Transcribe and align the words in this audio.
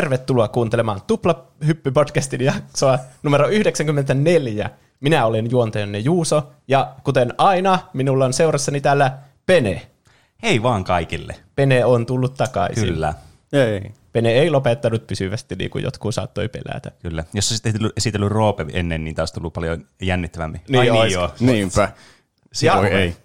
Tervetuloa 0.00 0.48
kuuntelemaan 0.48 1.00
Tupla 1.06 1.46
Hyppy-podcastin 1.64 2.42
jaksoa 2.42 2.98
numero 3.22 3.48
94. 3.48 4.70
Minä 5.00 5.26
olen 5.26 5.50
juontajanne 5.50 5.98
Juuso, 5.98 6.52
ja 6.68 6.94
kuten 7.04 7.34
aina, 7.38 7.78
minulla 7.92 8.24
on 8.24 8.32
seurassani 8.32 8.80
täällä 8.80 9.18
Pene. 9.46 9.86
Hei 10.42 10.62
vaan 10.62 10.84
kaikille. 10.84 11.36
Pene 11.56 11.84
on 11.84 12.06
tullut 12.06 12.34
takaisin. 12.34 12.84
Kyllä. 12.84 13.14
Ei. 13.52 13.92
Pene 14.12 14.32
ei 14.32 14.50
lopettanut 14.50 15.06
pysyvästi, 15.06 15.54
niin 15.56 15.70
kuin 15.70 15.84
jotkut 15.84 16.14
saattoi 16.14 16.48
pelätä. 16.48 16.90
Kyllä. 17.02 17.24
Jos 17.34 17.50
olisit 17.50 17.66
esitellyt, 17.66 17.92
esitellyt 17.96 18.28
Roope 18.32 18.66
ennen, 18.72 19.04
niin 19.04 19.14
taas 19.14 19.32
tullut 19.32 19.52
paljon 19.52 19.86
jännittävämmin. 20.02 20.60
Niin 20.68 20.80
Ai 20.80 20.90
ois. 20.90 21.02
niin 21.02 21.12
joo. 21.12 21.30
Niinpä. 21.40 21.92
Ja, 22.62 22.76
Voi 22.76 22.86
ei. 22.86 23.16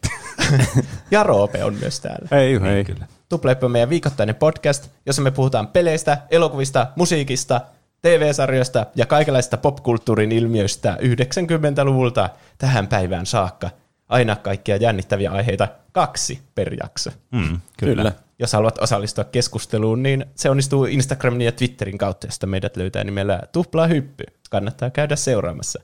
ja 1.11 1.23
Roope 1.23 1.63
on 1.63 1.73
myös 1.73 1.99
täällä. 1.99 2.37
Ei, 2.37 2.53
ei. 2.53 2.59
Niin, 2.59 2.85
kyllä. 2.85 3.05
Tuplehyppy 3.29 3.65
on 3.65 3.71
meidän 3.71 3.89
viikoittainen 3.89 4.35
podcast, 4.35 4.89
jossa 5.05 5.21
me 5.21 5.31
puhutaan 5.31 5.67
peleistä, 5.67 6.17
elokuvista, 6.31 6.87
musiikista, 6.95 7.61
TV-sarjoista 8.01 8.85
ja 8.95 9.05
kaikenlaista 9.05 9.57
popkulttuurin 9.57 10.31
ilmiöistä 10.31 10.97
90-luvulta 11.01 12.29
tähän 12.57 12.87
päivään 12.87 13.25
saakka. 13.25 13.69
Aina 14.09 14.35
kaikkia 14.35 14.75
jännittäviä 14.75 15.31
aiheita 15.31 15.67
kaksi 15.91 16.39
per 16.55 16.73
jakso. 16.73 17.09
Mm, 17.31 17.59
kyllä. 17.77 17.95
Kyllä. 17.95 18.11
Jos 18.39 18.53
haluat 18.53 18.81
osallistua 18.81 19.23
keskusteluun, 19.23 20.03
niin 20.03 20.25
se 20.35 20.49
onnistuu 20.49 20.85
Instagramin 20.85 21.41
ja 21.41 21.51
Twitterin 21.51 21.97
kautta, 21.97 22.27
josta 22.27 22.47
meidät 22.47 22.77
löytää 22.77 23.03
nimellä 23.03 23.41
Tuplahyppy. 23.51 24.23
Kannattaa 24.49 24.89
käydä 24.89 25.15
seuraamassa. 25.15 25.79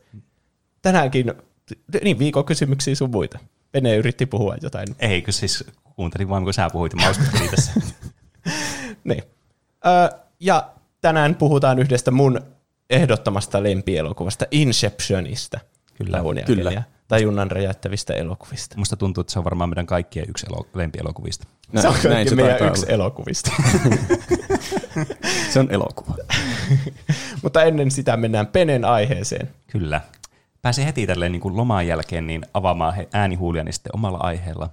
Tänäänkin, 0.81 1.33
niin 2.03 2.19
viikon 2.19 2.45
kysymyksiä 2.45 2.95
sun 2.95 3.09
muita. 3.09 3.39
Pene 3.71 3.95
yritti 3.95 4.25
puhua 4.25 4.55
jotain. 4.61 4.87
Eikö 4.99 5.31
siis 5.31 5.63
kuuntelin 5.95 6.29
vaan, 6.29 6.43
kun 6.43 6.53
sä 6.53 6.69
puhuit, 6.73 6.93
ja 6.93 6.99
mä 7.03 7.09
uskottelin 7.09 7.49
tässä. 7.49 7.71
Niin. 9.03 9.23
Ö, 9.85 10.17
ja 10.39 10.69
tänään 11.01 11.35
puhutaan 11.35 11.79
yhdestä 11.79 12.11
mun 12.11 12.41
ehdottomasta 12.89 13.63
lempielokuvasta, 13.63 14.45
Inceptionista. 14.51 15.59
Kyllä. 15.93 16.19
Kyllä. 16.45 16.83
tajunnan 17.07 17.51
räjäyttävistä 17.51 18.13
elokuvista. 18.13 18.77
Musta 18.77 18.95
tuntuu, 18.95 19.21
että 19.21 19.33
se 19.33 19.39
on 19.39 19.45
varmaan 19.45 19.69
meidän 19.69 19.85
kaikkien 19.85 20.25
yksi 20.29 20.45
elo- 20.49 20.67
lempielokuvista. 20.73 21.47
Näin, 21.71 21.81
se 21.81 22.07
on 22.07 22.13
näin 22.13 22.29
se 22.29 22.35
meidän 22.35 22.51
taitaa 22.51 22.67
yksi 22.67 22.85
olla. 22.85 22.93
elokuvista. 22.93 23.51
Se 25.53 25.59
on 25.59 25.71
elokuva. 25.71 26.15
Mutta 27.43 27.63
ennen 27.63 27.91
sitä 27.91 28.17
mennään 28.17 28.47
Penen 28.47 28.85
aiheeseen. 28.85 29.49
Kyllä. 29.67 30.01
Pääsin 30.61 30.85
heti 30.85 31.07
tälleen 31.07 31.31
niin 31.31 31.41
kuin 31.41 31.57
loman 31.57 31.87
jälkeen 31.87 32.27
niin 32.27 32.45
avaamaan 32.53 32.93
he- 32.93 33.09
äänihuuliani 33.13 33.73
sitten 33.73 33.95
omalla 33.95 34.17
aiheella. 34.17 34.69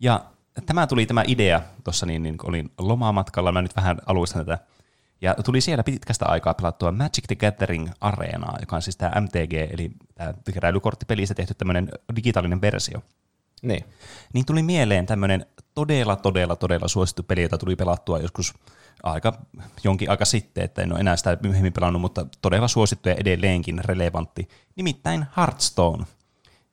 Ja 0.00 0.24
tämä 0.66 0.86
tuli 0.86 1.06
tämä 1.06 1.24
idea 1.26 1.60
tuossa, 1.84 2.06
niin, 2.06 2.22
niin 2.22 2.36
olin 2.44 2.70
lomamatkalla, 2.78 3.52
mä 3.52 3.62
nyt 3.62 3.76
vähän 3.76 3.98
aluistan 4.06 4.46
tätä. 4.46 4.64
Ja 5.20 5.34
tuli 5.44 5.60
siellä 5.60 5.82
pitkästä 5.82 6.26
aikaa 6.26 6.54
pelattua 6.54 6.92
Magic 6.92 7.24
the 7.26 7.34
Gathering 7.34 7.88
Areenaa, 8.00 8.56
joka 8.60 8.76
on 8.76 8.82
siis 8.82 8.96
tämä 8.96 9.20
MTG, 9.20 9.52
eli 9.72 9.90
tämä 10.14 10.34
keräilykorttipelistä 10.54 11.34
tehty 11.34 11.54
tämmöinen 11.54 11.88
digitaalinen 12.16 12.60
versio. 12.60 13.02
Niin. 13.62 13.84
Niin 14.32 14.46
tuli 14.46 14.62
mieleen 14.62 15.06
tämmöinen 15.06 15.46
todella, 15.74 16.16
todella, 16.16 16.56
todella 16.56 16.88
suosittu 16.88 17.22
peli, 17.22 17.42
jota 17.42 17.58
tuli 17.58 17.76
pelattua 17.76 18.18
joskus 18.18 18.54
aika, 19.02 19.32
jonkin 19.84 20.10
aika 20.10 20.24
sitten, 20.24 20.64
että 20.64 20.82
en 20.82 20.92
ole 20.92 21.00
enää 21.00 21.16
sitä 21.16 21.38
myöhemmin 21.42 21.72
pelannut, 21.72 22.00
mutta 22.00 22.26
todella 22.42 22.68
suosittu 22.68 23.08
ja 23.08 23.14
edelleenkin 23.14 23.80
relevantti, 23.84 24.48
nimittäin 24.76 25.26
Hearthstone, 25.36 26.04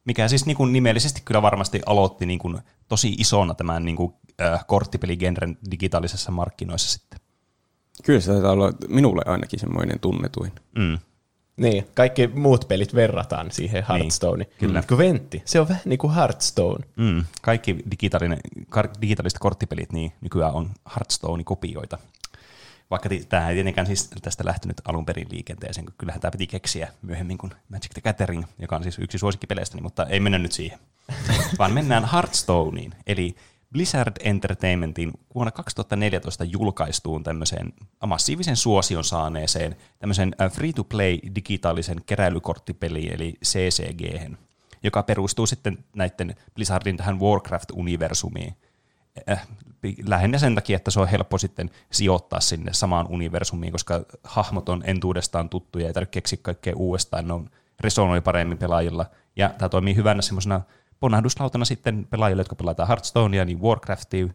mikä 0.06 0.28
siis 0.28 0.46
niin 0.46 0.58
kuin 0.58 0.74
nimellisesti 0.74 1.22
kyllä 1.26 1.42
varmasti 1.42 1.82
aloitti 1.86 2.26
niin 2.26 2.40
kuin 2.40 2.60
tosi 2.88 3.16
isona 3.18 3.54
tämän 3.54 3.86
niin 3.86 3.96
kuin, 3.96 4.14
äh, 4.42 4.66
korttipeligenren 4.68 5.58
digitaalisessa 5.72 6.32
markkinoissa 6.32 6.92
sitten. 6.92 7.20
Kyllä 8.04 8.20
se 8.20 8.32
taitaa 8.32 8.52
olla 8.52 8.72
minulle 8.88 9.22
ainakin 9.26 9.60
semmoinen 9.60 10.00
tunnetuin. 10.00 10.52
Mm. 10.78 10.98
Niin, 11.58 11.88
kaikki 11.94 12.28
muut 12.28 12.68
pelit 12.68 12.96
verrataan 12.96 13.52
siihen 13.52 13.86
Hearthstoneen. 13.90 14.50
Niin, 14.50 14.60
kyllä. 14.60 14.84
Kventti, 14.88 15.42
se 15.46 15.60
on 15.60 15.68
vähän 15.68 15.82
niin 15.86 16.00
kuin 16.00 16.14
Hearthstone. 16.14 16.86
Mm. 16.96 17.24
Kaikki 17.42 17.78
digitaalinen, 17.92 18.40
digitaaliset 19.02 19.40
korttipelit 19.40 19.92
niin 19.92 20.14
nykyään 20.22 20.54
on 20.54 20.70
Hearthstone-kopioita. 20.90 21.98
Vaikka 22.90 23.10
tämähän 23.30 23.50
ei 23.50 23.56
tietenkään 23.56 23.88
siis 23.88 24.10
tästä 24.22 24.46
lähtenyt 24.46 24.82
alun 24.86 25.06
perin 25.06 25.28
liikenteeseen, 25.32 25.86
kun 25.86 25.96
kyllähän 25.98 26.22
tämä 26.22 26.32
piti 26.32 26.48
keksiä 26.48 26.94
myöhemmin 27.02 27.38
kuin 27.38 27.52
Magic 27.70 27.92
the 27.94 28.02
Gathering, 28.02 28.44
joka 28.60 28.76
on 28.76 28.84
siis 28.84 29.00
yksi 29.00 29.18
suosikkipeleistä, 29.18 29.82
mutta 29.82 30.06
ei 30.06 30.20
mennä 30.20 30.38
nyt 30.38 30.52
siihen. 30.52 30.80
Vaan 31.60 31.74
mennään 31.74 32.10
Hearthstoneen, 32.12 32.94
eli 33.08 33.36
Blizzard 33.72 34.14
Entertainmentin 34.20 35.12
vuonna 35.36 35.52
2014 35.52 36.44
julkaistuun 36.44 37.24
tämmöiseen 37.24 37.74
massiivisen 38.06 38.56
suosion 38.56 39.04
saaneeseen 39.04 39.76
tämmöisen 40.00 40.36
äh, 40.42 40.52
free-to-play 40.52 41.20
digitaalisen 41.36 42.02
keräilykorttipeliin, 42.06 43.14
eli 43.14 43.34
CCG, 43.46 44.32
joka 44.84 45.04
perustuu 45.04 45.48
sitten 45.48 45.78
näiden 45.96 46.36
Blizzardin 46.56 46.98
tähän 46.98 47.20
Warcraft-universumiin. 47.20 48.54
Äh, 49.30 49.48
lähinnä 50.06 50.38
sen 50.38 50.56
takia, 50.56 50.76
että 50.76 50.92
se 50.92 51.00
on 51.00 51.08
helppo 51.08 51.38
sitten 51.38 51.70
sijoittaa 51.92 52.40
sinne 52.40 52.74
samaan 52.74 53.08
universumiin, 53.10 53.72
koska 53.72 54.06
hahmot 54.24 54.70
on 54.70 54.84
entuudestaan 54.86 55.50
tuttuja, 55.50 55.88
ei 55.88 55.94
tarvitse 55.94 56.12
keksiä 56.12 56.40
kaikkea 56.42 56.76
uudestaan, 56.76 57.28
ne 57.28 57.34
on 57.34 57.50
resonoi 57.80 58.22
paremmin 58.22 58.58
pelaajilla, 58.58 59.06
ja 59.36 59.50
tämä 59.58 59.70
toimii 59.70 59.96
hyvänä 59.96 60.22
semmoisena 60.22 60.62
ponnahduslautana 61.00 61.66
sitten 61.66 62.08
pelaajille, 62.10 62.40
jotka 62.42 62.56
pelataan 62.56 62.88
Hearthstonea, 62.88 63.46
niin 63.46 63.62
Warcraftia, 63.62 64.28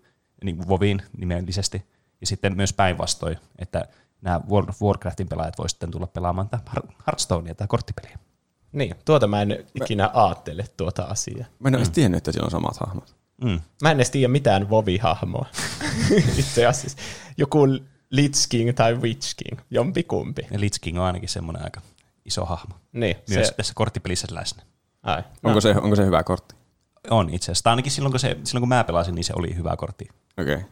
niin 0.45 0.69
WoWin 0.69 1.03
nimellisesti, 1.17 1.85
ja 2.21 2.27
sitten 2.27 2.57
myös 2.57 2.73
päinvastoin, 2.73 3.37
että 3.59 3.89
nämä 4.21 4.41
World 4.51 4.69
of 4.69 4.83
Warcraftin 4.83 5.29
pelaajat 5.29 5.59
voisivat 5.59 5.71
sitten 5.71 5.91
tulla 5.91 6.07
pelaamaan 6.07 6.49
Har- 6.67 6.95
Hearthstonea 7.07 7.55
tai 7.55 7.67
korttipeliä. 7.67 8.19
Niin, 8.73 8.95
tuota 9.05 9.27
mä 9.27 9.43
en 9.43 9.67
ikinä 9.75 10.11
aattele 10.15 10.65
tuota 10.77 11.03
asiaa. 11.03 11.47
Mä 11.59 11.69
en 11.69 11.75
ole 11.75 11.83
edes 11.83 11.91
tiennyt, 11.91 12.19
että 12.19 12.33
siellä 12.33 12.47
on 12.47 12.51
samat 12.51 12.77
hahmot. 12.77 13.22
Mm. 13.43 13.61
Mä 13.83 13.91
en 13.91 13.97
edes 13.97 14.11
tiedä 14.11 14.29
mitään 14.29 14.71
Vovi-hahmoa. 14.71 15.47
Itse 16.39 16.67
asiassa. 16.67 16.99
Joku 17.37 17.59
Lich 18.11 18.49
King 18.49 18.75
tai 18.75 18.95
Witch 18.95 19.35
King, 19.37 19.61
jompikumpi. 19.71 20.47
Ja 20.51 20.61
Lich 20.61 20.79
King 20.81 20.99
on 20.99 21.05
ainakin 21.05 21.29
semmoinen 21.29 21.65
aika 21.65 21.81
iso 22.25 22.45
hahmo. 22.45 22.75
Niin, 22.93 23.17
Myös 23.29 23.49
se, 23.49 23.55
tässä 23.55 23.73
korttipelissä 23.77 24.29
läsnä. 24.31 24.63
ai, 25.03 25.23
Onko, 25.43 25.61
se, 25.61 25.71
onko 25.71 25.97
se 25.97 26.07
hyvä 26.07 26.23
kortti? 26.23 26.55
On 27.11 27.31
itse 27.31 27.53
asiassa. 27.53 27.71
Ainakin 27.71 27.93
silloin 27.93 28.13
kun, 28.13 28.21
se, 28.21 28.37
silloin 28.45 28.63
kun 28.63 28.69
mä 28.69 28.85
pelasin, 28.85 29.15
niin 29.15 29.25
se 29.25 29.33
oli 29.37 29.57
hyvä 29.57 29.77
kortti. 29.77 30.09
Okei. 30.39 30.55
Okay. 30.55 30.69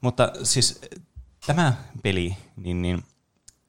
Mutta 0.00 0.32
siis 0.42 0.80
eh, 0.82 1.02
tämä 1.46 1.72
peli, 2.02 2.36
niin, 2.56 2.82
niin 2.82 3.02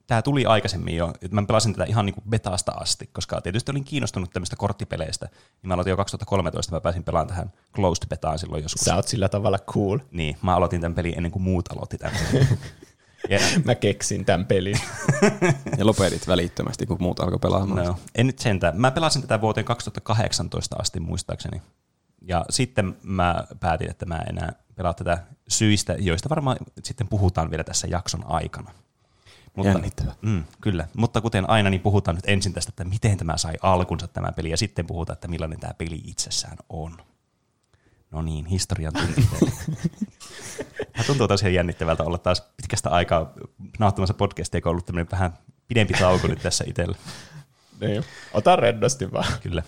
tämä 0.08 0.22
tuli 0.22 0.46
aikaisemmin 0.46 0.96
jo. 0.96 1.14
Mä 1.32 1.44
pelasin 1.48 1.74
tätä 1.74 1.84
ihan 1.84 2.06
niin 2.06 2.14
kuin 2.14 2.24
betaasta 2.30 2.72
asti, 2.72 3.10
koska 3.14 3.42
tietysti 3.42 3.72
olin 3.72 3.84
kiinnostunut 3.84 4.30
tämmöistä 4.34 4.56
korttipeleistä. 4.56 5.26
Niin 5.26 5.68
mä 5.68 5.74
aloitin 5.74 5.92
jo 5.92 5.98
2013, 5.98 6.76
mä 6.76 6.82
pääsin 6.82 7.04
pelaamaan 7.04 7.28
tähän 7.28 7.54
closed 7.76 8.08
betaan 8.10 8.40
silloin 8.40 8.64
joskus. 8.64 8.82
Sä 8.82 8.96
oot 8.96 9.08
sillä 9.08 9.30
tavalla 9.30 9.60
cool. 9.60 10.00
Niin, 10.12 10.38
mä 10.42 10.56
aloitin 10.56 10.82
tämän 10.82 10.96
pelin 10.96 11.14
ennen 11.18 11.32
kuin 11.32 11.44
muut 11.44 11.72
aloitti 11.72 11.98
tämän. 11.98 12.18
ja, 13.30 13.40
Mä 13.64 13.76
keksin 13.76 14.26
tämän 14.26 14.46
pelin. 14.46 14.80
Ja 15.78 15.86
lopetit 15.86 16.28
välittömästi, 16.28 16.86
kun 16.86 16.98
muut 17.00 17.20
alkoi 17.20 17.40
pelaamaan. 17.40 17.86
no, 17.86 18.00
en 18.16 18.28
nyt 18.28 18.40
sentään. 18.40 18.82
Mä 18.82 18.92
pelasin 18.92 19.22
tätä 19.22 19.42
vuoteen 19.42 19.66
2018 19.66 20.76
asti 20.80 21.00
muistaakseni. 21.00 21.62
Ja 22.22 22.46
sitten 22.50 22.98
mä 23.04 23.44
päätin, 23.60 23.90
että 23.90 24.06
mä 24.06 24.16
en 24.18 24.38
enää 24.38 24.54
pelaa 24.76 24.94
tätä 24.94 25.18
syistä, 25.48 25.96
joista 26.00 26.30
varmaan 26.30 26.58
sitten 26.84 27.08
puhutaan 27.08 27.52
vielä 27.52 27.64
tässä 27.64 27.88
jakson 27.88 28.24
aikana. 28.28 28.72
Jännittävää. 29.64 30.16
Mm, 30.22 30.44
kyllä, 30.62 30.88
mutta 30.98 31.22
kuten 31.22 31.50
aina, 31.50 31.70
niin 31.70 31.82
puhutaan 31.82 32.16
nyt 32.16 32.26
ensin 32.28 32.54
tästä, 32.54 32.70
että 32.70 32.84
miten 32.84 33.18
tämä 33.18 33.38
sai 33.38 33.54
alkunsa 33.62 34.08
tämä 34.08 34.32
peli, 34.32 34.50
ja 34.50 34.58
sitten 34.58 34.88
puhutaan, 34.88 35.16
että 35.16 35.28
millainen 35.28 35.60
tämä 35.60 35.74
peli 35.74 36.02
itsessään 36.06 36.58
on. 36.70 36.98
No 38.12 38.22
niin, 38.22 38.46
historian. 38.46 38.94
Tämä 38.94 39.08
tuntuu 41.08 41.28
tosiaan 41.28 41.54
jännittävältä 41.54 42.04
olla 42.04 42.18
taas 42.18 42.42
pitkästä 42.58 42.90
aikaa 42.90 43.32
nauttimassa 43.80 44.14
podcastia, 44.14 44.62
kun 44.62 44.70
on 44.70 44.72
ollut 44.72 44.86
tämmöinen 44.86 45.12
vähän 45.12 45.34
pidempi 45.68 45.94
tauko 45.94 46.28
nyt 46.28 46.42
tässä 46.42 46.64
itsellä. 46.68 46.98
Niin. 47.82 48.04
Ota 48.34 48.56
rennosti 48.56 49.12
vaan. 49.12 49.26
Kyllä. 49.44 49.64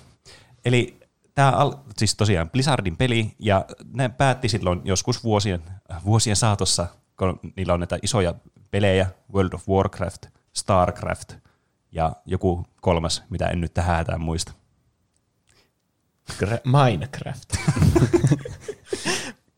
Eli 0.65 0.99
tämä 1.35 1.51
al- 1.51 1.75
siis 1.97 2.15
tosiaan 2.15 2.49
Blizzardin 2.49 2.97
peli, 2.97 3.35
ja 3.39 3.65
ne 3.93 4.09
päätti 4.09 4.49
silloin 4.49 4.81
joskus 4.83 5.23
vuosien, 5.23 5.63
vuosien 6.05 6.35
saatossa, 6.35 6.87
kun 7.17 7.39
niillä 7.55 7.73
on 7.73 7.79
näitä 7.79 7.99
isoja 8.01 8.33
pelejä, 8.71 9.07
World 9.33 9.53
of 9.53 9.69
Warcraft, 9.69 10.25
Starcraft 10.53 11.33
ja 11.91 12.11
joku 12.25 12.65
kolmas, 12.81 13.23
mitä 13.29 13.45
en 13.45 13.61
nyt 13.61 13.73
tähän 13.73 13.95
hätään 13.95 14.21
muista. 14.21 14.53
Gra- 16.31 16.85
Minecraft. 16.85 17.55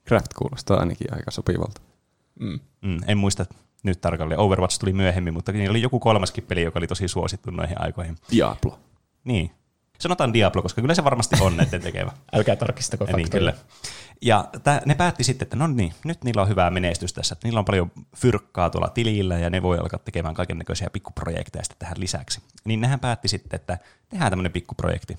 Craft 0.07 0.33
kuulostaa 0.37 0.79
ainakin 0.79 1.13
aika 1.13 1.31
sopivalta. 1.31 1.81
Mm. 2.39 2.59
Mm, 2.81 2.97
en 3.07 3.17
muista 3.17 3.45
nyt 3.83 4.01
tarkalleen. 4.01 4.39
Overwatch 4.39 4.79
tuli 4.79 4.93
myöhemmin, 4.93 5.33
mutta 5.33 5.51
niillä 5.51 5.71
oli 5.71 5.81
joku 5.81 5.99
kolmaskin 5.99 6.43
peli, 6.43 6.61
joka 6.61 6.79
oli 6.79 6.87
tosi 6.87 7.07
suosittu 7.07 7.51
noihin 7.51 7.81
aikoihin. 7.81 8.15
Diablo. 8.31 8.79
Niin. 9.23 9.51
Sanotaan 9.99 10.33
Diablo, 10.33 10.61
koska 10.61 10.81
kyllä 10.81 10.93
se 10.93 11.03
varmasti 11.03 11.35
on 11.41 11.57
näiden 11.57 11.81
tekevä. 11.81 12.11
Älkää 12.33 12.55
tarkistako 12.55 13.05
niin, 13.05 13.11
faktoja. 13.11 13.39
kyllä. 13.39 13.53
Ja 14.21 14.49
tää, 14.63 14.81
ne 14.85 14.95
päätti 14.95 15.23
sitten, 15.23 15.45
että 15.45 15.55
no 15.55 15.67
niin, 15.67 15.93
nyt 16.05 16.23
niillä 16.23 16.41
on 16.41 16.49
hyvää 16.49 16.69
menestys 16.69 17.13
tässä, 17.13 17.33
että 17.33 17.47
niillä 17.47 17.59
on 17.59 17.65
paljon 17.65 17.91
fyrkkaa 18.17 18.69
tuolla 18.69 18.89
tilillä 18.89 19.39
ja 19.39 19.49
ne 19.49 19.61
voi 19.61 19.77
alkaa 19.77 19.99
tekemään 19.99 20.35
kaiken 20.35 20.57
näköisiä 20.57 20.89
pikkuprojekteja 20.93 21.63
sitten 21.63 21.79
tähän 21.79 21.99
lisäksi. 21.99 22.41
Niin 22.65 22.81
nehän 22.81 22.99
päätti 22.99 23.27
sitten, 23.27 23.55
että 23.55 23.77
tehdään 24.09 24.31
tämmöinen 24.31 24.51
pikkuprojekti. 24.51 25.17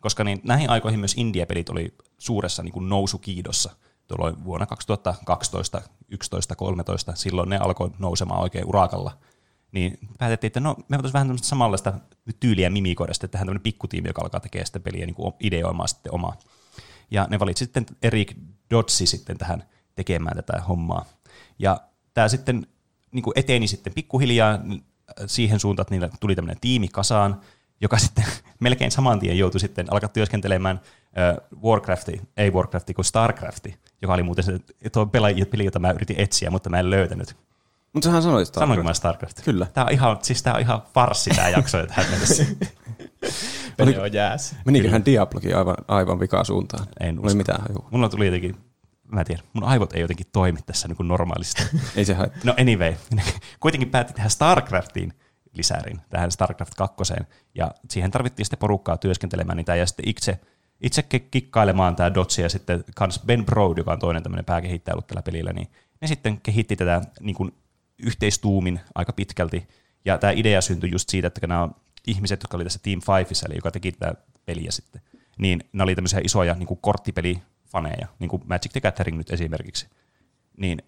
Koska 0.00 0.24
niin 0.24 0.40
näihin 0.44 0.70
aikoihin 0.70 1.00
myös 1.00 1.14
indie-pelit 1.16 1.68
oli 1.68 1.94
suuressa 2.18 2.62
niin 2.62 2.72
kuin 2.72 2.88
nousukiidossa. 2.88 3.70
Tuolloin 4.08 4.44
vuonna 4.44 4.66
2012, 4.66 5.82
11, 6.08 6.56
13, 6.56 7.14
silloin 7.14 7.48
ne 7.48 7.58
alkoi 7.58 7.90
nousemaan 7.98 8.40
oikein 8.40 8.66
urakalla. 8.66 9.18
Niin 9.72 9.98
päätettiin, 10.18 10.48
että 10.48 10.60
no 10.60 10.76
me 10.88 10.96
voitaisiin 10.96 11.12
vähän 11.12 11.26
tämmöistä 11.26 11.48
samanlaista 11.48 11.92
tyyliä 12.40 12.70
mimikoida 12.70 13.14
sitten 13.14 13.30
tähän 13.30 13.46
tämmöinen 13.46 13.62
pikkutiimi, 13.62 14.08
joka 14.08 14.22
alkaa 14.22 14.40
tekemään 14.40 14.66
sitä 14.66 14.80
peliä 14.80 15.06
niin 15.06 15.14
kuin 15.14 15.34
ideoimaan 15.40 15.88
sitten 15.88 16.14
omaa. 16.14 16.36
Ja 17.12 17.26
ne 17.30 17.38
valitsi 17.38 17.64
sitten 17.64 17.86
Erik 18.02 18.36
Dotsi 18.70 19.06
sitten 19.06 19.38
tähän 19.38 19.64
tekemään 19.94 20.36
tätä 20.36 20.62
hommaa. 20.68 21.04
Ja 21.58 21.80
tämä 22.14 22.28
sitten 22.28 22.66
niin 23.10 23.22
kuin 23.22 23.38
eteni 23.38 23.66
sitten 23.66 23.92
pikkuhiljaa 23.92 24.58
siihen 25.26 25.60
suuntaan, 25.60 25.84
että 25.84 25.94
niillä 25.94 26.08
tuli 26.20 26.34
tämmöinen 26.34 26.60
tiimi 26.60 26.88
kasaan, 26.88 27.40
joka 27.80 27.98
sitten 28.04 28.24
melkein 28.60 28.90
saman 28.90 29.20
tien 29.20 29.38
joutui 29.38 29.60
sitten 29.60 29.92
alkaa 29.92 30.08
työskentelemään 30.08 30.80
äh, 31.18 31.36
Warcrafti, 31.62 32.20
ei 32.36 32.50
Warcrafti, 32.50 32.94
kuin 32.94 33.04
Starcrafti, 33.04 33.76
joka 34.02 34.14
oli 34.14 34.22
muuten 34.22 34.44
se 34.44 34.60
tuo 34.92 35.06
peli, 35.06 35.64
jota 35.64 35.78
mä 35.78 35.90
yritin 35.90 36.20
etsiä, 36.20 36.50
mutta 36.50 36.70
mä 36.70 36.78
en 36.78 36.90
löytänyt. 36.90 37.36
Mutta 37.92 38.06
sähän 38.06 38.22
sanoit 38.22 38.48
Starcraft. 38.48 38.68
Sanoinko 38.68 38.88
mä 38.88 38.94
Starcraft? 38.94 39.42
Kyllä. 39.44 39.66
Tämä 39.74 39.84
on 39.84 39.92
ihan, 39.92 40.18
siis 40.22 40.42
tää 40.42 40.54
on 40.54 40.60
ihan 40.60 40.82
farssi 40.94 41.30
tämä 41.30 41.48
jakso 41.48 41.78
jo 41.78 41.86
tähän 41.86 42.06
mennessä. 42.10 42.46
Peli 43.76 43.98
on 43.98 44.12
jääs. 44.12 44.56
Meniköhän 44.64 45.04
Diablokin 45.04 45.56
aivan, 45.56 45.76
aivan 45.88 46.20
vikaan 46.20 46.44
suuntaan? 46.44 46.86
En 47.00 47.18
Oli 47.18 47.26
usko. 47.26 47.36
mitään 47.36 47.60
hajua. 47.60 47.88
Mulla 47.90 48.08
tuli 48.08 48.26
jotenkin, 48.26 48.56
mä 49.12 49.20
en 49.20 49.26
tiedä, 49.26 49.42
mun 49.52 49.64
aivot 49.64 49.92
ei 49.92 50.00
jotenkin 50.00 50.26
toimi 50.32 50.58
tässä 50.66 50.88
niin 50.88 50.96
kuin 50.96 51.08
normaalisti. 51.08 51.62
Ei 51.96 52.04
se 52.04 52.14
haittaa. 52.14 52.40
No 52.44 52.54
anyway, 52.60 52.94
kuitenkin 53.60 53.90
päätti 53.90 54.12
tehdä 54.12 54.28
StarCraftiin 54.28 55.12
lisärin, 55.52 56.00
tähän 56.10 56.30
StarCraft 56.30 56.74
2. 56.74 57.14
Ja 57.54 57.70
siihen 57.90 58.10
tarvittiin 58.10 58.46
sitten 58.46 58.58
porukkaa 58.58 58.96
työskentelemään 58.96 59.56
niitä 59.56 59.76
ja 59.76 59.86
sitten 59.86 60.08
itse, 60.08 60.40
itse 60.80 61.02
ki- 61.02 61.28
kikkailemaan 61.30 61.96
tämä 61.96 62.14
Dotsi 62.14 62.42
ja 62.42 62.48
sitten 62.48 62.84
kans 62.96 63.20
Ben 63.26 63.44
Brode, 63.44 63.80
joka 63.80 63.92
on 63.92 63.98
toinen 63.98 64.22
tämmöinen 64.22 64.44
pääkehittäjä 64.44 64.94
ollut 64.94 65.06
tällä 65.06 65.22
pelillä, 65.22 65.52
niin 65.52 65.68
ne 66.00 66.08
sitten 66.08 66.40
kehitti 66.40 66.76
tätä 66.76 67.00
niin 67.20 67.36
kuin 67.36 67.52
yhteistuumin 68.02 68.80
aika 68.94 69.12
pitkälti. 69.12 69.68
Ja 70.04 70.18
tämä 70.18 70.32
idea 70.36 70.60
syntyi 70.60 70.90
just 70.90 71.08
siitä, 71.08 71.26
että 71.26 71.46
nämä 71.46 71.68
ihmiset, 72.06 72.42
jotka 72.42 72.56
oli 72.56 72.64
tässä 72.64 72.80
Team 72.82 73.00
Fiveissa, 73.00 73.46
eli 73.46 73.56
joka 73.56 73.70
teki 73.70 73.92
tätä 73.92 74.14
peliä 74.46 74.70
sitten, 74.70 75.02
niin 75.38 75.64
ne 75.72 75.82
oli 75.82 75.94
tämmöisiä 75.94 76.20
isoja 76.24 76.54
niin 76.54 76.78
korttipelifaneja, 76.80 78.06
niin 78.18 78.28
kuin 78.28 78.42
Magic 78.46 78.72
the 78.72 78.80
Gathering 78.80 79.18
nyt 79.18 79.30
esimerkiksi. 79.30 79.86
Niin 80.56 80.82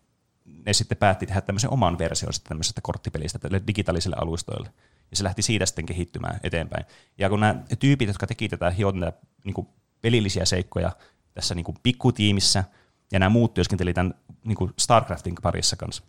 ne 0.45 0.73
sitten 0.73 0.99
päätti 0.99 1.27
tehdä 1.27 1.41
tämmöisen 1.41 1.71
oman 1.71 1.99
version 1.99 2.33
tämmöisestä 2.49 2.81
korttipelistä 2.81 3.39
tälle 3.39 3.63
digitaalisille 3.67 4.17
alustoille. 4.19 4.71
Ja 5.11 5.17
se 5.17 5.25
lähti 5.25 5.43
siitä 5.43 5.67
sitten 5.67 5.87
kehittymään 5.87 6.41
eteenpäin. 6.43 6.85
Ja 7.19 7.29
kun 7.29 7.41
nämä 7.41 7.63
tyypit, 7.79 8.09
jotka 8.09 8.27
teki 8.27 8.49
tätä, 8.49 8.71
hiot 8.71 8.95
niin 9.45 9.69
pelillisiä 10.01 10.45
seikkoja 10.45 10.93
tässä 11.35 11.55
niin 11.55 11.65
kuin 11.65 11.77
pikkutiimissä, 11.83 12.65
ja 13.13 13.19
nämä 13.19 13.29
muut 13.29 13.55
työskenteli 13.55 13.95
tämän 13.95 14.15
niin 14.45 14.57
kuin 14.57 14.73
StarCraftin 14.79 15.35
parissa 15.43 15.77
kanssa, 15.77 16.03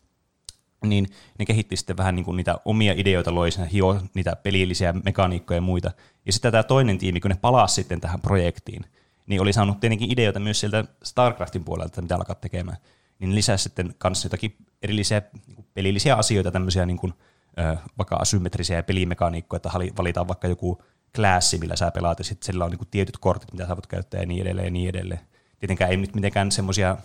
niin 0.84 1.08
ne 1.40 1.46
kehitti 1.46 1.78
sitten 1.78 1.98
vähän 1.98 2.16
niin 2.16 2.26
kuin 2.26 2.38
niitä 2.38 2.58
omia 2.66 2.94
ideoita, 2.98 3.36
loi 3.36 3.50
hio 3.72 4.02
niitä 4.14 4.36
pelillisiä 4.36 4.94
mekaniikkoja 4.94 5.58
ja 5.58 5.62
muita. 5.62 5.92
Ja 6.26 6.34
sitten 6.34 6.52
tämä 6.52 6.64
toinen 6.64 6.98
tiimi, 6.98 7.20
kun 7.20 7.32
ne 7.32 7.38
palasi 7.42 7.76
sitten 7.76 8.02
tähän 8.02 8.22
projektiin, 8.22 8.86
niin 9.28 9.42
oli 9.42 9.54
saanut 9.54 9.80
tietenkin 9.80 10.12
ideoita 10.12 10.40
myös 10.40 10.60
sieltä 10.60 10.86
StarCraftin 11.04 11.64
puolelta, 11.64 12.02
mitä 12.02 12.16
alkaa 12.16 12.36
tekemään. 12.36 12.78
Niin 13.20 13.36
lisäsi 13.36 13.64
sitten 13.64 13.96
kanssa 13.98 14.26
jotakin 14.26 14.56
erillisiä 14.82 15.22
niin 15.48 15.56
kuin 15.56 15.68
pelillisiä 15.74 16.16
asioita, 16.16 16.52
tämmöisiä 16.52 16.86
niin 16.86 16.98
kuin, 16.98 17.14
ö, 17.60 17.78
vaikka 17.98 18.16
asymmetrisiä 18.16 18.84
pelimekaniikkoja, 18.84 19.58
että 19.58 19.70
valitaan 19.98 20.28
vaikka 20.28 20.48
joku 20.48 20.82
klassi, 21.16 21.58
millä 21.58 21.76
sä 21.76 21.92
pelaat, 21.92 22.20
ja 22.20 22.26
sitten 22.26 22.46
sillä 22.46 22.66
on 22.66 22.72
niin 22.72 22.78
kuin 22.78 22.88
tietyt 22.92 23.18
kortit, 23.18 23.52
mitä 23.52 23.68
sä 23.68 23.76
voit 23.76 23.88
käyttää 23.88 24.20
ja 24.20 24.26
niin 24.26 24.42
edelleen 24.42 24.66
ja 24.66 24.72
niin 24.72 24.90
edelleen. 24.90 25.20
Tietenkään 25.60 25.92
ei 25.92 25.98
nyt 25.98 26.16
mitenkään 26.16 26.52
semmoisia 26.52 26.98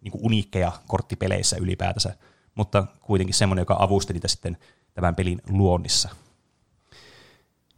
niin 0.00 0.12
uniikkeja 0.14 0.72
korttipeleissä 0.86 1.56
ylipäätänsä, 1.60 2.14
mutta 2.58 2.86
kuitenkin 3.00 3.34
semmoinen, 3.34 3.62
joka 3.62 3.76
avusti 3.78 4.12
niitä 4.12 4.28
sitten 4.28 4.58
tämän 4.94 5.14
pelin 5.14 5.42
luonnissa. 5.48 6.08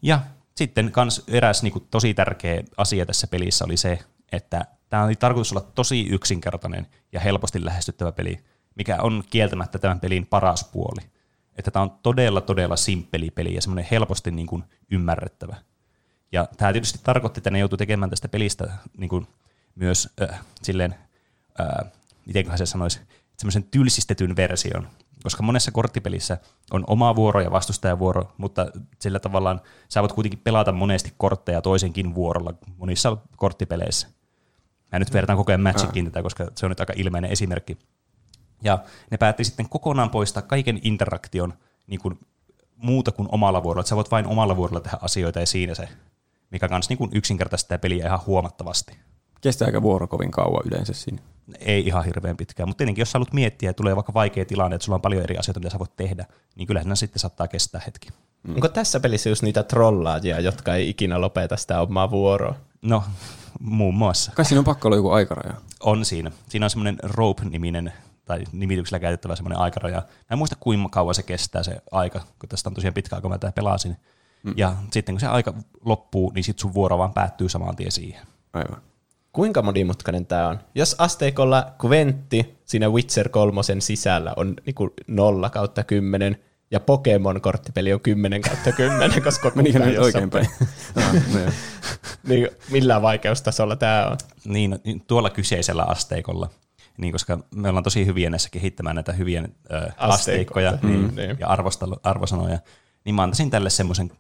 Ja 0.02 0.20
sitten 0.54 0.92
kans 0.92 1.24
eräs 1.28 1.62
niin 1.62 1.72
kuin, 1.72 1.86
tosi 1.90 2.14
tärkeä 2.14 2.62
asia 2.76 3.06
tässä 3.06 3.26
pelissä 3.26 3.64
oli 3.64 3.76
se, 3.76 3.98
että 4.32 4.64
tämä 4.88 5.04
oli 5.04 5.16
tarkoitus 5.16 5.52
olla 5.52 5.66
tosi 5.74 6.06
yksinkertainen 6.10 6.86
ja 7.12 7.20
helposti 7.20 7.64
lähestyttävä 7.64 8.12
peli, 8.12 8.38
mikä 8.74 8.98
on 9.02 9.24
kieltämättä 9.30 9.78
tämän 9.78 10.00
pelin 10.00 10.26
paras 10.26 10.64
puoli. 10.64 11.00
Että 11.56 11.70
tämä 11.70 11.82
on 11.82 11.90
todella, 12.02 12.40
todella 12.40 12.76
simppeli 12.76 13.30
peli 13.30 13.54
ja 13.54 13.62
semmoinen 13.62 13.86
helposti 13.90 14.30
niin 14.30 14.46
kuin, 14.46 14.64
ymmärrettävä. 14.90 15.56
Ja 16.32 16.48
tämä 16.56 16.72
tietysti 16.72 17.00
tarkoitti, 17.02 17.40
että 17.40 17.50
ne 17.50 17.58
joutui 17.58 17.78
tekemään 17.78 18.10
tästä 18.10 18.28
pelistä 18.28 18.72
niin 18.96 19.08
kuin, 19.08 19.26
myös 19.74 20.08
äh, 20.22 20.40
silleen, 20.62 20.94
äh, 21.60 21.92
mitenköhän 22.26 22.58
se 22.58 22.66
sanoisi, 22.66 23.00
semmoisen 23.40 23.64
tylsistetyn 23.64 24.36
version, 24.36 24.88
koska 25.22 25.42
monessa 25.42 25.70
korttipelissä 25.70 26.38
on 26.70 26.84
oma 26.86 27.16
vuoro 27.16 27.40
ja 27.40 27.50
vastustajavuoro, 27.50 28.32
mutta 28.38 28.66
sillä 28.98 29.18
tavallaan 29.18 29.60
sä 29.88 30.00
voit 30.00 30.12
kuitenkin 30.12 30.40
pelata 30.44 30.72
monesti 30.72 31.14
kortteja 31.16 31.62
toisenkin 31.62 32.14
vuorolla 32.14 32.54
monissa 32.76 33.16
korttipeleissä. 33.36 34.08
Mä 34.92 34.98
nyt 34.98 35.12
vertaan 35.12 35.36
koko 35.36 35.52
ajan 35.52 35.60
Magicin 35.60 36.04
tätä, 36.04 36.22
koska 36.22 36.46
se 36.54 36.66
on 36.66 36.70
nyt 36.70 36.80
aika 36.80 36.92
ilmeinen 36.96 37.30
esimerkki. 37.30 37.78
Ja 38.62 38.78
ne 39.10 39.16
päätti 39.16 39.44
sitten 39.44 39.68
kokonaan 39.68 40.10
poistaa 40.10 40.42
kaiken 40.42 40.80
interaktion 40.82 41.54
niin 41.86 42.00
kuin 42.00 42.18
muuta 42.76 43.12
kuin 43.12 43.28
omalla 43.32 43.62
vuorolla. 43.62 43.80
Että 43.80 43.88
sä 43.88 43.96
voit 43.96 44.10
vain 44.10 44.26
omalla 44.26 44.56
vuorolla 44.56 44.80
tehdä 44.80 44.98
asioita 45.00 45.40
ja 45.40 45.46
siinä 45.46 45.74
se, 45.74 45.88
mikä 46.50 46.68
kans 46.68 46.88
niin 46.88 47.10
yksinkertaistaa 47.12 47.78
peliä 47.78 48.06
ihan 48.06 48.20
huomattavasti. 48.26 48.96
Kestääkö 49.40 49.82
vuoro 49.82 50.06
kovin 50.06 50.30
kauan 50.30 50.66
yleensä 50.66 50.92
siinä? 50.92 51.22
Ei 51.58 51.86
ihan 51.86 52.04
hirveän 52.04 52.36
pitkään, 52.36 52.68
mutta 52.68 52.78
tietenkin 52.78 53.02
jos 53.02 53.12
sä 53.12 53.18
haluat 53.18 53.32
miettiä 53.32 53.70
ja 53.70 53.74
tulee 53.74 53.96
vaikka 53.96 54.14
vaikea 54.14 54.44
tilanne, 54.44 54.74
että 54.74 54.84
sulla 54.84 54.96
on 54.96 55.02
paljon 55.02 55.22
eri 55.22 55.36
asioita, 55.36 55.60
mitä 55.60 55.70
sä 55.70 55.78
voit 55.78 55.96
tehdä, 55.96 56.26
niin 56.56 56.66
kyllähän 56.66 56.88
ne 56.88 56.96
sitten 56.96 57.20
saattaa 57.20 57.48
kestää 57.48 57.80
hetki. 57.86 58.08
Mm. 58.42 58.54
Onko 58.54 58.68
tässä 58.68 59.00
pelissä 59.00 59.28
just 59.28 59.42
niitä 59.42 59.62
trollaajia, 59.62 60.40
jotka 60.40 60.74
ei 60.74 60.88
ikinä 60.88 61.20
lopeta 61.20 61.56
sitä 61.56 61.80
omaa 61.80 62.10
vuoroa? 62.10 62.54
No, 62.82 63.04
muun 63.60 63.94
muassa. 63.94 64.32
Kai 64.34 64.44
siinä 64.44 64.58
on 64.58 64.64
pakko 64.64 64.88
olla 64.88 64.96
joku 64.96 65.10
aikaraja. 65.10 65.54
On 65.80 66.04
siinä. 66.04 66.32
Siinä 66.48 66.66
on 66.66 66.70
semmoinen 66.70 66.98
Rope-niminen 67.02 67.92
tai 68.24 68.44
nimityksellä 68.52 68.98
käytettävä 68.98 69.36
semmoinen 69.36 69.58
aikaraja. 69.58 69.96
Mä 69.96 70.26
en 70.30 70.38
muista 70.38 70.56
kuinka 70.60 70.88
kauan 70.88 71.14
se 71.14 71.22
kestää 71.22 71.62
se 71.62 71.82
aika, 71.90 72.20
kun 72.38 72.48
tästä 72.48 72.70
on 72.70 72.74
tosiaan 72.74 72.94
pitkä 72.94 73.16
aika, 73.16 73.22
kun 73.22 73.30
mä 73.30 73.38
tätä 73.38 73.52
pelasin. 73.52 73.96
Mm. 74.42 74.54
Ja 74.56 74.76
sitten 74.92 75.14
kun 75.14 75.20
se 75.20 75.26
aika 75.26 75.54
loppuu, 75.84 76.32
niin 76.34 76.44
sitten 76.44 76.60
sun 76.60 76.74
vuoro 76.74 76.98
vaan 76.98 77.14
päättyy 77.14 77.48
saman 77.48 77.76
tien 77.76 77.92
siihen. 77.92 78.26
Aivan. 78.52 78.82
Kuinka 79.32 79.62
monimutkainen 79.62 80.26
tämä 80.26 80.48
on? 80.48 80.58
Jos 80.74 80.94
asteikolla 80.98 81.66
Quentti 81.84 82.58
siinä 82.64 82.88
Witcher 82.88 83.28
kolmosen 83.28 83.82
sisällä 83.82 84.32
on 84.36 84.54
niinku 84.66 84.90
0 85.06 85.50
kautta 85.50 85.84
10, 85.84 86.38
ja 86.70 86.80
Pokemon-korttipeli 86.80 87.92
on 87.94 88.00
10 88.00 88.40
kautta 88.42 88.72
10, 88.72 89.22
koska 89.22 89.52
Menikö 89.54 89.72
kukaan 89.78 89.88
nyt 89.88 89.98
ei 89.98 90.04
oikein 90.04 90.30
päin? 90.30 90.46
Ah, 90.96 91.14
no 91.14 91.40
niin 92.24 92.48
millä 92.70 93.02
vaikeustasolla 93.02 93.76
tämä 93.76 94.06
on? 94.10 94.16
Niin, 94.44 94.78
niin 94.84 95.00
tuolla 95.06 95.30
kyseisellä 95.30 95.82
asteikolla. 95.82 96.48
Niin, 96.98 97.12
koska 97.12 97.38
me 97.54 97.68
ollaan 97.68 97.84
tosi 97.84 98.06
hyviä 98.06 98.30
näissä 98.30 98.48
kehittämään 98.52 98.96
näitä 98.96 99.12
hyviä 99.12 99.40
ö, 99.70 99.76
asteikkoja 99.96 100.08
Asteikkoja. 100.70 100.78
niin, 100.82 101.00
Mm, 101.00 101.16
niin. 101.16 101.36
ja 101.40 101.46
arvostelu, 101.48 101.96
arvosanoja, 102.02 102.58
niin 103.04 103.14
mä 103.14 103.22
antaisin 103.22 103.50
tälle 103.50 103.70
semmoisen 103.70 104.10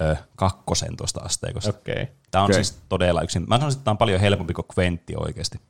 ö, 0.00 0.16
kakkosen 0.36 0.96
tuosta 0.96 1.20
asteikosta. 1.20 1.70
Okei. 1.70 1.92
Okay. 1.92 2.06
Tämä 2.30 2.44
on 2.44 2.50
Okei. 2.50 2.64
siis 2.64 2.78
todella 2.88 3.22
yksin. 3.22 3.44
Mä 3.48 3.56
sanoisin, 3.56 3.78
että 3.78 3.84
tämä 3.84 3.92
on 3.92 3.98
paljon 3.98 4.20
helpompi 4.20 4.52
kuin 4.54 4.66
Quentti 4.78 5.14
oikeasti. 5.16 5.60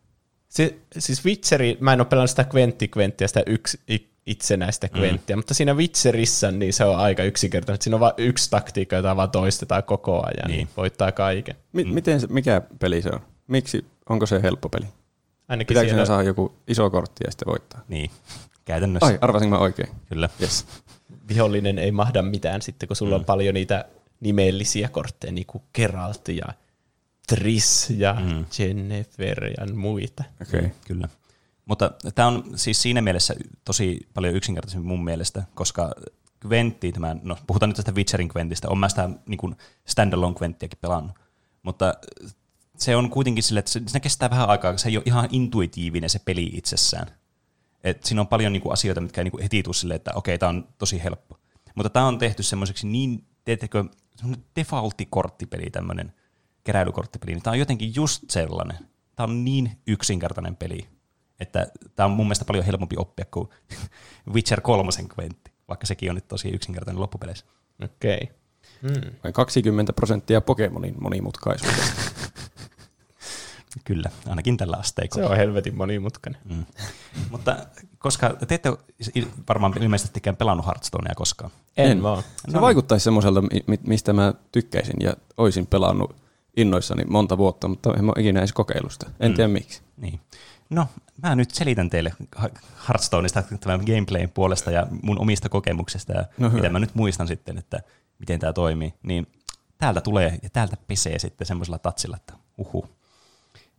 Si- 0.48 0.82
siis 0.98 1.24
Witcheri, 1.24 1.76
mä 1.80 1.92
en 1.92 2.00
ole 2.00 2.06
pelannut 2.06 2.30
sitä 2.30 2.46
Quentti-Quenttiä, 2.54 3.28
sitä 3.28 3.42
yksi 3.46 3.80
itsenäistä 4.26 4.88
Quenttiä, 4.98 5.36
mm. 5.36 5.38
mutta 5.38 5.54
siinä 5.54 5.74
Witcherissä 5.74 6.52
niin 6.52 6.72
se 6.72 6.84
on 6.84 6.96
aika 6.96 7.22
yksinkertainen. 7.22 7.74
että 7.74 7.84
Siinä 7.84 7.96
on 7.96 8.00
vain 8.00 8.14
yksi 8.18 8.50
taktiikka, 8.50 8.96
jota 8.96 9.16
vaan 9.16 9.30
toistetaan 9.30 9.82
koko 9.82 10.16
ajan, 10.26 10.46
niin, 10.50 10.56
Niin. 10.56 10.68
voittaa 10.76 11.12
kaiken. 11.12 11.54
Mi- 11.72 11.84
miten 11.84 12.20
se, 12.20 12.26
mikä 12.26 12.62
peli 12.78 13.02
se 13.02 13.08
on? 13.12 13.20
Miksi? 13.46 13.84
Onko 14.08 14.26
se 14.26 14.42
helppo 14.42 14.68
peli? 14.68 14.86
Ainakin 15.48 15.66
Pitääkö 15.66 15.88
siellä, 15.88 16.04
siinä 16.04 16.16
saada 16.16 16.22
joku 16.22 16.52
iso 16.68 16.90
kortti 16.90 17.24
ja 17.24 17.30
sitten 17.30 17.46
voittaa? 17.48 17.80
Niin, 17.88 18.10
käytännössä. 18.64 19.06
Ai, 19.06 19.18
arvasinko 19.20 19.56
mä 19.56 19.62
oikein? 19.62 19.88
Kyllä. 20.08 20.28
Yes. 20.40 20.66
vihollinen 21.28 21.78
ei 21.78 21.92
mahda 21.92 22.22
mitään 22.22 22.62
sitten, 22.62 22.86
kun 22.86 22.96
sulla 22.96 23.16
mm. 23.16 23.20
on 23.20 23.24
paljon 23.24 23.54
niitä 23.54 23.84
nimellisiä 24.22 24.88
kortteja, 24.88 25.32
niin 25.32 25.46
kuin 25.46 25.64
Geralt 25.74 26.28
ja 26.28 26.46
Triss 27.28 27.90
ja 27.90 28.14
mm. 28.14 28.44
Jennifer 28.58 29.44
ja 29.44 29.74
muita. 29.74 30.24
Okei. 30.42 30.60
Okay. 30.60 30.70
Kyllä. 30.86 31.08
Mutta 31.64 31.90
tämä 32.14 32.28
on 32.28 32.44
siis 32.54 32.82
siinä 32.82 33.02
mielessä 33.02 33.34
tosi 33.64 34.08
paljon 34.14 34.34
yksinkertaisempi 34.34 34.88
mun 34.88 35.04
mielestä, 35.04 35.42
koska 35.54 35.92
Quentti, 36.46 36.92
tämä, 36.92 37.16
no 37.22 37.36
puhutaan 37.46 37.68
nyt 37.68 37.76
tästä 37.76 37.92
Witcherin 37.92 38.30
Quentistä, 38.36 38.68
on 38.68 38.78
mä 38.78 38.88
sitä 38.88 39.10
niin 39.26 39.38
kuin 39.38 39.56
standalone 39.86 40.36
Quenttiäkin 40.40 40.78
pelannut, 40.80 41.18
mutta 41.62 41.94
se 42.78 42.96
on 42.96 43.10
kuitenkin 43.10 43.44
sille, 43.44 43.58
että 43.58 43.70
se, 43.70 43.82
se 43.86 44.00
kestää 44.00 44.30
vähän 44.30 44.48
aikaa, 44.48 44.76
se 44.76 44.88
ei 44.88 44.96
ole 44.96 45.02
ihan 45.06 45.28
intuitiivinen 45.32 46.10
se 46.10 46.18
peli 46.18 46.50
itsessään. 46.52 47.06
Et 47.84 48.04
siinä 48.04 48.20
on 48.20 48.26
paljon 48.26 48.52
niinku 48.52 48.70
asioita, 48.70 49.00
mitkä 49.00 49.20
ei 49.20 49.24
niinku 49.24 49.38
heti 49.42 49.62
tule 49.62 49.74
silleen, 49.74 49.96
että 49.96 50.12
okei, 50.14 50.38
tämä 50.38 50.50
on 50.50 50.68
tosi 50.78 51.02
helppo. 51.02 51.38
Mutta 51.74 51.90
tämä 51.90 52.06
on 52.06 52.18
tehty 52.18 52.42
semmoiseksi 52.42 52.86
niin, 52.86 53.24
teettekö, 53.44 53.84
defaultti-korttipeli, 54.56 55.70
tämmöinen 55.70 56.12
keräilykorttipeli, 56.64 57.32
niin 57.32 57.42
tämä 57.42 57.52
on 57.52 57.58
jotenkin 57.58 57.94
just 57.94 58.30
sellainen. 58.30 58.78
Tämä 59.16 59.24
on 59.24 59.44
niin 59.44 59.78
yksinkertainen 59.86 60.56
peli, 60.56 60.88
että 61.40 61.66
tämä 61.94 62.04
on 62.04 62.10
mun 62.12 62.26
mielestä 62.26 62.44
paljon 62.44 62.64
helpompi 62.64 62.96
oppia 62.98 63.24
kuin 63.30 63.48
Witcher 64.34 64.60
3 64.60 64.90
kventti, 65.08 65.52
vaikka 65.68 65.86
sekin 65.86 66.10
on 66.10 66.14
nyt 66.14 66.28
tosi 66.28 66.48
yksinkertainen 66.48 67.00
loppupeleissä. 67.00 67.46
Okei. 67.84 68.18
Okay. 68.22 68.42
Hmm. 68.82 69.12
Vain 69.24 69.32
20 69.34 69.92
prosenttia 69.92 70.40
Pokemonin 70.40 70.94
monimutkaisuudesta. 71.00 72.02
Kyllä, 73.84 74.10
ainakin 74.26 74.56
tällä 74.56 74.76
asteikolla. 74.76 75.26
Se 75.26 75.32
on 75.32 75.36
helvetin 75.36 75.76
monimutkainen. 75.76 76.40
Mm. 76.44 76.64
Mutta 77.30 77.56
koska 77.98 78.36
te 78.48 78.54
ette 78.54 78.72
varmaan 79.48 79.82
ilmeisestikään 79.82 80.36
pelannut 80.36 80.66
Hearthstonea 80.66 81.14
koskaan. 81.16 81.50
En, 81.76 81.90
en 81.90 82.02
vaan. 82.02 82.22
Se 82.22 82.56
no, 82.56 82.60
vaikuttaisi 82.60 83.04
semmoiselta, 83.04 83.42
mistä 83.86 84.12
mä 84.12 84.34
tykkäisin 84.52 84.96
ja 85.00 85.14
olisin 85.36 85.66
pelannut 85.66 86.16
innoissani 86.56 87.04
monta 87.04 87.38
vuotta, 87.38 87.68
mutta 87.68 87.94
en 87.98 88.04
ole 88.04 88.14
ikinä 88.18 88.40
edes 88.40 88.52
kokeilusta. 88.52 89.10
En 89.20 89.30
mm. 89.30 89.34
tiedä 89.34 89.48
miksi. 89.48 89.82
Niin. 89.96 90.20
No, 90.70 90.86
mä 91.22 91.34
nyt 91.34 91.50
selitän 91.50 91.90
teille 91.90 92.12
Hearthstoneista 92.88 93.42
tämän 93.60 93.80
gameplayn 93.86 94.30
puolesta 94.30 94.70
ja 94.70 94.86
mun 95.02 95.20
omista 95.20 95.48
kokemuksista 95.48 96.12
ja 96.12 96.24
no, 96.38 96.50
mitä 96.50 96.68
mä 96.68 96.78
nyt 96.78 96.94
muistan 96.94 97.28
sitten, 97.28 97.58
että 97.58 97.82
miten 98.18 98.40
tämä 98.40 98.52
toimii. 98.52 98.94
Niin 99.02 99.26
täältä 99.78 100.00
tulee 100.00 100.38
ja 100.42 100.50
täältä 100.50 100.76
pesee 100.86 101.18
sitten 101.18 101.46
semmoisella 101.46 101.78
tatsilla, 101.78 102.16
että 102.16 102.32
uhu. 102.58 102.86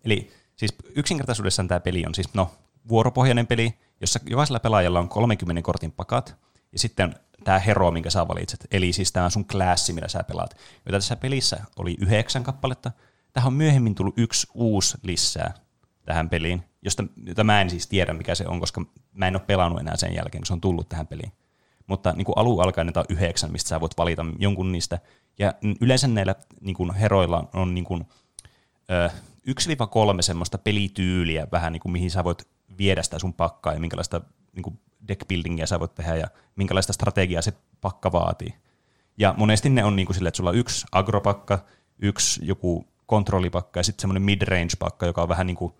Eli 0.04 0.32
siis 0.56 0.76
yksinkertaisuudessaan 0.96 1.68
tämä 1.68 1.80
peli 1.80 2.06
on 2.06 2.16
siis 2.16 2.34
no, 2.34 2.52
vuoropohjainen 2.90 3.48
peli, 3.48 3.74
jossa 4.02 4.20
jokaisella 4.30 4.60
pelaajalla 4.60 5.00
on 5.00 5.10
30 5.10 5.62
kortin 5.62 5.92
pakat, 5.92 6.36
ja 6.72 6.80
sitten 6.80 7.16
tämä 7.44 7.60
hero, 7.60 7.92
minkä 7.92 8.10
sä 8.10 8.28
valitset, 8.28 8.68
eli 8.72 8.94
siis 8.94 9.12
tämä 9.12 9.30
sun 9.30 9.46
klassi, 9.46 9.94
millä 9.94 10.08
sä 10.08 10.24
pelaat, 10.24 10.58
jota 10.86 10.98
tässä 10.98 11.16
pelissä 11.16 11.58
oli 11.76 11.96
yhdeksän 12.00 12.44
kappaletta. 12.44 12.92
Tähän 13.34 13.48
on 13.48 13.54
myöhemmin 13.54 13.96
tullut 13.96 14.18
yksi 14.18 14.48
uusi 14.54 14.98
lisää 15.04 15.54
tähän 16.06 16.30
peliin, 16.30 16.64
josta, 16.82 17.04
jota 17.26 17.44
mä 17.44 17.62
en 17.62 17.70
siis 17.70 17.88
tiedä, 17.88 18.14
mikä 18.14 18.36
se 18.36 18.48
on, 18.48 18.60
koska 18.60 18.82
mä 19.14 19.28
en 19.28 19.36
ole 19.36 19.44
pelannut 19.48 19.80
enää 19.80 19.98
sen 19.98 20.16
jälkeen, 20.16 20.42
kun 20.42 20.46
se 20.46 20.54
on 20.54 20.62
tullut 20.62 20.90
tähän 20.90 21.08
peliin. 21.08 21.32
Mutta 21.88 22.14
niin 22.14 22.26
kuin 22.26 22.38
alun 22.38 22.64
alkaen 22.64 22.88
näitä 22.88 23.00
on 23.00 23.06
yhdeksän, 23.10 23.52
mistä 23.52 23.70
sä 23.70 23.82
voit 23.82 23.98
valita 23.98 24.26
jonkun 24.40 24.72
niistä. 24.72 25.00
Ja 25.40 25.54
yleensä 25.82 26.08
näillä 26.08 26.36
niin 26.62 26.76
kuin 26.76 26.94
heroilla 26.94 27.50
on 27.54 27.74
niin 27.74 27.86
kuin, 27.86 28.06
ö, 28.92 29.10
1-3 29.50 30.22
semmoista 30.22 30.58
pelityyliä 30.58 31.48
vähän, 31.52 31.74
niin 31.74 31.82
kuin 31.82 31.92
mihin 31.92 32.12
sä 32.12 32.24
voit 32.24 32.48
viedä 32.78 33.04
sitä 33.04 33.20
sun 33.20 33.34
pakkaa 33.34 33.74
ja 33.74 33.80
minkälaista 33.80 34.22
niin 34.56 34.64
kuin 34.64 34.80
deckbuildingia 35.08 35.68
sä 35.68 35.80
voit 35.80 35.96
tehdä 35.96 36.16
ja 36.16 36.28
minkälaista 36.56 36.94
strategiaa 36.94 37.42
se 37.42 37.54
pakka 37.82 38.12
vaatii. 38.12 38.54
Ja 39.18 39.36
monesti 39.38 39.70
ne 39.70 39.84
on 39.84 39.96
niin 39.96 40.06
kuin 40.06 40.16
sille, 40.16 40.28
että 40.28 40.38
sulla 40.38 40.50
on 40.50 40.56
yksi 40.56 40.86
agropakka, 40.92 41.66
yksi 42.00 42.42
joku 42.44 42.88
kontrollipakka 43.06 43.80
ja 43.80 43.84
sitten 43.84 44.02
semmoinen 44.02 44.24
mid-range-pakka, 44.24 45.06
joka 45.06 45.22
on 45.22 45.30
vähän 45.30 45.48
niin 45.48 45.58
kuin 45.58 45.74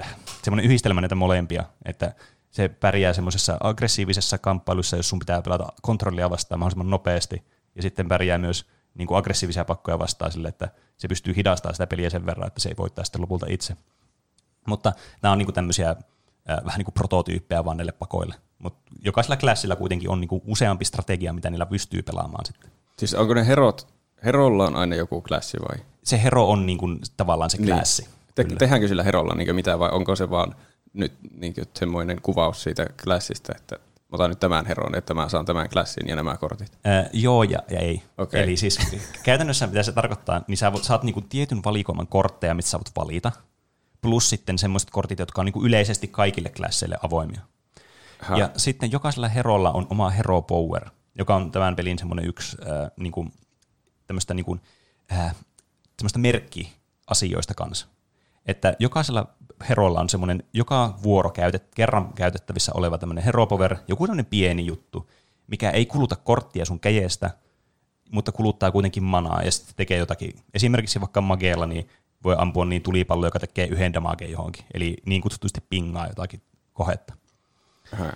äh, 0.00 0.16
semmoinen 0.42 0.66
yhdistelmä 0.66 1.00
näitä 1.00 1.14
molempia, 1.14 1.64
että 1.84 2.14
se 2.50 2.68
pärjää 2.68 3.12
semmoisessa 3.12 3.56
aggressiivisessa 3.60 4.38
kamppailussa, 4.38 4.96
jos 4.96 5.08
sun 5.08 5.18
pitää 5.18 5.42
pelata 5.42 5.72
kontrollia 5.82 6.30
vastaan 6.30 6.58
mahdollisimman 6.58 6.90
nopeasti, 6.90 7.42
ja 7.74 7.82
sitten 7.82 8.08
pärjää 8.08 8.38
myös 8.38 8.66
niin 8.94 9.08
kuin 9.08 9.18
aggressiivisia 9.18 9.64
pakkoja 9.64 9.98
vastaan 9.98 10.32
sille, 10.32 10.48
että 10.48 10.68
se 10.96 11.08
pystyy 11.08 11.36
hidastamaan 11.36 11.74
sitä 11.74 11.86
peliä 11.86 12.10
sen 12.10 12.26
verran, 12.26 12.46
että 12.46 12.60
se 12.60 12.68
ei 12.68 12.74
voittaa 12.78 13.04
sitten 13.04 13.20
lopulta 13.20 13.46
itse. 13.48 13.76
Mutta 14.66 14.92
nämä 15.22 15.32
on 15.32 15.38
niin 15.38 15.46
kuin 15.46 15.54
tämmöisiä 15.54 15.90
äh, 15.90 15.96
vähän 16.64 16.78
niin 16.78 16.84
kuin 16.84 16.94
prototyyppejä 16.94 17.64
vaan 17.64 17.76
näille 17.76 17.92
pakoille. 17.92 18.34
Mutta 18.58 18.80
jokaisella 19.04 19.36
klassilla 19.36 19.76
kuitenkin 19.76 20.10
on 20.10 20.20
niin 20.20 20.28
kuin 20.28 20.42
useampi 20.46 20.84
strategia, 20.84 21.32
mitä 21.32 21.50
niillä 21.50 21.66
pystyy 21.66 22.02
pelaamaan 22.02 22.46
sitten. 22.46 22.70
Siis 22.98 23.14
onko 23.14 23.34
ne 23.34 23.46
herot, 23.46 23.86
herolla 24.24 24.64
on 24.64 24.76
aina 24.76 24.96
joku 24.96 25.20
klassi 25.20 25.58
vai? 25.68 25.84
Se 26.02 26.22
hero 26.22 26.50
on 26.50 26.66
niin 26.66 26.78
kuin 26.78 27.00
tavallaan 27.16 27.50
se 27.50 27.58
klassi. 27.58 28.02
Niin. 28.02 28.14
Te, 28.34 28.44
tehdäänkö 28.44 28.88
sillä 28.88 29.02
herolla 29.02 29.34
niin 29.34 29.54
mitä 29.54 29.78
vai 29.78 29.90
onko 29.90 30.16
se 30.16 30.30
vaan 30.30 30.54
nyt 30.92 31.12
niin 31.38 31.54
semmoinen 31.74 32.20
kuvaus 32.22 32.62
siitä 32.62 32.86
klassista, 33.04 33.52
että 33.56 33.78
otan 34.14 34.30
nyt 34.30 34.40
tämän 34.40 34.66
heron, 34.66 34.94
että 34.94 35.14
mä 35.14 35.28
saan 35.28 35.44
tämän 35.44 35.68
klassin 35.68 36.08
ja 36.08 36.16
nämä 36.16 36.36
kortit? 36.36 36.78
Äh, 36.86 37.10
joo 37.12 37.42
ja, 37.42 37.58
ja 37.70 37.78
ei. 37.80 38.02
Okay. 38.18 38.40
Eli 38.40 38.56
siis 38.56 38.78
käytännössä 39.22 39.66
mitä 39.66 39.82
se 39.82 39.92
tarkoittaa, 39.92 40.40
niin 40.48 40.56
sä 40.56 40.72
saat 40.82 41.02
niinku 41.02 41.20
tietyn 41.20 41.64
valikoiman 41.64 42.06
kortteja, 42.06 42.54
mitä 42.54 42.68
sä 42.68 42.78
voit 42.78 42.96
valita, 42.96 43.32
plus 44.00 44.30
sitten 44.30 44.58
semmoiset 44.58 44.90
kortit, 44.90 45.18
jotka 45.18 45.40
on 45.40 45.44
niinku 45.44 45.64
yleisesti 45.64 46.08
kaikille 46.08 46.48
klasseille 46.48 46.96
avoimia. 47.02 47.40
Ha. 48.20 48.36
Ja 48.36 48.50
sitten 48.56 48.92
jokaisella 48.92 49.28
herolla 49.28 49.72
on 49.72 49.86
oma 49.90 50.10
hero 50.10 50.42
power, 50.42 50.90
joka 51.18 51.34
on 51.34 51.52
tämän 51.52 51.76
pelin 51.76 51.98
semmoinen 51.98 52.26
yksi 52.26 52.56
äh, 52.62 52.90
niinku, 52.96 53.26
tämmöistä 54.06 54.34
niinku, 54.34 54.58
äh, 55.12 55.34
merkki 56.16 56.72
asioista 57.06 57.54
kanssa. 57.54 57.86
Että 58.46 58.76
jokaisella 58.78 59.26
herolla 59.68 60.00
on 60.00 60.08
semmoinen 60.08 60.42
joka 60.52 60.98
vuoro 61.02 61.30
käytet, 61.30 61.74
kerran 61.74 62.12
käytettävissä 62.12 62.72
oleva 62.74 62.98
tämmöinen 62.98 63.24
hero 63.24 63.46
power, 63.46 63.76
joku 63.88 64.06
tämmöinen 64.06 64.26
pieni 64.26 64.66
juttu, 64.66 65.10
mikä 65.46 65.70
ei 65.70 65.86
kuluta 65.86 66.16
korttia 66.16 66.64
sun 66.64 66.80
kejestä, 66.80 67.30
mutta 68.10 68.32
kuluttaa 68.32 68.70
kuitenkin 68.70 69.02
manaa 69.02 69.42
ja 69.42 69.52
sitten 69.52 69.74
tekee 69.76 69.98
jotakin. 69.98 70.34
Esimerkiksi 70.54 71.00
vaikka 71.00 71.20
mageella 71.20 71.66
niin 71.66 71.88
voi 72.24 72.36
ampua 72.38 72.64
niin 72.64 72.82
tulipallo, 72.82 73.26
joka 73.26 73.38
tekee 73.38 73.66
yhden 73.66 73.92
damageen 73.92 74.30
johonkin, 74.30 74.64
eli 74.74 74.96
niin 75.06 75.22
kutsutusti 75.22 75.60
pingaa 75.70 76.06
jotakin 76.06 76.42
kohetta. 76.72 77.14
Aha. 77.92 78.12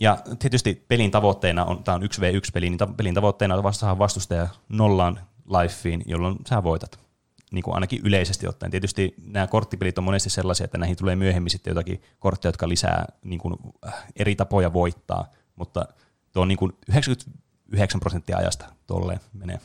Ja 0.00 0.18
tietysti 0.38 0.84
pelin 0.88 1.10
tavoitteena 1.10 1.64
on, 1.64 1.84
tämä 1.84 1.94
on 1.94 2.02
1v1-peli, 2.02 2.70
niin 2.70 2.94
pelin 2.96 3.14
tavoitteena 3.14 3.54
on 3.54 3.62
vastaan 3.62 3.98
vastustaja 3.98 4.48
nollaan 4.68 5.20
lifeen, 5.46 6.02
jolloin 6.06 6.36
sä 6.48 6.62
voitat 6.62 7.03
niin 7.52 7.62
kuin 7.62 7.74
ainakin 7.74 8.00
yleisesti 8.04 8.48
ottaen. 8.48 8.70
Tietysti 8.70 9.14
nämä 9.26 9.46
korttipelit 9.46 9.98
on 9.98 10.04
monesti 10.04 10.30
sellaisia, 10.30 10.64
että 10.64 10.78
näihin 10.78 10.96
tulee 10.96 11.16
myöhemmin 11.16 11.50
sitten 11.50 11.70
jotakin 11.70 12.02
kortteja, 12.18 12.48
jotka 12.48 12.68
lisää 12.68 13.06
niin 13.22 13.38
kuin, 13.38 13.54
äh, 13.86 13.94
eri 14.16 14.36
tapoja 14.36 14.72
voittaa, 14.72 15.26
mutta 15.56 15.86
tuo 16.32 16.42
on 16.42 16.48
niin 16.48 16.58
kuin 16.58 16.72
99 16.88 18.00
prosenttia 18.00 18.36
ajasta 18.36 18.64
tolleen 18.86 19.20
menee. 19.32 19.60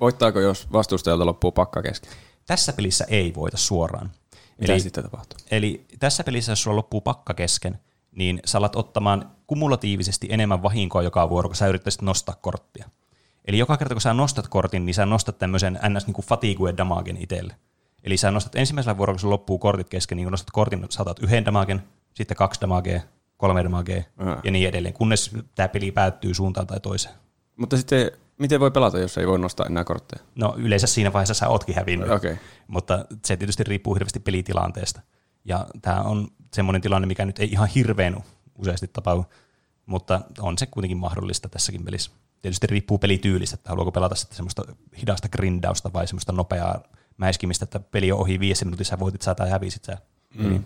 Voittaako, 0.00 0.40
jos 0.40 0.72
vastustajalta 0.72 1.26
loppuu 1.26 1.52
pakka 1.52 1.82
kesken? 1.82 2.12
Tässä 2.46 2.72
pelissä 2.72 3.04
ei 3.08 3.32
voita 3.34 3.56
suoraan. 3.56 4.10
Mitä 4.58 4.72
eli, 4.72 4.80
sitten 4.80 5.04
tapahtuu? 5.04 5.38
Eli 5.50 5.86
tässä 5.98 6.24
pelissä, 6.24 6.52
jos 6.52 6.62
sulla 6.62 6.76
loppuu 6.76 7.00
pakka 7.00 7.34
kesken, 7.34 7.78
niin 8.12 8.40
sä 8.44 8.58
alat 8.58 8.76
ottamaan 8.76 9.30
kumulatiivisesti 9.46 10.26
enemmän 10.30 10.62
vahinkoa 10.62 11.02
joka 11.02 11.28
vuoro, 11.28 11.48
kun 11.48 11.56
sä 11.56 11.66
yrittäisit 11.66 12.02
nostaa 12.02 12.34
korttia. 12.40 12.90
Eli 13.44 13.58
joka 13.58 13.76
kerta, 13.76 13.94
kun 13.94 14.00
sä 14.00 14.14
nostat 14.14 14.48
kortin, 14.48 14.86
niin 14.86 14.94
sä 14.94 15.06
nostat 15.06 15.38
tämmöisen 15.38 15.80
ns. 15.88 16.06
Niin 16.06 16.16
fatigue 16.24 16.74
damagen 16.76 17.16
itselle. 17.16 17.56
Eli 18.04 18.16
sä 18.16 18.30
nostat 18.30 18.56
ensimmäisellä 18.56 18.96
vuorolla, 18.96 19.20
kun 19.20 19.30
loppuu 19.30 19.58
kortit 19.58 19.88
kesken, 19.88 20.16
niin 20.16 20.24
kun 20.24 20.30
nostat 20.30 20.50
kortin, 20.50 20.86
saatat 20.88 21.18
yhden 21.18 21.44
damagen, 21.44 21.82
sitten 22.14 22.36
kaksi 22.36 22.60
damagea, 22.60 23.00
kolme 23.36 23.64
damagea 23.64 24.02
Aha. 24.18 24.40
ja 24.44 24.50
niin 24.50 24.68
edelleen, 24.68 24.94
kunnes 24.94 25.30
tämä 25.54 25.68
peli 25.68 25.92
päättyy 25.92 26.34
suuntaan 26.34 26.66
tai 26.66 26.80
toiseen. 26.80 27.14
Mutta 27.56 27.76
sitten 27.76 28.10
miten 28.38 28.60
voi 28.60 28.70
pelata, 28.70 28.98
jos 28.98 29.18
ei 29.18 29.26
voi 29.26 29.38
nostaa 29.38 29.66
enää 29.66 29.84
kortteja? 29.84 30.22
No 30.34 30.54
yleensä 30.58 30.86
siinä 30.86 31.12
vaiheessa 31.12 31.34
sä 31.34 31.48
ootkin 31.48 31.74
hävinnyt, 31.74 32.10
okay. 32.10 32.36
mutta 32.66 33.04
se 33.24 33.36
tietysti 33.36 33.64
riippuu 33.64 33.94
hirveästi 33.94 34.20
pelitilanteesta. 34.20 35.00
Ja 35.44 35.66
tämä 35.82 36.00
on 36.00 36.28
semmoinen 36.54 36.82
tilanne, 36.82 37.06
mikä 37.06 37.24
nyt 37.24 37.38
ei 37.38 37.48
ihan 37.52 37.68
hirveän 37.68 38.24
useasti 38.58 38.88
tapahdu, 38.92 39.24
mutta 39.86 40.20
on 40.40 40.58
se 40.58 40.66
kuitenkin 40.66 40.96
mahdollista 40.96 41.48
tässäkin 41.48 41.84
pelissä 41.84 42.10
tietysti 42.42 42.66
riippuu 42.66 42.98
pelityylistä, 42.98 43.54
että 43.54 43.70
haluaako 43.70 43.92
pelata 43.92 44.14
sitten 44.14 44.36
semmoista 44.36 44.62
hidasta 45.00 45.28
grindausta 45.28 45.92
vai 45.92 46.06
semmoista 46.06 46.32
nopeaa 46.32 46.82
mäiskimistä, 47.16 47.64
että 47.64 47.80
peli 47.80 48.12
on 48.12 48.18
ohi 48.18 48.40
viisi 48.40 48.64
minuutissa, 48.64 48.98
voitit 48.98 49.22
sä 49.22 49.34
tai 49.34 49.50
hävisit 49.50 49.84
sä. 49.84 49.98
Mm. 50.34 50.64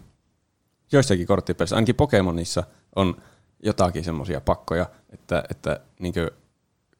Joissakin 0.92 1.26
korttipelissä, 1.26 1.76
ainakin 1.76 1.94
Pokemonissa 1.94 2.64
on 2.96 3.22
jotakin 3.62 4.04
semmoisia 4.04 4.40
pakkoja, 4.40 4.86
että, 5.10 5.44
että 5.50 5.80
niin 5.98 6.14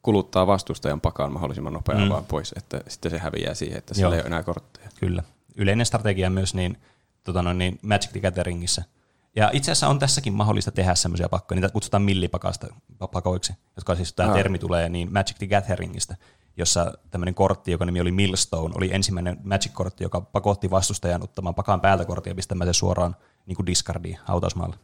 kuluttaa 0.02 0.46
vastustajan 0.46 1.00
pakaan 1.00 1.32
mahdollisimman 1.32 1.72
nopeasti 1.72 2.04
mm. 2.04 2.10
vaan 2.10 2.24
pois, 2.24 2.54
että 2.56 2.80
sitten 2.88 3.10
se 3.10 3.18
häviää 3.18 3.54
siihen, 3.54 3.78
että 3.78 3.94
sillä 3.94 4.14
ei 4.14 4.20
ole 4.20 4.26
enää 4.26 4.42
kortteja. 4.42 4.88
Kyllä. 5.00 5.22
Yleinen 5.56 5.86
strategia 5.86 6.30
myös 6.30 6.54
niin, 6.54 6.76
tota 7.24 7.42
noin, 7.42 7.58
niin 7.58 7.78
Magic 7.82 8.10
the 8.10 8.20
Gatheringissa– 8.20 8.82
ja 9.36 9.50
itse 9.52 9.72
asiassa 9.72 9.88
on 9.88 9.98
tässäkin 9.98 10.32
mahdollista 10.32 10.70
tehdä 10.70 10.94
semmoisia 10.94 11.28
pakkoja, 11.28 11.56
niitä 11.56 11.72
kutsutaan 11.72 12.02
millipakasta 12.02 12.66
pakoiksi, 13.12 13.52
jotka 13.76 13.94
siis 13.94 14.12
tämä 14.12 14.34
termi 14.34 14.58
tulee 14.58 14.88
niin 14.88 15.12
Magic 15.12 15.36
the 15.38 15.46
Gatheringista, 15.46 16.14
jossa 16.56 16.92
tämmöinen 17.10 17.34
kortti, 17.34 17.70
joka 17.70 17.84
nimi 17.84 18.00
oli 18.00 18.12
Millstone, 18.12 18.74
oli 18.76 18.94
ensimmäinen 18.94 19.40
Magic-kortti, 19.44 20.04
joka 20.04 20.20
pakotti 20.20 20.70
vastustajan 20.70 21.22
ottamaan 21.22 21.54
pakan 21.54 21.80
päältä 21.80 22.04
korttia 22.04 22.30
ja 22.30 22.34
pistämään 22.34 22.68
se 22.68 22.78
suoraan 22.78 23.16
niin 23.46 23.56
kuin 23.56 23.66
discardiin 23.66 24.18
hautausmaalle. 24.24 24.76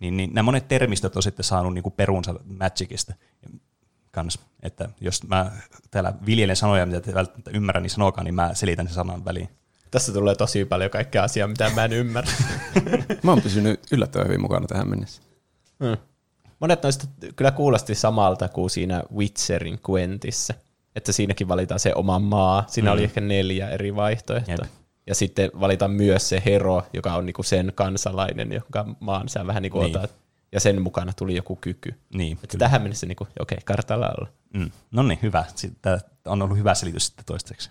Niin, 0.00 0.16
niin 0.16 0.34
nämä 0.34 0.42
monet 0.42 0.68
termistöt 0.68 1.16
on 1.16 1.22
sitten 1.22 1.44
saanut 1.44 1.74
niin 1.74 1.82
kuin 1.82 1.92
perunsa 1.92 2.34
Magicista. 2.60 3.14
kans. 4.10 4.38
Että 4.62 4.88
jos 5.00 5.22
mä 5.28 5.52
täällä 5.90 6.12
viljelen 6.26 6.56
sanoja, 6.56 6.86
mitä 6.86 7.00
te 7.00 7.14
välttämättä 7.14 7.50
ymmärrä, 7.54 7.80
niin 7.80 7.90
sanokaa, 7.90 8.24
niin 8.24 8.34
mä 8.34 8.54
selitän 8.54 8.86
sen 8.86 8.94
sanan 8.94 9.24
väliin. 9.24 9.48
Tässä 9.94 10.12
tulee 10.12 10.34
tosi 10.34 10.64
paljon 10.64 10.90
kaikkea 10.90 11.24
asiaa, 11.24 11.48
mitä 11.48 11.70
mä 11.74 11.84
en 11.84 11.92
ymmärrä. 11.92 12.32
Mä 13.22 13.30
oon 13.30 13.42
pysynyt 13.42 13.80
yllättävän 13.92 14.26
hyvin 14.26 14.40
mukana 14.40 14.66
tähän 14.66 14.88
mennessä. 14.88 15.22
Hmm. 15.84 15.96
Monet 16.60 16.82
noista 16.82 17.06
kyllä 17.36 17.50
kuulosti 17.50 17.94
samalta 17.94 18.48
kuin 18.48 18.70
siinä 18.70 19.02
Witcherin 19.16 19.78
Quentissä. 19.90 20.54
Että 20.96 21.12
siinäkin 21.12 21.48
valitaan 21.48 21.80
se 21.80 21.92
oma 21.94 22.18
maa. 22.18 22.64
Siinä 22.66 22.90
mm. 22.90 22.92
oli 22.92 23.04
ehkä 23.04 23.20
neljä 23.20 23.70
eri 23.70 23.96
vaihtoehtoa. 23.96 24.54
Jep. 24.54 24.70
Ja 25.06 25.14
sitten 25.14 25.50
valitaan 25.60 25.90
myös 25.90 26.28
se 26.28 26.42
hero, 26.44 26.82
joka 26.92 27.14
on 27.14 27.26
niinku 27.26 27.42
sen 27.42 27.72
kansalainen, 27.74 28.52
jonka 28.52 28.86
maan 29.00 29.28
sä 29.28 29.46
vähän 29.46 29.62
niinku 29.62 29.80
niin. 29.80 29.96
otat. 29.96 30.14
Ja 30.52 30.60
sen 30.60 30.82
mukana 30.82 31.12
tuli 31.12 31.36
joku 31.36 31.56
kyky. 31.56 31.94
Niin, 32.14 32.38
että 32.42 32.58
tähän 32.58 32.82
mennessä, 32.82 33.06
niinku, 33.06 33.24
okei, 33.24 33.38
okay, 33.40 33.64
kartalla 33.64 34.14
olla. 34.18 34.28
Mm. 34.54 34.70
No 34.90 35.02
niin, 35.02 35.18
hyvä. 35.22 35.44
Tämä 35.82 35.98
on 36.26 36.42
ollut 36.42 36.58
hyvä 36.58 36.74
selitys 36.74 37.06
sitten 37.06 37.24
toistaiseksi. 37.24 37.70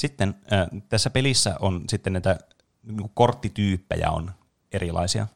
Sitten 0.00 0.34
äh, 0.52 0.66
tässä 0.88 1.10
pelissä 1.10 1.56
on 1.60 1.84
sitten 1.88 2.12
näitä 2.12 2.38
niin 2.82 3.10
korttityyppejä 3.14 4.10
on 4.10 4.30
erilaisia. 4.72 5.26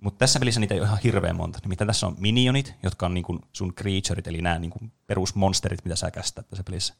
Mutta 0.00 0.18
tässä 0.18 0.38
pelissä 0.38 0.60
niitä 0.60 0.74
ei 0.74 0.80
ole 0.80 0.86
ihan 0.86 0.98
hirveän 1.04 1.36
monta. 1.36 1.58
Nimittäin 1.62 1.86
tässä 1.86 2.06
on 2.06 2.16
minionit, 2.18 2.74
jotka 2.82 3.06
on 3.06 3.14
niin 3.14 3.24
kuin 3.24 3.40
sun 3.52 3.74
creatureit, 3.74 4.26
eli 4.26 4.42
nämä 4.42 4.58
niin 4.58 4.70
kuin 4.70 4.92
perusmonsterit, 5.06 5.84
mitä 5.84 5.96
sä 5.96 6.10
käsität 6.10 6.48
tässä 6.48 6.64
pelissä. 6.64 6.94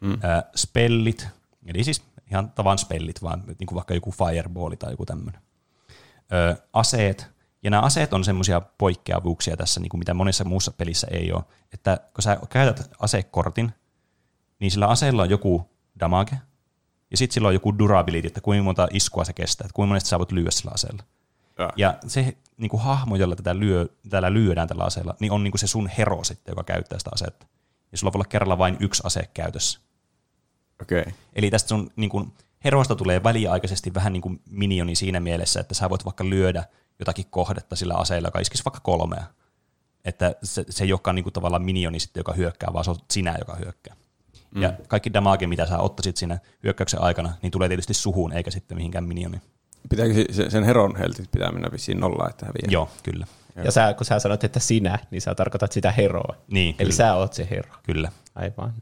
Mm. 0.00 0.12
Äh, 0.12 0.44
spellit, 0.56 1.28
eli 1.66 1.84
siis 1.84 2.02
ihan 2.30 2.50
tavan 2.50 2.78
spellit, 2.78 3.22
vaan 3.22 3.42
niin 3.46 3.66
kuin 3.66 3.76
vaikka 3.76 3.94
joku 3.94 4.10
fireball 4.10 4.74
tai 4.74 4.92
joku 4.92 5.06
tämmöinen. 5.06 5.40
Aseet, 6.72 7.26
ja 7.62 7.70
nämä 7.70 7.82
aseet 7.82 8.12
on 8.12 8.24
semmoisia 8.24 8.60
poikkeavuuksia 8.60 9.56
tässä, 9.56 9.80
niin 9.80 9.88
kuin 9.88 9.98
mitä 9.98 10.14
monessa 10.14 10.44
muussa 10.44 10.72
pelissä 10.72 11.06
ei 11.10 11.32
ole. 11.32 11.44
Että 11.72 12.00
kun 12.14 12.22
sä 12.22 12.38
käytät 12.50 12.90
asekortin, 12.98 13.72
niin 14.58 14.70
sillä 14.70 14.86
aseella 14.86 15.22
on 15.22 15.30
joku 15.30 15.70
damage, 16.00 16.36
ja 17.10 17.16
sitten 17.16 17.34
sillä 17.34 17.48
on 17.48 17.54
joku 17.54 17.78
durability, 17.78 18.26
että 18.26 18.40
kuinka 18.40 18.64
monta 18.64 18.88
iskua 18.92 19.24
se 19.24 19.32
kestää, 19.32 19.64
että 19.64 19.74
kuinka 19.74 19.88
monesti 19.88 20.08
sä 20.08 20.18
voit 20.18 20.32
lyödä 20.32 20.50
sillä 20.50 20.70
aseella. 20.74 21.02
Ja, 21.58 21.72
ja 21.76 21.98
se 22.06 22.36
niin 22.56 22.68
kuin 22.68 22.82
hahmo, 22.82 23.16
jolla 23.16 23.36
tätä 23.36 23.58
lyö, 23.58 23.86
täällä 24.10 24.32
lyödään 24.32 24.68
tällä 24.68 24.84
aseella, 24.84 25.14
niin 25.20 25.32
on 25.32 25.44
niin 25.44 25.52
kuin 25.52 25.58
se 25.58 25.66
sun 25.66 25.88
hero 25.88 26.24
sitten, 26.24 26.52
joka 26.52 26.64
käyttää 26.64 26.98
sitä 26.98 27.10
asetta. 27.14 27.46
Ja 27.92 27.98
sulla 27.98 28.12
voi 28.12 28.18
olla 28.18 28.28
kerralla 28.28 28.58
vain 28.58 28.76
yksi 28.80 29.02
ase 29.04 29.30
käytössä. 29.34 29.80
Okay. 30.82 31.04
Eli 31.32 31.50
tästä 31.50 31.68
sun 31.68 31.90
niin 31.96 32.10
kuin, 32.10 32.32
heroista 32.64 32.96
tulee 32.96 33.22
väliaikaisesti 33.22 33.94
vähän 33.94 34.12
niin 34.12 34.20
kuin 34.20 34.40
minioni 34.50 34.94
siinä 34.94 35.20
mielessä, 35.20 35.60
että 35.60 35.74
sä 35.74 35.90
voit 35.90 36.04
vaikka 36.04 36.24
lyödä 36.24 36.64
jotakin 36.98 37.26
kohdetta 37.30 37.76
sillä 37.76 37.94
aseella, 37.94 38.28
joka 38.28 38.40
iskisi 38.40 38.64
vaikka 38.64 38.80
kolmea. 38.80 39.24
Että 40.04 40.34
se, 40.42 40.64
se 40.70 40.84
ei 40.84 40.92
olekaan 40.92 41.14
niin 41.14 41.22
kuin 41.22 41.32
tavallaan 41.32 41.62
minioni 41.62 42.00
sitten, 42.00 42.20
joka 42.20 42.32
hyökkää, 42.32 42.72
vaan 42.72 42.84
se 42.84 42.90
on 42.90 42.96
sinä, 43.10 43.36
joka 43.38 43.54
hyökkää. 43.54 43.96
Mm. 44.54 44.62
Ja 44.62 44.72
kaikki 44.88 45.12
damage, 45.12 45.46
mitä 45.46 45.66
sä 45.66 45.78
ottaisit 45.78 46.16
siinä 46.16 46.38
hyökkäyksen 46.62 47.02
aikana, 47.02 47.32
niin 47.42 47.50
tulee 47.50 47.68
tietysti 47.68 47.94
suhuun, 47.94 48.32
eikä 48.32 48.50
sitten 48.50 48.76
mihinkään 48.76 49.04
minioniin. 49.04 49.42
Pitääkö 49.90 50.12
sen 50.48 50.64
heron 50.64 50.96
heltit 50.96 51.30
pitää 51.30 51.52
mennä 51.52 51.68
vissiin 51.72 52.00
nollaa, 52.00 52.28
että 52.30 52.46
häviää? 52.46 52.68
Joo, 52.70 52.88
kyllä. 53.02 53.26
Ja 53.64 53.72
sä, 53.72 53.94
kun 53.94 54.06
sä 54.06 54.18
sanoit, 54.18 54.44
että 54.44 54.60
sinä, 54.60 54.98
niin 55.10 55.22
sä 55.22 55.34
tarkoitat 55.34 55.72
sitä 55.72 55.92
heroa. 55.92 56.36
Niin, 56.50 56.68
Eli 56.68 56.76
kyllä. 56.78 56.96
sä 56.96 57.14
oot 57.14 57.32
se 57.32 57.46
hero. 57.50 57.74
Kyllä. 57.82 58.12
Aivan. 58.34 58.74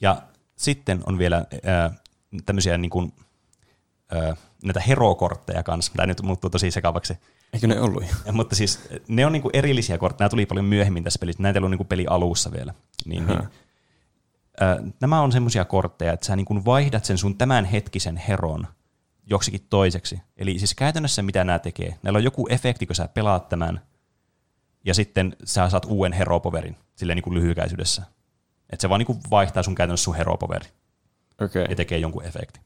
Ja 0.00 0.22
sitten 0.56 1.00
on 1.06 1.18
vielä 1.18 1.36
äh, 1.36 1.92
tämmöisiä 2.46 2.78
niin 2.78 2.90
kuin, 2.90 3.12
äh, 4.16 4.38
näitä 4.64 4.80
herokortteja 4.80 5.62
kanssa. 5.62 5.92
Tämä 5.96 6.06
nyt 6.06 6.22
muuttuu 6.22 6.50
tosi 6.50 6.70
sekavaksi. 6.70 7.14
Eikö 7.52 7.66
ne 7.66 7.80
ollut 7.80 8.04
ja, 8.26 8.32
Mutta 8.32 8.56
siis 8.56 8.80
ne 9.08 9.26
on 9.26 9.32
niin 9.32 9.42
kuin 9.42 9.56
erillisiä 9.56 9.98
kortteja. 9.98 10.24
Nämä 10.24 10.30
tuli 10.30 10.46
paljon 10.46 10.64
myöhemmin 10.64 11.04
tässä 11.04 11.18
pelissä. 11.18 11.42
Näitä 11.42 11.56
ei 11.56 11.60
ollut 11.60 11.70
niin 11.70 11.78
kuin 11.78 11.88
peli 11.88 12.06
alussa 12.06 12.52
vielä. 12.52 12.74
Niin, 13.04 13.26
niin, 13.26 13.48
nämä 15.00 15.20
on 15.20 15.32
semmoisia 15.32 15.64
kortteja, 15.64 16.12
että 16.12 16.26
sä 16.26 16.36
niin 16.36 16.46
kuin 16.46 16.64
vaihdat 16.64 17.04
sen 17.04 17.18
sun 17.18 17.38
tämänhetkisen 17.38 18.16
heron– 18.16 18.66
joksikin 19.26 19.66
toiseksi. 19.70 20.20
Eli 20.36 20.58
siis 20.58 20.74
käytännössä 20.74 21.22
mitä 21.22 21.44
nämä 21.44 21.58
tekee, 21.58 21.98
näillä 22.02 22.16
on 22.16 22.24
joku 22.24 22.46
efekti, 22.50 22.86
kun 22.86 22.96
sä 22.96 23.08
pelaat 23.08 23.48
tämän, 23.48 23.80
ja 24.84 24.94
sitten 24.94 25.36
sä 25.44 25.68
saat 25.68 25.84
uuden 25.84 26.12
heropoverin, 26.12 26.76
silleen 26.96 27.16
niin 27.16 27.24
kuin 27.24 27.34
lyhykäisyydessä. 27.34 28.02
Että 28.70 28.82
se 28.82 28.88
vaan 28.88 28.98
niin 28.98 29.06
kuin 29.06 29.18
vaihtaa 29.30 29.62
sun 29.62 29.74
käytännössä 29.74 30.04
sun 30.04 30.14
heropoveri. 30.14 30.66
Okay. 31.40 31.66
Ja 31.70 31.76
tekee 31.76 31.98
jonkun 31.98 32.24
efekti. 32.24 32.60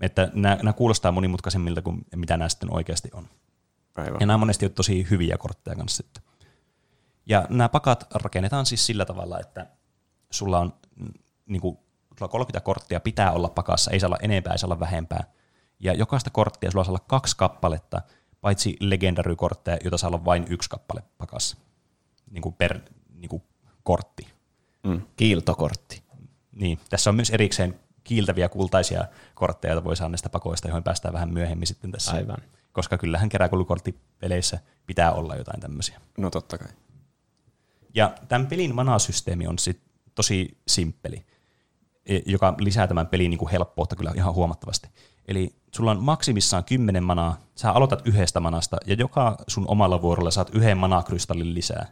Että 0.00 0.30
nämä, 0.34 0.56
nämä 0.56 0.72
kuulostaa 0.72 1.12
monimutkaisemmilta 1.12 1.82
kuin 1.82 2.04
mitä 2.16 2.36
nämä 2.36 2.48
sitten 2.48 2.74
oikeasti 2.74 3.10
on. 3.12 3.28
Aivan. 3.94 4.16
Ja 4.20 4.26
nämä 4.26 4.38
monesti 4.38 4.66
on 4.66 4.72
tosi 4.72 5.06
hyviä 5.10 5.38
kortteja 5.38 5.76
kanssa 5.76 5.96
sitten. 5.96 6.22
Ja 7.26 7.46
nämä 7.50 7.68
pakat 7.68 8.06
rakennetaan 8.14 8.66
siis 8.66 8.86
sillä 8.86 9.04
tavalla, 9.04 9.40
että 9.40 9.66
sulla 10.30 10.58
on 10.58 10.72
niin 11.46 11.60
kuin 11.60 11.78
sulla 12.18 12.28
30 12.30 12.60
korttia 12.60 13.00
pitää 13.00 13.32
olla 13.32 13.48
pakassa, 13.48 13.90
ei 13.90 14.00
saa 14.00 14.08
olla 14.08 14.18
enempää, 14.22 14.52
ei 14.52 14.58
saa 14.58 14.68
olla 14.68 14.80
vähempää. 14.80 15.24
Ja 15.80 15.94
jokaista 15.94 16.30
korttia 16.30 16.70
sulla 16.70 16.84
saa 16.84 16.90
olla 16.90 17.04
kaksi 17.06 17.36
kappaletta, 17.36 18.02
paitsi 18.40 18.76
legendary-kortteja, 18.80 19.78
joita 19.84 19.98
saa 19.98 20.08
olla 20.08 20.24
vain 20.24 20.44
yksi 20.48 20.70
kappale 20.70 21.02
pakassa. 21.18 21.56
Niin 22.30 22.42
kuin 22.42 22.54
per 22.54 22.80
niin 23.14 23.28
kuin 23.28 23.42
kortti. 23.82 24.26
Mm. 24.82 25.02
Kiiltokortti. 25.16 26.02
Niin, 26.52 26.78
tässä 26.90 27.10
on 27.10 27.16
myös 27.16 27.30
erikseen 27.30 27.80
kiiltäviä 28.04 28.48
kultaisia 28.48 29.04
kortteja, 29.34 29.72
joita 29.72 29.84
voi 29.84 29.96
saada 29.96 30.08
näistä 30.08 30.28
pakoista, 30.28 30.68
joihin 30.68 30.82
päästään 30.82 31.14
vähän 31.14 31.32
myöhemmin 31.32 31.66
sitten 31.66 31.92
tässä. 31.92 32.12
Aivan. 32.12 32.38
Koska 32.72 32.98
kyllähän 32.98 33.28
keräkulukorttipeleissä 33.28 34.58
pitää 34.86 35.12
olla 35.12 35.36
jotain 35.36 35.60
tämmöisiä. 35.60 36.00
No 36.18 36.30
totta 36.30 36.58
kai. 36.58 36.68
Ja 37.94 38.14
tämän 38.28 38.46
pelin 38.46 38.74
manasysteemi 38.74 39.46
on 39.46 39.58
sit 39.58 39.89
tosi 40.20 40.58
simppeli. 40.68 41.26
E, 42.06 42.18
joka 42.26 42.54
lisää 42.58 42.86
tämän 42.86 43.06
pelin 43.06 43.30
niin 43.30 43.38
kuin 43.38 43.50
helppoutta 43.50 43.96
kyllä 43.96 44.12
ihan 44.16 44.34
huomattavasti. 44.34 44.88
Eli 45.28 45.54
sulla 45.74 45.90
on 45.90 46.02
maksimissaan 46.02 46.64
10 46.64 47.02
manaa, 47.02 47.36
sä 47.54 47.72
aloitat 47.72 48.02
yhdestä 48.04 48.40
manasta, 48.40 48.76
ja 48.86 48.94
joka 48.94 49.36
sun 49.48 49.64
omalla 49.68 50.02
vuorolla 50.02 50.30
saat 50.30 50.50
yhden 50.54 50.78
manakrystallin 50.78 51.54
lisää. 51.54 51.86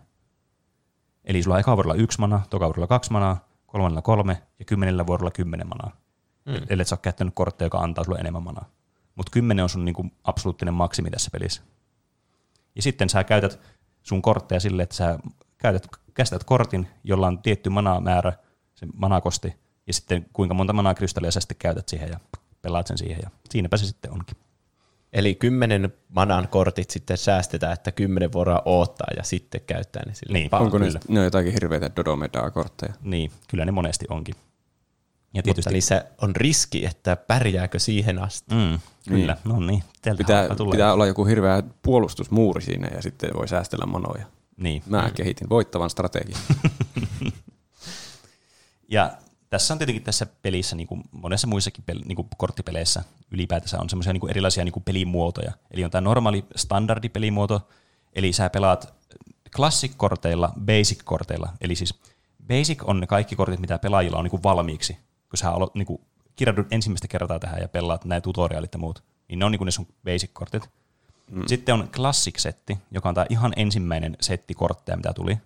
Eli 1.24 1.42
sulla 1.42 1.54
on 1.54 1.60
eka 1.60 1.76
vuorolla 1.76 1.94
yksi 1.94 2.20
mana, 2.20 2.40
toka 2.50 2.64
vuorolla 2.64 2.86
kaksi 2.86 3.12
manaa, 3.12 3.48
kolmannella 3.66 4.02
kolme 4.02 4.42
ja 4.58 4.64
kymmenellä 4.64 5.06
vuorolla 5.06 5.30
kymmenen 5.30 5.68
manaa. 5.68 5.96
Mm. 6.46 6.66
Eli 6.68 6.82
et 6.82 6.88
sä 6.88 6.94
ole 6.94 7.00
käyttänyt 7.02 7.34
kortteja, 7.34 7.66
joka 7.66 7.78
antaa 7.78 8.04
sulle 8.04 8.18
enemmän 8.18 8.42
manaa. 8.42 8.68
Mutta 9.14 9.30
kymmenen 9.30 9.62
on 9.62 9.68
sun 9.68 9.84
niinku 9.84 10.06
absoluuttinen 10.24 10.74
maksimi 10.74 11.10
tässä 11.10 11.30
pelissä. 11.32 11.62
Ja 12.76 12.82
sitten 12.82 13.08
sä 13.08 13.24
käytät 13.24 13.60
sun 14.02 14.22
kortteja 14.22 14.60
sille, 14.60 14.82
että 14.82 14.96
sä 14.96 15.18
käytät, 15.58 15.86
käsität 16.18 16.44
kortin, 16.44 16.88
jolla 17.04 17.26
on 17.26 17.38
tietty 17.38 17.70
manamäärä, 17.70 18.32
se 18.74 18.86
manakosti, 18.94 19.54
ja 19.86 19.92
sitten 19.92 20.26
kuinka 20.32 20.54
monta 20.54 20.72
manaa 20.72 20.94
krystallia 20.94 21.30
sä 21.30 21.40
sitten 21.40 21.56
käytät 21.58 21.88
siihen 21.88 22.08
ja 22.08 22.20
pelaat 22.62 22.86
sen 22.86 22.98
siihen 22.98 23.18
ja 23.22 23.30
siinäpä 23.50 23.76
se 23.76 23.86
sitten 23.86 24.10
onkin. 24.10 24.36
Eli 25.12 25.34
kymmenen 25.34 25.92
manan 26.08 26.48
kortit 26.48 26.90
sitten 26.90 27.18
säästetään, 27.18 27.72
että 27.72 27.92
kymmenen 27.92 28.32
vuoroa 28.32 28.62
odottaa 28.64 29.08
ja 29.16 29.22
sitten 29.22 29.60
käyttää 29.66 30.02
ne 30.06 30.14
sille. 30.14 30.38
Niin, 30.38 30.54
Onko 30.54 30.78
ne, 30.78 30.86
ne 31.08 31.18
on 31.18 31.24
jotakin 31.24 31.52
hirveitä 31.52 31.90
Dodomedaa-kortteja? 31.96 32.94
Niin, 33.02 33.30
kyllä 33.48 33.64
ne 33.64 33.72
monesti 33.72 34.06
onkin. 34.08 34.34
Ja 35.34 35.42
tietysti, 35.42 35.68
Mutta 35.68 35.70
niissä 35.70 36.04
on 36.22 36.36
riski, 36.36 36.86
että 36.86 37.16
pärjääkö 37.16 37.78
siihen 37.78 38.18
asti. 38.18 38.54
Mm, 38.54 38.78
kyllä, 39.08 39.36
niin. 39.44 39.54
no 39.54 39.60
niin. 39.60 39.82
Pitää, 40.18 40.48
pitää 40.70 40.92
olla 40.92 41.06
joku 41.06 41.24
hirveä 41.24 41.62
puolustusmuuri 41.82 42.62
siinä 42.62 42.88
ja 42.94 43.02
sitten 43.02 43.30
voi 43.34 43.48
säästellä 43.48 43.86
manoja. 43.86 44.26
Niin. 44.58 44.82
Mä 44.86 45.02
mm. 45.02 45.14
kehitin 45.14 45.48
voittavan 45.48 45.90
strategian. 45.90 46.40
ja 48.88 49.10
tässä 49.50 49.74
on 49.74 49.78
tietenkin 49.78 50.04
tässä 50.04 50.26
pelissä, 50.42 50.76
niin 50.76 50.86
kuin 50.86 51.02
monessa 51.10 51.46
muissakin 51.46 51.84
peli, 51.84 52.00
niin 52.04 52.16
kuin 52.16 52.28
korttipeleissä 52.36 53.04
ylipäätänsä 53.30 53.78
on 53.80 53.90
semmoisia 53.90 54.12
niin 54.12 54.30
erilaisia 54.30 54.64
niin 54.64 54.72
kuin 54.72 54.82
pelimuotoja. 54.82 55.52
Eli 55.70 55.84
on 55.84 55.90
tämä 55.90 56.00
normaali 56.00 56.44
standardipelimuoto, 56.56 57.68
eli 58.12 58.32
sä 58.32 58.50
pelaat 58.50 58.94
classic-korteilla, 59.56 60.52
basic-korteilla. 60.60 61.52
Eli 61.60 61.74
siis 61.74 61.94
basic 62.48 62.82
on 62.84 63.00
ne 63.00 63.06
kaikki 63.06 63.36
kortit, 63.36 63.60
mitä 63.60 63.78
pelaajilla 63.78 64.18
on 64.18 64.24
niin 64.24 64.30
kuin 64.30 64.42
valmiiksi, 64.42 64.92
kun 65.28 65.38
sä 65.38 65.50
aloit, 65.50 65.74
niin 65.74 65.86
kuin, 65.86 66.00
kirjaudut 66.36 66.72
ensimmäistä 66.72 67.08
kertaa 67.08 67.38
tähän 67.38 67.60
ja 67.60 67.68
pelaat 67.68 68.04
nämä 68.04 68.20
tutorialit 68.20 68.72
ja 68.72 68.78
muut. 68.78 69.02
Niin 69.28 69.38
ne 69.38 69.44
on 69.44 69.52
niin 69.52 69.58
kuin 69.58 69.66
ne 69.66 69.70
sun 69.70 69.86
basic-kortit. 70.04 70.68
Mm. 71.30 71.42
Sitten 71.46 71.74
on 71.74 71.88
classic-setti, 71.88 72.78
joka 72.90 73.08
on 73.08 73.14
tämä 73.14 73.26
ihan 73.30 73.52
ensimmäinen 73.56 74.16
setti 74.20 74.54
kortteja, 74.54 74.96
mitä 74.96 75.12
tuli. 75.12 75.38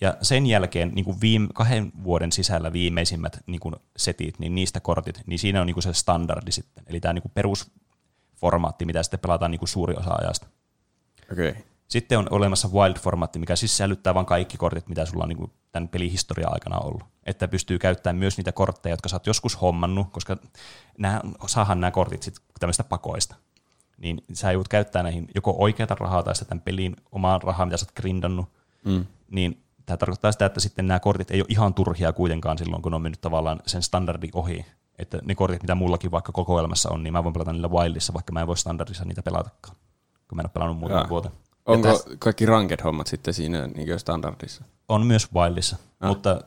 Ja 0.00 0.16
sen 0.22 0.46
jälkeen 0.46 0.92
niin 0.94 1.04
kuin 1.04 1.20
viime, 1.20 1.48
kahden 1.54 1.92
vuoden 2.04 2.32
sisällä 2.32 2.72
viimeisimmät 2.72 3.38
niin 3.46 3.60
kuin 3.60 3.74
setit, 3.96 4.38
niin 4.38 4.54
niistä 4.54 4.80
kortit, 4.80 5.22
niin 5.26 5.38
siinä 5.38 5.60
on 5.60 5.66
niin 5.66 5.74
kuin 5.74 5.82
se 5.82 5.92
standardi 5.92 6.52
sitten. 6.52 6.84
Eli 6.86 7.00
tämä 7.00 7.12
niin 7.12 7.22
kuin 7.22 7.32
perusformaatti, 7.34 8.84
mitä 8.84 9.02
sitten 9.02 9.20
pelataan 9.20 9.50
niin 9.50 9.58
kuin 9.58 9.68
suuri 9.68 9.94
osa 9.94 10.14
ajasta. 10.14 10.46
Okay. 11.32 11.54
Sitten 11.88 12.18
on 12.18 12.26
olemassa 12.30 12.68
wild-formaatti, 12.68 13.38
mikä 13.38 13.56
siis 13.56 13.72
sisällyttää 13.72 14.14
vain 14.14 14.26
kaikki 14.26 14.56
kortit, 14.56 14.88
mitä 14.88 15.06
sulla 15.06 15.22
on 15.22 15.28
niin 15.28 15.38
kuin 15.38 15.50
tämän 15.72 15.88
pelihistorian 15.88 16.52
aikana 16.52 16.78
ollut. 16.78 17.02
Että 17.24 17.48
pystyy 17.48 17.78
käyttämään 17.78 18.16
myös 18.16 18.36
niitä 18.36 18.52
kortteja, 18.52 18.92
jotka 18.92 19.08
sä 19.08 19.16
oot 19.16 19.26
joskus 19.26 19.60
hommannut, 19.60 20.06
koska 20.12 20.36
nämä, 20.98 21.20
saahan 21.46 21.80
nämä 21.80 21.90
kortit 21.90 22.22
sitten 22.22 22.44
tämmöistä 22.60 22.84
pakoista. 22.84 23.36
Niin 23.96 24.22
sä 24.32 24.52
joudut 24.52 24.68
käyttämään 24.68 25.04
näihin 25.04 25.28
joko 25.34 25.54
oikeata 25.58 25.94
rahaa 25.94 26.22
tai 26.22 26.34
sitten 26.34 26.48
tämän 26.48 26.62
pelin 26.62 26.96
omaa 27.12 27.38
rahaa, 27.38 27.66
mitä 27.66 27.76
sä 27.76 27.86
oot 27.88 27.96
grindannut, 27.96 28.46
Mm. 28.84 29.06
niin 29.30 29.62
tämä 29.86 29.96
tarkoittaa 29.96 30.32
sitä, 30.32 30.46
että 30.46 30.60
sitten 30.60 30.86
nämä 30.86 31.00
kortit 31.00 31.30
ei 31.30 31.40
ole 31.40 31.46
ihan 31.48 31.74
turhia 31.74 32.12
kuitenkaan 32.12 32.58
silloin, 32.58 32.82
kun 32.82 32.94
on 32.94 33.02
mennyt 33.02 33.20
tavallaan 33.20 33.60
sen 33.66 33.82
standardi 33.82 34.28
ohi. 34.32 34.66
Että 34.98 35.18
ne 35.24 35.34
kortit, 35.34 35.62
mitä 35.62 35.74
mullakin 35.74 36.10
vaikka 36.10 36.32
kokoelmassa 36.32 36.90
on, 36.90 37.02
niin 37.02 37.12
mä 37.12 37.24
voin 37.24 37.32
pelata 37.32 37.52
niillä 37.52 37.68
Wildissa, 37.68 38.14
vaikka 38.14 38.32
mä 38.32 38.40
en 38.40 38.46
voi 38.46 38.56
standardissa 38.56 39.04
niitä 39.04 39.22
pelatakaan, 39.22 39.76
kun 40.28 40.36
mä 40.36 40.40
en 40.40 40.46
ole 40.46 40.50
pelannut 40.52 40.78
muutaman 40.78 41.02
Jaa. 41.02 41.08
vuoden. 41.08 41.30
Onko 41.66 41.88
täs- 41.88 42.16
kaikki 42.18 42.46
ranked-hommat 42.46 43.06
sitten 43.06 43.34
siinä 43.34 43.66
niin 43.66 43.98
standardissa? 44.00 44.64
On 44.88 45.06
myös 45.06 45.28
Wildissa, 45.34 45.76
Ah. 46.00 46.08
mutta 46.08 46.40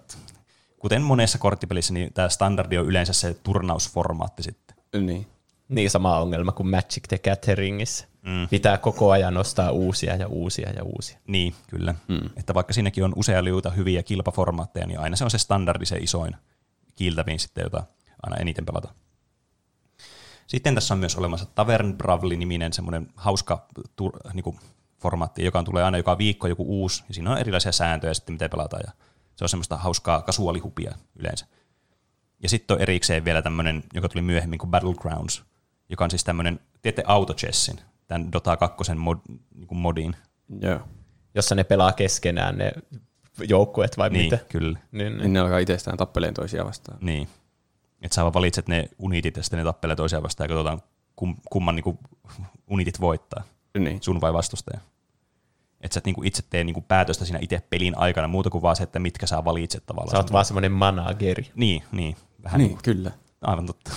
kuten 0.79 1.01
monessa 1.01 1.37
korttipelissä, 1.37 1.93
niin 1.93 2.13
tämä 2.13 2.29
standardi 2.29 2.77
on 2.77 2.85
yleensä 2.85 3.13
se 3.13 3.33
turnausformaatti 3.33 4.43
sitten. 4.43 4.75
Niin. 5.01 5.27
Niin 5.69 5.89
sama 5.89 6.19
ongelma 6.19 6.51
kuin 6.51 6.69
Magic 6.69 7.03
the 7.07 7.17
Gatheringissa. 7.17 8.07
Mm. 8.21 8.47
Pitää 8.47 8.77
koko 8.77 9.11
ajan 9.11 9.33
nostaa 9.33 9.71
uusia 9.71 10.15
ja 10.15 10.27
uusia 10.27 10.69
ja 10.69 10.83
uusia. 10.83 11.19
Niin, 11.27 11.55
kyllä. 11.67 11.95
Mm. 12.07 12.29
Että 12.37 12.53
vaikka 12.53 12.73
siinäkin 12.73 13.03
on 13.03 13.13
usea 13.15 13.43
liuta 13.43 13.69
hyviä 13.69 14.03
kilpaformaatteja, 14.03 14.87
niin 14.87 14.99
aina 14.99 15.15
se 15.15 15.23
on 15.23 15.31
se 15.31 15.37
standardi, 15.37 15.85
se 15.85 15.97
isoin 15.97 16.35
kiiltävin 16.95 17.39
sitten, 17.39 17.63
jota 17.63 17.83
aina 18.23 18.37
eniten 18.37 18.65
pelata. 18.65 18.93
Sitten 20.47 20.75
tässä 20.75 20.93
on 20.93 20.99
myös 20.99 21.15
olemassa 21.15 21.45
Tavern 21.45 21.97
Bravely-niminen 21.97 22.73
semmoinen 22.73 23.07
hauska 23.15 23.65
tur, 23.95 24.19
niin 24.33 24.43
kuin 24.43 24.59
formaatti, 25.01 25.43
joka 25.43 25.63
tulee 25.63 25.83
aina 25.83 25.97
joka 25.97 26.17
viikko 26.17 26.47
joku 26.47 26.63
uusi, 26.67 27.03
ja 27.07 27.13
siinä 27.13 27.31
on 27.31 27.37
erilaisia 27.37 27.71
sääntöjä 27.71 28.13
sitten, 28.13 28.33
miten 28.33 28.49
pelataan, 28.49 28.83
ja 28.85 28.91
se 29.35 29.45
on 29.45 29.49
semmoista 29.49 29.77
hauskaa 29.77 30.21
kasuaalihupia 30.21 30.95
yleensä. 31.15 31.45
Ja 32.43 32.49
sitten 32.49 32.75
on 32.75 32.81
erikseen 32.81 33.25
vielä 33.25 33.41
tämmöinen, 33.41 33.83
joka 33.93 34.09
tuli 34.09 34.21
myöhemmin 34.21 34.59
kuin 34.59 34.71
Battlegrounds, 34.71 35.43
joka 35.89 36.03
on 36.03 36.09
siis 36.09 36.23
tämmöinen, 36.23 36.59
tiedätte 36.81 37.03
Autochessin, 37.07 37.79
tämän 38.07 38.31
Dota 38.31 38.57
2 38.57 38.95
mod, 38.95 39.17
niin 39.55 39.67
kuin 39.67 39.79
modin. 39.79 40.15
Joo. 40.61 40.79
Jossa 41.35 41.55
ne 41.55 41.63
pelaa 41.63 41.91
keskenään 41.93 42.57
ne 42.57 42.71
joukkueet 43.47 43.97
vai 43.97 44.09
Niin, 44.09 44.25
mitä? 44.25 44.37
kyllä. 44.49 44.79
Niin, 44.91 45.05
Niin 45.05 45.17
niin. 45.17 45.33
ne 45.33 45.39
alkaa 45.39 45.59
itsestään 45.59 45.97
tappeleen 45.97 46.33
toisia 46.33 46.65
vastaan. 46.65 46.97
Niin. 47.01 47.27
Että 48.01 48.15
sä 48.15 48.21
vaan 48.21 48.33
valitset 48.33 48.67
ne 48.67 48.89
unitit 48.99 49.37
ja 49.37 49.43
sitten 49.43 49.57
ne 49.57 49.63
tappelee 49.63 49.95
toisiaan 49.95 50.23
vastaan 50.23 50.45
ja 50.49 50.55
katsotaan, 50.55 50.81
kum, 51.15 51.35
kumman 51.49 51.75
niinku 51.75 51.99
unitit 52.69 53.01
voittaa, 53.01 53.43
Niin. 53.79 54.03
sun 54.03 54.21
vai 54.21 54.33
vastustaja. 54.33 54.79
Että 55.81 55.93
sä 55.93 55.97
et 55.97 56.05
niinku 56.05 56.21
itse 56.23 56.43
tee 56.49 56.63
niinku 56.63 56.81
päätöstä 56.81 57.25
siinä 57.25 57.39
itse 57.41 57.61
pelin 57.69 57.97
aikana, 57.97 58.27
muuta 58.27 58.49
kuin 58.49 58.61
vaan 58.61 58.75
se, 58.75 58.83
että 58.83 58.99
mitkä 58.99 59.27
sä 59.27 59.45
valitset 59.45 59.85
tavallaan. 59.85 60.11
Sä 60.11 60.17
oot 60.17 60.31
vaan 60.31 60.45
semmoinen 60.45 60.71
manageri. 60.71 61.51
Niin, 61.55 61.83
niin. 61.91 62.15
Vähän 62.43 62.57
Niin, 62.57 62.69
niin. 62.71 62.79
kyllä. 62.83 63.11
Aivan 63.41 63.65
totta. 63.65 63.91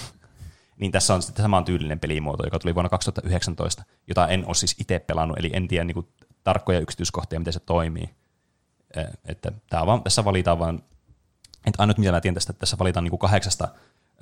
Niin 0.83 0.93
tässä 0.93 1.15
on 1.15 1.23
sitten 1.23 1.43
saman 1.43 1.65
tyylinen 1.65 2.01
pelimuoto, 2.01 2.45
joka 2.45 2.59
tuli 2.59 2.75
vuonna 2.75 2.89
2019, 2.89 3.85
jota 4.07 4.29
en 4.29 4.47
ole 4.47 4.55
siis 4.55 4.77
itse 4.79 4.99
pelannut, 4.99 5.39
eli 5.39 5.51
en 5.53 5.69
tiedä 5.69 5.85
niinku 5.85 6.09
tarkkoja 6.45 6.81
yksityiskohtia, 6.81 7.39
miten 7.39 7.53
se 7.53 7.61
toimii. 7.61 8.11
Että 9.25 9.53
on 9.81 9.87
vaan, 9.87 10.03
tässä 10.03 10.25
valitaan 10.25 10.59
vaan, 10.59 10.83
että 11.67 11.83
ainut 11.83 11.99
mitä 11.99 12.13
mä 12.13 12.21
tiedän 12.21 12.35
tästä, 12.35 12.51
että 12.51 12.61
tässä 12.61 12.79
valitaan 12.79 13.05
niinku 13.05 13.19
kahdeksasta, 13.19 13.69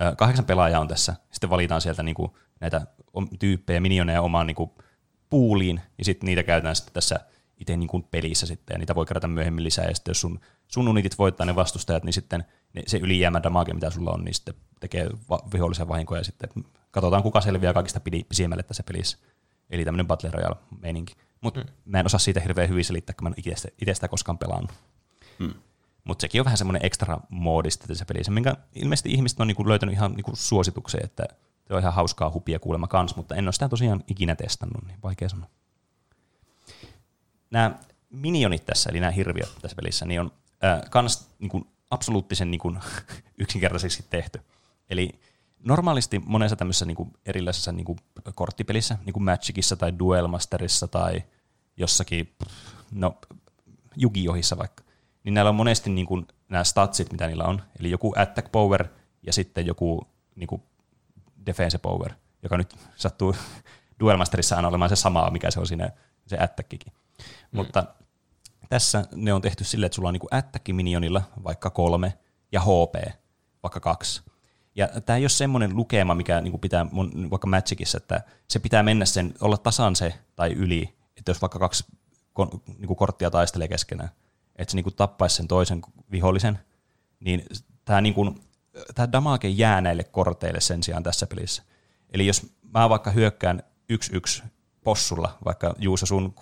ö, 0.01 0.17
kahdeksan 0.17 0.45
pelaajaa 0.45 0.81
on 0.81 0.89
tässä, 0.89 1.15
sitten 1.31 1.51
valitaan 1.51 1.81
sieltä 1.81 2.03
niinku 2.03 2.37
näitä 2.61 2.87
om- 3.13 3.39
tyyppejä, 3.39 3.81
minioneja 3.81 4.23
omaan 4.23 4.47
niinku 4.47 4.75
puuliin, 5.31 5.81
ja 5.99 6.05
sitten 6.05 6.27
niitä 6.27 6.43
käytetään 6.43 6.77
sitten 6.77 6.95
tässä 6.95 7.21
itse 7.61 7.77
niinku 7.77 8.01
pelissä 8.01 8.47
sitten, 8.47 8.75
ja 8.75 8.79
niitä 8.79 8.95
voi 8.95 9.07
kerätä 9.07 9.29
myöhemmin 9.29 9.65
lisää, 9.65 9.85
ja 9.85 9.95
sitten 9.95 10.11
jos 10.11 10.21
sun, 10.21 10.41
sun 10.69 10.89
unitit 10.89 11.19
voittaa 11.19 11.47
ne 11.47 11.57
vastustajat, 11.57 12.05
niin 12.05 12.13
sitten 12.13 12.45
ne, 12.73 12.83
se 12.87 12.99
ylijäämä 12.99 13.43
damage, 13.43 13.75
mitä 13.75 13.91
sulla 13.91 14.11
on, 14.11 14.25
niin 14.25 14.35
sitten 14.35 14.55
tekee 14.81 15.11
va- 15.31 15.43
vihollisen 15.53 15.89
vahinkoja, 15.89 16.21
ja 16.21 16.25
sitten 16.25 16.51
katsotaan, 16.91 17.23
kuka 17.23 17.41
selviää 17.41 17.73
kaikista 17.73 18.01
pisimmälle 18.29 18.63
tässä 18.63 18.83
pelissä. 18.83 19.19
Eli 19.71 19.85
tämmöinen 19.85 20.07
Battle 20.07 20.31
Royale-meininki. 20.31 21.15
Mutta 21.41 21.61
mm. 21.61 21.67
mä 21.85 22.01
en 22.01 22.07
osaa 22.07 22.21
siitä 22.21 22.41
hirveän 22.41 22.69
hyvin 22.69 22.85
selittää, 22.85 23.15
kun 23.15 23.25
mä 23.25 23.29
en 23.29 23.35
itse 23.37 23.73
sitä- 23.95 24.09
koskaan 24.09 24.39
pelannut. 24.39 24.71
Mm. 25.39 25.55
Mutta 26.05 26.23
sekin 26.23 26.41
on 26.41 26.45
vähän 26.45 26.59
semmoinen 26.59 26.85
ekstra 26.85 27.21
moodi 27.29 27.71
sitten 27.71 27.89
tässä 27.89 28.05
pelissä, 28.05 28.33
minkä 28.33 28.57
ilmeisesti 28.75 29.11
ihmiset 29.13 29.41
on 29.41 29.47
niinku 29.47 29.69
löytänyt 29.69 29.93
ihan 29.93 30.13
niinku 30.13 30.31
suositukseen, 30.35 31.05
että 31.05 31.25
se 31.69 31.75
on 31.75 31.81
ihan 31.81 31.93
hauskaa 31.93 32.31
hupia 32.31 32.59
kuulemma 32.59 32.87
kans, 32.87 33.17
mutta 33.17 33.35
en 33.35 33.47
ole 33.47 33.53
sitä 33.53 33.69
tosiaan 33.69 34.05
ikinä 34.07 34.37
testannut, 34.37 34.87
niin 34.87 34.99
vaikea 35.03 35.29
sanoa. 35.29 35.49
Nämä 37.51 37.79
minionit 38.11 38.67
tässä, 38.67 38.91
eli 38.91 39.01
nämä 39.01 39.11
hirviöt 39.11 39.53
tässä 39.61 39.77
pelissä, 39.77 40.07
niin 40.07 40.21
on 40.21 40.33
äh, 40.65 40.81
kans 40.91 41.29
niinku 41.39 41.67
absoluuttisen 41.91 42.51
niinku, 42.51 42.75
yksinkertaisesti 43.39 44.05
tehty. 44.11 44.41
Eli 44.91 45.21
normaalisti 45.59 46.19
monessa 46.27 46.57
tämmöisessä 46.57 46.87
niinku 46.87 47.09
erilaisessa 47.27 47.73
niinku 47.73 47.97
korttipelissä, 48.35 48.99
niin 49.07 49.13
kuin 49.13 49.23
Magicissa 49.23 49.77
tai 49.77 49.99
Duel 49.99 50.27
Masterissa 50.27 50.89
tai 50.89 51.23
jossakin, 51.77 52.35
no 52.93 53.19
Yu-Gi-Ohissa 54.03 54.59
vaikka, 54.59 54.85
niin 55.25 55.35
näillä 55.35 55.49
on 55.49 55.55
monesti 55.55 55.91
niin 55.91 56.07
kuin 56.07 56.27
nämä 56.49 56.65
statsit, 56.65 57.13
mitä 57.13 57.27
niillä 57.27 57.45
on. 57.45 57.63
Eli 57.81 57.91
joku 57.91 58.13
attack 58.17 58.53
power 58.53 58.89
ja 59.23 59.33
sitten 59.33 59.67
joku 59.67 60.09
niin 60.37 60.47
kuin 60.47 60.63
defense 61.47 61.79
power, 61.79 62.13
joka 62.43 62.57
nyt 62.57 62.75
sattuu 62.97 63.37
Duel 64.01 64.17
Masterissa 64.17 64.57
aina 64.57 64.69
olemaan 64.69 64.89
se 64.89 64.97
sama, 64.97 65.31
mikä 65.31 65.51
se 65.51 65.61
on 65.61 65.67
siinä 65.67 65.91
se 66.27 66.39
attackikin. 66.39 66.93
Mm. 67.53 67.57
Mutta 67.57 67.85
tässä 68.69 69.05
ne 69.15 69.33
on 69.33 69.43
tehty 69.43 69.65
silleen, 69.65 69.87
että 69.87 69.97
sulla 69.97 70.09
on 70.09 70.13
niin 70.13 70.39
attack 70.39 70.69
minionilla 70.69 71.23
vaikka 71.45 71.71
kolme 71.71 72.19
ja 72.53 72.61
HP 72.61 73.13
vaikka 73.63 73.81
kaksi. 73.81 74.23
Ja 74.75 74.89
tämä 74.89 75.17
ei 75.17 75.23
ole 75.23 75.29
semmoinen 75.29 75.77
lukema, 75.77 76.15
mikä 76.15 76.41
niin 76.41 76.61
pitää 76.61 76.87
mun, 76.93 77.31
vaikka 77.31 77.47
Magicissa, 77.47 77.97
että 77.97 78.23
se 78.49 78.59
pitää 78.59 78.83
mennä 78.83 79.05
sen, 79.05 79.35
olla 79.41 79.57
tasan 79.57 79.97
se 79.97 80.15
tai 80.37 80.53
yli, 80.53 80.95
että 81.17 81.31
jos 81.31 81.43
vaikka 81.43 81.59
kaksi 81.59 81.85
kon, 82.33 82.51
niin 82.79 82.97
korttia 82.97 83.31
taistelee 83.31 83.69
keskenään, 83.69 84.11
että 84.57 84.73
se 84.73 84.77
niin 84.77 84.95
tappaisi 84.97 85.37
sen 85.37 85.49
toisen 85.49 85.83
vihollisen, 86.11 86.59
niin 87.21 87.47
tämä 87.85 88.01
niin 88.01 88.15
kuin, 88.15 88.41
damage 89.13 89.49
jää 89.49 89.81
näille 89.81 90.05
korteille 90.05 90.61
sen 90.61 90.83
sijaan 90.83 91.03
tässä 91.03 91.27
pelissä. 91.27 91.63
Eli 92.13 92.27
jos 92.27 92.47
mä 92.75 92.89
vaikka 92.89 93.11
hyökkään 93.11 93.63
yksi 93.89 94.17
yksi 94.17 94.43
possulla, 94.91 95.39
vaikka 95.45 95.75
Juuso 95.79 96.07
sun 96.07 96.35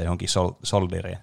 3-2 0.00 0.02
johonkin 0.04 0.28
sol, 0.28 0.50
soldiriin, 0.62 1.18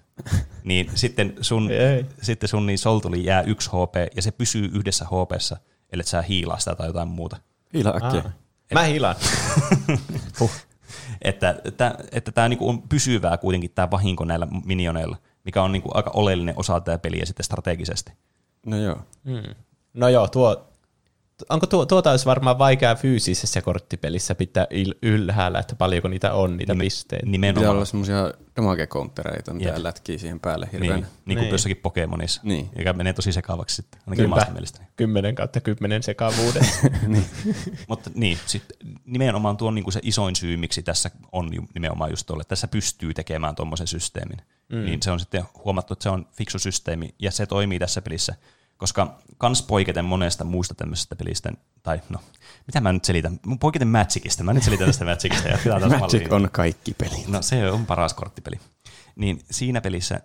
niin 0.64 0.92
sitten 0.96 1.36
sun, 1.42 1.72
Ei. 1.72 2.06
sitten 2.22 2.50
sun 2.50 2.66
niin 2.66 2.78
soltuli 2.78 3.26
jää 3.26 3.42
yksi 3.42 3.70
HP 3.70 4.16
ja 4.16 4.22
se 4.22 4.32
pysyy 4.32 4.70
yhdessä 4.74 5.06
HPssa, 5.06 5.58
ellei 5.92 6.06
sä 6.06 6.22
hiilaa 6.22 6.60
sitä 6.60 6.76
tai 6.76 6.88
jotain 6.88 7.08
muuta. 7.08 7.38
Hiila 7.74 7.90
äkkiä. 7.90 8.22
Ah. 8.26 8.32
Mä 8.74 8.84
hilaan. 8.84 9.16
huh. 10.40 10.52
Että, 11.22 11.56
että, 11.66 11.96
että 12.12 12.32
tämä 12.32 12.50
niinku 12.50 12.70
on 12.70 12.82
pysyvää 12.82 13.38
kuitenkin 13.38 13.72
tämä 13.72 13.92
vahinko 13.92 14.26
näillä 14.26 14.48
minioneilla, 14.66 15.18
mikä 15.44 15.64
on 15.64 15.72
niinku 15.72 15.90
aika 15.94 16.12
oleellinen 16.14 16.56
osa 16.58 16.80
tätä 16.80 16.98
peliä 16.98 17.26
sitten 17.26 17.44
strategisesti. 17.44 18.12
No 18.66 18.78
joo. 18.78 18.98
Mm. 19.24 19.56
No 19.94 20.10
joo, 20.10 20.28
tuo, 20.28 20.67
onko 21.50 21.68
tuo, 21.68 21.86
tuota 21.86 22.12
olisi 22.12 22.26
varmaan 22.26 22.58
vaikea 22.58 22.96
fyysisessä 22.96 23.62
korttipelissä 23.62 24.36
pitää 24.36 24.66
il- 24.74 24.98
ylhäällä, 25.02 25.60
että 25.60 25.76
paljonko 25.76 26.08
niitä 26.08 26.34
on, 26.34 26.58
niitä 26.58 26.74
Nime- 26.74 26.80
pisteitä. 26.80 27.20
Pitää 27.26 27.32
Nimenomaan. 27.32 27.70
olla 27.76 27.86
semmoisia 27.86 28.34
damage-konttereita, 28.56 29.54
mitä 29.54 29.70
Jep. 29.70 29.78
lätkii 29.78 30.20
siihen 30.20 30.40
päälle 30.40 30.70
hirveän. 30.72 30.92
Niin, 31.00 31.06
niin 31.26 31.38
kuin 31.38 31.44
Niin. 31.44 31.52
jossakin 31.52 31.78
Pokemonissa, 31.78 32.42
Niin. 32.44 32.70
joka 32.78 32.94
menee 32.94 33.14
tosi 33.14 33.32
sekavaksi 33.34 33.76
sitten, 33.76 34.02
ainakin 34.08 34.24
Kyllä. 34.26 34.36
omasta 34.36 34.52
mielestäni. 34.54 34.88
10 34.96 35.36
kautta 35.36 35.62
10 35.62 36.04
sekavuudessa. 36.04 36.88
Mutta 37.90 38.10
niin, 38.16 38.38
sit 38.46 38.64
nimenomaan 39.06 39.58
tuo 39.58 39.68
on 39.68 39.76
niinku 39.76 39.92
se 39.92 40.00
isoin 40.04 40.36
syy, 40.36 40.58
miksi 40.58 40.84
tässä 40.84 41.12
on 41.32 41.52
nimenomaan 41.74 42.10
just 42.10 42.26
tuolle, 42.28 42.42
että 42.42 42.50
tässä 42.50 42.68
pystyy 42.68 43.14
tekemään 43.14 43.56
tuommoisen 43.56 43.88
systeemin. 43.88 44.38
Mm. 44.70 44.86
Niin 44.86 45.02
se 45.04 45.12
on 45.12 45.20
sitten 45.20 45.44
huomattu, 45.66 45.94
että 45.94 46.04
se 46.04 46.10
on 46.10 46.28
fiksu 46.32 46.60
systeemi, 46.60 47.16
ja 47.20 47.32
se 47.32 47.46
toimii 47.46 47.80
tässä 47.80 48.02
pelissä, 48.02 48.36
koska 48.78 49.18
kans 49.38 49.62
poiketen 49.62 50.06
monesta 50.06 50.44
muusta 50.44 50.76
tämmöisestä 50.76 51.16
pelistä, 51.16 51.52
tai 51.84 52.02
no, 52.10 52.20
mitä 52.68 52.82
mä 52.82 52.94
nyt 52.94 53.06
selitän, 53.06 53.40
Mun 53.46 53.60
poiketen 53.60 53.88
Magicista, 53.88 54.44
mä 54.44 54.54
nyt 54.54 54.64
selitän 54.64 54.88
tästä 54.88 55.06
Magicista, 55.06 55.48
ja 55.48 55.58
Magic 55.80 56.00
malliin. 56.00 56.34
on 56.34 56.50
kaikki 56.52 56.94
pelit. 56.94 57.28
No 57.28 57.42
se 57.42 57.72
on 57.72 57.86
paras 57.86 58.14
korttipeli. 58.14 58.60
Niin 59.16 59.42
siinä 59.52 59.82
pelissä 59.82 60.20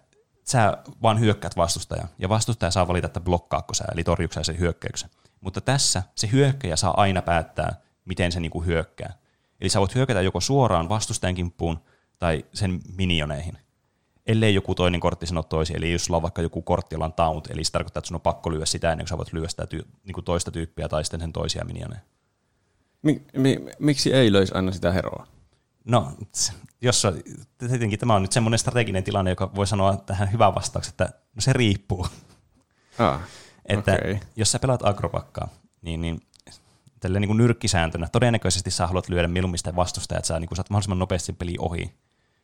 sä 0.45 0.79
vaan 1.03 1.21
hyökkäät 1.21 1.57
vastustaja, 1.57 2.09
ja 2.19 2.29
vastustaja 2.29 2.71
saa 2.71 2.89
valita, 2.89 3.07
että 3.07 3.21
blokkaako 3.21 3.75
sä, 3.75 3.85
eli 3.93 4.05
torjuuko 4.05 4.45
sen 4.45 4.59
hyökkäyksen. 4.59 5.11
Mutta 5.41 5.61
tässä 5.61 6.03
se 6.15 6.29
hyökkäjä 6.33 6.77
saa 6.77 7.01
aina 7.01 7.23
päättää, 7.23 7.75
miten 8.05 8.33
se 8.33 8.41
niinku 8.41 8.63
hyökkää. 8.63 9.15
Eli 9.61 9.69
sä 9.69 9.81
voit 9.81 9.95
hyökätä 9.95 10.21
joko 10.21 10.41
suoraan 10.41 10.89
vastustajan 10.89 11.35
kimppuun 11.35 11.79
tai 12.19 12.45
sen 12.55 12.81
minioneihin. 12.97 13.59
Ellei 14.27 14.55
joku 14.55 14.75
toinen 14.75 15.01
kortti 15.01 15.27
sano 15.27 15.43
toisi, 15.43 15.73
eli 15.77 15.93
jos 15.93 16.05
sulla 16.05 16.17
on 16.17 16.23
vaikka 16.23 16.43
joku 16.43 16.63
kortti, 16.63 16.95
jolla 16.95 17.05
on 17.05 17.13
taunt, 17.13 17.51
eli 17.51 17.65
se 17.65 17.73
tarkoittaa, 17.73 17.99
että 17.99 18.09
sun 18.09 18.15
on 18.15 18.21
pakko 18.21 18.51
lyödä 18.53 18.67
sitä 18.67 18.93
ennen 18.93 19.05
kuin 19.05 19.09
sä 19.09 19.19
voit 19.19 19.33
lyödä 19.33 19.49
sitä 19.49 19.67
tyy- 19.67 19.87
niinku 20.05 20.23
toista 20.23 20.51
tyyppiä 20.51 20.89
tai 20.89 21.05
sitten 21.05 21.21
sen 21.21 21.33
toisia 21.33 21.65
minioneja. 21.65 22.01
Mi- 23.03 23.23
mi- 23.37 23.61
miksi 23.79 24.13
ei 24.13 24.33
löisi 24.33 24.55
aina 24.55 24.73
sitä 24.73 24.93
heroa? 24.93 25.27
No, 25.85 26.13
jos 26.83 27.05
on, 27.05 27.21
tietenkin 27.59 27.99
tämä 27.99 28.15
on 28.15 28.23
nyt 28.23 28.33
semmoinen 28.33 28.59
strateginen 28.59 29.05
tilanne, 29.05 29.31
joka 29.31 29.55
voi 29.55 29.67
sanoa 29.67 29.97
tähän 29.97 30.33
hyvän 30.33 30.55
vastauksen, 30.55 30.91
että 30.91 31.05
no 31.35 31.41
se 31.41 31.53
riippuu. 31.53 32.07
Ah, 32.99 33.21
Että 33.67 33.93
okei. 33.93 34.21
jos 34.37 34.53
sä 34.53 34.59
pelaat 34.59 34.87
agropakkaa, 34.87 35.49
niin, 35.83 36.01
niin 36.01 36.21
tällä 37.01 37.21
niin 37.21 37.37
nyrkkisääntönä 37.37 38.09
todennäköisesti 38.13 38.71
sä 38.71 38.87
haluat 38.87 39.09
lyödä 39.09 39.29
mieluummin 39.29 39.59
sitä 39.59 39.77
vastustajaa, 39.77 40.19
että 40.19 40.29
sä 40.29 40.41
niin 40.41 40.49
kuin 40.49 40.57
saat 40.57 40.71
mahdollisimman 40.71 40.99
nopeasti 40.99 41.33
peli 41.33 41.55
ohi. 41.59 41.93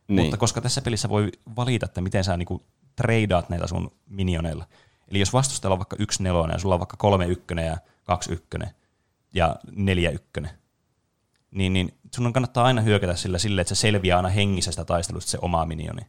Niin. 0.08 0.20
Mutta 0.20 0.36
koska 0.36 0.60
tässä 0.60 0.82
pelissä 0.82 1.08
voi 1.08 1.30
valita, 1.56 1.86
että 1.86 2.00
miten 2.00 2.24
sä 2.24 2.36
niin 2.36 2.46
kuin 2.46 2.62
treidaat 2.96 3.48
näitä 3.48 3.66
sun 3.66 3.90
minioneilla. 4.06 4.64
Eli 5.08 5.18
jos 5.18 5.32
vastustajalla 5.32 5.74
on 5.74 5.78
vaikka 5.78 5.96
yksi 5.98 6.22
nelonen 6.22 6.54
ja 6.54 6.58
sulla 6.58 6.74
on 6.74 6.80
vaikka 6.80 6.96
kolme 6.96 7.26
ykkönen 7.26 7.66
ja 7.66 7.76
kaksi 8.04 8.32
ykkönen 8.32 8.70
ja 9.34 9.56
neljä 9.76 10.10
ykkönen, 10.10 10.50
niin, 11.50 11.72
niin 11.72 11.98
sun 12.14 12.26
on 12.26 12.32
kannattaa 12.32 12.64
aina 12.64 12.80
hyökätä 12.80 13.16
sillä 13.16 13.38
sille, 13.38 13.60
että 13.60 13.74
se 13.74 13.80
selviää 13.80 14.16
aina 14.16 14.28
hengissä 14.28 14.70
sitä 14.70 14.84
taistelusta 14.84 15.30
se 15.30 15.38
oma 15.42 15.66
minioni. 15.66 16.02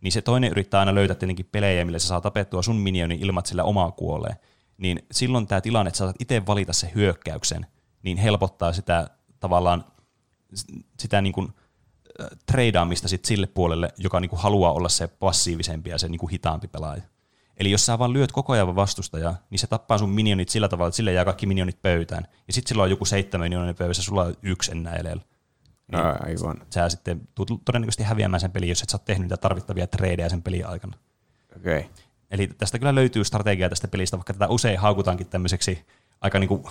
Niin 0.00 0.12
se 0.12 0.22
toinen 0.22 0.50
yrittää 0.50 0.80
aina 0.80 0.94
löytää 0.94 1.16
tietenkin 1.16 1.48
pelejä, 1.52 1.84
millä 1.84 1.98
se 1.98 2.06
saa 2.06 2.20
tapettua 2.20 2.62
sun 2.62 2.76
minioni 2.76 3.18
ilman, 3.20 3.40
että 3.40 3.48
sillä 3.48 3.64
omaa 3.64 3.90
kuolee. 3.90 4.36
Niin 4.78 5.06
silloin 5.12 5.46
tämä 5.46 5.60
tilanne, 5.60 5.88
että 5.88 5.98
sä 5.98 6.04
saat 6.04 6.16
itse 6.20 6.46
valita 6.46 6.72
se 6.72 6.90
hyökkäyksen, 6.94 7.66
niin 8.02 8.18
helpottaa 8.18 8.72
sitä 8.72 9.10
tavallaan 9.40 9.84
sitä 10.98 11.20
niin 11.20 11.32
kuin, 11.32 11.52
treidaamista 12.46 13.08
sit 13.08 13.24
sille 13.24 13.46
puolelle, 13.46 13.92
joka 13.98 14.20
niin 14.20 14.30
kuin 14.30 14.40
haluaa 14.40 14.72
olla 14.72 14.88
se 14.88 15.08
passiivisempi 15.08 15.90
ja 15.90 15.98
se 15.98 16.08
niin 16.08 16.18
kuin 16.18 16.30
hitaampi 16.30 16.68
pelaaja. 16.68 17.02
Eli 17.56 17.70
jos 17.70 17.86
sä 17.86 17.98
vaan 17.98 18.12
lyöt 18.12 18.32
koko 18.32 18.52
ajan 18.52 18.76
vastustajaa, 18.76 19.34
niin 19.50 19.58
se 19.58 19.66
tappaa 19.66 19.98
sun 19.98 20.10
minionit 20.10 20.48
sillä 20.48 20.68
tavalla, 20.68 20.88
että 20.88 20.96
sille 20.96 21.12
jää 21.12 21.24
kaikki 21.24 21.46
minionit 21.46 21.82
pöytään. 21.82 22.26
Ja 22.46 22.52
sitten 22.52 22.68
sillä 22.68 22.82
on 22.82 22.90
joku 22.90 23.04
seitsemän 23.04 23.44
minionin 23.44 23.74
pöydässä, 23.74 24.02
sulla 24.02 24.22
on 24.22 24.34
yksi 24.42 24.72
enää 24.72 24.96
edellä. 24.96 25.22
Niin 25.92 26.04
Aivan. 26.26 26.66
Sä 26.70 26.88
sitten 26.88 27.28
tulet 27.34 27.60
todennäköisesti 27.64 28.02
häviämään 28.02 28.40
sen 28.40 28.50
pelin, 28.50 28.68
jos 28.68 28.82
et 28.82 28.88
sä 28.88 28.96
ole 28.96 29.02
tehnyt 29.04 29.24
niitä 29.24 29.36
tarvittavia 29.36 29.86
tradeja 29.86 30.28
sen 30.28 30.42
pelin 30.42 30.66
aikana. 30.66 30.96
Okei. 31.56 31.78
Okay. 31.78 31.90
Eli 32.30 32.46
tästä 32.46 32.78
kyllä 32.78 32.94
löytyy 32.94 33.24
strategiaa 33.24 33.68
tästä 33.68 33.88
pelistä, 33.88 34.16
vaikka 34.16 34.32
tätä 34.32 34.48
usein 34.48 34.78
haukutaankin 34.78 35.28
tämmöiseksi 35.28 35.86
aika 36.20 36.38
niinku 36.38 36.70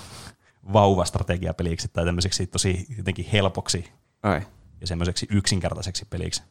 vauva-strategiapeliksi 0.74 1.88
tai 1.88 2.06
tämmöiseksi 2.06 2.48
tosi 2.48 2.86
jotenkin 2.98 3.26
helpoksi 3.26 3.92
Ai. 4.24 4.42
Ja 4.82 4.88
semmoiseksi 4.88 5.28
yksinkertaiseksi 5.30 6.06
peliksi. 6.10 6.44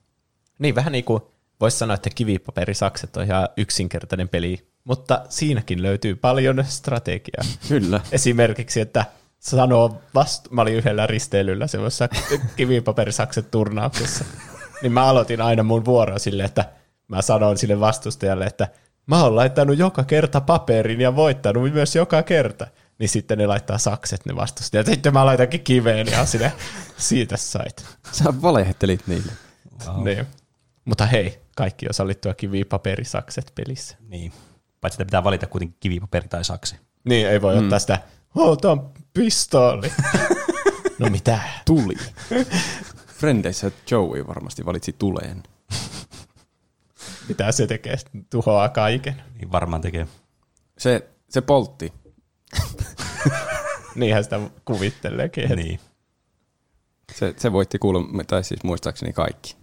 Niin 0.58 0.74
vähän 0.74 0.92
niin 0.92 1.04
kuin 1.04 1.22
voisi 1.60 1.78
sanoa, 1.78 1.94
että 1.94 2.10
kivipaperisakset 2.10 3.16
on 3.16 3.24
ihan 3.24 3.48
yksinkertainen 3.56 4.28
peli, 4.28 4.66
mutta 4.84 5.24
siinäkin 5.28 5.82
löytyy 5.82 6.14
paljon 6.14 6.64
strategiaa. 6.64 7.44
Kyllä. 7.68 8.00
Esimerkiksi, 8.12 8.80
että 8.80 9.04
sanoo 9.38 10.00
vast... 10.14 10.50
Mä 10.50 10.62
olin 10.62 10.74
yhdellä 10.74 11.06
risteilyllä 11.06 11.66
semmoisessa 11.66 12.08
kivipaperisakset 12.56 13.50
turnauksessa. 13.50 14.24
Niin 14.82 14.92
mä 14.92 15.04
aloitin 15.04 15.40
aina 15.40 15.62
mun 15.62 15.84
vuoroa 15.84 16.18
sille, 16.18 16.44
että 16.44 16.64
mä 17.08 17.22
sanon 17.22 17.58
sille 17.58 17.80
vastustajalle, 17.80 18.44
että 18.44 18.68
mä 19.06 19.22
oon 19.22 19.36
laittanut 19.36 19.78
joka 19.78 20.04
kerta 20.04 20.40
paperin 20.40 21.00
ja 21.00 21.16
voittanut 21.16 21.72
myös 21.72 21.96
joka 21.96 22.22
kerta. 22.22 22.66
Niin 23.00 23.08
sitten 23.08 23.38
ne 23.38 23.46
laittaa 23.46 23.78
sakset 23.78 24.26
ne 24.26 24.36
vastustajat. 24.36 24.86
Sitten 24.86 25.12
mä 25.12 25.26
laitankin 25.26 25.60
kiveen 25.60 26.06
ja 26.06 26.26
sille, 26.26 26.52
siitä 26.96 27.36
sait. 27.36 27.84
Sä 28.12 28.24
valehtelit 28.42 29.06
niille. 29.06 29.32
Wow. 29.86 30.04
Niin. 30.04 30.26
Mutta 30.84 31.06
hei, 31.06 31.40
kaikki 31.56 31.86
on 31.86 31.94
sallittua 31.94 32.34
kivipaperisakset 32.34 33.52
pelissä. 33.54 33.96
Niin. 34.08 34.32
Paitsi 34.80 34.94
että 34.94 35.04
pitää 35.04 35.24
valita 35.24 35.46
kuitenkin 35.46 35.76
kivipaperi 35.80 36.28
tai 36.28 36.44
saksi. 36.44 36.76
Niin, 37.04 37.28
ei 37.28 37.42
voi 37.42 37.54
mm. 37.54 37.62
ottaa 37.62 37.78
sitä, 37.78 38.02
oh, 38.34 38.58
on 38.64 38.92
pistooli. 39.14 39.92
no 40.98 41.08
mitä? 41.10 41.40
Tuli. 41.64 41.94
Frendeissä 43.06 43.70
Joey 43.90 44.26
varmasti 44.26 44.66
valitsi 44.66 44.92
tuleen. 44.92 45.42
Mitä 47.28 47.52
se 47.52 47.66
tekee? 47.66 47.96
Tuhoaa 48.30 48.68
kaiken. 48.68 49.22
Niin 49.38 49.52
varmaan 49.52 49.82
tekee. 49.82 50.06
Se, 50.78 51.10
se 51.28 51.40
poltti. 51.40 51.92
Niinhän 54.00 54.24
sitä 54.24 54.40
kuvitteleekin. 54.64 55.48
Niin. 55.56 55.80
Se, 57.14 57.34
se 57.36 57.52
voitti 57.52 57.78
kuulemma, 57.78 58.24
tai 58.24 58.44
siis 58.44 58.62
muistaakseni 58.64 59.12
kaikki. 59.12 59.56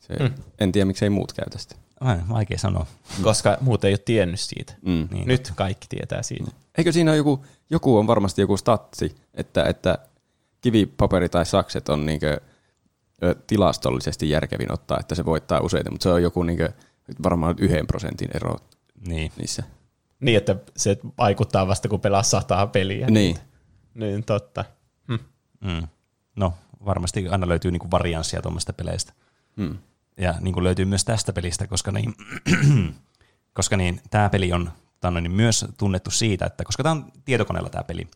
Se, 0.00 0.14
Mm. 0.20 0.34
En 0.60 0.72
tiedä, 0.72 0.84
miksi 0.84 1.04
ei 1.04 1.10
muut 1.10 1.32
käytä 1.32 1.58
sitä. 1.58 1.76
Vähän 2.04 2.28
Vaikea 2.28 2.58
sanoa. 2.58 2.86
Koska 3.22 3.56
muut 3.60 3.84
ei 3.84 3.92
ole 3.92 3.98
tiennyt 3.98 4.40
siitä. 4.40 4.74
Mm. 4.86 5.08
Niin. 5.10 5.28
Nyt 5.28 5.52
kaikki 5.56 5.86
tietää 5.88 6.22
siitä. 6.22 6.50
Eikö 6.78 6.92
siinä 6.92 7.10
ole 7.10 7.16
joku, 7.16 7.44
joku 7.70 7.96
on 7.98 8.06
varmasti 8.06 8.40
joku 8.40 8.56
statsi, 8.56 9.14
että, 9.34 9.64
että 9.64 9.98
kivipaperi 10.60 11.28
tai 11.28 11.46
sakset 11.46 11.88
on 11.88 12.06
niinkö, 12.06 12.40
tilastollisesti 13.46 14.30
järkevin 14.30 14.72
ottaa, 14.72 14.98
että 15.00 15.14
se 15.14 15.24
voittaa 15.24 15.60
useita, 15.60 15.90
mutta 15.90 16.02
se 16.02 16.08
on 16.08 16.22
joku 16.22 16.42
niinkö, 16.42 16.72
varmaan 17.22 17.54
yhden 17.58 17.86
prosentin 17.86 18.28
ero 18.34 18.56
Niin. 19.08 19.32
niissä. 19.38 19.62
Niin, 20.22 20.36
että 20.36 20.56
se 20.76 20.98
vaikuttaa 21.18 21.66
vasta 21.66 21.88
kun 21.88 22.00
pelaa 22.00 22.22
sataa 22.22 22.66
peliä. 22.66 23.06
Niin. 23.06 23.36
Niin, 23.94 24.24
totta. 24.24 24.64
Hm. 25.08 25.18
Mm. 25.60 25.88
No, 26.36 26.54
varmasti 26.84 27.28
aina 27.28 27.48
löytyy 27.48 27.70
niinku 27.70 27.90
varianssia 27.90 28.42
tuommoista 28.42 28.72
peleistä. 28.72 29.12
Mm. 29.56 29.78
Ja 30.16 30.34
niin 30.40 30.54
kuin 30.54 30.64
löytyy 30.64 30.84
myös 30.84 31.04
tästä 31.04 31.32
pelistä, 31.32 31.66
koska, 31.66 31.92
niin, 31.92 32.14
koska 33.54 33.76
niin, 33.76 34.00
tämä 34.10 34.28
peli 34.28 34.52
on 34.52 34.70
on 35.04 35.14
niin 35.14 35.30
myös 35.30 35.66
tunnettu 35.78 36.10
siitä, 36.10 36.46
että 36.46 36.64
koska 36.64 36.82
tämä 36.82 36.90
on 36.92 37.12
tietokoneella 37.24 37.70
tämä 37.70 37.84
peli, 37.84 38.08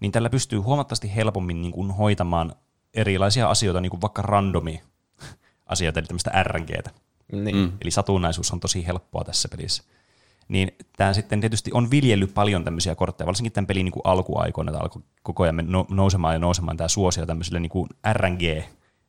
niin 0.00 0.12
tällä 0.12 0.30
pystyy 0.30 0.58
huomattavasti 0.58 1.14
helpommin 1.14 1.62
niin 1.62 1.72
kuin 1.72 1.90
hoitamaan 1.90 2.52
erilaisia 2.94 3.50
asioita, 3.50 3.80
niin 3.80 3.90
kuin 3.90 4.00
vaikka 4.00 4.22
randomi 4.22 4.82
asioita, 5.66 6.00
eli 6.00 6.06
tämmöistä 6.06 6.42
RNGtä. 6.42 6.90
Niin. 7.32 7.56
Mm. 7.56 7.72
Eli 7.80 7.90
satunnaisuus 7.90 8.52
on 8.52 8.60
tosi 8.60 8.86
helppoa 8.86 9.24
tässä 9.24 9.48
pelissä. 9.48 9.82
Niin 10.48 10.76
tämä 10.96 11.14
sitten 11.14 11.40
tietysti 11.40 11.70
on 11.74 11.90
viljellyt 11.90 12.34
paljon 12.34 12.64
tämmöisiä 12.64 12.94
kortteja, 12.94 13.26
varsinkin 13.26 13.52
tämän 13.52 13.66
pelin 13.66 13.84
niin 13.84 13.92
kuin 13.92 14.02
alkuaikoina, 14.04 14.70
että 14.70 14.82
alkoi 14.82 15.02
koko 15.22 15.42
ajan 15.42 15.62
no- 15.66 15.86
nousemaan 15.90 16.34
ja 16.34 16.38
nousemaan 16.38 16.76
tämä 16.76 16.88
suosio 16.88 17.26
tämmöisille 17.26 17.60
niin 17.60 17.70
kuin 17.70 17.88
RNG 18.12 18.40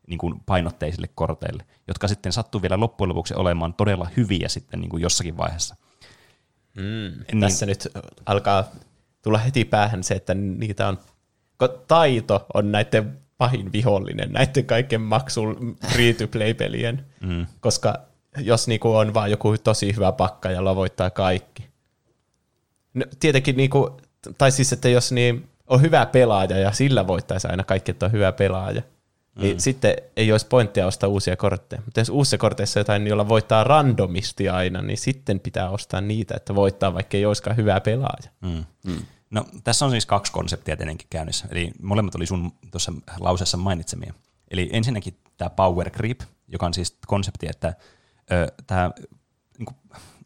niin 0.08 0.18
kuin 0.18 0.40
painotteisille 0.46 1.10
korteille, 1.16 1.66
jotka 1.88 2.08
sitten 2.08 2.32
sattuu 2.32 2.62
vielä 2.62 2.80
loppujen 2.80 3.10
lopuksi 3.10 3.34
olemaan 3.34 3.74
todella 3.74 4.08
hyviä 4.18 4.48
sitten 4.48 4.82
niin 4.82 4.90
kuin 4.90 5.02
jossakin 5.02 5.38
vaiheessa. 5.38 5.76
Mm. 6.76 7.24
Niin. 7.32 7.40
Tässä 7.40 7.66
nyt 7.66 7.88
alkaa 8.26 8.64
tulla 9.22 9.38
heti 9.38 9.66
päähän 9.66 10.04
se, 10.04 10.14
että 10.14 10.34
niitä 10.34 10.88
on, 10.88 10.98
taito 11.88 12.46
on 12.54 12.72
näiden 12.72 13.20
pahin 13.38 13.72
vihollinen, 13.72 14.32
näiden 14.32 14.66
kaiken 14.66 15.02
maksun 15.02 15.78
free-to-play-pelien, 15.88 17.06
Mm. 17.22 17.46
koska 17.60 18.00
jos 18.38 18.68
niinku 18.68 18.96
on 18.96 19.14
vaan 19.14 19.32
joku 19.32 19.58
tosi 19.58 19.96
hyvä 19.96 20.12
pakka, 20.12 20.52
jolla 20.52 20.76
voittaa 20.76 21.10
kaikki. 21.10 21.70
No, 22.94 23.06
tietenkin, 23.20 23.58
niinku, 23.58 23.98
tai 24.38 24.52
siis, 24.52 24.74
että 24.74 24.90
jos 24.90 25.12
niin 25.12 25.50
on 25.68 25.82
hyvä 25.82 26.06
pelaaja 26.06 26.58
ja 26.58 26.72
sillä 26.72 27.08
voittaisi 27.08 27.48
aina 27.48 27.64
kaikki, 27.64 27.92
että 27.92 28.06
on 28.06 28.12
hyvä 28.12 28.32
pelaaja, 28.32 28.82
niin 29.36 29.56
Mm. 29.56 29.60
sitten 29.60 29.96
ei 30.18 30.32
olisi 30.32 30.46
pointtia 30.48 30.88
ostaa 30.88 31.10
uusia 31.10 31.36
kortteja. 31.36 31.82
Mutta 31.86 32.00
jos 32.00 32.10
uusissa 32.10 32.38
korteissa 32.38 32.80
on 32.80 32.82
jotain, 32.82 33.08
jolla 33.08 33.28
voittaa 33.28 33.64
randomisti 33.64 34.50
aina, 34.50 34.82
niin 34.82 34.98
sitten 34.98 35.40
pitää 35.40 35.70
ostaa 35.70 36.02
niitä, 36.02 36.36
että 36.36 36.56
voittaa, 36.56 36.94
vaikka 36.94 37.18
ei 37.18 37.26
olisikaan 37.26 37.58
hyvä 37.58 37.80
pelaaja. 37.80 38.32
Mm. 38.42 38.66
Mm. 38.86 39.02
No, 39.30 39.46
tässä 39.64 39.86
on 39.86 39.92
siis 39.92 40.06
kaksi 40.06 40.32
konseptia 40.32 40.78
tietenkin 40.78 41.08
käynnissä, 41.10 41.48
eli 41.52 41.72
molemmat 41.82 42.16
oli 42.16 42.26
sun 42.26 42.52
tuossa 42.72 42.94
lauseessa 43.20 43.58
mainitsemia. 43.58 44.14
Eli 44.52 44.70
ensinnäkin 44.74 45.18
tämä 45.38 45.50
power 45.50 45.90
creep, 45.90 46.20
joka 46.48 46.66
on 46.66 46.74
siis 46.74 46.98
konsepti, 47.08 47.48
että 47.50 47.74
ö, 48.32 48.48
tämä, 48.68 48.92
niin 49.58 49.66
kuin, 49.66 49.78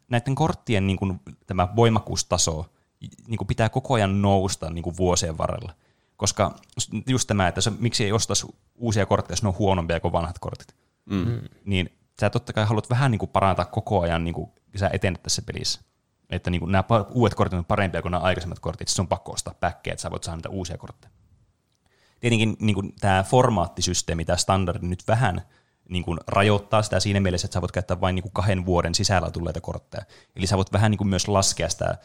näiden 0.08 0.34
korttien 0.34 0.86
niin 0.86 0.96
kuin, 0.96 1.20
tämä 1.46 1.68
voimakkuustaso 1.76 2.66
niin 3.26 3.38
kuin 3.38 3.48
pitää 3.48 3.68
koko 3.68 3.94
ajan 3.94 4.22
nousta 4.22 4.70
niin 4.70 4.82
kuin 4.82 4.96
vuosien 4.96 5.38
varrella. 5.38 5.72
Koska 6.16 6.54
just 7.06 7.26
tämä, 7.26 7.48
että 7.48 7.60
se, 7.60 7.72
miksi 7.78 8.04
ei 8.04 8.12
ostaisi 8.12 8.46
uusia 8.74 9.06
kortteja, 9.06 9.32
jos 9.32 9.42
ne 9.42 9.48
on 9.48 9.58
huonompia 9.58 10.00
kuin 10.00 10.12
vanhat 10.12 10.38
kortit. 10.38 10.74
Mm. 11.04 11.40
Niin 11.64 11.98
sä 12.20 12.30
totta 12.30 12.52
kai 12.52 12.64
haluat 12.64 12.90
vähän 12.90 13.10
niin 13.10 13.18
kuin 13.18 13.30
parantaa 13.30 13.64
koko 13.64 14.00
ajan, 14.00 14.24
niin 14.24 14.34
kuin 14.34 14.50
sä 14.76 14.90
etenet 14.92 15.22
tässä 15.22 15.42
pelissä. 15.42 15.80
Että 16.30 16.50
niin 16.50 16.60
kuin 16.60 16.72
nämä 16.72 16.84
uudet 17.10 17.34
kortit 17.34 17.58
on 17.58 17.64
parempia 17.64 18.02
kuin 18.02 18.12
nämä 18.12 18.22
aikaisemmat 18.22 18.58
kortit, 18.58 18.88
siis 18.88 19.00
on 19.00 19.08
pakko 19.08 19.32
ostaa 19.32 19.54
päkkejä, 19.54 19.92
että 19.92 20.02
sä 20.02 20.10
voit 20.10 20.24
saada 20.24 20.36
niitä 20.36 20.48
uusia 20.48 20.78
kortteja. 20.78 21.10
Tietenkin 22.20 22.56
niin 22.60 22.74
kuin 22.74 22.92
tämä 23.00 23.22
formaattisysteemi, 23.22 24.24
tämä 24.24 24.36
standardi 24.36 24.86
nyt 24.86 25.04
vähän 25.08 25.42
niin 25.88 26.04
kuin 26.04 26.18
rajoittaa 26.26 26.82
sitä 26.82 27.00
siinä 27.00 27.20
mielessä, 27.20 27.46
että 27.46 27.54
sä 27.54 27.60
voit 27.60 27.72
käyttää 27.72 28.00
vain 28.00 28.14
niin 28.14 28.22
kuin 28.22 28.32
kahden 28.32 28.66
vuoden 28.66 28.94
sisällä 28.94 29.30
tulleita 29.30 29.60
kortteja. 29.60 30.04
Eli 30.36 30.46
sä 30.46 30.56
voit 30.56 30.72
vähän 30.72 30.90
niin 30.90 30.98
kuin 30.98 31.08
myös 31.08 31.28
laskea 31.28 31.68
sitä 31.68 31.98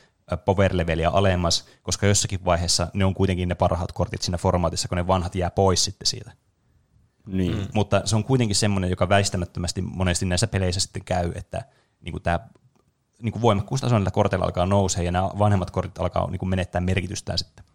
power 0.46 0.78
leveliä 0.78 1.10
alemmas, 1.10 1.66
koska 1.84 2.08
jossakin 2.08 2.46
vaiheessa 2.46 2.88
ne 2.94 3.06
on 3.06 3.14
kuitenkin 3.14 3.50
ne 3.50 3.56
parhaat 3.56 3.92
kortit 3.92 4.22
siinä 4.22 4.38
formaatissa, 4.38 4.88
kun 4.88 4.98
ne 4.98 5.08
vanhat 5.08 5.36
jää 5.36 5.50
pois 5.50 5.84
sitten 5.84 6.06
siitä. 6.06 6.32
Niin. 7.26 7.58
Mm. 7.58 7.68
Mutta 7.74 8.02
se 8.06 8.16
on 8.16 8.24
kuitenkin 8.24 8.56
semmoinen, 8.56 8.90
joka 8.90 9.10
väistämättömästi 9.10 9.82
monesti 9.82 10.26
näissä 10.26 10.48
peleissä 10.48 10.82
sitten 10.82 11.06
käy, 11.06 11.32
että 11.36 11.66
niin 12.02 12.12
kuin 12.12 12.24
tämä 12.24 12.40
niin 13.22 13.32
kuin 13.32 13.42
voimakkuustaso 13.42 13.96
näillä 13.96 14.12
korteilla 14.12 14.46
alkaa 14.46 14.66
nousea 14.66 15.04
ja 15.04 15.12
nämä 15.12 15.30
vanhemmat 15.40 15.72
kortit 15.72 16.00
alkaa 16.00 16.32
niin 16.32 16.40
kuin 16.40 16.50
menettää 16.50 16.82
merkitystään 16.82 17.38
sitten. 17.38 17.66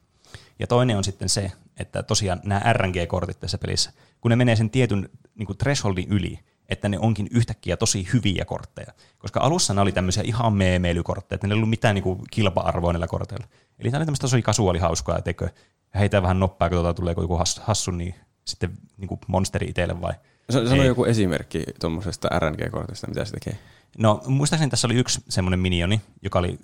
Ja 0.59 0.67
toinen 0.67 0.97
on 0.97 1.05
sitten 1.05 1.29
se, 1.29 1.53
että 1.77 2.03
tosiaan 2.03 2.41
nämä 2.45 2.73
RNG-kortit 2.73 3.41
tässä 3.41 3.59
pelissä, 3.59 3.93
kun 4.25 4.31
ne 4.31 4.37
menee 4.37 4.57
sen 4.57 4.71
tietyn 4.71 5.09
niin 5.35 5.47
kuin 5.47 5.59
thresholdin 5.59 6.09
yli, 6.09 6.39
että 6.69 6.89
ne 6.89 6.99
onkin 6.99 7.29
yhtäkkiä 7.31 7.77
tosi 7.77 8.09
hyviä 8.13 8.45
kortteja. 8.45 8.93
Koska 9.19 9.41
alussa 9.41 9.75
ne 9.75 9.81
oli 9.81 9.93
tämmöisiä 9.93 10.23
ihan 10.27 10.53
meemeilykortteja, 10.53 11.35
että 11.35 11.47
ne 11.47 11.55
ei 11.55 11.57
ollut 11.57 11.71
mitään 11.71 11.95
niin 11.95 12.03
kuin 12.03 12.21
kilpa-arvoa 12.31 12.93
näillä 12.93 13.07
korteilla. 13.07 13.47
Eli 13.79 13.91
tämä 13.91 13.99
oli 13.99 14.07
tämmöistä 14.07 14.25
tosi 14.25 14.43
kasuaalihauskaa, 14.43 15.19
että 15.19 15.31
eikö 15.31 15.49
heitä 15.95 16.23
vähän 16.23 16.41
noppaa, 16.41 16.69
kun 16.69 16.77
tuota 16.77 16.95
tulee 16.95 17.15
joku 17.19 17.39
hassu, 17.61 17.91
niin 17.91 18.15
sitten 18.45 18.71
niin 18.97 19.09
kuin 19.09 19.21
monsteri 19.27 19.67
itselle 19.67 20.01
vai? 20.01 20.13
Sano 20.51 20.69
sano 20.69 20.83
Ei. 20.83 20.89
joku 20.89 21.05
esimerkki 21.05 21.65
tuommoisesta 21.81 22.29
RNG-kortista, 22.39 23.07
mitä 23.07 23.25
se 23.25 23.33
tekee. 23.33 23.59
No 23.99 24.23
muistaakseni 24.27 24.71
tässä 24.71 24.87
oli 24.87 24.95
yksi 24.95 25.21
semmoinen 25.29 25.61
minioni, 25.61 26.01
joka 26.23 26.39
oli, 26.39 26.59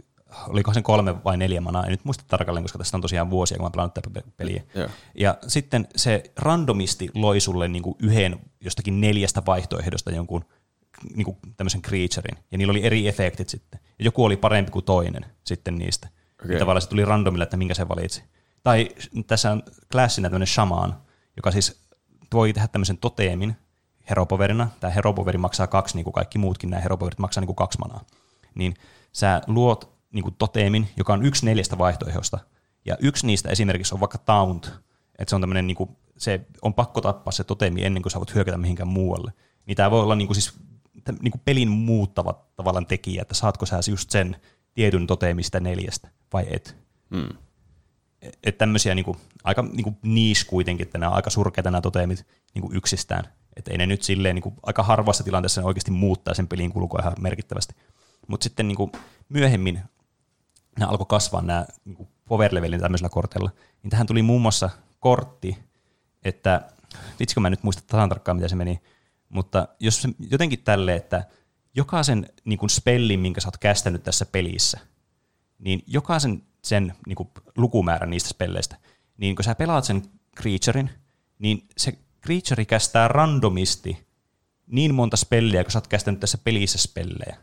oliko 0.48 0.74
sen 0.74 0.82
kolme 0.82 1.24
vai 1.24 1.36
neljä 1.36 1.60
manaa, 1.60 1.84
en 1.84 1.90
nyt 1.90 2.04
muista 2.04 2.24
tarkalleen, 2.28 2.64
koska 2.64 2.78
tästä 2.78 2.96
on 2.96 3.00
tosiaan 3.00 3.30
vuosia, 3.30 3.56
kun 3.56 3.66
mä 3.66 3.70
pelannut 3.70 3.94
tätä 3.94 4.10
pe- 4.10 4.32
peliä. 4.36 4.62
Joo. 4.74 4.88
Ja 5.14 5.38
sitten 5.46 5.88
se 5.96 6.32
randomisti 6.36 7.08
loi 7.14 7.40
sulle 7.40 7.68
niin 7.68 7.82
kuin 7.82 7.96
yhden 8.02 8.40
jostakin 8.60 9.00
neljästä 9.00 9.42
vaihtoehdosta 9.46 10.10
jonkun 10.10 10.44
niin 11.14 11.24
kuin 11.24 11.36
tämmöisen 11.56 11.82
creaturein, 11.82 12.38
ja 12.52 12.58
niillä 12.58 12.70
oli 12.70 12.84
eri 12.84 13.08
efektit 13.08 13.48
sitten. 13.48 13.80
Ja 13.98 14.04
joku 14.04 14.24
oli 14.24 14.36
parempi 14.36 14.70
kuin 14.70 14.84
toinen 14.84 15.26
sitten 15.44 15.78
niistä. 15.78 16.08
Okay. 16.42 16.52
Ja 16.52 16.58
tavallaan 16.58 16.82
se 16.82 16.88
tuli 16.88 17.04
randomilla, 17.04 17.42
että 17.42 17.56
minkä 17.56 17.74
se 17.74 17.88
valitsi. 17.88 18.24
Tai 18.62 18.88
tässä 19.26 19.52
on 19.52 19.62
klassinä 19.92 20.28
tämmöinen 20.28 20.46
shaman, 20.46 20.96
joka 21.36 21.50
siis 21.50 21.80
voi 22.32 22.52
tehdä 22.52 22.68
tämmöisen 22.68 22.98
toteemin 22.98 23.56
heropoverina. 24.10 24.68
Tämä 24.80 24.90
heropoveri 24.90 25.38
maksaa 25.38 25.66
kaksi, 25.66 25.96
niin 25.96 26.04
kuin 26.04 26.14
kaikki 26.14 26.38
muutkin 26.38 26.70
nämä 26.70 26.82
heropoverit 26.82 27.18
maksaa 27.18 27.40
niin 27.40 27.46
kuin 27.46 27.56
kaksi 27.56 27.78
manaa. 27.78 28.04
Niin 28.54 28.74
sä 29.12 29.40
luot 29.46 29.99
niin 30.12 30.22
kuin 30.22 30.34
toteemin, 30.38 30.88
joka 30.96 31.12
on 31.12 31.26
yksi 31.26 31.46
neljästä 31.46 31.78
vaihtoehdosta. 31.78 32.38
Ja 32.84 32.96
yksi 33.00 33.26
niistä 33.26 33.48
esimerkiksi 33.48 33.94
on 33.94 34.00
vaikka 34.00 34.18
taunt, 34.18 34.72
että 35.18 35.30
se 35.30 35.36
on 35.36 35.42
tämmöinen, 35.42 35.66
niin 35.66 35.76
kuin, 35.76 35.90
se 36.16 36.40
on 36.62 36.74
pakko 36.74 37.00
tappaa 37.00 37.32
se 37.32 37.44
toteemi 37.44 37.84
ennen 37.84 38.02
kuin 38.02 38.12
sä 38.12 38.18
voit 38.18 38.34
hyökätä 38.34 38.58
mihinkään 38.58 38.88
muualle. 38.88 39.32
Niin 39.66 39.76
tämä 39.76 39.90
voi 39.90 40.02
olla 40.02 40.14
niin 40.14 40.28
kuin 40.28 40.34
siis, 40.34 40.54
niin 41.22 41.32
kuin 41.32 41.42
pelin 41.44 41.68
muuttava 41.68 42.44
tavallaan 42.56 42.86
tekijä, 42.86 43.22
että 43.22 43.34
saatko 43.34 43.66
sä 43.66 43.80
just 43.90 44.10
sen 44.10 44.36
tietyn 44.74 45.06
toteemista 45.06 45.60
neljästä 45.60 46.08
vai 46.32 46.46
et. 46.50 46.76
Mm. 47.10 47.28
Että 48.22 48.58
tämmöisiä 48.58 48.94
niinku, 48.94 49.16
aika 49.44 49.62
niinku 49.62 49.98
niis 50.02 50.44
kuitenkin, 50.44 50.86
että 50.86 50.98
nämä 50.98 51.10
on 51.10 51.16
aika 51.16 51.30
surkeita 51.30 51.70
nämä 51.70 51.80
toteemit 51.80 52.26
niinku 52.54 52.70
yksistään. 52.72 53.24
Että 53.56 53.70
ei 53.70 53.78
ne 53.78 53.86
nyt 53.86 54.02
silleen 54.02 54.34
niinku, 54.34 54.54
aika 54.62 54.82
harvassa 54.82 55.24
tilanteessa 55.24 55.60
ne 55.60 55.66
oikeasti 55.66 55.90
muuttaa 55.90 56.34
sen 56.34 56.48
pelin 56.48 56.72
kulkua 56.72 57.00
ihan 57.00 57.14
merkittävästi. 57.20 57.74
Mutta 58.28 58.44
sitten 58.44 58.68
niinku, 58.68 58.92
myöhemmin 59.28 59.80
nämä 60.78 60.90
alkoi 60.90 61.06
kasvaa 61.08 61.42
nämä 61.42 61.66
niinku, 61.84 62.08
power 62.28 62.54
levelin 62.54 62.80
tämmöisillä 62.80 63.08
korteilla. 63.08 63.50
Niin 63.82 63.90
tähän 63.90 64.06
tuli 64.06 64.22
muun 64.22 64.42
muassa 64.42 64.70
kortti, 65.00 65.58
että 66.22 66.62
vitsikö 67.20 67.40
mä 67.40 67.50
nyt 67.50 67.62
muista 67.62 67.82
tasan 67.86 68.08
tarkkaan, 68.08 68.36
mitä 68.36 68.48
se 68.48 68.56
meni, 68.56 68.80
mutta 69.28 69.68
jos 69.80 70.02
se, 70.02 70.08
jotenkin 70.30 70.62
tälle, 70.62 70.94
että 70.94 71.24
jokaisen 71.74 72.26
niin 72.44 72.58
kuin 72.58 72.70
spellin, 72.70 73.20
minkä 73.20 73.40
sä 73.40 73.48
oot 73.48 73.58
kästänyt 73.58 74.02
tässä 74.02 74.26
pelissä, 74.26 74.78
niin 75.58 75.82
jokaisen 75.86 76.42
sen 76.64 76.94
niin 77.06 77.16
kuin, 77.16 77.28
lukumäärän 77.56 78.10
niistä 78.10 78.28
spelleistä, 78.28 78.76
niin 79.16 79.36
kun 79.36 79.44
sä 79.44 79.54
pelaat 79.54 79.84
sen 79.84 80.02
creaturein, 80.40 80.90
niin 81.38 81.68
se 81.76 81.98
creature 82.26 82.64
kästää 82.64 83.08
randomisti 83.08 84.06
niin 84.66 84.94
monta 84.94 85.16
spelliä, 85.16 85.64
kun 85.64 85.70
sä 85.70 85.78
oot 85.78 85.86
kästänyt 85.86 86.20
tässä 86.20 86.38
pelissä 86.44 86.78
spellejä. 86.78 87.36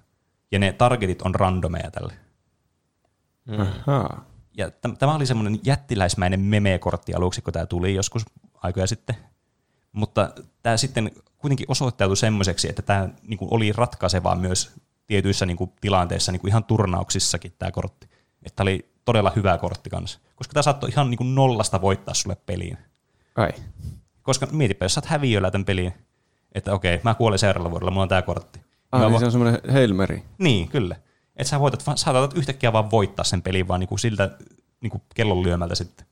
Ja 0.52 0.60
ne 0.60 0.74
targetit 0.74 1.22
on 1.22 1.36
randomeja 1.36 1.92
tälle. 1.92 2.14
Mm. 3.48 3.62
Ahaa. 3.62 4.26
Ja 4.58 4.68
täm- 4.68 4.98
tämä 5.00 5.16
oli 5.16 5.26
semmoinen 5.26 5.60
jättiläismäinen 5.64 6.40
meme-kortti 6.40 7.14
aluksi, 7.14 7.42
kun 7.42 7.54
tämä 7.54 7.66
tuli 7.66 7.96
joskus 7.96 8.26
aikoja 8.54 8.88
sitten. 8.88 9.16
Mutta 9.92 10.30
tämä 10.64 10.78
sitten 10.78 11.12
kuitenkin 11.38 11.66
osoittautui 11.70 12.18
semmoiseksi, 12.18 12.70
että 12.70 12.82
tämä 12.82 13.10
niinku 13.28 13.48
oli 13.52 13.72
ratkaisevaa 13.72 14.36
myös 14.36 14.72
tietyissä 15.08 15.46
niinku 15.46 15.74
tilanteissa, 15.82 16.32
niinku 16.32 16.48
ihan 16.48 16.64
turnauksissakin 16.64 17.54
tämä 17.60 17.72
kortti. 17.72 18.10
Että 18.44 18.64
oli 18.64 18.92
todella 19.06 19.32
hyvä 19.36 19.58
kortti 19.58 19.90
kanssa. 19.90 20.20
Koska 20.36 20.54
tämä 20.54 20.64
saattoi 20.64 20.90
ihan 20.90 21.10
niinku 21.10 21.24
nollasta 21.24 21.82
voittaa 21.82 22.14
sulle 22.14 22.38
peliin. 22.46 22.78
Ai. 23.36 23.52
Koska 24.22 24.48
mietipä, 24.52 24.86
jos 24.86 24.94
sä 24.94 25.00
oot 25.00 25.06
häviöllä 25.06 25.52
tämän 25.52 25.66
peliin, 25.66 25.94
että 26.52 26.74
okei, 26.74 27.00
mä 27.04 27.14
kuolen 27.14 27.40
seuraavalla 27.40 27.72
vuodella, 27.72 27.92
mulla 27.92 28.04
on 28.04 28.10
tämä 28.10 28.22
kortti. 28.22 28.62
Ah, 28.92 29.02
niin 29.02 29.14
vo- 29.16 29.20
se 29.20 29.26
on 29.26 29.32
semmoinen 29.32 29.62
Hail 29.74 29.94
Mary. 29.94 30.22
niin, 30.38 30.68
kyllä. 30.68 30.96
Että 31.38 31.50
sä 31.50 31.60
voitat, 31.60 31.84
saatat 31.96 32.38
yhtäkkiä 32.38 32.74
vaan 32.74 32.92
voittaa 32.92 33.26
sen 33.26 33.42
pelin 33.42 33.68
vaan 33.68 33.80
niinku 33.80 33.98
siltä 33.98 34.38
niinku 34.82 35.02
kellon 35.16 35.44
lyömältä 35.44 35.76
sitten. 35.76 36.06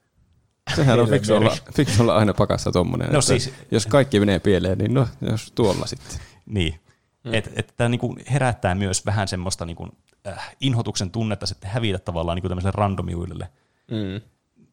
Sehän 0.76 1.00
on 1.00 1.10
fiksu 1.10 1.34
olla, 1.36 1.58
fiksu 1.74 2.02
olla 2.04 2.16
aina 2.16 2.34
pakassa 2.34 2.72
tommonen. 2.72 3.12
No 3.14 3.22
siis- 3.22 3.54
Jos 3.72 3.86
kaikki 3.88 4.20
menee 4.20 4.40
pieleen, 4.40 4.78
niin 4.78 4.94
no, 4.94 5.08
jos 5.22 5.52
tuolla 5.56 5.86
sitten. 5.86 6.20
Niin. 6.46 6.80
Mm. 7.24 7.34
Että 7.34 7.50
et, 7.56 7.74
tämä 7.78 7.90
niinku 7.90 8.16
herättää 8.32 8.76
myös 8.76 9.06
vähän 9.06 9.28
semmoista 9.28 9.66
niinku, 9.66 9.88
äh, 10.28 10.56
inhotuksen 10.62 11.12
tunnetta 11.12 11.46
sitten 11.46 11.70
hävitä 11.70 12.00
tavallaan 12.00 12.36
niinku 12.36 12.50
tämmöiselle 12.50 12.74
randomiuille. 12.76 13.50
Mm. 13.92 14.22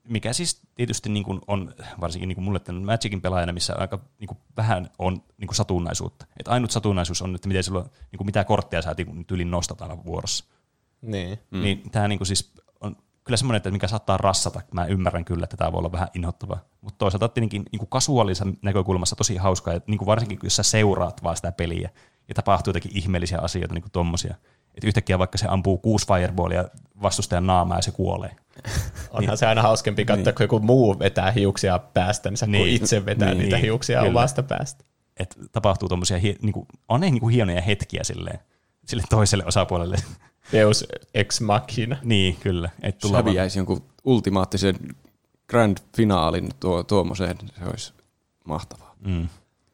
Mikä 0.08 0.32
siis 0.32 0.62
tietysti 0.74 1.08
niinku 1.08 1.40
on, 1.46 1.74
varsinkin 2.00 2.28
niinku 2.28 2.42
mulle 2.42 2.60
tämän 2.60 2.82
Magicin 2.82 3.20
pelaajana, 3.20 3.52
missä 3.52 3.74
aika 3.78 3.98
niinku 4.18 4.36
vähän 4.56 4.90
on 4.98 5.22
niinku 5.38 5.54
satunnaisuutta. 5.54 6.26
Et 6.40 6.48
ainut 6.48 6.70
satunnaisuus 6.70 7.22
on, 7.22 7.34
että 7.34 7.48
miten 7.48 7.64
silloin, 7.64 7.86
niinku 8.12 8.24
mitä 8.24 8.44
kortteja 8.44 8.82
sä 8.82 8.94
tyylin 9.26 9.50
nostat 9.50 9.82
aina 9.82 10.04
vuorossa. 10.04 10.44
Niin. 11.02 11.38
Mm. 11.50 11.62
Niin 11.62 11.90
tämä 11.90 12.08
niinku 12.08 12.24
siis 12.24 12.52
on 12.80 12.96
kyllä 13.24 13.36
semmoinen, 13.36 13.56
että 13.56 13.70
mikä 13.70 13.88
saattaa 13.88 14.16
rassata. 14.16 14.60
Mä 14.74 14.84
ymmärrän 14.84 15.24
kyllä, 15.24 15.44
että 15.44 15.56
tämä 15.56 15.72
voi 15.72 15.78
olla 15.78 15.92
vähän 15.92 16.08
inhottavaa. 16.14 16.60
Mutta 16.80 16.98
toisaalta 16.98 17.28
tietenkin 17.28 17.62
niinku 17.72 17.86
kasuaalisen 17.86 18.58
näkökulmassa 18.62 19.16
tosi 19.16 19.36
hauskaa, 19.36 19.74
että 19.74 19.90
niinku 19.90 20.06
varsinkin 20.06 20.38
kun 20.38 20.46
jos 20.46 20.56
sä 20.56 20.62
seuraat 20.62 21.22
vaan 21.22 21.36
sitä 21.36 21.52
peliä 21.52 21.90
ja 22.28 22.34
tapahtuu 22.34 22.70
jotakin 22.70 22.96
ihmeellisiä 22.96 23.38
asioita, 23.38 23.74
niin 23.74 23.82
kuin 23.82 23.92
tommosia. 23.92 24.34
Että 24.74 24.86
yhtäkkiä 24.86 25.18
vaikka 25.18 25.38
se 25.38 25.46
ampuu 25.48 25.78
kuusi 25.78 26.06
fireballia 26.06 26.64
vastustajan 27.02 27.46
naamaa 27.46 27.78
ja 27.78 27.82
se 27.82 27.90
kuolee. 27.90 28.36
Onhan 29.10 29.38
se 29.38 29.46
aina 29.46 29.62
hauskempi 29.62 30.04
katsoa, 30.04 30.32
kun 30.32 30.44
joku 30.44 30.60
muu 30.60 30.98
vetää 30.98 31.30
hiuksia 31.30 31.78
päästänsä, 31.78 32.46
niin. 32.46 32.60
kun 32.60 32.66
Niin. 32.66 32.76
itse 32.82 33.06
vetää 33.06 33.28
Niin. 33.28 33.38
niitä 33.38 33.56
hiuksia 33.56 33.98
Kyllä. 33.98 34.10
omasta 34.10 34.42
päästä. 34.42 34.84
Että 35.16 35.36
tapahtuu 35.52 35.88
tommosia, 35.88 36.16
hie- 36.18 36.36
niinku, 36.42 36.66
on 36.88 37.00
ne 37.00 37.10
niinku 37.10 37.28
hienoja 37.28 37.60
hetkiä 37.60 38.04
silleen, 38.04 38.38
sille 38.86 39.02
toiselle 39.10 39.44
osapuolelle. 39.46 39.96
Deus 40.52 40.86
ex 41.14 41.40
machina. 41.40 41.96
niin, 42.02 42.36
kyllä. 42.36 42.70
Et 42.82 42.98
tulla 42.98 43.12
vaan- 43.14 43.24
häviäisi 43.24 43.58
jonkun 43.58 43.84
ultimaattisen 44.04 44.76
grand 45.48 45.76
finaalin 45.96 46.48
tuo, 46.60 46.82
tuommoiseen, 46.82 47.36
se 47.58 47.64
olisi 47.70 47.92
mahtavaa. 48.44 48.94
Mm. 49.06 49.28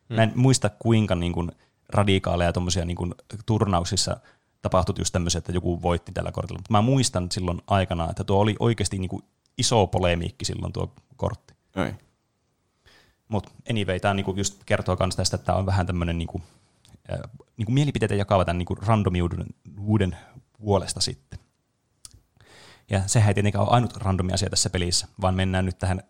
Mä 0.09 0.23
en 0.23 0.33
muista 0.35 0.71
kuinka 0.79 1.15
niin 1.15 1.33
kuin 1.33 1.53
radikaaleja 1.89 2.53
tommosia 2.53 2.85
niin 2.85 2.97
kuin 2.97 3.15
turnauksissa 3.47 4.17
tapahtui 4.63 4.95
just 4.99 5.13
tämmöisiä, 5.13 5.39
että 5.39 5.53
joku 5.53 5.83
voitti 5.83 6.13
tällä 6.13 6.33
kortilla. 6.33 6.59
Mutta 6.59 6.73
mä 6.73 6.83
muistan 6.83 7.31
silloin 7.33 7.63
aikana, 7.67 8.11
että 8.11 8.25
tuo 8.25 8.41
oli 8.41 8.57
oikeasti 8.61 8.99
niin 8.99 9.09
kuin 9.09 9.23
iso 9.59 9.87
polemiikki 9.87 10.45
silloin 10.45 10.73
tuo 10.73 10.93
kortti. 11.17 11.55
Ai. 11.77 11.95
Mutta 13.29 13.51
anyway, 13.71 14.01
tämä 14.01 14.15
niinku 14.15 14.35
just 14.37 14.65
kertoo 14.67 14.97
myös 15.01 15.17
tästä, 15.17 15.35
että 15.35 15.47
tämä 15.47 15.59
on 15.59 15.67
vähän 15.67 15.87
tämmöinen 15.87 16.19
niinku, 16.19 16.43
äh, 17.13 17.19
niinku 17.57 17.73
mielipiteitä 17.73 18.15
jakava 18.15 18.45
tämän 18.45 18.59
niinku 18.59 18.75
randomiuden 18.75 20.17
puolesta 20.59 21.01
sitten. 21.01 21.39
Ja 22.91 23.03
sehän 23.07 23.29
ei 23.29 23.35
tietenkään 23.35 23.65
ole 23.65 23.75
ainut 23.75 23.97
randomi 23.97 24.33
asia 24.33 24.51
tässä 24.51 24.71
pelissä, 24.71 25.09
vaan 25.21 25.35
mennään 25.35 25.65
nyt 25.65 25.79
tähän 25.79 26.03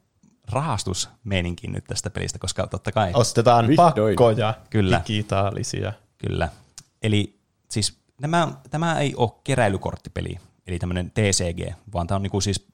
rahastusmeininkiin 0.52 1.72
nyt 1.72 1.84
tästä 1.84 2.10
pelistä, 2.10 2.38
koska 2.38 2.66
totta 2.66 2.92
kai, 2.92 3.10
Ostetaan 3.14 3.68
Vihdoin. 3.68 4.16
pakkoja, 4.16 4.54
Kyllä. 4.70 5.00
digitaalisia. 5.08 5.92
kyllä. 6.18 6.48
Eli 7.02 7.38
siis 7.68 7.97
tämä, 8.20 8.48
tämä 8.70 8.98
ei 8.98 9.14
ole 9.16 9.30
keräilykorttipeli, 9.44 10.36
eli 10.66 10.78
tämmöinen 10.78 11.10
TCG, 11.10 11.72
vaan 11.92 12.06
tämä 12.06 12.16
on 12.16 12.22
niinku 12.22 12.40
siis, 12.40 12.66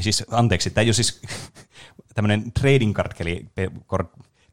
siis 0.00 0.24
anteeksi, 0.30 0.70
tämä 0.70 0.82
ei 0.82 0.88
ole 0.88 0.92
siis 0.94 1.22
tämmöinen 2.14 2.52
trading 2.52 2.94
card, 2.94 3.12
keli, 3.14 3.46
pe, 3.54 3.70
kor, 3.86 4.04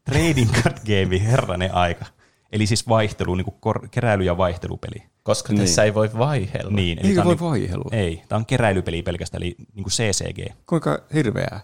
trading 0.04 0.50
card 0.52 0.76
game, 0.78 1.20
herranen 1.24 1.74
aika. 1.74 2.04
Eli 2.52 2.66
siis 2.66 2.88
vaihtelu, 2.88 3.34
niinku 3.34 3.50
kor, 3.50 3.88
keräily- 3.90 4.24
ja 4.24 4.36
vaihtelupeli. 4.36 5.02
Koska 5.22 5.52
Niin. 5.52 5.60
tässä 5.60 5.84
ei 5.84 5.94
voi 5.94 6.10
vaihella. 6.18 6.70
Niin, 6.70 6.98
eli 6.98 7.18
on 7.18 7.24
voi 7.24 7.34
niinku- 7.34 7.44
vaihelua? 7.50 7.88
Ei, 7.92 8.22
tämä 8.28 8.36
on 8.38 8.46
keräilypeli 8.46 9.02
pelkästään, 9.02 9.42
eli 9.42 9.54
niinku 9.74 9.90
CCG. 9.90 10.52
Kuinka 10.66 10.98
hirveää? 11.14 11.60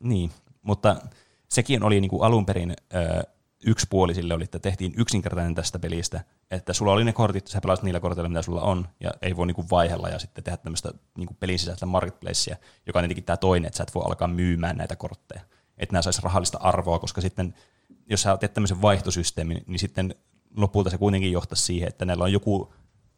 Niin, 0.00 0.30
mutta 0.62 0.96
sekin 1.48 1.82
oli 1.82 2.00
niinku 2.00 2.22
alun 2.22 2.46
perin 2.46 2.70
ö, 2.94 3.22
yksipuolisille, 3.66 4.34
oli, 4.34 4.44
että 4.44 4.58
tehtiin 4.58 4.94
yksinkertainen 4.96 5.54
tästä 5.54 5.78
pelistä, 5.78 6.20
että 6.50 6.72
sulla 6.72 6.92
oli 6.92 7.04
ne 7.04 7.12
kortit, 7.12 7.46
sä 7.46 7.60
pelasit 7.60 7.82
niillä 7.82 8.00
korteilla, 8.00 8.28
mitä 8.28 8.42
sulla 8.42 8.62
on, 8.62 8.88
ja 9.00 9.10
ei 9.22 9.36
voi 9.36 9.46
niinku 9.46 9.64
vaihella 9.70 10.08
ja 10.08 10.18
sitten 10.18 10.44
tehdä 10.44 10.56
tämmöistä 10.56 10.92
niinku 11.16 11.34
pelin 11.40 11.58
sisäistä 11.58 11.86
marketplacea, 11.86 12.56
joka 12.86 12.98
on 12.98 13.02
tietenkin 13.02 13.24
tämä 13.24 13.36
toinen, 13.36 13.66
että 13.66 13.76
sä 13.76 13.82
et 13.82 13.94
voi 13.94 14.02
alkaa 14.06 14.28
myymään 14.28 14.76
näitä 14.76 14.96
kortteja, 14.96 15.40
että 15.78 15.92
nämä 15.92 16.02
saisi 16.02 16.22
rahallista 16.22 16.58
arvoa, 16.58 16.98
koska 16.98 17.20
sitten 17.20 17.54
jos 18.10 18.22
sä 18.22 18.36
teet 18.36 18.54
tämmöisen 18.54 18.82
vaihtosysteemin, 18.82 19.64
niin 19.66 19.78
sitten 19.78 20.14
lopulta 20.56 20.90
se 20.90 20.98
kuitenkin 20.98 21.32
johtaisi 21.32 21.62
siihen, 21.62 21.88
että 21.88 22.04
näillä 22.04 22.24
on 22.24 22.32
joku 22.32 22.74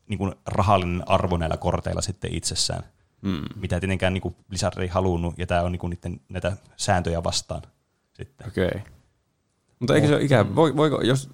niin 0.09 0.18
kuin 0.18 0.34
rahallinen 0.47 1.09
arvo 1.09 1.36
näillä 1.36 1.57
korteilla 1.57 2.03
sitten 2.03 2.34
itsessään, 2.34 2.82
Mm. 3.22 3.45
mitä 3.57 3.80
tietenkään 3.80 4.14
niin 4.14 4.22
kuin 4.22 4.36
Blizzard 4.49 4.78
ei 4.78 4.88
halunnut, 4.88 5.38
ja 5.38 5.47
tämä 5.47 5.62
on 5.62 5.72
niin 5.72 5.80
kuin 5.80 5.91
niiden, 5.91 6.20
näitä 6.28 6.57
sääntöjä 6.76 7.24
vastaan 7.24 7.62
sitten. 8.12 8.49
Okei. 8.49 8.66
Okay. 8.66 8.80
Mutta 9.80 9.94
eikö 9.94 10.06
se 10.06 10.14
ole 10.14 10.22
ikä, 10.22 10.54
voi, 10.54 10.76
voiko, 10.76 11.00
jos 11.00 11.28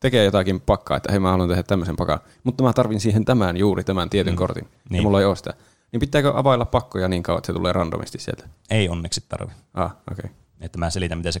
tekee 0.00 0.24
jotakin 0.24 0.60
pakkaa, 0.60 0.96
että 0.96 1.12
hei 1.12 1.20
mä 1.20 1.30
haluan 1.30 1.48
tehdä 1.48 1.62
tämmöisen 1.62 1.96
pakan, 1.96 2.20
mutta 2.44 2.64
mä 2.64 2.72
tarvin 2.72 3.00
siihen 3.00 3.24
tämän 3.24 3.56
juuri 3.56 3.84
tämän 3.84 4.10
tietyn 4.10 4.32
Mm. 4.32 4.34
mm. 4.34 4.38
kortin, 4.38 4.64
niin. 4.64 4.72
Niin. 4.90 4.96
ja 4.96 5.02
mulla 5.02 5.20
ei 5.20 5.26
ole 5.26 5.36
sitä, 5.36 5.54
niin 5.92 6.00
pitääkö 6.00 6.32
availla 6.34 6.64
pakkoja 6.64 7.08
niin 7.08 7.22
kauan, 7.22 7.38
että 7.38 7.46
se 7.46 7.52
tulee 7.52 7.72
randomisti 7.72 8.18
sieltä? 8.18 8.48
Ei 8.70 8.88
onneksi 8.88 9.24
tarvi. 9.28 9.52
Ah, 9.74 9.90
okei. 10.12 10.24
Okay. 10.24 10.30
Että 10.60 10.78
mä 10.78 10.90
selitän, 10.90 11.18
miten 11.18 11.32
se 11.32 11.40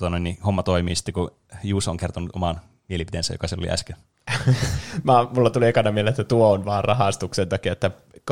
noin, 0.00 0.24
niin 0.24 0.38
homma 0.44 0.62
toimii 0.62 0.94
sitten, 0.94 1.14
kun 1.14 1.30
Juuso 1.64 1.90
on 1.90 1.96
kertonut 1.96 2.30
oman 2.36 2.60
mielipiteensä, 2.88 3.34
joka 3.34 3.48
se 3.48 3.56
oli 3.58 3.70
äsken. 3.70 3.96
Mä, 5.04 5.26
mulla 5.34 5.50
tuli 5.50 5.66
ekana 5.66 5.92
mieleen, 5.92 6.10
että 6.10 6.24
tuo 6.24 6.52
on 6.52 6.64
vaan 6.64 6.84
rahastuksen 6.84 7.48
takia, 7.48 7.72
että 7.72 7.90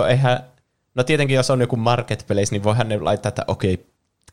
eihän, 0.09 0.41
no 0.95 1.05
tietenkin 1.05 1.35
jos 1.35 1.51
on 1.51 1.61
joku 1.61 1.77
marketplace, 1.77 2.51
niin 2.51 2.63
voihan 2.63 2.89
ne 2.89 2.99
laittaa, 2.99 3.29
että 3.29 3.45
okei, 3.47 3.87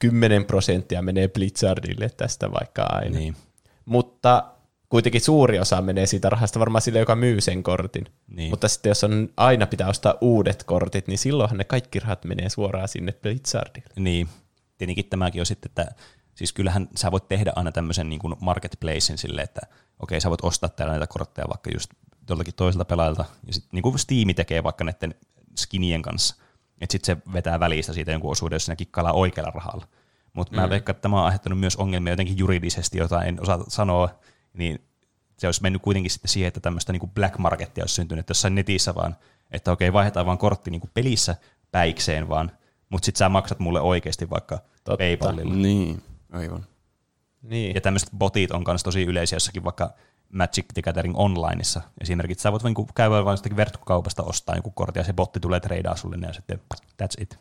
10 0.04 0.46
prosenttia 0.46 1.02
menee 1.02 1.28
Blizzardille 1.28 2.10
tästä 2.10 2.52
vaikka 2.52 2.84
aina. 2.84 3.18
Niin. 3.18 3.36
Mutta 3.86 4.46
kuitenkin 4.90 5.22
suuri 5.22 5.60
osa 5.60 5.82
menee 5.82 6.06
siitä 6.06 6.30
rahasta 6.30 6.60
varmaan 6.60 6.82
sille, 6.82 7.00
joka 7.00 7.16
myy 7.16 7.42
sen 7.42 7.64
kortin. 7.64 8.06
Niin. 8.28 8.50
Mutta 8.50 8.68
sitten 8.68 8.90
jos 8.90 9.04
on 9.04 9.30
aina 9.38 9.68
pitää 9.68 9.90
ostaa 9.90 10.16
uudet 10.22 10.64
kortit, 10.64 11.08
niin 11.08 11.18
silloinhan 11.18 11.58
ne 11.58 11.64
kaikki 11.64 12.00
rahat 12.00 12.26
menee 12.26 12.50
suoraan 12.50 12.88
sinne 12.88 13.12
Blizzardille. 13.12 13.90
Niin, 13.96 14.30
tietenkin 14.78 15.06
tämäkin 15.06 15.42
on 15.42 15.46
sitten, 15.46 15.70
että 15.70 15.96
siis 16.36 16.54
kyllähän 16.54 16.88
sä 16.96 17.12
voit 17.12 17.28
tehdä 17.28 17.54
aina 17.56 17.72
tämmöisen 17.72 18.10
niin 18.10 18.20
kuin 18.20 18.36
marketplacein 18.40 19.18
sille, 19.18 19.42
että 19.42 19.62
okei, 20.00 20.22
sä 20.22 20.30
voit 20.30 20.44
ostaa 20.44 20.70
täällä 20.70 20.92
näitä 20.92 21.08
kortteja 21.08 21.50
vaikka 21.50 21.70
just 21.74 21.92
joltakin 22.30 22.54
toiselta 22.54 22.86
pelaajalta, 22.86 23.26
ja 23.48 23.54
sitten 23.54 23.70
niin 23.72 23.84
kuin 23.84 24.00
Steam 24.00 24.36
tekee 24.36 24.64
vaikka 24.64 24.84
näiden 24.84 25.16
skinien 25.58 26.02
kanssa, 26.02 26.36
että 26.82 26.92
sitten 26.92 27.16
se 27.16 27.34
vetää 27.34 27.60
välistä 27.60 27.94
siitä 27.94 28.12
jonkun 28.12 28.32
osuuden, 28.32 28.56
jos 28.56 28.66
siinä 28.66 28.76
kikkaillaan 28.76 29.16
oikealla 29.16 29.52
rahalla. 29.52 29.88
Mutta 30.34 30.54
mm. 30.56 30.62
mä 30.62 30.70
veikkaan, 30.70 30.96
että 30.96 31.02
tämä 31.02 31.20
on 31.20 31.26
aiheuttanut 31.26 31.60
myös 31.60 31.76
ongelmia 31.76 32.14
jotenkin 32.14 32.38
juridisesti, 32.38 32.98
jota 32.98 33.24
en 33.24 33.42
osaa 33.42 33.64
sanoa, 33.68 34.10
niin 34.54 34.80
se 35.38 35.48
olisi 35.48 35.62
mennyt 35.62 35.82
kuitenkin 35.82 36.12
sitten 36.12 36.30
siihen, 36.30 36.48
että 36.48 36.60
tämmöistä 36.60 36.94
niin 36.94 37.12
black 37.16 37.38
marketia 37.38 37.84
olisi 37.84 37.96
syntynyt 37.96 38.30
jossain 38.30 38.56
netissä 38.56 38.96
vaan, 38.96 39.16
että 39.52 39.72
okei, 39.72 39.94
vaihdetaan 39.94 40.26
vaan 40.26 40.38
kortti 40.38 40.72
niin 40.72 40.82
kuin 40.82 40.92
pelissä 40.94 41.36
päikseen 41.72 42.30
vaan, 42.30 42.52
mutta 42.90 43.06
sitten 43.06 43.20
sä 43.20 43.30
maksat 43.30 43.60
mulle 43.60 43.82
oikeasti 43.82 44.30
vaikka 44.30 44.60
Totta. 44.84 44.98
PayPalilla. 44.98 45.54
Niin, 45.54 46.04
aivan. 46.32 46.66
Niin. 47.42 47.76
Ja 47.76 47.82
tämmöiset 47.82 48.10
botit 48.18 48.52
on 48.52 48.64
myös 48.68 48.84
tosi 48.84 49.04
yleisiä 49.04 49.36
jossakin 49.36 49.64
vaikka 49.64 49.94
Magic 50.34 50.66
the 50.74 50.82
Gathering 50.82 51.18
Onlineissa. 51.18 51.82
Esimerkiksi 52.02 52.44
sä 52.44 52.52
voit 52.52 52.64
niinku 52.64 52.88
käydä 52.96 53.26
vain 53.26 53.34
jostakin 53.34 53.58
verkkokaupasta 53.58 54.24
ostaa 54.24 54.56
joku 54.56 54.72
kortti 54.72 55.00
ja 55.00 55.04
se 55.04 55.14
botti 55.14 55.40
tulee 55.40 55.60
treidaa 55.60 55.96
sulle 55.96 56.18
ja 56.28 56.34
sitten 56.34 56.60
that's 57.04 57.22
it. 57.22 57.40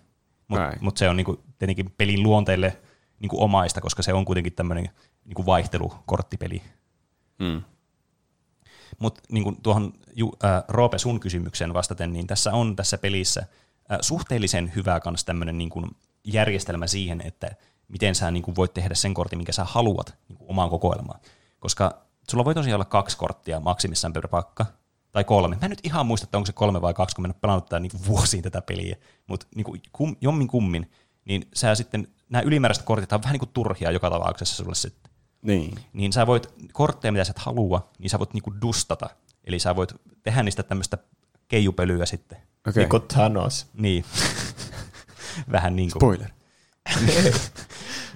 Mutta 0.48 0.66
Right. 0.68 0.82
mut 0.82 0.96
se 0.96 1.08
on 1.08 1.16
niinku 1.16 1.44
tietenkin 1.58 1.94
pelin 1.98 2.22
luonteelle 2.22 2.76
niinku 3.20 3.42
omaista, 3.42 3.80
koska 3.80 4.02
se 4.02 4.12
on 4.12 4.24
kuitenkin 4.24 4.52
tämmöinen 4.52 4.88
niinku 5.24 5.46
vaihtelukorttipeli. 5.46 6.62
Mm. 7.38 7.62
Mutta 8.98 9.20
niin 9.32 9.62
tuohon 9.62 9.92
Ju, 10.14 10.32
äh, 10.44 10.64
Roope 10.68 10.98
sun 10.98 11.20
kysymykseen 11.20 11.74
vastaten, 11.74 12.12
niin 12.12 12.26
tässä 12.26 12.52
on 12.52 12.76
tässä 12.76 12.98
pelissä 12.98 13.40
äh, 13.40 13.98
suhteellisen 14.00 14.72
hyvä 14.76 15.00
kans 15.00 15.24
tämmöinen 15.24 15.58
niin 15.58 15.70
kuin 15.70 15.90
järjestelmä 16.24 16.86
siihen, 16.86 17.20
että 17.20 17.50
miten 17.88 18.14
sä 18.14 18.30
niin 18.30 18.42
kuin 18.42 18.56
voit 18.56 18.74
tehdä 18.74 18.94
sen 18.94 19.14
kortin, 19.14 19.38
minkä 19.38 19.52
sä 19.52 19.64
haluat 19.64 20.14
niin 20.28 20.36
kuin 20.38 20.50
omaan 20.50 20.70
kokoelmaan. 20.70 21.20
Koska 21.60 22.02
sulla 22.30 22.44
voi 22.44 22.54
tosiaan 22.54 22.76
olla 22.76 22.84
kaksi 22.84 23.16
korttia 23.16 23.60
maksimissaan 23.60 24.12
per 24.12 24.28
pakka, 24.28 24.66
tai 25.12 25.24
kolme. 25.24 25.56
Mä 25.56 25.66
en 25.66 25.70
nyt 25.70 25.80
ihan 25.84 26.06
muista, 26.06 26.24
että 26.24 26.36
onko 26.38 26.46
se 26.46 26.52
kolme 26.52 26.80
vai 26.80 26.94
kaksi, 26.94 27.16
kun 27.16 27.22
mä 27.22 27.26
en 27.26 27.30
ole 27.34 27.40
pelannut 27.40 27.66
tätä 27.66 27.80
niin 27.80 28.06
vuosiin 28.06 28.42
tätä 28.42 28.62
peliä, 28.62 28.96
mutta 29.26 29.46
niin 29.54 29.64
kuin 29.64 29.82
kum, 29.92 30.16
jommin 30.20 30.48
kummin, 30.48 30.90
niin 31.24 31.48
sä 31.54 31.74
sitten, 31.74 32.08
nämä 32.30 32.42
ylimääräiset 32.42 32.84
kortit 32.84 33.12
on 33.12 33.22
vähän 33.22 33.32
niin 33.32 33.38
kuin 33.38 33.50
turhia 33.52 33.90
joka 33.90 34.10
tapauksessa 34.10 34.56
sulle 34.56 34.74
sitten 34.74 35.12
Niin. 35.42 35.78
niin 35.92 36.12
sä 36.12 36.26
voit 36.26 36.48
kortteja, 36.72 37.12
mitä 37.12 37.24
sä 37.24 37.30
et 37.30 37.38
halua, 37.38 37.90
niin 37.98 38.10
sä 38.10 38.18
voit 38.18 38.34
niinku 38.34 38.54
dustata. 38.62 39.08
Eli 39.44 39.58
sä 39.58 39.76
voit 39.76 39.94
tehdä 40.22 40.42
niistä 40.42 40.62
tämmöistä 40.62 40.98
keijupölyä 41.48 42.06
sitten. 42.06 42.38
Okei. 42.68 42.80
Niin 42.82 42.90
kuin 42.90 43.02
Thanos. 43.02 43.66
Niin. 43.74 44.04
Vähän 45.52 45.76
niin 45.76 45.90
kuin. 45.90 46.00
Spoiler. 46.00 46.30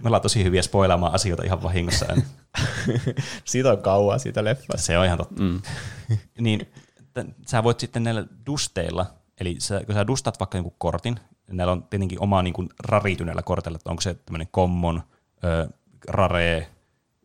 Me 0.03 0.07
ollaan 0.07 0.23
tosi 0.23 0.45
hyviä 0.45 0.63
spoilaamaan 0.63 1.15
asioita 1.15 1.43
ihan 1.43 1.63
vahingossa. 1.63 2.07
Siitä 3.45 3.71
on 3.71 3.83
kauan 3.83 4.21
siitä 4.21 4.45
leffasta. 4.45 4.83
Se 4.83 4.99
on 4.99 5.07
ihan 5.07 5.19
totta. 5.19 5.43
Mm. 5.43 5.61
niin 6.41 6.67
t- 7.15 7.49
sä 7.49 7.63
voit 7.63 7.81
sitten 7.81 8.05
näillä 8.05 8.25
dusteilla, 8.47 9.07
eli 9.41 9.57
sä, 9.59 9.81
kun 9.87 9.95
sä 9.95 10.07
dustat 10.07 10.41
vaikka 10.41 10.59
jonkun 10.59 10.75
kortin, 10.79 11.21
näillä 11.51 11.73
on 11.73 11.83
tietenkin 11.83 12.21
oma 12.21 12.43
niin 12.43 12.55
kuin 12.55 12.69
rarityneellä 12.85 13.43
kortilla, 13.43 13.77
että 13.77 13.91
onko 13.91 14.01
se 14.01 14.15
tämmöinen 14.15 14.49
common, 14.49 15.03
ö, 15.45 15.69
rare, 16.09 16.69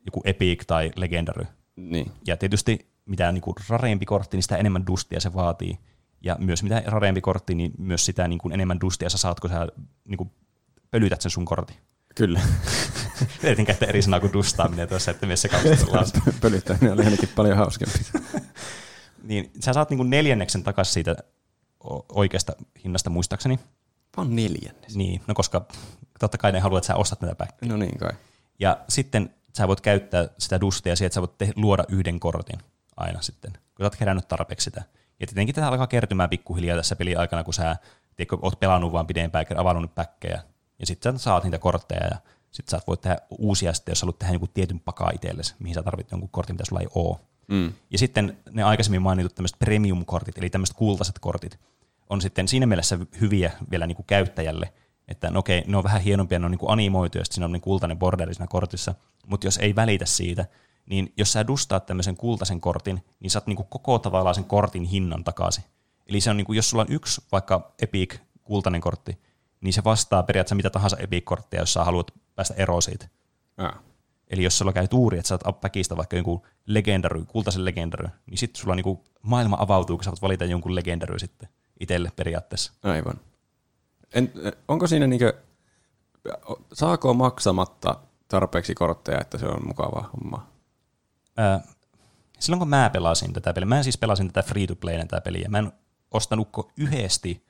joku 0.05 0.21
epic 0.25 0.65
tai 0.67 0.91
legendary. 0.95 1.45
Niin. 1.75 2.11
Ja 2.27 2.37
tietysti 2.37 2.91
mitä 3.05 3.31
niin 3.31 3.41
kuin 3.41 3.55
rareempi 3.69 4.05
kortti, 4.05 4.37
niin 4.37 4.43
sitä 4.43 4.57
enemmän 4.57 4.87
dustia 4.87 5.19
se 5.19 5.33
vaatii. 5.33 5.79
Ja 6.21 6.35
myös 6.39 6.63
mitä 6.63 6.83
rareempi 6.85 7.21
kortti, 7.21 7.55
niin 7.55 7.71
myös 7.77 8.05
sitä 8.05 8.27
niin 8.27 8.39
kuin 8.39 8.53
enemmän 8.53 8.81
dustia 8.81 9.09
sä 9.09 9.17
saat, 9.17 9.39
kun 9.39 9.49
sä 9.49 9.67
niin 10.07 10.17
kuin 10.17 10.31
pölytät 10.91 11.21
sen 11.21 11.31
sun 11.31 11.45
kortin. 11.45 11.75
Kyllä. 12.15 12.41
Yritin 13.43 13.65
käyttää 13.65 13.89
eri 13.89 14.01
sanaa 14.01 14.19
kuin 14.19 14.33
dustaaminen 14.33 14.89
tuossa, 14.89 15.11
että 15.11 15.25
myös 15.25 15.41
se 15.41 15.49
kautta 15.49 16.21
Pölyttäminen 16.41 16.93
oli 16.93 17.03
ainakin 17.03 17.29
paljon 17.35 17.57
hauskempi. 17.57 17.99
Niin 19.23 19.51
sä 19.59 19.73
saat 19.73 19.89
niin 19.89 19.97
kuin 19.97 20.09
neljänneksen 20.09 20.63
takaisin 20.63 20.93
siitä 20.93 21.15
oikeasta 22.09 22.53
hinnasta 22.83 23.09
muistaakseni. 23.09 23.59
Vaan 24.17 24.35
neljännes. 24.35 24.95
Niin, 24.95 25.21
no 25.27 25.33
koska 25.33 25.65
totta 26.19 26.37
kai 26.37 26.51
ne 26.51 26.59
haluaa, 26.59 26.77
että 26.77 26.87
sä 26.87 26.95
ostat 26.95 27.21
näitä 27.21 27.35
päkkiä. 27.35 27.69
No 27.69 27.77
niin 27.77 27.97
kai. 27.97 28.11
Ja 28.59 28.77
sitten 28.89 29.35
sä 29.57 29.67
voit 29.67 29.81
käyttää 29.81 30.27
sitä 30.37 30.61
dustia 30.61 30.95
siihen, 30.95 31.07
että 31.07 31.13
sä 31.13 31.21
voit 31.21 31.37
te- 31.37 31.53
luoda 31.55 31.83
yhden 31.89 32.19
kortin 32.19 32.59
aina 32.97 33.21
sitten, 33.21 33.51
kun 33.51 33.83
sä 33.83 33.83
oot 33.83 33.95
kerännyt 33.95 34.27
tarpeeksi 34.27 34.63
sitä. 34.63 34.83
Ja 35.19 35.27
tietenkin 35.27 35.55
tätä 35.55 35.67
alkaa 35.67 35.87
kertymään 35.87 36.29
pikkuhiljaa 36.29 36.77
tässä 36.77 36.95
pelin 36.95 37.19
aikana, 37.19 37.43
kun 37.43 37.53
sä 37.53 37.75
tiedätkö, 38.15 38.37
oot 38.41 38.59
pelannut 38.59 38.91
vaan 38.91 39.07
pidempään, 39.07 39.45
avannut 39.57 39.95
päkkejä. 39.95 40.43
Ja 40.81 40.85
sitten 40.85 41.19
sä 41.19 41.23
saat 41.23 41.43
niitä 41.43 41.59
kortteja 41.59 42.05
ja 42.05 42.17
sitten 42.51 42.79
sä 42.79 42.85
voit 42.87 43.01
tehdä 43.01 43.17
uusia 43.29 43.73
sitten, 43.73 43.91
jos 43.91 44.01
haluat 44.01 44.19
tehdä 44.19 44.33
joku 44.33 44.47
tietyn 44.47 44.79
pakaa 44.79 45.11
itsellesi, 45.13 45.55
mihin 45.59 45.75
sä 45.75 45.83
tarvitset 45.83 46.11
jonkun 46.11 46.29
kortin, 46.29 46.55
mitä 46.55 46.65
sulla 46.65 46.81
ei 46.81 46.87
ole. 46.95 47.17
Mm. 47.47 47.73
Ja 47.91 47.97
sitten 47.97 48.37
ne 48.51 48.63
aikaisemmin 48.63 49.01
mainitut 49.01 49.35
tämmöiset 49.35 49.59
premium-kortit, 49.59 50.37
eli 50.37 50.49
tämmöiset 50.49 50.75
kultaiset 50.75 51.19
kortit, 51.19 51.59
on 52.09 52.21
sitten 52.21 52.47
siinä 52.47 52.65
mielessä 52.65 52.97
hyviä 53.21 53.51
vielä 53.71 53.87
niin 53.87 53.95
kuin 53.95 54.05
käyttäjälle, 54.05 54.73
että 55.07 55.29
no 55.29 55.39
okei, 55.39 55.63
ne 55.67 55.77
on 55.77 55.83
vähän 55.83 56.01
hienompia, 56.01 56.39
ne 56.39 56.45
on 56.45 56.51
niin 56.51 56.59
kuin 56.59 56.71
animoitu, 56.71 57.17
ja 57.17 57.23
siinä 57.29 57.45
on 57.45 57.51
niin 57.51 57.61
kultainen 57.61 57.99
borderi 57.99 58.33
siinä 58.33 58.47
kortissa, 58.47 58.95
mutta 59.27 59.47
jos 59.47 59.57
ei 59.57 59.75
välitä 59.75 60.05
siitä, 60.05 60.45
niin 60.85 61.13
jos 61.17 61.33
sä 61.33 61.47
dustaat 61.47 61.85
tämmöisen 61.85 62.17
kultaisen 62.17 62.61
kortin, 62.61 63.03
niin 63.19 63.31
saat 63.31 63.47
niin 63.47 63.55
kuin 63.55 63.67
koko 63.69 63.99
tavallaan 63.99 64.35
sen 64.35 64.45
kortin 64.45 64.83
hinnan 64.83 65.23
takaisin. 65.23 65.63
Eli 66.07 66.21
se 66.21 66.29
on 66.29 66.37
niin 66.37 66.45
kuin, 66.45 66.55
jos 66.55 66.69
sulla 66.69 66.83
on 66.83 66.91
yksi 66.91 67.21
vaikka 67.31 67.73
Epic 67.81 68.19
kultainen 68.43 68.81
kortti, 68.81 69.17
niin 69.61 69.73
se 69.73 69.83
vastaa 69.83 70.23
periaatteessa 70.23 70.55
mitä 70.55 70.69
tahansa 70.69 70.97
Epic-korttia, 70.97 71.59
jos 71.59 71.73
sä 71.73 71.83
haluat 71.83 72.11
päästä 72.35 72.53
eroon 72.57 72.81
siitä. 72.81 73.07
Ah. 73.57 73.79
Eli 74.27 74.43
jos 74.43 74.57
sulla 74.57 74.73
käy 74.73 74.87
tuuri, 74.87 75.17
että 75.17 75.27
sä 75.27 75.39
oot 75.45 75.61
päkistä 75.61 75.97
vaikka 75.97 76.15
jonkun 76.15 76.41
legendary, 76.65 77.25
kultaisen 77.25 77.65
legendary, 77.65 78.09
niin 78.25 78.37
sitten 78.37 78.61
sulla 78.61 78.75
niinku 78.75 79.03
maailma 79.21 79.57
avautuu, 79.59 79.97
kun 79.97 80.03
sä 80.03 80.11
voit 80.11 80.21
valita 80.21 80.45
jonkun 80.45 80.75
legendary 80.75 81.19
sitten 81.19 81.49
itselle 81.79 82.11
periaatteessa. 82.15 82.73
Aivan. 82.83 83.19
En, 84.13 84.33
onko 84.67 84.87
siinä 84.87 85.07
niinkö, 85.07 85.33
saako 86.73 87.13
maksamatta 87.13 87.95
tarpeeksi 88.27 88.75
kortteja, 88.75 89.21
että 89.21 89.37
se 89.37 89.45
on 89.45 89.67
mukavaa 89.67 90.09
hommaa? 90.13 90.51
Ää, 91.37 91.61
silloin 92.39 92.59
kun 92.59 92.69
mä 92.69 92.89
pelasin 92.93 93.33
tätä 93.33 93.53
peliä, 93.53 93.65
mä 93.65 93.83
siis 93.83 93.97
pelasin 93.97 94.27
tätä 94.27 94.47
free 94.47 94.67
to 94.67 94.75
play 94.75 94.97
tätä 94.97 95.21
peliä, 95.21 95.49
mä 95.49 95.59
en 95.59 95.71
ostanutko 96.11 96.71
yhdesti 96.77 97.45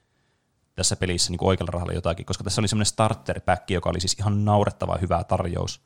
tässä 0.75 0.95
pelissä 0.95 1.31
niin 1.31 1.43
oikealla 1.43 1.71
rahalla 1.71 1.93
jotakin, 1.93 2.25
koska 2.25 2.43
tässä 2.43 2.61
oli 2.61 2.67
semmoinen 2.67 2.85
starter 2.85 3.41
pack, 3.41 3.71
joka 3.71 3.89
oli 3.89 3.99
siis 3.99 4.13
ihan 4.19 4.45
naurettava 4.45 4.97
hyvä 5.01 5.23
tarjous. 5.23 5.81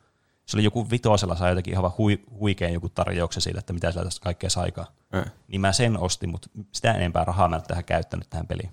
Se 0.46 0.58
oli 0.58 0.64
joku 0.64 0.90
vitosella, 0.90 1.36
sai 1.36 1.52
jotakin 1.52 1.74
ihan 1.74 1.92
hui, 1.98 2.24
huikean 2.40 2.74
joku 2.74 2.90
tarjouksen 2.90 3.42
siitä, 3.42 3.60
että 3.60 3.74
mitä 3.74 3.92
sillä 3.92 4.04
tästä 4.04 4.24
kaikkea 4.24 4.50
saikaan. 4.50 4.88
Äh. 5.16 5.32
Niin 5.48 5.62
mä 5.62 5.72
sen 5.72 6.00
ostin, 6.00 6.30
mutta 6.30 6.50
sitä 6.72 6.94
enempää 6.94 7.26
rahaa 7.26 7.50
mä 7.50 7.56
en 7.56 7.64
tähän 7.68 7.86
käyttänyt 7.86 8.30
tähän 8.30 8.48
peliin. 8.48 8.70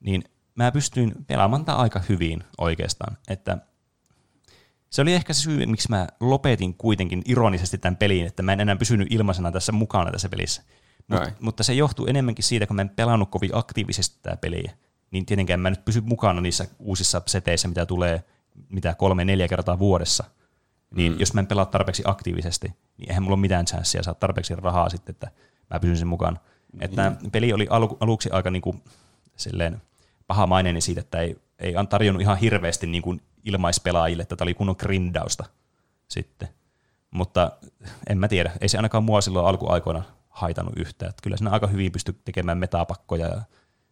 Niin 0.00 0.24
mä 0.54 0.72
pystyin 0.72 1.14
pelaamaan 1.26 1.64
tätä 1.64 1.78
aika 1.78 2.00
hyvin 2.08 2.44
oikeastaan, 2.58 3.16
että 3.28 3.58
se 4.90 5.02
oli 5.02 5.14
ehkä 5.14 5.32
se 5.32 5.40
syy, 5.40 5.66
miksi 5.66 5.90
mä 5.90 6.06
lopetin 6.20 6.74
kuitenkin 6.74 7.22
ironisesti 7.24 7.78
tämän 7.78 7.96
peliin, 7.96 8.26
että 8.26 8.42
mä 8.42 8.52
en 8.52 8.60
enää 8.60 8.76
pysynyt 8.76 9.08
ilmaisena 9.10 9.52
tässä 9.52 9.72
mukana 9.72 10.10
tässä 10.10 10.28
pelissä. 10.28 10.62
Mut, 11.08 11.22
mutta 11.40 11.62
se 11.62 11.74
johtuu 11.74 12.06
enemmänkin 12.06 12.44
siitä, 12.44 12.66
kun 12.66 12.76
mä 12.76 12.82
en 12.82 12.88
pelannut 12.88 13.30
kovin 13.30 13.50
aktiivisesti 13.52 14.18
tätä 14.22 14.36
peliä, 14.36 14.72
niin 15.10 15.26
tietenkään 15.26 15.60
mä 15.60 15.70
nyt 15.70 15.84
pysy 15.84 16.00
mukana 16.00 16.40
niissä 16.40 16.66
uusissa 16.78 17.22
seteissä, 17.26 17.68
mitä 17.68 17.86
tulee 17.86 18.24
mitä 18.68 18.94
kolme, 18.94 19.24
neljä 19.24 19.48
kertaa 19.48 19.78
vuodessa. 19.78 20.24
Niin 20.90 21.12
mm. 21.12 21.20
jos 21.20 21.34
mä 21.34 21.40
en 21.40 21.46
pelaa 21.46 21.66
tarpeeksi 21.66 22.02
aktiivisesti, 22.06 22.74
niin 22.98 23.08
eihän 23.08 23.22
mulla 23.22 23.34
ole 23.34 23.40
mitään 23.40 23.66
chanssia 23.66 24.02
saada 24.02 24.18
tarpeeksi 24.18 24.54
rahaa 24.54 24.88
sitten, 24.88 25.12
että 25.12 25.30
mä 25.70 25.80
pysyn 25.80 25.96
sen 25.96 26.08
mukana. 26.08 26.36
Niin. 26.72 26.82
Että 26.82 27.12
peli 27.32 27.52
oli 27.52 27.66
alu, 27.70 27.96
aluksi 28.00 28.30
aika 28.30 28.50
niinku, 28.50 28.76
silleen 29.36 29.82
pahamaineinen 30.26 30.82
siitä, 30.82 31.00
että 31.00 31.20
ei, 31.20 31.36
ei 31.58 31.74
tarjonnut 31.88 32.22
ihan 32.22 32.38
hirveästi 32.38 32.86
niin 32.86 33.02
kuin 33.02 33.22
ilmaispelaajille, 33.44 34.22
että 34.22 34.36
tämä 34.36 34.46
oli 34.46 34.54
kunnon 34.54 34.76
grindausta 34.78 35.44
sitten. 36.08 36.48
Mutta 37.10 37.52
en 38.06 38.18
mä 38.18 38.28
tiedä, 38.28 38.52
ei 38.60 38.68
se 38.68 38.78
ainakaan 38.78 39.04
mua 39.04 39.20
silloin 39.20 39.46
alkuaikoina 39.46 40.02
haitannut 40.28 40.74
yhtään. 40.76 41.10
Että 41.10 41.22
kyllä 41.22 41.36
siinä 41.36 41.50
aika 41.50 41.66
hyvin 41.66 41.92
pystyi 41.92 42.14
tekemään 42.24 42.58
metapakkoja, 42.58 43.26
ja, 43.26 43.42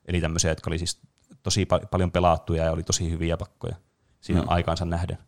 eli 0.08 0.20
tämmöisiä, 0.20 0.50
jotka 0.50 0.70
oli 0.70 0.78
siis 0.78 1.00
tosi 1.42 1.64
pa- 1.64 1.86
paljon 1.90 2.12
pelattuja 2.12 2.64
ja 2.64 2.72
oli 2.72 2.82
tosi 2.82 3.10
hyviä 3.10 3.36
pakkoja 3.36 3.76
siinä 4.20 4.40
mm. 4.40 4.48
aikaansa 4.50 4.84
nähden. 4.84 5.18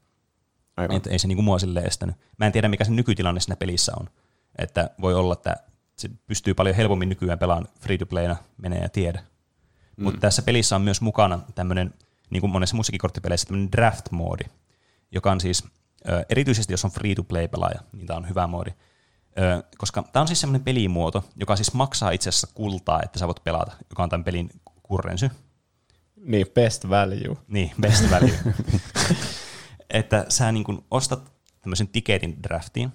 Aivan. 0.76 0.96
Et 0.96 1.06
ei 1.06 1.18
se 1.18 1.28
niinku 1.28 1.42
mua 1.42 1.58
silleen 1.58 1.86
estänyt. 1.86 2.16
Mä 2.38 2.46
en 2.46 2.52
tiedä, 2.52 2.68
mikä 2.68 2.84
se 2.84 2.92
nykytilanne 2.92 3.40
siinä 3.40 3.56
pelissä 3.56 3.92
on. 4.00 4.10
Että 4.58 4.90
voi 5.00 5.14
olla, 5.14 5.32
että 5.32 5.56
se 5.96 6.10
pystyy 6.26 6.54
paljon 6.54 6.76
helpommin 6.76 7.08
nykyään 7.08 7.38
pelaamaan 7.38 7.68
free 7.80 7.98
to 7.98 8.06
playna, 8.06 8.36
menee 8.56 8.78
ja 8.78 8.88
tiedä. 8.88 9.22
Mm. 9.96 10.04
Mutta 10.04 10.20
tässä 10.20 10.42
pelissä 10.42 10.76
on 10.76 10.82
myös 10.82 11.00
mukana 11.00 11.38
tämmöinen, 11.54 11.94
niin 12.30 12.40
kuin 12.40 12.50
monessa 12.50 12.76
muissakin 12.76 12.98
korttipeleissä, 12.98 13.46
tämmöinen 13.46 13.72
draft-moodi, 13.72 14.44
joka 15.12 15.32
on 15.32 15.40
siis, 15.40 15.64
erityisesti 16.28 16.72
jos 16.72 16.84
on 16.84 16.90
free 16.90 17.14
to 17.14 17.22
play 17.22 17.48
pelaaja, 17.48 17.80
niin 17.92 18.06
tämä 18.06 18.16
on 18.16 18.28
hyvä 18.28 18.46
moodi. 18.46 18.70
Koska 19.78 20.04
tämä 20.12 20.20
on 20.20 20.26
siis 20.26 20.40
semmoinen 20.40 20.64
pelimuoto, 20.64 21.24
joka 21.36 21.56
siis 21.56 21.74
maksaa 21.74 22.10
itse 22.10 22.28
asiassa 22.28 22.48
kultaa, 22.54 23.00
että 23.02 23.18
sä 23.18 23.26
voit 23.26 23.44
pelata, 23.44 23.72
joka 23.90 24.02
on 24.02 24.08
tämän 24.08 24.24
pelin 24.24 24.50
kurrensy. 24.86 25.30
Niin, 26.16 26.46
best 26.54 26.88
value. 26.88 27.36
Niin, 27.48 27.70
best 27.80 28.10
value. 28.10 28.54
että 29.90 30.26
sä 30.28 30.52
niin 30.52 30.64
kun 30.64 30.84
ostat 30.90 31.32
tämmöisen 31.60 31.88
tiketin 31.88 32.42
draftiin. 32.42 32.92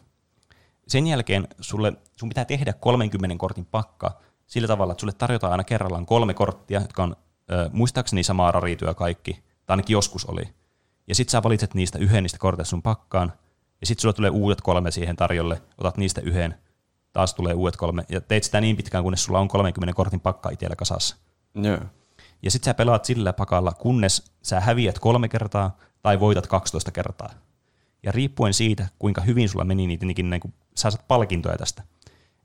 Sen 0.87 1.07
jälkeen 1.07 1.47
sulle, 1.59 1.93
sun 2.17 2.29
pitää 2.29 2.45
tehdä 2.45 2.73
30 2.73 3.37
kortin 3.37 3.65
pakka 3.65 4.19
sillä 4.47 4.67
tavalla, 4.67 4.91
että 4.91 5.01
sulle 5.01 5.13
tarjotaan 5.13 5.51
aina 5.51 5.63
kerrallaan 5.63 6.05
kolme 6.05 6.33
korttia, 6.33 6.81
jotka 6.81 7.03
on 7.03 7.15
ö, 7.51 7.69
muistaakseni 7.73 8.23
samaa 8.23 8.51
rarityä 8.51 8.93
kaikki, 8.93 9.33
tai 9.65 9.73
ainakin 9.73 9.93
joskus 9.93 10.25
oli. 10.25 10.43
Ja 11.07 11.15
sit 11.15 11.29
sä 11.29 11.43
valitset 11.43 11.73
niistä 11.73 11.99
yhden 11.99 12.23
niistä 12.23 12.37
korteista 12.37 12.69
sun 12.69 12.81
pakkaan, 12.81 13.33
ja 13.81 13.87
sit 13.87 13.99
sulle 13.99 14.13
tulee 14.13 14.29
uudet 14.29 14.61
kolme 14.61 14.91
siihen 14.91 15.15
tarjolle, 15.15 15.61
otat 15.77 15.97
niistä 15.97 16.21
yhden, 16.21 16.55
taas 17.13 17.33
tulee 17.33 17.53
uudet 17.53 17.77
kolme, 17.77 18.05
ja 18.09 18.21
teit 18.21 18.43
sitä 18.43 18.61
niin 18.61 18.77
pitkään, 18.77 19.03
kunnes 19.03 19.23
sulla 19.23 19.39
on 19.39 19.47
30 19.47 19.93
kortin 19.93 20.19
pakka 20.19 20.49
itsellä 20.49 20.75
kasassa. 20.75 21.15
Joo. 21.55 21.79
Ja 22.41 22.51
sit 22.51 22.63
sä 22.63 22.73
pelaat 22.73 23.05
sillä 23.05 23.33
pakalla, 23.33 23.71
kunnes 23.71 24.31
sä 24.41 24.59
häviät 24.59 24.99
kolme 24.99 25.27
kertaa 25.29 25.77
tai 26.01 26.19
voitat 26.19 26.47
12 26.47 26.91
kertaa. 26.91 27.29
Ja 28.03 28.11
riippuen 28.11 28.53
siitä, 28.53 28.87
kuinka 28.99 29.21
hyvin 29.21 29.49
sulla 29.49 29.65
meni, 29.65 29.87
niin 29.87 29.99
tietenkin 29.99 30.29
niin 30.29 30.41
kuin, 30.41 30.53
sä 30.75 30.91
saat 30.91 31.07
palkintoja 31.07 31.57
tästä. 31.57 31.83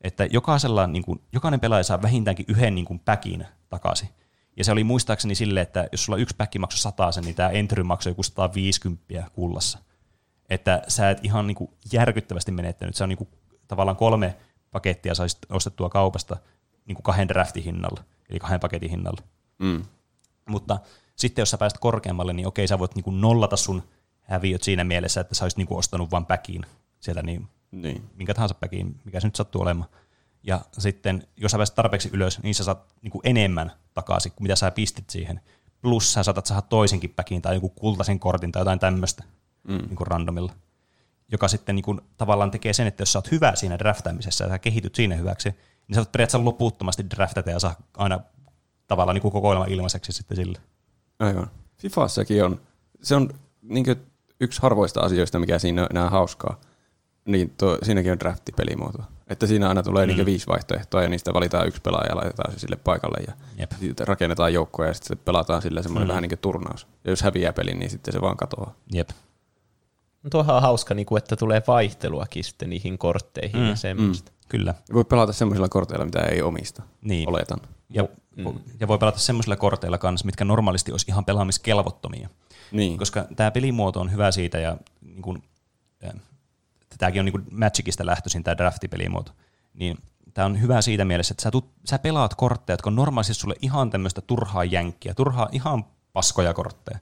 Että 0.01 0.25
jokaisella, 0.25 0.87
niin 0.87 1.03
kuin, 1.03 1.21
jokainen 1.31 1.59
pelaaja 1.59 1.83
saa 1.83 2.01
vähintäänkin 2.01 2.45
yhden 2.49 2.75
niin 2.75 2.85
kuin, 2.85 2.99
päkin 2.99 3.45
takaisin. 3.69 4.09
Ja 4.57 4.63
se 4.63 4.71
oli 4.71 4.83
muistaakseni 4.83 5.35
silleen, 5.35 5.61
että 5.61 5.87
jos 5.91 6.05
sulla 6.05 6.19
yksi 6.19 6.35
päkki 6.35 6.59
maksoi 6.59 6.79
100 6.79 7.09
niin 7.21 7.35
tämä 7.35 7.49
entry 7.49 7.83
maksoi 7.83 8.11
joku 8.11 8.23
150 8.23 9.23
kullassa. 9.33 9.79
Että 10.49 10.81
sä 10.87 11.09
et 11.09 11.19
ihan 11.23 11.47
niin 11.47 11.55
kuin, 11.55 11.71
järkyttävästi 11.91 12.51
menettänyt. 12.51 12.95
Se 12.95 13.03
on 13.03 13.09
niin 13.09 13.17
kuin, 13.17 13.29
tavallaan 13.67 13.97
kolme 13.97 14.35
pakettia 14.71 15.15
saisit 15.15 15.39
ostettua 15.49 15.89
kaupasta 15.89 16.37
niin 16.87 16.95
kuin 16.95 17.03
kahden 17.03 17.27
draftin 17.27 17.63
hinnalla, 17.63 18.03
eli 18.29 18.39
kahden 18.39 18.59
paketin 18.59 18.89
hinnalla. 18.89 19.21
Mm. 19.59 19.85
Mutta 20.49 20.79
sitten 21.15 21.41
jos 21.41 21.49
sä 21.49 21.57
pääset 21.57 21.79
korkeammalle, 21.79 22.33
niin 22.33 22.47
okei, 22.47 22.67
sä 22.67 22.79
voit 22.79 22.95
niinku 22.95 23.11
nollata 23.11 23.57
sun 23.57 23.83
häviöt 24.21 24.63
siinä 24.63 24.83
mielessä, 24.83 25.21
että 25.21 25.35
sä 25.35 25.45
olisit 25.45 25.57
niinku 25.57 25.77
ostanut 25.77 26.11
vain 26.11 26.25
päkiin 26.25 26.65
sieltä, 26.99 27.23
niin 27.23 27.47
Niin. 27.71 28.09
minkä 28.15 28.33
tahansa 28.33 28.55
päkiin, 28.55 28.99
mikä 29.05 29.19
se 29.19 29.27
nyt 29.27 29.35
sattuu 29.35 29.61
olemaan. 29.61 29.89
Ja 30.43 30.61
sitten, 30.77 31.27
jos 31.37 31.51
sä 31.51 31.57
pääset 31.57 31.75
tarpeeksi 31.75 32.09
ylös, 32.13 32.43
niin 32.43 32.55
sä 32.55 32.63
saat 32.63 32.93
niinku 33.01 33.21
enemmän 33.23 33.71
takaisin 33.93 34.31
kuin 34.31 34.43
mitä 34.43 34.55
sä 34.55 34.71
pistit 34.71 35.09
siihen. 35.09 35.41
Plus 35.81 36.13
sä 36.13 36.23
saatat 36.23 36.45
saada 36.45 36.61
toisenkin 36.61 37.13
päkiin 37.13 37.41
tai 37.41 37.55
joku 37.55 37.69
kultaisen 37.69 38.19
kortin 38.19 38.51
tai 38.51 38.61
jotain 38.61 38.79
tämmöistä 38.79 39.23
mm. 39.67 39.77
niinku 39.77 40.05
randomilla. 40.05 40.53
Joka 41.31 41.47
sitten 41.47 41.75
niinku 41.75 42.01
tavallaan 42.17 42.51
tekee 42.51 42.73
sen, 42.73 42.87
että 42.87 43.01
jos 43.01 43.13
sä 43.13 43.19
oot 43.19 43.31
hyvä 43.31 43.55
siinä 43.55 43.79
draftaamisessa 43.79 44.43
ja 44.43 44.49
sä 44.49 44.59
kehityt 44.59 44.95
siinä 44.95 45.15
hyväksi, 45.15 45.53
niin 45.87 45.95
sä 45.95 45.99
voit 45.99 46.11
periaatteessa 46.11 46.45
loputtomasti 46.45 47.09
draftata 47.15 47.49
ja 47.49 47.59
saa 47.59 47.75
aina 47.97 48.19
tavallaan 48.87 49.15
niinku 49.15 49.31
kokoelma 49.31 49.65
ilmaiseksi 49.65 50.11
sitten 50.11 50.37
sille. 50.37 50.59
Aivan. 51.19 51.47
Fifassakin 51.77 52.43
on, 52.43 52.61
se 53.01 53.15
on 53.15 53.29
niin 53.61 53.85
yksi 54.39 54.61
harvoista 54.61 55.01
asioista, 55.01 55.39
mikä 55.39 55.59
siinä 55.59 55.81
on 55.81 55.87
enää 55.91 56.09
hauskaa. 56.09 56.59
Niin 57.25 57.53
tuo, 57.57 57.77
siinäkin 57.83 58.11
on 58.11 58.19
draftipelimuoto. 58.19 59.03
Että 59.27 59.47
siinä 59.47 59.67
aina 59.67 59.83
tulee 59.83 60.05
mm. 60.05 60.13
niin 60.13 60.25
viisi 60.25 60.47
vaihtoehtoa 60.47 61.03
ja 61.03 61.09
niistä 61.09 61.33
valitaan 61.33 61.67
yksi 61.67 61.81
pelaaja 61.81 62.09
ja 62.09 62.15
laitetaan 62.15 62.53
se 62.53 62.59
sille 62.59 62.75
paikalle 62.75 63.23
ja 63.27 63.33
Jep. 63.57 63.71
rakennetaan 63.99 64.53
joukkoja 64.53 64.89
ja 64.89 64.93
sitten 64.93 65.17
pelataan 65.17 65.61
sille 65.61 65.83
semmoinen 65.83 66.03
Mm. 66.03 66.07
mm. 66.07 66.09
vähän 66.09 66.21
niin 66.21 66.29
kuin 66.29 66.39
turnaus. 66.39 66.87
Ja 67.03 67.09
jos 67.11 67.21
häviää 67.21 67.53
pelin, 67.53 67.79
niin 67.79 67.89
sitten 67.89 68.13
se 68.13 68.21
vaan 68.21 68.37
katoaa. 68.37 68.73
Jep. 68.93 69.09
Tuohan 70.31 70.55
on 70.55 70.61
hauska, 70.61 70.93
niin 70.93 71.05
kuin, 71.05 71.17
että 71.17 71.35
tulee 71.35 71.61
vaihteluakin 71.67 72.43
sitten 72.43 72.69
niihin 72.69 72.97
kortteihin 72.97 73.59
Mm, 73.61 73.67
ja 73.67 73.75
semmoista. 73.75 74.31
Kyllä. 74.47 74.73
Ja 74.89 74.95
voi 74.95 75.05
pelata 75.05 75.33
semmoisilla 75.33 75.69
korteilla, 75.69 76.05
mitä 76.05 76.19
ei 76.19 76.41
omista, 76.41 76.83
Niin. 77.01 77.29
oletan. 77.29 77.59
Ja, 77.89 78.03
mm. 78.35 78.45
ja 78.79 78.87
voi 78.87 78.97
pelata 78.97 79.19
semmoisilla 79.19 79.55
korteilla 79.55 79.97
kanssa, 79.97 80.25
mitkä 80.25 80.45
normaalisti 80.45 80.91
olisi 80.91 81.05
ihan 81.09 81.25
pelaamiskelvottomia. 81.25 82.29
Niin. 82.71 82.97
Koska 82.97 83.25
tämä 83.35 83.51
pelimuoto 83.51 83.99
on 84.01 84.11
hyvä 84.11 84.31
siitä, 84.31 84.59
ja 84.59 84.77
niin 85.01 85.21
kun, 85.21 85.43
äh, 86.05 86.11
tämäkin 86.97 87.19
on 87.19 87.25
niin 87.25 87.45
Magicista 87.51 88.05
lähtöisin, 88.05 88.43
tämä 88.43 88.57
draftipelimuoto, 88.57 89.31
niin 89.73 89.97
tämä 90.33 90.45
on 90.45 90.61
hyvä 90.61 90.81
siitä 90.81 91.05
mielessä, 91.05 91.33
että 91.33 91.43
sä, 91.43 91.51
tuut, 91.51 91.71
sä 91.85 91.99
pelaat 91.99 92.35
kortteja, 92.35 92.73
jotka 92.73 92.89
on 92.89 92.95
normaalisti 92.95 93.33
sulle 93.33 93.55
ihan 93.61 93.89
tämmöistä 93.89 94.21
turhaa 94.21 94.63
jänkkiä, 94.63 95.13
turhaa 95.13 95.49
ihan 95.51 95.85
paskoja 96.13 96.53
kortteja, 96.53 96.99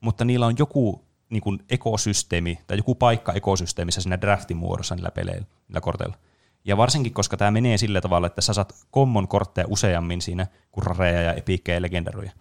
mutta 0.00 0.24
niillä 0.24 0.46
on 0.46 0.54
joku 0.58 1.04
niin 1.30 1.42
kun 1.42 1.60
ekosysteemi 1.70 2.58
tai 2.66 2.76
joku 2.76 2.94
paikka 2.94 3.32
ekosysteemissä 3.32 4.00
siinä 4.00 4.20
draftin 4.20 4.56
muodossa 4.56 4.94
niillä 4.94 5.10
peleillä, 5.10 5.46
niillä 5.68 5.80
korteilla. 5.80 6.16
Ja 6.64 6.76
varsinkin, 6.76 7.12
koska 7.12 7.36
tämä 7.36 7.50
menee 7.50 7.78
sillä 7.78 8.00
tavalla, 8.00 8.26
että 8.26 8.40
sä 8.40 8.52
saat 8.52 8.74
common 8.94 9.28
kortteja 9.28 9.66
useammin 9.68 10.20
siinä 10.20 10.46
kuin 10.72 10.86
rareja 10.86 11.22
ja 11.22 11.32
epiikkejä 11.32 11.76
ja 11.76 11.82
legendaruja, 11.82 12.32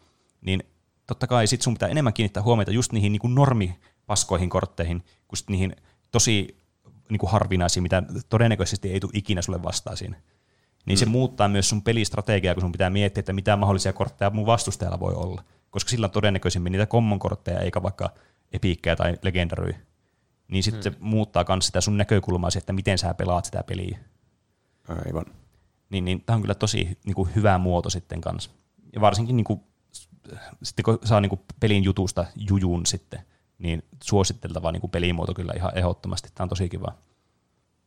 niin 0.41 0.63
totta 1.07 1.27
kai 1.27 1.47
sit 1.47 1.61
sun 1.61 1.73
pitää 1.73 1.89
enemmän 1.89 2.13
kiinnittää 2.13 2.43
huomiota 2.43 2.71
just 2.71 2.91
niihin 2.91 3.11
niin 3.11 3.19
kuin 3.19 3.35
normipaskoihin 3.35 4.49
kortteihin, 4.49 5.03
kuin 5.27 5.37
sit 5.37 5.49
niihin 5.49 5.75
tosi 6.11 6.57
niin 7.09 7.19
kuin 7.19 7.31
harvinaisiin, 7.31 7.83
mitä 7.83 8.03
todennäköisesti 8.29 8.91
ei 8.91 8.99
tule 8.99 9.11
ikinä 9.13 9.41
sulle 9.41 9.63
vastaan 9.63 9.97
siinä. 9.97 10.15
Niin 10.85 10.97
mm. 10.97 10.99
se 10.99 11.05
muuttaa 11.05 11.47
myös 11.47 11.69
sun 11.69 11.81
pelistrategiaa, 11.81 12.53
kun 12.55 12.61
sun 12.61 12.71
pitää 12.71 12.89
miettiä, 12.89 13.19
että 13.19 13.33
mitä 13.33 13.55
mahdollisia 13.55 13.93
kortteja 13.93 14.29
mun 14.29 14.45
vastustajalla 14.45 14.99
voi 14.99 15.13
olla. 15.13 15.43
Koska 15.69 15.89
sillä 15.89 16.05
on 16.05 16.11
todennäköisimmin 16.11 16.71
niitä 16.71 16.85
common 16.85 17.19
kortteja, 17.19 17.59
eikä 17.59 17.83
vaikka 17.83 18.09
epiikkejä 18.51 18.95
tai 18.95 19.17
legendaruja. 19.21 19.77
Niin 20.49 20.63
sitten 20.63 20.91
mm. 20.91 20.95
se 20.95 20.99
muuttaa 20.99 21.45
myös 21.47 21.65
sitä 21.65 21.81
sun 21.81 21.97
näkökulmaa, 21.97 22.49
että 22.57 22.73
miten 22.73 22.97
sä 22.97 23.13
pelaat 23.13 23.45
sitä 23.45 23.63
peliä. 23.63 23.99
Aivan. 25.05 25.25
Niin, 25.89 26.05
niin 26.05 26.21
tämä 26.25 26.35
on 26.35 26.41
kyllä 26.41 26.55
tosi 26.55 26.97
niin 27.05 27.15
kuin 27.15 27.29
hyvä 27.35 27.57
muoto 27.57 27.89
sitten 27.89 28.21
kanssa. 28.21 28.49
Ja 28.93 29.01
varsinkin 29.01 29.37
niin 29.37 29.43
kuin, 29.43 29.59
sitten 30.63 30.83
kun 30.83 30.99
saa 31.03 31.21
niin 31.21 31.29
kuin 31.29 31.41
pelin 31.59 31.83
jutusta 31.83 32.25
jujun 32.49 32.85
sitten, 32.85 33.19
niin 33.59 33.83
suositteltava 34.03 34.71
niin 34.71 34.81
kuin 34.81 34.91
pelimuoto 34.91 35.33
kyllä 35.33 35.53
ihan 35.55 35.77
ehdottomasti. 35.77 36.29
Tämä 36.35 36.45
on 36.45 36.49
tosi 36.49 36.69
kiva. 36.69 36.93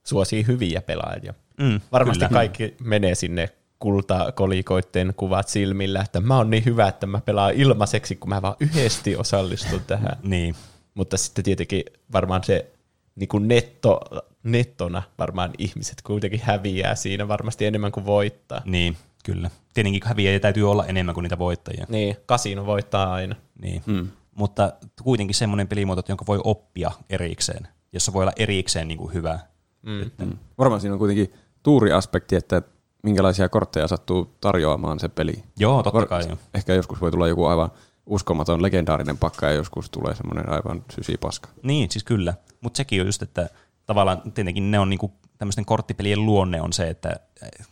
Suosii 0.04 0.46
hyviä 0.46 0.82
pelaajia. 0.82 1.34
Mm, 1.60 1.80
Varmasti 1.92 2.24
kyllä. 2.24 2.38
kaikki 2.38 2.76
menee 2.80 3.14
sinne 3.14 3.48
kultakolikoitten 3.78 5.14
kuvat 5.16 5.48
silmillä, 5.48 6.00
että 6.00 6.20
mä 6.20 6.36
oon 6.36 6.50
niin 6.50 6.64
hyvä, 6.64 6.88
että 6.88 7.06
mä 7.06 7.20
pelaan 7.20 7.54
ilmaiseksi, 7.54 8.16
kun 8.16 8.28
mä 8.28 8.42
vaan 8.42 8.56
yhdesti 8.60 9.16
osallistun 9.16 9.80
tähän. 9.86 10.18
Niin, 10.22 10.54
Mutta 10.95 11.16
sitten 11.16 11.45
tietenkin 11.45 11.84
varmaan 12.12 12.45
se 12.45 12.70
niin 13.16 13.28
kuin 13.28 13.49
netto, 13.49 14.01
nettona 14.43 15.03
varmaan 15.18 15.51
ihmiset 15.59 16.03
kuitenkin 16.03 16.40
häviää 16.43 16.95
siinä 16.95 17.28
varmasti 17.28 17.66
enemmän 17.66 17.93
kuin 17.93 18.07
voittaa. 18.07 18.62
niin, 18.64 18.97
kyllä. 19.24 19.51
Tietenkin 19.74 20.03
häviäjiä 20.05 20.40
täytyy 20.40 20.70
olla 20.70 20.86
enemmän 20.86 21.14
kuin 21.14 21.22
niitä 21.22 21.38
voittajia. 21.38 21.86
Niin, 21.88 22.16
kasino 22.26 22.66
voittaa 22.66 23.12
aina. 23.12 23.36
Niin. 23.62 23.82
Mm. 23.86 24.09
Mutta 24.34 24.72
kuitenkin 25.03 25.34
semmoinen 25.34 25.68
pelimuoto, 25.68 26.03
jonka 26.09 26.24
voi 26.28 26.40
oppia 26.45 26.90
erikseen, 27.11 27.68
jossa 27.93 28.12
voi 28.12 28.22
olla 28.22 28.32
erikseen 28.36 28.88
niin 28.88 28.99
kuin 28.99 29.14
hyvä. 29.14 29.38
Mm. 29.82 30.11
Mm. 30.18 30.38
Varmaan 30.59 30.80
siinä 30.80 30.93
on 30.93 30.99
kuitenkin 30.99 31.32
tuuriaspekti, 31.62 32.36
että 32.36 32.62
minkälaisia 33.03 33.49
kortteja 33.49 33.88
sattuu 33.88 34.36
tarjoamaan 34.40 35.01
se 35.01 35.09
peli. 35.09 35.43
Joo, 35.59 35.82
totta 35.82 35.99
Var- 35.99 36.09
kai. 36.09 36.28
Jo. 36.28 36.38
Ehkä 36.55 36.74
joskus 36.74 37.01
voi 37.01 37.11
tulla 37.11 37.28
joku 37.28 37.45
aivan 37.45 37.70
uskomaton 38.07 38.62
legendaarinen 38.62 39.18
pakka 39.18 39.46
ja 39.46 39.53
joskus 39.53 39.90
tulee 39.90 40.14
semmoinen 40.14 40.48
aivan 40.48 40.84
sysipaska. 40.94 41.48
Niin, 41.62 41.90
siis 41.90 42.05
kyllä. 42.05 42.34
Mutta 42.61 42.76
sekin 42.76 43.00
on 43.00 43.07
just, 43.07 43.22
että 43.22 43.48
tavallaan 43.86 44.32
tietenkin 44.32 44.70
ne 44.70 44.78
on 44.78 44.90
niinku, 44.90 45.12
tämmöisten 45.38 45.64
korttipelien 45.64 46.26
luonne 46.26 46.61
on 46.61 46.72
se, 46.72 46.88
että 46.88 47.16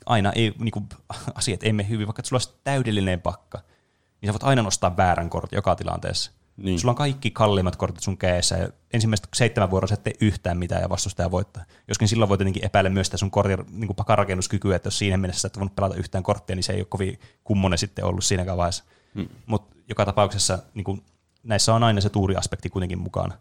aina 0.07 0.33
ei, 0.33 0.55
niinku, 0.59 0.83
asiat 1.35 1.63
ei 1.63 1.73
mene 1.73 1.89
hyvin, 1.89 2.07
vaikka 2.07 2.23
sulla 2.25 2.39
olisi 2.39 2.61
täydellinen 2.65 3.21
pakka, 3.21 3.61
niin 4.21 4.29
sä 4.29 4.33
voit 4.33 4.45
aina 4.45 4.63
nostaa 4.63 4.97
väärän 4.97 5.31
kortin 5.31 5.57
joka 5.57 5.77
tilanteessa. 5.77 6.31
Niin. 6.57 6.81
Sulla 6.81 6.93
on 6.93 6.97
kaikki 6.97 7.31
kalliimmat 7.31 7.77
kortit 7.77 8.03
sun 8.03 8.17
kädessä 8.17 8.57
ja 8.57 8.69
ensimmäiset 8.93 9.29
seitsemän 9.35 9.71
vuoroa 9.71 9.89
sä 9.89 9.95
et 9.95 10.03
tee 10.03 10.13
yhtään 10.21 10.59
mitään 10.59 10.83
ja 10.83 10.89
vastustaja 10.89 11.31
voittaa. 11.31 11.65
Joskin 11.89 12.09
silloin 12.09 12.29
voi 12.29 12.39
tietenkin 12.39 12.65
epäillä 12.65 12.91
myös 12.91 13.07
sitä 13.07 13.17
sun 13.17 13.31
kortin 13.31 13.59
niin 13.71 13.95
pakarakennuskykyä, 13.97 14.77
että 14.77 14.87
jos 14.87 14.99
siinä 14.99 15.17
mennessä 15.17 15.41
sä 15.41 15.47
et 15.47 15.57
voinut 15.57 15.75
pelata 15.75 15.95
yhtään 15.95 16.25
korttia, 16.25 16.57
niin 16.57 16.63
se 16.63 16.73
ei 16.73 16.81
ole 16.81 16.87
kovin 16.87 17.19
kummonen 17.45 17.79
sitten 17.79 18.05
ollut 18.05 18.25
siinäkään 18.25 18.59
vaiheessa. 18.59 18.85
Hmm. 19.15 19.29
Mutta 19.47 19.77
joka 19.89 20.05
tapauksessa 20.05 20.59
niin 20.75 20.85
kuin, 20.85 21.03
näissä 21.43 21.75
on 21.75 21.83
aina 21.83 22.01
se 22.01 22.09
tuuriaspekti 22.11 22.71
kuitenkin 22.71 22.99
mukana. 22.99 23.35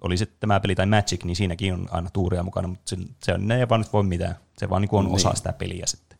Oli 0.00 0.16
se 0.16 0.26
tämä 0.26 0.60
peli 0.60 0.74
tai 0.74 0.86
Magic, 0.86 1.24
niin 1.24 1.36
siinäkin 1.36 1.74
on 1.74 1.88
aina 1.90 2.10
tuuria 2.12 2.42
mukana, 2.42 2.68
mutta 2.68 2.90
se, 2.90 2.96
se 3.22 3.34
on, 3.34 3.48
ne 3.48 3.58
ei 3.58 3.68
vaan 3.68 3.80
nyt 3.80 3.92
voi 3.92 4.02
mitään. 4.02 4.36
Se 4.58 4.70
vaan 4.70 4.82
niin 4.82 4.88
kuin 4.88 4.98
on 4.98 5.04
Niin. 5.06 5.14
osa 5.14 5.34
sitä 5.34 5.52
peliä 5.52 5.86
sitten. 5.86 6.18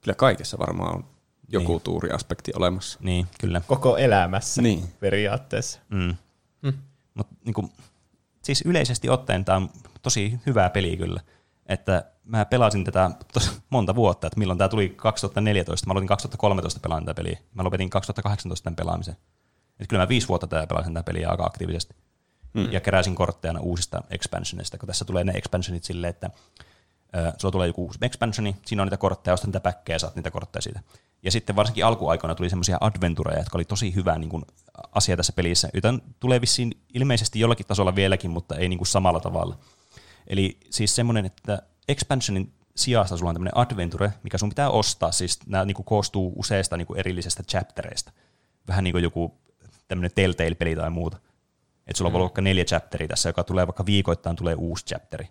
Kyllä 0.00 0.14
kaikessa 0.14 0.58
varmaan 0.58 0.94
on 0.94 1.04
joku 1.48 1.72
Niin. 1.72 1.80
tuuriaspekti 1.80 2.52
olemassa. 2.56 2.98
Niin, 3.02 3.26
kyllä. 3.40 3.62
Koko 3.66 3.96
elämässä 3.96 4.62
Niin. 4.62 4.84
periaatteessa. 5.00 5.80
Mm. 5.88 6.14
Mm. 6.62 6.72
Mutta 7.14 7.34
niinku, 7.44 7.70
siis 8.42 8.62
yleisesti 8.66 9.08
ottaen 9.10 9.44
tämä 9.44 9.56
on 9.56 9.70
tosi 10.02 10.40
hyvä 10.46 10.70
peli 10.70 10.96
kyllä. 10.96 11.20
Että 11.68 12.04
mä 12.24 12.44
pelasin 12.44 12.84
tätä 12.84 13.10
monta 13.70 13.94
vuotta, 13.94 14.26
että 14.26 14.38
milloin 14.38 14.58
tämä 14.58 14.68
tuli 14.68 14.88
2014. 14.88 15.86
Mä 15.86 15.90
aloitin 15.92 16.08
2013 16.08 16.80
pelaan 16.80 17.04
tätä 17.04 17.14
peliä. 17.14 17.38
Mä 17.54 17.64
lopetin 17.64 17.90
2018 17.90 18.64
tämän 18.64 18.76
pelaamisen. 18.76 19.16
Että 19.70 19.86
kyllä 19.88 20.02
mä 20.02 20.08
viisi 20.08 20.28
vuotta 20.28 20.46
tätä 20.46 20.66
pelasin 20.66 20.94
tätä 20.94 21.04
peliä 21.04 21.28
aika 21.28 21.44
aktiivisesti. 21.44 21.94
Hmm. 22.54 22.72
Ja 22.72 22.80
keräsin 22.80 23.14
kortteja 23.14 23.60
uusista 23.60 24.02
expansionista, 24.10 24.78
kun 24.78 24.86
tässä 24.86 25.04
tulee 25.04 25.24
ne 25.24 25.32
expansionit 25.32 25.84
silleen, 25.84 26.10
että 26.10 26.30
äh, 27.16 27.32
sulla 27.38 27.52
tulee 27.52 27.66
joku 27.66 27.84
uusi 27.84 27.98
expansioni, 28.02 28.56
siinä 28.66 28.82
on 28.82 28.86
niitä 28.86 28.96
kortteja, 28.96 29.34
ostat 29.34 29.48
niitä 29.48 29.60
päkkejä 29.60 29.94
ja 29.94 29.98
saat 29.98 30.16
niitä 30.16 30.30
kortteja 30.30 30.62
siitä. 30.62 30.80
Ja 31.22 31.30
sitten 31.30 31.56
varsinkin 31.56 31.86
alkuaikoina 31.86 32.34
tuli 32.34 32.50
semmoisia 32.50 32.78
adventureja, 32.80 33.38
jotka 33.38 33.58
oli 33.58 33.64
tosi 33.64 33.94
hyvä 33.94 34.18
niin 34.18 34.28
kuin, 34.28 34.44
asia 34.92 35.16
tässä 35.16 35.32
pelissä, 35.32 35.68
joita 35.74 35.94
tulee 36.20 36.40
vissiin 36.40 36.72
ilmeisesti 36.94 37.40
jollakin 37.40 37.66
tasolla 37.66 37.94
vieläkin, 37.94 38.30
mutta 38.30 38.56
ei 38.56 38.68
niin 38.68 38.78
kuin 38.78 38.88
samalla 38.88 39.20
tavalla. 39.20 39.58
Eli 40.26 40.58
siis 40.70 40.96
semmoinen, 40.96 41.26
että 41.26 41.62
expansionin 41.88 42.52
sijasta 42.76 43.16
sulla 43.16 43.28
on 43.28 43.34
tämmöinen 43.34 43.56
adventure, 43.56 44.12
mikä 44.22 44.38
sun 44.38 44.48
pitää 44.48 44.70
ostaa, 44.70 45.12
siis 45.12 45.38
nämä 45.46 45.64
niin 45.64 45.74
kuin 45.74 45.86
koostuu 45.86 46.32
useista 46.36 46.76
niin 46.76 46.86
kuin 46.86 46.98
erillisestä 46.98 47.42
chaptereista. 47.42 48.12
Vähän 48.68 48.84
niin 48.84 48.92
kuin 48.92 49.02
joku 49.02 49.38
tämmöinen 49.88 50.10
Telltale-peli 50.14 50.76
tai 50.76 50.90
muuta. 50.90 51.16
Että 51.86 51.98
sulla 51.98 52.10
mm. 52.10 52.12
voi 52.12 52.18
olla 52.18 52.28
vaikka 52.28 52.42
neljä 52.42 52.64
chapteria 52.64 53.08
tässä, 53.08 53.28
joka 53.28 53.44
tulee 53.44 53.66
vaikka 53.66 53.86
viikoittain 53.86 54.36
tulee 54.36 54.54
uusi 54.54 54.84
chapteri, 54.84 55.28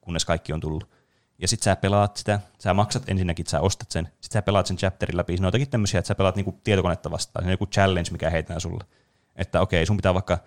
kunnes 0.00 0.24
kaikki 0.24 0.52
on 0.52 0.60
tullut. 0.60 0.90
Ja 1.38 1.48
sit 1.48 1.62
sä 1.62 1.76
pelaat 1.76 2.16
sitä, 2.16 2.40
sä 2.58 2.74
maksat 2.74 3.08
ensinnäkin, 3.08 3.42
että 3.42 3.50
sä 3.50 3.60
ostat 3.60 3.90
sen, 3.90 4.08
sit 4.20 4.32
sä 4.32 4.42
pelaat 4.42 4.66
sen 4.66 4.76
chapterin 4.76 5.16
läpi. 5.16 5.32
Siinä 5.32 5.46
on 5.46 5.48
jotakin 5.48 5.70
tämmöisiä, 5.70 5.98
että 5.98 6.08
sä 6.08 6.14
pelaat 6.14 6.36
niinku 6.36 6.60
tietokonetta 6.64 7.10
vastaan, 7.10 7.42
siinä 7.42 7.50
on 7.50 7.54
joku 7.54 7.66
challenge, 7.66 8.10
mikä 8.10 8.30
heitetään 8.30 8.60
sulle. 8.60 8.84
Että 9.36 9.60
okei, 9.60 9.86
sun 9.86 9.96
pitää 9.96 10.14
vaikka 10.14 10.38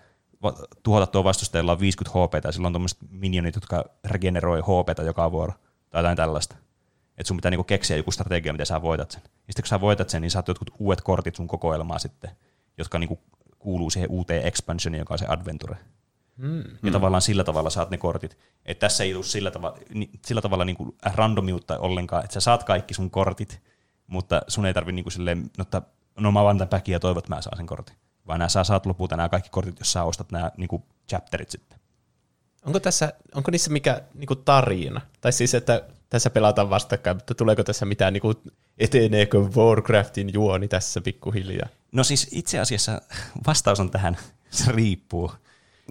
tuhota 0.82 1.06
tuo 1.06 1.24
vastustajalla 1.24 1.72
on 1.72 1.80
50 1.80 2.18
HP, 2.18 2.44
ja 2.44 2.52
silloin 2.52 2.66
on 2.66 2.72
tuommoiset 2.72 2.98
minionit, 3.10 3.54
jotka 3.54 3.84
regeneroi 4.04 4.60
HP 4.60 5.04
joka 5.06 5.32
vuoro, 5.32 5.52
tai 5.90 5.98
jotain 5.98 6.16
tällaista. 6.16 6.56
Että 7.18 7.28
sun 7.28 7.36
pitää 7.36 7.50
niinku 7.50 7.64
keksiä 7.64 7.96
joku 7.96 8.10
strategia, 8.10 8.52
miten 8.52 8.66
sä 8.66 8.82
voitat 8.82 9.10
sen. 9.10 9.22
Ja 9.24 9.30
sitten 9.52 9.62
kun 9.62 9.68
sä 9.68 9.80
voitat 9.80 10.10
sen, 10.10 10.22
niin 10.22 10.30
saat 10.30 10.48
jotkut 10.48 10.70
uudet 10.78 11.00
kortit 11.00 11.36
sun 11.36 11.48
kokoelmaa 11.48 11.98
sitten, 11.98 12.30
jotka 12.78 12.98
niinku 12.98 13.20
kuuluu 13.58 13.90
siihen 13.90 14.10
uuteen 14.10 14.46
expansioniin, 14.46 14.98
joka 14.98 15.14
on 15.14 15.18
se 15.18 15.26
adventure. 15.28 15.76
Mm. 16.36 16.64
Ja 16.82 16.92
tavallaan 16.92 17.22
sillä 17.22 17.44
tavalla 17.44 17.70
saat 17.70 17.90
ne 17.90 17.98
kortit. 17.98 18.38
Että 18.64 18.80
tässä 18.80 19.04
ei 19.04 19.12
tule 19.12 19.24
sillä, 19.24 19.50
tavalla, 19.50 19.78
sillä 20.26 20.40
tavalla 20.40 20.64
niin 20.64 20.76
kuin 20.76 20.96
randomiutta 21.14 21.78
ollenkaan, 21.78 22.24
että 22.24 22.34
sä 22.34 22.40
saat 22.40 22.64
kaikki 22.64 22.94
sun 22.94 23.10
kortit, 23.10 23.62
mutta 24.06 24.42
sun 24.48 24.66
ei 24.66 24.74
tarvi 24.74 24.92
niin 24.92 25.04
kuin 25.04 25.12
silleen, 25.12 25.50
että 25.60 25.82
no 26.20 26.32
mä 26.32 26.44
vaan 26.44 26.58
tämän 26.58 26.82
ja 26.86 27.00
toivot, 27.00 27.24
että 27.24 27.34
mä 27.34 27.42
saan 27.42 27.56
sen 27.56 27.66
kortin. 27.66 27.96
Vaan 28.28 28.38
nämä 28.38 28.48
sä 28.48 28.64
saat 28.64 28.86
lopulta 28.86 29.16
nämä 29.16 29.28
kaikki 29.28 29.50
kortit, 29.50 29.78
jos 29.78 29.92
sä 29.92 30.04
ostat 30.04 30.32
nämä 30.32 30.50
niin 30.56 30.68
kuin 30.68 30.82
chapterit 31.08 31.50
sitten. 31.50 31.78
Onko, 32.66 32.80
tässä, 32.80 33.12
onko 33.34 33.50
niissä 33.50 33.70
mikä 33.70 34.02
niin 34.14 34.26
kuin 34.26 34.44
tarina? 34.44 35.00
Tai 35.20 35.32
siis, 35.32 35.54
että 35.54 35.82
tässä 36.10 36.30
pelataan 36.30 36.70
vastakkain, 36.70 37.16
mutta 37.16 37.34
tuleeko 37.34 37.64
tässä 37.64 37.86
mitään, 37.86 38.12
niin 38.12 38.20
kuin, 38.20 38.36
eteneekö 38.78 39.38
Warcraftin 39.38 40.32
juoni 40.32 40.68
tässä 40.68 41.00
pikkuhiljaa? 41.00 41.68
No 41.92 42.04
siis 42.04 42.28
itse 42.32 42.58
asiassa 42.58 43.02
vastaus 43.46 43.80
on 43.80 43.90
tähän, 43.90 44.16
se 44.50 44.72
riippuu. 44.72 45.32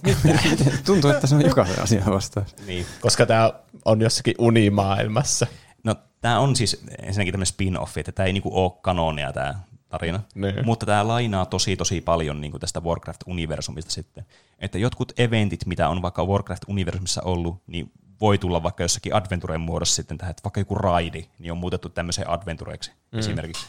Tuntuu, 0.86 1.12
että 1.12 1.28
se 1.28 1.36
on 1.36 1.46
jokaisen 1.46 1.84
asian 1.84 2.14
vastaus. 2.14 2.56
Niin, 2.66 2.86
koska 3.02 3.26
tämä 3.26 3.54
on 3.86 4.02
jossakin 4.02 4.36
unimaailmassa. 4.38 5.48
No 5.84 5.96
tämä 6.22 6.40
on 6.40 6.56
siis 6.56 6.84
ensinnäkin 7.02 7.34
tämmöinen 7.34 7.54
spin-offi, 7.54 8.00
että 8.00 8.12
tämä 8.12 8.28
ei 8.28 8.34
niinku 8.34 8.64
ole 8.64 8.72
kanonia 8.82 9.34
tämä 9.34 9.60
tarina, 9.90 10.20
niin. 10.36 10.66
mutta 10.66 10.86
tämä 10.86 11.08
lainaa 11.08 11.46
tosi 11.46 11.76
tosi 11.76 12.02
paljon 12.02 12.42
niinku 12.42 12.60
tästä 12.60 12.80
Warcraft-universumista 12.80 13.92
sitten. 13.92 14.26
Että 14.60 14.78
jotkut 14.78 15.20
eventit, 15.20 15.66
mitä 15.66 15.90
on 15.90 16.02
vaikka 16.02 16.26
Warcraft-universumissa 16.26 17.22
ollut, 17.22 17.62
niin 17.68 17.92
voi 18.22 18.38
tulla 18.38 18.64
vaikka 18.64 18.84
jossakin 18.84 19.16
adventureen 19.16 19.62
muodossa 19.62 19.96
sitten 19.96 20.18
tähän, 20.18 20.32
että 20.32 20.44
vaikka 20.44 20.62
joku 20.62 20.76
raidi, 20.76 21.26
niin 21.40 21.52
on 21.52 21.58
muutettu 21.58 21.90
tämmöiseen 21.90 22.30
adventureiksi 22.30 22.92
mm. 23.12 23.20
esimerkiksi. 23.20 23.68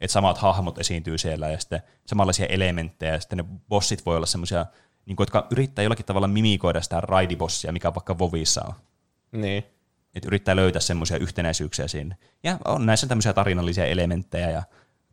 Että 0.00 0.12
samat 0.12 0.38
hahmot 0.38 0.78
esiintyy 0.78 1.18
siellä 1.18 1.48
ja 1.48 1.60
sitten 1.60 1.82
samanlaisia 2.06 2.46
elementtejä 2.46 3.12
ja 3.12 3.20
sitten 3.20 3.36
ne 3.36 3.44
bossit 3.68 4.06
voi 4.06 4.16
olla 4.16 4.26
semmoisia 4.26 4.66
niin 5.06 5.16
kuin, 5.16 5.22
jotka 5.22 5.46
yrittää 5.50 5.82
jollakin 5.82 6.06
tavalla 6.06 6.28
mimikoida 6.28 6.80
sitä 6.80 7.00
raidibossia, 7.00 7.72
mikä 7.72 7.94
vaikka 7.94 8.18
Vovissa 8.18 8.64
on. 8.66 8.74
Niin. 9.32 9.64
Että 10.14 10.26
yrittää 10.26 10.56
löytää 10.56 10.80
semmoisia 10.80 11.16
yhtenäisyyksiä 11.16 11.88
sinne. 11.88 12.16
Ja 12.42 12.58
on 12.64 12.86
näissä 12.86 13.06
tämmöisiä 13.06 13.32
tarinallisia 13.32 13.86
elementtejä 13.86 14.50
ja 14.50 14.62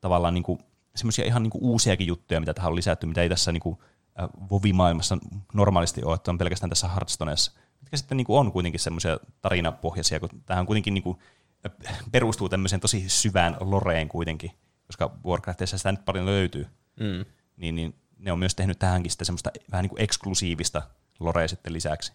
tavallaan 0.01 0.33
niin 0.33 0.43
kuin, 0.43 0.59
semmoisia 0.95 1.25
ihan 1.25 1.43
niin 1.43 1.51
kuin 1.51 1.63
uusiakin 1.63 2.07
juttuja, 2.07 2.39
mitä 2.39 2.53
tähän 2.53 2.69
on 2.71 2.75
lisätty, 2.75 3.07
mitä 3.07 3.21
ei 3.21 3.29
tässä 3.29 3.51
niin 3.51 3.61
kuin, 3.61 3.77
äh, 4.21 4.29
Vovi-maailmassa 4.49 5.17
normaalisti 5.53 6.03
ole, 6.03 6.15
että 6.15 6.31
on 6.31 6.37
pelkästään 6.37 6.69
tässä 6.69 6.87
Hearthstoneessa. 6.87 7.51
Mitkä 7.81 7.97
sitten 7.97 8.17
niin 8.17 8.25
kuin 8.25 8.39
on 8.39 8.51
kuitenkin 8.51 8.79
semmoisia 8.79 9.17
tarinapohjaisia, 9.41 10.19
kun 10.19 10.29
tähän 10.45 10.65
kuitenkin 10.65 10.93
niin 10.93 11.03
kuin, 11.03 11.17
äh, 11.65 11.99
perustuu 12.11 12.49
tämmöiseen 12.49 12.79
tosi 12.79 13.03
syvään 13.07 13.57
loreen 13.59 14.09
kuitenkin, 14.09 14.51
koska 14.87 15.11
Warcraftissa 15.25 15.77
sitä 15.77 15.91
nyt 15.91 16.05
paljon 16.05 16.25
löytyy. 16.25 16.67
Mm. 16.99 17.25
Niin, 17.57 17.75
niin 17.75 17.95
ne 18.19 18.31
on 18.31 18.39
myös 18.39 18.55
tehnyt 18.55 18.79
tähänkin 18.79 19.11
sitä 19.11 19.25
semmoista 19.25 19.51
vähän 19.71 19.83
niin 19.83 19.89
kuin 19.89 20.01
eksklusiivista 20.01 20.81
lorea 21.19 21.47
sitten 21.47 21.73
lisäksi. 21.73 22.13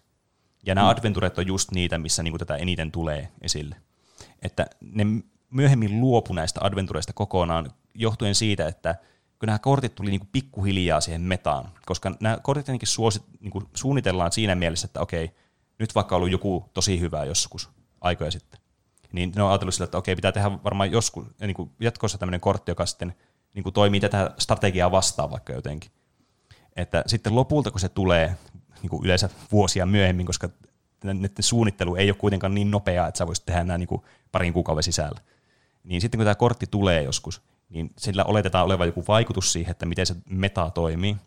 Ja 0.65 0.75
nämä 0.75 0.87
mm. 0.87 0.91
adventuret 0.91 1.37
on 1.37 1.47
just 1.47 1.71
niitä, 1.71 1.97
missä 1.97 2.23
niin 2.23 2.31
kuin 2.31 2.39
tätä 2.39 2.55
eniten 2.55 2.91
tulee 2.91 3.31
esille. 3.41 3.75
Että 4.41 4.67
ne 4.81 5.05
myöhemmin 5.53 6.01
luopu 6.01 6.33
näistä 6.33 6.59
adventureista 6.63 7.13
kokonaan 7.13 7.71
johtuen 7.95 8.35
siitä, 8.35 8.67
että 8.67 8.95
kun 9.39 9.47
nämä 9.47 9.59
kortit 9.59 9.95
tuli 9.95 10.09
niin 10.09 10.19
kuin 10.19 10.29
pikkuhiljaa 10.31 11.01
siihen 11.01 11.21
metaan, 11.21 11.69
koska 11.85 12.15
nämä 12.19 12.37
kortit 12.43 12.67
jotenkin 12.67 12.87
suosit, 12.87 13.23
niin 13.39 13.51
kuin 13.51 13.65
suunnitellaan 13.73 14.31
siinä 14.31 14.55
mielessä, 14.55 14.85
että 14.85 15.01
okei, 15.01 15.31
nyt 15.79 15.95
vaikka 15.95 16.15
ollut 16.15 16.31
joku 16.31 16.69
tosi 16.73 16.99
hyvä 16.99 17.25
joskus 17.25 17.69
aikoja 18.01 18.31
sitten, 18.31 18.59
niin 19.11 19.31
ne 19.35 19.43
on 19.43 19.49
ajatellut 19.49 19.73
sillä, 19.73 19.85
että 19.85 19.97
okei, 19.97 20.15
pitää 20.15 20.31
tehdä 20.31 20.51
varmaan 20.63 20.91
joskus, 20.91 21.25
niin 21.39 21.53
kuin 21.53 21.71
jatkossa 21.79 22.17
tämmöinen 22.17 22.39
kortti, 22.39 22.71
joka 22.71 22.85
sitten 22.85 23.15
niin 23.53 23.63
kuin 23.63 23.73
toimii 23.73 23.99
tätä 23.99 24.31
strategiaa 24.37 24.91
vastaan 24.91 25.31
vaikka 25.31 25.53
jotenkin. 25.53 25.91
Että 26.75 27.03
sitten 27.07 27.35
lopulta, 27.35 27.71
kun 27.71 27.79
se 27.79 27.89
tulee 27.89 28.37
niin 28.81 28.89
kuin 28.89 29.05
yleensä 29.05 29.29
vuosia 29.51 29.85
myöhemmin, 29.85 30.25
koska 30.25 30.49
näiden 31.03 31.29
suunnittelu 31.39 31.95
ei 31.95 32.09
ole 32.09 32.17
kuitenkaan 32.17 32.55
niin 32.55 32.71
nopeaa, 32.71 33.07
että 33.07 33.17
sä 33.17 33.27
voisit 33.27 33.45
tehdä 33.45 33.63
nämä 33.63 33.77
niin 33.77 34.01
parin 34.31 34.53
kuukauden 34.53 34.83
sisällä. 34.83 35.21
Niin 35.83 36.01
sitten 36.01 36.17
kun 36.17 36.25
tämä 36.25 36.35
kortti 36.35 36.65
tulee 36.71 37.03
joskus, 37.03 37.41
niin 37.69 37.91
sillä 37.97 38.23
oletetaan 38.23 38.65
olevan 38.65 38.87
joku 38.87 39.03
vaikutus 39.07 39.53
siihen, 39.53 39.71
että 39.71 39.85
miten 39.85 40.05
se 40.05 40.15
meta 40.29 40.69
toimii. 40.69 41.17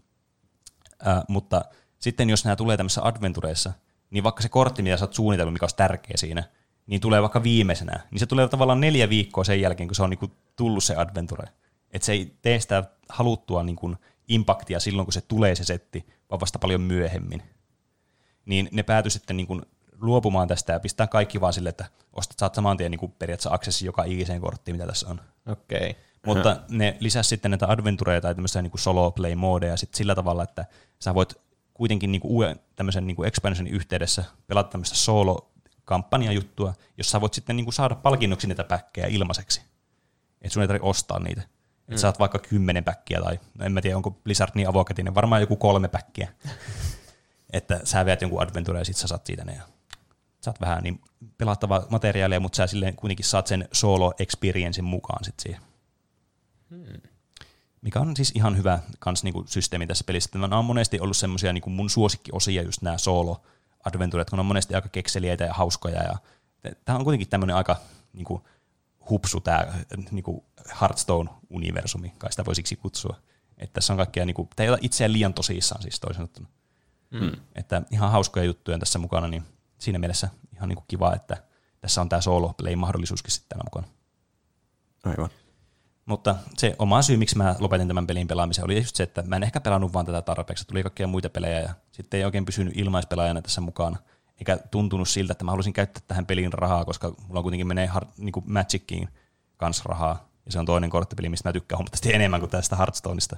Ää, 1.05 1.25
mutta 1.29 1.65
sitten 1.99 2.31
jos 2.31 2.45
nämä 2.45 2.57
tulee 2.57 2.77
tämmöisissä 2.77 3.07
adventureissa, 3.07 3.73
niin 4.11 4.25
vaikka 4.25 4.43
se 4.43 4.49
kortti, 4.49 4.83
mitä 4.83 4.97
sä 4.97 5.05
oot 5.05 5.15
suunnitellut, 5.15 5.53
mikä 5.53 5.65
olisi 5.65 5.77
tärkeä 5.77 6.17
siinä, 6.17 6.45
niin 6.87 7.01
tulee 7.01 7.23
vaikka 7.23 7.43
viimeisenä, 7.43 8.01
niin 8.11 8.19
se 8.19 8.27
tulee 8.27 8.49
tavallaan 8.49 8.81
neljä 8.81 9.09
viikkoa 9.09 9.45
sen 9.45 9.61
jälkeen, 9.61 9.89
kun 9.89 9.95
se 9.95 10.03
on 10.03 10.11
niin 10.11 10.19
kuin 10.19 10.33
tullut 10.57 10.85
se 10.85 10.97
adventure. 10.97 11.49
Että 11.91 12.07
se 12.07 12.13
ei 12.13 12.37
tee 12.43 12.61
sitä 12.61 12.85
haluttua 13.09 13.63
niin 13.63 13.77
kuin 13.77 13.97
impaktia 14.29 14.81
silloin, 14.81 15.07
kun 15.07 15.13
se 15.13 15.21
tulee 15.21 15.55
se 15.55 15.65
setti, 15.65 16.07
vaan 16.31 16.41
vasta 16.41 16.59
paljon 16.59 16.81
myöhemmin. 16.81 17.43
Niin 18.45 18.69
ne 18.73 18.83
päätyi 18.83 19.11
sitten 19.11 19.37
niin 19.37 19.47
kuin 19.47 19.63
luopumaan 20.01 20.49
tästä 20.49 20.73
ja 20.73 20.81
pistää 20.81 21.07
kaikki 21.07 21.41
vaan 21.41 21.53
sille, 21.53 21.69
että 21.69 21.85
ostat, 22.13 22.39
saat 22.39 22.55
saman 22.55 22.77
tien 22.77 22.91
niin 22.91 22.99
kuin 22.99 23.13
periaatteessa 23.19 23.55
aksessi 23.55 23.87
joka 23.87 24.05
ikiseen 24.05 24.41
korttiin, 24.41 24.75
mitä 24.77 24.87
tässä 24.87 25.09
on. 25.09 25.21
Okei. 25.47 25.91
Okay. 25.91 26.03
Mutta 26.27 26.57
ne 26.69 26.97
lisäsi 27.01 27.29
sitten 27.29 27.51
näitä 27.51 27.67
adventureja 27.69 28.21
tai 28.21 28.35
tämmöisiä 28.35 28.63
niin 28.63 28.73
solo 28.77 29.11
play 29.11 29.35
modeja 29.35 29.77
sit 29.77 29.95
sillä 29.95 30.15
tavalla, 30.15 30.43
että 30.43 30.65
sä 30.99 31.15
voit 31.15 31.35
kuitenkin 31.75 32.13
niin 32.13 32.21
kuin 32.21 32.33
uuden 32.33 32.61
tämmöisen 32.77 33.07
niin 33.07 33.17
kuin 33.17 33.29
expansionin 33.29 33.75
yhteydessä 33.75 34.25
pelata 34.47 34.71
tämmöistä 34.71 34.97
solo 34.97 35.51
juttua, 36.33 36.75
jossa 36.99 37.11
sä 37.11 37.21
voit 37.21 37.35
sitten 37.35 37.57
niin 37.57 37.65
kuin 37.65 37.75
saada 37.75 37.95
palkinnoksi 37.95 38.47
niitä 38.47 38.65
päkkejä 38.65 39.07
ilmaiseksi. 39.07 39.63
Että 40.43 40.53
sun 40.53 40.63
ei 40.63 40.69
tarvitse 40.69 40.89
ostaa 40.89 41.19
niitä. 41.19 41.41
Että 41.41 41.93
mm. 41.93 41.99
saat 41.99 42.19
vaikka 42.19 42.39
kymmenen 42.39 42.85
päkkiä 42.85 43.21
tai 43.21 43.41
no 43.59 43.65
en 43.65 43.73
mä 43.73 43.81
tiedä, 43.81 43.97
onko 43.97 44.11
Blizzard 44.11 44.51
niin 44.55 44.69
avokätinen, 44.69 45.15
varmaan 45.15 45.41
joku 45.41 45.57
kolme 45.57 45.89
päkkiä. 45.89 46.29
että 47.53 47.81
sä 47.85 48.05
veät 48.05 48.21
jonkun 48.21 48.43
adventure 48.43 48.79
ja 48.79 48.85
sit 48.85 48.97
sä 48.97 49.09
saat 49.09 49.27
siitä 49.27 49.45
ne. 49.45 49.55
Ja 49.55 49.63
saat 50.47 50.61
vähän 50.61 50.83
niin 50.83 51.01
pelattavaa 51.39 51.87
materiaalia, 51.91 52.41
mutta 52.41 52.57
sä 52.57 52.67
silleen 52.67 52.97
kuitenkin 52.97 53.27
saat 53.27 53.47
sen 53.47 53.69
solo 53.73 54.15
experiencen 54.19 54.85
mukaan 54.85 55.25
sit 55.25 55.41
siihen. 55.41 55.61
Hmm. 56.71 57.01
Mikä 57.81 58.01
on 58.01 58.17
siis 58.17 58.33
ihan 58.35 58.57
hyvä 58.57 58.79
kans 58.99 59.25
niinku 59.25 59.45
systeemi 59.47 59.87
tässä 59.87 60.05
pelissä. 60.05 60.39
Nämä 60.39 60.59
on 60.59 60.65
monesti 60.65 61.01
ollut 61.01 61.17
semmoisia 61.17 61.53
niinku 61.53 61.71
mun 61.71 61.91
suosikkiosia 61.91 62.63
just 62.63 62.83
nämä 62.83 62.99
solo 62.99 63.43
adventuret, 63.85 64.31
kun 64.31 64.41
on 64.41 64.47
monesti 64.47 64.75
aika 64.75 64.89
kekseliäitä 64.89 65.45
ja 65.45 65.55
hauskoja. 65.55 66.03
Ja 66.03 66.19
tämä 66.85 66.99
on 66.99 67.05
kuitenkin 67.05 67.29
tämmöinen 67.29 67.57
aika 67.57 67.77
niinku, 68.13 68.47
hupsu 69.11 69.41
tämä 69.41 69.67
niinku 70.11 70.45
Hearthstone-universumi, 70.81 72.13
kai 72.19 72.33
sitä 72.33 72.45
voisiksi 72.45 72.77
kutsua. 72.77 73.17
Että 73.59 73.75
tässä 73.75 73.93
on 73.93 73.97
kaikkea, 73.97 74.25
niinku, 74.25 74.49
tämä 74.57 74.65
ei 74.65 74.71
ole 74.71 74.79
itseään 74.83 75.13
liian 75.13 75.35
tosissaan 75.35 75.83
siis 75.83 76.01
toisin 76.01 76.17
sanottuna. 76.17 76.49
Mm. 77.11 77.33
Että 77.55 77.83
ihan 77.91 78.11
hauskoja 78.11 78.45
juttuja 78.45 78.79
tässä 78.79 78.99
mukana, 78.99 79.29
niin 79.29 79.43
siinä 79.79 79.99
mielessä 79.99 80.29
ihan 80.55 80.69
niinku 80.69 80.85
kiva, 80.89 81.15
että 81.15 81.37
tässä 81.81 82.01
on 82.01 82.09
tämä 82.09 82.21
solo 82.21 82.55
play 82.59 82.77
mahdollisuuskin 82.77 83.33
sitten 83.33 83.49
täällä 83.49 83.65
mukana. 83.65 83.87
Aivan. 85.05 85.31
Mutta 86.07 86.37
se 86.57 86.77
oma 86.79 87.03
syy, 87.03 87.17
miksi 87.17 87.37
mä 87.37 87.55
lopetin 87.59 87.89
tämän 87.89 88.07
pelin 88.07 88.29
pelaamisen, 88.29 88.65
oli 88.65 88.77
just 88.77 88.97
se, 88.97 89.03
että 89.03 89.23
mä 89.23 89.37
en 89.37 89.43
ehkä 89.43 89.61
pelannut 89.61 89.93
vaan 89.93 90.07
tätä 90.07 90.23
tarpeeksi. 90.23 90.67
Tuli 90.67 90.83
kaikkia 90.83 91.07
muita 91.07 91.31
pelejä 91.31 91.61
ja 91.61 91.75
sitten 91.93 92.19
ei 92.19 92.25
oikein 92.25 92.45
pysynyt 92.45 92.77
ilmaispelaajana 92.77 93.43
tässä 93.43 93.61
mukana. 93.61 93.97
Eikä 94.39 94.59
tuntunut 94.71 95.09
siltä, 95.09 95.33
että 95.33 95.45
mä 95.45 95.51
haluaisin 95.51 95.73
käyttää 95.73 96.03
tähän 96.09 96.27
peliin 96.27 96.53
rahaa, 96.53 96.85
koska 96.85 97.15
mulla 97.29 97.43
kuitenkin 97.43 97.67
menee 97.67 97.87
har- 97.87 98.07
niin 98.19 98.33
kuin 98.33 98.45
Magiciin 98.53 99.09
kanssa 99.57 99.83
rahaa. 99.87 100.29
Ja 100.47 100.53
se 100.53 100.59
on 100.59 100.67
toinen 100.67 100.91
korttipeli, 100.91 101.29
mistä 101.29 101.49
mä 101.49 101.53
tykkään 101.53 101.79
huomattavasti 101.79 102.15
enemmän 102.15 102.41
kuin 102.41 102.51
tästä 102.51 102.77
Hearthstoneista. 102.77 103.37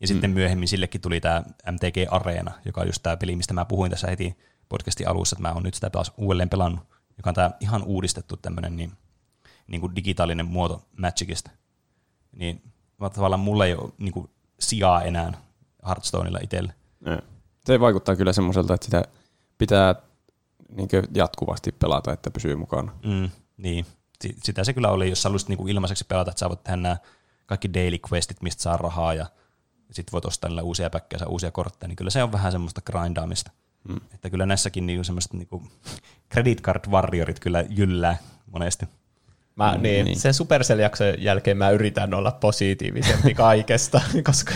Ja 0.00 0.06
sitten 0.06 0.30
myöhemmin 0.30 0.68
sillekin 0.68 1.00
tuli 1.00 1.20
tämä 1.20 1.42
MTG 1.70 1.96
Arena, 2.10 2.52
joka 2.64 2.80
on 2.80 2.86
just 2.86 3.02
tämä 3.02 3.16
peli, 3.16 3.36
mistä 3.36 3.54
mä 3.54 3.64
puhuin 3.64 3.90
tässä 3.90 4.06
heti 4.06 4.36
podcastin 4.70 5.08
alussa, 5.08 5.34
että 5.36 5.48
mä 5.48 5.54
oon 5.54 5.62
nyt 5.62 5.74
sitä 5.74 5.90
taas 5.90 6.12
uudelleen 6.16 6.48
pelannut, 6.48 6.80
joka 7.16 7.30
on 7.30 7.34
tämä 7.34 7.50
ihan 7.60 7.82
uudistettu 7.82 8.36
tämmöinen 8.36 8.76
niin, 8.76 8.92
niin 9.66 9.80
kuin 9.80 9.96
digitaalinen 9.96 10.46
muoto 10.46 10.86
Magicista. 10.96 11.50
Niin 12.32 12.62
tavallaan 12.98 13.40
mulla 13.40 13.66
ei 13.66 13.74
ole 13.74 13.92
niin 13.98 14.12
kuin, 14.12 14.30
sijaa 14.60 15.02
enää 15.02 15.32
Hearthstoneilla 15.86 16.38
itselle. 16.42 16.74
Se 17.64 17.80
vaikuttaa 17.80 18.16
kyllä 18.16 18.32
semmoiselta, 18.32 18.74
että 18.74 18.84
sitä 18.84 19.04
pitää 19.58 19.94
niin 20.68 20.88
jatkuvasti 21.14 21.72
pelata, 21.72 22.12
että 22.12 22.30
pysyy 22.30 22.56
mukana. 22.56 22.92
Mm, 23.04 23.30
niin, 23.56 23.86
sitä 24.42 24.64
se 24.64 24.72
kyllä 24.72 24.90
oli, 24.90 25.10
jos 25.10 25.22
sä 25.22 25.28
haluaisit 25.28 25.48
niin 25.48 25.68
ilmaiseksi 25.68 26.04
pelata, 26.08 26.30
että 26.30 26.38
sä 26.38 26.48
voit 26.48 26.64
tehdä 26.64 26.76
nämä 26.76 26.96
kaikki 27.46 27.74
daily 27.74 27.98
questit, 28.12 28.42
mistä 28.42 28.62
saa 28.62 28.76
rahaa 28.76 29.14
ja 29.14 29.26
sitten 29.90 30.12
voit 30.12 30.24
ostaa 30.24 30.48
niillä 30.48 30.62
uusia 30.62 30.90
päkkiä, 30.90 31.18
uusia 31.28 31.50
kortteja, 31.50 31.88
niin 31.88 31.96
kyllä 31.96 32.10
se 32.10 32.22
on 32.22 32.32
vähän 32.32 32.52
semmoista 32.52 32.80
grindaamista. 32.80 33.50
Mm. 33.88 34.00
Että 34.14 34.30
kyllä 34.30 34.46
näissäkin 34.46 34.86
niin 34.86 35.04
semmoista 35.04 35.36
niin 35.36 35.48
credit 36.32 36.60
card 36.60 36.90
warriorit 36.90 37.40
kyllä 37.40 37.64
jyllää 37.68 38.16
monesti. 38.50 38.86
Mä, 39.56 39.74
mm, 39.76 39.82
niin, 39.82 40.04
niin. 40.04 40.20
Sen 40.20 40.34
Supercell-jakson 40.34 41.14
jälkeen 41.18 41.56
mä 41.56 41.70
yritän 41.70 42.14
olla 42.14 42.32
positiivisempi 42.32 43.34
kaikesta, 43.44 44.00
koska 44.24 44.54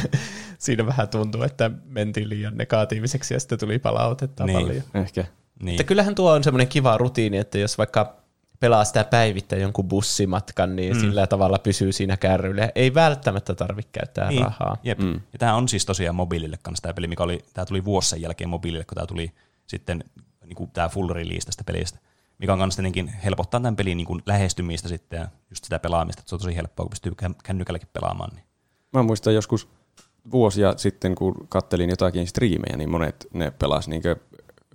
siinä 0.58 0.86
vähän 0.86 1.08
tuntuu, 1.08 1.42
että 1.42 1.70
mentiin 1.84 2.28
liian 2.28 2.56
negatiiviseksi 2.56 3.34
ja 3.34 3.40
sitten 3.40 3.58
tuli 3.58 3.78
palautetta 3.78 4.44
niin. 4.44 4.58
paljon. 4.58 4.82
Ehkä. 4.94 5.24
Niin. 5.62 5.74
Että 5.74 5.84
kyllähän 5.84 6.14
tuo 6.14 6.32
on 6.32 6.44
semmoinen 6.44 6.68
kiva 6.68 6.98
rutiini, 6.98 7.38
että 7.38 7.58
jos 7.58 7.78
vaikka 7.78 8.23
pelaa 8.60 8.84
sitä 8.84 9.04
päivittäin 9.04 9.62
jonkun 9.62 9.88
bussimatkan, 9.88 10.76
niin 10.76 10.96
mm. 10.96 11.00
sillä 11.00 11.26
tavalla 11.26 11.58
pysyy 11.58 11.92
siinä 11.92 12.16
kärryillä. 12.16 12.70
Ei 12.74 12.94
välttämättä 12.94 13.54
tarvitse 13.54 13.90
käyttää 13.92 14.28
niin. 14.28 14.44
rahaa. 14.44 14.76
Jep. 14.82 14.98
Mm. 14.98 15.20
Ja 15.32 15.38
tämä 15.38 15.54
on 15.54 15.68
siis 15.68 15.86
tosiaan 15.86 16.16
mobiilille 16.16 16.58
kanssa 16.62 16.82
tämä 16.82 16.94
peli, 16.94 17.08
mikä 17.08 17.22
oli, 17.22 17.44
tämä 17.54 17.66
tuli 17.66 17.84
vuosien 17.84 18.22
jälkeen 18.22 18.50
mobiilille, 18.50 18.84
kun 18.84 18.94
tämä 18.94 19.06
tuli 19.06 19.32
sitten 19.66 20.04
niin 20.44 20.56
kuin 20.56 20.70
tämä 20.70 20.88
full 20.88 21.08
release 21.08 21.46
tästä 21.46 21.64
pelistä, 21.64 21.98
mikä 22.38 22.52
on 22.52 22.58
kanssa 22.58 22.82
helpottaa 23.24 23.60
tämän 23.60 23.76
pelin 23.76 23.96
niin 23.96 24.06
kuin 24.06 24.22
lähestymistä 24.26 24.88
sitten 24.88 25.18
ja 25.18 25.28
just 25.50 25.64
sitä 25.64 25.78
pelaamista, 25.78 26.20
että 26.20 26.28
se 26.28 26.34
on 26.34 26.40
tosi 26.40 26.56
helppoa, 26.56 26.84
kun 26.84 26.90
pystyy 26.90 27.12
kännykälläkin 27.44 27.88
pelaamaan. 27.92 28.30
Niin. 28.34 28.44
Mä 28.92 29.02
muistan 29.02 29.34
joskus 29.34 29.68
vuosia 30.30 30.74
sitten, 30.76 31.14
kun 31.14 31.34
kattelin 31.48 31.90
jotakin 31.90 32.26
striimejä, 32.26 32.76
niin 32.76 32.90
monet 32.90 33.26
ne 33.32 33.50
pelasi 33.50 33.90
niin 33.90 34.02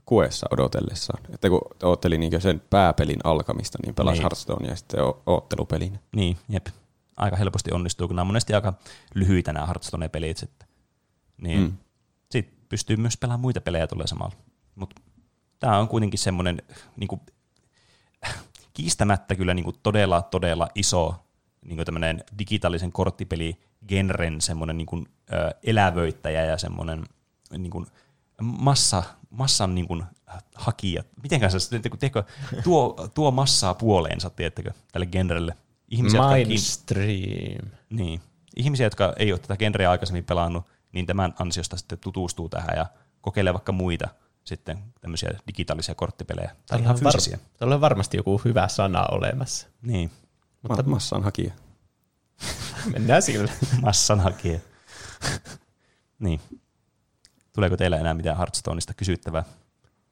kuessa 0.09 0.47
odotellessaan. 0.51 1.23
Että 1.33 1.49
kun 1.49 1.61
ootteli 1.83 2.17
niin 2.17 2.41
sen 2.41 2.61
pääpelin 2.69 3.19
alkamista, 3.23 3.77
niin 3.85 3.95
pelasi 3.95 4.15
niin. 4.15 4.21
Hearthstone 4.21 4.67
ja 4.67 4.75
sitten 4.75 4.99
oottelupelin. 5.25 5.99
Niin, 6.15 6.37
jep. 6.49 6.67
Aika 7.17 7.35
helposti 7.35 7.71
onnistuu, 7.71 8.07
kun 8.07 8.15
nämä 8.15 8.23
on 8.23 8.27
monesti 8.27 8.53
aika 8.53 8.73
lyhyitä 9.13 9.53
nämä 9.53 9.65
Hearthstone-pelit 9.65 10.37
sitten. 10.37 10.67
Niin 11.41 11.59
mm. 11.59 11.77
sitten 12.31 12.57
pystyy 12.69 12.97
myös 12.97 13.17
pelaamaan 13.17 13.39
muita 13.39 13.61
pelejä 13.61 13.87
tulee 13.87 14.07
samalla. 14.07 14.35
Mutta 14.75 15.01
tämä 15.59 15.77
on 15.77 15.87
kuitenkin 15.87 16.19
semmoinen 16.19 16.61
niin 16.95 17.07
kuin, 17.07 17.21
kiistämättä 18.73 19.35
kyllä 19.35 19.53
niin 19.53 19.63
kuin 19.65 19.75
todella, 19.83 20.21
todella 20.21 20.67
iso 20.75 21.15
niin 21.65 21.77
kuin 21.85 22.23
digitaalisen 22.39 22.91
korttipeli 22.91 23.57
genren 23.87 24.41
semmoinen 24.41 24.77
niin 24.77 24.85
kuin, 24.85 25.07
ö, 25.33 25.55
elävöittäjä 25.63 26.45
ja 26.45 26.57
semmoinen 26.57 27.03
niin 27.57 27.71
kuin, 27.71 27.85
massa, 28.41 29.03
massan 29.39 29.75
niin 29.75 29.87
kuin, 29.87 30.03
hakija, 30.55 31.03
miten 31.23 31.51
se 31.51 31.79
teekö, 31.99 32.23
tuo, 32.63 33.09
tuo 33.13 33.31
massaa 33.31 33.73
puoleensa, 33.73 34.29
tiedättekö, 34.29 34.71
tälle 34.91 35.05
genrelle. 35.05 35.55
Ihmisiä, 35.87 36.21
Mindstream. 36.29 37.09
Jotka, 37.53 37.77
niin, 37.89 38.21
ihmisiä, 38.55 38.85
jotka 38.85 39.13
ei 39.17 39.31
ole 39.31 39.39
tätä 39.39 39.57
genreä 39.57 39.91
aikaisemmin 39.91 40.23
pelannut, 40.23 40.65
niin 40.91 41.05
tämän 41.05 41.33
ansiosta 41.39 41.77
sitten 41.77 41.99
tutustuu 41.99 42.49
tähän 42.49 42.77
ja 42.77 42.85
kokeilee 43.21 43.53
vaikka 43.53 43.71
muita 43.71 44.09
sitten 44.43 44.83
tämmöisiä 45.01 45.29
digitaalisia 45.47 45.95
korttipelejä 45.95 46.55
tai 46.67 46.79
ihan 46.79 46.99
fyysisiä. 46.99 47.37
Var- 47.37 47.57
Tällä 47.57 47.75
on 47.75 47.81
varmasti 47.81 48.17
joku 48.17 48.41
hyvä 48.45 48.67
sana 48.67 49.05
olemassa. 49.11 49.67
Niin. 49.81 50.11
Mutta 50.61 50.83
massan 50.83 51.23
hakija. 51.23 51.53
Mennään 52.93 53.21
sillä. 53.21 53.51
massan 53.81 54.19
hakija. 54.19 54.59
niin. 56.19 56.41
Tuleeko 57.59 57.77
teillä 57.77 57.97
enää 57.97 58.13
mitään 58.13 58.37
Hearthstoneista 58.37 58.93
kysyttävää? 58.93 59.43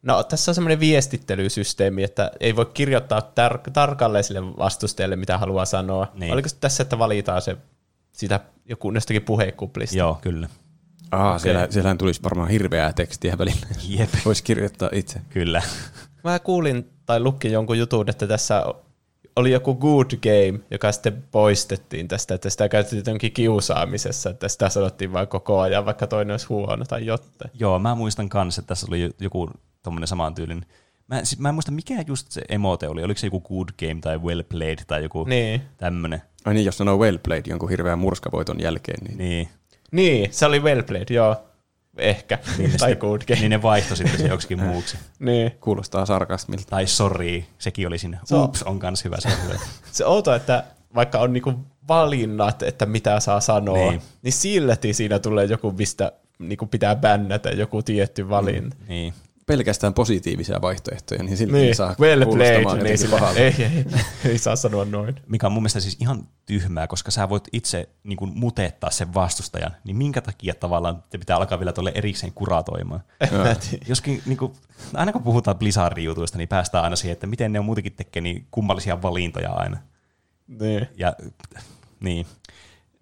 No 0.02 0.24
tässä 0.24 0.52
on 0.52 0.56
semmoinen 0.56 0.80
viestittelysysteemi, 0.80 2.04
että 2.04 2.32
ei 2.40 2.56
voi 2.56 2.66
kirjoittaa 2.66 3.20
tar- 3.20 3.72
tarkalleen 3.74 4.24
sille 4.24 4.58
vastustajalle, 4.58 5.16
mitä 5.16 5.38
haluaa 5.38 5.66
sanoa. 5.66 6.12
Niin. 6.14 6.34
Oliko 6.34 6.50
tässä, 6.60 6.84
että 6.84 7.00
valitaan 7.00 7.42
se 7.42 7.58
sitä 8.12 8.40
joku 8.66 8.92
jostakin 8.92 9.22
puheekuplista? 9.22 9.98
Joo, 9.98 10.18
kyllä. 10.22 10.50
Ah, 11.12 11.28
okay. 11.28 11.40
siellä, 11.40 11.68
siellähän 11.70 11.98
tulisi 11.98 12.24
varmaan 12.24 12.50
hirveää 12.50 12.94
tekstiä 12.94 13.38
välillä. 13.38 13.68
Jep. 13.88 14.10
Voisi 14.26 14.44
kirjoittaa 14.44 14.90
itse. 14.92 15.22
Kyllä. 15.30 15.62
Mä 16.24 16.40
kuulin 16.40 16.90
tai 17.06 17.20
lukin 17.20 17.52
jonkun 17.52 17.78
jutun, 17.78 18.10
että 18.10 18.28
tässä 18.28 18.64
oli 19.38 19.52
joku 19.52 19.76
good 19.76 20.12
game, 20.24 20.60
joka 20.72 20.92
sitten 20.92 21.24
poistettiin 21.32 22.08
tästä, 22.08 22.36
että 22.36 22.50
sitä 22.50 22.70
käytettiin 22.70 23.04
jonkin 23.08 23.32
kiusaamisessa, 23.32 24.30
että 24.30 24.48
sitä 24.48 24.70
sanottiin 24.70 25.14
vain 25.14 25.28
koko 25.28 25.60
ajan, 25.60 25.86
vaikka 25.86 26.08
toinen 26.08 26.34
olisi 26.34 26.48
huono 26.48 26.86
tai 26.86 27.06
jotain. 27.06 27.52
Joo, 27.54 27.80
mä 27.80 27.96
muistan 27.96 28.30
kanssa, 28.30 28.60
että 28.60 28.68
tässä 28.68 28.88
oli 28.90 29.10
joku 29.20 29.50
tuommoinen 29.84 30.08
saman 30.08 30.36
tyylin. 30.36 30.66
Mä, 31.08 31.24
siis, 31.24 31.40
mä 31.40 31.50
en 31.50 31.56
muista, 31.56 31.72
mikä 31.72 32.04
just 32.08 32.32
se 32.32 32.42
emote 32.50 32.88
oli. 32.88 33.04
Oliko 33.04 33.20
se 33.20 33.28
joku 33.28 33.42
good 33.42 33.70
game 33.80 34.02
tai 34.02 34.18
well 34.18 34.44
played 34.50 34.80
tai 34.88 35.04
joku 35.04 35.24
niin. 35.24 35.62
tämmöinen. 35.78 36.22
Ai 36.46 36.54
niin, 36.54 36.66
jos 36.66 36.78
sanoo 36.78 36.98
well 36.98 37.18
played 37.24 37.44
jonkun 37.48 37.70
hirveän 37.70 38.00
murskavoiton 38.00 38.60
jälkeen. 38.62 39.00
Niin. 39.04 39.18
niin. 39.18 39.48
Niin, 39.92 40.34
se 40.34 40.46
oli 40.46 40.60
well 40.60 40.84
played, 40.84 41.10
joo. 41.10 41.36
Ehkä. 41.98 42.40
Niin 42.58 42.70
tai 42.70 42.90
sitten, 42.90 42.98
good 42.98 43.22
game. 43.28 43.40
Niin 43.40 43.50
ne 43.50 43.62
vaihtoi 43.62 43.98
sitten 43.98 44.20
se 44.20 44.28
joksikin 44.28 44.64
muuksi. 44.68 44.98
niin. 45.20 45.52
Kuulostaa 45.62 46.06
sarkasmilta. 46.06 46.64
Tai 46.70 46.88
sorry, 46.88 47.44
sekin 47.60 47.88
oli 47.88 47.98
siinä. 47.98 48.20
Se 48.26 48.36
Ups, 48.36 48.64
on 48.64 48.80
kans 48.80 49.04
hyvä 49.04 49.18
se. 49.20 49.30
se 49.92 50.06
outo, 50.06 50.36
että 50.36 50.64
vaikka 50.96 51.20
on 51.20 51.34
niinku 51.34 51.54
valinnat, 51.88 52.64
että 52.64 52.86
mitä 52.86 53.20
saa 53.20 53.40
sanoa, 53.40 53.78
niin, 53.78 54.02
niin 54.22 54.34
silti 54.34 54.94
siinä 54.94 55.20
tulee 55.20 55.46
joku, 55.46 55.72
mistä 55.72 56.12
niinku 56.40 56.66
pitää 56.66 56.96
bännätä 56.96 57.50
joku 57.50 57.84
tietty 57.84 58.30
valinta. 58.30 58.76
Mm, 58.80 58.88
niin 58.88 59.14
pelkästään 59.48 59.94
positiivisia 59.94 60.62
vaihtoehtoja, 60.62 61.24
niin 61.24 61.38
silti 61.38 61.54
niin, 61.54 61.76
saa 61.76 61.96
well 62.00 62.26
played, 62.26 62.84
niin 62.84 62.98
sillä, 62.98 63.32
ei, 63.36 63.56
ei, 63.60 63.86
ei, 64.26 64.38
saa 64.38 64.56
sanoa 64.56 64.86
noin. 64.86 65.16
Mikä 65.28 65.48
on 65.48 65.54
mun 65.54 65.64
mielestä 65.64 65.80
siis 65.80 65.98
ihan 66.00 66.28
tyhmää, 66.46 66.88
koska 66.88 67.12
sä 67.12 67.30
voit 67.30 67.48
itse 67.54 67.90
niin 68.04 68.18
kuin, 68.18 68.32
muteettaa 68.36 68.92
sen 68.92 69.14
vastustajan, 69.14 69.72
niin 69.84 69.96
minkä 69.96 70.22
takia 70.22 70.54
tavallaan 70.54 71.04
te 71.10 71.18
pitää 71.18 71.38
alkaa 71.38 71.60
vielä 71.60 71.74
tuolle 71.74 71.92
erikseen 71.96 72.34
kuratoimaan? 72.34 73.04
Joskin, 73.88 74.22
niin 74.26 74.38
kuin, 74.38 74.54
aina 74.94 75.12
kun 75.12 75.24
puhutaan 75.24 75.58
Blizzardin 75.58 76.06
jutuista, 76.06 76.38
niin 76.38 76.50
päästään 76.50 76.84
aina 76.84 76.96
siihen, 76.96 77.14
että 77.14 77.28
miten 77.28 77.54
ne 77.54 77.60
on 77.60 77.66
muutenkin 77.66 77.94
tekee 77.94 78.22
niin 78.22 78.48
kummallisia 78.52 79.02
valintoja 79.02 79.52
aina. 79.52 79.78
Niin. 80.48 80.88
Ja, 80.98 81.16
niin. 82.00 82.26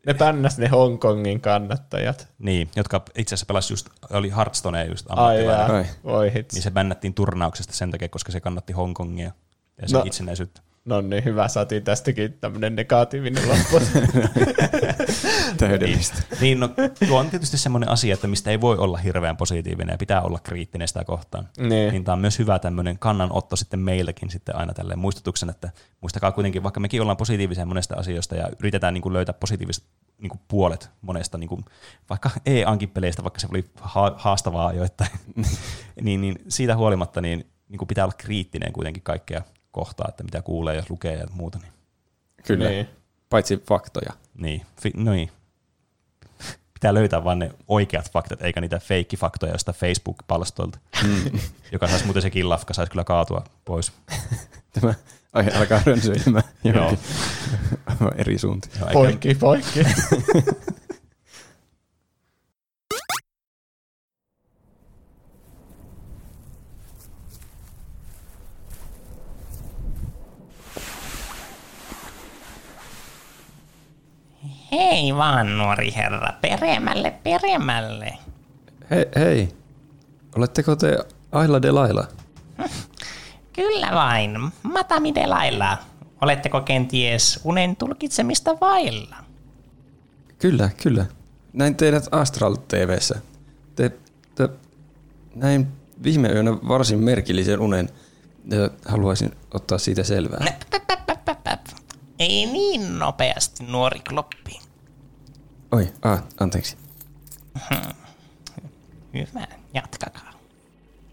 Ne 0.05 0.13
bännäs 0.13 0.57
ne 0.57 0.67
Hongkongin 0.67 1.41
kannattajat. 1.41 2.27
Niin, 2.39 2.69
jotka 2.75 3.05
itse 3.17 3.35
asiassa 3.35 3.45
pelasi 3.45 3.73
just, 3.73 3.89
oli 4.09 4.31
Hearthstone 4.31 4.85
just 4.85 5.05
ammattilainen. 5.09 5.75
Ai 5.75 5.85
Voi 6.03 6.31
Niin 6.31 6.61
se 6.61 6.71
bännättiin 6.71 7.13
turnauksesta 7.13 7.73
sen 7.73 7.91
takia, 7.91 8.09
koska 8.09 8.31
se 8.31 8.39
kannatti 8.39 8.73
Hongkongia 8.73 9.31
ja 9.81 9.87
sen 9.87 9.99
no, 9.99 10.03
itsenäisyyttä. 10.05 10.61
No 10.85 11.01
niin, 11.01 11.25
hyvä, 11.25 11.47
saatiin 11.47 11.83
tästäkin 11.83 12.33
tämmöinen 12.33 12.75
negatiivinen 12.75 13.43
loppu. 13.47 13.79
Täydellistä. 15.57 16.21
niin, 16.29 16.39
niin 16.41 16.59
no, 16.59 16.69
tuo 17.07 17.19
on 17.19 17.29
tietysti 17.29 17.57
semmoinen 17.57 17.89
asia, 17.89 18.13
että 18.13 18.27
mistä 18.27 18.51
ei 18.51 18.61
voi 18.61 18.77
olla 18.77 18.97
hirveän 18.97 19.37
positiivinen 19.37 19.93
ja 19.93 19.97
pitää 19.97 20.21
olla 20.21 20.39
kriittinen 20.39 20.87
sitä 20.87 21.03
kohtaan. 21.03 21.49
Niin. 21.57 21.91
niin 21.91 22.03
tämä 22.03 22.13
on 22.13 22.19
myös 22.19 22.39
hyvä 22.39 22.59
tämmöinen 22.59 22.99
kannanotto 22.99 23.55
sitten 23.55 23.79
meilläkin 23.79 24.29
sitten 24.29 24.55
aina 24.55 24.73
tälleen 24.73 24.99
muistutuksen, 24.99 25.49
että 25.49 25.69
muistakaa 26.01 26.31
kuitenkin, 26.31 26.63
vaikka 26.63 26.79
mekin 26.79 27.01
ollaan 27.01 27.17
positiivisia 27.17 27.65
monesta 27.65 27.95
asioista 27.95 28.35
ja 28.35 28.49
yritetään 28.59 28.93
niin 28.93 29.01
kuin 29.01 29.13
löytää 29.13 29.33
positiiviset 29.33 29.83
niin 30.17 30.29
kuin 30.29 30.39
puolet 30.47 30.89
monesta, 31.01 31.37
niin 31.37 31.47
kuin, 31.47 31.65
vaikka 32.09 32.29
e-ankin 32.45 32.89
peleistä, 32.89 33.23
vaikka 33.23 33.39
se 33.39 33.47
oli 33.51 33.65
haastavaa 34.15 34.67
ajoittain, 34.67 35.09
niin, 36.01 36.21
niin 36.21 36.35
siitä 36.47 36.75
huolimatta 36.77 37.21
niin, 37.21 37.45
niin 37.69 37.77
kuin 37.77 37.87
pitää 37.87 38.05
olla 38.05 38.15
kriittinen 38.17 38.73
kuitenkin 38.73 39.03
kaikkea 39.03 39.41
kohtaa, 39.71 40.07
että 40.09 40.23
mitä 40.23 40.41
kuulee 40.41 40.75
ja 40.75 40.83
lukee 40.89 41.13
ja 41.13 41.27
muuta. 41.33 41.59
Niin. 41.61 41.71
Kyllä, 42.47 42.69
niin. 42.69 42.87
Paitsi 43.35 43.63
faktoja. 43.67 44.13
Niin, 44.37 44.61
Fi- 44.81 44.91
no 44.95 45.11
niin. 45.11 45.31
Pitää 46.73 46.93
löytää 46.93 47.23
vain 47.23 47.39
ne 47.39 47.51
oikeat 47.67 48.11
faktat, 48.11 48.41
eikä 48.41 48.61
niitä 48.61 48.81
faktoja 49.17 49.51
josta 49.51 49.73
Facebook-palstoilta, 49.73 50.79
mm. 51.03 51.39
joka 51.71 51.87
saisi 51.87 52.05
muuten 52.05 52.21
sekin 52.21 52.49
lafka, 52.49 52.73
saisi 52.73 52.91
kyllä 52.91 53.03
kaatua 53.03 53.43
pois. 53.65 53.91
Tämä 54.81 54.93
aihe 55.33 55.51
alkaa 55.51 55.81
rönsyilemään 55.85 56.43
Joo. 56.63 56.93
eri 58.15 58.37
suuntiin. 58.37 58.73
Poikki, 58.93 59.35
poikki. 59.35 59.79
Hei 74.75 75.15
vaan, 75.15 75.57
nuori 75.57 75.93
herra. 75.95 76.33
Peremmälle, 76.41 77.13
peremmälle. 77.23 78.17
Hei, 78.89 79.05
hei. 79.15 79.49
Oletteko 80.35 80.75
te 80.75 80.97
Aila 81.31 81.61
de 81.61 81.71
Laila? 81.71 82.07
Kyllä 83.53 83.91
vain. 83.93 84.31
Matami 84.63 85.15
Delailla. 85.15 85.77
Oletteko 86.21 86.61
kenties 86.61 87.39
unen 87.43 87.75
tulkitsemista 87.75 88.59
vailla? 88.61 89.15
Kyllä, 90.39 90.69
kyllä. 90.83 91.05
Näin 91.53 91.75
teidät 91.75 92.07
Astral 92.11 92.55
TVssä. 92.55 93.19
Te, 93.75 93.91
te, 94.35 94.49
näin 95.35 95.67
viime 96.03 96.29
yönä 96.29 96.51
varsin 96.51 96.99
merkillisen 96.99 97.59
unen 97.59 97.89
ja 98.51 98.69
haluaisin 98.85 99.31
ottaa 99.53 99.77
siitä 99.77 100.03
selvää. 100.03 100.39
Ei 102.19 102.45
niin 102.45 102.99
nopeasti, 102.99 103.63
nuori 103.63 103.99
kloppi. 104.09 104.64
Oi, 105.75 105.93
ah, 106.01 106.23
anteeksi. 106.39 106.77
Hyvä, 109.13 109.47
jatkakaa. 109.73 110.33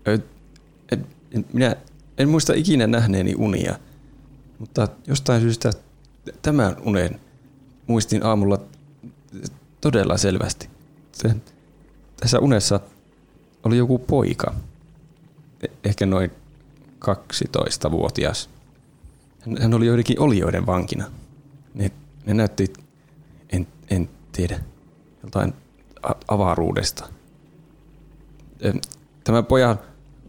Ö, 0.08 0.18
en, 0.92 1.06
en, 1.30 1.46
minä 1.52 1.76
en 2.18 2.28
muista 2.28 2.52
ikinä 2.54 2.86
nähneeni 2.86 3.34
unia, 3.34 3.78
mutta 4.58 4.88
jostain 5.06 5.40
syystä 5.40 5.70
tämän 6.42 6.76
unen 6.80 7.20
muistin 7.86 8.26
aamulla 8.26 8.60
todella 9.80 10.16
selvästi. 10.16 10.68
Se, 11.12 11.36
tässä 12.20 12.38
unessa 12.38 12.80
oli 13.64 13.76
joku 13.76 13.98
poika, 13.98 14.54
e- 15.62 15.88
ehkä 15.88 16.06
noin 16.06 16.30
12-vuotias. 17.04 18.50
Hän, 19.40 19.62
hän 19.62 19.74
oli 19.74 19.86
joidenkin 19.86 20.20
olioiden 20.20 20.66
vankina. 20.66 21.10
Ne, 21.74 21.90
ne 22.26 22.34
näytti, 22.34 22.72
en, 23.52 23.66
en 23.90 24.08
tiedä, 24.32 24.60
joltain 25.22 25.54
a- 26.02 26.14
avaruudesta. 26.28 27.08
Tämä 29.24 29.42
pojan 29.42 29.78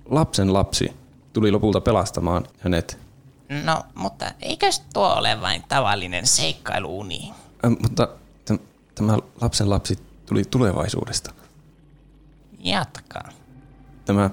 lapsen 0.06 0.54
lapsi 0.54 0.93
tuli 1.34 1.51
lopulta 1.51 1.82
pelastamaan 1.82 2.47
hänet, 2.60 3.04
No, 3.64 3.84
mutta 3.95 4.32
eikös 4.41 4.80
tuo 4.93 5.14
ole 5.14 5.41
vain 5.41 5.64
tavallinen 5.68 6.28
seikkailuuni? 6.28 7.34
Mutta 7.82 8.08
täm- 8.51 8.60
tämä 8.95 9.18
lapsen 9.41 9.70
lapsi 9.70 9.99
tuli 10.26 10.43
tulevaisuudesta. 10.43 11.34
Jatkaa. 12.60 13.30
Tämä 14.06 14.30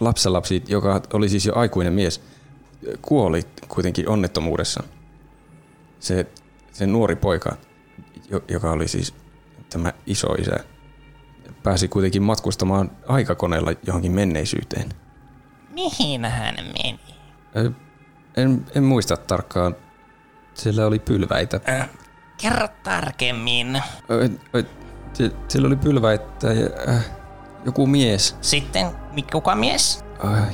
lapsen 0.00 0.32
lapsi, 0.32 0.62
joka 0.68 1.02
oli 1.12 1.28
siis 1.28 1.46
jo 1.46 1.52
aikuinen 1.56 1.92
mies, 1.92 2.20
kuoli 3.02 3.42
kuitenkin 3.68 4.08
onnettomuudessa. 4.08 4.82
Se, 6.00 6.26
se 6.72 6.86
nuori 6.86 7.16
poika, 7.16 7.56
joka 8.48 8.70
oli 8.70 8.88
siis 8.88 9.14
tämä 9.70 9.92
iso 10.06 10.32
isä, 10.34 10.56
pääsi 11.62 11.88
kuitenkin 11.88 12.22
matkustamaan 12.22 12.90
aikakoneella 13.08 13.70
johonkin 13.86 14.12
menneisyyteen. 14.12 14.88
Mihin 15.70 16.24
hän 16.24 16.54
meni? 16.54 17.00
En, 18.36 18.66
en 18.74 18.82
muista 18.84 19.16
tarkkaan. 19.16 19.76
Siellä 20.54 20.86
oli 20.86 20.98
pylväitä. 20.98 21.60
Äh, 21.68 21.88
kerro 22.42 22.68
tarkemmin. 22.82 23.82
Se- 25.12 25.30
Siellä 25.48 25.66
oli 25.66 25.76
pylväitä 25.76 26.52
ja 26.52 26.68
äh, 26.94 27.04
joku 27.64 27.86
mies. 27.86 28.36
Sitten, 28.40 28.86
kuka 29.32 29.54
mies? 29.54 30.04
Ai, 30.18 30.52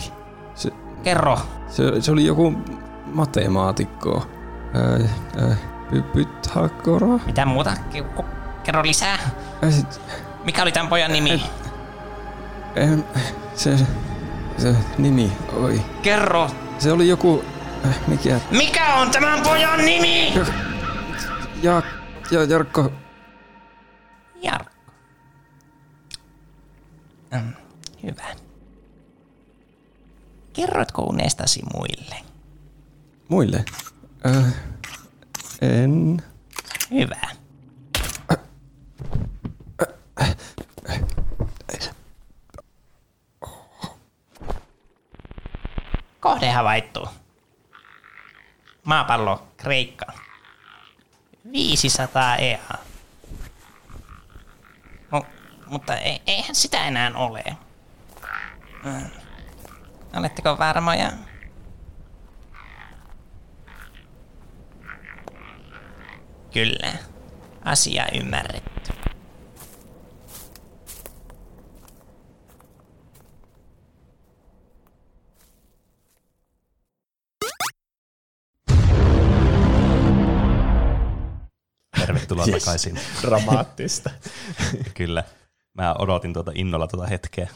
se, 0.54 0.70
Kerro. 1.02 1.38
se, 1.68 2.00
se 2.00 2.12
oli 2.12 2.26
joku 2.26 2.52
matemaatikko. 3.06 4.26
Äh, 4.76 5.50
äh, 5.50 5.58
Pythagora? 6.12 7.06
Mitä 7.26 7.46
muuta? 7.46 7.76
Kerro 8.62 8.82
lisää. 8.82 9.18
Mikä 10.44 10.62
oli 10.62 10.72
tämän 10.72 10.88
pojan 10.88 11.12
nimi? 11.12 11.42
em, 12.76 13.02
se, 13.54 13.76
se 14.58 14.74
nimi, 14.98 15.32
oi. 15.52 15.80
Kerro. 16.02 16.50
Se 16.78 16.92
oli 16.92 17.08
joku, 17.08 17.44
äh, 17.86 17.96
mikä, 18.06 18.40
Mikä 18.50 18.94
on 18.94 19.10
tämän 19.10 19.42
pojan 19.42 19.78
nimi? 19.84 20.32
ja, 21.62 21.82
ja 22.30 22.44
Jarkko, 22.44 22.92
Jarkko. 24.42 24.92
Mm, 27.32 27.52
hyvä. 28.02 28.24
Kerroitko 30.52 31.02
unestasi 31.02 31.62
muille? 31.74 32.16
muille. 33.28 33.64
Äh, 34.26 34.44
en. 35.60 36.22
Hyvä. 36.90 37.20
Kohde 46.20 46.50
havaittu. 46.50 47.08
Maapallo, 48.84 49.46
Kreikka. 49.56 50.06
500 51.52 52.36
EA. 52.36 52.58
No, 55.10 55.22
mutta 55.66 55.96
ei, 55.96 56.22
eihän 56.26 56.54
sitä 56.54 56.86
enää 56.86 57.12
ole. 57.14 57.44
Oletteko 60.16 60.58
varmoja? 60.58 61.12
Kyllä. 66.52 66.92
Asia 67.64 68.06
ymmärretty. 68.14 68.70
Tervetuloa 82.06 82.44
Yes. 82.48 82.64
takaisin. 82.64 82.98
Dramaattista. 83.22 84.10
Kyllä. 84.94 85.24
Mä 85.74 85.94
odotin 85.98 86.32
tuota 86.32 86.52
innolla 86.54 86.86
tuota 86.86 87.06
hetkeä. 87.06 87.48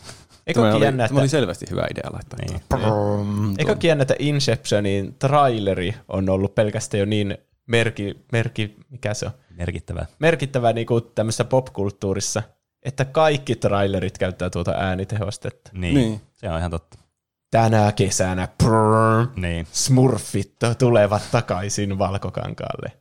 Eikö 0.47 0.61
Tämä 0.61 0.75
oli, 0.75 0.85
jännä, 0.85 1.09
tämä 1.09 1.21
oli 1.21 1.29
selvästi 1.29 1.67
hyvä 1.71 1.87
idea 1.91 2.11
laittaa. 2.13 2.39
Niin. 2.43 2.61
Niin. 2.77 3.55
eikö 3.59 3.77
jännä, 3.87 4.03
että 4.03 4.15
Inceptionin 4.19 5.15
traileri 5.19 5.95
on 6.09 6.29
ollut 6.29 6.55
pelkästään 6.55 6.99
jo 6.99 7.05
niin 7.05 7.39
merki, 7.67 8.25
merki 8.33 8.77
mikä 8.91 9.15
se 9.15 9.27
on, 9.27 9.33
Merkittävää. 9.51 10.07
merkittävä 10.19 10.73
niin 10.73 10.87
kuin 10.87 11.05
tämmöisessä 11.15 11.45
popkulttuurissa, 11.45 12.43
että 12.83 13.05
kaikki 13.05 13.57
trailerit 13.57 14.19
käyttää 14.19 14.51
tuota 14.51 14.71
äänitehostetta. 14.71 15.71
Niin. 15.75 15.95
Niin. 15.95 16.21
Se 16.33 16.51
on 16.51 16.59
ihan 16.59 16.71
totta. 16.71 16.99
Tänä 17.51 17.93
kesänä 17.93 18.49
prrr, 18.59 19.27
Niin. 19.37 19.67
smurfit 19.73 20.55
tulevat 20.79 21.23
takaisin 21.33 21.99
valkokankaalle. 21.99 22.93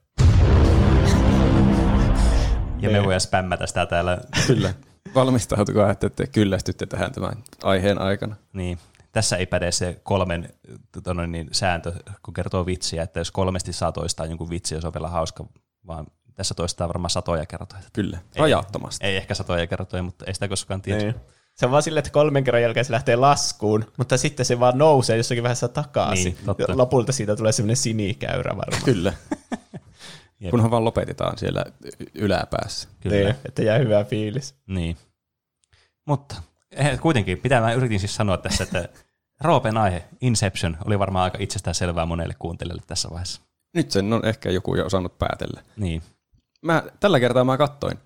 Ja 2.82 2.90
me 2.90 2.94
Niin. 2.94 3.04
voidaan 3.04 3.22
spämmätä 3.22 3.68
sitä 3.68 3.86
täällä. 3.86 4.18
Kyllä. 4.48 4.74
Valmistautukaa, 5.16 5.92
että 5.92 6.10
te 6.10 6.28
kyllästytte 6.28 6.86
tähän 6.86 7.12
tämän 7.12 7.34
aiheen 7.64 8.02
aikana. 8.02 8.36
Niin. 8.54 8.78
Tässä 9.14 9.38
ei 9.38 9.46
päde 9.46 9.72
se 9.72 10.02
kolmen 10.04 10.50
tota 10.92 11.14
noin, 11.14 11.32
niin, 11.32 11.50
sääntö, 11.52 11.94
kun 12.26 12.34
kertoo 12.34 12.66
vitsiä, 12.66 13.04
että 13.04 13.20
jos 13.20 13.32
kolmesti 13.32 13.74
saa 13.74 13.92
toistaa 13.92 14.26
jonkun 14.26 14.50
vitsi, 14.50 14.82
se 14.82 14.88
on 14.88 14.94
vielä 14.94 15.08
hauska, 15.08 15.46
vaan 15.88 16.08
tässä 16.36 16.54
toistaa 16.54 16.88
varmaan 16.88 17.10
satoja 17.10 17.46
kertoja. 17.46 17.82
Kyllä. 17.94 18.20
Rajattomasti. 18.36 19.06
Ei 19.06 19.18
ehkä 19.18 19.36
satoja 19.36 19.68
kertoja, 19.68 20.04
mutta 20.04 20.26
ei 20.26 20.34
sitä 20.34 20.48
koskaan 20.48 20.82
tiedä. 20.82 21.00
Niin. 21.00 21.16
Se 21.56 21.66
on 21.66 21.72
vaan 21.72 21.84
silleen, 21.84 22.00
että 22.00 22.12
kolmen 22.12 22.44
kerran 22.44 22.62
jälkeen 22.62 22.86
se 22.86 22.92
lähtee 22.92 23.16
laskuun, 23.16 23.86
mutta 23.98 24.18
sitten 24.18 24.46
se 24.46 24.60
vaan 24.60 24.78
nousee 24.78 25.18
jossakin 25.18 25.44
vaiheessa 25.44 25.68
takaisin. 25.68 26.34
Niin, 26.34 26.46
totta. 26.46 26.78
Lopulta 26.78 27.12
siitä 27.12 27.36
tulee 27.36 27.52
semmoinen 27.52 27.78
sinikäyrä 27.78 28.58
varmaan. 28.58 28.84
Kyllä. 28.86 29.14
Kunhan 30.52 30.72
vaan 30.72 30.86
lopetetaan 30.86 31.38
siellä 31.38 31.66
yläpäässä. 32.14 32.90
Kyllä. 33.00 33.16
Niin, 33.16 33.36
että 33.46 33.64
jää 33.64 33.78
hyvä 33.78 34.04
fiilis. 34.04 34.56
Niin. 34.68 34.98
Mutta 36.06 36.36
kuitenkin, 37.02 37.40
mitä 37.44 37.62
mä 37.62 37.74
yritin 37.74 38.00
siis 38.00 38.16
sanoa 38.16 38.38
tässä, 38.38 38.64
että 38.64 38.90
Roopen 39.44 39.78
aihe, 39.78 40.04
Inception, 40.22 40.78
oli 40.86 41.00
varmaan 41.00 41.24
aika 41.24 41.38
itsestään 41.42 41.76
selvää 41.76 42.06
monelle 42.06 42.36
kuuntelijalle 42.40 42.84
tässä 42.88 43.10
vaiheessa. 43.10 43.42
Nyt 43.74 43.92
sen 43.92 44.14
on 44.14 44.26
ehkä 44.26 44.50
joku 44.50 44.76
jo 44.76 44.86
osannut 44.86 45.20
päätellä. 45.20 45.62
Niin. 45.78 46.02
Mä, 46.62 46.84
tällä 47.00 47.20
kertaa 47.20 47.44
mä 47.44 47.58
kattoin. 47.58 47.98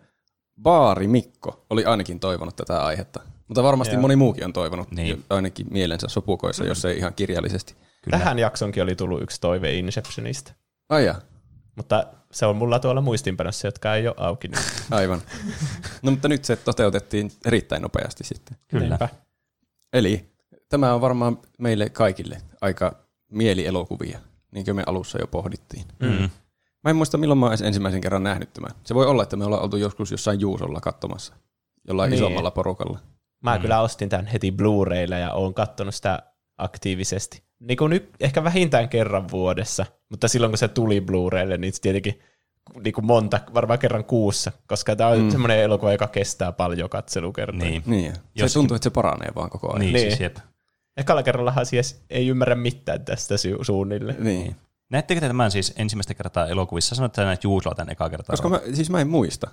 Baari 0.62 1.08
Mikko 1.08 1.66
oli 1.70 1.86
ainakin 1.86 2.20
toivonut 2.20 2.56
tätä 2.56 2.84
aihetta. 2.84 3.20
Mutta 3.48 3.64
varmasti 3.64 3.94
Joo. 3.96 4.02
moni 4.02 4.16
muukin 4.16 4.46
on 4.46 4.54
toivonut, 4.54 4.92
Niin. 4.92 5.24
ainakin 5.30 5.68
mielensä 5.72 6.08
sopukoissa, 6.10 6.64
jos 6.66 6.86
ei 6.86 6.98
ihan 6.98 7.14
kirjallisesti. 7.14 7.76
Kyllä. 8.04 8.18
Tähän 8.18 8.40
jaksonkin 8.40 8.84
oli 8.84 8.96
tullut 8.96 9.22
yksi 9.22 9.42
toive 9.42 9.74
Inceptionista. 9.74 10.54
Ai 10.90 11.06
ja. 11.06 11.16
Mutta 11.78 12.04
se 12.32 12.46
on 12.46 12.56
mulla 12.56 12.80
tuolla 12.80 13.02
muistinpanossa, 13.02 13.68
jotka 13.68 13.96
ei 13.96 14.08
ole 14.08 14.16
auki 14.18 14.48
nyt. 14.48 14.60
Aivan. 14.92 15.22
No 16.02 16.12
mutta 16.12 16.28
nyt 16.28 16.46
se 16.46 16.56
toteutettiin 16.56 17.32
erittäin 17.46 17.82
nopeasti 17.82 18.24
sitten. 18.24 18.58
Kyllä. 18.68 18.88
Niinpä. 18.88 19.10
Eli 19.94 20.30
tämä 20.70 20.94
on 20.94 21.02
varmaan 21.02 21.38
meille 21.60 21.90
kaikille 21.90 22.42
aika 22.62 22.96
mielielokuvia, 23.32 24.20
niin 24.52 24.66
kuin 24.66 24.76
me 24.76 24.84
alussa 24.86 25.20
jo 25.22 25.28
pohdittiin. 25.28 25.86
Mm. 26.00 26.30
Mä 26.84 26.90
en 26.90 26.96
muista, 26.96 27.18
milloin 27.18 27.38
mä 27.38 27.46
oon 27.46 27.54
edes 27.54 27.62
ensimmäisen 27.62 28.02
kerran 28.02 28.24
nähnyt 28.24 28.54
tämän. 28.54 28.72
Se 28.84 28.96
voi 28.96 29.06
olla, 29.06 29.24
että 29.24 29.36
me 29.36 29.46
ollaan 29.46 29.64
oltu 29.64 29.78
joskus 29.78 30.12
jossain 30.12 30.40
Juusolla 30.40 30.80
katsomassa, 30.80 31.34
jollain 31.88 32.10
Niin. 32.10 32.18
niin. 32.20 32.26
isommalla 32.26 32.52
porukalla. 32.52 33.00
Mä 33.44 33.56
mm. 33.56 33.62
kyllä 33.62 33.82
ostin 33.82 34.10
tämän 34.10 34.26
heti 34.26 34.52
Blu-raylla 34.52 35.18
ja 35.18 35.34
oon 35.34 35.54
kattonut 35.54 35.96
sitä 35.96 36.24
aktiivisesti. 36.58 37.47
Niin 37.60 37.78
kuin 37.78 37.90
nyt 37.90 38.10
ehkä 38.20 38.44
vähintään 38.44 38.90
kerran 38.90 39.30
vuodessa, 39.32 39.86
mutta 40.10 40.28
silloin 40.28 40.52
kun 40.52 40.58
se 40.58 40.68
tuli 40.68 41.02
Blu-raylle, 41.02 41.58
niin 41.58 41.74
se 41.74 41.82
tietenkin 41.82 42.20
niin 42.84 42.94
kuin 42.94 43.06
monta, 43.06 43.40
varmaan 43.54 43.80
kerran 43.80 44.04
kuussa, 44.04 44.52
koska 44.68 44.96
tämä 44.96 45.10
on 45.10 45.20
mm. 45.22 45.30
semmoinen 45.32 45.60
elokuva, 45.60 45.92
joka 45.92 46.08
kestää 46.08 46.52
paljon 46.52 46.90
katselukertoja. 46.90 47.70
Niin. 47.70 47.84
Niin. 47.86 48.14
Se 48.14 48.20
Jos- 48.36 48.54
tuntuu, 48.54 48.76
että 48.76 48.84
se 48.84 48.90
paranee 48.90 49.30
vaan 49.36 49.50
koko 49.50 49.68
ajan. 49.70 49.80
Niin, 49.80 49.94
Niin. 49.94 50.08
siis 50.08 50.20
jep. 50.20 50.38
Ekalla 50.98 51.24
kerrallahan 51.24 51.66
siis 51.66 52.02
ei 52.10 52.28
ymmärrä 52.28 52.56
mitään 52.56 53.06
tästä 53.06 53.36
su- 53.36 53.64
suunnilleen. 53.64 54.24
Niin. 54.24 54.56
Näettekö 54.90 55.22
te 55.22 55.28
tämän 55.28 55.52
siis 55.52 55.74
ensimmäistä 55.78 56.14
kertaa 56.14 56.48
elokuvissa? 56.48 56.96
Sanoit, 56.96 57.10
että 57.10 57.24
näet 57.26 57.44
Juusolla 57.44 57.76
tämän 57.76 57.92
ekaa 57.92 58.10
kertaa. 58.10 58.34
Koska 58.34 58.50
mä, 58.50 58.60
siis 58.74 58.90
mä 58.90 59.02
en 59.02 59.08
muista. 59.10 59.48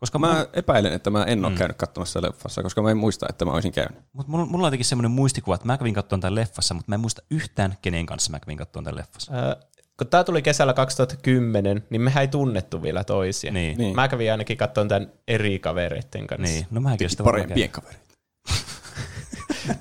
Koska 0.00 0.18
Mä 0.18 0.46
epäilen, 0.52 0.92
että 0.92 1.10
mä 1.10 1.24
en 1.24 1.44
ole 1.44 1.52
mm. 1.52 1.58
käynyt 1.58 1.76
katsomassa 1.76 2.22
leffassa, 2.22 2.62
koska 2.62 2.82
mä 2.82 2.90
en 2.90 2.96
muista, 2.96 3.26
että 3.28 3.44
mä 3.44 3.50
olisin 3.50 3.72
käynyt. 3.72 3.98
mut 4.12 4.28
mulla, 4.28 4.46
mulla 4.46 4.64
on 4.64 4.68
jotenkin 4.68 4.84
semmoinen 4.84 5.10
muistikuva, 5.10 5.54
että 5.54 5.66
mä 5.66 5.78
kävin 5.78 5.94
katsomaan 5.94 6.20
tämän 6.20 6.34
leffassa, 6.34 6.74
mutta 6.74 6.90
mä 6.90 6.94
en 6.94 7.00
muista 7.00 7.22
yhtään, 7.30 7.76
kenen 7.82 8.06
kanssa 8.06 8.30
mä 8.30 8.40
kävin 8.40 8.58
katsomaan 8.58 8.84
tämän 8.84 8.98
leffassa. 8.98 9.32
Ö, 9.50 9.56
kun 9.98 10.06
tämä 10.06 10.24
tuli 10.24 10.42
kesällä 10.42 10.74
2010, 10.74 11.84
niin 11.90 12.02
mehän 12.02 12.20
ei 12.20 12.28
tunnettu 12.28 12.82
vielä 12.82 13.04
toisia. 13.04 13.52
Niin. 13.52 13.78
Niin. 13.78 13.94
Mä 13.96 14.08
kävin 14.08 14.32
ainakin 14.32 14.56
katsomaan 14.56 14.88
tämän 14.88 15.12
eri 15.28 15.58
kavereiden 15.58 16.26
kanssa. 16.26 16.52
Niin, 16.54 16.66
no 16.70 16.80
mäkin 16.80 17.10
sitä 17.10 17.24
Parempien 17.24 17.70
kavereita. 17.70 18.06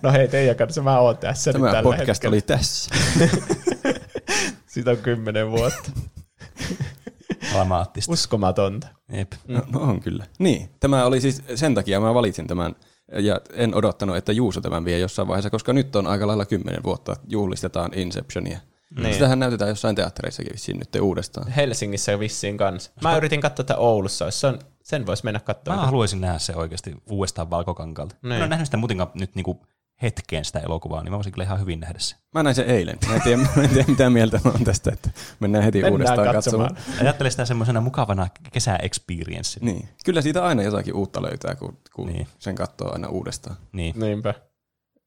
No 0.02 0.12
hei, 0.12 0.28
teidän 0.28 0.56
kanssa 0.56 0.82
mä 0.82 1.00
oon 1.00 1.18
tässä 1.18 1.52
nyt 1.52 1.62
Tämä 1.62 1.72
tällä 1.72 1.84
podcast 1.84 2.08
hetkellä. 2.08 2.34
oli 2.34 2.42
tässä. 2.42 2.96
Siitä 4.68 4.92
on 4.92 4.98
kymmenen 4.98 5.52
vuotta. 5.52 5.92
Dramaattista. 7.56 8.12
Uskomatonta. 8.14 8.88
Jep. 9.14 9.32
No, 9.48 9.62
no 9.72 9.80
on 9.80 10.00
kyllä. 10.00 10.26
Niin, 10.40 10.70
tämä 10.80 11.06
oli 11.06 11.22
siis 11.22 11.44
sen 11.56 11.76
takia 11.76 12.00
mä 12.00 12.14
valitsin 12.14 12.48
tämän 12.48 12.76
ja 13.20 13.42
en 13.54 13.76
odottanut, 13.76 14.18
että 14.18 14.32
Juuso 14.32 14.62
tämän 14.62 14.86
vie 14.86 15.00
jossain 15.00 15.28
vaiheessa, 15.28 15.50
koska 15.50 15.74
nyt 15.74 15.96
on 15.96 16.08
aika 16.08 16.28
lailla 16.28 16.46
kymmenen 16.46 16.84
vuotta 16.84 17.16
juhlistetaan 17.28 17.92
Inceptionia. 17.94 18.60
Niin. 19.00 19.14
Sitähän 19.14 19.40
näytetään 19.40 19.70
jossain 19.70 19.96
teattereissakin 19.96 20.54
vissiin 20.54 20.80
nyt 20.80 20.96
uudestaan. 21.02 21.48
Helsingissä 21.48 22.20
vissiin 22.20 22.58
kanssa. 22.58 22.92
Mä 23.02 23.18
yritin 23.18 23.42
katsoa 23.42 23.66
tätä 23.66 23.78
Oulussa, 23.80 24.26
jos 24.26 24.40
se 24.40 24.48
on, 24.48 24.60
sen 24.84 25.06
voisi 25.06 25.24
mennä 25.24 25.40
Mä 25.40 25.44
katsomaan. 25.46 25.86
haluaisin 25.86 26.22
nähdä 26.22 26.40
se 26.40 26.56
oikeasti 26.56 26.96
uudestaan 27.10 27.50
valkokankalta. 27.50 28.16
Niin. 28.16 28.30
Mä 28.30 28.36
en 28.36 28.42
ole 28.42 28.50
nähnyt 28.50 28.68
sitä 28.68 28.78
muutenkaan 28.78 29.12
nyt 29.14 29.36
niinku 29.36 29.66
hetkeen 30.02 30.46
sitä 30.46 30.60
elokuvaa, 30.60 31.04
niin 31.04 31.12
mä 31.12 31.16
voisin 31.18 31.34
kyllä 31.34 31.44
ihan 31.46 31.60
hyvin 31.60 31.80
nähdä 31.80 32.00
se. 32.00 32.16
Mä 32.34 32.44
näin 32.44 32.56
sen 32.56 32.66
eilen. 32.66 32.98
Mä 33.08 33.16
en 33.16 33.22
tiedä, 33.22 33.38
mä 33.56 33.64
en 33.64 33.70
tiedä 33.70 33.86
mitä 33.88 34.10
mieltä 34.10 34.40
mä 34.44 34.52
oon 34.52 34.64
tästä, 34.64 34.92
että 34.94 35.10
mennään 35.40 35.64
heti 35.64 35.78
Mennään 35.78 35.94
uudestaan 35.94 36.34
katsomaan. 36.34 36.76
katsomaan. 36.76 37.02
Ajattele 37.02 37.30
sitä 37.30 37.46
semmoisena 37.46 37.82
mukavana 37.82 38.28
kesä-experience. 38.54 39.60
Niin. 39.62 39.90
Kyllä 40.06 40.22
siitä 40.22 40.46
aina 40.46 40.64
jotakin 40.64 40.94
uutta 40.94 41.22
löytää, 41.22 41.56
kun, 41.56 41.78
kun 41.96 42.06
Niin. 42.08 42.16
niin. 42.18 42.28
sen 42.40 42.56
katsoo 42.56 42.94
aina 42.94 43.08
uudestaan. 43.08 43.56
Niin. 43.72 44.00
Niinpä. 44.00 44.34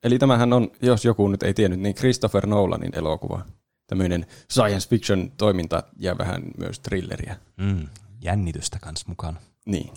Eli 0.04 0.18
tämähän 0.18 0.52
on, 0.52 0.70
jos 0.82 1.04
joku 1.04 1.28
nyt 1.28 1.42
ei 1.42 1.54
tiennyt, 1.54 1.80
niin 1.80 1.94
Christopher 1.94 2.46
Nolanin 2.46 2.98
elokuva. 2.98 3.42
Tämmöinen 3.86 4.26
science 4.52 4.88
fiction 4.88 5.32
toiminta 5.36 5.82
ja 5.98 6.18
vähän 6.18 6.42
myös 6.58 6.80
thrilleriä. 6.80 7.36
Mm. 7.56 7.88
Jännitystä 8.22 8.78
kanssa 8.80 9.06
mukana. 9.08 9.40
Niin. 9.66 9.90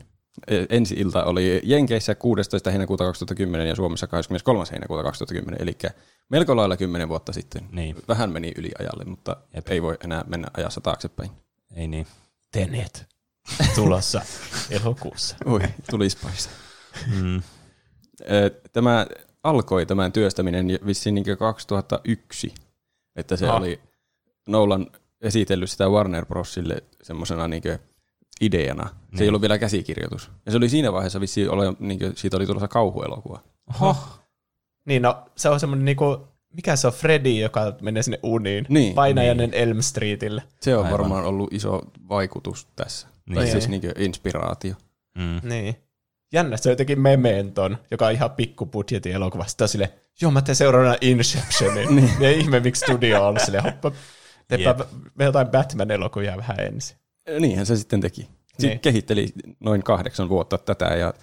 Ensi 0.70 0.96
ilta 0.96 1.24
oli 1.24 1.62
Jenkeissä 1.64 2.16
16. 2.16 2.70
heinäkuuta 2.70 3.04
2010 3.04 3.68
ja 3.68 3.76
Suomessa 3.76 4.08
23. 4.08 4.64
heinäkuuta 4.72 5.04
2010, 5.04 5.62
eli 5.62 5.78
melko 6.30 6.56
lailla 6.56 6.78
10 6.78 7.10
vuotta 7.10 7.34
sitten. 7.34 7.68
Niin. 7.72 7.96
Vähän 8.08 8.32
meni 8.32 8.52
yli 8.58 8.72
ajalle, 8.80 9.06
mutta 9.06 9.38
Jep. 9.56 9.68
Ei 9.68 9.82
voi 9.82 9.98
enää 10.04 10.24
mennä 10.28 10.48
ajassa 10.58 10.82
taaksepäin. 10.82 11.32
Ei 11.76 11.88
niin. 11.88 12.08
Tenet. 12.52 13.06
Tulossa 13.76 14.22
elokuussa. 14.70 15.36
Oi, 15.46 15.62
tuli 15.90 16.10
spice. 16.10 16.50
Mm. 17.22 17.42
Tämä 18.74 19.08
alkoi 19.44 19.86
tämän 19.86 20.12
työstäminen 20.12 20.68
vissiin 20.86 21.16
niin 21.16 21.38
2001, 21.40 22.54
että 23.16 23.38
se 23.38 23.48
Ah. 23.50 23.56
oli 23.56 23.80
Nolan 24.48 24.88
esitellyt 25.22 25.70
sitä 25.70 25.90
Warner 25.90 26.26
Brosille 26.26 26.84
semmoisena 27.04 27.48
niin 27.48 27.64
ideana. 28.42 28.88
Se 28.88 28.96
Niin. 29.12 29.22
ei 29.22 29.28
ollut 29.28 29.42
vielä 29.42 29.58
käsikirjoitus. 29.58 30.32
Ja 30.46 30.52
se 30.52 30.58
oli 30.58 30.70
siinä 30.70 30.94
vaiheessa 30.94 31.22
vissiin, 31.22 31.50
ole, 31.50 31.74
niin 31.80 32.00
kuin, 32.00 32.12
siitä 32.16 32.38
oli 32.38 32.46
tulossa 32.46 32.68
kauhuelokuva. 32.68 33.40
Oho. 33.70 33.96
Niin 34.86 35.02
no, 35.02 35.24
se 35.36 35.50
on 35.50 35.60
semmoinen 35.60 35.86
niinku, 35.86 36.28
mikä 36.54 36.76
se 36.76 36.88
on, 36.88 36.94
Freddy, 36.94 37.30
joka 37.30 37.74
menee 37.82 38.04
sinne 38.04 38.20
uniin. 38.24 38.66
Niin, 38.70 38.94
Painajainen 38.96 39.54
Elm 39.54 39.82
Streetille. 39.82 40.44
Se 40.62 40.76
on 40.76 40.86
Aivan. 40.86 41.00
varmaan 41.00 41.26
ollut 41.26 41.54
iso 41.54 41.82
vaikutus 42.10 42.68
tässä. 42.76 43.08
Niin. 43.26 43.36
Tai 43.36 43.44
Niin. 43.44 43.52
siis 43.52 43.70
niin 43.70 43.82
inspiraatio. 43.98 44.74
Mm. 45.18 45.50
Niin. 45.50 45.76
Jännä, 46.34 46.58
se 46.58 46.70
jotenkin 46.70 47.00
Mementon, 47.02 47.78
joka 47.92 48.06
on 48.06 48.12
ihan 48.12 48.32
pikkubudjetin 48.32 49.12
elokuva. 49.14 49.46
Sitten 49.46 49.66
on 49.66 49.70
sille, 49.70 49.94
joo 50.22 50.32
mä 50.32 50.42
teen 50.42 50.56
seuraavana 50.56 50.96
Inceptionin. 51.02 51.88
niin. 51.96 52.10
Ja 52.20 52.32
ihme, 52.32 52.60
miksi 52.60 52.80
studio 52.86 53.28
on 53.28 53.40
silleen, 53.40 53.64
hoppa, 53.64 53.92
teepä 54.48 54.76
me 55.16 55.24
jotain 55.26 55.48
Batman-elokuvia 55.48 56.38
vähän 56.38 56.60
ensin. 56.60 56.98
Niinhän 57.40 57.66
se 57.66 57.76
sitten 57.76 58.02
teki. 58.02 58.22
Sitten 58.22 58.70
Niin. 58.70 58.80
kehitteli 58.80 59.28
noin 59.60 59.84
kahdeksan 59.84 60.30
vuotta 60.30 60.58
tätä 60.58 60.86
ja 60.86 61.14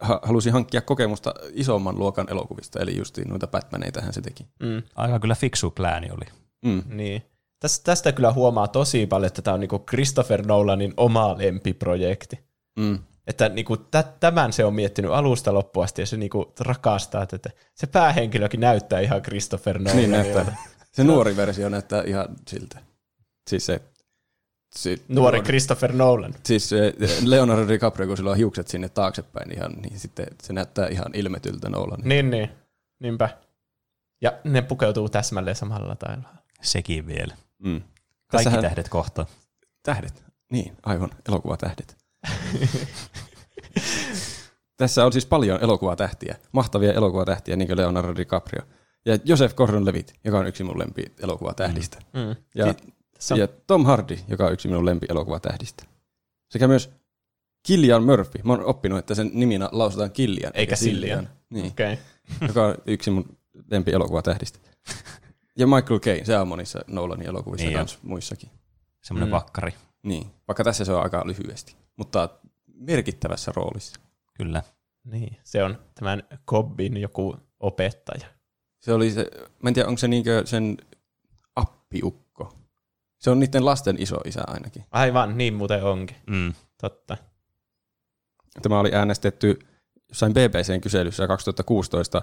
ha- 0.00 0.20
halusi 0.22 0.50
hankkia 0.50 0.80
kokemusta 0.80 1.34
isomman 1.52 1.98
luokan 1.98 2.26
elokuvista, 2.30 2.80
eli 2.80 2.98
justiin 2.98 3.28
noita 3.28 3.46
Batmaneitähän 3.46 4.12
se 4.12 4.20
teki. 4.20 4.46
Mm. 4.62 4.82
Aika 4.94 5.18
kyllä 5.18 5.34
fiksu 5.34 5.70
plääni 5.70 6.10
oli. 6.10 6.24
Mm. 6.64 6.82
Niin. 6.96 7.22
Tästä, 7.60 7.84
tästä 7.84 8.12
kyllä 8.12 8.32
huomaa 8.32 8.68
tosi 8.68 9.06
paljon, 9.06 9.26
että 9.26 9.42
tämä 9.42 9.54
on 9.54 9.60
niinku 9.60 9.78
Christopher 9.78 10.46
Nolanin 10.46 10.94
oma 10.96 11.38
lempiprojekti. 11.38 12.38
Mm. 12.78 12.98
Että 13.26 13.48
niinku 13.48 13.76
tä- 13.76 14.04
tämän 14.20 14.52
se 14.52 14.64
on 14.64 14.74
miettinyt 14.74 15.10
alusta 15.10 15.54
loppuun 15.54 15.84
asti 15.84 16.02
ja 16.02 16.06
se 16.06 16.16
niinku 16.16 16.52
rakastaa 16.60 17.26
tätä. 17.26 17.50
Se 17.74 17.86
päähenkilökin 17.86 18.60
näyttää 18.60 19.00
ihan 19.00 19.22
Christopher 19.22 19.78
Nolanilta. 19.78 19.96
Niin 20.00 20.10
näyttää. 20.10 20.56
Se 20.92 21.04
nuori 21.04 21.36
versio 21.36 21.68
näyttää 21.68 22.02
ihan 22.06 22.26
siltä. 22.48 22.78
Siis 23.50 23.66
se... 23.66 23.80
se 24.76 24.96
Nuori 25.08 25.40
Christopher 25.42 25.92
Nolan. 25.92 26.34
Siis 26.44 26.68
se 26.68 26.94
Leonardo 27.24 27.68
DiCaprio, 27.68 28.06
kun 28.06 28.16
sillä 28.16 28.30
on 28.30 28.36
hiukset 28.36 28.68
sinne 28.68 28.88
taaksepäin 28.88 29.52
ihan, 29.52 29.72
niin 29.72 29.98
sitten 29.98 30.26
se 30.42 30.52
näyttää 30.52 30.88
ihan 30.88 31.14
ilmetyltä 31.14 31.68
Nolan. 31.68 32.00
Niin, 32.04 32.30
niin. 32.30 32.50
Niinpä. 33.00 33.28
Ja 34.20 34.32
ne 34.44 34.62
pukeutuu 34.62 35.08
täsmälleen 35.08 35.56
samalla 35.56 35.96
tavalla. 35.96 36.28
Sekin 36.62 37.06
vielä. 37.06 37.34
Mm. 37.58 37.80
Kaikki 37.80 38.44
Tässähän- 38.50 38.62
tähdet 38.62 38.88
kohta. 38.88 39.26
Tähdet. 39.82 40.24
Niin, 40.52 40.76
aivan. 40.82 41.10
Elokuvatähdet. 41.28 41.96
Tässä 44.76 45.04
on 45.04 45.12
siis 45.12 45.26
paljon 45.26 45.60
elokuvatähtiä. 45.62 46.36
Mahtavia 46.52 46.92
elokuvatähtiä, 46.92 47.56
niin 47.56 47.68
kuin 47.68 47.76
Leonardo 47.76 48.16
DiCaprio. 48.16 48.62
Ja 49.06 49.18
Joseph 49.24 49.54
Gordon-Levitt, 49.54 50.12
joka 50.24 50.38
on 50.38 50.46
yksi 50.46 50.64
mun 50.64 50.78
lempi 50.78 51.04
elokuvatähdistä. 51.22 51.98
Mm. 52.12 52.36
Ja, 52.54 52.66
Se 52.66 52.74
on- 53.32 53.38
ja 53.38 53.48
Tom 53.48 53.84
Hardy, 53.84 54.18
joka 54.28 54.46
on 54.46 54.52
yksi 54.52 54.68
minun 54.68 54.86
lempi 54.86 55.06
elokuvatähdistä. 55.10 55.84
Sekä 56.50 56.68
myös 56.68 56.90
Killian 57.66 58.04
Murphy. 58.04 58.40
Mä 58.44 58.52
oon 58.52 58.64
oppinut, 58.64 58.98
että 58.98 59.14
sen 59.14 59.30
niminä 59.34 59.68
lausutaan 59.72 60.10
Killian. 60.12 60.52
Eikä 60.54 60.76
Cillian. 60.76 61.28
Niin. 61.50 61.66
Okay. 61.66 61.96
joka 62.48 62.66
on 62.66 62.74
yksi 62.86 63.10
mun 63.10 63.38
lempi 63.70 63.92
elokuvatähdistä. 63.92 64.58
Ja 65.58 65.66
Michael 65.66 66.00
Caine, 66.00 66.24
se 66.24 66.38
on 66.38 66.48
monissa 66.48 66.84
Nolanin 66.86 67.26
elokuvissa 67.26 67.62
Niin 67.64 67.68
niin 67.68 67.74
jo. 67.74 67.78
kans 67.78 67.98
muissakin. 68.02 68.50
Semmoinen 69.02 69.28
Mm. 69.28 69.30
mm. 69.30 69.34
vakkari. 69.36 69.74
Niin, 70.02 70.26
vaikka 70.48 70.64
tässä 70.64 70.84
se 70.84 70.92
on 70.92 71.02
aika 71.02 71.22
lyhyesti, 71.26 71.76
mutta 71.96 72.28
merkittävässä 72.74 73.52
roolissa. 73.56 74.00
Kyllä. 74.34 74.62
Niin, 75.04 75.36
se 75.44 75.64
on 75.64 75.78
tämän 75.94 76.22
Cobbin 76.50 76.96
joku 76.96 77.36
opettaja. 77.60 78.26
Se 78.80 78.92
oli 78.92 79.10
se, 79.10 79.30
mä 79.62 79.68
en 79.70 79.74
tiedä, 79.74 79.88
onko 79.88 79.98
se 79.98 80.08
niinkö 80.08 80.42
sen 80.46 80.76
appiukko. 81.56 82.23
Se 83.24 83.30
on 83.30 83.40
niiden 83.40 83.64
lasten 83.64 83.96
iso 83.98 84.16
isä 84.24 84.42
ainakin. 84.46 84.84
Aivan, 84.90 85.38
niin 85.38 85.54
muuten 85.54 85.84
onkin. 85.84 86.16
Mm. 86.26 86.52
Totta. 86.80 87.16
Tämä 88.62 88.80
oli 88.80 88.94
äänestetty 88.94 89.58
jossain 90.08 90.32
BBCn 90.32 90.80
kyselyssä 90.80 91.26
2016 91.26 92.22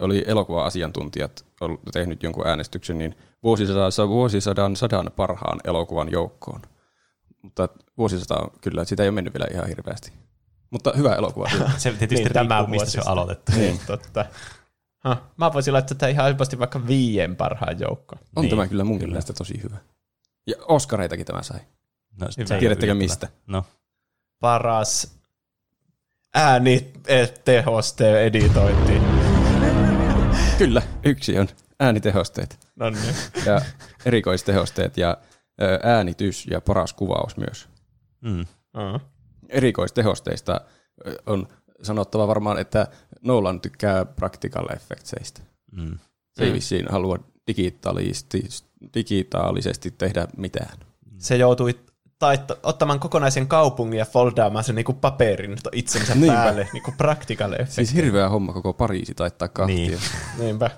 oli 0.00 0.24
elokuva-asiantuntijat 0.26 1.44
tehnyt 1.92 2.22
jonkun 2.22 2.46
äänestyksen, 2.46 2.98
niin 2.98 3.16
vuosisadan, 3.42 4.08
vuosisadan 4.08 4.76
sadan 4.76 5.10
parhaan 5.16 5.60
elokuvan 5.64 6.12
joukkoon. 6.12 6.62
Mutta 7.42 7.68
vuosisata 7.98 8.38
on 8.38 8.50
kyllä, 8.60 8.84
sitä 8.84 9.02
ei 9.02 9.08
ole 9.08 9.14
mennyt 9.14 9.34
vielä 9.34 9.46
ihan 9.52 9.68
hirveästi. 9.68 10.12
Mutta 10.70 10.92
hyvä 10.96 11.14
elokuva. 11.14 11.48
Se 11.76 11.90
tietysti 11.90 12.14
Niin, 12.14 12.24
niin, 12.24 12.32
tämä 12.32 12.58
riippuu, 12.58 12.70
mistä 12.70 12.90
se 12.90 13.00
on 13.00 13.08
aloitettu. 13.08 13.52
Niin, 13.52 13.80
totta. 13.86 14.24
Huh. 15.08 15.16
Mä 15.36 15.52
voisin 15.52 15.72
laittaa 15.72 15.94
tätä 15.94 16.08
ihan 16.08 16.24
helposti 16.24 16.58
vaikka 16.58 16.86
viien 16.86 17.36
parhaan 17.36 17.80
joukkoon. 17.80 18.20
On 18.36 18.42
Niin, 18.42 18.50
tämä 18.50 18.66
kyllä 18.66 18.84
kyllä. 18.84 19.06
mielestä 19.06 19.32
tosi 19.32 19.62
hyvä. 19.62 19.76
Ja 20.46 20.54
Oscareitakin 20.68 21.26
tämä 21.26 21.42
sai. 21.42 21.60
No, 22.20 22.26
Tiedättekö 22.58 22.94
mistä? 22.94 23.28
No, 23.46 23.64
Paras 24.40 25.18
ääni 26.34 26.92
eh, 27.06 27.32
tehoste 27.44 28.26
editointi. 28.26 28.92
Kyllä, 30.58 30.82
yksi 31.04 31.38
on 31.38 31.48
äänitehosteet 31.80 32.58
No 32.76 32.90
niin. 32.90 33.14
ja 33.46 33.60
erikoistehosteet 34.04 34.96
ja 34.96 35.16
äänitys 35.82 36.46
ja 36.46 36.60
paras 36.60 36.92
kuvaus 36.92 37.36
myös. 37.36 37.68
mm. 38.20 38.40
Uh. 38.40 39.00
Erikoistehosteista 39.48 40.60
on 41.26 41.48
sanottava 41.82 42.28
varmaan, 42.28 42.58
että 42.58 42.86
Nolan 43.22 43.60
tykkää 43.60 44.04
practical 44.04 44.66
effectseistä. 44.76 45.40
Mm. 45.72 45.98
Se 46.32 46.44
ei 46.44 46.52
vissiin 46.52 46.86
halua 46.90 47.18
digitaalisesti, 47.46 48.44
digitaalisesti 48.94 49.90
tehdä 49.90 50.28
mitään. 50.36 50.78
Se 51.18 51.36
joutui 51.36 51.74
taitto, 52.18 52.58
ottamaan 52.62 53.00
kokonaisen 53.00 53.46
kaupungin 53.48 53.98
ja 53.98 54.04
foldaamaan 54.04 54.64
sen 54.64 54.74
niinku 54.74 54.92
paperin 54.92 55.56
itsensä 55.72 56.14
Niinpä. 56.14 56.34
päälle, 56.34 56.68
niinku 56.72 56.94
practical 56.98 57.52
effect. 57.52 57.70
Siis 57.72 57.94
hirveä 57.94 58.28
homma 58.28 58.52
koko 58.52 58.72
Pariisi 58.72 59.14
taittaa 59.14 59.48
kahtia. 59.48 59.76
Niin. 59.76 59.98
Niinpä. 60.38 60.70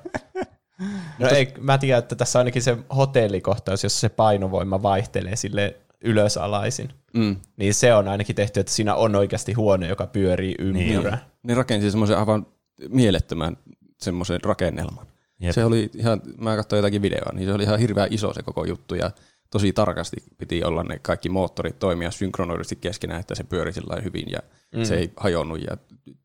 No 1.19 1.29
ei, 1.29 1.55
mä 1.61 1.79
tiedän, 1.79 1.99
että 1.99 2.17
tässä 2.17 2.39
on 2.39 2.41
ainakin 2.41 2.63
se 2.63 2.77
hotellikohtaus, 2.97 3.83
jossa 3.83 4.01
se 4.01 4.09
painovoima 4.09 4.83
vaihtelee 4.83 5.37
sille 5.37 5.77
ylösalaisin. 6.01 6.93
Mm. 7.15 7.37
Niin 7.57 7.75
se 7.75 7.95
on 7.95 8.09
ainakin 8.09 8.37
tehty, 8.37 8.61
että 8.61 8.73
siinä 8.73 8.95
on 8.95 9.17
oikeasti 9.17 9.53
huone, 9.53 9.89
joka 9.89 10.07
pyörii 10.07 10.55
ympyrää. 10.59 11.17
Niin. 11.17 11.27
Ne 11.43 11.55
rakensi 11.55 11.91
semmoisen 11.91 12.19
aivan 12.19 12.47
mielettömän 12.89 13.57
semmoisen 14.01 14.41
rakennelman. 14.45 15.07
Jep. 15.41 15.55
Se 15.55 15.64
oli 15.64 15.91
ihan, 15.95 16.22
mä 16.39 16.57
katsoin 16.57 16.78
jotakin 16.78 17.03
videoa, 17.03 17.32
niin 17.32 17.47
se 17.47 17.53
oli 17.53 17.62
ihan 17.62 17.78
hirveän 17.78 18.12
iso 18.12 18.34
se 18.34 18.43
koko 18.43 18.64
juttu 18.64 18.95
ja 18.95 19.11
tosi 19.51 19.72
tarkasti 19.72 20.16
piti 20.39 20.64
olla 20.64 20.82
ne 20.84 20.99
kaikki 20.99 21.28
moottorit 21.28 21.78
toimia 21.78 22.11
synkronoidusti 22.11 22.76
keskenään, 22.76 23.20
että 23.20 23.34
se 23.34 23.45
pyöri 23.45 23.72
sillä 23.72 24.01
hyvin 24.05 24.30
ja 24.30 24.39
mm. 24.74 24.84
se 24.84 24.97
ei 24.97 25.12
hajonnut 25.16 25.62
ja 25.62 25.76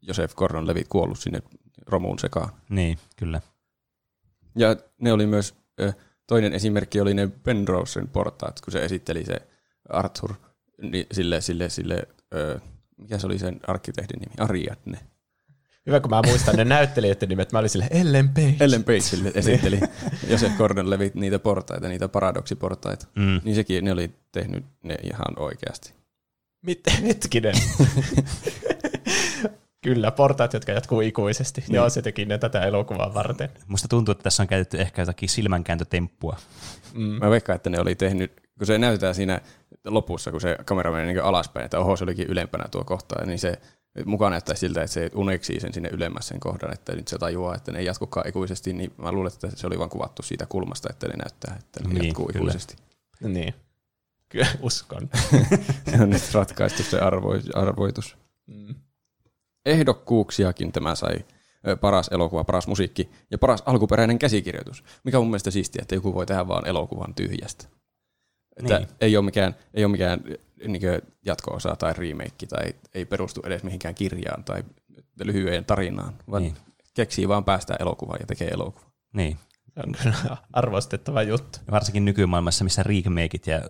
Josef 0.02 0.34
Gordon-Levitt 0.36 0.88
kuollut 0.90 1.20
sinne 1.20 1.42
romuun 1.86 2.20
sekaan. 2.20 2.50
Niin, 2.70 2.98
kyllä. 3.16 3.42
Ja 4.56 4.76
ne 5.02 5.14
oli 5.14 5.26
myös, 5.26 5.56
toinen 6.28 6.54
esimerkki 6.54 7.02
oli 7.02 7.14
ne 7.14 7.28
Penrosen 7.28 8.08
portaat, 8.08 8.62
kun 8.62 8.72
se 8.74 8.86
esitteli 8.86 9.26
se 9.26 9.42
Arthur 9.90 10.34
niin 10.82 11.06
sille, 11.12 11.42
sille, 11.42 11.70
sille 11.70 12.08
ö, 12.36 12.60
mikä 12.98 13.18
se 13.18 13.28
oli 13.28 13.40
sen 13.40 13.60
arkkitehdin 13.68 14.20
nimi, 14.20 14.34
Ariadne. 14.38 15.00
Hyvä, 15.86 16.00
kun 16.00 16.10
mä 16.10 16.22
muistan 16.26 16.56
ne 16.56 16.66
näyttelijöiden 16.66 17.30
nimet. 17.30 17.52
Mä 17.52 17.60
olin 17.60 17.70
sille 17.70 17.88
Ellen 17.92 18.30
Page. 18.30 18.56
Ellen 18.60 18.84
Page 18.84 19.00
sille 19.00 19.32
esitteli 19.36 19.80
Josef 20.28 20.52
Gordon-Levitt 20.58 21.16
niitä 21.16 21.40
portaita, 21.40 21.88
niitä 21.88 22.08
paradoksiportaita. 22.10 23.08
Mm. 23.16 23.42
Niin 23.44 23.56
sekin, 23.56 23.86
ne 23.86 23.92
oli 23.92 24.12
tehnyt 24.32 24.66
ne 24.84 24.96
ihan 25.04 25.40
oikeasti. 25.40 25.94
Mitä? 26.66 26.92
Hetkinen. 26.92 27.56
Kyllä, 29.84 30.12
portaat, 30.12 30.54
jotka 30.54 30.72
jatkuu 30.72 31.02
ikuisesti. 31.02 31.62
Niin. 31.62 31.76
Joo, 31.76 31.90
se 31.90 32.02
teki 32.02 32.26
ne 32.26 32.38
tätä 32.38 32.62
elokuvaa 32.62 33.14
varten. 33.14 33.50
Musta 33.68 33.88
tuntuu, 33.88 34.12
että 34.12 34.24
tässä 34.24 34.44
on 34.44 34.48
käytetty 34.48 34.82
ehkä 34.82 35.02
jotakin 35.02 35.30
silmänkääntötemppua. 35.30 36.38
Mm. 36.94 37.02
Mä 37.02 37.30
veikkaan, 37.30 37.56
että 37.56 37.70
ne 37.70 37.80
oli 37.80 37.96
tehnyt, 37.96 38.32
kun 38.58 38.68
se 38.68 38.78
näytetään 38.78 39.16
siinä 39.16 39.42
lopussa, 39.86 40.32
kun 40.32 40.42
se 40.42 40.58
kamera 40.66 40.92
menee 40.92 41.06
niin 41.06 41.24
alaspäin, 41.24 41.66
että 41.66 41.80
oho, 41.80 41.96
se 41.96 42.04
olikin 42.04 42.28
ylempänä 42.28 42.66
tuo 42.72 42.84
kohta, 42.84 43.26
niin 43.26 43.40
se 43.40 43.60
mukaan 44.06 44.32
näyttää 44.32 44.56
siltä, 44.56 44.82
että 44.84 44.94
se 44.94 45.12
uneksii 45.16 45.60
sen 45.60 45.74
sinne 45.74 45.90
ylemmäs 45.90 46.28
sen 46.28 46.40
kohdan, 46.40 46.74
että 46.74 46.96
nyt 46.96 47.08
se 47.08 47.18
tajuaa, 47.18 47.56
että 47.56 47.72
ne 47.72 47.80
ei 47.80 47.86
jatkukaan 47.86 48.28
ikuisesti, 48.28 48.74
niin 48.74 48.94
mä 48.98 49.12
luulen, 49.12 49.32
että 49.34 49.50
se 49.56 49.68
oli 49.68 49.80
vaan 49.80 49.90
kuvattu 49.90 50.24
siitä 50.24 50.46
kulmasta, 50.46 50.90
että 50.92 51.08
ne 51.08 51.14
näyttää, 51.18 51.56
että 51.60 51.80
ne 51.84 51.94
Niin, 51.94 52.06
jatkuu 52.08 52.26
kyllä. 52.26 52.40
ikuisesti. 52.40 52.76
Niin. 53.24 53.54
Kyllä, 54.30 54.48
uskon. 54.62 55.10
Se 55.92 56.02
on 56.04 56.10
nyt 56.10 56.34
ratkaistu 56.34 56.84
se 56.84 57.00
arvo, 57.00 57.30
arvoitus. 57.54 58.18
Mm. 58.48 58.76
Ehdokkuuksiakin 59.66 60.72
tämä 60.72 60.96
sai 60.96 61.16
paras 61.82 62.08
elokuva, 62.08 62.44
paras 62.44 62.68
musiikki 62.68 63.10
ja 63.32 63.38
paras 63.38 63.64
alkuperäinen 63.66 64.20
käsikirjoitus, 64.20 64.84
mikä 65.04 65.18
on 65.18 65.24
mun 65.24 65.32
mielestä 65.32 65.52
siistiä, 65.52 65.82
että 65.82 65.96
joku 65.96 66.14
voi 66.14 66.26
tehdä 66.26 66.48
vaan 66.48 66.68
elokuvan 66.68 67.14
tyhjästä. 67.14 67.66
Että 68.58 68.78
Niin. 68.80 68.88
ei 69.02 69.18
ole 69.18 69.26
mikään, 69.26 69.56
ei 69.74 69.86
ole 69.86 69.92
mikään 69.92 70.24
niin 70.68 70.82
jatko-osa 71.26 71.76
tai 71.76 71.94
remake 71.98 72.46
tai 72.50 72.74
ei 72.94 73.06
perustu 73.06 73.42
edes 73.46 73.64
mihinkään 73.64 73.96
kirjaan 73.96 74.44
tai 74.44 74.64
lyhyeen 75.24 75.66
tarinaan, 75.66 76.14
vaan 76.32 76.44
Niin. 76.44 76.56
keksii 76.94 77.28
vaan 77.28 77.44
päästä 77.44 77.76
elokuvaan 77.80 78.20
ja 78.22 78.26
tekee 78.28 78.48
elokuvan. 78.48 78.92
Niin. 79.14 79.38
Se 79.74 79.80
on 79.88 79.92
kyllä 80.04 80.38
arvostettava 80.54 81.24
juttu. 81.24 81.60
Ja 81.68 81.72
varsinkin 81.72 82.06
nykymaailmassa, 82.06 82.64
missä 82.64 82.84
remakeit 82.84 83.48
ja 83.48 83.62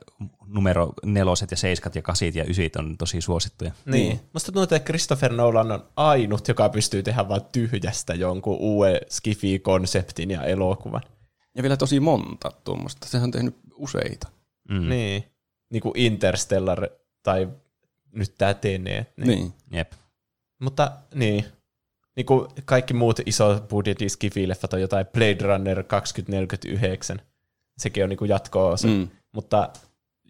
numero 0.47 0.93
neloset 1.05 1.51
ja 1.51 1.57
seiskat 1.57 1.95
ja 1.95 2.01
kasit 2.01 2.35
ja 2.35 2.43
ysit 2.45 2.75
on 2.75 2.97
tosi 2.97 3.21
suosittuja. 3.21 3.71
Niin. 3.85 4.19
Musta 4.33 4.45
tuntuu, 4.51 4.63
että 4.63 4.79
Christopher 4.79 5.33
Nolan 5.33 5.71
on 5.71 5.85
ainut, 5.95 6.47
joka 6.47 6.69
pystyy 6.69 7.03
tehdä 7.03 7.27
vain 7.29 7.41
tyhjästä 7.51 8.13
jonkun 8.13 8.57
uuden 8.59 8.99
skifi-konseptin 9.09 10.31
ja 10.31 10.43
elokuvan. 10.43 11.01
Ja 11.55 11.63
vielä 11.63 11.77
tosi 11.77 11.99
monta 11.99 12.51
tuommoista. 12.63 13.07
Sehän 13.07 13.23
on 13.27 13.31
tehnyt 13.31 13.55
useita. 13.75 14.27
Mm. 14.69 14.89
Niin. 14.89 15.23
Niin 15.73 15.81
kuin 15.81 15.97
Interstellar 15.97 16.89
tai 17.23 17.49
nyt 18.11 18.33
tämä 18.37 18.53
Tenet. 18.53 19.07
Niin. 19.17 19.27
niin. 19.27 19.53
Jep. 19.71 19.91
Mutta 20.59 20.91
niin. 21.13 21.45
Niin 22.15 22.25
kuin 22.25 22.47
kaikki 22.65 22.93
muut 22.93 23.19
iso 23.25 23.65
budjetin 23.69 24.09
skifi-leffat 24.09 24.73
on 24.73 24.81
jotain 24.81 25.05
Blade 25.05 25.37
Runner 25.41 25.83
2049. 25.83 27.21
Sekin 27.77 28.03
on 28.03 28.09
niin 28.09 28.17
kuin 28.17 28.29
jatko-osa. 28.29 28.87
Mm. 28.87 29.07
Mutta 29.31 29.69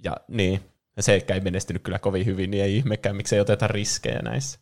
ja 0.04 0.18
niin. 0.28 0.60
Ja 0.96 1.04
se 1.04 1.26
ei 1.28 1.40
menestynyt 1.42 1.84
kyllä 1.84 2.00
kovin 2.00 2.26
hyvin, 2.26 2.52
niin 2.52 2.64
ei 2.64 2.78
ihmekään, 2.78 3.16
miksei 3.16 3.40
oteta 3.40 3.68
riskejä 3.68 4.20
näissä. 4.22 4.60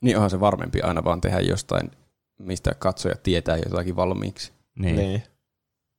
Niin 0.00 0.16
onhan 0.16 0.30
se 0.30 0.40
varmempi 0.40 0.80
aina 0.80 1.04
vaan 1.04 1.20
tehdä 1.20 1.40
jostain, 1.40 1.90
mistä 2.38 2.74
katsojat 2.74 3.22
tietää 3.22 3.56
jotakin 3.56 3.96
valmiiksi. 3.96 4.52
Niin. 4.78 4.96
Niin. 4.96 5.08
niin. 5.08 5.22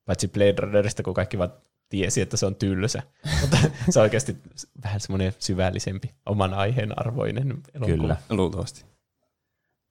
Paitsi 0.06 0.28
Blade 0.28 0.56
Runnerista, 0.58 1.04
kun 1.04 1.14
kaikki 1.14 1.38
vaan 1.38 1.54
tiesi, 1.90 2.22
että 2.22 2.38
se 2.38 2.46
on 2.46 2.56
tylsä. 2.56 3.04
Mutta 3.42 3.58
se 3.90 4.00
on 4.00 4.04
oikeasti 4.04 4.38
vähän 4.84 5.00
semmoinen 5.00 5.34
syvällisempi, 5.40 6.10
oman 6.26 6.54
aiheen 6.54 7.00
arvoinen 7.00 7.64
elokuva. 7.74 7.98
Kyllä. 7.98 8.18
Luultavasti. 8.30 8.86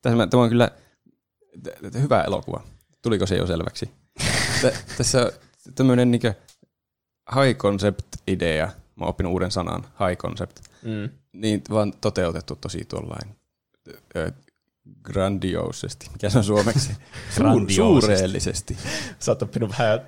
Tämä, 0.02 0.26
tämä 0.26 0.42
on 0.42 0.48
kyllä 0.48 0.70
t- 1.62 1.92
t- 1.92 2.00
hyvä 2.02 2.22
elokuva. 2.22 2.62
Tuliko 3.02 3.26
se 3.26 3.36
jo 3.36 3.46
selväksi? 3.46 3.90
T- 4.62 4.96
tässä 4.96 5.22
on 5.22 5.32
tämmöinen 5.74 6.10
niin 6.10 6.22
high 7.34 7.58
concept 7.58 8.06
idea. 8.26 8.66
Mä 8.66 9.04
oon 9.04 9.08
oppinut 9.08 9.32
uuden 9.32 9.50
sanan, 9.50 9.82
high 9.82 10.18
concept. 10.18 10.58
Mm. 10.82 11.08
Niin 11.32 11.62
vaan 11.70 11.92
toteutettu 12.00 12.56
tosi 12.56 12.84
tuollain 12.84 13.36
grandiosesti. 15.02 16.06
Mikä 16.12 16.30
se 16.30 16.38
on 16.38 16.44
suomeksi? 16.44 16.92
Suur, 17.36 17.70
suureellisesti. 17.70 18.76
Sä 19.18 19.30
oot 19.30 19.42
oppinut 19.42 19.70
vähän 19.70 20.00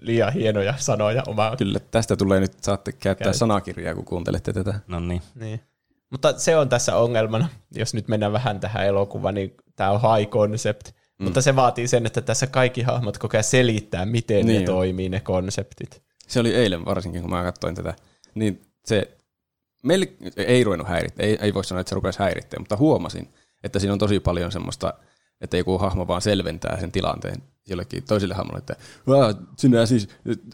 liian 0.00 0.32
hienoja 0.32 0.74
sanoja 0.76 1.22
omaa. 1.26 1.56
Kyllä, 1.56 1.78
tästä 1.90 2.16
tulee 2.16 2.40
nyt, 2.40 2.52
saatte 2.62 2.92
käyttää 2.92 3.24
Käyt. 3.24 3.36
sanakirjaa, 3.36 3.94
kun 3.94 4.04
kuuntelette 4.04 4.52
tätä. 4.52 4.80
No 4.86 5.00
niin. 5.00 5.22
Niin. 5.34 5.60
Mutta 6.10 6.38
se 6.38 6.56
on 6.56 6.68
tässä 6.68 6.96
ongelmana, 6.96 7.48
jos 7.74 7.94
nyt 7.94 8.08
mennään 8.08 8.32
vähän 8.32 8.60
tähän 8.60 8.86
elokuvaan, 8.86 9.34
niin 9.34 9.54
tämä 9.76 9.90
on 9.90 10.00
high 10.00 10.30
concept. 10.30 10.88
Mm. 11.18 11.24
Mutta 11.24 11.42
se 11.42 11.56
vaatii 11.56 11.88
sen, 11.88 12.06
että 12.06 12.20
tässä 12.20 12.46
kaikki 12.46 12.82
hahmot 12.82 13.18
koko 13.18 13.36
ajan 13.36 13.44
selittää, 13.44 14.06
miten 14.06 14.46
niin 14.46 14.64
ne 14.64 14.70
on. 14.70 14.76
toimii, 14.76 15.08
ne 15.08 15.20
konseptit. 15.20 16.02
Se 16.28 16.40
oli 16.40 16.54
eilen 16.54 16.84
varsinkin, 16.84 17.20
kun 17.20 17.30
mä 17.30 17.42
katsoin 17.42 17.74
tätä. 17.74 17.94
Niin 18.34 18.62
se 18.84 19.18
meille 19.82 20.08
ei 20.36 20.64
ruvennut 20.64 20.88
häirittää, 20.88 21.26
ei, 21.26 21.38
ei 21.40 21.54
voi 21.54 21.64
sanoa, 21.64 21.80
että 21.80 21.88
se 21.88 21.94
rupesi 21.94 22.18
häirittämään, 22.18 22.62
mutta 22.62 22.76
huomasin, 22.76 23.28
että 23.64 23.78
siinä 23.78 23.92
on 23.92 23.98
tosi 23.98 24.20
paljon 24.20 24.52
semmoista, 24.52 24.94
että 25.40 25.56
joku 25.56 25.78
hahmo 25.78 26.06
vaan 26.06 26.22
selventää 26.22 26.80
sen 26.80 26.92
tilanteen 26.92 27.42
jollekin 27.68 28.04
toiselle 28.04 28.34
hahmolle, 28.34 28.58
että 28.58 28.76
"Aa, 29.06 29.34
sinä 29.58 29.86
siis 29.86 30.08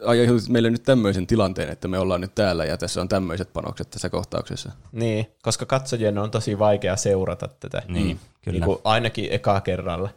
aiheutit 0.06 0.48
meille 0.48 0.70
nyt 0.70 0.82
tämmöisen 0.82 1.26
tilanteen, 1.26 1.68
että 1.70 1.88
me 1.88 1.98
ollaan 1.98 2.20
nyt 2.20 2.34
täällä 2.34 2.64
ja 2.64 2.76
tässä 2.76 3.00
on 3.00 3.08
tämmöiset 3.08 3.52
panokset 3.52 3.90
tässä 3.90 4.08
kohtauksessa. 4.08 4.72
Niin, 4.92 5.26
koska 5.42 5.66
katsojien 5.66 6.18
on 6.18 6.30
tosi 6.30 6.58
vaikea 6.58 6.96
seurata 6.96 7.48
tätä. 7.48 7.82
Niin, 7.88 8.20
kyllä. 8.44 8.58
Niin 8.58 8.64
kuin 8.64 8.78
ainakin 8.84 9.28
eka 9.32 9.60
kerralla. 9.60 10.08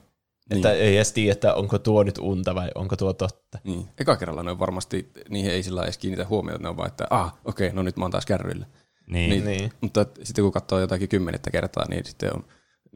Niin. 0.49 0.57
Että 0.57 0.72
ei 0.72 0.95
edes 0.95 1.11
tiedä, 1.14 1.31
että 1.31 1.53
onko 1.53 1.80
tuo 1.80 2.03
nyt 2.03 2.18
unta 2.18 2.55
vai 2.55 2.69
onko 2.76 2.95
tuo 2.95 3.14
totta. 3.14 3.59
Niin. 3.64 3.88
Eka 3.99 4.15
kerralla 4.15 4.43
ne 4.43 4.51
on 4.51 4.59
varmasti, 4.59 5.11
niihin 5.30 5.51
ei 5.51 5.64
sillä 5.64 5.84
edes 5.84 5.97
kiinnitä 5.97 6.26
huomiota, 6.26 6.64
ne 6.64 6.69
on 6.69 6.77
vaan, 6.77 6.88
että 6.89 7.07
ah, 7.09 7.34
okei, 7.45 7.72
no 7.73 7.81
nyt 7.84 7.97
mä 7.97 8.05
oon 8.05 8.11
taas 8.11 8.26
kärryillä. 8.26 8.65
Niin. 9.07 9.30
Niin, 9.30 9.45
Niin. 9.45 9.57
niin. 9.57 9.72
Mutta 9.81 10.05
sitten 10.23 10.43
kun 10.43 10.51
katsoo 10.51 10.80
jotakin 10.80 11.09
kymmenettä 11.09 11.51
kertaa, 11.51 11.85
niin 11.89 12.05
sitten 12.05 12.34
on, 12.35 12.43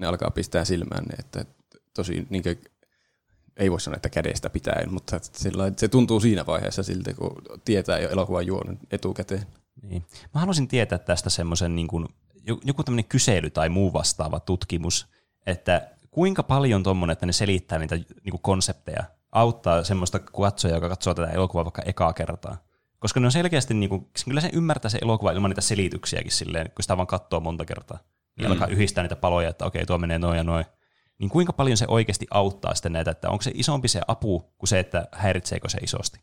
ne 0.02 0.08
alkaa 0.08 0.32
pistää 0.32 0.66
silmään 0.66 1.04
ne, 1.04 1.16
että 1.20 1.46
tosi 1.94 2.28
niin 2.30 2.44
kuin, 2.44 2.62
ei 3.58 3.72
voi 3.72 3.82
sanoa, 3.82 3.96
että 3.96 4.10
kädestä 4.10 4.50
pitäen, 4.50 4.94
mutta 4.94 5.20
se 5.78 5.88
tuntuu 5.88 6.20
siinä 6.20 6.46
vaiheessa 6.46 6.84
siltä, 6.84 7.14
kun 7.14 7.42
tietää 7.66 8.00
jo 8.00 8.10
elokuvan 8.10 8.46
juonen 8.46 8.80
etukäteen. 8.92 9.46
Niin. 9.82 10.06
Mä 10.34 10.40
haluaisin 10.40 10.68
tietää 10.68 10.98
tästä 10.98 11.30
semmoisen 11.30 11.76
niin 11.76 11.88
joku 12.64 12.84
tämmöinen 12.84 13.06
kysely 13.06 13.50
tai 13.50 13.70
muu 13.70 13.94
vastaava 13.94 14.40
tutkimus, 14.40 15.08
että 15.46 15.90
kuinka 16.12 16.44
paljon 16.44 16.84
tuommoinen, 16.84 17.12
että 17.12 17.26
ne 17.26 17.32
selittää 17.32 17.80
niitä 17.80 17.96
niin 17.96 18.32
kuin 18.32 18.42
konsepteja, 18.42 19.04
auttaa 19.32 19.84
semmoista 19.84 20.20
katsojaa, 20.20 20.78
joka 20.78 20.90
katsoo 20.90 21.14
tätä 21.14 21.32
elokuvaa 21.32 21.66
vaikka 21.66 21.82
ekaa 21.86 22.14
kertaa. 22.14 22.58
Koska 23.00 23.20
ne 23.20 23.26
on 23.26 23.32
selkeästi, 23.32 23.74
niin 23.74 23.90
kuin, 23.90 24.08
kyllä 24.26 24.42
se 24.42 24.50
ymmärtää 24.54 24.90
se 24.90 25.00
elokuva 25.02 25.32
ilman 25.32 25.50
niitä 25.50 25.62
selityksiäkin 25.62 26.32
silleen, 26.32 26.72
kun 26.76 26.84
sitä 26.84 26.98
vaan 26.98 27.08
katsoo 27.08 27.40
monta 27.40 27.66
kertaa. 27.66 28.00
Niin 28.38 28.48
mm. 28.48 28.52
alkaa 28.52 28.68
yhdistää 28.68 29.04
niitä 29.04 29.16
paloja, 29.16 29.50
että 29.50 29.66
okei, 29.66 29.86
tuo 29.86 29.98
menee 29.98 30.20
noin 30.20 30.38
ja 30.38 30.44
noin. 30.44 30.66
Niin 31.20 31.30
kuinka 31.30 31.54
paljon 31.54 31.78
se 31.78 31.86
oikeasti 31.88 32.28
auttaa 32.32 32.76
sitten 32.76 32.94
näitä, 32.94 33.12
että 33.12 33.30
onko 33.30 33.42
se 33.42 33.52
isompi 33.54 33.88
se 33.88 34.02
apu 34.08 34.40
kuin 34.58 34.68
se, 34.68 34.80
että 34.80 35.08
häiritseekö 35.12 35.70
se 35.70 35.78
isosti? 35.78 36.20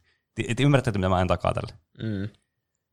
Et 0.49 0.61
ymmärrätte, 0.61 0.93
mitä 0.93 1.09
mä 1.09 1.21
en 1.21 1.29
takaa 1.29 1.55
tälle. 1.55 1.73
Mm. 2.03 2.29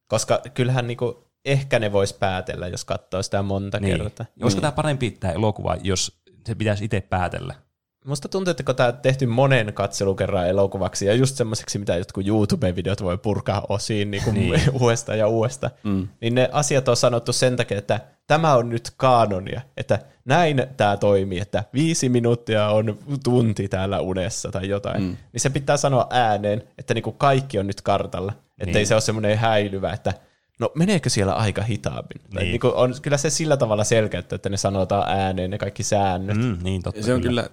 Koska 0.07 0.41
kyllähän 0.53 0.87
niinku, 0.87 1.31
ehkä 1.45 1.79
ne 1.79 1.91
vois 1.91 2.13
päätellä, 2.13 2.67
jos 2.67 2.85
katsoo 2.85 3.23
sitä 3.23 3.41
monta 3.41 3.79
Niin. 3.79 3.97
kertaa. 3.97 4.25
Olisiko 4.41 4.61
tämä 4.61 4.71
parempi 4.71 5.11
tämä 5.11 5.33
elokuva, 5.33 5.77
jos 5.83 6.21
se 6.45 6.55
pitäisi 6.55 6.85
itse 6.85 7.01
päätellä? 7.01 7.55
Musta 8.05 8.29
tuntuu, 8.29 8.51
että 8.51 8.63
kun 8.63 8.75
tämä 8.75 8.89
on 8.89 8.97
tehty 8.97 9.25
monen 9.25 9.73
katselukerran 9.73 10.47
elokuvaksi 10.47 11.05
ja 11.05 11.13
just 11.13 11.35
semmoiseksi, 11.35 11.79
mitä 11.79 11.97
jotkut 11.97 12.27
YouTube-videot 12.27 13.03
voi 13.03 13.17
purkaa 13.17 13.65
osiin 13.69 14.11
niin 14.11 14.23
kuin 14.25 14.33
Niin. 14.33 14.61
uudestaan 14.79 15.19
ja 15.19 15.27
uudestaan, 15.27 15.71
mm. 15.83 16.07
niin 16.21 16.35
ne 16.35 16.49
asiat 16.51 16.87
on 16.87 16.97
sanottu 16.97 17.33
sen 17.33 17.55
takia, 17.55 17.77
että 17.77 17.99
tämä 18.27 18.53
on 18.55 18.69
nyt 18.69 18.91
kaanonia, 18.97 19.61
että 19.77 19.99
näin 20.25 20.67
tämä 20.77 20.97
toimii, 20.97 21.39
että 21.39 21.63
viisi 21.73 22.09
minuuttia 22.09 22.69
on 22.69 22.97
tunti 23.23 23.67
täällä 23.67 23.99
unessa 23.99 24.51
tai 24.51 24.69
jotain. 24.69 25.03
Mm. 25.03 25.17
Niin 25.33 25.41
se 25.41 25.49
pitää 25.49 25.77
sanoa 25.77 26.07
ääneen, 26.09 26.63
että 26.77 26.93
niin 26.93 27.03
kuin 27.03 27.15
kaikki 27.17 27.59
on 27.59 27.67
nyt 27.67 27.81
kartalla, 27.81 28.33
ettei 28.59 28.73
Niin. 28.73 28.87
se 28.87 28.95
ole 28.95 29.01
semmoinen 29.01 29.37
häilyvä, 29.37 29.93
että 29.93 30.13
no 30.59 30.71
meneekö 30.75 31.09
siellä 31.09 31.33
aika 31.33 31.61
hitaammin? 31.61 32.21
Niin. 32.33 32.39
niin 32.47 32.59
kuin 32.59 32.73
on 32.73 32.93
kyllä 33.01 33.17
se 33.17 33.29
sillä 33.29 33.57
tavalla 33.57 33.83
selkeyttä, 33.83 34.35
että 34.35 34.49
ne 34.49 34.57
sanotaan 34.57 35.09
ääneen 35.19 35.51
ne 35.51 35.57
kaikki 35.57 35.83
säännöt. 35.83 36.37
Mm, 36.37 36.57
niin, 36.63 36.81
totta. 36.83 37.03
Se 37.03 37.13
on 37.13 37.21
kyllä 37.21 37.49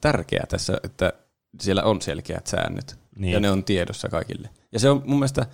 tärkeää 0.00 0.46
tässä, 0.48 0.78
että 0.84 1.12
siellä 1.60 1.82
on 1.82 2.02
selkeät 2.02 2.46
säännöt. 2.46 2.98
Niin. 3.16 3.32
Ja 3.32 3.40
ne 3.40 3.50
on 3.50 3.64
tiedossa 3.64 4.08
kaikille. 4.08 4.48
Ja 4.72 4.80
se 4.80 4.90
on 4.90 5.02
mun 5.06 5.18
mielestä 5.18 5.46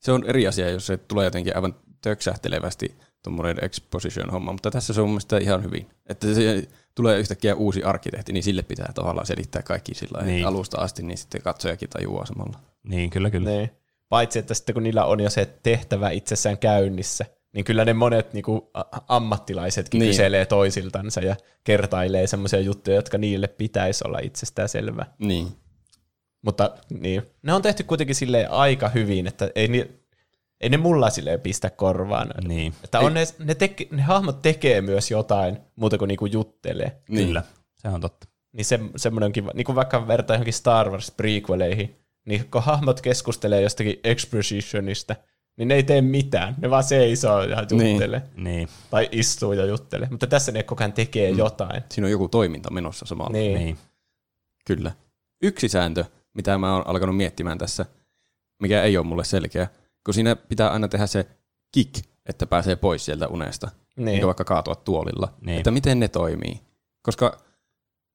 se 0.00 0.12
on 0.12 0.24
eri 0.26 0.46
asia, 0.46 0.70
jos 0.70 0.86
se 0.86 0.96
tulee 0.96 1.24
jotenkin 1.24 1.56
aivan 1.56 1.74
töksähtelevästi 2.02 2.94
tuommoinen 3.22 3.64
exposition-homma, 3.64 4.52
mutta 4.52 4.70
tässä 4.70 4.92
se 4.92 5.00
on 5.00 5.06
mun 5.06 5.12
mielestä 5.12 5.38
ihan 5.38 5.62
hyvin. 5.62 5.90
Että 6.06 6.34
se 6.34 6.68
tulee 6.94 7.18
yhtäkkiä 7.18 7.54
uusi 7.54 7.82
arkkitehti, 7.82 8.32
niin 8.32 8.42
sille 8.42 8.62
pitää 8.62 8.92
tavallaan 8.94 9.26
selittää 9.26 9.62
kaikki 9.62 9.94
sillä 9.94 10.22
Niin. 10.22 10.46
alusta 10.46 10.80
asti, 10.80 11.02
niin 11.02 11.18
sitten 11.18 11.42
katsojakin 11.42 11.88
tajuaa 11.88 12.26
samalla. 12.26 12.60
Niin, 12.82 13.10
kyllä, 13.10 13.30
kyllä. 13.30 13.50
Niin. 13.50 13.70
Paitsi, 14.08 14.38
että 14.38 14.54
sitten 14.54 14.74
kun 14.74 14.82
niillä 14.82 15.04
on 15.04 15.20
jo 15.20 15.30
se 15.30 15.46
tehtävä 15.62 16.10
itsessään 16.10 16.58
käynnissä, 16.58 17.24
niin 17.54 17.64
kyllä 17.64 17.84
ne 17.84 17.92
monet 17.92 18.32
niin 18.32 18.42
kuin, 18.42 18.62
ammattilaisetkin 19.08 19.98
niin. 19.98 20.10
Kyselee 20.10 20.46
toisiltansa 20.46 21.20
ja 21.20 21.36
kertailee 21.64 22.26
semmoisia 22.26 22.60
juttuja, 22.60 22.96
jotka 22.96 23.18
niille 23.18 23.48
pitäisi 23.48 24.04
olla 24.06 24.18
itsestään 24.18 24.68
selvä. 24.68 25.06
Niin. 25.18 25.48
Mutta 26.44 26.74
niin, 26.90 27.22
ne 27.42 27.52
on 27.52 27.62
tehty 27.62 27.82
kuitenkin 27.82 28.16
sille 28.16 28.46
aika 28.46 28.88
hyvin, 28.88 29.26
että 29.26 29.50
ei, 29.54 29.68
ni, 29.68 29.90
ei 30.60 30.68
ne 30.68 30.76
mulla 30.76 31.10
silleen 31.10 31.40
pistä 31.40 31.70
korvaan. 31.70 32.30
Niin, 32.48 32.74
Että 32.84 33.00
on 33.00 33.14
ne, 33.14 33.24
ne, 33.38 33.54
teke, 33.54 33.88
ne 33.90 34.02
hahmot 34.02 34.42
tekee 34.42 34.80
myös 34.80 35.10
jotain 35.10 35.58
muuta 35.76 35.98
kuin 35.98 36.08
niinku 36.08 36.26
juttelee. 36.26 37.02
Niin. 37.08 37.26
kyllä. 37.26 37.42
Se 37.74 37.88
on 37.88 38.00
totta. 38.00 38.28
Niin 38.52 38.64
se, 38.64 38.80
semmoinen 38.96 39.26
on 39.26 39.32
kiva, 39.32 39.50
niin 39.54 39.64
kuin 39.64 39.76
vaikka 39.76 40.08
vertaa 40.08 40.34
johonkin 40.34 40.54
Star 40.54 40.90
Wars 40.90 41.10
prequeleihin, 41.10 41.96
niin 42.24 42.50
kun 42.50 42.62
hahmot 42.62 43.00
keskustelee 43.00 43.60
jostakin 43.60 44.00
expositionista, 44.04 45.16
niin 45.56 45.68
ne 45.68 45.74
ei 45.74 45.82
tee 45.82 46.02
mitään. 46.02 46.54
Ne 46.58 46.70
vaan 46.70 46.84
seisoo 46.84 47.42
ja 47.42 47.60
juttelee. 47.60 48.22
Niin. 48.36 48.44
Niin, 48.44 48.68
Tai 48.90 49.08
istuu 49.12 49.52
ja 49.52 49.64
juttelee. 49.66 50.08
Mutta 50.10 50.26
tässä 50.26 50.52
ne 50.52 50.62
koko 50.62 50.82
ajan 50.84 50.92
tekee 50.92 51.32
mm. 51.32 51.38
jotain. 51.38 51.82
Siinä 51.90 52.06
on 52.06 52.10
joku 52.10 52.28
toiminta 52.28 52.70
menossa 52.70 53.06
samalla. 53.06 53.32
Niin. 53.32 53.58
niin. 53.58 53.78
Kyllä. 54.66 54.92
Yksi 55.42 55.68
sääntö, 55.68 56.04
mitä 56.34 56.58
mä 56.58 56.74
oon 56.74 56.86
alkanut 56.86 57.16
miettimään 57.16 57.58
tässä, 57.58 57.86
mikä 58.62 58.82
ei 58.82 58.96
ole 58.96 59.06
mulle 59.06 59.24
selkeä, 59.24 59.68
kun 60.04 60.14
siinä 60.14 60.36
pitää 60.36 60.70
aina 60.70 60.88
tehdä 60.88 61.06
se 61.06 61.26
kick, 61.72 62.04
että 62.26 62.46
pääsee 62.46 62.76
pois 62.76 63.04
sieltä 63.04 63.28
unesta, 63.28 63.70
Niin. 63.96 64.08
eikä 64.08 64.26
vaikka 64.26 64.44
kaatua 64.44 64.74
tuolilla. 64.74 65.34
Niin. 65.40 65.58
Että 65.58 65.70
miten 65.70 66.00
ne 66.00 66.08
toimii. 66.08 66.60
Koska 67.02 67.38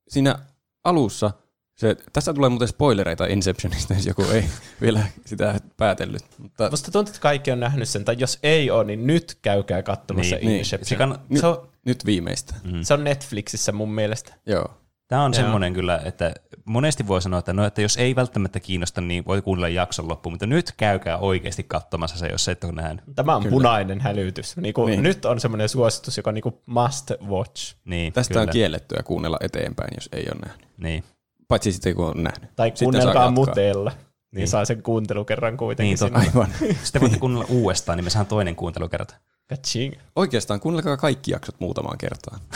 siinä 0.10 0.40
alussa, 0.84 1.32
se, 1.80 1.96
tässä 2.14 2.34
tulee 2.34 2.50
muuten 2.50 2.68
spoilereita 2.68 3.26
Inceptionista, 3.26 3.94
jos 3.94 4.06
joku 4.06 4.24
ei 4.24 4.46
vielä 4.82 5.04
sitä 5.26 5.60
päätellyt. 5.78 6.24
Mutta 6.38 6.70
Musta 6.70 6.92
tuntuu, 6.92 7.10
että 7.12 7.22
kaikki 7.22 7.52
on 7.52 7.60
nähnyt 7.60 7.90
sen, 7.90 8.06
tai 8.06 8.16
jos 8.20 8.40
ei 8.44 8.72
ole, 8.72 8.84
niin 8.84 9.08
nyt 9.08 9.38
käykää 9.42 9.84
katsomassa 9.84 10.36
Niin, 10.36 10.42
niin, 10.42 10.48
niin. 10.50 10.58
Inception. 10.60 11.00
Se 11.00 11.06
kann- 11.06 11.20
nyt, 11.30 11.42
se, 11.42 11.48
on, 11.48 11.70
nyt 11.86 12.06
viimeistä. 12.06 12.56
Mm. 12.64 12.84
se 12.84 12.94
on 12.94 13.04
Netflixissä 13.04 13.72
mun 13.72 13.92
mielestä. 13.92 14.34
Joo. 14.46 14.66
Tämä 15.08 15.24
on 15.24 15.34
Joo. 15.34 15.42
semmoinen 15.42 15.74
kyllä, 15.74 16.02
että 16.06 16.34
monesti 16.66 17.08
voi 17.08 17.22
sanoa, 17.22 17.40
että, 17.40 17.54
no, 17.54 17.66
että 17.66 17.82
jos 17.82 17.98
ei 17.98 18.16
välttämättä 18.16 18.60
kiinnosta, 18.60 19.02
niin 19.02 19.26
voi 19.26 19.42
kuunnella 19.42 19.70
jakson 19.70 20.08
loppuun, 20.10 20.34
mutta 20.34 20.46
nyt 20.46 20.74
käykää 20.78 21.18
oikeasti 21.18 21.64
katsomassa 21.64 22.18
se, 22.18 22.28
jos 22.28 22.48
et 22.48 22.64
ole 22.64 22.72
nähnyt. 22.72 23.04
Tämä 23.16 23.36
on 23.36 23.42
Kyllä. 23.42 23.52
punainen 23.54 24.02
hälytys. 24.02 24.58
Niin 24.58 24.74
kuin, 24.74 24.86
Niin. 24.86 24.98
niin. 24.98 25.04
Nyt 25.04 25.26
on 25.26 25.40
semmoinen 25.40 25.70
suositus, 25.70 26.18
joka 26.18 26.30
on 26.30 26.34
niin 26.34 26.44
kuin 26.44 26.56
must 26.66 27.12
watch. 27.28 27.76
Niin, 27.86 28.14
Tästä 28.14 28.34
kyllä. 28.34 28.44
on 28.44 28.50
kiellettyä 28.50 29.04
kuunnella 29.04 29.38
eteenpäin, 29.42 29.90
jos 29.98 30.10
ei 30.12 30.26
ole 30.32 30.40
nähnyt. 30.46 30.68
Niin, 30.78 31.04
Paitsi 31.50 31.72
sitten 31.72 31.96
kun 31.96 32.06
on 32.06 32.24
nähnyt. 32.24 32.56
Tai 32.56 32.68
Sitten 32.68 32.86
kuunnelkaa 32.86 33.32
mutella. 33.32 33.90
Niin, 33.90 34.00
Niin. 34.32 34.40
niin 34.40 34.48
saa 34.48 34.66
sen 34.66 34.84
kuuntelukerran 34.84 35.58
kuitenkin 35.58 35.90
Niin, 35.90 35.98
sinne. 35.98 36.20
Aivan. 36.20 36.54
sitten 36.84 37.02
voitte 37.02 37.20
kuunnella 37.20 37.46
uudestaan, 37.50 37.98
niin 37.98 38.04
me 38.04 38.10
saan 38.10 38.26
toinen 38.26 38.56
kuuntelukerta. 38.56 39.16
Kaching. 39.50 39.94
Oikeastaan 40.16 40.60
kuunnelkaa 40.60 40.98
kaikki 40.98 41.32
jaksot 41.32 41.56
muutamaan 41.60 41.98
kertaan. 41.98 42.40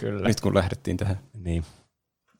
Kyllä. 0.00 0.28
Nyt 0.28 0.40
kun 0.40 0.54
lähdettiin 0.54 0.96
tähän. 0.96 1.20
Niin, 1.34 1.64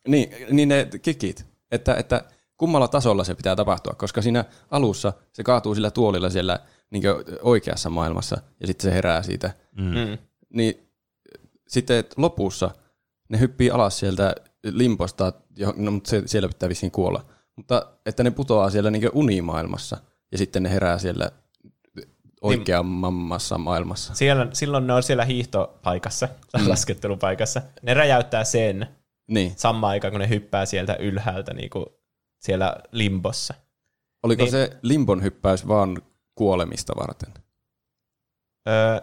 Niin, 0.08 0.30
niin 0.50 0.68
ne 0.68 0.88
kikit, 1.02 1.46
että, 1.70 1.94
että 1.94 2.24
kummalla 2.56 2.88
tasolla 2.88 3.24
se 3.24 3.34
pitää 3.34 3.56
tapahtua, 3.56 3.92
koska 3.92 4.22
siinä 4.22 4.44
alussa 4.70 5.12
se 5.32 5.42
kaatuu 5.42 5.74
sillä 5.74 5.90
tuolilla 5.90 6.30
siellä 6.30 6.58
niin 6.90 7.02
oikeassa 7.42 7.90
maailmassa 7.90 8.36
ja 8.60 8.66
sitten 8.66 8.90
se 8.90 8.94
herää 8.94 9.22
siitä. 9.22 9.54
mm. 9.76 9.84
Mm. 9.84 10.18
Niin 10.54 10.88
sitten 11.68 12.04
lopussa 12.16 12.70
ne 13.34 13.40
hyppii 13.40 13.70
alas 13.70 13.98
sieltä 13.98 14.34
limposta, 14.64 15.32
no, 15.76 15.90
mutta 15.90 16.10
se, 16.10 16.22
siellä 16.26 16.48
pitää 16.48 16.68
vissiin 16.68 16.92
kuolla. 16.92 17.24
Mutta 17.56 17.86
että 18.06 18.22
ne 18.22 18.30
putoaa 18.30 18.70
siellä 18.70 18.90
niin 18.90 19.10
unimaailmassa 19.12 19.96
ja 20.32 20.38
sitten 20.38 20.62
ne 20.62 20.70
herää 20.70 20.98
siellä 20.98 21.30
oikeammassa 22.42 23.58
maailmassa. 23.58 24.14
Siellä, 24.14 24.46
silloin 24.52 24.86
ne 24.86 24.92
on 24.92 25.02
siellä 25.02 25.24
hiihtopaikassa, 25.24 26.28
tai 26.52 26.66
laskettelupaikassa. 26.68 27.62
Ne 27.82 27.94
räjäyttää 27.94 28.44
sen 28.44 28.86
Niin. 29.28 29.52
samaan 29.56 29.90
aikaan, 29.90 30.12
kun 30.12 30.20
ne 30.20 30.28
hyppää 30.28 30.66
sieltä 30.66 30.96
ylhäältä 30.96 31.54
niin 31.54 31.70
kuin 31.70 31.86
siellä 32.40 32.76
limbossa. 32.92 33.54
Oliko 34.22 34.42
Niin. 34.42 34.50
se 34.50 34.70
limbon 34.82 35.22
hyppäys 35.22 35.68
vaan 35.68 36.02
kuolemista 36.34 36.92
varten? 36.96 37.32
Öö, 38.68 39.00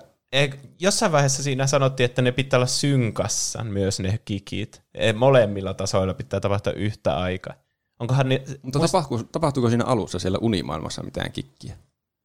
jossain 0.79 1.11
vaiheessa 1.11 1.43
siinä 1.43 1.67
sanottiin, 1.67 2.05
että 2.05 2.21
ne 2.21 2.31
pitää 2.31 2.57
olla 2.57 2.67
synkassa 2.67 3.63
myös 3.63 3.99
ne 3.99 4.19
kikit. 4.25 4.83
Eh, 4.93 5.15
Molemmilla 5.15 5.73
tasoilla 5.73 6.13
pitää 6.13 6.39
tapahtua 6.39 6.73
yhtä 6.73 7.17
aikaa. 7.17 7.53
Onkohan 7.99 8.29
ne, 8.29 8.41
Mutta 8.61 8.79
muist- 8.79 8.81
tapahtuuko, 8.81 9.23
tapahtuuko 9.23 9.69
siinä 9.69 9.85
alussa 9.85 10.19
siellä 10.19 10.37
unimaailmassa 10.41 11.03
mitään 11.03 11.31
kikkiä? 11.31 11.77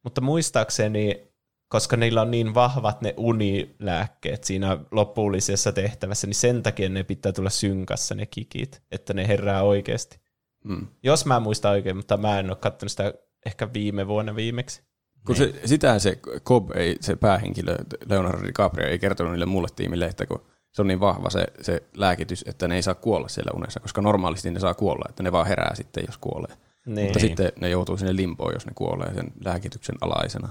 mutta 0.06 0.20
muistaakseni, 0.20 1.28
koska 1.68 1.96
niillä 1.96 2.22
on 2.22 2.30
niin 2.30 2.54
vahvat 2.54 3.00
ne 3.00 3.14
unilääkkeet 3.16 4.44
siinä 4.44 4.78
lopullisessa 4.90 5.72
tehtävässä, 5.72 6.26
niin 6.26 6.34
sen 6.34 6.62
takia 6.62 6.88
ne 6.88 7.04
pitää 7.04 7.32
tulla 7.32 7.50
synkassa 7.50 8.14
ne 8.14 8.26
kikit, 8.26 8.82
että 8.90 9.14
ne 9.14 9.28
herää 9.28 9.62
oikeasti. 9.62 10.20
Hmm. 10.68 10.86
Jos 11.02 11.26
mä 11.26 11.40
muistan 11.40 11.72
oikein, 11.72 11.96
mutta 11.96 12.16
mä 12.16 12.38
en 12.38 12.50
ole 12.50 12.56
katsonut 12.56 12.90
sitä 12.90 13.14
ehkä 13.46 13.72
viime 13.72 14.08
vuonna 14.08 14.36
viimeksi. 14.36 14.82
Kun 15.26 15.36
se, 15.36 15.54
sitä 15.64 15.98
se 15.98 16.18
Cobb, 16.44 16.70
ei, 16.74 16.96
se 17.00 17.16
päähenkilö, 17.16 17.76
Leonardo 18.10 18.46
DiCaprio, 18.46 18.88
ei 18.88 18.98
kertonut 18.98 19.32
niille 19.32 19.46
mulle 19.46 19.68
tiimille, 19.76 20.06
että 20.06 20.26
kun 20.26 20.42
se 20.72 20.82
on 20.82 20.88
niin 20.88 21.00
vahva 21.00 21.30
se, 21.30 21.46
se 21.60 21.82
lääkitys, 21.96 22.44
että 22.48 22.68
ne 22.68 22.74
ei 22.74 22.82
saa 22.82 22.94
kuolla 22.94 23.28
siellä 23.28 23.52
unessa, 23.54 23.80
koska 23.80 24.02
normaalisti 24.02 24.50
ne 24.50 24.60
saa 24.60 24.74
kuolla, 24.74 25.06
että 25.08 25.22
ne 25.22 25.32
vaan 25.32 25.46
herää 25.46 25.74
sitten, 25.74 26.04
jos 26.06 26.18
kuolee. 26.18 26.56
Niin. 26.86 27.06
Mutta 27.06 27.18
sitten 27.18 27.52
ne 27.60 27.68
joutuu 27.68 27.96
sinne 27.96 28.16
limpoon, 28.16 28.54
jos 28.54 28.66
ne 28.66 28.72
kuolee 28.74 29.14
sen 29.14 29.32
lääkityksen 29.44 29.96
alaisena. 30.00 30.48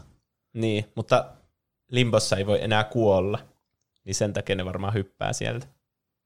Niin, 0.54 0.86
mutta 0.96 1.26
limbossa 1.92 2.36
ei 2.36 2.46
voi 2.46 2.64
enää 2.64 2.84
kuolla, 2.84 3.40
niin 4.06 4.16
sen 4.16 4.34
takia 4.34 4.56
ne 4.56 4.66
varmaan 4.66 4.94
hyppää 4.94 5.34
sieltä. 5.34 5.68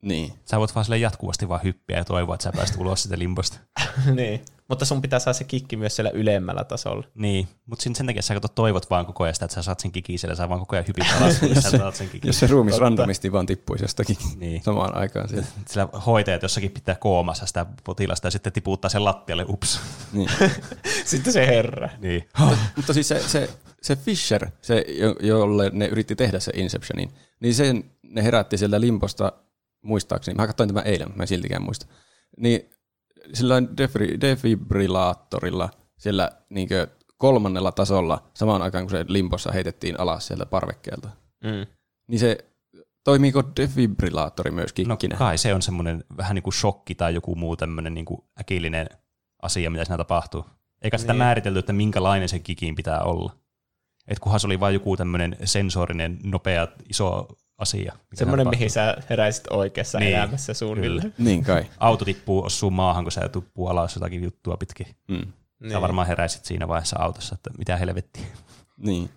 Niin. 0.02 0.34
Sä 0.46 0.60
voit 0.60 0.76
vaan 0.76 0.86
sille 0.86 0.98
jatkuvasti 0.98 1.50
vaan 1.50 1.64
hyppiä 1.64 1.98
ja 1.98 2.06
toivoa, 2.06 2.36
että 2.36 2.44
sä 2.44 2.52
pääst 2.56 2.76
ulos 2.78 3.04
sitä 3.04 3.20
limbosta. 3.20 3.60
niin. 4.16 4.42
Mutta 4.68 4.86
sun 4.86 5.02
pitää 5.02 5.20
saada 5.20 5.34
se 5.34 5.44
kikki 5.44 5.78
myös 5.78 5.96
siellä 5.96 6.12
ylemmällä 6.14 6.64
tasolla. 6.64 7.04
Niin, 7.16 7.48
mutta 7.66 7.84
sen 7.84 8.06
takia 8.06 8.22
sä 8.22 8.34
kato, 8.34 8.48
toivot 8.48 8.90
vaan 8.90 9.06
koko 9.06 9.24
ajan 9.24 9.34
sitä, 9.34 9.46
että 9.46 9.56
sä 9.56 9.62
saat 9.62 9.80
sen 9.80 9.92
kikin 9.92 10.20
siellä, 10.20 10.36
sä 10.36 10.50
vaan 10.50 10.60
koko 10.60 10.76
ajan 10.76 10.88
hypit 10.88 11.06
alas, 11.22 11.40
kun 11.40 11.62
sä 11.62 11.70
saat 11.78 11.96
sen 11.96 12.10
kikin. 12.10 12.28
Jos 12.30 12.40
se 12.40 12.48
ruumis 12.48 12.72
Totta. 12.72 12.84
randomisti 12.84 13.32
vaan 13.32 13.46
tippuisi 13.46 13.84
jostakin 13.84 14.18
Niin. 14.36 14.64
samaan 14.64 14.96
aikaan. 14.96 15.30
Sieltä. 15.30 15.48
Sillä 15.70 15.88
hoitajat 16.06 16.42
jossakin 16.42 16.72
pitää 16.72 16.96
koomassa 16.96 17.46
sitä 17.46 17.66
potilasta 17.84 18.28
ja 18.28 18.32
sitten 18.32 18.54
tiputtaa 18.54 18.90
sen 18.90 19.06
lattialle, 19.06 19.46
ups. 19.48 19.80
Niin. 20.14 20.30
Sitten 21.06 21.34
se 21.34 21.48
herää. 21.48 21.90
Niin. 22.02 22.30
Mutta 22.76 22.94
siis 22.94 23.08
se, 23.08 23.20
se, 23.28 23.50
se 23.82 23.96
Fisher, 23.96 24.48
se, 24.62 24.86
jo- 24.88 25.16
jolle 25.20 25.70
ne 25.74 25.86
yritti 25.88 26.16
tehdä 26.16 26.40
se 26.40 26.52
Inceptionin, 26.56 27.12
niin 27.40 27.56
sen 27.56 27.84
ne 28.04 28.24
herätti 28.24 28.58
sieltä 28.58 28.82
limposta, 28.82 29.32
muistaakseni, 29.84 30.36
mä 30.36 30.48
katsoin 30.48 30.68
tämän 30.70 30.88
eilen, 30.88 31.12
mä 31.16 31.24
en 31.24 31.28
siltikään 31.28 31.64
muista, 31.64 31.86
niin 32.38 32.70
sillä 33.34 33.56
defri, 33.78 34.22
defibrillaattorilla 34.22 35.70
siellä 35.98 36.32
niinkö 36.50 36.88
kolmannella 37.18 37.72
tasolla 37.72 38.24
samaan 38.34 38.62
aikaan, 38.62 38.84
kun 38.84 38.92
se 38.92 39.06
limpossa 39.08 39.52
heitettiin 39.52 40.00
alas 40.00 40.28
sieltä 40.28 40.46
parvekkeelta. 40.46 41.10
Mm. 41.44 41.66
Niin 42.08 42.20
se, 42.20 42.38
toimiiko 43.04 43.44
defibrillaattori 43.56 44.52
myös 44.52 44.72
No 44.88 44.98
kikkinä? 44.98 45.18
kai 45.18 45.38
se 45.38 45.54
on 45.54 45.62
semmoinen 45.62 46.04
vähän 46.18 46.36
niin 46.36 46.44
kuin 46.44 46.54
shokki 46.54 46.96
tai 46.96 47.14
joku 47.14 47.36
muu 47.36 47.56
tämmöinen 47.58 47.94
niin 47.94 48.06
kuin 48.06 48.22
äkillinen 48.40 48.90
asia, 49.42 49.70
mitä 49.70 49.86
siinä 49.86 49.98
tapahtuu. 49.98 50.46
Eikä 50.82 50.98
sitä 50.98 51.14
Niin. 51.14 51.18
määritelty, 51.18 51.60
että 51.60 51.74
minkälainen 51.74 52.30
se 52.30 52.40
kikin 52.40 52.76
pitää 52.76 53.02
olla. 53.02 53.36
Et 54.08 54.20
kunhan 54.20 54.40
se 54.40 54.48
oli 54.48 54.60
vain 54.60 54.74
joku 54.74 54.98
tämmöinen 54.98 55.38
sensorinen, 55.44 56.20
nopea, 56.24 56.68
iso 56.90 57.28
asia. 57.60 57.96
Semmoinen, 58.14 58.50
mihin 58.50 58.70
sä 58.70 58.98
heräisit 59.10 59.44
oikeassa 59.50 60.00
Niin, 60.00 60.16
elämässä 60.16 60.54
suunnilleen. 60.54 61.14
Niin 61.18 61.44
kai. 61.44 61.66
Auto 61.78 62.06
tippuu, 62.06 62.46
osuu 62.46 62.72
maahan, 62.72 63.04
kun 63.04 63.12
sä 63.12 63.30
tuppuu 63.30 63.68
alas 63.68 63.96
jotakin 63.96 64.24
juttua 64.24 64.58
pitkin. 64.58 64.88
Mm. 65.08 65.16
Niin. 65.16 65.34
Niin. 65.60 65.72
Sä 65.72 65.82
varmaan 65.82 66.08
heräisit 66.08 66.46
siinä 66.46 66.68
vaiheessa 66.68 67.00
autossa, 67.00 67.36
että 67.36 67.50
mitä 67.58 67.78
helvettiä. 67.78 68.26
Niin. 68.78 69.10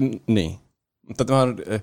N- 0.00 0.20
niin. 0.26 0.58
Mutta 1.08 1.24
tämä 1.24 1.42
eh, 1.66 1.82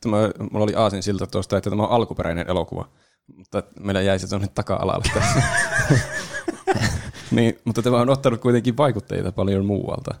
tämä, 0.00 0.16
mulla 0.50 0.64
oli 0.64 0.74
aasin 0.74 1.02
siltä 1.02 1.26
tuosta, 1.26 1.56
että 1.56 1.70
tämä 1.70 1.82
on 1.82 1.90
alkuperäinen 1.90 2.48
elokuva. 2.48 2.88
Mutta 3.36 3.62
meillä 3.80 4.00
jäi 4.02 4.18
se 4.18 4.28
tuonne 4.28 4.48
taka-alalle 4.54 5.04
tässä. 5.14 5.42
niin, 7.30 7.58
mutta 7.64 7.82
tämä 7.82 8.00
on 8.00 8.10
ottanut 8.10 8.40
kuitenkin 8.40 8.76
vaikutteita 8.76 9.32
paljon 9.32 9.66
muualta. 9.66 10.14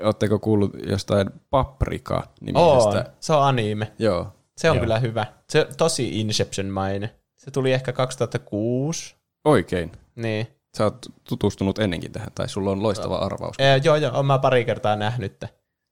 Oletteko 0.00 0.38
kuullut 0.38 0.70
jostain 0.86 1.26
On, 1.28 1.40
Paprika-nimisestä? 1.50 3.10
se 3.20 3.32
on 3.32 3.42
anime. 3.42 3.92
Joo. 3.98 4.32
Se 4.56 4.70
on 4.70 4.76
Joo. 4.76 4.82
kyllä 4.82 4.98
hyvä. 4.98 5.26
Se 5.50 5.60
on 5.60 5.66
tosi 5.76 6.20
Inception-mainen. 6.20 7.10
Se 7.36 7.50
tuli 7.50 7.72
ehkä 7.72 7.92
2006. 7.92 9.16
Oikein. 9.44 9.92
Niin. 10.16 10.46
Sä 10.76 10.84
oot 10.84 11.06
tutustunut 11.28 11.78
ennenkin 11.78 12.12
tähän, 12.12 12.28
tai 12.34 12.48
sulla 12.48 12.70
on 12.70 12.82
loistava 12.82 13.16
arvaus. 13.16 13.56
Ee, 13.58 13.80
joo, 13.84 13.96
joo, 13.96 14.16
oon 14.16 14.26
mä 14.26 14.38
pari 14.38 14.64
kertaa 14.64 14.96
nähnyt. 14.96 15.44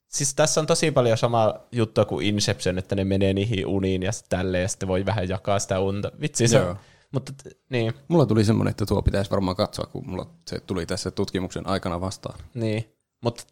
Siis 0.09 0.35
tässä 0.35 0.61
on 0.61 0.67
tosi 0.67 0.91
paljon 0.91 1.19
sama 1.19 1.55
juttu 1.73 2.05
kuin 2.05 2.27
Inception, 2.27 2.79
että 2.79 2.95
ne 2.95 3.05
menee 3.05 3.33
niihin 3.35 3.67
uniin 3.67 4.03
ja 4.03 4.13
sitten 4.13 4.39
tälleen, 4.39 4.63
ja 4.63 4.69
sitten 4.69 4.89
voi 4.89 5.07
vähän 5.07 5.29
jakaa 5.29 5.59
sitä 5.59 5.81
unta. 5.81 6.13
Vitsi 6.21 6.49
se 6.49 6.59
Joo. 6.59 6.71
on. 6.71 6.77
Mutta 7.13 7.33
niin, 7.71 7.93
Mulla 8.09 8.27
tuli 8.27 8.45
semmoinen, 8.45 8.71
että 8.71 8.87
tuo 8.87 9.03
pitäisi 9.03 9.31
varmaan 9.31 9.57
katsoa, 9.57 9.87
kun 9.87 10.11
mulla 10.11 10.27
se 10.49 10.61
tuli 10.61 10.87
tässä 10.87 11.11
tutkimuksen 11.11 11.67
aikana 11.67 12.01
vastaan. 12.01 12.39
niin. 12.55 12.93
Mutta 13.25 13.45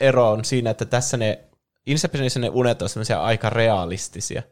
ero 0.00 0.30
on 0.30 0.44
siinä, 0.44 0.70
että 0.70 0.84
tässä 0.84 1.16
ne, 1.16 1.38
Inceptionissa 1.86 2.40
ne 2.40 2.48
unet 2.52 2.82
on 2.82 2.88
semmoisia 2.88 3.22
aika 3.22 3.50
realistisia. 3.50 4.42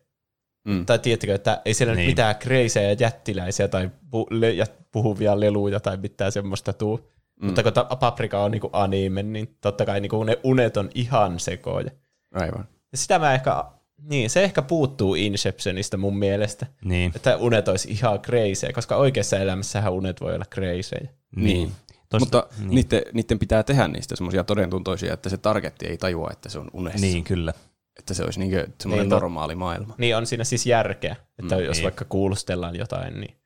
Mm. 0.64 0.86
Tai 0.86 0.98
tiedättekö, 0.98 1.34
että 1.34 1.62
ei 1.64 1.74
siellä 1.74 1.94
niin. 1.94 1.98
Niin. 1.98 2.10
mitään 2.10 2.36
kreisejä 2.36 2.88
ja 2.90 2.96
jättiläisiä 3.00 3.68
tai 3.68 3.90
pu- 4.06 4.26
le- 4.30 4.52
ja 4.52 4.66
puhuvia 4.92 5.40
leluja 5.40 5.80
tai 5.80 5.96
mitään 5.96 6.32
semmoista 6.32 6.72
tuu. 6.72 7.10
Mm. 7.40 7.46
Mutta 7.46 7.62
kun 7.62 7.72
ta- 7.72 7.84
Paprika 8.00 8.42
on 8.44 8.50
niinku 8.50 8.70
anime, 8.72 9.22
niin 9.22 9.56
totta 9.60 9.84
kai 9.86 10.00
niinku 10.00 10.24
ne 10.24 10.38
unet 10.44 10.76
on 10.76 10.90
ihan 10.94 11.40
sekoja. 11.40 11.90
Aivan. 12.34 12.68
Ja 12.92 12.98
sitä 12.98 13.18
mä 13.18 13.34
ehkä, 13.34 13.64
niin 14.02 14.30
se 14.30 14.44
ehkä 14.44 14.62
puuttuu 14.62 15.14
Inceptionista 15.14 15.96
mun 15.96 16.18
mielestä. 16.18 16.66
Niin, 16.84 17.12
Että 17.16 17.36
unet 17.36 17.68
olisi 17.68 17.90
ihan 17.90 18.20
crazy, 18.20 18.72
koska 18.72 18.96
oikeassa 18.96 19.38
elämässähän 19.38 19.92
unet 19.92 20.20
voi 20.20 20.34
olla 20.34 20.44
crazy. 20.54 21.08
niin. 21.36 21.72
Toista, 22.08 22.36
Mutta 22.38 22.48
niin. 22.58 22.70
niiden, 22.70 23.02
niiden 23.12 23.38
pitää 23.38 23.62
tehdä 23.62 23.88
niistä 23.88 24.16
semmoisia 24.16 24.44
todentuntoisia, 24.44 25.14
että 25.14 25.28
se 25.28 25.36
targetti 25.36 25.86
ei 25.86 25.98
tajua, 25.98 26.30
että 26.32 26.48
se 26.48 26.58
on 26.58 26.70
unessa. 26.72 27.00
Niin, 27.00 27.24
kyllä. 27.24 27.52
Että 27.98 28.14
se 28.14 28.24
olisi 28.24 28.38
niinkö 28.40 28.56
semmoinen 28.56 28.84
Niin, 28.84 28.98
niin, 28.98 29.10
to- 29.10 29.14
normaali 29.14 29.54
maailma. 29.54 29.94
Niin 29.98 30.16
on 30.16 30.26
siinä 30.26 30.44
siis 30.44 30.66
järkeä, 30.66 31.16
että 31.38 31.56
mm, 31.56 31.62
jos 31.62 31.76
niin. 31.76 31.84
vaikka 31.84 32.04
kuulustellaan 32.04 32.76
jotain, 32.76 33.20
niin 33.20 33.36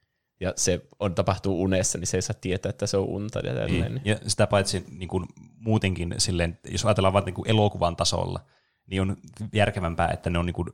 ja 0.40 0.52
se 0.56 0.86
on 0.98 1.14
tapahtuu 1.14 1.62
unessa, 1.62 1.98
niin 1.98 2.06
se 2.06 2.16
ei 2.16 2.22
saa 2.22 2.36
tietää, 2.40 2.70
että 2.70 2.86
se 2.86 2.96
on 2.96 3.04
unta 3.04 3.38
ja 3.38 3.54
tälleen. 3.54 3.94
Niin. 3.94 4.02
Ja 4.04 4.16
sitä 4.26 4.46
paitsi 4.46 4.84
niin 4.90 5.08
kuin 5.08 5.26
muutenkin 5.56 6.14
silleen, 6.18 6.58
jos 6.70 6.84
ajatellaan 6.84 7.12
vain 7.12 7.24
niin 7.24 7.34
kuin 7.34 7.50
elokuvan 7.50 7.96
tasolla, 7.96 8.40
niin 8.86 9.02
on 9.02 9.16
järkevämpää, 9.52 10.08
että 10.08 10.30
ne 10.30 10.38
on 10.38 10.46
niin 10.46 10.54
kuin, 10.54 10.68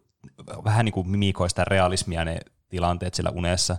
vähän 0.65 0.85
niin 0.85 0.93
kuin 0.93 1.09
mimikoi 1.09 1.49
sitä 1.49 1.65
realismia 1.65 2.25
ne 2.25 2.39
tilanteet 2.69 3.15
siellä 3.15 3.31
unessa, 3.31 3.77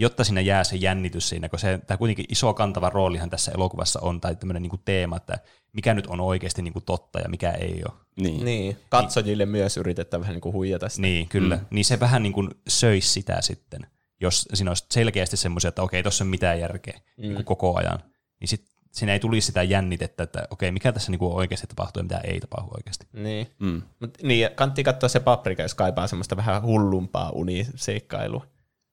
jotta 0.00 0.24
siinä 0.24 0.40
jää 0.40 0.64
se 0.64 0.76
jännitys 0.76 1.28
siinä, 1.28 1.48
kun 1.48 1.58
se, 1.58 1.80
tämä 1.86 1.98
kuitenkin 1.98 2.24
iso 2.28 2.54
kantava 2.54 2.90
roolihan 2.90 3.30
tässä 3.30 3.52
elokuvassa 3.54 4.00
on, 4.02 4.20
tai 4.20 4.36
tämmöinen 4.36 4.62
niin 4.62 4.70
kuin 4.70 4.82
teema, 4.84 5.16
että 5.16 5.38
mikä 5.72 5.94
nyt 5.94 6.06
on 6.06 6.20
oikeasti 6.20 6.62
niin 6.62 6.72
kuin 6.72 6.84
totta 6.84 7.20
ja 7.20 7.28
mikä 7.28 7.50
ei 7.50 7.82
ole. 7.88 7.94
Niin. 8.20 8.44
Niin, 8.44 8.76
katsojille 8.88 9.46
myös 9.46 9.76
yritetään 9.76 10.20
vähän 10.20 10.34
niin 10.34 10.40
kuin 10.40 10.52
huijata 10.52 10.88
sitä. 10.88 11.02
Niin, 11.02 11.28
kyllä. 11.28 11.56
Mm. 11.56 11.66
Niin 11.70 11.84
se 11.84 12.00
vähän 12.00 12.22
niin 12.22 12.32
kuin 12.32 12.50
söisi 12.68 13.08
sitä 13.08 13.40
sitten, 13.40 13.86
jos 14.20 14.48
siinä 14.54 14.70
olisi 14.70 14.86
selkeästi 14.90 15.36
semmoisia, 15.36 15.68
että 15.68 15.82
okei, 15.82 16.02
tuossa 16.02 16.24
ei 16.24 16.26
ole 16.26 16.30
mitään 16.30 16.60
järkeä 16.60 17.00
mm. 17.16 17.22
niin 17.22 17.34
kuin 17.34 17.44
koko 17.44 17.76
ajan. 17.76 17.98
Niin 18.40 18.48
sit 18.48 18.64
siinä 18.92 19.12
ei 19.12 19.20
tulisi 19.20 19.46
sitä 19.46 19.62
jännitettä, 19.62 20.22
että 20.22 20.46
okei, 20.50 20.72
mikä 20.72 20.92
tässä 20.92 21.10
niin 21.10 21.18
kuin 21.18 21.32
oikeasti 21.32 21.66
tapahtuu 21.66 22.00
ja 22.00 22.04
mitä 22.04 22.20
ei 22.24 22.40
tapahdu 22.40 22.70
oikeasti. 22.74 23.06
Niin. 23.12 23.46
Mm. 23.58 23.82
Mut, 24.00 24.18
niin, 24.22 24.48
kannattaa 24.54 24.84
katsoa 24.84 25.08
se 25.08 25.20
paprika, 25.20 25.62
jos 25.62 25.74
kaipaa 25.74 26.06
semmoista 26.06 26.36
vähän 26.36 26.62
hullumpaa 26.62 27.30
uniseikkailua. 27.30 28.46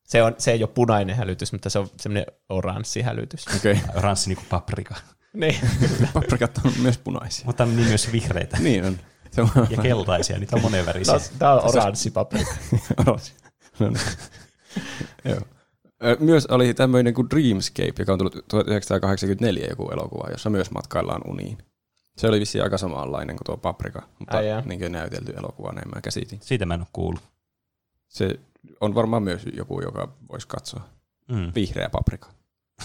Se, 0.08 0.24
on, 0.24 0.36
se 0.38 0.52
ei 0.52 0.64
ole 0.64 0.70
punainen 0.74 1.16
hälytys, 1.16 1.52
mutta 1.52 1.70
se 1.70 1.80
on 1.80 1.88
semmoinen 1.98 2.26
oranssi 2.50 3.02
hälytys. 3.02 3.46
Okei. 3.56 3.74
Okay. 3.74 3.98
Oranssi 3.98 4.28
niin 4.30 4.38
kuin 4.38 4.48
paprika. 4.50 4.96
niin. 5.34 5.56
Paprikat 6.14 6.60
on 6.66 6.72
myös 6.82 6.98
punaisia. 6.98 7.46
Mutta 7.46 7.66
niin 7.66 7.88
myös 7.88 8.12
vihreitä 8.12 8.58
niin 8.64 8.86
on. 8.86 9.00
Se 9.32 9.42
on 9.42 9.50
ja 9.70 9.78
keltaisia, 9.78 10.40
niitä 10.40 10.56
on 10.56 10.62
monenvärisiä. 10.62 11.14
no, 11.14 11.20
tämä 11.40 11.54
on 11.54 11.70
oranssi 11.70 12.12
paprika. 12.12 12.56
Oransi. 12.98 13.34
no 13.80 13.90
niin. 13.90 14.02
Joo. 15.26 15.40
Myös 16.20 16.46
oli 16.46 16.74
tämmöinen 16.74 17.14
kuin 17.14 17.30
Dreamscape, 17.30 17.94
joka 18.00 18.14
on 18.14 18.20
tullut 18.20 18.46
1984 18.48 19.68
joku 19.70 19.90
elokuva, 19.92 20.30
jossa 20.32 20.50
myös 20.50 20.72
matkaillaan 20.72 21.22
uniin. 21.28 21.58
Se 22.18 22.28
oli 22.28 22.40
vissiin 22.40 22.64
aika 22.64 22.78
samanlainen 22.78 23.36
kuin 23.36 23.46
tuo 23.46 23.58
Paprika, 23.58 24.02
mutta 24.20 24.38
Ai 24.38 24.46
niin 24.66 24.80
kuin 24.80 24.92
näytelty 24.92 25.34
elokuva, 25.38 25.72
näin 25.72 25.90
mä 25.96 26.02
käsitin. 26.02 26.40
Siitä 26.42 26.66
mä 26.66 26.74
en 26.74 26.82
ole 26.82 26.88
kuullut. 26.94 27.24
Se 28.08 28.40
on 28.82 28.96
varmaan 28.96 29.24
myös 29.24 29.46
joku, 29.54 29.82
joka 29.82 30.14
voisi 30.32 30.48
katsoa. 30.48 30.90
Mm. 31.32 31.52
Vihreä 31.56 31.90
paprika. 31.90 32.30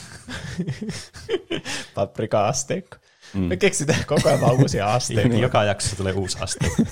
Paprika-asteikko. 1.95 2.97
Mm. 3.35 3.41
Me 3.41 3.57
keksitään 3.57 4.05
koko 4.07 4.29
ajan 4.29 4.41
vaan 4.41 4.61
uusia 4.61 4.87
asteikkoja. 4.95 5.29
Niin, 5.29 5.43
joka 5.43 5.65
jaksossa 5.65 5.97
tulee 5.97 6.13
uusi 6.13 6.39
aste. 6.41 6.67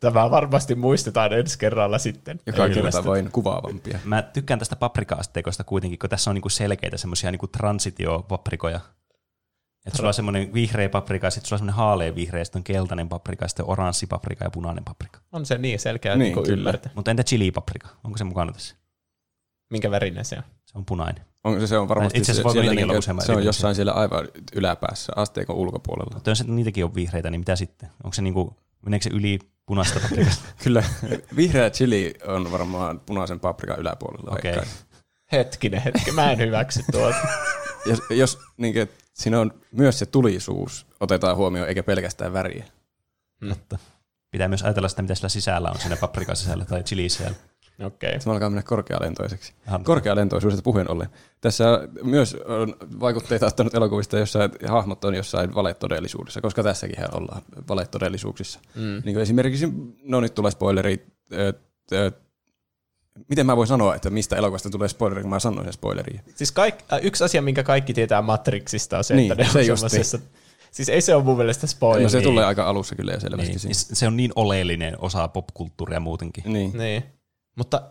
Tämä 0.00 0.30
varmasti 0.30 0.74
muistetaan 0.74 1.32
ensi 1.32 1.58
kerralla 1.58 1.98
sitten. 1.98 2.40
Joka 2.46 2.68
kerta 2.68 3.04
vain 3.04 3.30
kuvaavampia. 3.32 3.98
Mä 4.04 4.22
tykkään 4.22 4.58
tästä 4.58 4.76
paprika-asteikosta 4.76 5.64
kuitenkin, 5.64 5.98
kun 5.98 6.10
tässä 6.10 6.30
on 6.30 6.34
niinku 6.34 6.48
selkeitä 6.48 6.96
semmoisia 6.96 7.30
niinku 7.30 7.46
transitio-paprikoja. 7.46 8.80
Että 9.86 9.96
sulla 9.96 10.08
on 10.08 10.14
semmoinen 10.14 10.54
vihreä 10.54 10.88
paprika, 10.88 11.30
sitten 11.30 11.48
sulla 11.48 11.56
on 11.56 11.58
semmoinen 11.58 11.76
haalea 11.76 12.14
vihreä, 12.14 12.44
sitten 12.44 12.60
on 12.60 12.64
keltainen 12.64 13.08
paprika, 13.08 13.48
sitten 13.48 13.66
oranssi 13.68 14.06
paprika 14.06 14.44
ja 14.44 14.50
punainen 14.50 14.84
paprika. 14.84 15.20
On 15.32 15.46
se 15.46 15.58
niin 15.58 15.80
selkeä 15.80 16.16
Niin, 16.16 16.18
niin, 16.18 16.34
niin 16.34 16.44
kyllä. 16.44 16.56
ymmärtää. 16.56 16.92
Mutta 16.94 17.10
entä 17.10 17.22
chili-paprika? 17.22 17.88
Onko 18.04 18.18
se 18.18 18.24
mukana 18.24 18.52
tässä? 18.52 18.76
Minkä 19.70 19.90
värinen 19.90 20.24
se 20.24 20.36
on? 20.36 20.42
Se 20.64 20.78
on 20.78 20.84
punainen. 20.84 21.24
On, 21.44 21.68
se 21.68 21.78
on 21.78 21.88
varmasti 21.88 22.18
Itse 22.18 22.32
asiassa 22.32 22.52
siellä 22.52 22.98
useamman 22.98 23.26
se 23.26 23.32
on 23.32 23.38
eri 23.38 23.46
jossain 23.46 23.74
siellä 23.74 23.92
aivan 23.92 24.28
yläpäässä, 24.52 25.12
asteikon 25.16 25.56
ulkopuolella. 25.56 26.14
Mutta 26.14 26.30
jos 26.30 26.46
niitäkin 26.46 26.84
on 26.84 26.94
vihreitä, 26.94 27.30
niin 27.30 27.40
mitä 27.40 27.56
sitten? 27.56 27.90
Onko 28.04 28.14
se 28.14 28.22
niinku, 28.22 28.56
meneekö 28.82 29.02
se 29.02 29.10
yli 29.10 29.38
punaista 29.66 30.00
paprikasta? 30.00 30.44
Kyllä, 30.64 30.82
vihreä 31.36 31.70
chili 31.70 32.14
on 32.26 32.52
varmaan 32.52 33.00
punaisen 33.00 33.40
paprikan 33.40 33.78
yläpuolella. 33.78 34.30
Okei. 34.30 34.52
veikkaan. 34.52 34.76
Hetkinen, 35.32 35.82
hetki. 35.82 36.12
Mä 36.12 36.32
en 36.32 36.38
hyväksy 36.38 36.84
tuota. 36.92 37.18
Jos, 37.86 38.02
jos 38.10 38.38
niin 38.56 38.74
kuin, 38.74 38.88
siinä 39.14 39.40
on 39.40 39.60
myös 39.72 39.98
se 39.98 40.06
tulisuus, 40.06 40.86
otetaan 41.00 41.36
huomioon, 41.36 41.68
eikä 41.68 41.82
pelkästään 41.82 42.32
väriä. 42.32 42.64
Mutta 43.48 43.78
pitää 44.30 44.48
myös 44.48 44.62
ajatella 44.62 44.88
sitä, 44.88 45.02
mitä 45.02 45.14
sillä 45.14 45.28
sisällä 45.28 45.70
on, 45.70 45.80
siinä 45.80 45.96
paprikan 45.96 46.36
sisällä 46.36 46.64
tai 46.64 46.82
chili 46.82 47.08
sisällä. 47.08 47.36
Okei. 47.84 48.08
Okay. 48.08 48.20
Se 48.20 48.30
alkaa 48.30 48.50
mennä 48.50 48.62
korkealentoiseksi. 48.62 49.54
Aha. 49.66 49.80
Korkealentoisuudesta 49.84 50.62
puheen 50.62 50.90
ollen. 50.90 51.08
Tässä 51.40 51.88
myös 52.02 52.34
on 52.34 52.76
vaikutteita 53.00 53.46
ottanut 53.46 53.74
elokuvista, 53.74 54.18
jossa 54.18 54.38
hahmot 54.68 55.04
on 55.04 55.14
jossain 55.14 55.54
valetodellisuudessa, 55.54 56.40
koska 56.40 56.62
tässäkin 56.62 56.96
ollaan 57.12 57.42
valetodellisuuksissa. 57.68 58.60
Mm. 58.74 58.82
Niin 58.82 59.14
kuin 59.14 59.18
esimerkiksi, 59.18 59.68
no 60.02 60.20
nyt 60.20 60.34
tulee 60.34 60.50
spoileri, 60.50 61.06
miten 63.28 63.46
mä 63.46 63.56
voin 63.56 63.68
sanoa, 63.68 63.94
että 63.94 64.10
mistä 64.10 64.36
elokuvasta 64.36 64.70
tulee 64.70 64.88
spoileri, 64.88 65.22
kun 65.22 65.30
mä 65.30 65.38
sanoin 65.38 65.64
sen 65.64 65.72
spoileria. 65.72 66.20
Siis 66.34 66.52
kaik, 66.52 66.74
äh, 66.92 66.98
yksi 67.02 67.24
asia, 67.24 67.42
minkä 67.42 67.62
kaikki 67.62 67.94
tietää 67.94 68.22
Matrixista 68.22 68.98
on 68.98 69.04
se, 69.04 69.16
Niin, 69.16 69.32
että 69.32 69.44
ne 69.44 69.50
se 69.64 69.72
on 69.72 69.78
semmoisessa... 69.78 70.18
Siis 70.70 70.88
ei 70.88 71.00
se 71.00 71.14
ole 71.14 71.24
mun 71.24 71.36
mielestä 71.36 71.66
spoileri. 71.66 72.02
No 72.02 72.08
se 72.08 72.18
niin. 72.18 72.24
tulee 72.24 72.44
aika 72.44 72.68
alussa 72.68 72.94
kyllä 72.94 73.12
jo 73.12 73.20
selvästi 73.20 73.48
Niin. 73.48 73.58
siinä. 73.60 73.74
Se 73.74 74.06
on 74.06 74.16
niin 74.16 74.32
oleellinen 74.36 74.96
osa 74.98 75.28
popkulttuuria 75.28 76.00
muutenkin. 76.00 76.44
Niin. 76.52 76.78
Niin. 76.78 77.02
Mutta 77.56 77.82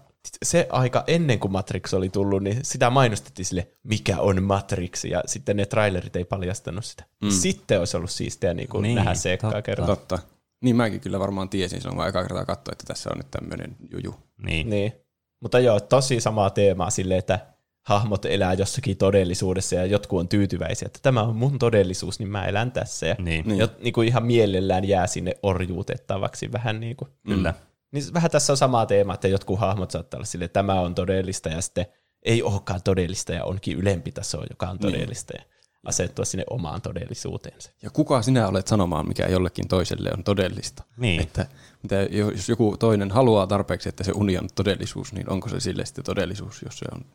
se 0.45 0.67
aika 0.71 1.03
ennen 1.07 1.39
kuin 1.39 1.51
Matrix 1.51 1.93
oli 1.93 2.09
tullut, 2.09 2.43
niin 2.43 2.59
sitä 2.63 2.89
mainostettiin 2.89 3.45
sille, 3.45 3.67
mikä 3.83 4.19
on 4.19 4.43
Matrix, 4.43 5.05
ja 5.05 5.23
sitten 5.25 5.57
ne 5.57 5.65
trailerit 5.65 6.15
ei 6.15 6.25
paljastanut 6.25 6.85
sitä. 6.85 7.03
Mm. 7.23 7.29
Sitten 7.29 7.79
olisi 7.79 7.97
ollut 7.97 8.11
siistiä 8.11 8.53
niin 8.53 8.67
kuin 8.69 8.81
Niin, 8.81 8.89
niin, 8.89 8.95
nähdä 8.95 9.13
se 9.13 9.33
ekaa 9.33 9.61
kertaa. 9.61 9.87
Totta. 9.87 10.19
Niin 10.63 10.75
mäkin 10.75 11.01
kyllä 11.01 11.19
varmaan 11.19 11.49
tiesin 11.49 11.81
silloin, 11.81 11.97
kun 11.97 12.07
eka 12.07 12.23
kertaa 12.23 12.45
katsoin, 12.45 12.73
että 12.73 12.85
tässä 12.87 13.09
on 13.11 13.17
nyt 13.17 13.31
tämmöinen 13.31 13.75
juju. 13.91 14.15
Niin. 14.45 14.69
Niin. 14.69 14.93
Mutta 15.39 15.59
joo, 15.59 15.79
tosi 15.79 16.19
samaa 16.21 16.49
teemaa 16.49 16.89
silleen, 16.89 17.19
että 17.19 17.39
hahmot 17.87 18.25
elää 18.25 18.53
jossakin 18.53 18.97
todellisuudessa 18.97 19.75
ja 19.75 19.85
jotkut 19.85 20.19
on 20.19 20.27
tyytyväisiä, 20.27 20.85
että 20.85 20.99
tämä 21.01 21.21
on 21.21 21.35
mun 21.35 21.59
todellisuus, 21.59 22.19
niin 22.19 22.29
mä 22.29 22.45
elän 22.45 22.71
tässä. 22.71 23.07
Ja 23.07 23.15
Niin. 23.19 23.47
niin. 23.47 23.59
Jot, 23.59 23.79
niin 23.79 23.93
kuin 23.93 24.07
ihan 24.07 24.25
mielellään 24.25 24.87
jää 24.87 25.07
sinne 25.07 25.33
orjuutettavaksi 25.43 26.51
vähän 26.51 26.79
niin 26.79 26.95
kuin. 26.95 27.11
Kyllä. 27.27 27.53
Niin 27.91 28.03
vähän 28.13 28.31
tässä 28.31 28.53
on 28.53 28.57
sama 28.57 28.85
teema, 28.85 29.13
että 29.13 29.27
jotkut 29.27 29.59
hahmot 29.59 29.91
saattaa 29.91 30.17
olla 30.17 30.25
sille, 30.25 30.45
että 30.45 30.53
tämä 30.53 30.81
on 30.81 30.95
todellista 30.95 31.49
ja 31.49 31.61
sitten 31.61 31.85
ei 32.23 32.43
olekaan 32.43 32.83
todellista 32.83 33.33
ja 33.33 33.43
onkin 33.43 33.77
ylempi 33.77 34.11
taso, 34.11 34.43
joka 34.49 34.69
on 34.69 34.79
todellista 34.79 35.33
ja 35.37 35.43
asettua 35.83 36.25
sinne 36.25 36.43
omaan 36.49 36.81
todellisuuteensa. 36.81 37.71
Ja 37.81 37.89
kuka 37.89 38.21
sinä 38.21 38.47
olet 38.47 38.67
sanomaan, 38.67 39.07
mikä 39.07 39.27
jollekin 39.27 39.67
toiselle 39.67 40.09
on 40.17 40.23
todellista? 40.23 40.83
Niin. 40.97 41.21
Että 41.21 41.47
mitä, 41.83 41.95
jos 41.95 42.49
joku 42.49 42.77
toinen 42.79 43.11
haluaa 43.11 43.47
tarpeeksi, 43.47 43.89
että 43.89 44.03
se 44.03 44.11
uni 44.15 44.37
on 44.37 44.47
todellisuus, 44.55 45.13
niin 45.13 45.29
onko 45.29 45.49
se 45.49 45.59
sille 45.59 45.85
sitten 45.85 46.03
todellisuus, 46.03 46.61
jos 46.61 46.79
se 46.79 46.85
on, 46.91 47.05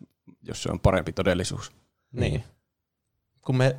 jos 0.43 0.63
se 0.63 0.71
on 0.73 0.81
parempi 0.81 1.13
todellisuus? 1.13 1.73
Niin. 2.13 2.45
Kun 3.41 3.57
me 3.57 3.77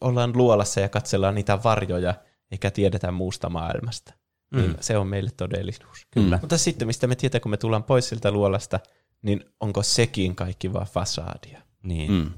ollaan 0.00 0.36
luolassa 0.36 0.80
ja 0.80 0.88
katsellaan 0.88 1.34
niitä 1.34 1.62
varjoja, 1.64 2.14
eikä 2.50 2.70
tiedetä 2.70 3.12
muusta 3.12 3.50
maailmasta, 3.50 4.12
mm. 4.50 4.58
niin 4.58 4.76
se 4.80 4.98
on 4.98 5.06
meille 5.06 5.30
todellisuus. 5.36 6.06
Kyllä. 6.10 6.38
Mutta 6.40 6.58
sitten, 6.58 6.88
mistä 6.88 7.06
me 7.06 7.16
tietää, 7.16 7.40
kun 7.40 7.50
me 7.50 7.56
tullaan 7.56 7.84
pois 7.84 8.08
siltä 8.08 8.30
luolasta, 8.30 8.80
niin 9.22 9.44
onko 9.60 9.82
sekin 9.82 10.36
kaikki 10.36 10.72
vaan 10.72 10.86
fasaadia 10.86 11.62
Niin. 11.82 12.12
Mm. 12.12 12.30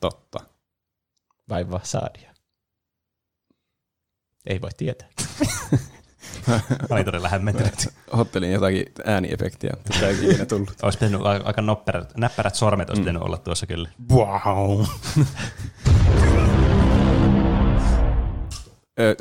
Totta. 0.00 0.40
Vai 1.48 1.64
fasaadia? 1.64 2.34
Ei 4.46 4.60
voi 4.60 4.70
tietää. 4.76 5.08
Mä 6.48 6.60
olin 6.90 7.04
todella 7.04 7.28
hämmentynyt. 7.28 7.88
Hottelin 8.16 8.52
jotakin 8.52 8.84
ääniefektiä, 9.04 9.70
mutta 9.76 10.06
ei 10.06 10.30
ikinä 10.30 10.46
tullut. 10.46 10.72
Olisi 10.82 10.98
pitänyt 10.98 11.20
aika 11.44 11.62
nopperät, 11.62 12.16
näppärät 12.16 12.54
sormet 12.54 12.90
olisi 12.90 13.02
pitänyt 13.02 13.22
olla 13.22 13.38
tuossa 13.38 13.66
kyllä. 13.66 13.88
Wow. 14.12 14.84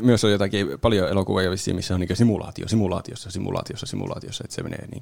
Myös 0.01 0.23
on 0.23 0.31
jotakin 0.31 0.67
paljon 0.81 1.09
elokuvia 1.09 1.51
vissiin, 1.51 1.75
missä 1.75 1.93
on 1.93 1.99
niin 1.99 2.15
simulaatio, 2.17 2.67
simulaatiossa, 2.67 3.31
simulaatiossa, 3.31 3.85
simulaatiossa, 3.85 4.43
että 4.43 4.55
se 4.55 4.63
menee 4.63 4.87
niin 4.87 5.01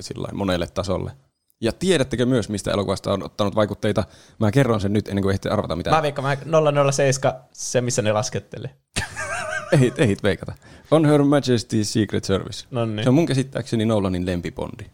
sillä 0.00 0.28
monelle 0.32 0.66
tasolle. 0.66 1.12
Ja 1.60 1.72
tiedättekö 1.72 2.26
myös, 2.26 2.48
mistä 2.48 2.70
elokuvasta 2.70 3.12
on 3.12 3.22
ottanut 3.22 3.54
vaikutteita? 3.54 4.04
Mä 4.38 4.50
kerron 4.50 4.80
sen 4.80 4.92
nyt 4.92 5.08
ennen 5.08 5.22
kuin 5.22 5.30
ehditte 5.30 5.48
arvata 5.50 5.76
mitään. 5.76 5.96
Mä 5.96 6.02
veikkaan, 6.02 6.38
mä 6.46 6.92
007, 6.92 7.40
se 7.52 7.80
missä 7.80 8.02
ne 8.02 8.12
laskettelee. 8.12 8.70
Ei, 9.80 9.92
ei 9.98 10.16
veikata. 10.22 10.52
On 10.90 11.04
Her 11.04 11.20
Majesty's 11.20 11.84
Secret 11.84 12.24
Service. 12.24 12.66
No 12.70 12.84
niin. 12.86 13.02
Se 13.02 13.08
on 13.08 13.14
mun 13.14 13.26
käsittääkseni 13.26 13.84
Nolanin 13.84 14.26
lempibondi. 14.26 14.84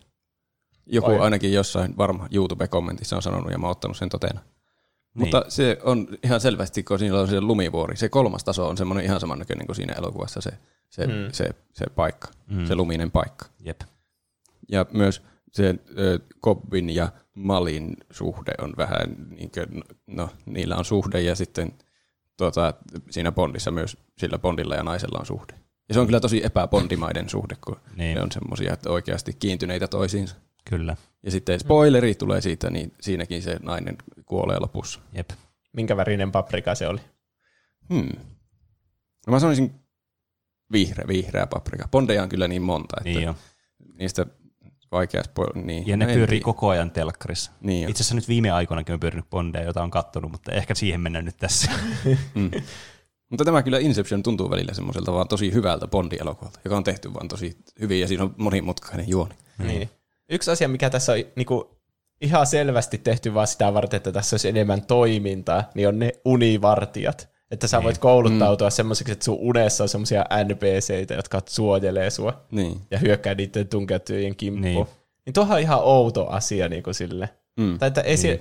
Joku 0.86 1.10
Oi. 1.10 1.18
ainakin 1.18 1.52
jossain 1.52 1.96
varma 1.96 2.28
YouTube-kommentissa 2.34 3.16
on 3.16 3.22
sanonut 3.22 3.52
ja 3.52 3.58
mä 3.58 3.66
oon 3.66 3.70
ottanut 3.70 3.96
sen 3.96 4.08
totena. 4.08 4.40
Niin. 4.40 4.46
Mutta 5.14 5.44
se 5.48 5.78
on 5.84 6.08
ihan 6.24 6.40
selvästi, 6.40 6.82
kun 6.82 6.98
siinä 6.98 7.18
on 7.20 7.28
se 7.28 7.40
lumivuori. 7.40 7.96
Se 7.96 8.08
kolmas 8.08 8.44
taso 8.44 8.68
on 8.68 8.76
semmoinen 8.76 9.04
ihan 9.04 9.20
samannäköinen 9.20 9.66
kuin 9.66 9.76
siinä 9.76 9.92
elokuvassa 9.98 10.40
se, 10.40 10.50
se, 10.90 11.06
Mm. 11.06 11.12
se, 11.32 11.50
se 11.72 11.86
paikka, 11.94 12.28
Mm. 12.46 12.66
se 12.66 12.74
luminen 12.74 13.10
paikka. 13.10 13.46
Jep. 13.64 13.80
Ja 14.68 14.86
myös 14.92 15.22
se 15.52 15.74
ö, 15.98 16.18
Cobbin 16.44 16.90
ja 16.90 17.12
Malin 17.34 17.96
suhde 18.10 18.52
on 18.58 18.72
vähän, 18.76 19.16
niin 19.30 19.50
kuin, 19.50 19.84
no 20.06 20.28
niillä 20.46 20.76
on 20.76 20.84
suhde 20.84 21.20
ja 21.20 21.34
sitten 21.36 21.72
tota, 22.36 22.74
siinä 23.10 23.32
Bondissa 23.32 23.70
myös 23.70 23.96
sillä 24.18 24.38
Bondilla 24.38 24.74
ja 24.74 24.82
naisella 24.82 25.18
on 25.18 25.26
suhde. 25.26 25.54
Ja 25.88 25.94
se 25.94 26.00
on 26.00 26.06
kyllä 26.06 26.20
tosi 26.20 26.44
epäbondimaiden 26.44 27.28
suhde, 27.28 27.56
kun 27.64 27.76
Niin. 27.96 28.14
ne 28.14 28.22
on 28.22 28.32
semmoisia, 28.32 28.72
että 28.72 28.90
oikeasti 28.90 29.32
kiintyneitä 29.32 29.88
toisiinsa. 29.88 30.36
Kyllä. 30.70 30.96
Ja 31.22 31.30
sitten 31.30 31.60
spoileri 31.60 32.14
tulee 32.14 32.40
siitä, 32.40 32.70
niin 32.70 32.92
siinäkin 33.00 33.42
se 33.42 33.56
nainen 33.62 33.96
kuolee 34.26 34.58
lopussa. 34.58 35.00
Jep. 35.12 35.30
Minkä 35.72 35.96
värinen 35.96 36.32
paprika 36.32 36.74
se 36.74 36.88
oli? 36.88 37.00
Hmm. 37.94 38.08
No 39.26 39.30
mä 39.30 39.40
sanoisin 39.40 39.74
vihreä, 40.72 41.08
vihreä 41.08 41.46
paprika. 41.46 41.88
Bondeja 41.88 42.22
on 42.22 42.28
kyllä 42.28 42.48
niin 42.48 42.62
monta, 42.62 42.96
että 43.00 43.08
Niin 43.08 43.22
jo. 43.22 43.36
niistä 43.94 44.26
vaikea 44.92 45.24
spoil... 45.24 45.50
Niin, 45.54 45.86
Ja 45.86 45.96
ne 45.96 46.06
no 46.06 46.12
pyörii 46.14 46.40
koko 46.40 46.68
ajan 46.68 46.90
telkkarissa. 46.90 47.50
Niin 47.60 47.82
jo. 47.82 47.88
Itse 47.88 48.02
asiassa 48.02 48.14
nyt 48.14 48.28
viime 48.28 48.50
aikoinakin 48.50 48.92
on 48.92 49.00
pyörinyt 49.00 49.30
Bondeja, 49.30 49.64
jota 49.64 49.82
on 49.82 49.90
kattonut, 49.90 50.32
mutta 50.32 50.52
ehkä 50.52 50.74
siihen 50.74 51.00
mennään 51.00 51.24
nyt 51.24 51.36
tässä. 51.36 51.70
Mm. 52.34 52.50
Mutta 53.30 53.44
tämä 53.44 53.62
kyllä 53.62 53.78
Inception 53.78 54.22
tuntuu 54.22 54.50
välillä 54.50 54.74
semmoiselta 54.74 55.12
vaan 55.12 55.28
tosi 55.28 55.52
hyvältä 55.52 55.86
Bondi-elokuvalta, 55.88 56.60
joka 56.64 56.76
on 56.76 56.84
tehty 56.84 57.14
vaan 57.14 57.28
tosi 57.28 57.56
hyvin 57.80 58.00
ja 58.00 58.08
siinä 58.08 58.24
on 58.24 58.34
monimutkainen 58.36 59.08
juoni. 59.08 59.34
Niin. 59.58 59.90
Yksi 60.28 60.50
asia, 60.50 60.68
mikä 60.68 60.90
tässä 60.90 61.12
on 61.12 61.18
niinku, 61.36 61.78
ihan 62.20 62.46
selvästi 62.46 62.98
tehty 62.98 63.34
vaan 63.34 63.46
sitä 63.46 63.74
varten, 63.74 63.96
että 63.96 64.12
tässä 64.12 64.34
olisi 64.34 64.48
enemmän 64.48 64.86
toimintaa, 64.86 65.70
niin 65.74 65.88
on 65.88 65.98
ne 65.98 66.12
univartijat. 66.24 67.31
Että 67.52 67.66
sä 67.66 67.76
Niin. 67.76 67.84
voit 67.84 67.98
kouluttautua 67.98 68.68
mm. 68.68 68.72
semmoiseksi, 68.72 69.12
että 69.12 69.24
sun 69.24 69.38
unessa 69.40 69.84
on 69.84 69.88
semmoisia 69.88 70.24
NPCitä, 70.44 71.14
jotka 71.14 71.42
suojelee 71.48 72.10
sua 72.10 72.40
Niin. 72.50 72.80
ja 72.90 72.98
hyökkää 72.98 73.34
niiden 73.34 73.68
tunkeutujien 73.68 74.36
kimppuun. 74.36 74.62
Niin. 74.62 74.74
Niin. 74.76 74.86
niin 75.26 75.34
tuohan 75.34 75.54
on 75.54 75.60
ihan 75.60 75.80
outo 75.82 76.26
asia 76.26 76.68
niin 76.68 76.82
kuin 76.82 76.94
sille. 76.94 77.28
Mm. 77.60 77.78
Tai 77.78 77.86
että, 77.88 78.00
ei 78.00 78.16
se, 78.16 78.40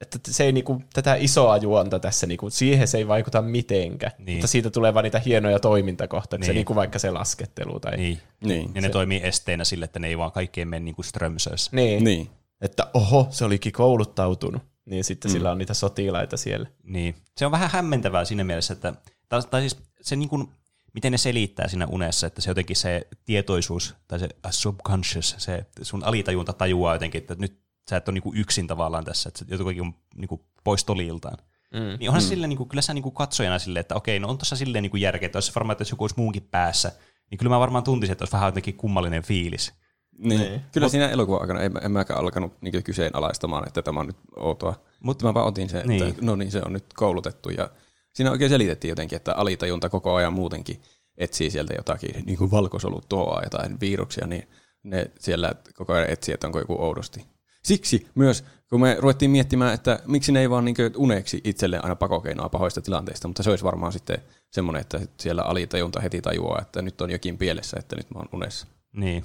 että 0.00 0.18
se 0.30 0.44
ei 0.44 0.52
niinku, 0.52 0.82
tätä 0.92 1.14
isoa 1.14 1.56
juonta 1.56 1.98
tässä, 1.98 2.26
niinku, 2.26 2.50
siihen 2.50 2.88
se 2.88 2.98
ei 2.98 3.08
vaikuta 3.08 3.42
mitenkään. 3.42 4.12
Niin. 4.18 4.36
Mutta 4.36 4.46
siitä 4.46 4.70
tulee 4.70 4.94
vaan 4.94 5.04
niitä 5.04 5.18
hienoja 5.18 5.58
toimintakohtauksia, 5.58 6.46
Niin. 6.48 6.54
niin. 6.54 6.58
niinku 6.58 6.74
vaikka 6.74 6.98
se 6.98 7.10
laskettelu. 7.10 7.80
Tai, 7.80 7.96
niin. 7.96 8.18
Niin. 8.44 8.70
Ja 8.74 8.80
ne 8.80 8.88
toimii 8.88 9.20
esteenä 9.24 9.64
sille, 9.64 9.84
että 9.84 9.98
ne 9.98 10.06
ei 10.08 10.18
vaan 10.18 10.32
kaikkeen 10.32 10.68
mene 10.68 10.84
niin 10.84 10.94
kuin 10.94 11.04
strömsössä. 11.06 11.70
niin. 11.74 12.04
Niin. 12.04 12.30
Että 12.60 12.86
oho, 12.94 13.26
se 13.30 13.44
olikin 13.44 13.72
kouluttautunut. 13.72 14.62
Niin 14.88 15.04
sitten 15.04 15.30
mm. 15.30 15.32
sillä 15.32 15.50
on 15.50 15.58
niitä 15.58 15.74
sotilaita 15.74 16.36
siellä. 16.36 16.68
Niin. 16.82 17.14
Se 17.36 17.46
on 17.46 17.52
vähän 17.52 17.70
hämmentävää 17.70 18.24
siinä 18.24 18.44
mielessä, 18.44 18.74
että, 18.74 18.94
tai, 19.28 19.42
tai 19.50 19.60
siis 19.60 19.76
se 20.00 20.16
niin 20.16 20.28
kuin, 20.28 20.48
miten 20.94 21.12
ne 21.12 21.18
selittää 21.18 21.68
siinä 21.68 21.86
unessa, 21.86 22.26
että 22.26 22.40
se 22.40 22.50
jotenkin 22.50 22.76
se 22.76 23.06
tietoisuus, 23.24 23.94
tai 24.08 24.18
se 24.18 24.28
subconscious, 24.50 25.34
se 25.38 25.66
sun 25.82 26.04
alitajunta 26.04 26.52
tajuaa 26.52 26.94
jotenkin, 26.94 27.20
että 27.20 27.34
nyt 27.38 27.60
sä 27.90 27.96
et 27.96 28.08
ole 28.08 28.14
niin 28.14 28.22
kuin 28.22 28.38
yksin 28.38 28.66
tavallaan 28.66 29.04
tässä, 29.04 29.28
että 29.28 29.44
jotenkin 29.48 29.82
on 29.82 29.94
niin 30.16 30.28
kuin 30.28 30.40
pois 30.64 30.84
toliltaan. 30.84 31.38
Mm. 31.72 31.98
Niin 31.98 32.10
onhan 32.10 32.22
mm. 32.22 32.28
silleen, 32.28 32.48
niin 32.48 32.56
kuin, 32.56 32.68
kyllä 32.68 32.82
sä 32.82 32.94
niin 32.94 33.02
kuin 33.02 33.14
katsojana 33.14 33.58
silleen, 33.58 33.80
että 33.80 33.94
okei, 33.94 34.18
no 34.18 34.28
on 34.28 34.38
tuossa 34.38 34.56
silleen 34.56 34.82
niin 34.82 34.90
kuin 34.90 35.00
järkeä, 35.00 35.26
että 35.26 35.36
olisi 35.36 35.54
varmaan, 35.54 35.72
että 35.72 35.82
jos 35.82 35.90
joku 35.90 36.04
olisi 36.04 36.16
muunkin 36.18 36.48
päässä, 36.50 36.92
niin 37.30 37.38
kyllä 37.38 37.50
mä 37.50 37.60
varmaan 37.60 37.84
tuntisin, 37.84 38.12
että 38.12 38.22
olisi 38.22 38.32
vähän 38.32 38.48
jotenkin 38.48 38.76
kummallinen 38.76 39.22
fiilis. 39.22 39.72
Niin. 40.18 40.40
Niin. 40.40 40.60
Kyllä 40.72 40.84
Mut, 40.84 40.90
siinä 40.90 41.08
elokuvan 41.08 41.40
aikana 41.40 41.60
en, 41.60 41.72
en 41.82 41.90
mäkään 41.90 42.20
alkanut 42.20 42.52
niin 42.60 42.82
kyseenalaistamaan, 42.84 43.66
että 43.68 43.82
tämä 43.82 44.00
on 44.00 44.06
nyt 44.06 44.16
outoa. 44.36 44.72
Mut- 44.72 44.88
Mutta 45.00 45.26
mä 45.26 45.34
vaan 45.34 45.46
otin 45.46 45.68
sen, 45.68 45.78
että 45.80 45.88
Niin. 45.92 46.02
niin. 46.04 46.16
no 46.20 46.36
niin, 46.36 46.50
se 46.50 46.62
on 46.64 46.72
nyt 46.72 46.84
koulutettu. 46.94 47.50
Ja 47.50 47.70
siinä 48.14 48.30
oikein 48.30 48.50
selitettiin 48.50 48.88
jotenkin, 48.88 49.16
että 49.16 49.34
alitajunta 49.34 49.88
koko 49.88 50.14
ajan 50.14 50.32
muutenkin 50.32 50.82
etsii 51.18 51.50
sieltä 51.50 51.74
jotakin, 51.74 52.24
niin 52.26 52.38
kuin 52.38 52.50
valkosolut 52.50 53.08
tuoa 53.08 53.42
jotain 53.44 53.80
viruksia, 53.80 54.26
niin 54.26 54.48
ne 54.82 55.10
siellä 55.18 55.54
koko 55.74 55.92
ajan 55.92 56.10
etsii, 56.10 56.34
että 56.34 56.46
onko 56.46 56.58
joku 56.58 56.82
oudosti. 56.82 57.24
Siksi 57.64 58.06
myös, 58.14 58.44
kun 58.70 58.80
me 58.80 58.96
ruvettiin 59.00 59.30
miettimään, 59.30 59.74
että 59.74 59.98
miksi 60.06 60.32
ne 60.32 60.40
ei 60.40 60.50
vaan 60.50 60.64
niin 60.64 60.76
uneksi 60.96 61.40
itselleen 61.44 61.84
aina 61.84 61.96
pakokeinoa 61.96 62.48
pahoista 62.48 62.80
tilanteista, 62.80 63.28
mutta 63.28 63.42
se 63.42 63.50
olisi 63.50 63.64
varmaan 63.64 63.92
sitten 63.92 64.18
semmoinen, 64.50 64.80
että 64.80 65.00
siellä 65.20 65.42
alitajunta 65.42 66.00
heti 66.00 66.20
tajuaa, 66.20 66.60
että 66.62 66.82
nyt 66.82 67.00
on 67.00 67.10
jokin 67.10 67.38
pielessä, 67.38 67.76
että 67.80 67.96
nyt 67.96 68.10
mä 68.14 68.18
oon 68.18 68.28
unessa. 68.32 68.66
Niin. 68.92 69.24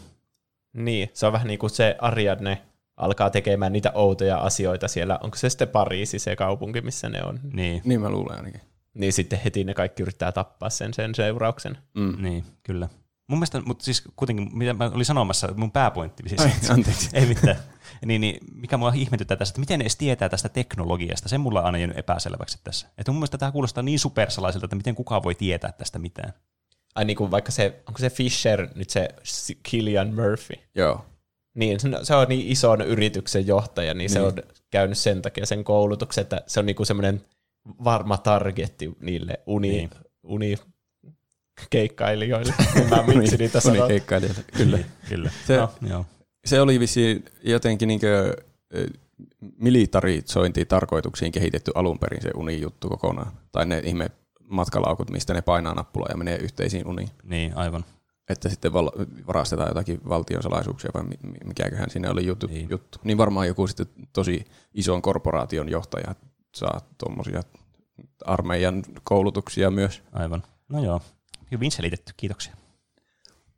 Niin, 0.73 1.09
se 1.13 1.25
on 1.25 1.33
vähän 1.33 1.47
niin 1.47 1.59
kuin 1.59 1.69
se 1.69 1.95
Ariadne 1.99 2.61
alkaa 2.97 3.29
tekemään 3.29 3.73
niitä 3.73 3.91
outoja 3.95 4.37
asioita 4.37 4.87
siellä. 4.87 5.19
Onko 5.23 5.37
se 5.37 5.49
sitten 5.49 5.67
Pariisi 5.67 6.19
se 6.19 6.35
kaupunki, 6.35 6.81
missä 6.81 7.09
ne 7.09 7.23
on? 7.23 7.39
Niin. 7.53 7.81
Niin 7.85 8.01
mä 8.01 8.09
luulen 8.09 8.37
ainakin. 8.37 8.61
Niin 8.93 9.13
sitten 9.13 9.39
heti 9.39 9.63
ne 9.63 9.73
kaikki 9.73 10.03
yrittää 10.03 10.31
tappaa 10.31 10.69
sen, 10.69 10.93
sen 10.93 11.15
seurauksen. 11.15 11.77
Mm. 11.93 12.23
Niin, 12.23 12.45
kyllä. 12.63 12.89
Mun 13.27 13.39
mielestä, 13.39 13.61
mutta 13.65 13.85
siis 13.85 14.03
kuitenkin, 14.15 14.57
mitä 14.57 14.73
mä 14.73 14.91
olin 14.93 15.05
sanomassa, 15.05 15.53
mun 15.57 15.71
pääpointti, 15.71 16.23
siis, 16.29 16.41
Ai, 16.41 16.51
anteeksi. 16.69 17.09
ei 17.17 17.25
mitään, 17.25 17.55
niin, 18.05 18.21
niin, 18.21 18.37
mikä 18.55 18.77
mua 18.77 18.91
ihmetyttää 18.95 19.37
tässä, 19.37 19.51
että 19.51 19.59
miten 19.59 19.79
ne 19.79 19.83
edes 19.83 19.95
tietää 19.95 20.29
tästä 20.29 20.49
teknologiasta, 20.49 21.29
se 21.29 21.37
mulla 21.37 21.59
on 21.59 21.65
aina 21.65 21.77
jäänyt 21.77 21.97
epäselväksi 21.97 22.59
tässä. 22.63 22.87
Että 22.97 23.11
mun 23.11 23.19
mielestä 23.19 23.37
tämä 23.37 23.51
kuulostaa 23.51 23.83
niin 23.83 23.99
supersalaiselta, 23.99 24.65
että 24.65 24.75
miten 24.75 24.95
kukaan 24.95 25.23
voi 25.23 25.35
tietää 25.35 25.71
tästä 25.71 25.99
mitään. 25.99 26.33
Ai 26.95 27.05
niin 27.05 27.17
kuin 27.17 27.31
vaikka 27.31 27.51
se, 27.51 27.83
onko 27.87 27.99
se 27.99 28.09
Fisher 28.09 28.67
nyt 28.75 28.89
se 28.89 29.07
Killian 29.63 30.13
Murphy? 30.13 30.55
Joo. 30.75 31.05
Niin, 31.55 31.79
se- 31.79 31.89
se 32.03 32.15
on 32.15 32.27
niin 32.29 32.47
ison 32.51 32.81
yrityksen 32.81 33.47
johtaja, 33.47 33.93
niin, 33.93 34.09
se 34.09 34.19
Niin. 34.19 34.27
on 34.27 34.33
käynyt 34.71 34.97
sen 34.97 35.21
takia 35.21 35.45
sen 35.45 35.63
koulutuksen, 35.63 36.21
että 36.21 36.41
se 36.47 36.59
on 36.59 36.65
niinku 36.65 36.85
semmoinen 36.85 37.21
varma 37.83 38.17
targetti 38.17 38.91
niille 39.01 39.39
uni, 39.45 39.69
Niin. 39.69 39.89
niin. 39.89 40.01
uni 40.23 40.55
keikkailijoille. 41.69 42.53
Mä 42.89 43.03
miksi 43.03 43.37
niitä 43.37 43.59
sanoo. 43.59 43.77
Unikeikkailijoille, 43.79 44.43
kyllä. 44.57 44.79
Kyllä. 45.09 45.31
Se- 45.47 45.57
no, 45.57 45.69
joo. 45.89 46.05
Se 46.45 46.61
oli 46.61 46.79
vissiin 46.79 47.25
jotenkin 47.43 47.87
niinkö 47.87 48.37
ö, 48.75 48.87
militarisointi 49.57 50.65
tarkoituksiin 50.65 51.31
kehitetty 51.31 51.71
alun 51.75 51.99
perin 51.99 52.21
se 52.21 52.31
unijuttu 52.35 52.89
kokonaan. 52.89 53.31
Tai 53.51 53.65
ne 53.65 53.81
ihme 53.85 54.09
matkalaukut, 54.53 55.09
mistä 55.09 55.33
ne 55.33 55.41
painaa 55.41 55.73
nappulaa 55.73 56.09
ja 56.11 56.17
menee 56.17 56.37
yhteisiin 56.37 56.87
uniin. 56.87 57.09
Niin, 57.23 57.57
aivan. 57.57 57.85
että 58.29 58.49
sitten 58.49 58.73
val- 58.73 58.91
varastetaan 59.27 59.69
jotakin 59.69 60.01
valtion 60.09 60.43
salaisuuksia 60.43 60.91
vai 60.93 61.03
mi- 61.03 61.29
mi- 61.31 61.37
mikäköhän 61.45 61.89
siinä 61.89 62.11
oli 62.11 62.25
juttu, 62.25 62.47
niin. 62.47 62.69
juttu. 62.69 62.99
Niin 63.03 63.17
varmaan 63.17 63.47
joku 63.47 63.67
sitten 63.67 63.87
tosi 64.13 64.45
ison 64.73 65.01
korporaation 65.01 65.69
johtaja 65.69 66.15
saa 66.55 66.81
tuommoisia 66.97 67.43
armeijan 68.25 68.83
koulutuksia 69.03 69.71
myös. 69.71 70.01
Aivan. 70.11 70.43
No 70.69 70.83
joo, 70.83 71.01
hyvin 71.51 71.71
selitetty, 71.71 72.13
kiitoksia. 72.17 72.55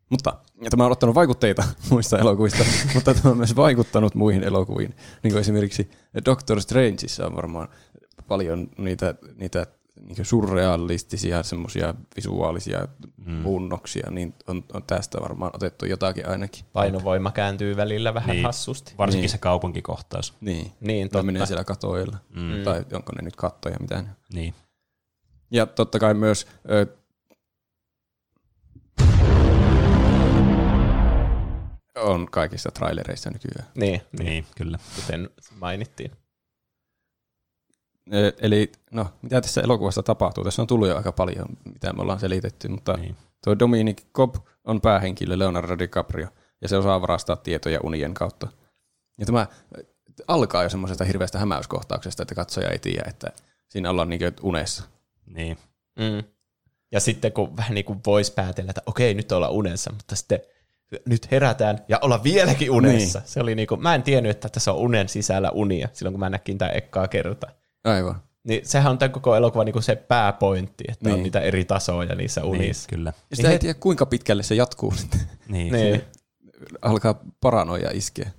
Mutta 0.09 0.38
ja 0.61 0.69
tämä 0.69 0.85
on 0.85 0.91
ottanut 0.91 1.15
vaikutteita 1.15 1.63
muista 1.89 2.19
elokuvista, 2.19 2.63
mutta 2.93 3.13
tämä 3.13 3.31
on 3.31 3.38
myös 3.38 3.55
vaikuttanut 3.55 4.15
muihin 4.15 4.43
elokuviin. 4.43 4.95
Niin 5.23 5.31
kuin 5.31 5.41
esimerkiksi 5.41 5.91
Doctor 6.26 6.61
Strangeissa 6.61 7.26
on 7.26 7.35
varmaan 7.35 7.67
paljon 8.27 8.69
niitä, 8.77 9.15
niitä 9.35 9.67
niin 10.01 10.26
surrealistisia 10.26 11.43
semmoisia 11.43 11.93
visuaalisia 12.15 12.88
mm. 13.26 13.31
muunnoksia, 13.34 14.11
niin 14.11 14.34
on, 14.47 14.63
on 14.73 14.84
tästä 14.84 15.22
varmaan 15.22 15.51
otettu 15.55 15.85
jotakin 15.85 16.30
ainakin. 16.30 16.65
Painovoima 16.73 17.31
kääntyy 17.31 17.77
välillä 17.77 18.13
vähän 18.13 18.35
Niin. 18.35 18.45
hassusti. 18.45 18.93
Varsinkin 18.97 19.22
Niin. 19.22 19.30
se 19.30 19.38
kaupunkikohtaus. 19.38 20.34
Niin, 20.41 20.72
Niin, 20.81 21.03
ne 21.05 21.09
totta. 21.09 21.23
menee 21.23 21.45
siellä 21.45 21.63
katoilla. 21.63 22.17
Mm. 22.35 22.63
Tai 22.63 22.85
onko 22.93 23.11
ne 23.15 23.22
nyt 23.22 23.35
kattoja 23.35 23.77
mitään. 23.80 24.15
Niin. 24.34 24.53
Ja 25.51 25.65
totta 25.65 25.99
kai 25.99 26.13
myös 26.13 26.47
ö, 26.72 26.88
on 31.95 32.27
kaikissa 32.31 32.72
trailereissa 32.72 33.30
nykyään. 33.30 33.67
Niin, 33.76 34.01
Niin, 34.11 34.26
niin 34.30 34.45
kyllä. 34.57 34.80
kuten 34.95 35.30
mainittiin. 35.59 36.11
Eli 38.41 38.72
no, 38.91 39.07
mitä 39.22 39.41
tässä 39.41 39.61
elokuvassa 39.61 40.03
tapahtuu? 40.03 40.44
Tässä 40.44 40.61
on 40.61 40.68
tullut 40.68 40.88
jo 40.88 40.98
aika 40.98 41.11
paljon, 41.11 41.45
mitä 41.73 41.94
me 41.94 42.02
ollaan 42.02 42.19
selitetty, 42.19 42.68
mutta 42.68 42.94
Niin. 42.94 43.15
tuo 43.44 43.60
Dominic 43.60 44.02
Cobb 44.14 44.36
on 44.64 44.82
päähenkilö 44.82 45.40
Leonardo 45.40 45.77
DiCaprio, 45.80 46.27
ja 46.61 46.68
se 46.69 46.77
osaa 46.77 47.02
varastaa 47.02 47.36
tietoja 47.36 47.80
unien 47.84 48.14
kautta. 48.14 48.48
Ja 49.18 49.26
tämä 49.26 49.48
alkaa 50.27 50.64
jo 50.64 50.69
semmoisesta 50.69 51.03
hirveästä 51.06 51.40
hämäyskohtauksesta, 51.40 52.23
että 52.23 52.36
katsoja 52.36 52.69
ei 52.69 52.80
tiedä, 52.80 53.03
että 53.10 53.27
siinä 53.69 53.90
ollaan 53.90 54.10
niin 54.10 54.22
unessa. 54.41 54.84
Niin. 55.26 55.57
Mm. 55.99 56.23
Ja 56.91 56.99
sitten 56.99 57.32
kun 57.32 57.57
vähän 57.57 57.73
niin 57.73 57.86
kuin 57.86 57.99
voisi 58.06 58.34
päätellä, 58.34 58.69
että 58.69 58.82
okei, 58.86 59.14
nyt 59.14 59.32
ollaan 59.32 59.52
unessa, 59.53 59.91
mutta 59.91 60.15
sitten 60.15 60.40
nyt 61.06 61.32
herätään 61.32 61.86
ja 61.88 61.99
olla 62.02 62.23
vieläkin 62.23 62.72
unessa. 62.72 63.19
Niin. 63.19 63.27
Se 63.30 63.41
oli 63.41 63.56
niin 63.56 63.68
kuin, 63.68 63.82
mä 63.82 63.95
en 63.95 64.03
tiennyt, 64.03 64.30
että 64.30 64.49
tässä 64.49 64.72
on 64.72 64.77
unen 64.77 65.10
sisällä 65.10 65.52
unia, 65.52 65.90
silloin 65.94 66.14
kun 66.14 66.19
mä 66.19 66.30
näkin 66.30 66.57
tämän 66.57 66.76
ekkaa 66.77 67.07
kertaa. 67.07 67.52
Aivan. 67.86 68.22
Niin 68.44 68.62
sehän 68.68 68.91
on 68.91 68.98
tämän 68.98 69.12
koko 69.12 69.36
elokuva 69.36 69.64
niin 69.64 69.74
kuin 69.74 69.84
se 69.84 69.95
pääpointti, 69.95 70.84
että 70.88 71.06
niin. 71.06 71.14
on 71.14 71.18
Niin. 71.18 71.24
niitä 71.24 71.40
eri 71.40 71.66
tasoja 71.66 72.16
niissä 72.16 72.41
niin, 72.41 72.49
unissa. 72.52 72.90
kyllä. 72.90 73.14
Ja 73.30 73.36
sitä 73.36 73.48
Niin 73.48 73.53
ei 73.53 73.60
tiedä, 73.60 73.80
kuinka 73.80 74.06
pitkälle 74.06 74.44
se 74.44 74.56
jatkuu 74.56 74.91
sitten. 74.91 75.20
Niin. 75.48 75.74
Niin. 75.74 75.91
niin. 75.91 76.02
Alkaa 76.82 77.20
paranoja 77.41 77.90
iskeä. 77.94 78.32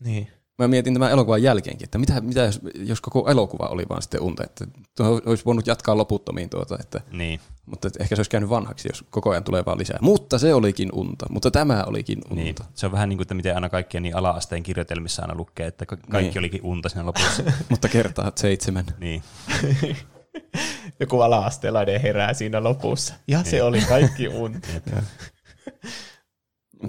niin. 0.00 0.28
Mä 0.58 0.68
mietin 0.68 0.94
tämän 0.94 1.10
elokuvan 1.10 1.42
jälkeenkin, 1.42 1.84
että 1.84 1.98
mitä, 1.98 2.20
mitä 2.20 2.40
jos, 2.40 2.60
jos 2.76 3.00
koko 3.00 3.30
elokuva 3.30 3.66
oli 3.66 3.84
vaan 3.88 4.02
sitten 4.02 4.20
unta, 4.20 4.44
että 4.44 4.66
tuo 4.96 5.20
olisi 5.26 5.44
voinut 5.44 5.66
jatkaa 5.66 5.96
loputtomiin 5.96 6.50
tuota, 6.50 6.76
että, 6.80 7.00
Niin. 7.12 7.40
mutta 7.66 7.88
että 7.88 8.02
ehkä 8.02 8.16
se 8.16 8.20
olisi 8.20 8.30
käynyt 8.30 8.50
vanhaksi, 8.50 8.88
jos 8.88 9.04
koko 9.10 9.30
ajan 9.30 9.44
tulee 9.44 9.64
vaan 9.66 9.78
lisää. 9.78 9.98
Mutta 10.00 10.38
se 10.38 10.54
olikin 10.54 10.88
unta, 10.92 11.26
mutta 11.30 11.50
tämä 11.50 11.84
olikin 11.86 12.18
unta. 12.18 12.34
Niin. 12.34 12.54
Se 12.74 12.86
on 12.86 12.92
vähän 12.92 13.08
niin 13.08 13.16
kuin, 13.16 13.24
että 13.24 13.34
miten 13.34 13.54
aina 13.54 13.68
kaikkien 13.68 14.02
niin 14.02 14.16
ala-asteen 14.16 14.62
kirjoitelmissa 14.62 15.22
aina 15.22 15.34
lukee, 15.34 15.66
että 15.66 15.86
ka- 15.86 15.96
kaikki 16.10 16.28
Niin. 16.30 16.38
olikin 16.38 16.60
unta 16.62 16.88
siinä 16.88 17.06
lopussa. 17.06 17.42
mutta 17.70 17.88
kertaa 17.88 18.32
seitsemän. 18.36 18.84
niin. 19.00 19.22
Joku 21.00 21.20
ala-asteelainen 21.20 22.00
herää 22.00 22.34
siinä 22.34 22.62
lopussa. 22.64 23.14
Ja 23.28 23.44
se 23.44 23.62
oli 23.62 23.80
kaikki 23.80 24.28
unta. 24.28 24.68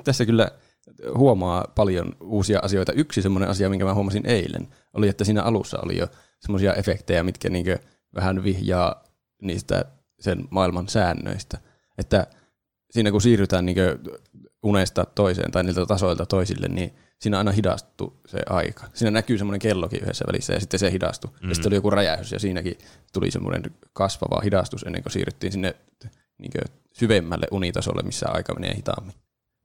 Tässä 0.04 0.26
kyllä 0.26 0.52
huomaa 1.18 1.72
paljon 1.76 2.16
uusia 2.22 2.60
asioita. 2.64 2.94
Yksi 2.94 3.22
semmoinen 3.22 3.50
asia, 3.50 3.70
minkä 3.70 3.86
mä 3.86 3.94
huomasin 3.94 4.26
eilen, 4.26 4.68
oli, 4.94 5.08
että 5.08 5.24
siinä 5.24 5.44
alussa 5.44 5.78
oli 5.84 5.98
jo 5.98 6.08
semmoisia 6.40 6.74
efektejä, 6.74 7.24
mitkä 7.24 7.50
niinkö 7.50 7.80
vähän 8.16 8.44
vihjaa 8.44 9.04
niistä 9.42 9.86
sen 10.20 10.46
maailman 10.52 10.88
säännöistä. 10.88 11.58
Että 11.98 12.28
siinä 12.92 13.12
kun 13.12 13.22
siirrytään 13.22 13.66
niinkö 13.66 14.00
unesta 14.64 15.06
toiseen 15.06 15.52
tai 15.52 15.64
niiltä 15.64 15.86
tasoilta 15.86 16.26
toisille, 16.26 16.68
niin 16.68 16.96
siinä 17.20 17.38
aina 17.38 17.52
hidastuu 17.52 18.22
se 18.28 18.40
aika. 18.50 18.86
Siinä 18.94 19.12
näkyy 19.12 19.38
semmoinen 19.38 19.60
kellokin 19.60 20.02
yhdessä 20.02 20.26
välissä 20.28 20.54
ja 20.54 20.60
sitten 20.60 20.80
se 20.80 20.92
hidastui. 20.92 21.32
Mm. 21.42 21.50
Ja 21.50 21.56
sitten 21.56 21.70
oli 21.70 21.76
joku 21.76 21.90
räjähdys 21.90 22.32
ja 22.32 22.40
siinäkin 22.40 22.78
tuli 23.14 23.32
semmoinen 23.32 23.64
kasvava 23.94 24.42
hidastus 24.42 24.84
ennen 24.84 25.04
kuin 25.04 25.14
siirryttiin 25.14 25.52
sinne 25.52 25.76
niinkö 26.38 26.60
syvemmälle 26.94 27.48
unitasolle, 27.52 28.04
missä 28.04 28.30
aika 28.30 28.54
menee 28.54 28.76
hitaammin. 28.76 29.16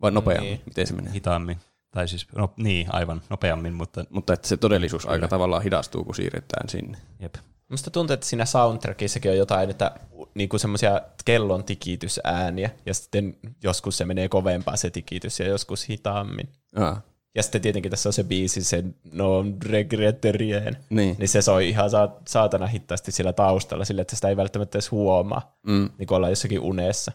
Vai 0.03 0.11
nopeammin, 0.11 0.51
Niin. 0.51 0.61
miten 0.67 0.87
se 0.87 0.95
menee. 0.95 1.13
Hitaammin. 1.13 1.57
Tai 1.91 2.09
siis, 2.09 2.27
no, 2.37 2.53
niin, 2.57 2.87
aivan, 2.95 3.23
nopeammin, 3.31 3.75
mutta 3.75 4.05
Mutta 4.11 4.33
että 4.33 4.49
se 4.49 4.57
todellisuus 4.57 5.07
aika 5.07 5.15
Kyllä. 5.17 5.29
tavallaan 5.29 5.63
hidastuu, 5.63 6.05
kun 6.05 6.15
siirrytään 6.15 6.69
sinne. 6.69 6.99
jep. 7.21 7.35
Musta 7.69 7.91
tuntuu, 7.91 8.15
että 8.15 8.27
siinä 8.27 8.45
soundtrackissakin 8.45 9.31
on 9.31 9.37
jotain, 9.37 9.71
että 9.71 9.91
niinku 10.35 10.59
semmoisia 10.59 11.01
kellon 11.25 11.65
tikitysääniä, 11.65 12.71
ja 12.87 12.95
sitten 12.95 13.37
joskus 13.63 13.99
se 13.99 14.05
menee 14.05 14.29
kovempaa 14.29 14.77
se 14.77 14.91
tikitys, 14.91 15.41
ja 15.41 15.49
joskus 15.49 15.89
hitaammin. 15.89 16.49
Aa, 16.77 17.03
Ja 17.35 17.43
sitten 17.43 17.61
tietenkin 17.61 17.91
tässä 17.91 18.09
on 18.09 18.13
se 18.13 18.25
biisi, 18.25 18.65
se 18.65 18.85
No 19.13 19.45
Regretterien, 19.67 20.77
niin. 20.91 21.17
niin 21.19 21.29
se 21.29 21.43
soi 21.43 21.69
ihan 21.69 21.91
sa- 21.91 22.09
saatana 22.29 22.67
hittaasti 22.67 23.13
sillä 23.13 23.33
taustalla, 23.33 23.85
sillä 23.85 24.03
että 24.03 24.17
sitä 24.17 24.29
ei 24.29 24.37
välttämättä 24.37 24.77
edes 24.79 24.91
huomaa, 24.91 25.57
Mm. 25.67 25.91
niin 25.99 26.07
kuin 26.07 26.17
ollaan 26.17 26.33
jossakin 26.33 26.61
unessa. 26.61 27.13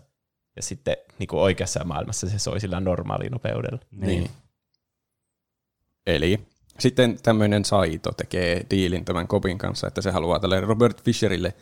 Ja 0.56 0.62
sitten 0.62 0.98
niin 1.20 1.28
kuin 1.28 1.40
oikeassa 1.40 1.84
maailmassa 1.84 2.30
se 2.30 2.40
soi 2.40 2.60
sillä 2.60 2.80
normaalinopeudella. 2.80 3.80
Niin. 3.92 4.08
niin. 4.08 4.32
Eli 6.08 6.40
sitten 6.80 7.18
tämmöinen 7.24 7.66
Saito 7.66 8.12
tekee 8.12 8.66
diilin 8.70 9.06
tämän 9.06 9.28
Kobin 9.28 9.58
kanssa, 9.58 9.88
että 9.88 10.02
se 10.02 10.12
haluaa 10.12 10.40
tälle 10.40 10.62
Robert 10.62 11.04
Fisherille 11.04 11.54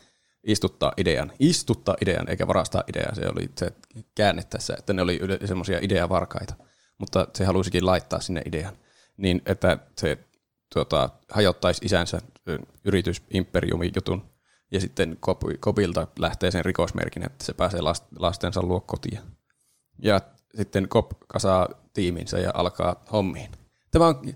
istuttaa 0.44 0.94
idean. 0.98 1.32
Istuttaa 1.40 1.96
idean, 2.02 2.30
eikä 2.30 2.48
varastaa 2.48 2.84
ideaa. 2.88 3.16
Se 3.16 3.28
oli 3.28 3.50
se 3.58 3.74
käänne 4.16 4.44
tässä, 4.44 4.76
että 4.80 4.94
ne 4.94 5.02
oli 5.02 5.20
semmoisia 5.46 5.80
ideavarkaita. 5.82 6.54
Mutta 6.98 7.28
se 7.34 7.46
halusikin 7.46 7.86
laittaa 7.86 8.20
sinne 8.20 8.42
idean. 8.46 8.78
Niin, 9.18 9.42
että 9.46 9.78
se 9.98 10.18
tuota, 10.74 11.10
hajottaisi 11.30 11.86
isänsä 11.86 12.22
ö, 12.50 12.60
yritysimperiumin 12.86 13.92
jutun. 13.96 14.33
Ja 14.74 14.80
sitten 14.82 15.18
Kobilta 15.60 16.08
lähtee 16.20 16.52
sen 16.52 16.66
rikosmerkin, 16.66 17.24
että 17.26 17.46
se 17.46 17.54
pääsee 17.54 17.80
last- 17.80 18.08
lastensa 18.20 18.62
luo 18.62 18.80
kotiin. 18.82 19.20
Ja 20.00 20.22
sitten 20.58 20.88
Kob 20.90 21.12
kasaa 21.28 21.68
tiiminsä 21.94 22.40
ja 22.40 22.52
alkaa 22.54 23.04
hommiin. 23.12 23.52
Tämä 23.92 24.08
on 24.08 24.34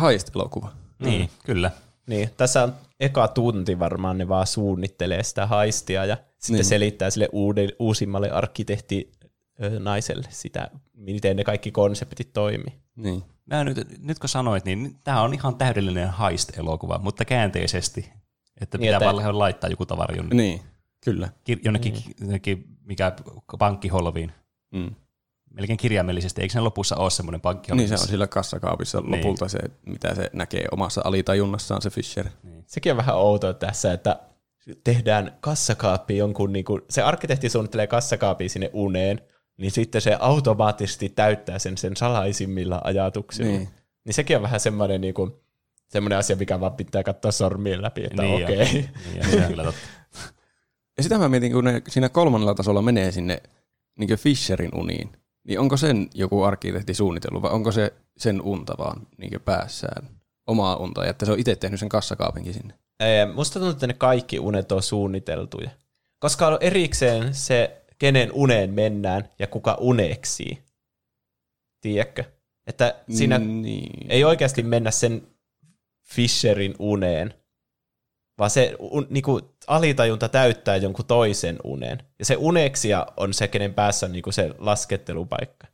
Heist-elokuva. 0.00 0.72
Niin, 0.98 1.30
kyllä. 1.44 1.70
Niin, 2.06 2.30
tässä 2.36 2.62
on 2.62 2.74
eka 3.00 3.28
tunti 3.28 3.78
varmaan 3.78 4.18
ne 4.18 4.28
vaan 4.28 4.46
suunnittelee 4.46 5.22
sitä 5.22 5.46
haistia 5.46 6.04
ja 6.04 6.16
sitten 6.38 6.54
Niin. 6.54 6.64
selittää 6.64 7.10
sille 7.10 7.28
uude, 7.32 7.68
uusimmalle 7.78 8.30
arkkitehti 8.30 9.12
ö, 9.62 9.80
naiselle 9.80 10.26
sitä, 10.30 10.70
miten 10.94 11.36
ne 11.36 11.44
kaikki 11.44 11.70
konseptit 11.72 12.32
toimii. 12.32 12.74
Niin. 12.96 13.22
Mä 13.46 13.64
nyt, 13.64 14.02
nyt 14.02 14.18
kun 14.18 14.28
sanoit, 14.28 14.64
niin 14.64 14.96
tämä 15.04 15.22
on 15.22 15.34
ihan 15.34 15.56
täydellinen 15.56 16.08
heist-elokuva, 16.20 16.98
mutta 16.98 17.24
käänteisesti. 17.24 18.12
Että 18.60 18.78
Niin, 18.78 18.86
pitää 18.88 19.08
että- 19.10 19.22
vaan 19.22 19.38
laittaa 19.38 19.70
joku 19.70 19.86
tavara 19.86 20.14
jonnekin, 20.16 20.36
Niin, 20.36 20.60
kyllä. 21.04 21.28
kir- 21.50 21.60
jonnekin, 21.64 21.94
jonnekin 22.20 22.64
mikä 22.84 23.12
pankkiholviin. 23.58 24.32
Mm. 24.74 24.94
Melkein 25.50 25.76
kirjaimellisesti. 25.76 26.42
Eikö 26.42 26.52
sen 26.52 26.64
lopussa 26.64 26.96
ole 26.96 27.10
semmoinen 27.10 27.40
pankkiholvi? 27.40 27.80
Niin 27.82 27.88
se 27.88 28.02
on 28.02 28.08
sillä 28.08 28.26
kassakaapissa 28.26 29.00
Niin. 29.00 29.10
lopulta 29.10 29.48
se, 29.48 29.58
mitä 29.86 30.14
se 30.14 30.30
näkee 30.32 30.64
omassa 30.72 31.00
alitajunnassaan 31.04 31.82
se 31.82 31.90
Fisher. 31.90 32.26
Sekin 32.66 32.92
on 32.92 32.96
vähän 32.96 33.16
outoa 33.16 33.52
tässä, 33.54 33.92
että 33.92 34.20
tehdään 34.84 35.36
kassakaappi 35.40 36.16
jonkun, 36.16 36.52
niin 36.52 36.64
kuin, 36.64 36.82
se 36.90 37.02
arkkitehti 37.02 37.48
suunnittelee 37.48 37.86
kassakaapia 37.86 38.48
sinne 38.48 38.70
uneen, 38.72 39.20
niin 39.56 39.70
sitten 39.70 40.00
se 40.00 40.16
automaattisesti 40.20 41.08
täyttää 41.08 41.58
sen 41.58 41.78
sen 41.78 41.96
salaisimmilla 41.96 42.80
ajatuksilla. 42.84 43.48
Niin. 43.50 43.58
Niin, 43.60 43.68
niin 44.04 44.14
sekin 44.14 44.36
on 44.36 44.42
vähän 44.42 44.60
semmoinen, 44.60 45.00
niin 45.00 45.14
kuin, 45.14 45.32
semmoinen 45.94 46.18
asia, 46.18 46.36
mikä 46.36 46.60
vaan 46.60 46.72
pitää 46.72 47.02
katsoa 47.02 47.32
sormien 47.32 47.82
läpi, 47.82 48.04
että 48.04 48.22
Niin 48.22 48.44
okei. 48.44 48.56
Okay. 48.56 48.72
Niin, 48.72 49.16
ja 49.16 49.30
se 49.30 49.36
on 49.36 49.48
kyllä 49.48 49.64
totta. 49.64 49.80
Ja 50.96 51.02
sitä 51.02 51.18
mä 51.18 51.28
mietin, 51.28 51.52
kun 51.52 51.64
ne 51.64 51.82
siinä 51.88 52.08
kolmannella 52.08 52.54
tasolla 52.54 52.82
menee 52.82 53.12
sinne 53.12 53.42
niin 53.98 54.18
Fisherin 54.18 54.74
uniin, 54.74 55.12
niin 55.44 55.60
onko 55.60 55.76
sen 55.76 56.08
joku 56.14 56.42
arkkitehti 56.42 56.94
suunnitellut 56.94 57.42
vai 57.42 57.50
onko 57.50 57.72
se 57.72 57.92
sen 58.16 58.42
unta 58.42 58.74
vaan 58.78 59.06
niin 59.18 59.40
päässään? 59.44 60.08
Omaa 60.46 60.76
unta, 60.76 61.04
ja 61.04 61.10
että 61.10 61.26
se 61.26 61.32
on 61.32 61.38
itse 61.38 61.56
tehnyt 61.56 61.80
sen 61.80 61.88
kassakaapinkin 61.88 62.54
sinne. 62.54 62.74
Ee, 63.00 63.26
Musta 63.26 63.52
tuntuu, 63.52 63.72
että 63.72 63.86
ne 63.86 63.94
kaikki 63.94 64.38
unet 64.38 64.72
on 64.72 64.82
suunniteltuja. 64.82 65.70
Koska 66.18 66.46
on 66.46 66.58
erikseen 66.60 67.34
se, 67.34 67.84
kenen 67.98 68.32
uneen 68.32 68.74
mennään 68.74 69.28
ja 69.38 69.46
kuka 69.46 69.76
uneksii. 69.80 70.58
Tiedätkö? 71.80 72.24
Että 72.66 72.94
siinä 73.10 73.38
niin. 73.38 74.06
ei 74.08 74.24
oikeasti 74.24 74.62
mennä 74.62 74.90
sen 74.90 75.33
Fisherin 76.04 76.74
uneen, 76.78 77.34
vaan 78.38 78.50
se 78.50 78.76
un, 78.78 79.06
niinku, 79.10 79.40
alitajunta 79.66 80.28
täyttää 80.28 80.76
jonkun 80.76 81.06
toisen 81.06 81.58
unen. 81.64 81.98
Ja 82.18 82.24
se 82.24 82.36
uneksia 82.36 83.06
on 83.16 83.34
se, 83.34 83.48
kenen 83.48 83.74
päässä 83.74 84.06
on 84.06 84.12
niinku 84.12 84.32
se 84.32 84.54
laskettelupaikka. 84.58 85.66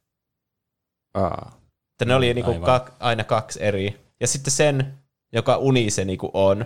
Aa. 1.15 1.61
Että 1.93 2.05
ne 2.05 2.15
oli 2.15 2.35
niinku 2.35 2.51
Aivan. 2.51 2.67
kak, 2.67 2.93
aina 3.01 3.25
kaksi 3.25 3.59
eri. 3.63 4.01
Ja 4.21 4.27
sitten 4.27 4.53
sen, 4.53 4.99
joka 5.33 5.57
uni 5.57 5.91
se 5.91 6.05
niinku 6.05 6.31
on, 6.35 6.65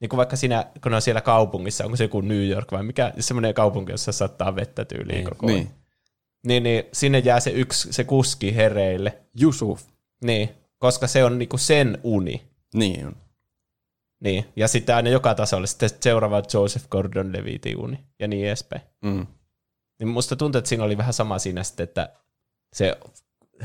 niin 0.00 0.08
kuin 0.08 0.18
vaikka 0.18 0.36
siinä, 0.36 0.66
kun 0.82 0.92
ne 0.92 0.96
on 0.96 1.02
siellä 1.02 1.20
kaupungissa, 1.20 1.84
onko 1.84 1.96
se 1.96 2.04
joku 2.04 2.20
New 2.20 2.48
York 2.48 2.72
vai 2.72 2.82
mikä, 2.82 3.12
semmoinen 3.20 3.54
kaupunki, 3.54 3.92
jossa 3.92 4.12
sattaa 4.12 4.56
vettä 4.56 4.84
tyyliin 4.84 5.16
Niin, 5.16 5.24
koko 5.24 5.46
ajan. 5.46 5.58
Niin. 5.58 5.70
Niin, 6.46 6.62
niin 6.62 6.84
sinne 6.92 7.18
jää 7.18 7.40
se 7.40 7.50
yksi, 7.50 7.92
se 7.92 8.04
kuski 8.04 8.56
hereille. 8.56 9.18
Yusuf. 9.42 9.82
Niin, 10.24 10.48
koska 10.78 11.06
se 11.06 11.24
on 11.24 11.38
niinku 11.38 11.58
sen 11.58 11.98
uni. 12.02 12.53
Niin 12.74 13.06
on. 13.06 13.16
Niin, 14.20 14.44
ja 14.56 14.68
sitten 14.68 14.96
aina 14.96 15.10
joka 15.10 15.34
tasolla 15.34 15.66
sitten 15.66 15.90
seuraava 16.00 16.42
Joseph 16.54 16.86
Gordon-Levitin 16.88 17.76
uni 17.78 18.04
ja 18.18 18.28
niin 18.28 18.46
edespäin. 18.46 18.82
Mm. 19.02 19.26
Niin 19.98 20.08
musta 20.08 20.36
tuntuu, 20.36 20.58
että 20.58 20.68
siinä 20.68 20.84
oli 20.84 20.96
vähän 20.96 21.12
sama 21.12 21.38
siinä 21.38 21.62
sitten, 21.62 21.84
että 21.84 22.12
se 22.72 22.98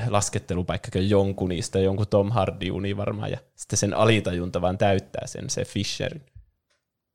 laskettelupaikka 0.08 0.90
on 0.96 1.10
jonkun 1.10 1.50
niistä, 1.50 1.80
jonkun 1.80 2.08
Tom 2.08 2.32
Hardy 2.32 2.72
uni 2.72 2.98
varmaan, 2.98 3.32
ja 3.32 3.38
sitten 3.56 3.78
sen 3.78 3.94
alitajunta 3.94 4.62
vaan 4.62 4.78
täyttää 4.78 5.28
sen, 5.28 5.50
se 5.50 5.66
Fisherin. 5.66 6.26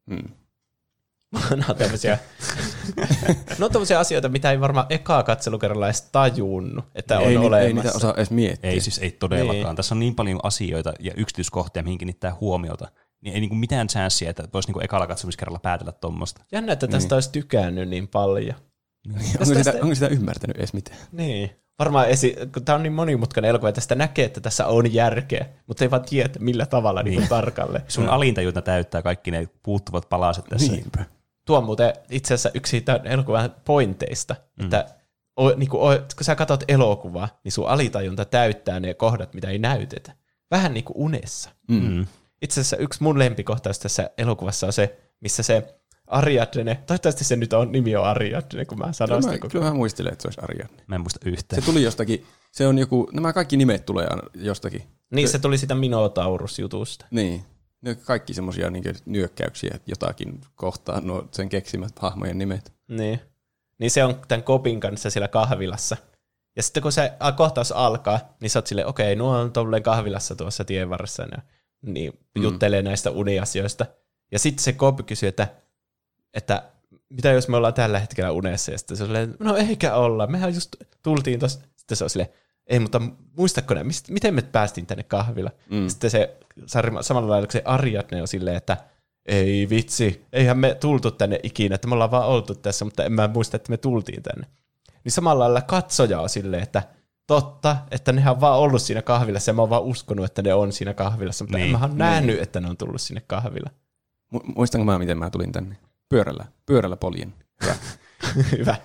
Mm. 0.06 0.28
Nämä 1.50 1.64
on 1.68 1.76
tämmöisiä, 1.76 2.18
no 3.58 3.66
on 3.66 3.72
tämmöisiä 3.72 3.98
asioita, 3.98 4.28
mitä 4.28 4.50
ei 4.50 4.60
varmaan 4.60 4.86
ekaa 4.88 5.22
katselukerralla 5.22 5.86
edes 5.86 6.02
tajunnut, 6.02 6.84
että 6.94 7.18
on 7.18 7.24
ei, 7.24 7.28
ni- 7.30 7.36
olemassa. 7.36 7.60
ei 7.60 7.72
niitä 7.72 7.92
osaa 7.94 8.14
edes 8.16 8.30
miettiä. 8.30 8.70
Ei 8.70 8.80
siis 8.80 8.98
ei 8.98 9.10
todellakaan. 9.10 9.54
Niin. 9.56 9.66
Niin. 9.66 9.76
Tässä 9.76 9.94
on 9.94 9.98
niin 9.98 10.14
paljon 10.14 10.40
asioita 10.42 10.92
ja 11.00 11.12
yksityiskohtia, 11.16 11.82
mihin 11.82 11.98
kiinnittää 11.98 12.36
huomiota. 12.40 12.88
Niin 13.20 13.34
ei 13.34 13.40
niinku 13.40 13.56
mitään 13.56 13.86
chanssiä, 13.88 14.30
että 14.30 14.48
voisi 14.54 14.68
niinku 14.68 14.80
ekalla 14.80 15.06
katsomiskerralla 15.06 15.58
päätellä 15.58 15.92
tuommoista. 15.92 16.44
Jännä, 16.52 16.72
että 16.72 16.86
tästä 16.88 17.08
Niin. 17.08 17.14
olisi 17.16 17.32
tykännyt 17.32 17.88
niin 17.88 18.08
paljon. 18.08 18.54
onko, 19.08 19.20
Tästä- 19.38 19.54
sitä, 19.54 19.72
onko 19.82 19.94
sitä 19.94 20.06
ymmärtänyt 20.08 20.56
edes 20.56 20.72
mitään? 20.72 20.98
Niin. 21.12 21.50
Varmaan 21.78 22.08
esi- 22.08 22.36
kun 22.54 22.64
tämä 22.64 22.76
on 22.76 22.82
niin 22.82 22.92
monimutkainen 22.92 23.48
elokuva, 23.48 23.68
että 23.68 23.80
tästä 23.80 23.94
näkee, 23.94 24.24
että 24.24 24.40
tässä 24.40 24.66
on 24.66 24.94
järkeä, 24.94 25.46
mutta 25.66 25.84
ei 25.84 25.90
vaan 25.90 26.02
tiedä, 26.04 26.30
millä 26.38 26.66
tavalla 26.66 27.02
niin. 27.02 27.18
niin 27.18 27.28
tarkalleen. 27.28 27.84
Sun 27.88 28.08
alintajunta 28.08 28.62
täyttää 28.62 29.02
kaikki 29.02 29.30
ne 29.30 29.48
puuttuvat 29.62 30.08
palaset 30.08 30.44
tässä. 30.44 30.72
Niinpä. 30.72 31.04
Tuo 31.44 31.58
on 31.58 31.64
muuten 31.64 31.92
itse 32.10 32.34
asiassa 32.34 32.50
yksi 32.54 32.80
tämän 32.80 33.06
elokuvan 33.06 33.54
pointeista, 33.64 34.36
mm. 34.56 34.64
että 34.64 34.86
o, 35.36 35.50
niin 35.50 35.68
kuin, 35.68 35.80
o, 35.82 35.98
kun 36.16 36.24
sä 36.24 36.34
katsot 36.34 36.64
elokuvaa, 36.68 37.40
niin 37.44 37.52
sun 37.52 37.68
alitajunta 37.68 38.24
täyttää 38.24 38.80
ne 38.80 38.94
kohdat, 38.94 39.34
mitä 39.34 39.50
ei 39.50 39.58
näytetä. 39.58 40.12
Vähän 40.50 40.74
niin 40.74 40.84
kuin 40.84 40.96
unessa. 40.96 41.50
Mm. 41.68 42.06
Itse 42.42 42.60
asiassa 42.60 42.76
yksi 42.76 43.02
mun 43.02 43.18
lempikohtaus 43.18 43.78
tässä 43.78 44.10
elokuvassa 44.18 44.66
on 44.66 44.72
se, 44.72 44.98
missä 45.20 45.42
se 45.42 45.74
Ariadne, 46.06 46.82
toivottavasti 46.86 47.24
se 47.24 47.36
nyt 47.36 47.52
on, 47.52 47.72
nimi 47.72 47.96
on 47.96 48.04
Ariadne, 48.04 48.64
kun 48.64 48.78
mä 48.78 48.92
sanon 48.92 49.08
Kyllä 49.08 49.20
sitä 49.20 49.32
mä, 49.32 49.38
koko 49.38 49.52
kyllä 49.52 49.64
mä 49.64 49.74
muistelen, 49.74 50.12
että 50.12 50.22
se 50.22 50.28
olisi 50.28 50.40
Ariadne. 50.40 50.82
Mä 50.86 50.94
en 50.94 51.00
muista 51.00 51.20
yhtään. 51.24 51.62
Se 51.62 51.66
tuli 51.66 51.82
jostakin, 51.82 52.26
se 52.52 52.66
on 52.66 52.78
joku, 52.78 53.10
nämä 53.12 53.32
kaikki 53.32 53.56
nimet 53.56 53.86
tulee 53.86 54.08
jostakin. 54.34 54.82
Niin, 55.10 55.28
se 55.28 55.38
tuli 55.38 55.58
sitä 55.58 55.74
Minotaurus-jutusta. 55.74 57.06
Niin. 57.10 57.44
Ne 57.84 57.94
kaikki 57.94 58.34
semmoisia 58.34 58.70
niin 58.70 58.84
nyökkäyksiä 59.06 59.78
jotakin 59.86 60.40
kohtaan, 60.54 61.06
nuo 61.06 61.28
sen 61.32 61.48
keksimät 61.48 61.98
hahmojen 61.98 62.38
nimet. 62.38 62.72
Niin. 62.88 63.20
Niin 63.78 63.90
se 63.90 64.04
on 64.04 64.22
tämän 64.28 64.42
kopin 64.42 64.80
kanssa 64.80 65.10
siellä 65.10 65.28
kahvilassa. 65.28 65.96
Ja 66.56 66.62
sitten 66.62 66.82
kun 66.82 66.92
se 66.92 67.12
kohtaus 67.36 67.72
alkaa, 67.72 68.36
niin 68.40 68.50
sä 68.50 68.58
oot 68.58 68.66
silleen, 68.66 68.86
okei, 68.86 69.16
nuo 69.16 69.38
on 69.38 69.52
tolleen 69.52 69.82
kahvilassa 69.82 70.36
tuossa 70.36 70.64
tien 70.64 70.90
varressa. 70.90 71.22
Ja, 71.22 71.42
niin 71.82 72.18
juttelee 72.40 72.82
näistä 72.82 73.10
uniasioista. 73.10 73.86
Ja 74.32 74.38
sitten 74.38 74.64
se 74.64 74.72
kopi 74.72 75.02
kysyy, 75.02 75.28
että, 75.28 75.48
että 76.34 76.62
mitä 77.08 77.32
jos 77.32 77.48
me 77.48 77.56
ollaan 77.56 77.74
tällä 77.74 77.98
hetkellä 77.98 78.30
unessa? 78.30 78.72
Ja 78.72 78.78
sitten 78.78 78.96
se 78.96 79.02
on 79.02 79.08
silleen, 79.08 79.36
no 79.38 79.56
eikä 79.56 79.94
olla, 79.94 80.26
mehän 80.26 80.54
just 80.54 80.76
tultiin 81.02 81.40
tuossa. 81.40 81.60
Sitten 81.76 81.96
se 81.96 82.04
on 82.04 82.10
silleen, 82.10 82.30
ei, 82.66 82.80
mutta 82.80 83.00
muistatko 83.36 83.74
ne, 83.74 83.84
mist, 83.84 84.08
miten 84.08 84.34
me 84.34 84.42
päästiin 84.42 84.86
tänne 84.86 85.02
kahvilla? 85.02 85.50
Mm. 85.70 85.88
Sitten 85.88 86.10
se 86.10 86.36
samalla 87.00 87.30
lailla, 87.30 87.50
se 87.50 87.62
Ariadne 87.64 88.22
on 88.22 88.28
silleen, 88.28 88.56
että 88.56 88.76
ei 89.26 89.68
vitsi, 89.70 90.24
eihän 90.32 90.58
me 90.58 90.74
tultu 90.74 91.10
tänne 91.10 91.40
ikinä, 91.42 91.74
että 91.74 91.88
me 91.88 91.94
ollaan 91.94 92.10
vaan 92.10 92.26
oltu 92.28 92.54
tässä, 92.54 92.84
mutta 92.84 93.04
en 93.04 93.12
mä 93.12 93.28
muista, 93.28 93.56
että 93.56 93.70
me 93.70 93.76
tultiin 93.76 94.22
tänne. 94.22 94.46
Niin 95.04 95.12
samalla 95.12 95.44
lailla 95.44 95.60
katsoja 95.60 96.20
on 96.20 96.28
silleen, 96.28 96.62
että 96.62 96.82
totta, 97.26 97.76
että 97.90 98.12
nehän 98.12 98.34
on 98.34 98.40
vaan 98.40 98.58
ollut 98.58 98.82
siinä 98.82 99.02
kahvilassa 99.02 99.50
ja 99.50 99.54
mä 99.54 99.62
oon 99.62 99.70
vaan 99.70 99.82
uskonut, 99.82 100.24
että 100.24 100.42
ne 100.42 100.54
on 100.54 100.72
siinä 100.72 100.94
kahvilassa, 100.94 101.44
mutta 101.44 101.58
niin, 101.58 101.64
Niin, 101.64 101.74
en 101.74 101.80
mä 101.80 101.86
oon 101.86 101.98
nähnyt, 101.98 102.42
että 102.42 102.60
ne 102.60 102.68
on 102.68 102.76
tullut 102.76 103.00
sinne 103.00 103.22
kahvilla. 103.26 103.70
Mu- 104.34 104.52
Muistanko 104.56 104.84
mä, 104.84 104.98
miten 104.98 105.18
mä 105.18 105.30
tulin 105.30 105.52
tänne? 105.52 105.76
Pyörällä. 106.08 106.44
Pyörällä 106.66 106.96
poljen. 106.96 107.34
Hyvä. 107.62 107.74
Hyvä. 108.58 108.76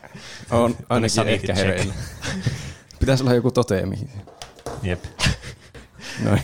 On 0.51 0.75
ainakin 0.89 1.27
ehkä 1.27 1.53
hereillä. 1.53 1.93
Pitäisi 2.99 3.23
olla 3.23 3.33
joku 3.33 3.51
toteemi. 3.51 3.95
Jep. 4.83 5.03
Noin. 6.25 6.41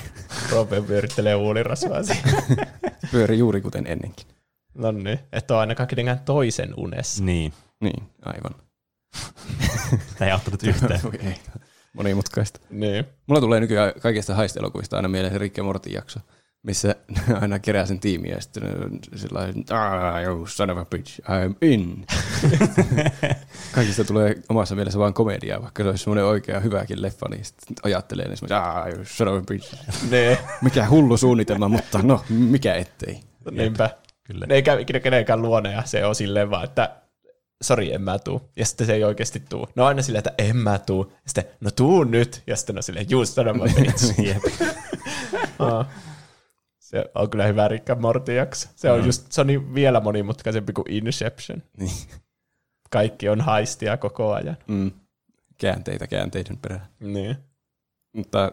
Roope 0.52 0.82
pyörittelee 0.82 1.36
uulirasvaa 1.36 2.00
Pyöri 3.12 3.38
juuri 3.38 3.62
kuten 3.62 3.88
ennenkin. 3.88 4.28
No 4.74 4.92
niin, 4.92 5.20
että 5.32 5.54
on 5.54 5.60
ainakaan 5.60 5.88
kenenkään 5.88 6.20
toisen 6.20 6.74
unessa. 6.78 7.24
Niin. 7.24 7.54
Niin, 7.82 8.04
aivan. 8.22 8.56
Tämä 10.18 10.28
ei 10.28 10.32
auttanut 10.32 10.64
yhtään. 10.64 11.00
Ei. 11.20 11.36
Monimutkaista. 11.94 12.60
Niin. 12.70 13.06
Mulla 13.28 13.42
tulee 13.42 13.60
nykyään 13.60 13.94
kaikista 14.02 14.36
haistelokuvista 14.36 14.96
aina 14.96 15.08
mieleen 15.08 15.34
se 15.34 15.38
Rick 15.38 15.58
ja 15.58 15.64
Morty 15.64 15.90
jakso, 15.90 16.20
missä 16.66 16.96
aina 17.42 17.60
kerää 17.60 17.86
sen 17.86 18.00
tiimiä 18.00 18.36
ja 18.36 18.42
sitten 18.42 18.64
sillä 19.16 19.40
ah, 19.70 20.24
you 20.24 20.48
son 20.48 20.70
of 20.70 20.78
a 20.78 20.86
bitch, 20.86 21.22
I'm 21.22 21.56
in. 21.62 22.06
Kaikista 23.76 24.04
tulee 24.04 24.36
omassa 24.50 24.76
mielessä 24.76 25.00
vaan 25.00 25.14
komediaa, 25.14 25.62
vaikka 25.62 25.84
se 25.84 25.90
olisi 25.90 26.04
semmoinen 26.04 26.26
oikea 26.26 26.60
hyväkin 26.60 27.02
leffa, 27.02 27.30
niin 27.30 27.46
sitten 27.46 27.76
ajattelee 27.84 28.28
ne 28.28 28.36
semmoisen, 28.36 28.58
ah, 28.58 28.88
you 28.88 29.06
son 29.06 29.28
of 29.28 29.36
a 29.36 29.42
bitch. 29.50 29.76
Niin. 30.12 30.38
Mikä 30.62 30.90
hullu 30.90 31.18
suunnitelma, 31.18 31.68
mutta 31.68 32.00
no, 32.04 32.24
mikä 32.30 32.76
ettei. 32.76 33.20
Niinpä. 33.52 33.90
Kyllä. 34.24 34.46
Ne 34.46 34.56
ei 34.56 34.64
käy 34.64 34.82
ikinä 34.82 35.00
kenenkään 35.00 35.42
luona 35.42 35.72
ja 35.72 35.84
se 35.86 36.06
on 36.06 36.16
silleen 36.16 36.50
vaan, 36.50 36.64
että 36.64 36.96
sori, 37.64 37.94
en 37.94 38.02
mä 38.02 38.20
tuu. 38.20 38.50
Ja 38.56 38.66
sitten 38.66 38.88
se 38.88 38.94
ei 38.94 39.04
oikeasti 39.04 39.44
tuu. 39.50 39.68
No 39.76 39.86
aina 39.86 40.02
silleen, 40.02 40.20
että 40.28 40.44
en 40.44 40.58
mä 40.58 40.80
tuu. 40.80 41.12
Ja 41.12 41.22
sitten, 41.26 41.44
no 41.62 41.72
tuu 41.72 42.04
nyt. 42.04 42.44
Ja 42.48 42.56
sitten 42.56 42.78
on 42.78 42.84
silleen, 42.84 43.06
just 43.10 43.34
son 43.34 43.48
of 43.48 43.56
a 43.56 43.66
bitch. 43.76 44.16
Se 46.86 47.06
on 47.16 47.30
kyllä 47.30 47.46
hyvä 47.48 47.68
Rick 47.68 47.86
Morty 48.00 48.34
jakso. 48.34 48.70
Se 48.76 48.92
on, 48.92 49.06
just, 49.06 49.32
se 49.32 49.42
on 49.42 49.48
niin 49.48 49.76
vielä 49.76 50.00
monimutkaisempi 50.00 50.74
kuin 50.74 50.92
Inception. 50.92 51.64
Niin. 51.78 51.92
Kaikki 52.92 53.30
on 53.30 53.42
haistia 53.42 53.98
koko 53.98 54.34
ajan. 54.34 54.58
Mm. 54.68 54.92
Käänteitä 55.58 56.08
käänteiden 56.08 56.58
perään. 56.58 56.88
Niin. 57.00 57.38
Mutta 58.14 58.52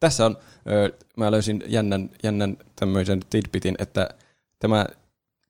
tässä 0.00 0.26
on, 0.26 0.36
ö, 0.70 0.92
mä 1.16 1.30
löysin 1.30 1.62
jännän, 1.66 2.10
jännän 2.22 2.56
tämmöisen 2.76 3.20
tidbitin, 3.30 3.74
että 3.78 4.08
tämä 4.58 4.86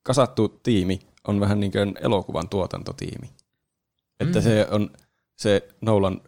kasattu 0.03 0.59
tiimi 0.63 0.99
on 1.27 1.39
vähän 1.39 1.59
niin 1.59 1.71
kuin 1.71 1.93
elokuvan 2.01 2.49
tuotantotiimi. 2.49 3.29
Että 4.19 4.39
Mm. 4.39 4.43
se 4.43 4.67
on 4.71 4.89
se 5.37 5.67
Nolan, 5.81 6.21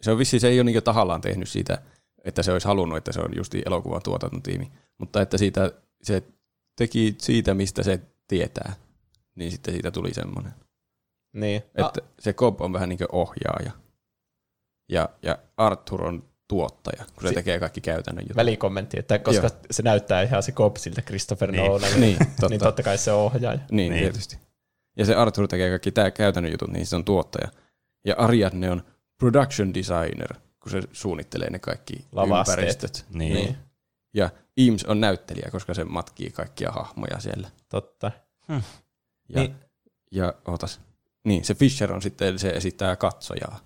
se 0.00 0.10
on 0.10 0.18
vissi, 0.18 0.40
se 0.40 0.48
ei 0.48 0.60
ole 0.60 0.64
niin 0.70 0.82
tahallaan 0.82 1.20
tehnyt 1.20 1.48
siitä, 1.48 1.82
että 2.24 2.42
se 2.42 2.52
olisi 2.52 2.66
halunnut, 2.66 2.98
että 2.98 3.12
se 3.12 3.20
on 3.20 3.36
justi 3.36 3.62
elokuvan 3.66 4.02
tuotantotiimi, 4.02 4.72
mutta 4.98 5.20
että 5.22 5.38
siitä, 5.38 5.72
se 6.02 6.22
teki 6.76 7.14
siitä, 7.18 7.54
mistä 7.54 7.82
se 7.82 8.00
tietää, 8.28 8.72
niin 9.34 9.50
sitten 9.50 9.74
siitä 9.74 9.90
tuli 9.90 10.14
semmoinen. 10.14 10.52
Niin. 11.32 11.62
Että 11.74 12.00
se 12.18 12.32
Cobb 12.32 12.60
on 12.60 12.72
vähän 12.72 12.88
niin 12.88 12.98
kuin 12.98 13.08
ohjaaja 13.12 13.70
ja, 14.88 15.08
ja 15.22 15.38
Arthur 15.56 16.04
on 16.04 16.24
tuottaja, 16.48 17.04
kun 17.14 17.22
se 17.22 17.28
Si- 17.28 17.34
tekee 17.34 17.60
kaikki 17.60 17.80
käytännön 17.80 18.24
jutut. 18.24 18.36
välikommentti, 18.36 18.98
että 18.98 19.18
koska 19.18 19.46
Joo. 19.46 19.56
se 19.70 19.82
näyttää 19.82 20.22
ihan 20.22 20.42
se 20.42 20.52
kopsilta 20.52 21.02
Christopher 21.02 21.52
Niin. 21.52 21.64
Nolan, 21.64 21.90
Niin, 22.00 22.18
totta. 22.18 22.48
niin 22.48 22.60
totta 22.60 22.82
kai 22.82 22.98
se 22.98 23.12
on 23.12 23.20
ohjaaja. 23.20 23.58
Niin, 23.58 23.68
niin, 23.76 23.90
Niin. 23.92 24.02
tietysti. 24.02 24.38
Ja 24.96 25.04
se 25.04 25.14
Arthur 25.14 25.48
tekee 25.48 25.70
kaikki 25.70 25.92
tää 25.92 26.10
käytännön 26.10 26.52
jutut, 26.52 26.70
niin 26.70 26.86
se 26.86 26.96
on 26.96 27.04
tuottaja. 27.04 27.48
Ja 28.06 28.14
Ariadne 28.18 28.70
on 28.70 28.82
production 29.18 29.74
designer, 29.74 30.34
kun 30.62 30.70
se 30.72 30.82
suunnittelee 30.92 31.50
ne 31.50 31.58
kaikki 31.58 32.04
Lavasteet. 32.12 32.58
ympäristöt. 32.58 33.04
Niin. 33.10 33.34
Niin. 33.34 33.56
Ja 34.14 34.30
Eames 34.56 34.84
on 34.84 35.00
näyttelijä, 35.00 35.48
koska 35.52 35.74
se 35.74 35.84
matkii 35.84 36.30
kaikkia 36.30 36.70
hahmoja 36.70 37.20
siellä. 37.20 37.50
Totta. 37.68 38.12
Ja, 39.28 39.40
Niin. 39.40 39.54
ja 40.10 40.34
ootas. 40.48 40.80
Niin, 41.24 41.44
se 41.44 41.54
Fisher 41.54 41.92
on 41.92 42.02
sitten, 42.02 42.38
se 42.38 42.50
esittää 42.50 42.96
katsojaa. 42.96 43.60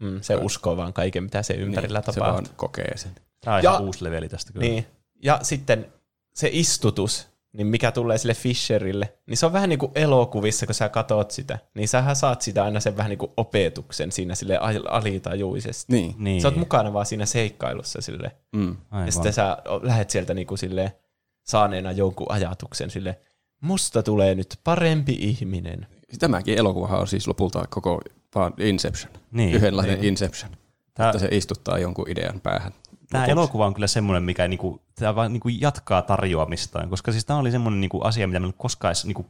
Mm, 0.00 0.20
se 0.20 0.36
uskoo 0.36 0.76
vaan 0.76 0.92
kaiken, 0.92 1.24
mitä 1.24 1.42
se 1.42 1.54
ympärillä 1.54 1.98
niin, 1.98 2.06
Se 2.14 2.20
tapahtuu. 2.20 2.44
vaan 2.44 2.56
kokee 2.56 2.96
sen. 2.96 3.12
Tämä 3.40 3.56
on 3.56 3.62
Ja- 3.62 3.70
ihan 3.70 3.84
uusi 3.84 4.04
leveli 4.04 4.28
tästä 4.28 4.52
kyllä. 4.52 4.66
Niin. 4.66 4.86
Ja 5.22 5.38
sitten 5.42 5.92
se 6.34 6.48
istutus, 6.52 7.28
niin 7.52 7.66
mikä 7.66 7.92
tulee 7.92 8.18
sille 8.18 8.34
Fisherille, 8.34 9.14
niin 9.26 9.36
se 9.36 9.46
on 9.46 9.52
vähän 9.52 9.68
niin 9.68 9.78
kuin 9.78 9.92
elokuvissa, 9.94 10.66
kun 10.66 10.74
sä 10.74 10.88
katot 10.88 11.30
sitä, 11.30 11.58
niin 11.74 11.88
sähän 11.88 12.16
saat 12.16 12.42
sitä 12.42 12.64
aina 12.64 12.80
sen 12.80 12.96
vähän 12.96 13.10
niin 13.10 13.18
kuin 13.18 13.32
opetuksen 13.36 14.12
siinä 14.12 14.34
sille 14.34 14.56
al- 14.58 14.86
alitajuisesti. 14.88 15.92
Niin. 15.92 16.14
Niin. 16.18 16.42
Sä 16.42 16.48
oot 16.48 16.56
mukana 16.56 16.92
vaan 16.92 17.06
siinä 17.06 17.26
seikkailussa 17.26 18.00
sille. 18.00 18.32
Mm. 18.52 18.76
Aivan. 18.90 19.06
Ja 19.08 19.12
sitten 19.12 19.32
sä 19.32 19.56
lähet 19.82 20.10
sieltä 20.10 20.34
niin 20.34 20.46
kuin 20.46 20.58
sille 20.58 20.96
saaneena 21.42 21.92
jonkun 21.92 22.26
ajatuksen 22.30 22.90
sille, 22.90 23.18
musta 23.60 24.02
tulee 24.02 24.34
nyt 24.34 24.58
parempi 24.64 25.16
ihminen. 25.20 25.86
Tämäkin 26.18 26.58
elokuvahan 26.58 27.00
on 27.00 27.08
siis 27.08 27.28
lopulta 27.28 27.64
koko 27.70 28.00
vaan 28.34 28.54
Inception. 28.58 29.12
Niin, 29.30 29.54
Yhdenlainen 29.54 29.94
niin. 30.00 30.08
Inception. 30.08 30.50
Tää- 30.94 31.08
Että 31.10 31.18
se 31.18 31.28
istuttaa 31.30 31.78
jonkun 31.78 32.10
idean 32.10 32.40
päähän. 32.40 32.72
Tämä 33.12 33.24
elokuva 33.24 33.66
on 33.66 33.74
kyllä 33.74 33.86
semmoinen, 33.86 34.22
mikä 34.22 34.48
niinku, 34.48 34.82
tää 34.94 35.14
vaan 35.14 35.32
niinku 35.32 35.48
jatkaa 35.48 36.02
tarjoamistaan, 36.02 36.88
koska 36.88 37.12
siis 37.12 37.24
tämä 37.24 37.38
oli 37.38 37.50
semmoinen 37.50 37.80
niinku 37.80 38.00
asia, 38.00 38.26
mitä 38.26 38.40
mä 38.40 38.44
en 38.44 38.48
ole 38.48 38.54
koskaan 38.58 38.90
edes 38.90 39.04
niinku 39.04 39.26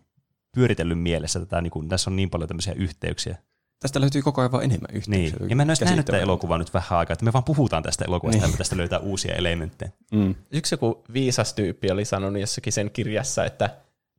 pyöritellyt 0.54 1.00
mielessä. 1.00 1.40
Tätä, 1.40 1.60
niinku, 1.60 1.84
tässä 1.88 2.10
on 2.10 2.16
niin 2.16 2.30
paljon 2.30 2.48
tämmöisiä 2.48 2.72
yhteyksiä. 2.72 3.36
Tästä 3.80 4.00
löytyy 4.00 4.22
koko 4.22 4.40
ajan 4.40 4.52
vaan 4.52 4.64
enemmän 4.64 4.90
yhteyksiä. 4.92 5.38
Niin. 5.38 5.50
Ja 5.50 5.56
mä 5.56 5.62
en 5.62 5.70
olisi 5.70 5.84
nähnyt 5.84 6.06
tätä 6.06 6.18
elokuvaa 6.18 6.58
nyt 6.58 6.74
vähän 6.74 6.98
aikaa, 6.98 7.12
että 7.12 7.24
me 7.24 7.32
vaan 7.32 7.44
puhutaan 7.44 7.82
tästä 7.82 8.04
elokuvasta 8.04 8.46
niin. 8.46 8.58
tästä 8.58 8.76
löytää 8.76 8.98
uusia 8.98 9.34
elementtejä. 9.34 9.90
Mm. 10.12 10.34
Yksi 10.50 10.74
joku 10.74 11.04
viisas 11.12 11.54
tyyppi 11.54 11.90
oli 11.90 12.04
sanonut 12.04 12.40
jossakin 12.40 12.72
sen 12.72 12.90
kirjassa, 12.90 13.44
että 13.44 13.70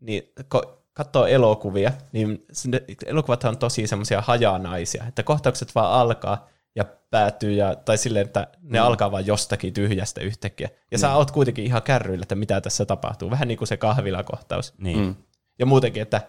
niin, 0.02 0.24
ko- 0.56 0.70
katsoo 0.94 1.26
elokuvia, 1.26 1.92
niin 2.12 2.46
ne 2.68 2.84
elokuvat 3.06 3.44
on 3.44 3.58
tosi 3.58 3.88
semmoisia 3.88 4.22
hajanaisia, 4.22 5.04
että 5.08 5.24
kohtaukset 5.24 5.76
vaan 5.76 5.92
alkaa 5.92 6.48
ja 6.76 6.86
päättyy, 7.12 7.52
ja, 7.52 7.76
tai 7.76 7.98
silleen, 7.98 8.26
että 8.26 8.48
ne 8.62 8.80
mm. 8.80 8.86
alkaa 8.86 9.12
vaan 9.12 9.28
jostakin 9.28 9.74
tyhjästä 9.74 10.22
yhtäkkiä. 10.22 10.70
Ja 10.92 10.98
mm. 10.98 11.02
sä 11.02 11.16
oot 11.16 11.32
kuitenkin 11.32 11.66
ihan 11.66 11.82
kärryillä, 11.82 12.24
että 12.24 12.36
mitä 12.36 12.62
tässä 12.62 12.86
tapahtuu. 12.86 13.32
Vähän 13.32 13.48
niin 13.48 13.58
kuin 13.58 13.68
se 13.68 13.78
kahvilakohtaus. 13.78 14.74
Niin. 14.78 15.00
Mm. 15.00 15.16
Ja 15.60 15.66
muutenkin, 15.66 16.02
että 16.02 16.22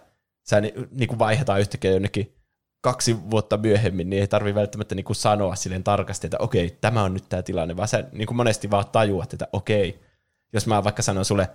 sä 0.49 0.61
ni, 0.61 0.73
niin 0.91 1.07
kuin 1.07 1.19
vaihdetaan 1.19 1.59
yhtäkkiä 1.59 1.91
jonnekin 1.91 2.35
kaksi 2.81 3.17
vuotta 3.31 3.57
myöhemmin, 3.57 4.09
niin 4.09 4.21
ei 4.21 4.27
tarvi 4.27 4.55
välttämättä 4.55 4.95
niin 4.95 5.03
kuin 5.03 5.15
sanoa 5.15 5.55
silleen 5.55 5.83
tarkasti, 5.83 6.27
että 6.27 6.37
okei, 6.39 6.77
tämä 6.81 7.03
on 7.03 7.13
nyt 7.13 7.29
tämä 7.29 7.43
tilanne, 7.43 7.77
vaan 7.77 7.87
sä 7.87 8.03
niin 8.11 8.27
kuin 8.27 8.37
monesti 8.37 8.71
vaan 8.71 8.85
tajuat, 8.91 9.33
että 9.33 9.47
okei, 9.53 9.99
jos 10.53 10.67
mä 10.67 10.83
vaikka 10.83 11.01
sanon 11.01 11.25
sulle, 11.25 11.49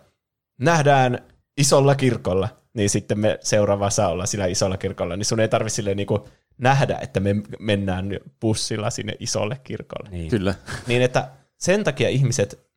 nähdään 0.60 1.18
isolla 1.56 1.94
kirkolla, 1.94 2.48
niin 2.74 2.90
sitten 2.90 3.18
me 3.18 3.38
seuraavassa 3.42 4.08
ollaan 4.08 4.28
sillä 4.28 4.46
isolla 4.46 4.76
kirkolla, 4.76 5.16
niin 5.16 5.24
sun 5.24 5.40
ei 5.40 5.48
tarvi 5.48 5.70
silleen 5.70 5.96
niin 5.96 6.06
kuin 6.06 6.22
nähdä, 6.60 6.98
että 7.02 7.20
me 7.20 7.34
mennään 7.58 8.10
bussilla 8.40 8.90
sinne 8.90 9.12
isolle 9.18 9.60
kirkolle. 9.64 10.10
Niin. 10.10 10.30
Kyllä. 10.30 10.54
Niin, 10.86 11.02
että 11.02 11.30
sen 11.58 11.84
takia 11.84 12.08
ihmiset 12.08 12.70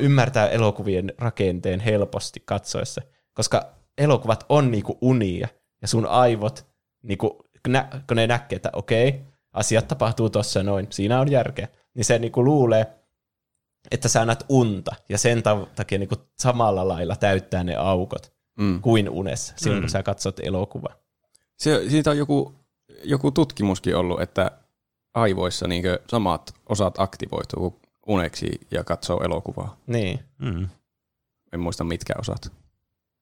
ymmärtää 0.00 0.48
elokuvien 0.48 1.12
rakenteen 1.18 1.80
helposti 1.80 2.42
katsoessa, 2.44 3.02
koska 3.34 3.74
elokuvat 3.98 4.44
on 4.48 4.70
niinku 4.70 4.98
unia, 5.00 5.48
ja 5.82 5.88
sun 5.88 6.06
aivot, 6.06 6.66
niinku, 7.02 7.44
nä, 7.68 7.88
kun 8.08 8.16
ne 8.16 8.26
näkee, 8.26 8.56
että 8.56 8.70
okei, 8.72 9.20
asiat 9.52 9.88
tapahtuu 9.88 10.30
tossa 10.30 10.62
noin, 10.62 10.86
siinä 10.90 11.20
on 11.20 11.30
järkeä, 11.30 11.68
niin 11.94 12.04
se 12.04 12.18
niinku 12.18 12.44
luulee, 12.44 12.86
että 13.90 14.08
sä 14.08 14.24
näet 14.24 14.44
unta, 14.48 14.94
ja 15.08 15.18
sen 15.18 15.42
ta- 15.42 15.66
takia 15.74 15.98
niinku 15.98 16.16
samalla 16.38 16.88
lailla 16.88 17.16
täyttää 17.16 17.64
ne 17.64 17.74
aukot 17.76 18.36
Mm. 18.58 18.80
kuin 18.82 19.10
unessa, 19.10 19.54
silloin 19.56 19.82
kun 19.82 19.90
sä 19.90 20.02
katsot 20.02 20.40
elokuvaa. 20.40 20.94
Se, 21.58 21.90
siitä 21.90 22.10
on 22.10 22.18
joku, 22.18 22.54
joku 23.04 23.30
tutkimuskin 23.30 23.96
ollut, 23.96 24.20
että 24.20 24.50
aivoissa 25.14 25.68
niin 25.68 25.84
samat 26.10 26.54
osat 26.68 27.00
aktivoituu 27.00 27.80
kun 28.06 28.14
uneksi 28.14 28.60
ja 28.70 28.84
katsoo 28.84 29.20
elokuvaa. 29.24 29.76
Niin. 29.86 30.20
Mm. 30.38 30.68
En 31.52 31.60
muista 31.60 31.84
mitkä 31.84 32.14
osat. 32.18 32.52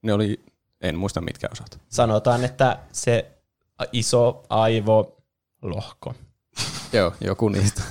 Ne 0.03 0.13
oli, 0.13 0.41
en 0.81 0.99
muista 0.99 1.21
mitkä 1.21 1.49
osat. 1.53 1.81
Sanotaan, 1.89 2.45
että 2.45 2.79
se 2.93 3.33
iso 3.93 4.45
aivolohko 4.49 6.15
Joo, 6.93 7.13
joku 7.21 7.49
niistä. 7.49 7.83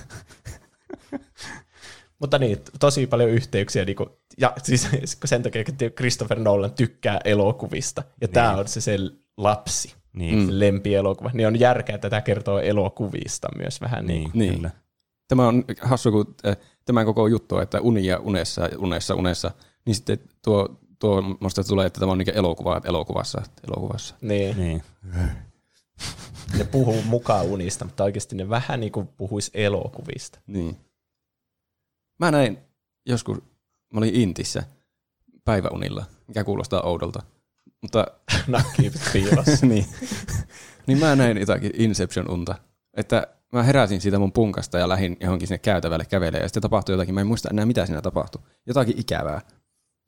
Mutta 2.20 2.40
niin, 2.40 2.62
tosi 2.80 3.08
paljon 3.08 3.30
yhteyksiä. 3.30 3.86
Niin 3.86 3.96
kuin, 3.96 4.10
ja 4.38 4.54
siis 4.64 4.88
sen 5.26 5.44
takia, 5.44 5.64
että 5.68 5.90
Christopher 5.90 6.40
Nolan 6.40 6.72
tykkää 6.72 7.20
elokuvista. 7.26 8.02
Ja 8.22 8.28
niin. 8.28 8.34
tämä 8.34 8.52
on 8.58 8.68
se, 8.68 8.82
se 8.82 8.98
lapsi, 9.38 9.94
Niin. 10.14 10.40
mm. 10.40 10.48
lempielokuva. 10.50 11.32
Niin 11.34 11.48
on 11.48 11.60
järkeä, 11.60 11.96
että 11.96 12.10
tämä 12.10 12.22
kertoo 12.22 12.60
elokuvista 12.60 13.48
myös 13.58 13.82
vähän. 13.82 14.06
Niin. 14.06 14.22
Niin. 14.24 14.32
Niin. 14.40 14.56
Kyllä. 14.56 14.72
Tämä 15.28 15.48
on 15.48 15.64
hassu, 15.82 16.12
kun 16.12 16.36
äh, 16.48 16.58
tämä 16.86 17.06
koko 17.06 17.28
juttu, 17.28 17.60
että 17.60 17.82
uni 17.82 18.06
ja 18.06 18.20
unessa, 18.20 18.70
unessa, 18.78 19.16
unessa, 19.16 19.52
niin 19.86 19.96
sitten 19.96 20.20
tuo, 20.44 20.80
tuo 21.00 21.22
musta 21.22 21.64
tulee, 21.64 21.86
että 21.86 22.00
tämä 22.00 22.12
on 22.12 22.18
niin 22.18 22.38
elokuva, 22.38 22.82
elokuvassa, 22.86 23.42
elokuvassa. 23.68 24.16
Niin. 24.22 24.58
Niin. 24.58 24.84
Ne 26.58 26.64
puhuu 26.64 27.02
mukaan 27.02 27.46
unista, 27.46 27.86
mutta 27.86 28.04
oikeasti 28.04 28.36
ne 28.36 28.50
vähän 28.50 28.80
niin 28.80 28.92
kuin 28.92 29.08
puhuisi 29.08 29.52
elokuvista. 29.54 30.40
Niin. 30.48 30.78
Mä 32.20 32.32
näin 32.32 32.58
joskus, 33.06 33.38
mä 33.94 33.98
olin 33.98 34.16
Intissä 34.16 34.64
päiväunilla, 35.46 36.06
mikä 36.28 36.44
kuulostaa 36.44 36.82
oudolta, 36.82 37.24
mutta 37.84 38.08
Nakki 38.48 38.92
piilossa. 39.14 39.66
niin. 39.72 39.86
niin 40.88 41.00
mä 41.00 41.16
näin 41.16 41.38
jotakin 41.38 41.72
Inception-unta, 41.74 42.56
että 42.98 43.28
mä 43.54 43.64
heräsin 43.64 44.02
siitä 44.02 44.20
mun 44.20 44.32
punkasta 44.32 44.78
ja 44.78 44.90
lähdin 44.90 45.18
johonkin 45.20 45.48
sinne 45.48 45.58
käytävälle 45.58 46.06
kävelemään 46.06 46.44
ja 46.44 46.48
sitten 46.48 46.62
tapahtui 46.62 46.94
jotakin, 46.94 47.14
mä 47.14 47.22
en 47.22 47.28
muista 47.28 47.50
enää 47.52 47.66
mitä 47.66 47.86
siinä 47.86 48.02
tapahtui, 48.02 48.42
jotakin 48.68 49.00
ikävää. 49.00 49.42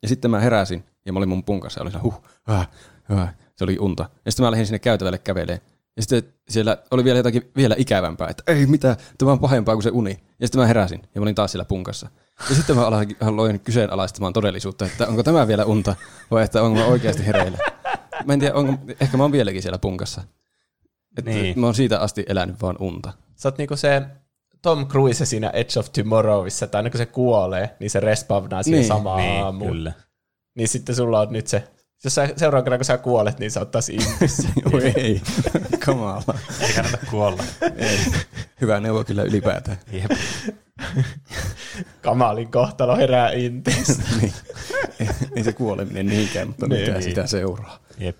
Ja 0.02 0.08
sitten 0.08 0.32
mä 0.32 0.40
heräsin 0.40 0.84
ja 1.06 1.14
mä 1.14 1.18
olin 1.18 1.30
mun 1.30 1.44
punkassa 1.44 1.80
ja 1.80 1.82
olin 1.82 2.02
huh, 2.04 2.24
ah, 2.48 2.70
ah, 3.10 3.34
se 3.56 3.64
oli 3.64 3.78
unta. 3.80 4.10
Ja 4.26 4.32
sitten 4.32 4.46
mä 4.46 4.52
lähdin 4.52 4.66
sinne 4.66 4.80
käytävälle 4.80 5.18
kävelemään. 5.18 5.62
Ja 5.96 6.02
sitten 6.02 6.34
siellä 6.50 6.78
oli 6.92 7.04
vielä 7.04 7.20
jotakin 7.20 7.52
vielä 7.56 7.76
ikävämpää, 7.78 8.28
että 8.28 8.44
ei 8.48 8.66
mitä, 8.66 8.98
tämä 9.18 9.32
on 9.32 9.40
pahempaa 9.40 9.76
kuin 9.76 9.84
se 9.84 9.90
uni. 9.90 10.20
Ja 10.40 10.48
sitten 10.48 10.62
mä 10.62 10.68
heräsin 10.68 11.02
ja 11.16 11.22
mä 11.22 11.24
olin 11.24 11.36
taas 11.36 11.52
siellä 11.52 11.66
punkassa. 11.66 12.10
Ja 12.50 12.56
sitten 12.56 12.76
mä 12.76 12.86
aloin- 12.86 13.16
aloin 13.22 13.60
kyseenalaistamaan 13.60 14.34
todellisuutta, 14.34 14.86
että 14.86 15.08
onko 15.08 15.24
tämä 15.24 15.48
vielä 15.48 15.66
unta 15.66 15.96
vai 16.32 16.44
että 16.44 16.62
onko 16.62 16.80
mä 16.80 16.86
oikeasti 16.86 17.26
hereillä. 17.26 17.58
Mä 18.26 18.34
en 18.34 18.40
tiedä, 18.40 18.54
onko, 18.56 18.74
ehkä 19.00 19.18
mä 19.18 19.24
oon 19.24 19.32
vieläkin 19.32 19.62
siellä 19.62 19.78
punkassa. 19.80 20.22
Että 21.18 21.32
Niin. 21.32 21.60
Mä 21.60 21.68
oon 21.68 21.76
siitä 21.76 22.00
asti 22.00 22.26
elänyt 22.28 22.62
vaan 22.62 22.76
unta. 22.80 23.14
Sä 23.36 23.48
oot 23.50 23.58
niinku 23.58 23.76
se 23.76 24.02
Tom 24.62 24.88
Cruise 24.88 25.26
siinä 25.26 25.50
Edge 25.50 25.80
of 25.80 25.92
Tomorrowissa, 25.92 26.66
että 26.66 26.78
aina 26.78 26.90
kun 26.90 26.98
se 26.98 27.06
kuolee, 27.06 27.76
niin 27.80 27.90
se 27.90 28.00
respawnaa 28.00 28.64
siihen 28.64 28.80
Niin, 28.80 28.88
samaan 28.88 29.18
Niin, 29.20 29.44
aamuun. 29.44 29.72
kyllä. 29.72 29.94
Niin 30.56 30.68
sitten 30.68 30.96
sulla 30.96 31.20
on 31.20 31.28
nyt 31.34 31.48
se, 31.48 31.64
jos 32.06 32.16
sä 32.16 32.30
seuraavan 32.38 32.64
kerran 32.64 32.80
kun 32.80 32.86
sä 32.86 32.98
kuolet, 32.98 33.40
niin 33.40 33.52
sä 33.52 33.60
oot 33.60 33.72
taas 33.72 33.90
intissä. 33.90 34.48
Oi 34.74 34.94
ei, 34.96 35.22
kamala. 35.86 36.36
Ei 36.62 36.74
kannata 36.74 36.98
kuolla. 37.12 37.44
Ei. 37.78 37.98
Hyvä 38.62 38.80
neuvo 38.80 39.04
kyllä 39.04 39.24
ylipäätään. 39.24 39.78
Jep. 39.92 40.12
Kamalin 42.02 42.52
kohtalo 42.52 42.96
herää 42.98 43.32
intissä. 43.32 44.04
niin. 44.22 44.34
ei, 45.00 45.08
ei 45.36 45.44
se 45.44 45.54
kuoleminen 45.54 46.06
niinkään, 46.08 46.48
mutta 46.48 46.68
Niin. 46.68 46.82
mitä 46.82 46.92
Niin. 46.92 47.04
sitä 47.04 47.28
seuraa. 47.28 47.80
Jep. 48.00 48.20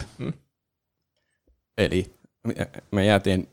Eli 1.78 2.16
me- 2.48 2.68
me 2.92 3.06
jäätiin 3.06 3.50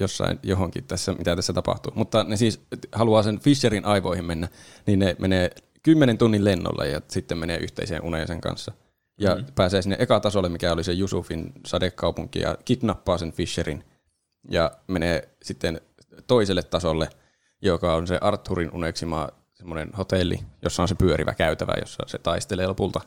jossain 0.00 0.38
johonkin 0.42 0.84
tässä, 0.84 1.12
mitä 1.12 1.36
tässä 1.36 1.52
tapahtuu. 1.52 1.92
Mutta 1.94 2.24
ne 2.24 2.36
siis 2.36 2.60
haluaa 2.92 3.22
sen 3.22 3.40
Fisherin 3.40 3.84
aivoihin 3.84 4.24
mennä, 4.24 4.48
niin 4.86 4.98
ne 4.98 5.16
menee 5.18 5.50
kymmenen 5.82 6.18
tunnin 6.18 6.44
lennolla 6.44 6.84
ja 6.84 7.00
sitten 7.08 7.38
menee 7.38 7.56
yhteiseen 7.58 8.02
uneen 8.02 8.26
sen 8.26 8.40
kanssa. 8.40 8.72
Ja 9.18 9.34
mm. 9.34 9.44
pääsee 9.54 9.82
sinne 9.82 9.96
eka 9.98 10.20
tasolle, 10.20 10.48
mikä 10.48 10.72
oli 10.72 10.84
se 10.84 10.98
Yusufin 10.98 11.52
sadekaupunki, 11.66 12.38
ja 12.38 12.58
kidnappaa 12.64 13.18
sen 13.18 13.32
Fisherin. 13.32 13.84
Ja 14.50 14.72
menee 14.86 15.28
sitten 15.42 15.80
toiselle 16.26 16.62
tasolle, 16.62 17.08
joka 17.62 17.94
on 17.94 18.06
se 18.06 18.18
Arthurin 18.20 18.70
uneksima 18.74 19.28
semmoinen 19.54 19.90
hotelli, 19.98 20.38
jossa 20.62 20.82
on 20.82 20.88
se 20.88 20.94
pyörivä 20.94 21.34
käytävä, 21.34 21.72
jossa 21.80 22.02
se 22.06 22.18
taistelee 22.18 22.66
lopulta. 22.66 23.00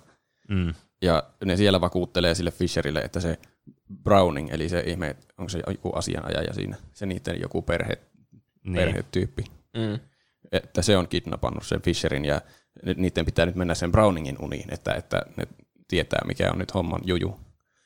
Mm. 0.50 0.74
Ja 1.02 1.24
ne 1.46 1.58
siellä 1.58 1.82
vakuuttelee 1.82 2.36
sille 2.36 2.52
Fisherille, 2.52 3.00
että 3.00 3.20
se 3.20 3.38
Browning, 4.04 4.50
eli 4.54 4.70
se 4.70 4.80
ihme, 4.80 5.16
onko 5.38 5.50
se 5.50 5.60
joku 5.68 5.90
asianajaja 5.94 6.54
siinä, 6.54 6.78
se 6.94 7.06
niiden 7.06 7.42
joku 7.42 7.62
perhe, 7.62 7.98
Niin. 8.64 8.76
perhetyyppi, 8.76 9.44
Mm. 9.78 10.00
että 10.52 10.82
se 10.82 10.98
on 10.98 11.08
kidnappannut 11.08 11.66
sen 11.66 11.82
Fisherin 11.82 12.26
ja 12.26 12.42
niiden 12.96 13.26
pitää 13.26 13.46
nyt 13.46 13.56
mennä 13.56 13.76
sen 13.76 13.92
Browningin 13.92 14.38
uniin, 14.42 14.74
että, 14.74 14.94
että 14.94 15.22
ne 15.38 15.44
tietää, 15.88 16.20
mikä 16.28 16.52
on 16.52 16.60
nyt 16.60 16.74
homman 16.74 17.02
juju. 17.06 17.40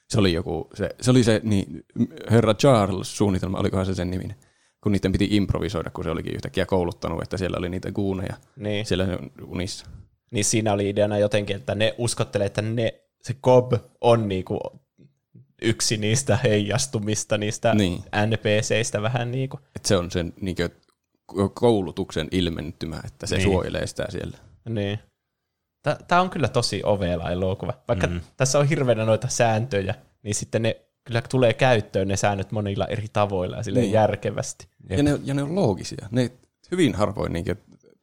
Se 0.10 0.20
oli 0.20 0.34
joku, 0.34 0.68
se, 0.74 0.90
se 1.02 1.12
oli 1.12 1.24
se 1.24 1.42
niin, 1.44 1.84
herra 2.32 2.54
Charles-suunnitelma, 2.54 3.60
olikohan 3.60 3.86
se 3.86 3.96
sen 3.96 4.12
niminen, 4.12 4.36
kun 4.84 4.92
niiden 4.92 5.12
piti 5.12 5.28
improvisoida, 5.32 5.90
kun 5.90 6.04
se 6.04 6.10
olikin 6.10 6.36
yhtäkkiä 6.36 6.66
kouluttanut, 6.66 7.22
että 7.22 7.38
siellä 7.38 7.58
oli 7.58 7.70
niitä 7.70 7.92
kuuneja 7.92 8.36
Niin. 8.56 8.86
siellä 8.86 9.08
unissa. 9.46 9.86
niin 10.32 10.46
siinä 10.46 10.74
oli 10.74 10.90
ideana 10.90 11.18
jotenkin, 11.18 11.56
että 11.56 11.76
ne 11.76 11.96
uskottelee, 11.98 12.48
että 12.48 12.62
ne, 12.62 12.94
se 13.22 13.34
Cobb 13.34 13.74
on 14.02 14.28
niinku 14.30 14.60
yksi 15.62 15.98
niistä 15.98 16.40
heijastumista, 16.44 17.38
niistä 17.38 17.74
Niin. 17.76 18.04
NPCistä 18.26 19.02
vähän 19.02 19.32
niin 19.32 19.50
kuin. 19.50 19.62
Että 19.76 19.88
se 19.88 19.98
on 19.98 20.12
sen 20.12 20.34
niin 20.42 20.56
koulutuksen 21.54 22.28
ilmentymä, 22.32 23.02
että 23.06 23.28
se 23.28 23.36
niin. 23.36 23.44
suojelee 23.44 23.88
sitä 23.88 24.06
siellä. 24.10 24.38
Niin. 24.70 25.00
Tämä 26.08 26.22
on 26.22 26.30
kyllä 26.30 26.48
tosi 26.48 26.82
ovela 26.84 27.32
elokuva. 27.32 27.74
Vaikka 27.88 28.08
mm. 28.08 28.22
tässä 28.38 28.60
on 28.60 28.66
hirveänä 28.66 29.06
noita 29.06 29.28
sääntöjä, 29.28 29.96
niin 30.24 30.36
sitten 30.36 30.62
ne 30.62 30.82
kyllä 31.04 31.22
tulee 31.30 31.54
käyttöön 31.54 32.08
ne 32.08 32.18
säännöt 32.18 32.52
monilla 32.52 32.86
eri 32.88 33.08
tavoilla 33.14 33.58
ja 33.58 33.64
silleen 33.64 33.84
Niin. 33.84 33.94
järkevästi. 33.94 34.68
Ja 34.90 35.04
ne, 35.04 35.20
ja 35.24 35.34
ne 35.34 35.44
on 35.44 35.56
loogisia. 35.56 36.08
Ne 36.12 36.32
hyvin 36.72 36.96
harvoin 36.96 37.34
niin 37.34 37.46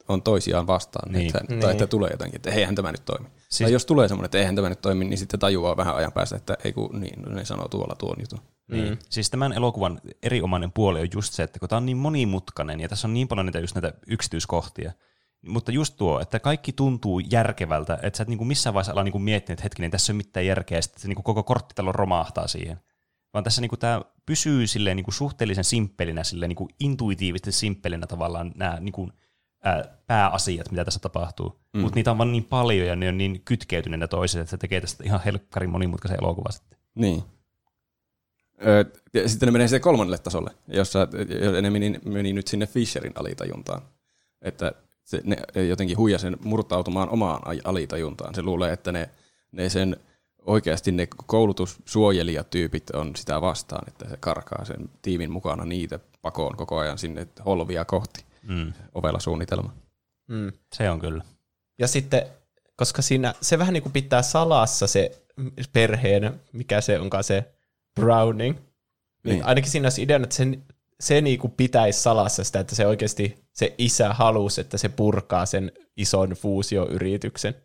on 0.07 0.21
toisiaan 0.21 0.67
vastaan, 0.67 1.11
Niin. 1.11 1.27
Että, 1.27 1.39
Niin. 1.49 1.61
tai 1.61 1.71
että 1.71 1.87
tulee 1.87 2.09
jotakin, 2.11 2.35
että 2.35 2.49
eihän 2.51 2.75
tämä 2.75 2.91
nyt 2.91 3.05
toimi. 3.05 3.27
Siis, 3.49 3.65
tai 3.65 3.73
jos 3.73 3.85
tulee 3.85 4.07
semmoinen, 4.07 4.25
että 4.25 4.37
eihän 4.37 4.55
tämä 4.55 4.69
nyt 4.69 4.81
toimi, 4.81 5.05
niin 5.05 5.17
sitten 5.17 5.39
tajuaa 5.39 5.77
vähän 5.77 5.95
ajan 5.95 6.11
päästä, 6.11 6.35
että 6.35 6.57
ei 6.63 6.73
kun 6.73 7.01
niin, 7.01 7.21
no 7.21 7.35
ne 7.35 7.45
sanoo 7.45 7.67
tuolla 7.67 7.95
tuon 7.95 8.15
jutun. 8.19 8.39
Niin. 8.71 8.99
Siis 9.09 9.29
tämän 9.29 9.53
elokuvan 9.53 10.01
erinomainen 10.23 10.71
puoli 10.71 11.01
on 11.01 11.07
just 11.13 11.33
se, 11.33 11.43
että 11.43 11.59
kun 11.59 11.69
tämä 11.69 11.77
on 11.77 11.85
niin 11.85 11.97
monimutkainen 11.97 12.79
ja 12.79 12.89
tässä 12.89 13.07
on 13.07 13.13
niin 13.13 13.27
paljon 13.27 13.45
niitä 13.45 13.59
just 13.59 13.75
näitä 13.75 13.93
yksityiskohtia, 14.07 14.91
mutta 15.47 15.71
just 15.71 15.97
tuo, 15.97 16.19
että 16.19 16.39
kaikki 16.39 16.73
tuntuu 16.73 17.19
järkevältä, 17.19 17.99
että 18.03 18.17
sä 18.17 18.23
et 18.23 18.29
niinku 18.29 18.45
missään 18.45 18.73
vaiheessa 18.73 18.91
ala 18.91 19.03
niinku 19.03 19.19
miettiä, 19.19 19.53
että 19.53 19.63
hetkinen, 19.63 19.91
tässä 19.91 20.13
ei 20.13 20.15
ole 20.15 20.17
mitään 20.17 20.45
järkeä, 20.45 20.77
ja 20.77 20.81
sitten 20.81 21.01
se 21.01 21.07
niinku 21.07 21.23
koko 21.23 21.43
korttitalo 21.43 21.91
romahtaa 21.91 22.47
siihen. 22.47 22.79
Vaan 23.33 23.43
tässä 23.43 23.61
niinku 23.61 23.77
tämä 23.77 24.01
pysyy 24.25 24.67
silleen 24.67 24.95
niinku 24.95 25.11
suhteellisen 25.11 25.63
simppelinä, 25.63 26.23
silleen 26.23 26.49
niinku 26.49 26.69
intuitiivisesti 26.79 27.51
simppelinä 27.51 28.07
tavallaan 28.07 28.51
nämä 28.55 28.77
niinku, 28.79 29.09
ää, 29.63 29.97
pääasiat, 30.07 30.71
mitä 30.71 30.85
tässä 30.85 30.99
tapahtuu. 30.99 31.59
Mm. 31.73 31.81
Mutta 31.81 31.95
niitä 31.95 32.11
on 32.11 32.17
vaan 32.17 32.31
niin 32.31 32.43
paljon 32.43 32.87
ja 32.87 32.95
ne 32.95 33.09
on 33.09 33.17
niin 33.17 33.41
kytkeytyneitä 33.45 34.07
toiseen, 34.07 34.41
että 34.41 34.51
se 34.51 34.57
tekee 34.57 34.81
tästä 34.81 35.03
ihan 35.03 35.21
helkkarin 35.25 35.69
monimutkaisen 35.69 36.17
elokuvan 36.21 36.53
sitten. 36.53 36.79
Niin. 36.95 37.23
Öö, 38.65 38.83
sitten 39.27 39.47
ne 39.47 39.51
menee 39.51 39.79
kolmannelle 39.79 40.17
tasolle, 40.17 40.51
jossa 40.67 41.07
ne 41.61 41.69
meni, 41.69 41.99
meni 42.05 42.33
nyt 42.33 42.47
sinne 42.47 42.67
Fisherin 42.67 43.13
alitajuntaan. 43.15 43.81
Että 44.41 44.71
se, 45.09 45.21
ne 45.23 45.37
jotenkin 45.67 45.97
huijasen 45.97 46.37
murtautumaan 46.43 47.09
omaan 47.09 47.41
alitajuntaan. 47.63 48.35
Se 48.35 48.41
luulee, 48.41 48.73
että 48.73 48.91
ne, 48.91 49.09
ne 49.51 49.69
sen 49.69 49.97
oikeasti 50.45 50.91
ne 50.91 51.07
koulutussuojelijatyypit 51.25 52.89
on 52.89 53.15
sitä 53.15 53.41
vastaan, 53.41 53.87
että 53.87 54.09
se 54.09 54.17
karkaa 54.19 54.65
sen 54.65 54.89
tiimin 55.01 55.31
mukana 55.31 55.65
niitä 55.65 55.99
pakoon 56.21 56.55
koko 56.57 56.77
ajan 56.77 56.97
sinne 56.97 57.27
holvia 57.45 57.85
kohti 57.85 58.25
Mm. 58.43 58.73
ovella 58.95 59.19
suunnitelma. 59.19 59.73
Mm. 60.27 60.51
Se 60.75 60.89
on 60.89 60.99
kyllä. 60.99 61.23
Ja 61.79 61.87
sitten, 61.87 62.21
koska 62.75 63.01
siinä 63.01 63.33
se 63.41 63.59
vähän 63.59 63.73
niin 63.73 63.83
kuin 63.83 63.93
pitää 63.93 64.21
salassa 64.21 64.87
se 64.87 65.21
perheen, 65.73 66.39
mikä 66.53 66.81
se 66.81 66.99
onkaan 66.99 67.23
se 67.23 67.45
Browning, 67.95 68.55
niin, 68.57 68.65
Niin. 69.23 69.45
ainakin 69.45 69.71
siinä 69.71 69.85
olisi 69.85 70.01
ideana, 70.01 70.23
että 70.23 70.35
sen, 70.35 70.63
se 70.99 71.21
niin 71.21 71.39
kuin 71.39 71.51
pitäisi 71.57 72.01
salassa 72.01 72.43
sitä, 72.43 72.59
että 72.59 72.75
se 72.75 72.87
oikeasti 72.87 73.37
se 73.59 73.75
isä 73.77 74.13
halusi, 74.13 74.61
että 74.61 74.77
se 74.77 74.89
purkaa 74.89 75.45
sen 75.45 75.71
ison 75.97 76.29
fuusioyrityksen. 76.29 77.55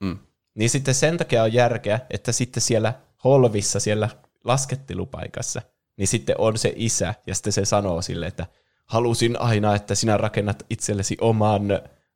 Mm. 0.00 0.18
Niin 0.54 0.70
sitten 0.70 0.94
sen 0.94 1.16
takia 1.16 1.42
on 1.42 1.52
järkeä, 1.52 2.00
että 2.10 2.32
sitten 2.32 2.62
siellä 2.62 2.94
holvissa, 3.24 3.80
siellä 3.80 4.08
laskettelupaikassa, 4.44 5.62
niin 5.96 6.08
sitten 6.08 6.34
on 6.38 6.58
se 6.58 6.72
isä, 6.76 7.14
ja 7.26 7.34
sitten 7.34 7.52
se 7.52 7.64
sanoo 7.64 8.02
sille, 8.02 8.26
että 8.26 8.46
halusin 8.86 9.40
aina, 9.40 9.74
että 9.74 9.94
sinä 9.94 10.16
rakennat 10.16 10.66
itsellesi 10.70 11.16
oman, 11.20 11.68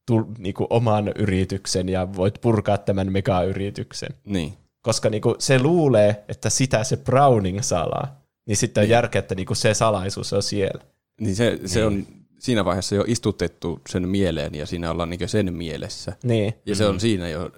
tul, 0.06 0.24
niin 0.38 0.54
kuin 0.54 0.66
oman 0.70 1.08
yrityksen 1.08 1.88
ja 1.88 2.16
voit 2.16 2.40
purkaa 2.40 2.78
tämän 2.78 3.12
megayrityksen. 3.12 4.10
Niin. 4.24 4.54
Koska 4.82 5.10
niin 5.10 5.22
kuin 5.22 5.34
se 5.38 5.62
luulee, 5.62 6.24
että 6.28 6.50
sitä 6.50 6.84
se 6.84 6.96
Browning 6.96 7.60
salaa, 7.60 8.20
niin 8.46 8.56
sitten 8.56 8.82
on 8.82 8.88
järkeä, 8.88 9.18
että 9.18 9.34
niin 9.34 9.46
kuin 9.46 9.56
se 9.56 9.74
salaisuus 9.74 10.32
on 10.32 10.42
siellä. 10.42 10.84
Niin 11.20 11.36
se, 11.36 11.60
se 11.66 11.84
on 11.84 12.06
siinä 12.38 12.64
vaiheessa 12.64 12.94
jo 12.94 13.04
istutettu 13.06 13.80
sen 13.88 14.08
mieleen 14.08 14.54
ja 14.54 14.66
siinä 14.66 14.90
ollaan 14.90 15.10
niin 15.10 15.28
sen 15.28 15.54
mielessä. 15.54 16.12
Niin, 16.22 16.54
Ja 16.66 16.74
se 16.74 16.86
on 16.86 17.00
siinä 17.00 17.28
jo 17.28 17.50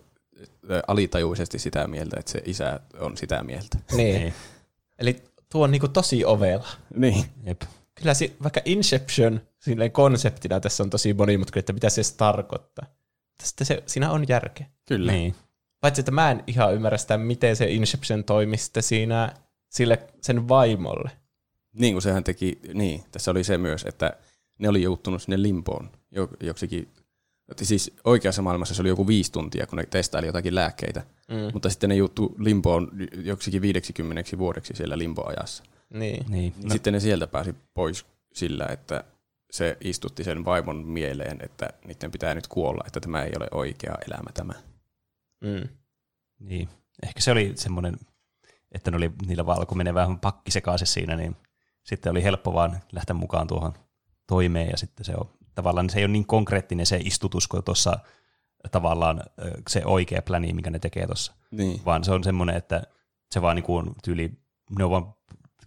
alitajuisesti 0.86 1.58
sitä 1.58 1.86
mieltä, 1.86 2.16
että 2.20 2.32
se 2.32 2.42
isä 2.44 2.80
on 3.00 3.16
sitä 3.16 3.42
mieltä. 3.42 3.78
niin. 3.96 4.20
Niin. 4.20 4.34
Eli 4.98 5.22
tuo 5.52 5.64
on 5.64 5.70
niin 5.70 5.80
kuin 5.80 5.92
tosi 5.92 6.24
ovela. 6.24 6.68
Niin. 6.94 7.24
Jep. 7.44 7.62
Kyllä 7.94 8.14
si- 8.14 8.36
vaikka 8.42 8.60
Inception 8.64 9.40
silleen 9.58 9.92
konseptina 9.92 10.60
tässä 10.60 10.82
on 10.82 10.90
tosi 10.90 11.14
monimutkainen, 11.14 11.60
että 11.60 11.72
mitä 11.72 11.90
se 11.90 11.98
edes 12.00 12.12
tarkoittaa. 12.12 12.86
Tästä 13.38 13.64
se, 13.64 13.82
siinä 13.86 14.10
on 14.10 14.24
järkeä. 14.28 14.66
Kyllä. 14.86 15.12
Niin. 15.12 15.34
Paitsi, 15.80 16.00
että 16.00 16.10
mä 16.10 16.30
en 16.30 16.44
ihan 16.46 16.74
ymmärrä 16.74 16.98
sitä, 16.98 17.18
miten 17.18 17.56
se 17.56 17.70
Inception 17.70 18.24
toimi 18.24 18.56
sitten 18.56 18.82
siinä 18.82 19.32
sille, 19.68 19.98
sen 20.20 20.48
vaimolle. 20.48 21.10
Niin 21.72 21.94
kuin 21.94 22.02
sehän 22.02 22.24
teki, 22.24 22.58
niin, 22.74 23.04
tässä 23.12 23.30
oli 23.30 23.44
se 23.44 23.58
myös, 23.58 23.84
että 23.88 24.12
ne 24.58 24.68
oli 24.68 24.82
joutunut 24.82 25.22
sinne 25.22 25.42
limpoon 25.42 25.90
jo, 26.10 26.28
joksikin, 26.40 26.88
että 27.48 27.64
siis 27.64 27.94
oikeassa 28.04 28.42
maailmassa 28.42 28.74
se 28.74 28.82
oli 28.82 28.88
joku 28.88 29.06
viisi 29.06 29.32
tuntia, 29.32 29.66
kun 29.66 29.78
ne 29.78 29.86
testaili 29.86 30.26
jotakin 30.26 30.54
lääkkeitä, 30.54 31.02
mm. 31.28 31.52
mutta 31.52 31.70
sitten 31.70 31.90
ne 31.90 31.96
juttu 31.96 32.34
limpoon 32.38 32.90
joksikin 33.24 33.62
50 33.62 34.38
vuodeksi 34.38 34.74
siellä 34.76 34.98
limpoajassa. 34.98 35.64
Niin. 35.94 36.26
Niin. 36.28 36.54
No. 36.62 36.70
Sitten 36.70 36.92
ne 36.92 37.00
sieltä 37.00 37.26
pääsi 37.26 37.54
pois 37.74 38.06
sillä, 38.34 38.66
että 38.66 39.04
se 39.50 39.76
istutti 39.80 40.24
sen 40.24 40.44
vaimon 40.44 40.76
mieleen, 40.76 41.38
että 41.42 41.68
niiden 41.84 42.10
pitää 42.10 42.34
nyt 42.34 42.46
kuolla, 42.46 42.84
että 42.86 43.00
tämä 43.00 43.22
ei 43.22 43.32
ole 43.36 43.48
oikea 43.50 43.94
elämä 44.08 44.30
tämä. 44.34 44.54
Mm. 45.40 45.68
Niin. 46.40 46.68
Ehkä 47.02 47.20
se 47.20 47.30
oli 47.30 47.52
semmoinen, 47.54 47.96
että 48.72 48.90
ne 48.90 48.96
oli, 48.96 49.10
niillä 49.26 49.46
vaan 49.46 49.58
alkoi 49.58 49.76
menee 49.76 49.94
vähän 49.94 50.20
pakki 50.20 50.50
sekaisin 50.50 50.86
siinä, 50.86 51.16
niin 51.16 51.36
sitten 51.84 52.10
oli 52.10 52.22
helppo 52.22 52.54
vaan 52.54 52.80
lähteä 52.92 53.14
mukaan 53.14 53.46
tuohon 53.46 53.72
toimeen 54.28 54.68
ja 54.70 54.76
sitten 54.76 55.04
se 55.04 55.12
on 55.16 55.28
tavallaan 55.54 55.90
se 55.90 55.98
ei 55.98 56.04
ole 56.04 56.12
niin 56.12 56.26
konkreettinen 56.26 56.86
se 56.86 56.96
istutus 57.04 57.48
kuin 57.48 57.64
tuossa 57.64 57.98
tavallaan 58.70 59.22
se 59.68 59.82
oikea 59.84 60.22
pläni, 60.22 60.52
mikä 60.52 60.70
ne 60.70 60.78
tekee 60.78 61.06
tuossa, 61.06 61.32
Niin. 61.50 61.80
vaan 61.84 62.04
se 62.04 62.12
on 62.12 62.24
semmoinen, 62.24 62.56
että 62.56 62.82
se 63.34 63.42
vaan 63.42 63.56
niin 63.56 63.64
kuin 63.64 63.90
tyyli, 64.04 64.32
ne 64.78 64.84
on 64.84 64.90
vaan 64.90 65.14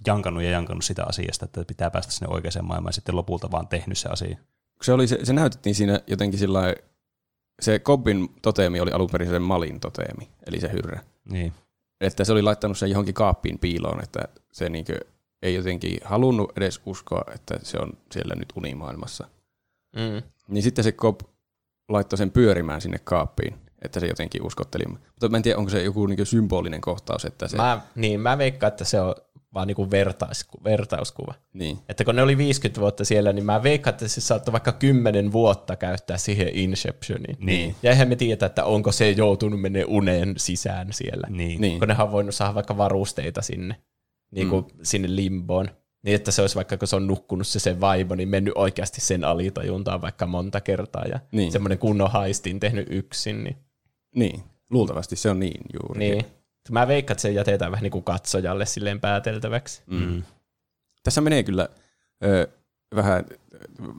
jankannut 0.07 0.43
ja 0.43 0.49
jankannut 0.49 0.85
sitä 0.85 1.05
asiasta, 1.05 1.45
että 1.45 1.65
pitää 1.67 1.91
päästä 1.91 2.11
sinne 2.11 2.33
oikeaan 2.33 2.65
maailmaan 2.65 2.89
ja 2.89 2.93
sitten 2.93 3.15
lopulta 3.15 3.51
vaan 3.51 3.67
tehnyt 3.67 3.97
se 3.97 4.09
asia. 4.09 4.37
Se, 4.81 4.93
oli, 4.93 5.07
se, 5.07 5.19
se 5.23 5.33
näytettiin 5.33 5.75
siinä 5.75 5.99
jotenkin 6.07 6.39
sillä 6.39 6.75
se 7.61 7.79
Kobbin 7.79 8.29
toteemi 8.41 8.79
oli 8.79 8.91
alun 8.91 9.09
perin 9.11 9.29
se 9.29 9.39
Malin 9.39 9.79
toteemi, 9.79 10.29
eli 10.47 10.59
se 10.59 10.71
hyrrä. 10.71 10.99
Niin. 11.31 11.53
Että 12.01 12.23
se 12.23 12.31
oli 12.31 12.41
laittanut 12.41 12.77
sen 12.77 12.89
johonkin 12.89 13.13
kaappiin 13.13 13.59
piiloon, 13.59 14.03
että 14.03 14.19
se 14.51 14.69
niinkö 14.69 14.99
ei 15.41 15.55
jotenkin 15.55 15.97
halunnut 16.03 16.57
edes 16.57 16.81
uskoa, 16.85 17.23
että 17.35 17.59
se 17.63 17.77
on 17.77 17.93
siellä 18.11 18.35
nyt 18.35 18.53
unimaailmassa. 18.55 19.27
Mm. 19.95 20.21
Niin 20.47 20.63
sitten 20.63 20.83
se 20.83 20.91
Cobb 20.91 21.21
laittoi 21.89 22.17
sen 22.17 22.31
pyörimään 22.31 22.81
sinne 22.81 22.99
kaappiin, 23.03 23.55
että 23.81 23.99
se 23.99 24.07
jotenkin 24.07 24.45
uskotteli. 24.45 24.83
Mutta 24.87 25.29
mä 25.29 25.37
en 25.37 25.43
tiedä, 25.43 25.57
onko 25.57 25.71
se 25.71 25.83
joku 25.83 26.05
niin 26.05 26.25
symbolinen 26.25 26.81
kohtaus, 26.81 27.25
että 27.25 27.47
se... 27.47 27.57
Mä, 27.57 27.81
niin, 27.95 28.19
mä 28.19 28.37
veikkaan, 28.37 28.67
että 28.67 28.85
se 28.85 29.01
on 29.01 29.15
vaan 29.53 29.67
niinku 29.67 29.91
vertaisku, 29.91 30.63
vertauskuva. 30.63 31.33
Niin, 31.53 31.79
Että 31.89 32.05
kun 32.05 32.15
ne 32.15 32.21
oli 32.21 32.37
50 32.37 32.81
vuotta 32.81 33.05
siellä, 33.05 33.33
niin 33.33 33.45
mä 33.45 33.63
veikkaan, 33.63 33.93
että 33.93 34.07
se 34.07 34.21
saattoi 34.21 34.51
vaikka 34.51 34.71
10 34.71 35.31
vuotta 35.31 35.75
käyttää 35.75 36.17
siihen 36.17 36.49
Inceptioniin. 36.53 37.37
Niin. 37.39 37.75
Ja 37.83 37.91
eihän 37.91 38.07
me 38.07 38.15
tiedä, 38.15 38.45
että 38.45 38.65
onko 38.65 38.91
se 38.91 39.11
joutunut 39.11 39.61
menee 39.61 39.85
uneen 39.87 40.33
sisään 40.37 40.93
siellä. 40.93 41.27
Niin. 41.29 41.61
niin. 41.61 41.79
Kun 41.79 41.87
nehän 41.87 42.05
on 42.05 42.11
voinut 42.11 42.35
saada 42.35 42.55
vaikka 42.55 42.77
varusteita 42.77 43.41
sinne, 43.41 43.75
niin 44.31 44.49
kuin 44.49 44.65
mm. 44.65 44.79
sinne 44.83 45.15
limboon. 45.15 45.69
Niin, 46.03 46.15
että 46.15 46.31
se 46.31 46.41
olisi 46.41 46.55
vaikka, 46.55 46.77
kun 46.77 46.87
se 46.87 46.95
on 46.95 47.07
nukkunut 47.07 47.47
se 47.47 47.59
sen 47.59 47.81
vaimo, 47.81 48.15
niin 48.15 48.29
mennyt 48.29 48.53
oikeasti 48.57 49.01
sen 49.01 49.23
alitajuntaan 49.23 50.01
vaikka 50.01 50.25
monta 50.25 50.61
kertaa. 50.61 51.05
Ja 51.05 51.19
Niin. 51.31 51.51
semmoinen 51.51 51.77
kunnon 51.77 52.11
haistin 52.11 52.59
tehnyt 52.59 52.87
yksin. 52.89 53.43
Niin, 53.43 53.57
niin. 54.15 54.43
Luultavasti 54.69 55.15
se 55.15 55.29
on 55.29 55.39
niin 55.39 55.61
juuri. 55.73 55.99
niin. 55.99 56.25
Mä 56.71 56.87
veikkaan, 56.87 57.13
että 57.15 57.21
se 57.21 57.31
jätetään 57.31 57.71
vähän 57.71 57.83
niin 57.83 57.91
kuin 57.91 58.03
katsojalle 58.03 58.65
silleen 58.65 58.99
pääteltäväksi. 58.99 59.81
Mm. 59.87 60.23
Tässä 61.03 61.21
menee 61.21 61.43
kyllä 61.43 61.69
ö, 62.23 62.47
vähän 62.95 63.25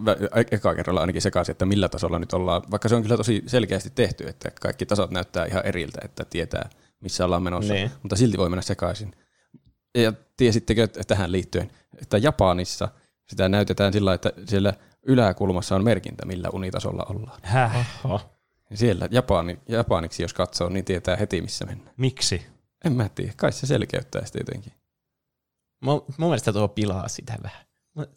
vä, 0.05 0.17
eka 0.51 0.75
kerralla 0.75 1.01
ainakin 1.01 1.23
sekaisin, 1.23 1.53
että 1.53 1.67
millä 1.67 1.89
tasolla 1.89 2.19
nyt 2.19 2.33
ollaan, 2.33 2.63
vaikka 2.71 2.89
se 2.89 2.95
on 2.95 3.03
kyllä 3.03 3.17
tosi 3.17 3.43
selkeästi 3.47 3.91
tehty, 3.95 4.29
että 4.29 4.51
kaikki 4.61 4.87
tasot 4.87 5.11
näyttää 5.11 5.47
ihan 5.47 5.67
eriltä, 5.67 5.99
että 6.05 6.25
tietää, 6.25 6.71
missä 7.01 7.25
ollaan 7.25 7.43
menossa, 7.43 7.75
Niin. 7.75 7.91
mutta 8.03 8.17
silti 8.17 8.39
voi 8.39 8.51
mennä 8.51 8.63
sekaisin. 8.63 9.13
Ja 9.95 10.13
tiesittekö 10.37 10.85
että 10.85 11.05
tähän 11.07 11.33
liittyen, 11.33 11.71
että 12.03 12.19
Japanissa 12.19 12.89
sitä 13.29 13.49
näytetään 13.49 13.93
sillä, 13.93 14.15
että 14.15 14.33
siellä 14.47 14.75
yläkulmassa 15.03 15.77
on 15.77 15.85
merkintä, 15.85 16.27
millä 16.27 16.49
unitasolla 16.53 17.07
ollaan. 17.09 17.41
Häh? 17.43 17.87
Oho. 18.05 18.21
Siellä 18.75 19.09
Japani, 19.11 19.59
japaniksi, 19.69 20.23
jos 20.23 20.35
katsoo, 20.35 20.69
niin 20.69 20.85
tietää 20.85 21.17
heti, 21.17 21.41
missä 21.41 21.65
mennään. 21.67 21.95
Miksi? 21.97 22.47
En 22.85 22.93
mä 22.93 23.09
tiedä, 23.09 23.33
kai 23.37 23.53
se 23.53 23.67
selkeyttää 23.67 24.25
sitä 24.25 24.39
jotenkin. 24.39 24.73
Mun, 25.81 26.05
mun 26.19 26.29
mielestä 26.29 26.53
tuo 26.53 26.69
pilaa 26.69 27.09
sitä 27.09 27.39
vähän. 27.43 27.67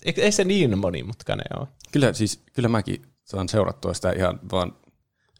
Ei, 0.05 0.13
ei 0.17 0.31
se 0.31 0.43
niin 0.43 0.77
monimutkainen 0.77 1.59
ole. 1.59 1.67
Kyllä, 1.91 2.13
siis, 2.13 2.43
kyllä 2.53 2.69
mäkin 2.69 3.01
saan 3.23 3.49
seurattua 3.49 3.93
sitä 3.93 4.11
ihan 4.11 4.39
vaan 4.51 4.75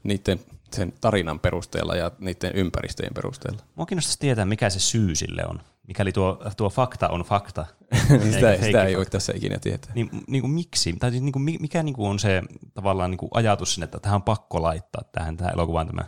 niiden 0.04 0.40
sen 0.74 0.94
tarinan 1.02 1.40
perusteella 1.40 1.96
ja 1.96 2.12
niiden 2.20 2.56
ympäristöjen 2.56 3.14
perusteella. 3.14 3.64
Mua 3.76 3.86
kiinnostaisi 3.86 4.20
tietää, 4.20 4.46
mikä 4.46 4.70
se 4.70 4.80
syy 4.80 5.16
sille 5.16 5.44
on. 5.50 5.62
Mikäli 5.88 6.12
tuo, 6.12 6.42
tuo 6.58 6.70
fakta 6.70 7.10
on 7.10 7.22
fakta. 7.22 7.66
sitä, 8.02 8.14
Eikä 8.52 8.66
sitä 8.66 8.78
fake 8.78 8.84
ei 8.84 8.98
voi 8.98 9.06
tässä 9.06 9.34
ikinä 9.36 9.60
tietää. 9.60 9.92
Niin, 9.96 10.10
niin 10.28 10.42
kuin 10.42 10.52
miksi? 10.52 10.94
Tai 10.94 11.12
siis 11.12 11.24
niin 11.24 11.34
kuin, 11.34 11.44
mi- 11.44 11.58
mikä 11.60 11.84
niin 11.84 11.96
kuin 11.96 12.10
on 12.10 12.20
se 12.20 12.42
tavallaan 12.74 13.12
niin 13.12 13.18
kuin 13.18 13.30
ajatus 13.34 13.74
sinne, 13.74 13.84
että 13.84 14.00
tähän 14.00 14.16
on 14.16 14.24
pakko 14.24 14.62
laittaa 14.62 15.02
tähän, 15.12 15.38
tähän 15.38 15.54
elokuvaan 15.54 15.88
tämä? 15.88 16.04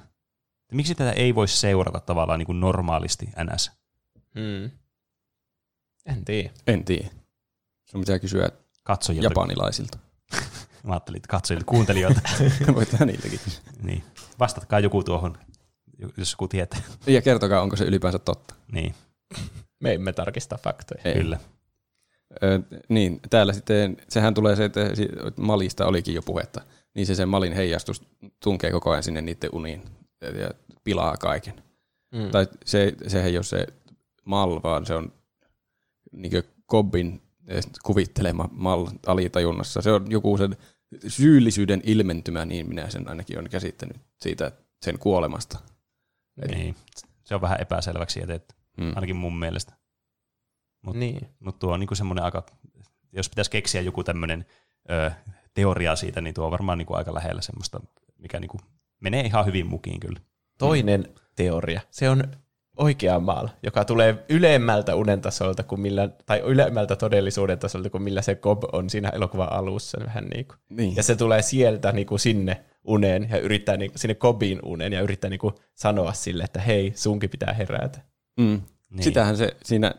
Miksi 0.72 0.95
tätä 0.95 1.12
ei 1.12 1.36
voi 1.36 1.48
seurata 1.48 1.99
tavallaan 1.99 2.40
niin 2.40 2.45
kuin 2.45 2.60
normaalisti 2.60 3.30
NS? 3.44 3.72
Hmm. 4.36 4.72
En 6.06 6.26
tiedä. 6.26 6.49
En 6.68 6.86
tiedä. 6.86 7.10
Sun 7.86 8.02
pitää 8.02 8.20
kysyä 8.20 8.49
Katsojilta. 8.84 9.26
japanilaisilta. 9.26 9.98
Mä 10.84 10.94
ajattelin, 10.94 11.18
että 11.18 11.28
katsojilta, 11.28 11.66
kuuntelijoilta. 11.66 12.22
Voit 12.76 12.90
niiltäkin 13.06 13.40
niin. 13.84 14.04
Vastatkaa 14.40 14.80
joku 14.80 15.04
tuohon 15.04 15.38
jos 16.18 16.32
joku 16.32 16.48
tietää. 16.48 16.80
Ja 17.08 17.22
kertokaa, 17.22 17.62
onko 17.62 17.76
se 17.76 17.86
ylipäänsä 17.86 18.20
totta. 18.20 18.56
Niin, 18.72 18.95
Me 19.80 19.94
emme 19.94 20.14
tarkista 20.14 20.58
faktoja. 20.64 21.02
Ei. 21.06 21.14
kyllä. 21.14 21.40
Ö, 22.44 22.60
niin, 22.90 23.20
täällä 23.30 23.54
sitten, 23.54 23.98
sehän 24.10 24.34
tulee 24.34 24.56
se, 24.56 24.66
että 24.66 24.82
Malista 25.36 25.86
olikin 25.86 26.16
jo 26.16 26.22
puhetta, 26.22 26.62
niin 26.95 27.08
se 27.08 27.16
sen 27.16 27.30
Malin 27.30 27.54
heijastus 27.54 28.02
tunkee 28.44 28.72
koko 28.72 28.91
ajan 28.91 29.04
sinne 29.04 29.22
niiden 29.22 29.49
uniin 29.54 29.84
ja, 30.22 30.30
ja 30.30 30.52
pilaa 30.84 31.18
kaiken. 31.18 31.54
Mm. 32.12 32.32
Tai 32.32 32.48
se, 32.66 32.94
sehän 33.08 33.28
ei 33.28 33.38
ole 33.38 33.44
se 33.44 33.68
Mal, 34.26 34.60
vaan 34.64 34.86
se 34.86 34.95
on 34.95 35.12
niin 36.12 36.44
Kobbin 36.66 37.22
eh, 37.48 37.64
kuvittelema 37.84 38.49
Mal 38.52 38.88
alitajunnassa. 39.06 39.82
Se 39.82 39.91
on 39.91 40.12
joku 40.12 40.38
sen 40.38 40.58
syyllisyyden 41.08 41.82
ilmentymä, 41.86 42.45
niin 42.45 42.70
minä 42.70 42.90
sen 42.90 43.10
ainakin 43.10 43.40
olen 43.40 43.52
käsittänyt 43.52 43.98
siitä 44.22 44.52
sen 44.86 44.99
kuolemasta. 44.99 45.60
Niin. 46.48 46.76
Se 47.24 47.36
on 47.36 47.41
vähän 47.41 47.62
epäselväksi 47.62 48.20
jätetty, 48.20 48.56
Mm. 48.78 48.91
ainakin 48.95 49.16
mun 49.16 49.40
mielestä. 49.40 49.74
Mut- 50.82 50.95
Niin. 50.95 51.30
Mutta 51.40 51.60
tuo 51.60 51.74
on 51.74 51.80
niinku 51.80 51.95
semmoinen 51.95 52.24
aika, 52.26 52.45
jos 53.12 53.30
pitäisi 53.30 53.52
keksiä 53.52 53.82
joku 53.82 54.04
tämmöinen 54.04 54.45
teoria 55.54 55.95
siitä, 55.95 56.22
niin 56.22 56.34
tuo 56.34 56.45
on 56.45 56.52
varmaan 56.52 56.78
niinku 56.78 56.94
aika 56.94 57.14
lähellä 57.14 57.41
semmoista, 57.41 57.80
mikä 58.18 58.40
niinku 58.40 58.58
menee 58.99 59.22
ihan 59.22 59.45
hyvin 59.45 59.68
mukiin 59.68 59.99
kyllä. 59.99 60.20
Toinen 60.58 61.08
teoria, 61.36 61.82
se 61.91 62.10
on 62.10 62.24
oikea 62.78 63.20
maal, 63.20 63.48
joka 63.64 63.86
tulee 63.86 64.26
ylemmältä 64.30 64.95
unen 64.95 65.22
tasolta 65.22 65.64
kuin 65.64 65.82
millä, 65.82 66.10
tai 66.26 66.40
ylemmältä 66.40 66.95
todellisuuden 66.95 67.60
tasolta 67.60 67.90
kuin 67.90 68.04
millä 68.04 68.22
se 68.22 68.36
Cobb 68.36 68.64
on 68.72 68.90
siinä 68.90 69.10
elokuvan 69.10 69.52
alussa. 69.54 69.98
Vähän 70.06 70.26
niin 70.26 70.45
kuin. 70.45 70.58
Niin. 70.70 70.95
Ja 70.95 71.04
se 71.04 71.16
tulee 71.16 71.41
sieltä 71.41 71.91
niin 71.91 72.08
kuin 72.08 72.20
sinne 72.20 72.66
uneen 72.84 73.28
ja 73.32 73.40
yrittää 73.40 73.78
niin, 73.78 73.91
sinne 73.95 74.16
Cobbin 74.16 74.60
uneen 74.64 74.94
ja 74.94 75.02
yrittää 75.02 75.30
niin 75.30 75.40
kuin 75.40 75.54
sanoa 75.74 76.14
sille, 76.14 76.44
että 76.44 76.62
hei, 76.62 76.91
sunkin 76.95 77.30
pitää 77.30 77.54
herätä. 77.54 78.02
Mm. 78.38 78.61
Niin. 78.89 79.03
Sitähän 79.03 79.38
se 79.38 79.57
siinä, 79.64 79.95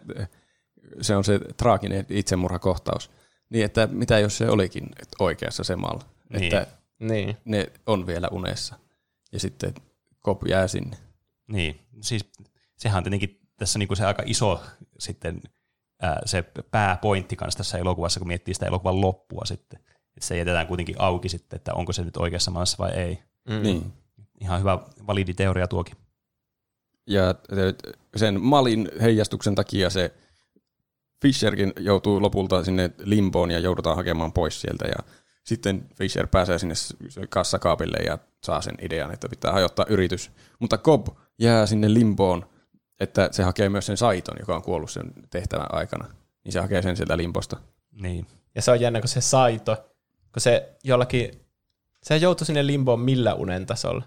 se 1.00 1.16
on 1.16 1.24
se 1.24 1.38
traaginen 1.56 2.06
itsemurhakohtaus. 2.08 3.10
Niin, 3.50 3.64
että 3.64 3.86
mitä 3.86 4.18
jos 4.18 4.38
se 4.38 4.50
olikin 4.50 4.86
oikeassa 5.18 5.64
se 5.64 5.76
mal, 5.76 5.98
Niin. 6.32 6.44
että 6.44 6.66
Niin. 6.98 7.36
ne 7.44 7.66
on 7.86 8.06
vielä 8.06 8.28
unessa 8.32 8.78
ja 9.32 9.40
sitten 9.40 9.74
Kop 10.20 10.46
jää 10.46 10.68
sinne. 10.68 10.96
Niin, 11.52 11.80
siis 12.00 12.24
sehän 12.76 12.98
on 12.98 13.04
tietenkin 13.04 13.40
tässä 13.56 13.78
niinku 13.78 13.94
se 13.96 14.04
aika 14.06 14.22
iso 14.26 14.62
sitten 14.98 15.40
ää, 16.02 16.20
se 16.24 16.44
pääpointti 16.70 17.36
kanssa 17.36 17.58
tässä 17.58 17.78
elokuvassa, 17.78 18.20
kun 18.20 18.28
miettii 18.28 18.54
sitä 18.54 18.66
elokuvan 18.66 19.00
loppua 19.00 19.44
sitten. 19.44 19.80
Että 20.16 20.26
se 20.26 20.36
jätetään 20.36 20.66
kuitenkin 20.66 20.96
auki 20.98 21.28
sitten, 21.28 21.56
että 21.56 21.74
onko 21.74 21.92
se 21.92 22.04
nyt 22.04 22.16
oikeassa 22.16 22.50
maassa 22.50 22.76
vai 22.78 22.90
ei. 22.90 23.22
Mm. 23.48 23.62
Niin. 23.62 23.92
Ihan 24.40 24.60
hyvä 24.60 24.78
validi 25.06 25.34
teoria 25.34 25.68
tuokin. 25.68 25.96
Ja 27.08 27.34
sen 28.16 28.40
malin 28.40 28.88
heijastuksen 29.00 29.54
takia 29.54 29.90
se 29.90 30.14
Fisherkin 31.22 31.72
joutuu 31.80 32.22
lopulta 32.22 32.64
sinne 32.64 32.90
limboon 32.98 33.50
ja 33.50 33.58
joudutaan 33.58 33.96
hakemaan 33.96 34.32
pois 34.32 34.60
sieltä. 34.60 34.84
Ja 34.84 35.12
sitten 35.44 35.88
Fisher 35.94 36.26
pääsee 36.26 36.58
sinne 36.58 36.74
kassakaapille 37.28 37.96
ja 37.96 38.18
saa 38.44 38.60
sen 38.60 38.74
idean, 38.82 39.12
että 39.12 39.28
pitää 39.28 39.52
hajottaa 39.52 39.86
yritys. 39.88 40.30
Mutta 40.58 40.78
Cobb 40.78 41.08
jää 41.38 41.66
sinne 41.66 41.94
limboon, 41.94 42.46
että 43.00 43.28
se 43.32 43.42
hakee 43.42 43.68
myös 43.68 43.86
sen 43.86 43.96
Saiton, 43.96 44.36
joka 44.38 44.56
on 44.56 44.62
kuollut 44.62 44.90
sen 44.90 45.12
tehtävän 45.30 45.74
aikana. 45.74 46.08
Niin 46.44 46.52
se 46.52 46.60
hakee 46.60 46.82
sen 46.82 46.96
sieltä 46.96 47.16
limposta. 47.16 47.56
Niin. 47.92 48.26
Ja 48.54 48.62
se 48.62 48.70
on 48.70 48.80
jännä, 48.80 49.00
kun 49.00 49.08
se 49.08 49.20
saito, 49.20 49.76
kun 50.32 50.40
se 50.40 50.76
jollakin, 50.84 51.30
se 52.02 52.16
joutui 52.16 52.46
sinne 52.46 52.66
limboon 52.66 53.00
millä 53.00 53.34
unen 53.34 53.66
tasolla? 53.66 54.04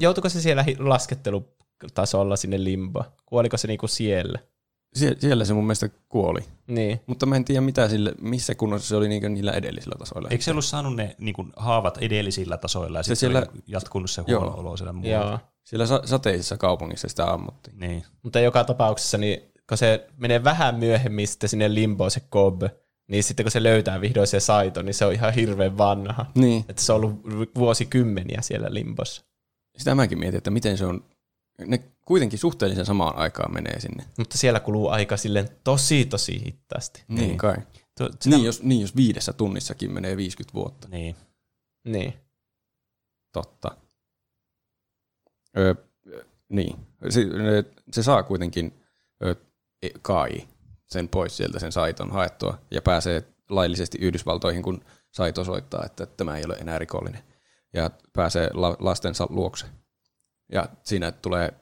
Joutuiko 0.00 0.28
se 0.28 0.40
siellä 0.40 0.62
hi- 0.62 0.76
laskettelutasolla 1.82 2.36
sinne 2.36 2.64
limboon? 2.64 3.04
Kuoliko 3.26 3.56
se 3.56 3.68
niinku 3.68 3.88
siellä? 3.88 4.38
Sie- 4.98 5.16
siellä 5.18 5.44
se 5.44 5.54
mun 5.54 5.64
mielestä 5.64 5.88
kuoli. 6.08 6.40
Niin. 6.66 7.00
Mutta 7.06 7.26
mä 7.26 7.36
en 7.36 7.44
tiedä, 7.44 7.60
mitä 7.60 7.88
sille, 7.88 8.14
missä 8.20 8.54
kunnossa 8.54 8.88
se 8.88 8.96
oli 8.96 9.08
niinku 9.08 9.28
niillä 9.28 9.52
edellisillä 9.52 9.96
tasoilla. 9.98 10.28
Eikö 10.30 10.44
se 10.44 10.50
ollut 10.50 10.64
saanut 10.64 10.96
ne 10.96 11.16
niin 11.18 11.34
kuin, 11.34 11.52
haavat 11.56 11.98
edellisillä 12.00 12.56
tasoilla 12.56 12.98
ja 12.98 13.02
Se 13.02 13.14
sitten 13.14 13.30
siellä... 13.32 13.46
oli 13.52 13.62
jatkunut 13.66 14.10
se 14.10 14.22
Joo. 14.26 14.40
huono 14.40 14.56
olo 14.58 14.76
siellä 14.76 14.92
muualla? 14.92 15.30
Joo. 15.30 15.38
Siellä 15.64 15.86
sa- 15.86 16.02
sateisessa 16.04 16.56
kaupungissa 16.56 17.08
sitä 17.08 17.32
ammuttiin. 17.32 17.78
Niin. 17.78 18.04
Mutta 18.22 18.40
joka 18.40 18.64
tapauksessa, 18.64 19.18
niin 19.18 19.40
kun 19.68 19.78
se 19.78 20.06
menee 20.16 20.44
vähän 20.44 20.74
myöhemmin 20.74 21.28
sitten 21.28 21.48
sinne 21.48 21.74
limboon 21.74 22.10
se 22.10 22.20
Cobb, 22.20 22.62
niin 23.08 23.24
sitten 23.24 23.44
kun 23.44 23.50
se 23.50 23.62
löytää 23.62 24.00
vihdoin 24.00 24.26
se 24.26 24.40
saito, 24.40 24.82
niin 24.82 24.94
se 24.94 25.04
on 25.04 25.12
ihan 25.12 25.34
hirveän 25.34 25.78
vanha. 25.78 26.26
Niin. 26.34 26.64
Että 26.68 26.82
se 26.82 26.92
on 26.92 26.96
ollut 26.96 27.22
vuosikymmeniä 27.54 28.40
siellä 28.42 28.66
limbossa. 28.70 29.22
Sitä 29.78 29.94
mäkin 29.94 30.18
mietin, 30.18 30.38
että 30.38 30.50
miten 30.50 30.78
se 30.78 30.86
on, 30.86 31.04
ne 31.66 31.78
kuitenkin 32.04 32.38
suhteellisen 32.38 32.86
samaan 32.86 33.16
aikaan 33.16 33.52
menee 33.54 33.80
sinne. 33.80 34.04
Mutta 34.18 34.38
siellä 34.38 34.60
kuluu 34.60 34.88
aika 34.88 35.16
silleen 35.16 35.48
tosi 35.64 36.04
tosi 36.04 36.44
hitaasti. 36.44 37.04
Niin, 37.08 37.18
niin 37.20 37.38
kai. 37.38 37.56
Tuo, 37.98 38.08
sitä, 38.20 38.36
Niin 38.36 38.44
jos, 38.44 38.62
niin 38.62 38.80
jos 38.80 38.96
viidessä 38.96 39.32
tunnissakin 39.32 39.92
menee 39.92 40.16
50 40.16 40.54
vuotta. 40.54 40.88
niin. 40.88 41.16
Niin. 41.84 42.14
Totta. 43.32 43.76
Öö, 45.58 45.74
niin. 46.48 46.76
Se, 47.08 47.20
se 47.92 48.02
saa 48.02 48.22
kuitenkin 48.22 48.72
öö, 49.24 49.34
Kai 50.02 50.48
sen 50.86 51.08
pois 51.08 51.36
sieltä 51.36 51.58
sen 51.58 51.72
saiton 51.72 52.10
haettua 52.10 52.58
ja 52.70 52.82
pääsee 52.82 53.22
laillisesti 53.48 53.98
Yhdysvaltoihin, 54.00 54.62
kun 54.62 54.84
saito 55.12 55.40
osoittaa, 55.40 55.84
että 55.86 56.06
tämä 56.06 56.36
ei 56.36 56.44
ole 56.44 56.54
enää 56.54 56.78
rikollinen. 56.78 57.22
Ja 57.72 57.90
pääsee 58.12 58.50
la- 58.54 58.76
lastensa 58.78 59.26
luokse. 59.30 59.66
Ja 60.52 60.68
siinä 60.82 61.12
tulee 61.12 61.52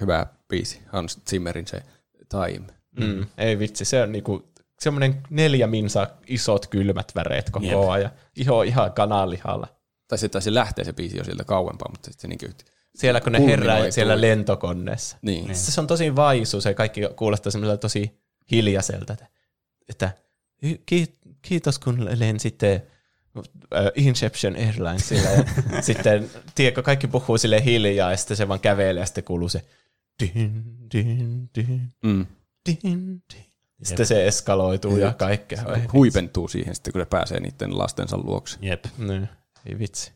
hyvä 0.00 0.26
biisi, 0.48 0.82
Hans 0.86 1.20
Zimmerin 1.30 1.66
se 1.66 1.82
Time. 2.28 2.66
Mm. 3.00 3.26
Ei 3.38 3.58
vitsi, 3.58 3.84
se 3.84 4.02
on 4.02 4.12
niinku 4.12 4.48
semmoinen 4.80 5.22
neljä 5.30 5.66
minsa 5.66 6.06
isot 6.26 6.66
kylmät 6.66 7.12
väreet 7.14 7.50
koko 7.50 7.66
Jep. 7.66 7.88
ajan. 7.90 8.10
Iho 8.36 8.62
ihan 8.62 8.92
kananlihalla. 8.92 9.68
Tai 10.08 10.18
se, 10.18 10.28
tai 10.28 10.42
se 10.42 10.54
lähtee 10.54 10.84
se 10.84 10.92
biisi 10.92 11.16
jo 11.16 11.24
sieltä 11.24 11.44
kauempaa, 11.44 11.88
mutta 11.90 12.10
sitten 12.10 12.20
se 12.22 12.28
niin 12.28 12.38
kuin, 12.38 12.54
Siellä 12.94 13.20
kun 13.20 13.32
ne 13.32 13.46
herää 13.46 13.90
siellä 13.90 14.20
lentokoneessa. 14.20 15.16
niin. 15.22 15.54
Sitten 15.54 15.74
se 15.74 15.80
on 15.80 15.86
tosi 15.86 16.16
vaisu, 16.16 16.60
se 16.60 16.74
kaikki 16.74 17.00
kuulostaa 17.16 17.50
semmoiselta 17.52 17.80
tosi 17.80 18.20
hiljaiselta. 18.50 19.12
Että, 19.12 19.26
että 19.88 20.10
"Ki- 20.86 21.12
kiitos 21.42 21.78
kun 21.78 22.08
lensitte 22.18 22.86
Inception 23.94 24.56
Airlinesilla. 24.56 25.30
Ja 25.30 25.44
sitten, 25.82 26.30
tiedätkö, 26.54 26.82
kaikki 26.82 27.06
puhuu 27.06 27.38
sille 27.38 27.64
hiljaa 27.64 28.10
ja 28.10 28.16
sitten 28.16 28.36
se 28.36 28.48
vaan 28.48 28.60
kävelee 28.60 29.00
ja 29.02 29.06
sitten 29.06 29.24
kuuluu 29.24 29.48
se 29.48 29.64
din, 30.22 30.64
din, 30.92 31.50
din, 31.54 31.80
Mm. 32.04 32.26
din, 32.68 33.22
din. 33.34 33.46
Sitten 33.82 34.06
se 34.06 34.26
eskaloituu 34.26 34.96
ja 34.96 35.12
kaikkea. 35.12 35.62
Ei 35.74 35.82
Huipentuu 35.92 36.48
siihen 36.48 36.74
sitten, 36.74 36.92
kun 36.92 37.02
se 37.02 37.06
pääsee 37.06 37.40
niiden 37.40 37.78
lastensa 37.78 38.18
luokse. 38.18 38.58
Jep. 38.62 38.84
Niin, 38.98 39.28
ei 39.66 39.78
vitsi. 39.78 40.12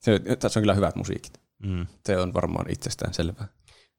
Se, 0.00 0.20
tässä 0.38 0.60
on 0.60 0.62
kyllä 0.62 0.74
hyvät 0.74 0.96
musiikit. 0.96 1.40
Mm. 1.62 1.86
Se 2.06 2.18
on 2.18 2.34
varmaan 2.34 2.70
itsestään 2.70 3.14
selvää. 3.14 3.48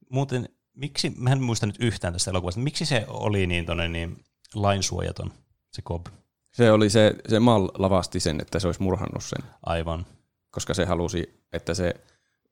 Muuten, 0.10 0.49
miksi, 0.76 1.14
mä 1.18 1.31
en 1.31 1.41
muista 1.41 1.65
nyt 1.65 1.76
yhtään 1.80 2.14
tästä 2.14 2.31
elokuvasta, 2.31 2.61
miksi 2.61 2.85
se 2.85 3.06
oli 3.07 3.48
niin, 3.48 3.65
tonne, 3.65 3.88
niin 3.88 4.23
lainsuojaton, 4.53 5.31
se 5.72 5.81
Cobb? 5.81 6.07
Se 6.54 6.72
oli 6.72 6.90
se, 6.90 7.16
se 7.30 7.40
Mal 7.40 7.70
lavasti 7.78 8.20
sen, 8.20 8.42
että 8.42 8.60
se 8.60 8.68
olisi 8.68 8.84
murhannut 8.84 9.24
sen, 9.24 9.44
Aivan. 9.66 10.06
koska 10.52 10.74
se 10.74 10.86
halusi, 10.86 11.44
että 11.54 11.74
se, 11.74 11.94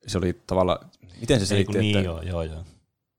se 0.08 0.18
oli 0.18 0.42
tavallaan, 0.48 0.90
miten 1.20 1.40
se 1.40 1.46
Se 1.46 1.50
selitti, 1.50 1.78
niin 1.78 1.98
että 1.98 2.10
joo, 2.10 2.22
joo, 2.22 2.44
joo. 2.44 2.64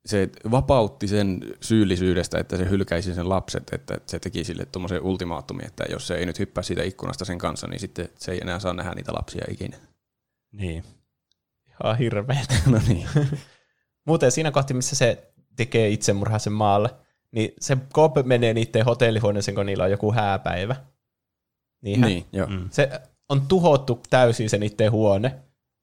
se 0.07 0.29
vapautti 0.51 1.09
sen 1.09 1.41
syyllisyydestä, 1.61 2.39
että 2.39 2.57
se 2.57 2.71
hylkäisi 2.71 3.15
sen 3.15 3.29
lapset, 3.29 3.71
että 3.73 3.99
se 4.07 4.19
teki 4.19 4.45
sille 4.45 4.67
tuommoisen 4.67 5.03
ultimaattumin, 5.03 5.67
että 5.67 5.85
jos 5.91 6.07
se 6.07 6.15
ei 6.15 6.27
nyt 6.27 6.39
hyppää 6.39 6.63
siitä 6.63 6.83
ikkunasta 6.83 7.25
sen 7.25 7.39
kanssa, 7.39 7.67
niin 7.67 7.81
sitten 7.81 8.09
se 8.19 8.33
ei 8.33 8.39
enää 8.43 8.59
saa 8.59 8.73
nähdä 8.73 8.95
niitä 8.95 9.13
lapsia 9.13 9.45
ikinä. 9.51 9.77
Niin. 10.53 10.85
Ihan 11.85 11.99
hirveetä. 11.99 12.55
No 12.71 12.81
niin. 12.89 13.09
Muuten 14.07 14.33
siinä 14.33 14.51
kohti, 14.51 14.75
missä 14.75 14.97
se 14.97 15.33
tekee 15.57 15.89
itsemurhaa 15.89 16.39
sen 16.39 16.53
maalle, 16.53 16.91
niin 17.33 17.55
se 17.61 17.77
Cobb 17.95 18.17
menee 18.25 18.55
niiden 18.55 18.85
hotellihuoneeseen, 18.85 19.55
kun 19.55 19.67
niillä 19.67 19.85
on 19.85 19.91
joku 19.91 20.13
hääpäivä. 20.13 20.77
Niinhän? 21.83 22.09
niin, 22.09 22.25
joo. 22.33 22.47
Mm. 22.47 22.69
Se 22.71 23.01
on 23.29 23.41
tuhottu 23.49 24.01
täysin 24.11 24.51
se 24.51 24.59
niiden 24.59 24.93
huone, 24.93 25.35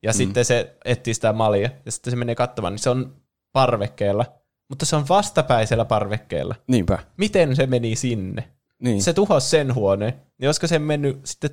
ja 0.04 0.12
mm. 0.12 0.16
sitten 0.18 0.46
se 0.46 0.76
etsii 0.86 1.14
sitä 1.14 1.34
malia, 1.34 1.70
ja 1.86 1.92
sitten 1.92 2.12
se 2.12 2.18
menee 2.18 2.36
katsomaan, 2.36 2.74
niin 2.74 2.80
se 2.80 2.90
on 2.90 3.16
parvekkeella, 3.52 4.26
mutta 4.70 4.86
se 4.86 4.96
on 4.96 5.06
vastapäisellä 5.10 5.86
parvekkeella. 5.86 6.56
Niinpä. 6.68 7.00
Miten 7.18 7.56
se 7.56 7.68
meni 7.68 7.96
sinne? 7.96 8.50
Niin. 8.82 9.02
Se 9.04 9.14
tuhosi 9.14 9.50
sen 9.50 9.76
huoneen, 9.76 10.14
niin 10.38 10.48
olisiko 10.48 10.68
se 10.68 10.80
mennyt 10.80 11.20
sitten 11.26 11.50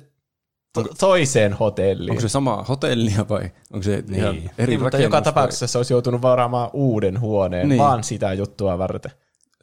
to- 0.73 0.93
toiseen 0.99 1.53
hotelliin? 1.53 2.11
Onko 2.11 2.21
se 2.21 2.29
sama 2.29 2.63
hotellia 2.63 3.25
vai 3.29 3.51
onko 3.73 3.83
se 3.83 4.03
niin. 4.07 4.15
ihan 4.15 4.35
eri 4.35 4.41
niin, 4.41 4.79
mutta 4.79 4.97
rakennus 4.97 5.03
joka 5.03 5.17
vai- 5.17 5.21
tapauksessa 5.21 5.67
se 5.67 5.77
olisi 5.77 5.93
joutunut 5.93 6.21
varaamaan 6.21 6.69
uuden 6.73 7.19
huoneen, 7.19 7.69
niin. 7.69 7.79
vaan 7.79 8.03
sitä 8.03 8.33
juttua 8.33 8.77
varten. 8.77 9.11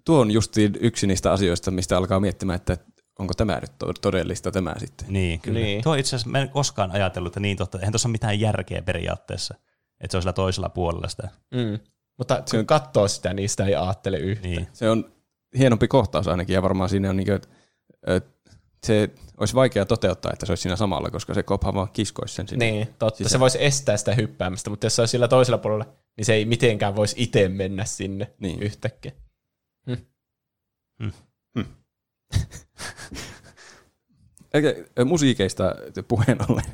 Tuo 0.06 0.20
on 0.20 0.30
justiin 0.30 0.72
yksi 0.80 1.06
niistä 1.06 1.32
asioista, 1.32 1.70
mistä 1.70 1.96
alkaa 1.96 2.20
miettimään, 2.20 2.56
että 2.56 2.76
onko 3.18 3.34
tämä 3.34 3.58
nyt 3.60 3.72
to- 3.78 3.92
todellista 3.92 4.50
tämä 4.52 4.74
sitten. 4.78 5.06
Niin, 5.10 5.40
kyllä. 5.40 5.60
Niin. 5.60 5.82
Tuo 5.82 5.94
itse 5.94 6.16
asiassa, 6.16 6.30
mä 6.30 6.38
en 6.40 6.48
koskaan 6.48 6.90
ajatellut, 6.90 7.30
että 7.30 7.40
niin 7.40 7.56
totta, 7.56 7.78
eihän 7.78 7.92
tuossa 7.92 8.08
ole 8.08 8.12
mitään 8.12 8.40
järkeä 8.40 8.82
periaatteessa. 8.82 9.54
Että 10.00 10.12
se 10.12 10.16
on 10.16 10.22
sillä 10.22 10.32
toisella 10.32 10.68
puolella 10.68 11.08
sitä. 11.08 11.28
Mm. 11.54 11.78
Mutta 12.18 12.42
kun 12.50 12.66
katsoo 12.66 13.08
sitä, 13.08 13.34
niin 13.34 13.48
sitä 13.48 13.64
ei 13.66 13.74
ajattele 13.74 14.16
yhtään. 14.16 14.54
Niin. 14.54 14.68
Se 14.72 14.90
on 14.90 15.12
hienompi 15.58 15.88
kohtaus 15.88 16.28
ainakin, 16.28 16.54
ja 16.54 16.62
varmaan 16.62 16.88
siinä 16.88 17.10
on 17.10 17.16
niin 17.16 17.26
kuin, 17.26 17.36
että, 17.36 17.48
että 18.06 18.30
se 18.86 19.10
olisi 19.36 19.54
vaikea 19.54 19.86
toteuttaa, 19.86 20.32
että 20.32 20.46
se 20.46 20.52
olisi 20.52 20.62
siinä 20.62 20.76
samalla, 20.76 21.10
koska 21.10 21.34
se 21.34 21.42
kopha 21.42 21.74
vaan 21.74 21.88
kiskoisi 21.92 22.34
sen 22.34 22.48
sinne. 22.48 22.70
Niin, 22.70 22.88
totta. 22.98 23.18
Siis 23.18 23.30
se 23.32 23.40
voisi 23.40 23.64
estää 23.64 23.96
sitä 23.96 24.14
hyppäämistä, 24.14 24.70
mutta 24.70 24.86
jos 24.86 24.96
se 24.96 25.02
olisi 25.02 25.10
sillä 25.12 25.28
toisella 25.28 25.58
puolella, 25.58 25.86
niin 26.16 26.24
se 26.24 26.34
ei 26.34 26.44
mitenkään 26.44 26.96
voisi 26.96 27.14
itse 27.18 27.48
mennä 27.48 27.84
sinne 27.84 28.34
Niin. 28.38 28.62
yhtäkkiä. 28.62 29.12
Eikä, 34.54 34.74
ö, 34.98 35.04
musiikeista 35.04 35.74
puheen 36.08 36.38
ollen, 36.48 36.64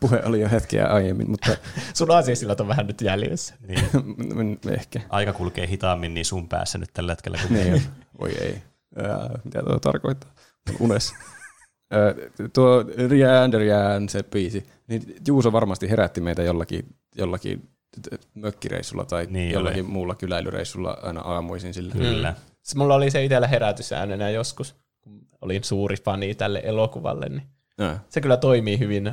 puhe 0.00 0.22
oli 0.24 0.40
jo 0.40 0.48
hetkeä 0.50 0.86
aiemmin, 0.86 1.30
mutta 1.30 1.56
Sun 1.94 2.10
aasiasillat 2.10 2.60
on 2.60 2.68
vähän 2.68 2.86
nyt 2.86 3.00
jäljessä. 3.00 3.54
Niin. 3.68 4.58
ehkä. 4.70 5.00
Aika 5.08 5.32
kulkee 5.32 5.66
hitaammin 5.66 6.14
niin 6.14 6.24
sun 6.24 6.48
päässä 6.48 6.78
nyt 6.78 6.90
tällä 6.92 7.12
hetkellä 7.12 7.38
kuin 7.48 7.52
Niin, 7.52 7.82
voi 8.20 8.32
ei. 8.40 8.62
Ää, 8.96 9.30
mitä 9.44 9.62
tuo 9.62 9.78
tarkoittaa? 9.78 10.30
Unessa. 10.80 11.14
Ää, 11.90 12.14
tuo 12.52 12.84
Rianderian 13.08 14.08
se 14.08 14.22
biisi, 14.22 14.66
niin 14.86 15.16
Juuso 15.26 15.52
varmasti 15.52 15.90
herätti 15.90 16.20
meitä 16.20 16.42
jollakin, 16.42 16.96
jollakin 17.16 17.68
mökkireissulla 18.34 19.04
tai 19.04 19.22
Niin 19.24 19.32
niin 19.32 19.50
jollakin 19.52 19.86
muulla 19.86 20.14
kyläilyreissulla 20.14 20.98
aina 21.02 21.20
aamuisin 21.20 21.74
sillä. 21.74 21.94
Kyllä. 21.94 22.34
Se 22.68 22.78
mulla 22.78 22.94
oli 22.94 23.10
se 23.10 23.24
itsellä 23.24 23.46
herätysäänenä 23.46 24.30
joskus, 24.30 24.76
kun 25.00 25.26
olin 25.40 25.64
suuri 25.64 25.96
fani 26.04 26.34
tälle 26.34 26.60
elokuvalle, 26.64 27.28
niin 27.28 27.42
Ää, 27.78 28.04
se 28.08 28.20
kyllä 28.20 28.36
toimii 28.36 28.78
hyvin, 28.78 29.12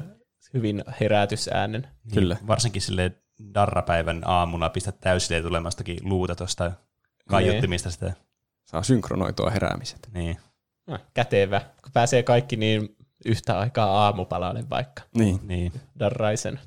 hyvin 0.53 0.83
herätysäänen. 1.01 1.87
Kyllä. 2.13 2.35
Niin, 2.35 2.47
varsinkin 2.47 2.81
sille 2.81 3.11
darrapäivän 3.53 4.21
aamuna 4.25 4.69
pistät 4.69 4.99
täysille 5.01 5.41
tulemastakin 5.41 5.97
luuta 6.01 6.35
tuosta 6.35 6.71
kaiuttimista 7.29 7.91
sitä. 7.91 8.13
saa 8.65 8.83
synkronoitua 8.83 9.49
heräämiset. 9.49 10.09
Niin. 10.13 10.37
No, 10.87 10.99
kätevä, 11.13 11.61
kun 11.83 11.91
pääsee 11.91 12.23
kaikki 12.23 12.55
niin 12.55 12.95
yhtä 13.25 13.59
aikaa 13.59 13.87
aamupalalle 14.03 14.69
vaikka 14.69 15.01
Niin. 15.17 15.39
niin. 15.43 15.71
darraisen. 15.99 16.59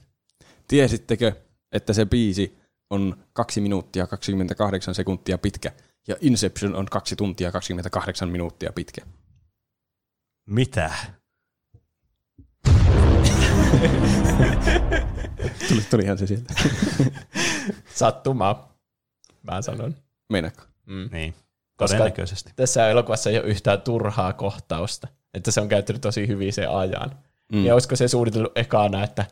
Tiesittekö, 0.68 1.32
että 1.72 1.92
se 1.92 2.06
biisi 2.06 2.58
on 2.90 3.16
2 3.32 3.60
minuuttia 3.60 4.06
28 4.06 4.94
sekuntia 4.94 5.38
pitkä 5.38 5.72
ja 6.08 6.16
Inception 6.20 6.74
on 6.76 6.86
2 6.86 7.16
tuntia 7.16 7.52
28 7.52 8.28
minuuttia 8.28 8.72
pitkä? 8.72 9.06
Mitä? 10.46 10.90
Tuli, 15.68 15.80
tulihan 15.90 16.18
se 16.18 16.26
sieltä. 16.26 16.54
Sattumaa, 17.94 18.74
mä 19.42 19.62
sanon. 19.62 19.94
Meinaatko? 20.28 20.62
Mm. 20.86 21.08
Niin. 21.12 21.34
Koska- 21.76 21.96
Todennäköisesti. 21.96 22.52
Tässä 22.56 22.88
elokuvassa 22.90 23.30
ei 23.30 23.38
ole 23.38 23.46
yhtään 23.46 23.82
turhaa 23.82 24.32
kohtausta, 24.32 25.08
että 25.34 25.50
se 25.50 25.60
on 25.60 25.68
käyttänyt 25.68 26.02
tosi 26.02 26.28
hyvin 26.28 26.52
sen 26.52 26.70
ajan. 26.70 27.18
Mm. 27.52 27.64
Ja 27.64 27.74
olisiko 27.74 27.96
se 27.96 28.08
suunnitellut 28.08 28.58
ekana, 28.58 29.04
että 29.04 29.24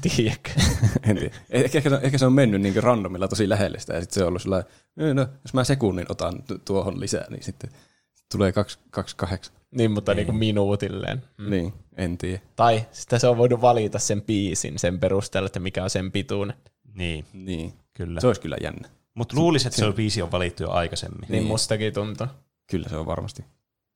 tiedätkö, 0.00 0.50
En 1.08 1.16
tiedä. 1.16 1.34
Ehkä, 1.50 1.78
ehkä, 1.78 1.90
se 1.90 1.96
on- 1.96 2.02
ehkä 2.02 2.18
se 2.18 2.26
on 2.26 2.32
mennyt 2.32 2.60
niin 2.60 2.82
randomilla 2.82 3.28
tosi 3.28 3.48
lähelle 3.48 3.78
sitä, 3.80 3.92
ja 3.94 4.00
sitten 4.00 4.14
se 4.14 4.22
on 4.22 4.28
ollut 4.28 4.42
sellainen, 4.42 4.72
"Ei, 4.96 5.14
no, 5.14 5.26
jos 5.44 5.54
mä 5.54 5.64
sekunnin 5.64 6.06
otan 6.08 6.42
tu- 6.42 6.58
tuohon 6.64 7.00
lisää, 7.00 7.26
niin 7.30 7.42
sitten 7.42 7.70
tulee 8.32 8.52
28. 8.90 9.54
niin 9.70 9.90
mutta 9.90 10.14
niin 10.14 10.26
kuin 10.26 10.36
minuutilleen. 10.36 11.22
Mm. 11.38 11.50
Niin, 11.50 11.72
en 11.96 12.18
tiedä. 12.18 12.40
Tai 12.56 12.86
sitten 12.92 13.20
se 13.20 13.26
on 13.26 13.36
voinut 13.38 13.60
valita 13.60 13.98
sen 13.98 14.22
biisin 14.22 14.78
sen 14.78 15.00
perusteella, 15.00 15.46
että 15.46 15.60
mikä 15.60 15.84
on 15.84 15.90
sen 15.90 16.12
pituinen. 16.12 16.56
Niin, 16.94 17.24
Niin. 17.32 17.72
kyllä. 17.94 18.20
Se 18.20 18.26
olisi 18.26 18.40
kyllä 18.40 18.56
jännä. 18.62 18.88
Mutta 19.14 19.36
luulisin, 19.36 19.68
että 19.68 19.78
se 19.78 19.84
on 19.84 19.96
viisi 19.96 20.22
on 20.22 20.32
valittu 20.32 20.62
jo 20.62 20.70
aikaisemmin. 20.70 21.20
Niin, 21.20 21.30
niin 21.32 21.44
mustakin 21.46 21.94
tuntuu. 21.94 22.26
Kyllä 22.70 22.88
se 22.88 22.96
on 22.96 23.06
varmasti. 23.06 23.44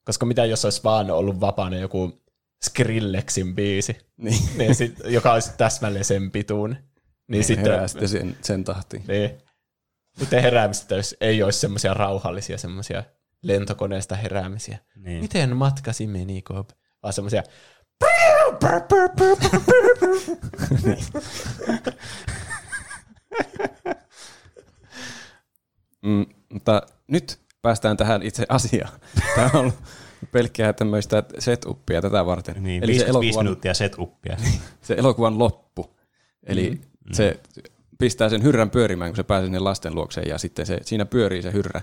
Koska 0.04 0.26
mitä 0.26 0.44
jos 0.44 0.64
olisi 0.64 0.84
vaan 0.84 1.10
ollut 1.10 1.40
vapaana 1.40 1.76
joku 1.76 2.20
Skrillexin 2.64 3.54
biisi, 3.54 3.98
Niin. 4.16 4.48
niin 4.58 4.74
sit, 4.74 4.96
joka 5.04 5.32
olisi 5.32 5.50
täsmälleen 5.58 6.04
sen 6.04 6.30
pituinen. 6.30 6.84
Niin 7.28 7.44
sitten, 7.44 7.72
Herää 7.72 7.88
sitten 7.88 8.08
sen, 8.08 8.36
sen 8.42 8.64
tahtiin. 8.64 9.04
niin, 9.08 9.30
sitten 10.18 10.42
heräämistä 10.42 10.94
jos 10.94 11.16
ei 11.20 11.42
olisi 11.42 11.58
semmoisia 11.58 11.94
rauhallisia 11.94 12.58
semmoisia 12.58 13.02
lentokoneesta 13.42 14.16
heräämisiä. 14.16 14.78
Niin. 14.96 15.20
Miten 15.20 15.56
matkasi 15.56 16.06
meni, 16.06 16.42
Kob? 16.42 16.68
Vaan 17.02 17.12
semmoisia 17.12 17.42
Mm, 26.02 26.26
mutta 26.52 26.82
nyt 27.08 27.40
päästään 27.62 27.96
tähän 27.96 28.22
itse 28.22 28.46
asiaan. 28.48 29.00
Tämä 29.34 29.50
on 29.54 29.60
ollut 29.60 29.74
pelkkää 30.32 30.72
tämmöistä 30.72 31.22
setupia 31.38 32.02
tätä 32.02 32.26
varten. 32.26 32.62
Niin, 32.62 32.84
Eli 32.84 32.92
viisi, 32.92 33.06
se 33.06 33.06
viisi 33.06 33.10
elokuvan, 33.10 33.44
minuuttia 33.44 33.74
setupia. 33.74 34.36
se 34.82 34.94
elokuvan 34.94 35.38
loppu. 35.38 35.96
Eli 36.46 36.70
mm. 36.70 37.12
se 37.12 37.40
pistää 37.98 38.28
sen 38.28 38.42
hyrrän 38.42 38.70
pyörimään, 38.70 39.10
kun 39.10 39.16
se 39.16 39.22
pääsee 39.22 39.46
sinne 39.46 39.58
lasten 39.58 39.94
luokseen, 39.94 40.28
ja 40.28 40.38
sitten 40.38 40.66
se, 40.66 40.78
siinä 40.82 41.06
pyörii 41.06 41.42
se 41.42 41.52
hyrrä. 41.52 41.82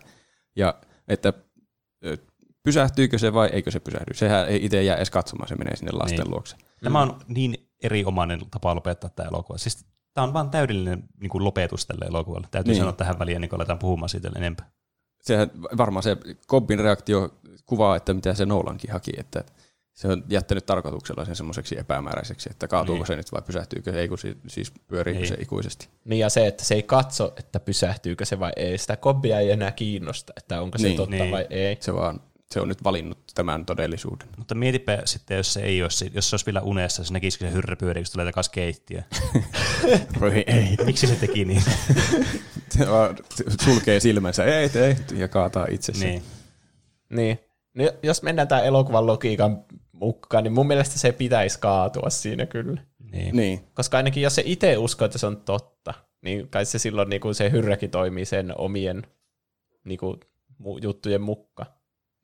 Ja 0.56 0.76
että 1.08 1.34
pysähtyykö 2.64 3.18
se 3.18 3.34
vai 3.34 3.50
eikö 3.54 3.72
se 3.72 3.80
pysähdy. 3.80 4.14
Sehän 4.14 4.48
ei 4.48 4.66
itse 4.66 4.84
jää 4.84 4.98
edes 4.98 5.10
katsomaan, 5.10 5.48
se 5.48 5.56
menee 5.56 5.76
sinne 5.76 5.92
lasten 5.92 6.20
Niin. 6.20 6.32
luokse. 6.32 6.56
Tämä 6.84 7.02
on 7.02 7.20
niin 7.28 7.68
erinomainen 7.84 8.40
tapa 8.52 8.76
lopettaa 8.76 9.10
tämä 9.10 9.30
elokuva. 9.30 9.58
Siis 9.58 9.86
tämä 10.14 10.28
on 10.28 10.34
vaan 10.34 10.50
täydellinen 10.50 11.04
niin 11.22 11.30
kuin 11.30 11.44
lopetus 11.44 11.86
tälle 11.86 12.06
elokuvalle. 12.06 12.48
Täytyy 12.52 12.70
Niin. 12.70 12.74
niin. 12.76 12.82
sanoa 12.82 12.94
tähän 12.94 13.20
väliin, 13.20 13.42
niin 13.42 13.50
kun 13.50 13.60
aletaan 13.60 13.80
puhumaan 13.80 14.10
siitä 14.10 14.32
enempää. 14.36 14.72
Sehän 15.22 15.52
varmaan 15.78 16.04
se 16.04 16.18
Cobbin 16.48 16.80
reaktio 16.80 17.30
kuvaa, 17.66 17.96
että 17.96 18.14
mitä 18.14 18.34
se 18.34 18.46
Nolankin 18.46 18.92
haki, 18.92 19.12
että 19.18 19.44
se 19.94 20.08
on 20.08 20.24
jättänyt 20.30 20.66
tarkoituksella 20.66 21.26
sen 21.26 21.36
semmoiseksi 21.36 21.80
epämääräiseksi, 21.80 22.50
että 22.52 22.68
kaatuuko 22.68 23.00
Niin. 23.00 23.08
se 23.08 23.16
nyt 23.16 23.32
vai 23.32 23.42
pysähtyykö, 23.42 24.00
ei 24.00 24.08
kun 24.08 24.18
si- 24.20 24.38
siis 24.48 24.72
pyöriikö 24.88 25.20
Niin. 25.20 25.28
se 25.30 25.36
ikuisesti. 25.40 25.88
Niin 26.06 26.20
ja 26.20 26.30
se, 26.30 26.48
että 26.48 26.66
se 26.66 26.76
ei 26.76 26.84
katso, 26.84 27.34
että 27.38 27.60
pysähtyykö 27.60 28.26
se 28.26 28.40
vai 28.40 28.52
ei. 28.56 28.78
Sitä 28.78 28.96
kobbia 28.98 29.40
ei 29.40 29.52
enää 29.52 29.72
kiinnosta, 29.72 30.34
että 30.38 30.62
onko 30.62 30.78
se 30.78 30.88
Niin, 30.88 30.98
totta 30.98 31.16
niin. 31.16 31.32
vai 31.32 31.48
ei. 31.50 31.78
Se 31.80 31.94
vaan, 31.94 32.22
se 32.52 32.62
on 32.62 32.68
nyt 32.68 32.84
valinnut 32.84 33.18
tämän 33.36 33.66
todellisuuden. 33.66 34.28
Mutta 34.38 34.56
mietipä 34.56 35.02
sitten, 35.06 35.38
jos 35.38 35.54
se 35.54 35.62
ei 35.62 35.84
olisi, 35.84 36.12
jos 36.14 36.30
se 36.30 36.34
olisi 36.34 36.46
vielä 36.46 36.62
unessa, 36.62 37.04
se 37.04 37.14
näkisikö 37.14 37.46
se 37.48 37.54
hyrrä 37.54 37.76
pyörii, 37.76 38.02
kun 38.04 38.08
se 38.08 38.12
tulee 38.12 38.26
takaisin 38.26 38.52
keittiöön. 38.54 39.06
Voi 40.20 40.44
ei. 40.48 40.78
Miksi 40.86 41.08
se 41.08 41.16
teki 41.16 41.46
niin? 41.46 41.64
Se 42.78 42.90
vaan 42.90 43.18
sulkee 43.64 44.00
silmänsä, 44.00 44.46
ei, 44.46 44.70
ei, 44.76 44.96
ja 45.20 45.28
kaataa 45.28 45.68
itsensä. 45.70 46.06
niin. 46.06 46.24
Niin. 47.10 47.40
Niin. 47.74 47.90
jos 48.04 48.24
mennään 48.24 48.48
tämän 48.48 48.66
elokuvan 48.66 49.08
logiikan 49.08 49.66
mukaan, 49.92 50.44
niin 50.44 50.54
mun 50.54 50.68
mielestä 50.68 51.00
se 51.00 51.12
pitäisi 51.12 51.60
kaatua 51.60 52.10
siinä 52.10 52.46
kyllä. 52.46 52.82
Niin. 53.12 53.36
Niin. 53.36 53.60
Koska 53.74 53.98
ainakin 53.98 54.24
jos 54.24 54.36
se 54.36 54.44
itse 54.46 54.78
uskoo, 54.78 55.06
että 55.06 55.18
se 55.18 55.28
on 55.28 55.38
totta, 55.38 55.94
niin 56.22 56.50
kai 56.50 56.66
se 56.66 56.80
silloin 56.80 57.10
niin 57.10 57.22
kuin 57.22 57.36
se 57.36 57.52
hyrräkin 57.52 57.92
toimii 57.92 58.26
sen 58.26 58.58
omien 58.58 59.08
niin 59.84 59.98
kuin, 59.98 60.20
juttujen 60.82 61.22
mukka. 61.22 61.66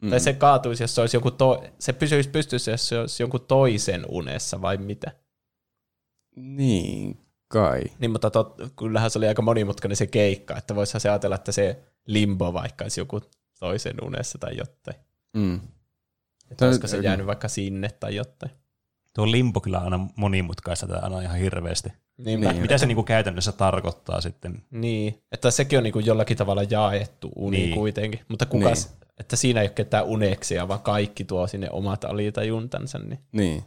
Mm. 0.02 0.10
Tai 0.10 0.20
se 0.20 0.34
kaatuisi, 0.34 0.84
jos 0.84 0.96
se 0.96 1.02
olisi 1.02 1.18
joku 1.18 1.32
to- 1.32 1.64
se 1.80 1.94
pysyisi 1.94 2.30
pystyssä, 2.30 2.72
jos 2.72 2.88
se 2.88 3.00
olisi 3.00 3.24
jonkun 3.24 3.46
toisen 3.48 4.06
unessa 4.10 4.62
vai 4.62 4.78
mitä. 4.78 5.12
Niin, 6.36 7.18
kai. 7.48 7.82
Niin, 8.00 8.12
mutta 8.12 8.32
tot, 8.32 8.56
kyllähän 8.78 9.12
se 9.12 9.20
oli 9.20 9.28
aika 9.28 9.42
monimutkainen 9.42 9.96
se 9.96 10.08
keikka, 10.08 10.58
että 10.58 10.76
voisihan 10.76 11.02
se 11.02 11.10
ajatella, 11.10 11.36
että 11.36 11.52
se 11.52 11.84
limbo 12.06 12.54
vaikka 12.54 12.86
olisi 12.86 13.02
joku 13.02 13.22
toisen 13.60 13.96
unessa 14.04 14.38
tai 14.38 14.58
jotain. 14.58 15.09
Mm. 15.34 15.60
Että 16.52 16.66
olisiko 16.66 16.88
se 16.88 16.98
jäänyt 16.98 17.28
vaikka 17.28 17.48
sinne 17.48 17.90
tai 18.00 18.16
jotain. 18.16 18.52
Tuo 19.16 19.32
limbo 19.32 19.62
kyllä 19.62 19.80
aina 19.80 20.08
monimutkaista 20.16 20.88
tätä 20.88 21.00
aina 21.00 21.22
ihan 21.22 21.38
hirveästi. 21.38 21.90
Niinpä. 22.18 22.52
Niin. 22.52 22.62
Mitä 22.62 22.78
se 22.78 22.86
niinku 22.86 23.04
käytännössä 23.04 23.52
tarkoittaa 23.52 24.22
sitten? 24.22 24.64
Niin, 24.72 25.24
että 25.32 25.52
sekin 25.52 25.78
on 25.80 25.84
niinku 25.84 26.00
jollakin 26.00 26.38
tavalla 26.38 26.64
jaettu 26.64 27.32
uni 27.36 27.58
niin. 27.58 27.66
Niin. 27.70 27.76
kuitenkin. 27.80 28.20
Mutta 28.28 28.46
kuka, 28.46 28.66
Niin. 28.66 28.76
niin. 28.76 29.10
että 29.18 29.36
siinä 29.36 29.62
ei 29.62 29.68
ole 29.68 29.74
ketään 29.74 30.06
uneksia, 30.06 30.68
vaan 30.68 30.82
kaikki 30.82 31.24
tuo 31.24 31.48
sinne 31.48 31.70
omat 31.72 32.04
alitajuntansa. 32.06 33.00
Niin. 33.00 33.20
Niin. 33.32 33.64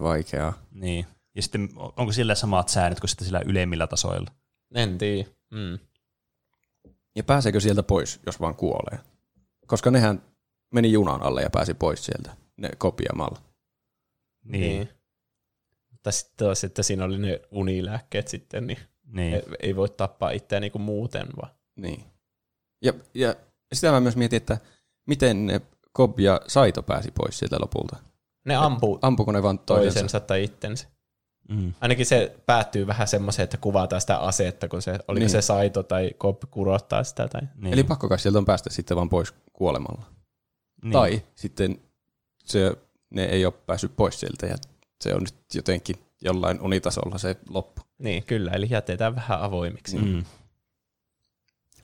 Vaikeaa. 0.00 0.52
Niin. 0.70 1.06
Ja 1.34 1.42
sitten 1.42 1.68
onko 1.76 2.12
sillä 2.12 2.34
samat 2.34 2.68
säännöt 2.68 3.00
kuin 3.00 3.08
sitten 3.10 3.26
sillä 3.26 3.42
ylemmillä 3.46 3.86
tasoilla? 3.86 4.30
En 4.74 4.98
tiedä. 4.98 5.28
Mm. 5.50 5.78
Ja 7.16 7.24
pääseekö 7.24 7.60
sieltä 7.60 7.82
pois, 7.82 8.20
jos 8.26 8.40
vaan 8.40 8.54
kuolee? 8.54 8.98
Koska 9.66 9.90
nehän 9.90 10.22
meni 10.74 10.92
junan 10.92 11.22
alle 11.22 11.42
ja 11.42 11.50
pääsi 11.50 11.74
pois 11.74 12.04
sieltä, 12.04 12.36
ne 12.56 12.70
kopiamalla. 12.78 13.38
Niin. 14.44 14.60
niin. 14.60 14.88
Mutta 15.90 16.12
sitten 16.12 16.46
taas, 16.46 16.64
että 16.64 16.82
siinä 16.82 17.04
oli 17.04 17.18
ne 17.18 17.40
unilääkkeet 17.50 18.28
sitten, 18.28 18.66
niin, 18.66 18.78
niin. 19.06 19.34
ei, 19.34 19.42
ei 19.62 19.76
voi 19.76 19.88
tappaa 19.88 20.30
itseään 20.30 20.60
niinku 20.60 20.78
muuten 20.78 21.26
vaan. 21.42 21.50
Niin. 21.76 22.04
Ja, 22.82 22.92
ja 23.14 23.34
sitä 23.72 23.90
mä 23.90 24.00
myös 24.00 24.16
mietin, 24.16 24.36
että 24.36 24.58
miten 25.06 25.46
ne 25.46 25.60
Cobb 25.96 26.20
ja 26.20 26.40
Saito 26.48 26.82
pääsi 26.82 27.10
pois 27.10 27.38
sieltä 27.38 27.56
lopulta. 27.60 27.96
Ne 28.44 28.56
ampuu 28.56 28.98
Ampuko 29.02 29.32
ne 29.32 29.42
vaan 29.42 29.58
toisensa? 29.58 29.94
toisensa 29.94 30.20
tai 30.20 30.44
itsensä. 30.44 30.88
Mm. 31.48 31.72
Ainakin 31.80 32.06
se 32.06 32.36
päättyy 32.46 32.86
vähän 32.86 33.08
semmoiseen, 33.08 33.44
että 33.44 33.56
kuvataan 33.56 34.00
sitä 34.00 34.16
asetta, 34.18 34.68
kun 34.68 34.82
se, 34.82 34.98
oliko 35.08 35.20
Niin. 35.20 35.30
se 35.30 35.42
Saito 35.42 35.82
tai 35.82 36.10
Cobb 36.18 36.42
kurottaa 36.50 37.04
sitä. 37.04 37.28
Tai... 37.28 37.40
Niin. 37.56 37.72
Eli 37.72 37.84
pakko 37.84 38.08
kai 38.08 38.18
sieltä 38.18 38.38
on 38.38 38.44
päästä 38.44 38.70
sitten 38.70 38.96
vaan 38.96 39.08
pois 39.08 39.34
kuolemalla. 39.52 40.02
niin. 40.82 40.92
Tai 40.92 41.22
sitten 41.34 41.80
se, 42.44 42.76
ne 43.10 43.24
ei 43.24 43.46
ole 43.46 43.54
päässyt 43.66 43.96
pois 43.96 44.20
sieltä 44.20 44.46
ja 44.46 44.56
se 45.00 45.14
on 45.14 45.20
nyt 45.22 45.34
jotenkin 45.54 45.96
jollain 46.20 46.60
unitasolla 46.60 47.18
se 47.18 47.36
loppu. 47.48 47.82
Niin, 47.98 48.22
kyllä, 48.22 48.50
eli 48.50 48.66
jätetään 48.70 49.16
vähän 49.16 49.40
avoimiksi. 49.40 49.98
Mm. 49.98 50.24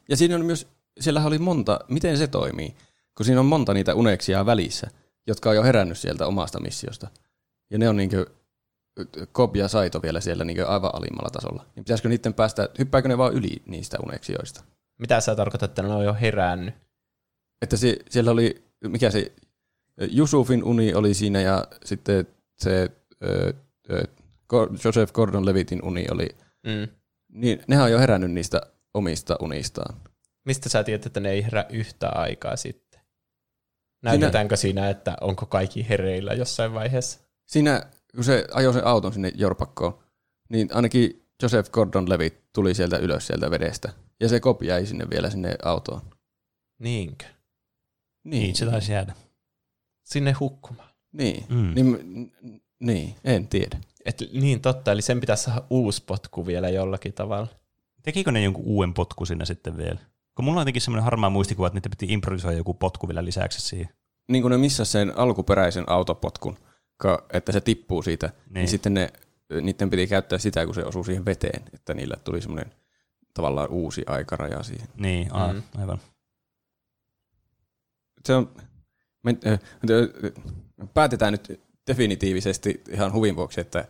Ja 0.08 0.16
siinä 0.16 0.34
on 0.34 0.44
myös, 0.44 0.66
siellähän 1.00 1.28
oli 1.28 1.38
monta, 1.38 1.80
miten 1.88 2.18
se 2.18 2.26
toimii, 2.26 2.74
kun 3.16 3.26
siinä 3.26 3.40
on 3.40 3.46
monta 3.46 3.74
niitä 3.74 3.94
uneksia 3.94 4.46
välissä, 4.46 4.90
jotka 5.26 5.50
on 5.50 5.56
jo 5.56 5.62
herännyt 5.62 5.98
sieltä 5.98 6.26
omasta 6.26 6.60
missiosta. 6.60 7.08
Ja 7.70 7.78
ne 7.78 7.88
on 7.88 7.96
niinkö, 7.96 8.26
Kob 9.32 9.56
ja 9.56 9.68
Saito 9.68 10.02
vielä 10.02 10.20
siellä 10.20 10.44
niinkö 10.44 10.66
aivan 10.68 10.90
alimmalla 10.94 11.30
tasolla. 11.30 11.66
Niin 11.76 11.84
pitäisikö 11.84 12.08
niiden 12.08 12.34
päästä, 12.34 12.68
hyppääkö 12.78 13.08
ne 13.08 13.18
vaan 13.18 13.32
yli 13.32 13.62
niistä 13.66 13.96
uneksioista? 14.06 14.64
Mitä 14.98 15.20
sä 15.20 15.34
tarkoitat, 15.36 15.70
että 15.70 15.82
ne 15.82 15.88
on 15.94 16.04
jo 16.04 16.14
herännyt? 16.14 16.74
Että 17.62 17.76
se, 17.76 17.96
siellä 18.10 18.30
oli, 18.30 18.64
mikä 18.88 19.10
se, 19.10 19.32
Jusufin 20.10 20.64
uni 20.64 20.94
oli 20.94 21.14
siinä 21.14 21.40
ja 21.40 21.64
sitten 21.84 22.26
se 22.58 22.90
ö, 23.24 23.52
ö, 23.90 24.04
Joseph 24.84 25.12
Gordon-Levitin 25.12 25.82
uni 25.82 26.06
oli, 26.10 26.28
Mm. 26.66 26.88
niin 27.32 27.62
nehän 27.68 27.84
on 27.84 27.92
jo 27.92 27.98
herännyt 27.98 28.30
niistä 28.30 28.60
omista 28.94 29.36
unistaan. 29.40 30.00
Mistä 30.44 30.68
sä 30.68 30.84
tiedät, 30.84 31.06
että 31.06 31.20
ne 31.20 31.30
ei 31.30 31.44
herää 31.44 31.66
yhtä 31.70 32.08
aikaa 32.08 32.56
sitten? 32.56 33.00
Näytetäänkö 34.02 34.56
siinä, 34.56 34.90
että 34.90 35.16
onko 35.20 35.46
kaikki 35.46 35.88
hereillä 35.88 36.32
jossain 36.34 36.74
vaiheessa? 36.74 37.20
Siinä, 37.46 37.82
kun 38.14 38.24
se 38.24 38.46
ajoi 38.52 38.72
sen 38.72 38.86
auton 38.86 39.12
sinne 39.12 39.32
Jorpakkoon, 39.34 39.98
niin 40.48 40.68
ainakin 40.72 41.26
Joseph 41.42 41.70
Gordon-Levitt 41.70 42.36
tuli 42.52 42.74
sieltä 42.74 42.96
ylös 42.96 43.26
sieltä 43.26 43.50
vedestä. 43.50 43.92
Ja 44.20 44.28
se 44.28 44.40
kopi 44.40 44.66
jäi 44.66 44.86
sinne 44.86 45.10
vielä 45.10 45.30
sinne 45.30 45.56
autoon. 45.62 46.00
Niinkö? 46.78 47.24
Niin, 48.24 48.56
se 48.56 48.66
taisi 48.66 48.92
jäädä. 48.92 49.14
Sinne 50.04 50.32
hukkumaan. 50.32 50.88
Niin, 51.12 51.44
mm. 51.48 51.74
niin, 51.74 52.32
niin, 52.80 53.14
en 53.24 53.48
tiedä. 53.48 53.78
Et, 54.04 54.22
niin 54.32 54.60
totta, 54.60 54.92
eli 54.92 55.02
sen 55.02 55.20
pitäisi 55.20 55.44
saada 55.44 55.62
uusi 55.70 56.02
potku 56.06 56.46
vielä 56.46 56.68
jollakin 56.68 57.12
tavalla. 57.12 57.48
Tekikö 58.02 58.32
ne 58.32 58.42
jonkun 58.42 58.64
uuden 58.64 58.94
potku 58.94 59.26
sinne 59.26 59.44
sitten 59.44 59.76
vielä? 59.76 59.98
Kun 60.34 60.44
mulla 60.44 60.58
on 60.58 60.62
jotenkin 60.62 60.82
semmoinen 60.82 61.04
harmaa 61.04 61.30
muistikuva, 61.30 61.66
että 61.66 61.76
niitä 61.76 61.90
piti 61.90 62.12
improvisoida 62.12 62.56
joku 62.56 62.74
potku 62.74 63.08
vielä 63.08 63.24
lisäksi 63.24 63.60
siihen. 63.60 63.88
Niin 64.28 64.42
kuin 64.42 64.50
ne 64.50 64.58
missä 64.58 64.84
sen 64.84 65.18
alkuperäisen 65.18 65.84
autopotkun, 65.86 66.58
ka- 67.02 67.24
että 67.32 67.52
se 67.52 67.60
tippuu 67.60 68.02
siitä, 68.02 68.26
niin, 68.26 68.54
Niin. 68.54 68.68
sitten 68.68 68.94
ne, 68.94 69.12
niiden 69.62 69.90
piti 69.90 70.06
käyttää 70.06 70.38
sitä, 70.38 70.64
kun 70.66 70.74
se 70.74 70.84
osuu 70.84 71.04
siihen 71.04 71.24
veteen, 71.24 71.62
että 71.74 71.94
niillä 71.94 72.16
tuli 72.24 72.40
semmoinen 72.42 72.72
tavallaan 73.34 73.68
uusi 73.68 74.02
aikaraja 74.06 74.62
siihen. 74.62 74.88
Niin, 74.96 75.34
aa, 75.34 75.52
Mm. 75.52 75.58
mm. 75.74 75.80
aivan. 75.80 75.98
Se 78.26 78.34
on, 78.34 78.50
me, 79.22 79.36
äh, 79.46 79.52
äh, 79.52 80.42
päätetään 80.94 81.32
nyt 81.32 81.60
definitiivisesti 81.86 82.82
ihan 82.90 83.12
huvin 83.12 83.36
vuoksi, 83.36 83.60
että, 83.60 83.84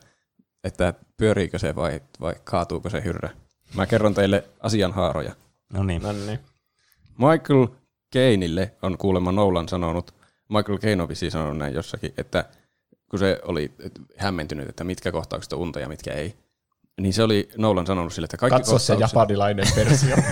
että 0.64 0.94
pyöriikö 1.16 1.58
se 1.58 1.74
vai, 1.74 2.00
vai 2.20 2.34
kaatuuko 2.44 2.90
se 2.90 3.04
hyrrä. 3.04 3.30
Mä 3.74 3.86
kerron 3.86 4.14
teille 4.14 4.44
asian 4.60 4.92
haaroja. 4.92 5.32
No 5.72 5.82
niin. 5.82 6.02
No 6.02 6.12
niin. 6.12 6.38
Michael 7.18 7.66
Keinille 8.10 8.72
on 8.82 8.98
kuulemma 8.98 9.32
Nolan 9.32 9.68
sanonut, 9.68 10.14
Michael 10.48 10.78
Caine 10.78 11.02
on 11.02 11.08
sanonut 11.30 11.58
näin 11.58 11.74
jossakin, 11.74 12.14
että 12.16 12.44
kun 13.12 13.18
se 13.18 13.40
oli 13.44 13.72
hämmentynyt, 14.16 14.68
että 14.68 14.84
mitkä 14.84 15.12
kohtaukset 15.12 15.52
on 15.52 15.58
unta 15.58 15.80
ja 15.80 15.88
mitkä 15.88 16.12
ei, 16.12 16.34
niin 17.00 17.12
se 17.12 17.22
oli 17.22 17.48
Nolan 17.56 17.86
sanonut 17.86 18.12
sille, 18.12 18.24
että 18.24 18.36
kaikki 18.36 18.56
Katso 18.58 18.78
se 18.78 18.92
kohtaukset... 18.92 19.14
japanilainen 19.14 19.66
versio. 19.76 20.16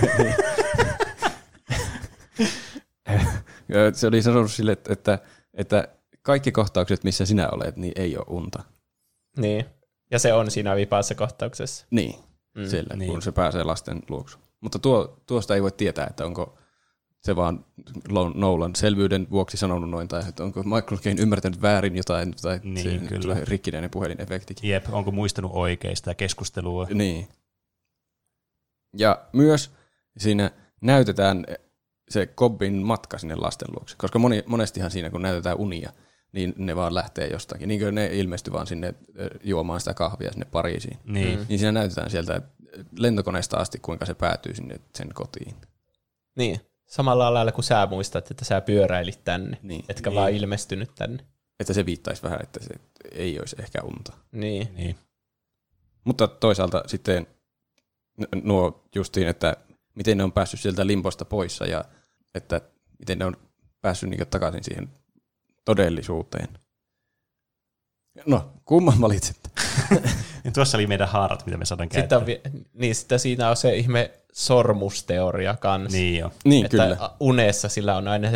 Ja 3.69 3.93
Se 3.93 4.07
oli 4.07 4.21
sanonut 4.21 4.51
sille, 4.51 4.71
että, 4.89 5.19
että, 5.53 5.87
kaikki 6.21 6.51
kohtaukset, 6.51 7.03
missä 7.03 7.25
sinä 7.25 7.49
olet, 7.49 7.77
niin 7.77 7.93
ei 7.95 8.17
ole 8.17 8.25
unta. 8.29 8.63
niin. 9.37 9.65
Ja 10.11 10.19
se 10.19 10.33
on 10.33 10.51
siinä 10.51 10.75
vipaassa 10.75 11.15
kohtauksessa. 11.15 11.85
Niin, 11.91 12.15
Mm. 12.55 12.65
siellä, 12.65 12.87
Niin. 12.89 12.99
niin. 12.99 13.11
kun 13.11 13.21
se 13.21 13.31
pääsee 13.31 13.63
lasten 13.63 14.01
luoksu. 14.09 14.37
Mutta 14.61 14.79
tuo, 14.79 15.17
tuosta 15.25 15.55
ei 15.55 15.61
voi 15.61 15.71
tietää, 15.71 16.07
että 16.09 16.25
onko 16.25 16.57
se 17.21 17.35
vaan 17.35 17.65
Nolan 18.35 18.75
selvyyden 18.75 19.27
vuoksi 19.31 19.57
sanonut 19.57 19.89
noin, 19.89 20.07
tai 20.07 20.23
että 20.29 20.43
onko 20.43 20.63
Michael 20.63 21.01
Caine 21.01 21.21
ymmärtänyt 21.21 21.61
väärin 21.61 21.95
jotain, 21.95 22.35
tai 22.41 22.59
Niin, 22.63 23.07
kyllä. 23.07 23.21
tulee 23.21 23.45
rikkinäinen 23.45 23.89
puhelinefektikin. 23.89 24.69
Jep, 24.69 24.85
onko 24.91 25.11
muistanut 25.11 25.51
oikein 25.53 25.95
sitä 25.95 26.15
keskustelua? 26.15 26.87
Niin. 26.93 27.27
Ja 28.97 29.25
myös 29.33 29.71
siinä 30.17 30.51
näytetään 30.81 31.45
se 32.09 32.25
Kobbin 32.25 32.73
matka 32.73 33.17
sinne 33.17 33.35
lasten 33.35 33.67
luokse, 33.71 33.95
koska 33.97 34.19
moni, 34.19 34.43
monestihan 34.45 34.91
siinä, 34.91 35.09
kun 35.09 35.21
näytetään 35.21 35.57
unia, 35.57 35.91
niin 36.31 36.53
ne 36.57 36.75
vaan 36.75 36.95
lähtee 36.95 37.27
jostakin. 37.27 37.67
Niin 37.67 37.79
kuin 37.79 37.95
ne 37.95 38.09
ilmestyy 38.13 38.53
vaan 38.53 38.67
sinne 38.67 38.93
juomaan 39.43 39.79
sitä 39.79 39.93
kahvia 39.93 40.31
sinne 40.31 40.45
Pariisiin. 40.45 40.97
Niin. 41.05 41.39
Mm. 41.39 41.45
Niin 41.49 41.59
siinä 41.59 41.71
näytetään 41.71 42.09
sieltä 42.09 42.41
lentokoneesta 42.97 43.57
asti, 43.57 43.79
kuinka 43.79 44.05
se 44.05 44.13
päätyy 44.13 44.55
sinne 44.55 44.79
sen 44.95 45.09
kotiin. 45.13 45.55
Niin. 46.35 46.70
Samalla 46.91 47.33
lailla 47.33 47.51
kuin 47.51 47.63
sä 47.65 47.85
muistat, 47.89 48.31
että 48.31 48.45
sä 48.45 48.61
pyöräilit 48.61 49.23
tänne, 49.23 49.57
Niin. 49.63 49.85
etkä 49.89 50.09
Niin. 50.09 50.15
vaan 50.19 50.31
ilmestynyt 50.31 50.91
tänne. 50.95 51.25
Että 51.59 51.73
se 51.73 51.85
viittaisi 51.85 52.23
vähän, 52.23 52.39
että 52.43 52.59
se 52.63 52.69
ei 53.11 53.39
olisi 53.39 53.55
ehkä 53.59 53.79
unta. 53.83 54.13
Niin. 54.31 54.73
Niin. 54.75 54.95
Mutta 56.03 56.27
toisaalta 56.27 56.83
sitten 56.87 57.27
nuo 58.43 58.83
justiin, 58.95 59.27
että 59.27 59.57
miten 59.95 60.17
ne 60.17 60.23
on 60.23 60.31
päässyt 60.31 60.59
sieltä 60.59 60.87
limposta 60.87 61.25
poissa 61.25 61.65
ja 61.65 61.85
että 62.35 62.61
miten 62.99 63.19
ne 63.19 63.25
on 63.25 63.37
päässyt 63.81 64.09
niin 64.09 64.27
takaisin 64.27 64.63
siihen 64.63 64.89
todellisuuteen. 65.65 66.47
No, 68.25 68.53
kumman 68.65 69.01
valitset? 69.01 69.37
Niin 70.43 70.53
tuossa 70.55 70.77
oli 70.77 70.87
meidän 70.87 71.07
haarat, 71.07 71.45
mitä 71.45 71.57
me 71.57 71.65
saadaan 71.65 71.85
Sitten, 71.85 71.99
käyttää. 72.01 72.17
on, 72.17 72.25
vi- 72.25 72.41
niin, 72.73 72.95
sitten 72.95 73.19
siinä 73.19 73.49
on 73.49 73.57
se 73.57 73.75
ihme 73.75 74.11
sormusteoria 74.31 75.55
kanssa. 75.57 75.97
Niin 75.97 76.19
jo. 76.19 76.31
Niin, 76.45 76.65
että 76.65 76.77
kyllä. 76.83 77.09
unessa 77.19 77.69
sillä 77.69 77.97
on 77.97 78.07
aina 78.07 78.27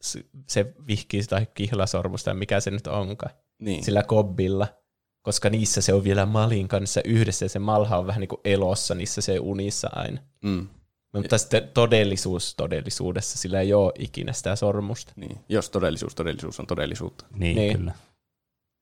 se, 0.00 0.24
se 0.48 0.74
vihki 0.86 1.22
tai 1.22 1.46
kihlasormus 1.54 2.24
tai 2.24 2.34
mikä 2.34 2.60
se 2.60 2.70
nyt 2.70 2.86
onkaan. 2.86 3.34
Niin. 3.58 3.84
Sillä 3.84 4.02
kobbilla. 4.02 4.68
Koska 5.22 5.50
niissä 5.50 5.80
se 5.80 5.94
on 5.94 6.04
vielä 6.04 6.26
Malin 6.26 6.68
kanssa 6.68 7.00
yhdessä 7.04 7.44
ja 7.44 7.48
se 7.48 7.58
Malha 7.58 7.98
on 7.98 8.06
vähän 8.06 8.20
niin 8.20 8.28
kuin 8.28 8.40
elossa 8.44 8.94
niissä 8.94 9.20
se 9.20 9.38
unissa 9.38 9.88
aina. 9.92 10.20
Mm. 10.44 10.68
Mutta 11.12 11.38
sitten 11.38 11.68
todellisuus 11.74 12.54
todellisuudessa 12.54 13.38
sillä 13.38 13.60
ei 13.60 13.74
ole 13.74 13.92
ikinä 13.98 14.32
sitä 14.32 14.56
sormusta. 14.56 15.12
Niin. 15.16 15.38
Jos 15.48 15.70
todellisuus, 15.70 16.14
todellisuus 16.14 16.60
on 16.60 16.66
todellisuutta. 16.66 17.24
Niin, 17.34 17.56
Niin. 17.56 17.78
kyllä. 17.78 17.92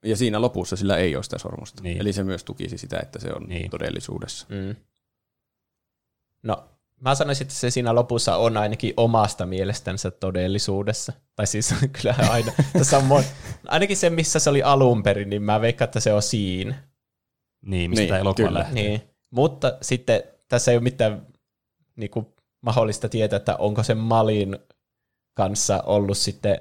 Ja 0.05 0.17
siinä 0.17 0.41
lopussa 0.41 0.77
sillä 0.77 0.97
ei 0.97 1.17
ole 1.17 1.23
sitä 1.23 1.39
sormusta. 1.39 1.83
Niin. 1.83 2.01
Eli 2.01 2.13
se 2.13 2.25
myös 2.25 2.45
tukisi 2.45 2.79
sitä, 2.79 3.01
että 3.03 3.19
se 3.19 3.29
on 3.33 3.43
niin. 3.49 3.71
todellisuudessa. 3.71 4.47
Mm. 4.49 4.77
No, 6.43 6.65
mä 7.01 7.15
sanoisin, 7.15 7.45
että 7.45 7.55
se 7.55 7.71
siinä 7.71 7.95
lopussa 7.95 8.37
on 8.37 8.57
ainakin 8.57 8.95
omasta 8.97 9.47
mielestänsä 9.47 10.11
todellisuudessa. 10.11 11.13
Tai 11.37 11.47
siis 11.47 11.75
kyllähän 12.01 12.31
aina, 12.31 12.53
tässä 12.73 12.99
on 12.99 13.05
mon... 13.05 13.25
ainakin 13.67 13.97
se, 13.97 14.11
missä 14.11 14.39
se 14.39 14.51
oli 14.51 14.63
alun 14.63 15.03
perin, 15.03 15.31
niin 15.31 15.43
mä 15.43 15.61
veikkaan, 15.61 15.87
että 15.87 16.01
se 16.01 16.13
on 16.13 16.23
siinä. 16.23 16.75
Niin, 17.63 17.91
mistä 17.91 18.01
Niin, 18.01 18.09
tämä 18.09 18.21
elokuva 18.21 18.49
kyllä. 18.49 18.59
lähtee. 18.59 18.83
Niin. 18.83 19.03
Mutta 19.31 19.79
sitten 19.83 20.23
tässä 20.49 20.71
ei 20.71 20.77
ole 20.77 20.83
mitään 20.83 21.27
niin 21.97 22.11
kuin, 22.11 22.27
mahdollista 22.61 23.09
tietää, 23.09 23.37
että 23.37 23.57
onko 23.57 23.83
se 23.83 23.95
Malin 23.95 24.59
kanssa 25.35 25.83
ollut 25.87 26.19
sitten, 26.19 26.61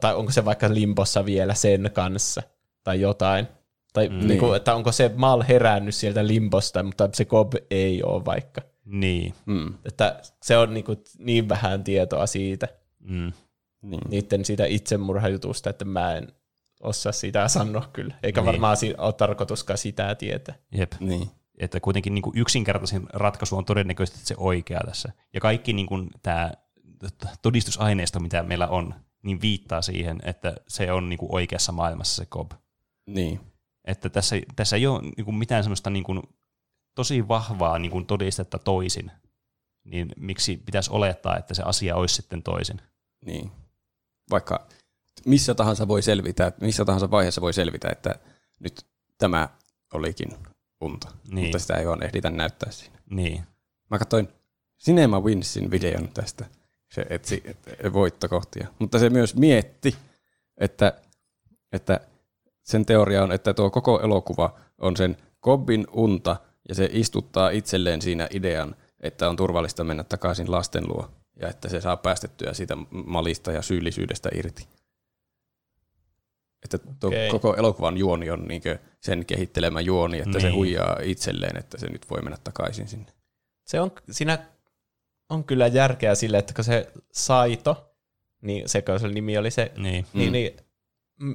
tai 0.00 0.14
onko 0.14 0.32
se 0.32 0.44
vaikka 0.44 0.74
limpossa 0.74 1.24
vielä 1.24 1.54
sen 1.54 1.90
kanssa, 1.92 2.42
tai 2.84 3.00
jotain. 3.00 3.48
Tai 3.96 4.08
Mm. 4.08 4.14
mm. 4.14 4.26
niin 4.28 4.38
kuin, 4.40 4.56
että 4.56 4.74
onko 4.74 4.92
se 4.92 5.10
Mal 5.16 5.42
herännyt 5.48 5.94
sieltä 5.94 6.26
limposta, 6.26 6.82
mutta 6.82 7.08
se 7.12 7.24
Cobb 7.24 7.54
ei 7.70 8.02
ole 8.02 8.24
vaikka. 8.24 8.60
Niin. 8.84 9.34
Mm. 9.46 9.74
Että 9.84 10.20
se 10.42 10.56
on 10.58 10.74
niin, 10.74 10.84
kuin, 10.84 10.98
niin 11.18 11.48
vähän 11.48 11.84
tietoa 11.84 12.26
siitä, 12.26 12.68
Mm. 13.00 13.32
Niin. 13.82 14.00
niiden 14.08 14.44
siitä 14.44 14.66
itsemurhajutusta, 14.66 15.70
että 15.70 15.84
mä 15.84 16.14
en 16.16 16.28
osaa 16.82 17.12
sitä 17.12 17.48
sanoa 17.48 17.88
kyllä. 17.92 18.14
Eikä 18.22 18.40
Niin. 18.40 18.46
varmaan 18.46 18.76
si- 18.76 18.94
ole 18.98 19.12
tarkoituskaan 19.12 19.78
sitä 19.78 20.14
tietää. 20.14 20.54
Jep. 20.72 20.92
Niin. 21.00 21.30
Että 21.58 21.80
kuitenkin 21.80 22.14
niin 22.14 22.22
kuin 22.22 22.38
yksinkertaisin 22.38 23.06
ratkaisu 23.12 23.56
on 23.56 23.64
todennäköisesti 23.64 24.26
se 24.26 24.34
oikea 24.38 24.80
tässä. 24.86 25.12
Ja 25.34 25.40
kaikki 25.40 25.72
niin 25.72 25.86
kuin 25.86 26.10
tämä 26.22 26.52
todistusaineisto, 27.42 28.20
mitä 28.20 28.42
meillä 28.42 28.68
on, 28.68 28.94
niin 29.22 29.40
viittaa 29.40 29.82
siihen, 29.82 30.18
että 30.22 30.54
se 30.68 30.92
on 30.92 31.08
niin 31.08 31.18
kuin 31.18 31.34
oikeassa 31.34 31.72
maailmassa 31.72 32.16
se 32.24 32.26
Cobb. 32.26 32.52
Niin. 33.06 33.40
Että 33.86 34.08
tässä, 34.08 34.36
tässä 34.56 34.76
ei 34.76 34.86
ole 34.86 35.02
niin 35.02 35.24
kuin 35.24 35.34
mitään 35.34 35.64
semmoista 35.64 35.90
niin 35.90 36.04
kuin 36.04 36.22
tosi 36.94 37.28
vahvaa 37.28 37.78
niin 37.78 37.90
kuin 37.90 38.06
todistetta 38.06 38.58
toisin, 38.58 39.10
niin 39.84 40.08
miksi 40.16 40.56
pitäisi 40.56 40.90
olettaa, 40.92 41.36
että 41.36 41.54
se 41.54 41.62
asia 41.62 41.96
olisi 41.96 42.14
sitten 42.14 42.42
toisin? 42.42 42.80
Niin. 43.24 43.52
Vaikka 44.30 44.66
missä 45.26 45.54
tahansa 45.54 45.88
voi 45.88 46.02
selvitä, 46.02 46.52
missä 46.60 46.84
tahansa 46.84 47.10
vaiheessa 47.10 47.40
voi 47.40 47.52
selvitä, 47.52 47.88
että 47.92 48.14
nyt 48.60 48.86
tämä 49.18 49.48
olikin 49.94 50.28
unta. 50.80 51.08
Niin. 51.30 51.44
Mutta 51.44 51.58
sitä 51.58 51.74
ei 51.74 51.86
vaan 51.86 52.02
ehditä 52.02 52.30
näyttää 52.30 52.70
siinä. 52.70 52.98
Niin. 53.10 53.44
Mä 53.90 53.98
katsoin 53.98 54.28
Cinema 54.84 55.20
Winsin 55.20 55.70
videon 55.70 56.08
tästä. 56.08 56.46
Se 56.90 57.06
etsi 57.10 57.42
voittokohtia. 57.92 58.66
Mutta 58.78 58.98
se 58.98 59.10
myös 59.10 59.34
mietti, 59.34 59.96
että, 60.58 60.92
että 61.72 62.00
sen 62.66 62.86
teoria 62.86 63.22
on, 63.22 63.32
että 63.32 63.54
tuo 63.54 63.70
koko 63.70 64.00
elokuva 64.00 64.54
on 64.78 64.96
sen 64.96 65.16
Kobbin 65.40 65.86
unta 65.92 66.36
ja 66.68 66.74
se 66.74 66.88
istuttaa 66.92 67.50
itselleen 67.50 68.02
siinä 68.02 68.28
idean, 68.30 68.76
että 69.00 69.28
on 69.28 69.36
turvallista 69.36 69.84
mennä 69.84 70.04
takaisin 70.04 70.50
lasten 70.50 70.88
luo 70.88 71.10
ja 71.40 71.48
että 71.48 71.68
se 71.68 71.80
saa 71.80 71.96
päästettyä 71.96 72.52
siitä 72.52 72.76
malista 72.90 73.52
ja 73.52 73.62
syyllisyydestä 73.62 74.28
irti. 74.34 74.68
Että 76.64 76.78
tuo 77.00 77.08
Okei. 77.08 77.30
koko 77.30 77.54
elokuvan 77.56 77.96
juoni 77.96 78.30
on 78.30 78.44
niinkö 78.48 78.78
sen 79.00 79.26
kehittelemä 79.26 79.80
juoni, 79.80 80.18
että 80.18 80.40
se 80.40 80.46
Niin. 80.46 80.56
huijaa 80.56 80.96
itselleen, 81.02 81.56
että 81.56 81.78
se 81.78 81.86
nyt 81.86 82.10
voi 82.10 82.22
mennä 82.22 82.38
takaisin 82.44 82.88
sinne. 82.88 83.12
Se 83.66 83.80
on, 83.80 83.92
siinä 84.10 84.38
on 85.28 85.44
kyllä 85.44 85.66
järkeä 85.66 86.14
sille, 86.14 86.38
että 86.38 86.54
kun 86.54 86.64
se 86.64 86.92
Saito, 87.12 87.94
niin 88.42 88.68
se, 88.68 88.82
kun 88.82 89.00
se 89.00 89.08
nimi 89.08 89.38
oli 89.38 89.50
se, 89.50 89.72
Niin. 89.76 90.06
niin, 90.14 90.32
niin 90.32 90.52
mm, 90.52 90.65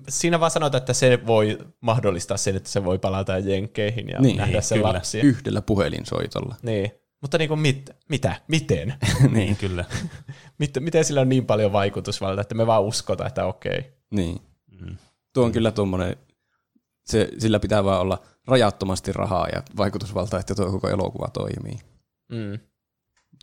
siinä 0.10 0.40
vaan 0.40 0.52
sanotaan, 0.52 0.80
että 0.82 0.94
se 0.94 1.20
voi 1.28 1.58
mahdollistaa 1.82 2.38
sen, 2.38 2.56
että 2.56 2.70
se 2.70 2.84
voi 2.84 3.00
palata 3.00 3.38
jenkkeihin 3.38 4.10
ja 4.10 4.22
Niin, 4.22 4.38
nähdä 4.38 4.62
sen 4.62 4.78
kyllä. 4.78 4.94
lapsia. 4.94 5.24
Yhdellä 5.24 5.62
puhelinsoitolla. 5.62 6.56
Niin. 6.62 6.92
Mutta 7.22 7.38
niin 7.38 7.48
kuin 7.48 7.60
mit, 7.60 7.90
mitä? 8.10 8.42
Miten? 8.48 8.94
niin, 9.36 9.56
kyllä. 9.56 9.86
miten? 10.60 10.84
Miten 10.84 11.06
sillä 11.06 11.22
on 11.22 11.30
niin 11.30 11.46
paljon 11.46 11.72
vaikutusvaltaa, 11.74 12.42
että 12.42 12.56
me 12.56 12.68
vaan 12.68 12.84
uskotaan, 12.84 13.28
että 13.28 13.46
okei. 13.46 13.94
Niin. 14.12 14.42
Mm. 14.82 14.98
Tuo 15.34 15.46
on 15.46 15.52
kyllä 15.52 15.72
tuommoinen, 15.72 16.16
se, 17.06 17.30
sillä 17.38 17.60
pitää 17.60 17.84
vaan 17.84 18.02
olla 18.02 18.22
rajattomasti 18.48 19.14
rahaa 19.14 19.48
ja 19.56 19.64
vaikutusvaltaa, 19.78 20.40
että 20.40 20.56
tuo 20.56 20.72
koko 20.72 20.90
elokuva 20.90 21.28
toimii. 21.34 21.80
Mm. 22.32 22.60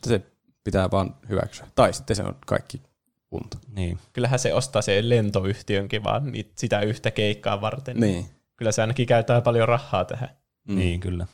Se 0.07 0.23
pitää 0.65 0.91
vaan 0.91 1.17
hyväksyä. 1.29 1.67
Tai 1.75 1.93
sitten 1.93 2.17
se 2.17 2.23
on 2.23 2.37
kaikki 2.47 2.83
unta. 3.31 3.59
Niin. 3.75 3.99
Kyllähän 4.13 4.39
se 4.39 4.55
ostaa 4.55 4.83
se 4.83 5.09
lentoyhtiönkin 5.09 6.05
vaan 6.05 6.33
sitä 6.55 6.81
yhtä 6.81 7.11
keikkaa 7.11 7.61
varten. 7.61 7.97
Niin. 8.01 8.27
Kyllä 8.57 8.73
se 8.73 8.81
ainakin 8.81 9.07
käyttää 9.07 9.41
paljon 9.41 9.69
rahaa 9.69 10.05
tähän. 10.05 10.29
Mm. 10.69 10.77
Niin, 10.77 11.01
kyllä. 11.01 11.27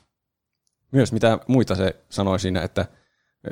Myös 0.93 1.13
mitä 1.13 1.39
muita 1.47 1.75
se 1.75 1.97
sanoi 2.11 2.41
siinä, 2.41 2.63
että 2.63 2.87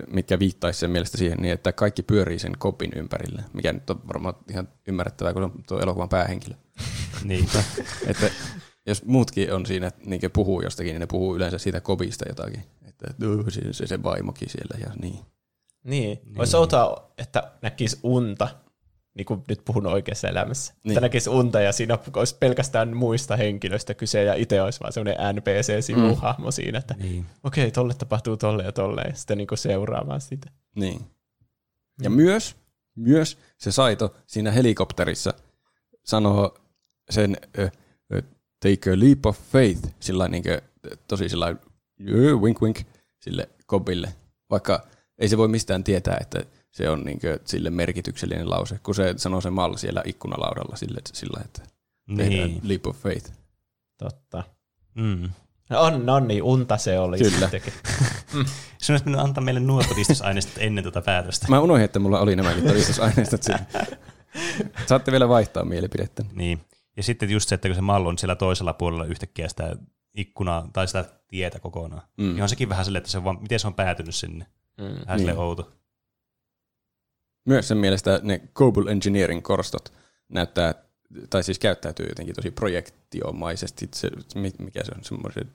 mitkä 0.06 0.38
viittaisi 0.38 0.78
sen 0.80 0.90
mielestä 0.90 1.18
siihen, 1.18 1.38
niin 1.38 1.52
että 1.52 1.72
kaikki 1.72 2.02
pyörii 2.02 2.38
sen 2.38 2.52
kopin 2.58 2.92
ympärille, 2.96 3.44
mikä 3.52 3.72
nyt 3.72 3.90
on 3.90 4.00
varmaan 4.08 4.34
ihan 4.50 4.68
ymmärrettävää, 4.88 5.32
kun 5.32 5.42
on 5.42 5.52
tuo 5.68 5.80
elokuvan 5.80 6.08
päähenkilö. 6.08 6.54
Niin. 7.24 7.48
että 8.06 8.30
jos 8.86 9.04
muutkin 9.04 9.52
on 9.52 9.66
siinä, 9.66 9.90
niin 10.06 10.20
puhuu 10.32 10.62
jostakin, 10.62 10.90
niin 10.92 11.00
ne 11.00 11.06
puhuu 11.06 11.36
yleensä 11.36 11.58
siitä 11.58 11.80
kopista 11.80 12.24
jotakin. 12.28 12.64
Että 12.88 13.06
"Öö, 13.22 13.50
se, 13.50 13.72
se, 13.72 13.86
se 13.86 14.02
vaimokin 14.02 14.50
siellä 14.50 14.86
ja 14.86 14.92
niin. 15.02 15.18
Niin. 15.84 16.18
niin. 16.24 16.38
Olisi 16.38 16.56
outoa, 16.56 17.12
että 17.18 17.52
näkisi 17.62 17.98
unta, 18.02 18.48
niin 19.14 19.26
kuin 19.26 19.44
nyt 19.48 19.64
puhun 19.64 19.86
oikeassa 19.86 20.28
elämässä. 20.28 20.74
Niin. 20.84 20.92
Että 20.92 21.00
näkisi 21.00 21.30
unta 21.30 21.60
ja 21.60 21.72
siinä 21.72 21.98
olisi 22.16 22.36
pelkästään 22.40 22.96
muista 22.96 23.36
henkilöistä 23.36 23.94
kyse 23.94 24.24
ja 24.24 24.34
itse 24.34 24.62
olisi 24.62 24.80
vaan 24.80 24.92
semmoinen 24.92 25.36
NPC-sivuhahmo 25.36 26.46
mm. 26.46 26.52
siinä, 26.52 26.78
että 26.78 26.94
niin. 26.98 27.26
okei, 27.44 27.70
tolle 27.70 27.94
tapahtuu 27.94 28.36
tolle 28.36 28.62
ja 28.62 28.72
tolle 28.72 29.02
ja 29.02 29.14
sitten 29.14 29.38
niin 29.38 29.48
seuraamaan 29.54 30.20
sitä. 30.20 30.50
Niin. 30.76 31.00
Ja 32.02 32.10
myös, 32.10 32.56
myös 32.96 33.38
se 33.58 33.72
Saito 33.72 34.14
siinä 34.26 34.50
helikopterissa 34.50 35.34
sanoo 36.04 36.58
sen 37.10 37.36
ö, 37.58 37.70
ö, 38.14 38.22
take 38.60 38.92
a 38.92 39.00
leap 39.00 39.26
of 39.26 39.38
faith, 39.52 39.88
sillä 40.00 40.28
niin 40.28 40.44
tosi 41.08 41.28
sillä 41.28 41.56
wink 42.40 42.62
wink 42.62 42.80
sille 43.20 43.48
kobille, 43.66 44.14
vaikka 44.50 44.86
ei 45.18 45.28
se 45.28 45.38
voi 45.38 45.48
mistään 45.48 45.84
tietää, 45.84 46.16
että 46.20 46.44
se 46.70 46.90
on 46.90 47.04
niin 47.04 47.20
sille 47.44 47.70
merkityksellinen 47.70 48.50
lause, 48.50 48.80
kun 48.82 48.94
se 48.94 49.14
sanoo 49.16 49.40
se 49.40 49.50
mal 49.50 49.76
siellä 49.76 50.02
ikkunalaudalla 50.06 50.76
sille, 50.76 51.00
sillä, 51.12 51.40
että 51.44 51.62
Niin. 52.08 52.60
leap 52.62 52.86
of 52.86 52.96
faith. 52.96 53.32
Totta. 53.98 54.44
Mm. 54.94 55.30
No 55.70 55.80
on, 55.80 56.10
on 56.10 56.28
niin, 56.28 56.42
unta 56.42 56.76
se 56.76 56.98
oli 56.98 57.18
Kyllä. 57.18 57.50
Sun 58.82 58.92
olisi 58.92 59.04
pitänyt 59.04 59.20
antaa 59.20 59.44
meille 59.44 59.60
nuo 59.60 59.82
todistusaineistot 59.82 60.54
ennen 60.58 60.84
tuota 60.84 61.02
päätöstä. 61.02 61.46
Mä 61.48 61.60
unohdin, 61.60 61.84
että 61.84 61.98
mulla 61.98 62.20
oli 62.20 62.36
nämäkin 62.36 62.64
todistusaineistot 62.64 63.42
siinä. 63.42 63.66
Saatte 64.86 65.12
vielä 65.12 65.28
vaihtaa 65.28 65.64
mielipidettä. 65.64 66.24
Niin. 66.32 66.60
Ja 66.96 67.02
sitten 67.02 67.30
just 67.30 67.48
se, 67.48 67.54
että 67.54 67.68
kun 67.68 67.74
se 67.74 67.80
mallo 67.80 68.08
on 68.08 68.18
siellä 68.18 68.36
toisella 68.36 68.72
puolella 68.72 69.04
yhtäkkiä 69.04 69.48
sitä 69.48 69.76
ikkunaa 70.14 70.68
tai 70.72 70.86
sitä 70.86 71.04
tietä 71.28 71.60
kokonaan, 71.60 72.02
mm. 72.16 72.24
niin 72.24 72.42
on 72.42 72.48
sekin 72.48 72.68
vähän 72.68 72.84
silleen, 72.84 73.00
että 73.00 73.10
se 73.10 73.18
on 73.18 73.24
vaan, 73.24 73.38
miten 73.42 73.60
se 73.60 73.66
on 73.66 73.74
päätynyt 73.74 74.14
sinne. 74.14 74.46
Mm. 74.78 74.84
Vähän 75.06 75.20
niin. 75.20 75.38
outo. 75.38 75.70
Myös 77.46 77.68
sen 77.68 77.78
mielestä 77.78 78.20
ne 78.22 78.40
Cobble 78.54 78.90
Engineering 78.92 79.42
korstot 79.42 79.92
näyttää, 80.28 80.74
tai 81.30 81.42
siis 81.44 81.58
käyttäytyy 81.58 82.06
jotenkin 82.08 82.34
tosi 82.34 82.50
projektiomaisesti. 82.50 83.88
Se, 83.94 84.10
mi- 84.34 84.52
mikä 84.58 84.84
se 84.84 84.92
on 84.96 85.04
semmoiset, 85.04 85.46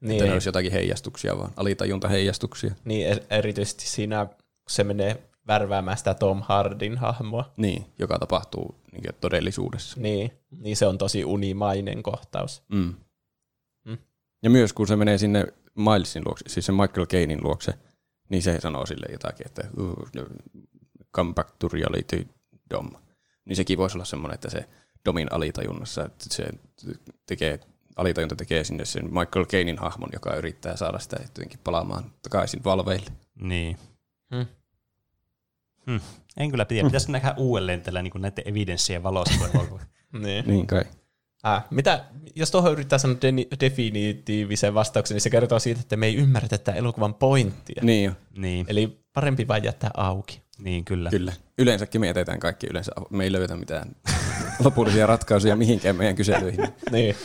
niin. 0.00 0.12
että 0.12 0.24
ne 0.24 0.32
olisi 0.32 0.48
jotakin 0.48 0.72
heijastuksia 0.72 1.38
vaan, 1.38 1.52
alitajuntaheijastuksia. 1.56 2.74
niin 2.84 3.16
er- 3.16 3.22
erityisesti 3.30 3.86
siinä, 3.86 4.26
kun 4.26 4.34
se 4.68 4.84
menee 4.84 5.22
värväämään 5.46 5.96
sitä 5.98 6.14
Tom 6.14 6.42
Hardin 6.42 6.98
hahmoa, 6.98 7.52
Niin, 7.56 7.86
joka 7.98 8.18
tapahtuu 8.18 8.74
niin 8.92 9.14
todellisuudessa. 9.20 10.00
niin, 10.00 10.30
niin 10.50 10.76
se 10.76 10.86
on 10.86 10.98
tosi 10.98 11.24
unimainen 11.24 12.02
kohtaus. 12.02 12.62
Mm. 12.68 12.94
Mm. 13.84 13.98
Ja 14.42 14.50
myös 14.50 14.72
kun 14.72 14.86
se 14.86 14.96
menee 14.96 15.18
sinne 15.18 15.46
Milesin 15.74 16.22
luokse, 16.26 16.44
siis 16.48 16.66
sen 16.66 16.74
Michael 16.74 17.06
Cainin 17.06 17.44
luokse, 17.44 17.74
niin 18.28 18.42
se 18.42 18.60
sanoo 18.60 18.86
sille 18.86 19.06
jotakin, 19.12 19.46
että 19.46 19.62
uh, 19.78 19.94
come 21.16 21.34
back 21.34 21.50
to 21.58 21.68
reality, 21.68 22.28
Dom. 22.70 22.90
Niin 23.44 23.56
sekin 23.56 23.78
voisi 23.78 23.96
olla 23.96 24.04
semmoinen, 24.04 24.34
että 24.34 24.50
se 24.50 24.68
Domin 25.04 25.32
alitajunnassa, 25.32 26.04
että 26.04 26.24
se 26.30 26.46
tekee, 27.26 27.60
alitajunta 27.96 28.36
tekee 28.36 28.64
sinne 28.64 28.84
sen 28.84 29.04
Michael 29.04 29.46
Cainin 29.46 29.78
hahmon, 29.78 30.08
joka 30.12 30.36
yrittää 30.36 30.76
saada 30.76 30.98
sitä 30.98 31.16
jotenkin 31.22 31.60
palaamaan 31.64 32.12
takaisin 32.22 32.64
valveille. 32.64 33.10
Niin. 33.34 33.76
Hmm. 34.34 34.46
Hmm. 35.86 36.00
En 36.36 36.50
kyllä 36.50 36.64
tiedä. 36.64 36.86
Pitäisi 36.88 37.12
nähdä 37.12 37.34
uudelleen 37.36 37.82
tällä 37.82 38.02
niin 38.02 38.12
näiden 38.16 38.48
evidenssien 38.48 39.02
valossa. 39.02 39.44
Niin. 40.12 40.44
Niin 40.46 40.66
kai. 40.66 40.84
Äh, 41.46 41.64
mitä, 41.70 42.04
jos 42.34 42.50
tuohon 42.50 42.72
yrittää 42.72 42.98
sanoa 42.98 43.16
de- 43.22 43.56
definitiivisen 43.60 44.74
vastauksen, 44.74 45.14
niin 45.14 45.20
se 45.22 45.30
kertoo 45.30 45.58
siitä, 45.58 45.80
että 45.80 45.96
me 45.96 46.06
ei 46.06 46.16
ymmärretä 46.16 46.58
tätä 46.58 46.72
elokuvan 46.78 47.14
pointtia. 47.14 47.82
Niin 47.82 48.04
jo, 48.04 48.12
niin, 48.36 48.66
Eli 48.68 48.98
parempi 49.12 49.48
vain 49.48 49.64
jättää 49.64 49.90
auki. 49.96 50.42
niin 50.58 50.84
kyllä. 50.84 51.10
kyllä. 51.10 51.32
Yleensäkin 51.58 52.00
me 52.00 52.06
jätetään 52.06 52.40
kaikki 52.40 52.66
yleensä, 52.70 52.92
me 53.10 53.24
ei 53.24 53.32
löydetä 53.32 53.56
mitään 53.56 53.96
lopullisia 54.64 55.06
ratkaisuja 55.06 55.56
mihinkään 55.56 55.96
meidän 55.96 56.16
kyselyihin. 56.16 56.68
Niin. 56.90 57.16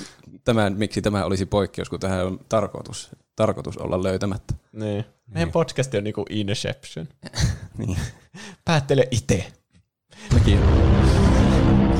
Tämän, 0.43 0.73
miksi 0.77 1.01
tämä 1.01 1.23
olisi 1.25 1.45
poikkeus, 1.45 1.89
kun 1.89 1.99
tähän 1.99 2.25
on 2.25 2.39
tarkoitus, 2.49 3.09
tarkoitus 3.35 3.77
olla 3.77 4.03
löytämättä. 4.03 4.53
niin. 4.71 5.05
Meidän 5.27 5.51
podcast 5.51 5.93
on 5.93 6.03
niinku 6.03 6.25
Inception. 6.29 7.07
Niin. 7.77 7.97
Päättele 8.65 9.07
itse. 9.11 9.45
Mekin, 10.33 10.59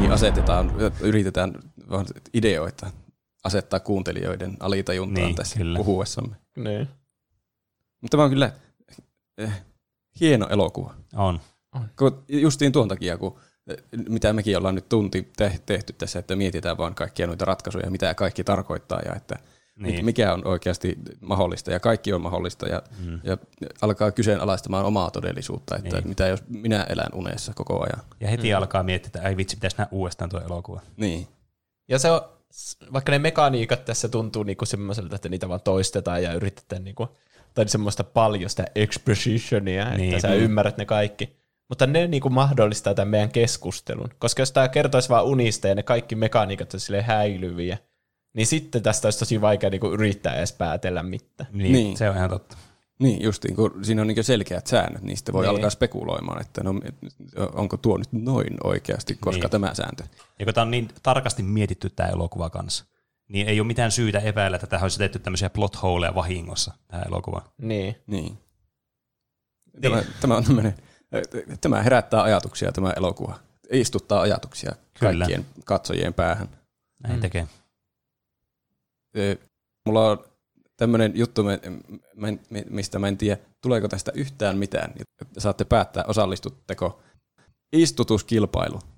mekin 0.09 0.27
asetetaan, 0.27 0.71
yritetään 1.01 1.53
vaan 1.89 2.05
ideoita 2.33 2.91
asettaa 3.43 3.79
kuuntelijoiden 3.79 4.57
alitajuntaan 4.59 5.25
Niin, 5.25 5.35
tässä 5.35 5.57
kyllä. 5.57 5.77
puhuessamme. 5.77 6.35
Niin. 6.55 6.87
Mutta 8.01 8.11
tämä 8.17 8.23
on 8.23 8.29
kyllä 8.29 8.53
eh, 9.37 9.51
hieno 10.19 10.47
elokuva. 10.49 10.93
On. 11.15 11.39
Kun 11.99 12.23
justiin 12.27 12.71
tuon 12.71 12.87
takia, 12.87 13.17
kun 13.17 13.39
eh, 13.67 13.77
mitä 14.09 14.33
mekin 14.33 14.57
ollaan 14.57 14.75
nyt 14.75 14.89
tunti 14.89 15.31
te- 15.37 15.59
tehty 15.65 15.93
tässä, 15.93 16.19
että 16.19 16.35
mietitään 16.35 16.77
vaan 16.77 16.95
kaikkia 16.95 17.27
noita 17.27 17.45
ratkaisuja, 17.45 17.91
mitä 17.91 18.13
kaikki 18.13 18.43
tarkoittaa 18.43 19.01
ja 19.05 19.15
että 19.15 19.35
Niin. 19.79 20.05
mikä 20.05 20.33
on 20.33 20.47
oikeasti 20.47 20.95
mahdollista 21.21 21.71
ja 21.71 21.79
kaikki 21.79 22.13
on 22.13 22.21
mahdollista 22.21 22.67
ja, 22.67 22.81
mm. 23.05 23.19
ja 23.23 23.37
alkaa 23.81 24.11
kyseenalaistamaan 24.11 24.85
omaa 24.85 25.11
todellisuutta, 25.11 25.75
että 25.77 25.95
Niin. 25.97 26.07
mitä 26.07 26.27
jos 26.27 26.43
minä 26.47 26.83
elän 26.89 27.09
unessa 27.13 27.53
koko 27.55 27.83
ajan. 27.83 28.05
Ja 28.19 28.27
heti 28.27 28.49
mm. 28.51 28.57
alkaa 28.57 28.83
miettiä, 28.83 29.07
että 29.15 29.29
ei 29.29 29.37
vitsi, 29.37 29.55
pitäisi 29.55 29.77
nähdä 29.77 29.89
uudestaan 29.91 30.29
tuo 30.29 30.39
elokuva. 30.41 30.81
Niin, 30.97 31.27
Ja 31.87 31.99
se 31.99 32.11
on, 32.11 32.21
vaikka 32.93 33.11
ne 33.11 33.19
mekaniikat 33.19 33.85
tässä 33.85 34.09
tuntuu 34.09 34.43
niinku 34.43 34.65
semmoiselta, 34.65 35.15
että 35.15 35.29
niitä 35.29 35.49
vaan 35.49 35.61
toistetaan 35.61 36.23
ja 36.23 36.33
yritetään 36.33 36.83
niinku, 36.83 37.07
tai 37.53 37.67
semmoista 37.69 38.03
paljon 38.03 38.49
sitä 38.49 38.65
expositionia, 38.75 39.83
että 39.85 39.97
Niin. 39.97 40.21
sä 40.21 40.33
ymmärrät 40.33 40.77
ne 40.77 40.85
kaikki. 40.85 41.39
Mutta 41.69 41.87
ne 41.87 42.07
niinku 42.07 42.29
mahdollistaa 42.29 42.93
tämän 42.93 43.07
meidän 43.07 43.31
keskustelun. 43.31 44.09
Koska 44.19 44.41
jos 44.41 44.51
tämä 44.51 44.67
kertoisi 44.67 45.09
vaan 45.09 45.25
unista 45.25 45.67
ja 45.67 45.75
ne 45.75 45.83
kaikki 45.83 46.15
mekaniikat 46.15 46.73
on 46.73 46.79
sille 46.79 47.01
häilyviä, 47.01 47.77
niin 48.33 48.47
sitten 48.47 48.83
tästä 48.83 49.07
olisi 49.07 49.19
tosi 49.19 49.41
vaikea 49.41 49.69
niinku 49.69 49.87
yrittää 49.91 50.35
edes 50.35 50.53
päätellä 50.53 51.03
mitään. 51.03 51.49
Niin, 51.53 51.63
niin. 51.63 51.73
Niin. 51.73 51.97
se 51.97 52.09
on 52.09 52.15
ihan 52.15 52.29
totta. 52.29 52.57
niin 52.99 53.21
justiin, 53.21 53.55
kun 53.55 53.85
siinä 53.85 54.01
on 54.01 54.07
niin 54.07 54.23
selkeät 54.23 54.67
säännöt, 54.67 55.01
niin 55.01 55.17
sitten 55.17 55.33
voi 55.33 55.43
Niin. 55.43 55.49
niin. 55.49 55.55
alkaa 55.55 55.69
spekuloimaan, 55.69 56.41
että 56.41 56.63
no, 56.63 56.73
onko 57.53 57.77
tuo 57.77 57.97
nyt 57.97 58.11
noin 58.11 58.57
oikeasti, 58.63 59.13
koska 59.15 59.31
Niin. 59.31 59.41
niin. 59.41 59.51
tämä 59.51 59.73
sääntö. 59.73 60.03
Ja 60.39 60.45
kun 60.45 60.53
tämä 60.53 60.61
on 60.61 60.71
niin 60.71 60.89
tarkasti 61.03 61.43
mietitty 61.43 61.89
tämä 61.89 62.09
elokuva 62.09 62.49
kanssa, 62.49 62.85
niin 63.29 63.47
ei 63.47 63.59
ole 63.59 63.67
mitään 63.67 63.91
syytä 63.91 64.19
epäillä, 64.19 64.55
että 64.55 64.67
tähän 64.67 64.83
olisi 64.83 64.97
tehty 64.97 65.19
tämmöisiä 65.19 65.49
plot 65.49 65.81
holeja 65.81 66.15
vahingossa, 66.15 66.73
tähän 66.87 67.07
elokuvaan. 67.07 67.45
Niin. 67.57 67.95
Niin. 68.07 68.37
Tämä, 69.81 70.03
tämä, 70.21 70.37
on 70.37 70.43
tämmöinen, 70.43 70.75
tämä 71.61 71.81
herättää 71.83 72.23
ajatuksia, 72.23 72.71
tämä 72.71 72.93
elokuva. 72.97 73.39
Istuttaa 73.71 74.21
ajatuksia 74.21 74.71
Kyllä. 74.99 75.25
kaikkien 75.25 75.45
katsojien 75.65 76.13
päähän. 76.13 76.49
Näin 77.03 77.15
mm. 77.15 77.21
tekee. 77.21 77.47
Mulla 79.85 80.11
on 80.11 80.25
tämmöinen 80.77 81.11
juttu, 81.15 81.43
mistä 82.69 82.99
mä 82.99 83.07
en 83.07 83.17
tiedä, 83.17 83.37
tuleeko 83.61 83.87
tästä 83.87 84.11
yhtään 84.15 84.57
mitään. 84.57 84.93
Että 85.21 85.39
Saatte 85.39 85.65
päättää, 85.65 86.03
osallistutteko 86.07 86.99
istutuskilpailu. 87.73 88.79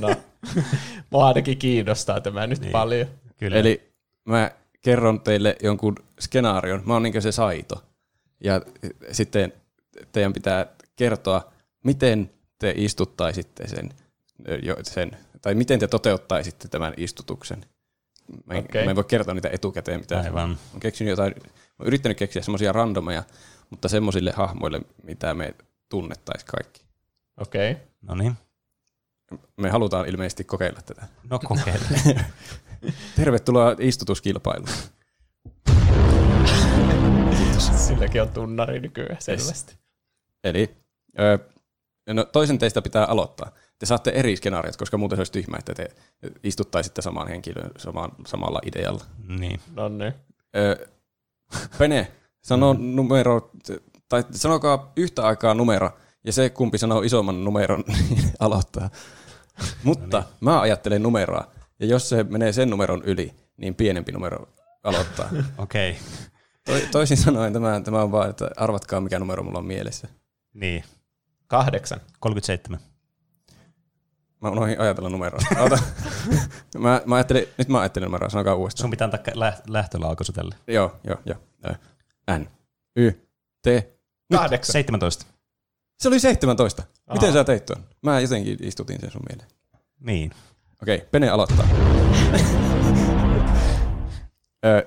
No. 0.00 0.16
Mua 1.10 1.26
ainakin 1.26 1.58
kiinnostaa 1.58 2.20
tämä 2.20 2.46
nyt 2.46 2.60
Niin. 2.60 2.72
paljon. 2.72 3.08
Kyllä. 3.36 3.56
Eli 3.56 3.92
mä 4.24 4.50
kerron 4.82 5.20
teille 5.20 5.56
jonkun 5.62 5.96
skenaarion. 6.20 6.82
Mä 6.86 6.92
oon 6.92 7.02
niin 7.02 7.22
se 7.22 7.32
saito. 7.32 7.82
Ja 8.44 8.62
sitten 9.12 9.52
teidän 10.12 10.32
pitää 10.32 10.66
kertoa, 10.96 11.52
miten 11.84 12.30
te 12.58 12.74
istuttaisitte 12.76 13.68
sen, 13.68 13.90
sen 14.82 15.16
tai 15.42 15.54
miten 15.54 15.78
te 15.78 15.88
toteuttaisitte 15.88 16.68
tämän 16.68 16.94
istutuksen. 16.96 17.64
Mä 18.44 18.54
en, 18.54 18.64
Okei. 18.64 18.84
mä 18.84 18.90
en 18.90 18.96
voi 18.96 19.04
kertoa 19.04 19.34
niitä 19.34 19.50
etukäteen 19.52 20.00
mitään. 20.00 20.24
Aivan. 20.24 20.50
Mä 20.50 20.80
keksinyt 20.80 21.10
jotain, 21.10 21.34
mä 21.36 21.52
oon 21.78 21.86
yrittänyt 21.86 22.18
keksiä 22.18 22.42
semmoisia 22.42 22.72
randomeja, 22.72 23.22
mutta 23.70 23.88
semmoisille 23.88 24.32
hahmoille, 24.32 24.80
mitä 25.02 25.34
me 25.34 25.54
tunnettaisiin 25.88 26.50
kaikki. 26.50 26.84
Okei. 27.36 27.72
Okay. 27.72 27.84
No 28.02 28.14
niin. 28.14 28.34
Me 29.56 29.70
halutaan 29.70 30.08
ilmeisesti 30.08 30.44
kokeilla 30.44 30.80
tätä. 30.82 31.06
No 31.30 31.38
kokeile. 31.38 31.86
Tervetuloa 33.16 33.76
istutuskilpailuun. 33.78 34.68
Silläkin 37.76 38.22
on 38.22 38.28
tunnari 38.28 38.80
nykyään 38.80 39.16
selvästi. 39.20 39.76
Eli 40.44 40.76
no, 42.12 42.24
toisen 42.24 42.58
teistä 42.58 42.82
pitää 42.82 43.04
aloittaa. 43.04 43.52
Te 43.78 43.86
saatte 43.86 44.10
eri 44.10 44.36
skenaariot, 44.36 44.76
koska 44.76 44.98
muuten 44.98 45.16
se 45.16 45.20
olisi 45.20 45.32
tyhmä, 45.32 45.56
että 45.58 45.74
te 45.74 45.88
istuttaisitte 46.44 47.02
saman 47.02 47.28
henkilön 47.28 47.70
saman, 47.78 48.10
samalla 48.26 48.60
idealla. 48.66 49.04
niin. 49.28 49.60
No 49.74 49.88
niin. 49.88 50.14
Ö, 50.56 50.86
Pene, 51.78 52.12
sano 52.42 52.72
numero, 52.78 53.50
tai 54.08 54.24
sanokaa 54.30 54.92
yhtä 54.96 55.22
aikaa 55.22 55.54
numero, 55.54 55.90
ja 56.24 56.32
se 56.32 56.50
kumpi 56.50 56.78
sanoo 56.78 57.02
isomman 57.02 57.44
numeron, 57.44 57.84
niin 58.10 58.32
aloittaa. 58.40 58.90
Mutta 59.82 60.22
mä 60.40 60.60
ajattelen 60.60 61.02
numeroa, 61.02 61.50
ja 61.80 61.86
jos 61.86 62.08
se 62.08 62.24
menee 62.24 62.52
sen 62.52 62.70
numeron 62.70 63.02
yli, 63.04 63.34
niin 63.56 63.74
pienempi 63.74 64.12
numero 64.12 64.48
aloittaa. 64.84 65.28
Okei. 65.58 65.90
Okay. 65.90 66.80
To, 66.80 66.86
toisin 66.90 67.16
sanoen 67.16 67.52
tämä, 67.52 67.80
tämä 67.80 68.02
on 68.02 68.12
vaan, 68.12 68.30
että 68.30 68.50
arvatkaa 68.56 69.00
mikä 69.00 69.18
numero 69.18 69.42
mulla 69.42 69.58
on 69.58 69.66
mielessä. 69.66 70.08
Niin. 70.54 70.84
Kahdeksan. 71.46 72.00
37. 72.20 72.80
Mä 74.42 74.50
unohdin 74.50 74.80
ajatella 74.80 75.08
numeroa. 75.08 75.40
Ota. 75.60 75.78
mä, 76.78 77.00
mä 77.06 77.14
ajattelin, 77.14 77.48
nyt 77.58 77.68
mä 77.68 77.80
ajattelin 77.80 78.04
numeroa, 78.06 78.30
sanokaa 78.30 78.54
uudestaan. 78.54 78.80
Sun 78.82 78.90
pitää 78.90 79.04
antaa 79.04 79.20
lä- 79.34 79.58
lähtölaukasu 79.68 80.32
tälle. 80.32 80.54
Joo, 80.66 80.96
joo, 81.04 81.16
joo. 81.26 81.36
N, 82.38 82.46
Y, 82.96 83.10
T. 83.62 83.66
Kahdeksan. 84.32 84.72
17. 84.72 85.26
Se 85.98 86.08
oli 86.08 86.20
17. 86.20 86.82
Miten 87.12 87.28
Aha. 87.28 87.38
sä 87.38 87.44
teit 87.44 87.66
tuon? 87.66 87.84
Mä 88.02 88.20
jotenkin 88.20 88.58
istutin 88.60 89.00
sen 89.00 89.10
sun 89.10 89.22
mieleen. 89.28 89.48
Niin. 90.00 90.30
Okei, 90.82 90.98
Pene 91.10 91.28
aloittaa. 91.28 91.68
Ö, 94.66 94.86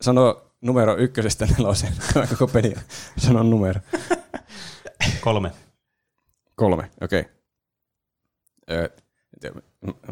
sano 0.00 0.42
numero 0.60 0.96
ykkösestä 0.96 1.46
neloseen. 1.46 1.92
Koko 2.30 2.46
peli. 2.46 2.74
Sano 3.18 3.42
numero. 3.42 3.80
Kolme. 5.20 5.50
Kolme, 6.54 6.90
okei. 7.00 7.20
Ö, 7.20 7.39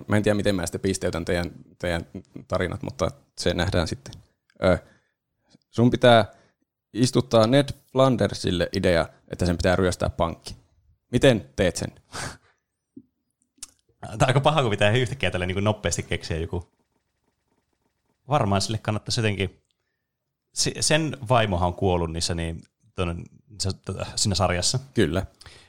Mä 0.09 0.17
en 0.17 0.23
tiedä, 0.23 0.35
miten 0.35 0.55
mä 0.55 0.67
sitten 0.67 0.81
pisteytän 0.81 1.25
teidän, 1.25 1.51
teidän 1.79 2.07
tarinat, 2.49 2.83
mutta 2.83 3.11
se 3.39 3.55
nähdään 3.55 3.89
sitten. 3.89 4.15
Sun 5.71 5.91
pitää 5.91 6.25
istuttaa 6.93 7.47
Ned 7.47 7.69
Flandersille 7.93 8.69
idea, 8.73 9.09
että 9.29 9.47
sen 9.47 9.57
pitää 9.57 9.77
ryöstää 9.77 10.11
pankki. 10.11 10.57
Miten 11.13 11.51
teet 11.57 11.77
sen? 11.77 11.93
Tämä 14.01 14.13
on 14.13 14.27
aika 14.27 14.41
paha, 14.41 14.63
kun 14.63 14.71
pitää 14.71 14.91
yhtäkkiä 14.91 15.31
tälle 15.31 15.47
niin 15.47 15.65
nopeasti 15.65 16.03
keksiä 16.03 16.37
joku. 16.37 16.69
Varmaan 18.29 18.61
sille 18.61 18.79
kannattaisi 18.79 19.21
jotenkin... 19.21 19.63
Sen 20.81 21.17
vaimohan 21.29 21.67
on 21.67 21.75
kuollut 21.75 22.13
niissä 22.13 22.35
niin, 22.35 22.63
tuonne, 22.95 23.25
tota, 23.85 24.07
siinä 24.17 24.35
sarjassa. 24.35 24.79
Kyllä. 24.95 25.27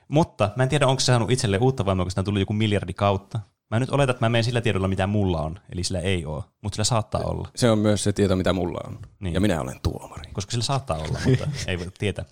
Mutta 0.09 0.51
mä 0.55 0.63
en 0.63 0.69
tiedä, 0.69 0.87
onko 0.87 0.99
se 0.99 1.05
saanut 1.05 1.31
itselleen 1.31 1.63
uutta 1.63 1.85
vaimoa, 1.85 2.05
koska 2.05 2.23
tullut 2.23 2.39
joku 2.39 2.53
miljardi 2.53 2.93
kautta. 2.93 3.39
Mä 3.71 3.79
nyt 3.79 3.89
oletan, 3.89 4.13
että 4.13 4.25
mä 4.25 4.29
menen 4.29 4.43
sillä 4.43 4.61
tiedolla, 4.61 4.87
mitä 4.87 5.07
mulla 5.07 5.41
on. 5.41 5.59
Eli 5.71 5.83
sillä 5.83 5.99
ei 5.99 6.25
ole, 6.25 6.43
mutta 6.61 6.75
sillä 6.75 6.83
saattaa 6.83 7.21
olla. 7.21 7.49
Se 7.55 7.71
on 7.71 7.79
myös 7.79 8.03
se 8.03 8.13
tieto, 8.13 8.35
mitä 8.35 8.53
mulla 8.53 8.79
on. 8.87 8.99
Niin. 9.19 9.33
Ja 9.33 9.39
minä 9.39 9.61
olen 9.61 9.79
tuomari. 9.83 10.31
Koska 10.33 10.51
sillä 10.51 10.63
saattaa 10.63 10.97
olla, 10.97 11.19
mutta 11.29 11.47
ei 11.67 11.79
voi 11.79 11.87
tietää. 11.97 12.25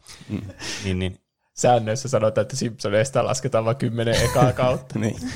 Niin, 0.83 0.99
niin. 0.99 1.19
Säännöissä 1.53 2.09
sanotaan, 2.09 2.41
että 2.41 2.55
Simpsoneista 2.55 3.25
lasketaan 3.25 3.65
vain 3.65 3.77
kymmenen 3.77 4.23
ekaa 4.23 4.53
kautta. 4.53 4.99
niin. 4.99 5.31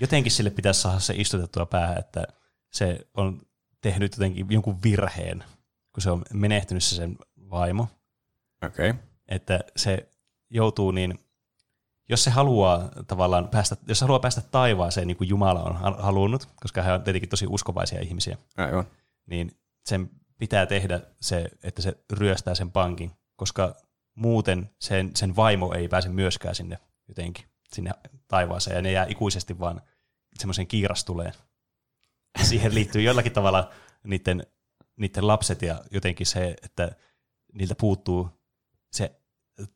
Jotenkin 0.00 0.32
sille 0.32 0.50
pitäisi 0.50 0.80
saada 0.80 0.98
se 0.98 1.14
istutettua 1.16 1.66
päähän, 1.66 1.98
että 1.98 2.26
se 2.72 3.06
on 3.14 3.42
tehnyt 3.80 4.12
jotenkin 4.12 4.46
jonkun 4.50 4.82
virheen, 4.82 5.44
kun 5.92 6.02
se 6.02 6.10
on 6.10 6.22
menehtynyt 6.32 6.84
se 6.84 6.96
sen 6.96 7.16
vaimo. 7.50 7.88
Okei. 8.66 8.90
Okay. 8.90 9.02
Että 9.28 9.60
se 9.76 10.08
joutuu 10.50 10.90
niin, 10.90 11.25
jos 12.08 12.24
se 12.24 12.30
haluaa 12.30 12.88
tavallaan 13.06 13.48
päästä, 13.48 13.76
jos 13.88 14.00
haluaa 14.00 14.20
päästä 14.20 14.40
taivaaseen 14.40 15.06
niin 15.06 15.16
kuin 15.16 15.28
Jumala 15.28 15.62
on 15.62 15.76
hal- 15.76 16.02
halunnut, 16.02 16.48
koska 16.60 16.82
he 16.82 16.92
on 16.92 17.02
tietenkin 17.02 17.30
tosi 17.30 17.46
uskovaisia 17.48 18.00
ihmisiä, 18.00 18.38
Aivan. 18.56 18.84
niin 19.26 19.50
sen 19.84 20.10
pitää 20.38 20.66
tehdä 20.66 21.00
se, 21.20 21.50
että 21.62 21.82
se 21.82 21.96
ryöstää 22.12 22.54
sen 22.54 22.70
pankin, 22.70 23.10
koska 23.36 23.74
muuten 24.14 24.70
sen, 24.80 25.10
sen 25.14 25.36
vaimo 25.36 25.74
ei 25.74 25.88
pääse 25.88 26.08
myöskään 26.08 26.54
sinne 26.54 26.78
jotenkin, 27.08 27.44
sinne 27.72 27.90
taivaaseen, 28.28 28.76
ja 28.76 28.82
ne 28.82 28.92
jää 28.92 29.06
ikuisesti 29.08 29.58
vaan 29.58 29.82
semmoisen 30.38 30.66
kiirastuleen. 30.66 31.32
Siihen 32.42 32.74
liittyy 32.74 33.02
jollakin 33.02 33.32
tavalla 33.32 33.70
niiden, 34.04 34.46
niiden 34.96 35.26
lapset 35.26 35.62
ja 35.62 35.84
jotenkin 35.90 36.26
se, 36.26 36.56
että 36.62 36.92
niiltä 37.52 37.74
puuttuu 37.74 38.35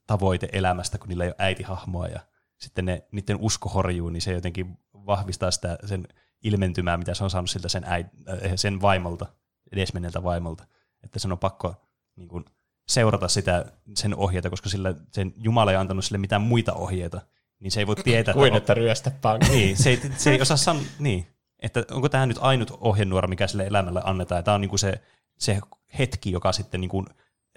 tavoite 0.06 0.48
elämästä, 0.52 0.98
kun 0.98 1.08
niillä 1.08 1.24
ei 1.24 1.30
ole 1.30 1.36
äitihahmoa 1.38 2.06
ja 2.06 2.20
sitten 2.58 2.84
ne, 2.84 3.04
niiden 3.12 3.36
usko 3.40 3.68
horjuu, 3.68 4.10
niin 4.10 4.22
se 4.22 4.32
jotenkin 4.32 4.78
vahvistaa 4.94 5.50
sitä 5.50 5.78
sen 5.86 6.08
ilmentymää, 6.42 6.96
mitä 6.96 7.14
se 7.14 7.24
on 7.24 7.30
saanut 7.30 7.50
siltä 7.50 7.68
sen, 7.68 7.84
äid, 7.86 8.06
äh, 8.28 8.52
sen 8.56 8.80
vaimolta, 8.80 9.26
edesmenneeltä 9.72 10.22
vaimolta. 10.22 10.64
Että 11.02 11.18
sen 11.18 11.32
on 11.32 11.38
pakko 11.38 11.74
niin 12.16 12.28
kuin, 12.28 12.44
seurata 12.88 13.28
sitä, 13.28 13.64
sen 13.94 14.16
ohjeita, 14.16 14.50
koska 14.50 14.68
sillä, 14.68 14.94
sen 15.12 15.34
Jumala 15.36 15.70
ei 15.70 15.76
antanut 15.76 16.04
sille 16.04 16.18
mitään 16.18 16.42
muita 16.42 16.72
ohjeita, 16.72 17.20
niin 17.60 17.70
se 17.70 17.80
ei 17.80 17.86
voi 17.86 17.96
tietää. 17.96 18.34
Kuin 18.34 18.54
että 18.54 18.74
ryöstä 18.74 19.10
pankki. 19.10 19.50
Niin, 19.50 19.76
se 19.76 19.90
ei, 19.90 20.00
se 20.16 20.30
ei 20.30 20.40
osaa 20.40 20.56
san, 20.56 20.80
niin, 20.98 21.26
että 21.58 21.84
onko 21.90 22.08
tämä 22.08 22.26
nyt 22.26 22.38
ainut 22.40 22.78
ohjenuora, 22.80 23.28
mikä 23.28 23.46
sille 23.46 23.66
elämälle 23.66 24.00
annetaan. 24.04 24.44
Tämä 24.44 24.54
on 24.54 24.60
niin 24.60 24.68
kuin 24.68 24.78
se, 24.78 25.00
se 25.38 25.60
hetki, 25.98 26.32
joka 26.32 26.52
sitten 26.52 26.80
niin 26.80 26.88
kuin 26.88 27.06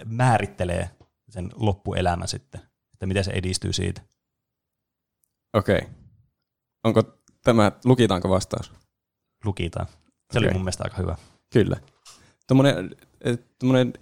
määrittelee 0.06 0.90
sen 1.34 1.50
loppuelämän 1.56 2.28
sitten, 2.28 2.62
että 2.94 3.06
miten 3.06 3.24
se 3.24 3.32
edistyy 3.32 3.74
siitä. 3.74 4.02
Okei. 5.54 5.78
Okay. 5.78 5.90
Onko 6.84 7.04
tämä, 7.44 7.72
lukitaanko 7.86 8.30
vastaus? 8.30 8.74
Lukitaan. 9.46 9.88
Se 10.32 10.40
oli 10.40 10.46
Okei. 10.46 10.54
mun 10.54 10.64
mielestä 10.64 10.84
aika 10.84 10.98
hyvä. 10.98 11.16
Kyllä. 11.54 11.78
Tuommoinen, 12.48 12.96
eh, 13.22 13.40
tuommoinen 13.60 13.94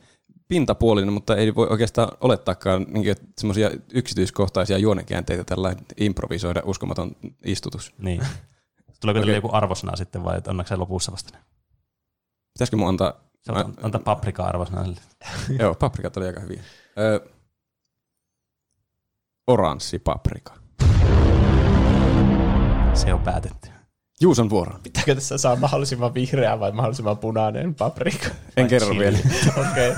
pintapuolinen, 0.48 1.14
mutta 1.14 1.36
ei 1.36 1.56
voi 1.56 1.68
oikeastaan 1.68 2.18
olettaakaan 2.22 2.86
niin 2.90 3.16
semmoisia 3.38 3.72
yksityiskohtaisia 3.94 4.78
juonenkäänteitä 4.78 5.44
tällä 5.44 5.76
improvisoida 5.98 6.62
uskomaton 6.66 7.16
istutus. 7.46 7.94
Niin. 7.98 8.22
Tuleeko 9.02 9.20
okay. 9.20 9.36
joku 9.36 9.50
arvosana 9.52 9.96
sitten 9.96 10.24
vai 10.24 10.42
onko 10.48 10.64
se 10.66 10.76
lopussa 10.76 11.12
vasta? 11.12 11.38
Pitäisikö 12.54 12.78
mun 12.78 12.90
antaa... 12.90 13.31
Se 13.42 13.52
on, 13.52 13.74
antaa 13.84 14.02
paprika 14.06 14.44
arvosana 14.44 14.84
sille. 14.86 15.02
Joo, 15.60 15.76
paprikat 15.76 16.18
oli 16.18 16.28
aika 16.28 16.40
hyviä. 16.40 16.64
Ö, 17.00 17.30
oranssi 19.48 20.00
paprika. 20.00 20.54
Se 22.94 23.14
on 23.14 23.22
päätetty. 23.22 23.70
Juuson 24.22 24.50
vuoro. 24.50 24.80
Pitääkö 24.84 25.16
tässä 25.16 25.38
saa 25.38 25.56
mahdollisimman 25.56 26.14
vihreä 26.14 26.60
vai 26.60 26.72
mahdollisimman 26.72 27.18
punainen 27.18 27.76
paprika? 27.76 28.30
En 28.58 28.68
kerro 28.68 28.88
chili. 28.88 29.00
vielä. 29.00 29.18
Okei. 29.72 29.94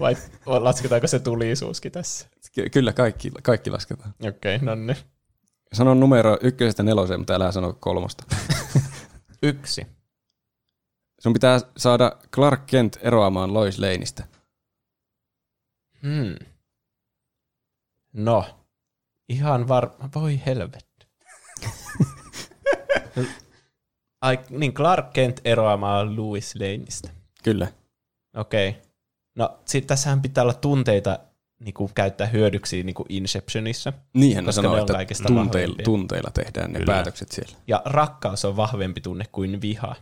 Vai 0.00 0.16
vai 0.46 0.60
lasketaanko 0.60 1.06
se 1.06 1.18
tulisuuskin 1.18 1.92
tässä? 1.92 2.28
Ky- 2.54 2.68
Kyllä 2.70 2.92
kaikki, 2.92 3.30
kaikki 3.42 3.70
lasketaan. 3.70 4.14
Okei, 4.28 4.58
no 4.58 4.74
niin. 4.74 4.96
Sano 5.72 5.94
numero 5.94 6.38
ykkösestä 6.42 6.82
neloseen, 6.82 7.20
mutta 7.20 7.34
älä 7.34 7.52
sano 7.52 7.76
kolmosta. 7.80 8.24
Yksi. 9.42 9.86
Sun 11.20 11.32
pitää 11.32 11.60
saada 11.76 12.16
Clark 12.34 12.66
Kent 12.66 12.98
eroamaan 13.02 13.54
Lois 13.54 13.78
Laneista. 13.78 14.24
Hmm. 16.02 16.34
No, 18.12 18.44
ihan 19.28 19.68
varma. 19.68 20.08
Voi 20.14 20.40
helvetti. 20.46 21.06
Ai, 24.22 24.38
niin 24.50 24.74
Clark 24.74 25.12
Kent 25.12 25.40
eroamaan 25.44 26.16
Louis 26.16 26.54
Laneista. 26.54 27.10
Kyllä. 27.44 27.68
Okei. 28.36 28.68
Okay. 28.68 28.82
No, 29.36 29.58
sit 29.64 29.86
tässähän 29.86 30.22
pitää 30.22 30.42
olla 30.42 30.54
tunteita 30.54 31.18
niin 31.64 31.74
kuin, 31.74 31.90
käyttää 31.94 32.26
hyödyksi 32.26 32.82
niin 32.82 32.94
kuin 32.94 33.06
Inceptionissa. 33.08 33.92
Niinhän 34.14 34.44
Koska 34.44 34.62
sanoo, 34.62 34.76
että 34.76 34.94
tunteilla, 35.26 35.44
vahvempia. 35.44 35.84
tunteilla 35.84 36.30
tehdään 36.30 36.72
ne 36.72 36.78
Kyllä. 36.78 36.92
päätökset 36.92 37.32
siellä. 37.32 37.56
Ja 37.66 37.82
rakkaus 37.84 38.44
on 38.44 38.56
vahvempi 38.56 39.00
tunne 39.00 39.24
kuin 39.32 39.60
viha. 39.60 39.96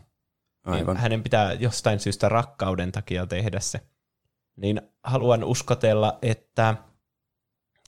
Aivan. 0.68 0.94
Niin 0.94 1.02
hänen 1.02 1.22
pitää 1.22 1.52
jostain 1.52 2.00
syystä 2.00 2.28
rakkauden 2.28 2.92
takia 2.92 3.26
tehdä 3.26 3.60
se. 3.60 3.80
Niin 4.56 4.80
haluan 5.02 5.44
uskotella, 5.44 6.18
että 6.22 6.74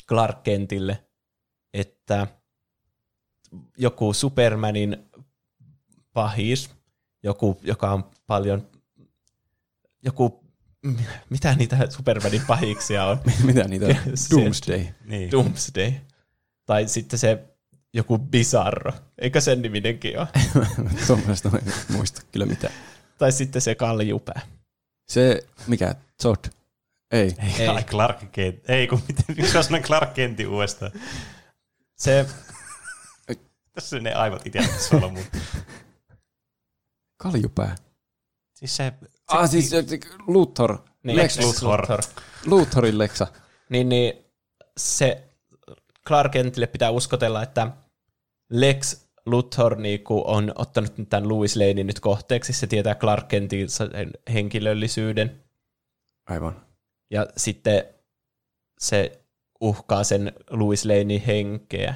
Clark 0.08 0.42
Kentille, 0.42 1.04
että 1.74 2.26
joku 3.78 4.12
Supermanin 4.12 5.10
pahis, 6.12 6.70
joku, 7.22 7.60
joka 7.62 7.90
on 7.90 8.10
paljon, 8.26 8.68
joku, 10.02 10.44
mitä 11.30 11.54
niitä 11.54 11.90
Supermanin 11.90 12.42
pahiksia 12.46 13.04
on? 13.04 13.18
Mitä 13.44 13.68
niitä 13.68 13.86
on? 13.86 13.94
Doomsday. 14.30 14.86
Niin. 15.04 15.30
Doomsday. 15.30 15.92
Tai 16.66 16.88
sitten 16.88 17.18
se 17.18 17.44
joku 17.94 18.18
Bizarro. 18.18 18.92
Eikö 19.18 19.40
sen 19.40 19.62
niminenkin 19.62 20.18
ole? 20.18 20.28
Tuommoista 21.06 21.50
mä 21.50 21.58
en 21.58 21.72
muista 21.88 22.22
kyllä 22.32 22.46
mitään. 22.46 22.74
tai 23.18 23.32
sitten 23.32 23.62
se 23.62 23.74
Kaljupää. 23.74 24.40
Se, 25.08 25.42
mikä, 25.66 25.94
Zod? 26.22 26.36
Ei. 27.10 27.34
Ei, 27.58 27.66
Ei. 27.68 27.84
Clark 27.84 28.32
Kent. 28.32 28.70
Ei, 28.70 28.86
kun 28.88 29.02
miten, 29.08 29.24
miksi 29.36 29.56
mä 29.56 29.62
sanoin 29.62 29.82
Clark 29.82 30.14
Kentin 30.14 30.48
uudestaan? 30.48 30.92
Se, 31.96 32.26
Tässä 33.74 34.00
ne 34.00 34.14
aivot 34.14 34.46
itse 34.46 34.60
suolla 34.88 35.08
mun. 35.08 35.24
Kaljupää. 37.16 37.76
Siis 38.54 38.76
se, 38.76 38.92
Ah, 39.28 39.50
siis 39.50 39.70
se- 39.70 39.82
se- 39.88 39.98
Luthor. 40.26 40.78
niin, 41.02 41.16
Lex 41.16 41.38
Luthor. 41.38 41.86
Luthorin 42.46 42.98
Lexa. 42.98 43.26
Niin, 43.68 43.88
niin 43.88 44.12
se 44.76 45.28
Clark 46.06 46.32
Kentille 46.32 46.66
pitää 46.66 46.90
uskotella, 46.90 47.42
että 47.42 47.70
Lex 48.50 49.10
Luthor 49.26 49.76
niinku 49.76 50.22
on 50.26 50.52
ottanut 50.54 50.92
tämän 51.08 51.28
Louis 51.28 51.56
Lanein 51.56 51.86
nyt 51.86 52.00
kohteeksi. 52.00 52.52
Se 52.52 52.66
tietää 52.66 52.94
Clark 52.94 53.28
Kentin 53.28 53.68
henkilöllisyyden. 54.32 55.44
Aivan. 56.26 56.66
Ja 57.10 57.26
sitten 57.36 57.84
se 58.78 59.24
uhkaa 59.60 60.04
sen 60.04 60.32
Louis 60.50 60.84
Lanein 60.84 61.22
henkeä, 61.22 61.94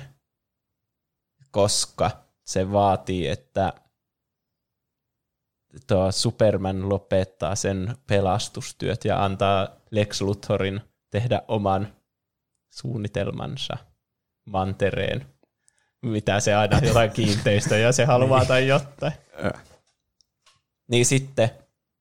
koska 1.50 2.10
se 2.44 2.72
vaatii, 2.72 3.28
että 3.28 3.72
tuo 5.86 6.12
Superman 6.12 6.88
lopettaa 6.88 7.54
sen 7.54 7.96
pelastustyöt 8.06 9.04
ja 9.04 9.24
antaa 9.24 9.68
Lex 9.90 10.20
Luthorin 10.20 10.80
tehdä 11.10 11.42
oman 11.48 11.96
suunnitelmansa 12.70 13.76
mantereen. 14.44 15.26
Mitä 16.02 16.40
se 16.40 16.54
aina 16.54 16.78
jotain 16.82 17.10
kiinteistöjä 17.10 17.92
se 17.92 18.04
haluaa 18.04 18.44
tai 18.44 18.68
jotain. 18.68 19.12
Äh. 19.44 19.64
Niin 20.88 21.06
sitten 21.06 21.50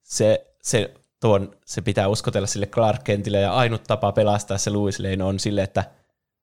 se, 0.03 0.55
se, 0.61 0.93
tuon, 1.21 1.55
se 1.65 1.81
pitää 1.81 2.07
uskotella 2.07 2.47
sille 2.47 2.65
Clark 2.65 3.03
Kentille 3.03 3.39
ja 3.39 3.53
ainut 3.53 3.83
tapa 3.83 4.11
pelastaa 4.11 4.57
se 4.57 4.69
Louis 4.69 4.99
Lane 4.99 5.23
on 5.23 5.39
sille, 5.39 5.63
että 5.63 5.83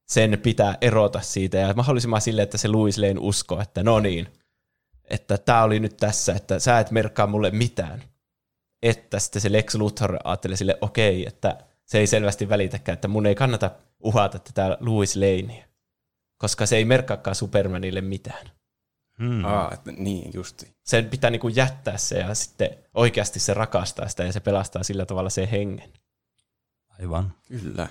sen 0.09 0.39
pitää 0.43 0.79
erota 0.81 1.21
siitä 1.21 1.59
ja 1.59 1.75
mahdollisimman 1.75 2.21
sille, 2.21 2.43
että 2.43 2.59
se 2.59 2.69
Louis 2.69 2.99
Lane 2.99 3.21
uskoo, 3.21 3.61
että 3.61 3.83
no 3.83 4.01
niin, 4.01 4.29
että 5.11 5.39
tämä 5.39 5.63
oli 5.63 5.81
nyt 5.81 5.97
tässä, 5.97 6.33
että 6.33 6.59
sä 6.59 6.79
et 6.79 6.91
merkkaa 6.91 7.27
mulle 7.27 7.51
mitään. 7.51 8.03
Että 8.83 9.19
sitten 9.19 9.43
se 9.43 9.53
Lex 9.53 9.75
Luthor 9.75 10.17
ajattelee 10.25 10.57
sille, 10.57 10.79
okei, 10.81 11.27
että 11.27 11.65
se 11.85 11.99
ei 11.99 12.07
selvästi 12.07 12.49
välitäkään, 12.49 12.95
että 12.95 13.09
mun 13.09 13.27
ei 13.27 13.35
kannata 13.35 13.71
uhata 14.01 14.39
tätä 14.39 14.77
Louis 14.81 15.17
Lanea, 15.17 15.65
koska 16.41 16.67
se 16.67 16.77
ei 16.77 16.85
merkkaakaan 16.85 17.35
Supermanille 17.35 18.01
mitään 18.01 18.51
hmm. 19.19 19.45
Ah, 19.45 19.73
että, 19.73 19.93
niin 19.93 20.31
justi. 20.35 20.75
sen 20.85 21.09
pitää 21.09 21.31
niinku 21.31 21.49
jättää 21.49 21.99
se 21.99 22.19
ja 22.19 22.35
sitten 22.35 22.71
oikeasti 22.95 23.41
se 23.41 23.55
rakastaa 23.55 24.09
sitä 24.09 24.25
ja 24.25 24.33
se 24.33 24.41
pelastaa 24.41 24.83
sillä 24.83 25.07
tavalla 25.07 25.31
sen 25.31 25.49
hengen. 25.49 25.93
aivan. 26.89 27.35
Kyllä. 27.49 27.89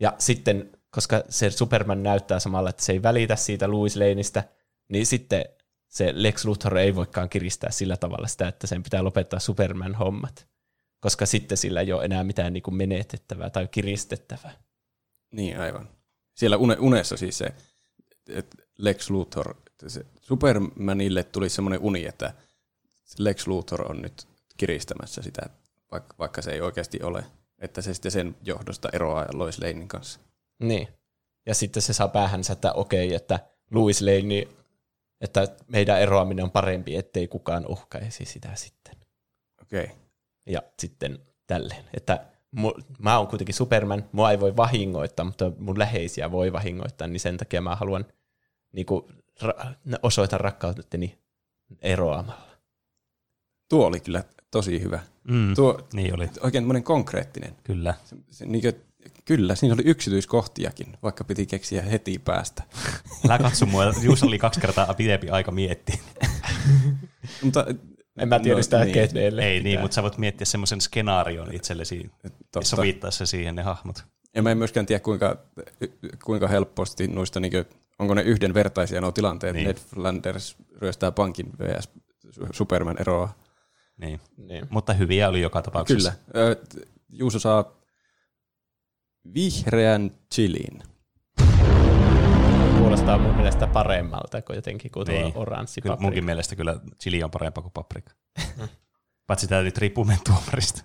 Ja 0.00 0.14
sitten, 0.18 0.70
koska 0.90 1.22
se 1.28 1.50
Superman 1.50 2.02
näyttää 2.02 2.40
samalla, 2.40 2.70
että 2.70 2.84
se 2.84 2.92
ei 2.92 3.02
välitä 3.02 3.36
siitä 3.36 3.70
Louis 3.70 3.96
Laneista, 3.96 4.42
niin 4.88 5.06
sitten 5.06 5.44
se 5.88 6.12
Lex 6.14 6.44
Luthor 6.44 6.78
ei 6.78 6.94
voikaan 6.94 7.28
kiristää 7.28 7.70
sillä 7.70 7.96
tavalla 7.96 8.28
sitä, 8.28 8.48
että 8.48 8.66
sen 8.66 8.82
pitää 8.82 9.04
lopettaa 9.04 9.40
Superman-hommat. 9.40 10.46
Koska 11.00 11.26
sitten 11.26 11.58
sillä 11.58 11.80
ei 11.80 11.92
ole 11.92 12.04
enää 12.04 12.24
mitään 12.24 12.52
niinku 12.52 12.70
menetettävää 12.70 13.50
tai 13.50 13.68
kiristettävää. 13.68 14.52
Niin, 15.30 15.60
aivan. 15.60 15.88
Siellä 16.34 16.56
une, 16.56 16.76
unessa 16.80 17.16
siis 17.16 17.38
se, 17.38 17.54
että 18.28 18.56
Lex 18.78 19.10
Luthor, 19.10 19.54
että 19.66 19.88
se 19.88 20.06
Supermanille 20.20 21.24
tuli 21.24 21.48
semmoinen 21.48 21.80
uni, 21.80 22.06
että 22.06 22.34
Lex 23.18 23.46
Luthor 23.46 23.90
on 23.90 24.02
nyt 24.02 24.28
kiristämässä 24.56 25.22
sitä, 25.22 25.42
vaikka, 25.92 26.14
vaikka 26.18 26.42
se 26.42 26.52
ei 26.52 26.60
oikeasti 26.60 27.02
ole. 27.02 27.24
Että 27.58 27.82
se 27.82 27.94
sitten 27.94 28.12
sen 28.12 28.36
johdosta 28.44 28.88
eroaa 28.92 29.26
Lois 29.32 29.58
Lanein 29.58 29.88
kanssa. 29.88 30.20
Niin. 30.58 30.88
Ja 31.46 31.54
sitten 31.54 31.82
se 31.82 31.92
saa 31.92 32.08
päähänsä, 32.08 32.52
että 32.52 32.72
okei, 32.72 33.14
että 33.14 33.40
Louis 33.70 34.02
Lane, 34.02 34.48
että 35.20 35.48
meidän 35.68 36.00
eroaminen 36.00 36.44
on 36.44 36.50
parempi, 36.50 36.96
ettei 36.96 37.28
kukaan 37.28 37.66
uhkaisi 37.66 38.24
sitä 38.24 38.54
sitten. 38.54 38.96
Okei. 39.62 39.84
Okay. 39.84 39.96
ja 40.46 40.62
sitten 40.78 41.18
tälleen. 41.46 41.84
Että 41.94 42.26
mä 42.98 43.18
oon 43.18 43.26
kuitenkin 43.26 43.54
Superman, 43.54 44.04
mua 44.12 44.30
ei 44.30 44.40
voi 44.40 44.56
vahingoittaa, 44.56 45.24
mutta 45.24 45.52
mun 45.58 45.78
läheisiä 45.78 46.30
voi 46.30 46.52
vahingoittaa, 46.52 47.08
niin 47.08 47.20
sen 47.20 47.36
takia 47.36 47.60
mä 47.60 47.76
haluan 47.76 48.04
niin 48.72 48.86
kuin, 48.86 49.04
ra- 49.44 49.74
osoita 50.02 50.38
rakkauteni 50.38 51.18
eroamalla. 51.82 52.46
Tuo 53.68 53.86
oli 53.86 54.00
kyllä 54.00 54.24
tosi 54.50 54.80
hyvä. 54.82 55.00
Mm. 55.28 55.54
Tuo 55.54 55.88
Niin 55.92 56.14
oli, 56.14 56.28
oikein 56.40 56.64
tämmöinen 56.64 56.82
konkreettinen. 56.82 57.56
kyllä. 57.64 57.94
Se, 58.04 58.16
se, 58.30 58.46
niin 58.46 58.62
kuin, 58.62 58.74
kyllä, 59.24 59.54
siinä 59.54 59.74
oli 59.74 59.82
yksityiskohtiakin, 59.84 60.96
vaikka 61.02 61.24
piti 61.24 61.46
keksiä 61.46 61.82
heti 61.82 62.18
päästä. 62.18 62.62
Älä 63.24 63.38
katso 63.38 63.66
mua, 63.66 63.84
Juuso 64.02 64.26
oli 64.26 64.38
kaksi 64.38 64.60
kertaa 64.60 64.94
pidempi 64.94 65.30
aika 65.30 65.50
miettiä. 65.50 65.96
Mutta, 67.42 67.66
En 68.18 68.28
mä 68.28 68.40
tiedä 68.40 68.56
no, 68.56 68.62
sitä 68.62 68.84
niin. 68.84 69.38
Ei 69.40 69.62
niin, 69.62 69.80
mutta 69.80 69.94
sä 69.94 70.02
voit 70.02 70.18
miettiä 70.18 70.44
semmoisen 70.44 70.80
skenaarion 70.80 71.54
itsellesi 71.54 72.10
ja 72.24 72.30
totta. 72.52 72.68
sovittaa 72.68 73.10
se 73.10 73.26
siihen 73.26 73.54
ne 73.54 73.62
hahmot. 73.62 74.04
Ja 74.34 74.42
mä 74.42 74.50
en 74.50 74.58
myöskään 74.58 74.86
tiedä, 74.86 75.00
kuinka, 75.00 75.36
kuinka 76.24 76.48
helposti 76.48 77.08
noista, 77.08 77.40
niin 77.40 77.52
kuin, 77.52 77.64
onko 77.98 78.14
ne 78.14 78.22
yhdenvertaisia 78.22 79.00
nuo 79.00 79.12
tilanteet. 79.12 79.54
Niin. 79.54 79.66
Ned 79.66 79.76
Flanders 79.76 80.56
ryöstää 80.76 81.12
pankin 81.12 81.52
vs. 81.58 81.88
Superman 82.52 82.96
eroa. 83.00 83.34
Niin. 83.96 84.20
Niin. 84.36 84.66
Mutta 84.70 84.92
hyviä 84.92 85.28
oli 85.28 85.40
joka 85.40 85.62
tapauksessa. 85.62 86.12
Kyllä. 86.32 86.56
Juuso 87.08 87.38
saa 87.38 87.72
vihreän 89.34 90.10
chilin. 90.34 90.82
Kuulostaa 92.94 93.18
mun 93.18 93.36
mielestä 93.36 93.66
paremmalta 93.66 94.42
kuin 94.42 94.56
jotenkin 94.56 94.90
kuin 94.90 95.06
tuo 95.06 95.14
Niin. 95.14 95.32
oranssi 95.36 95.80
Kyllä, 95.80 95.92
paprika. 95.92 96.02
munkin 96.06 96.24
mielestä 96.24 96.56
kyllä 96.56 96.76
chili 97.02 97.22
on 97.22 97.30
parempaa 97.30 97.62
kuin 97.62 97.72
paprika. 97.72 98.12
Paitsi 99.26 99.46
tämä 99.46 99.62
nyt 99.62 99.78
riippuu 99.78 100.04
meidän 100.04 100.24
tuomarista. 100.24 100.84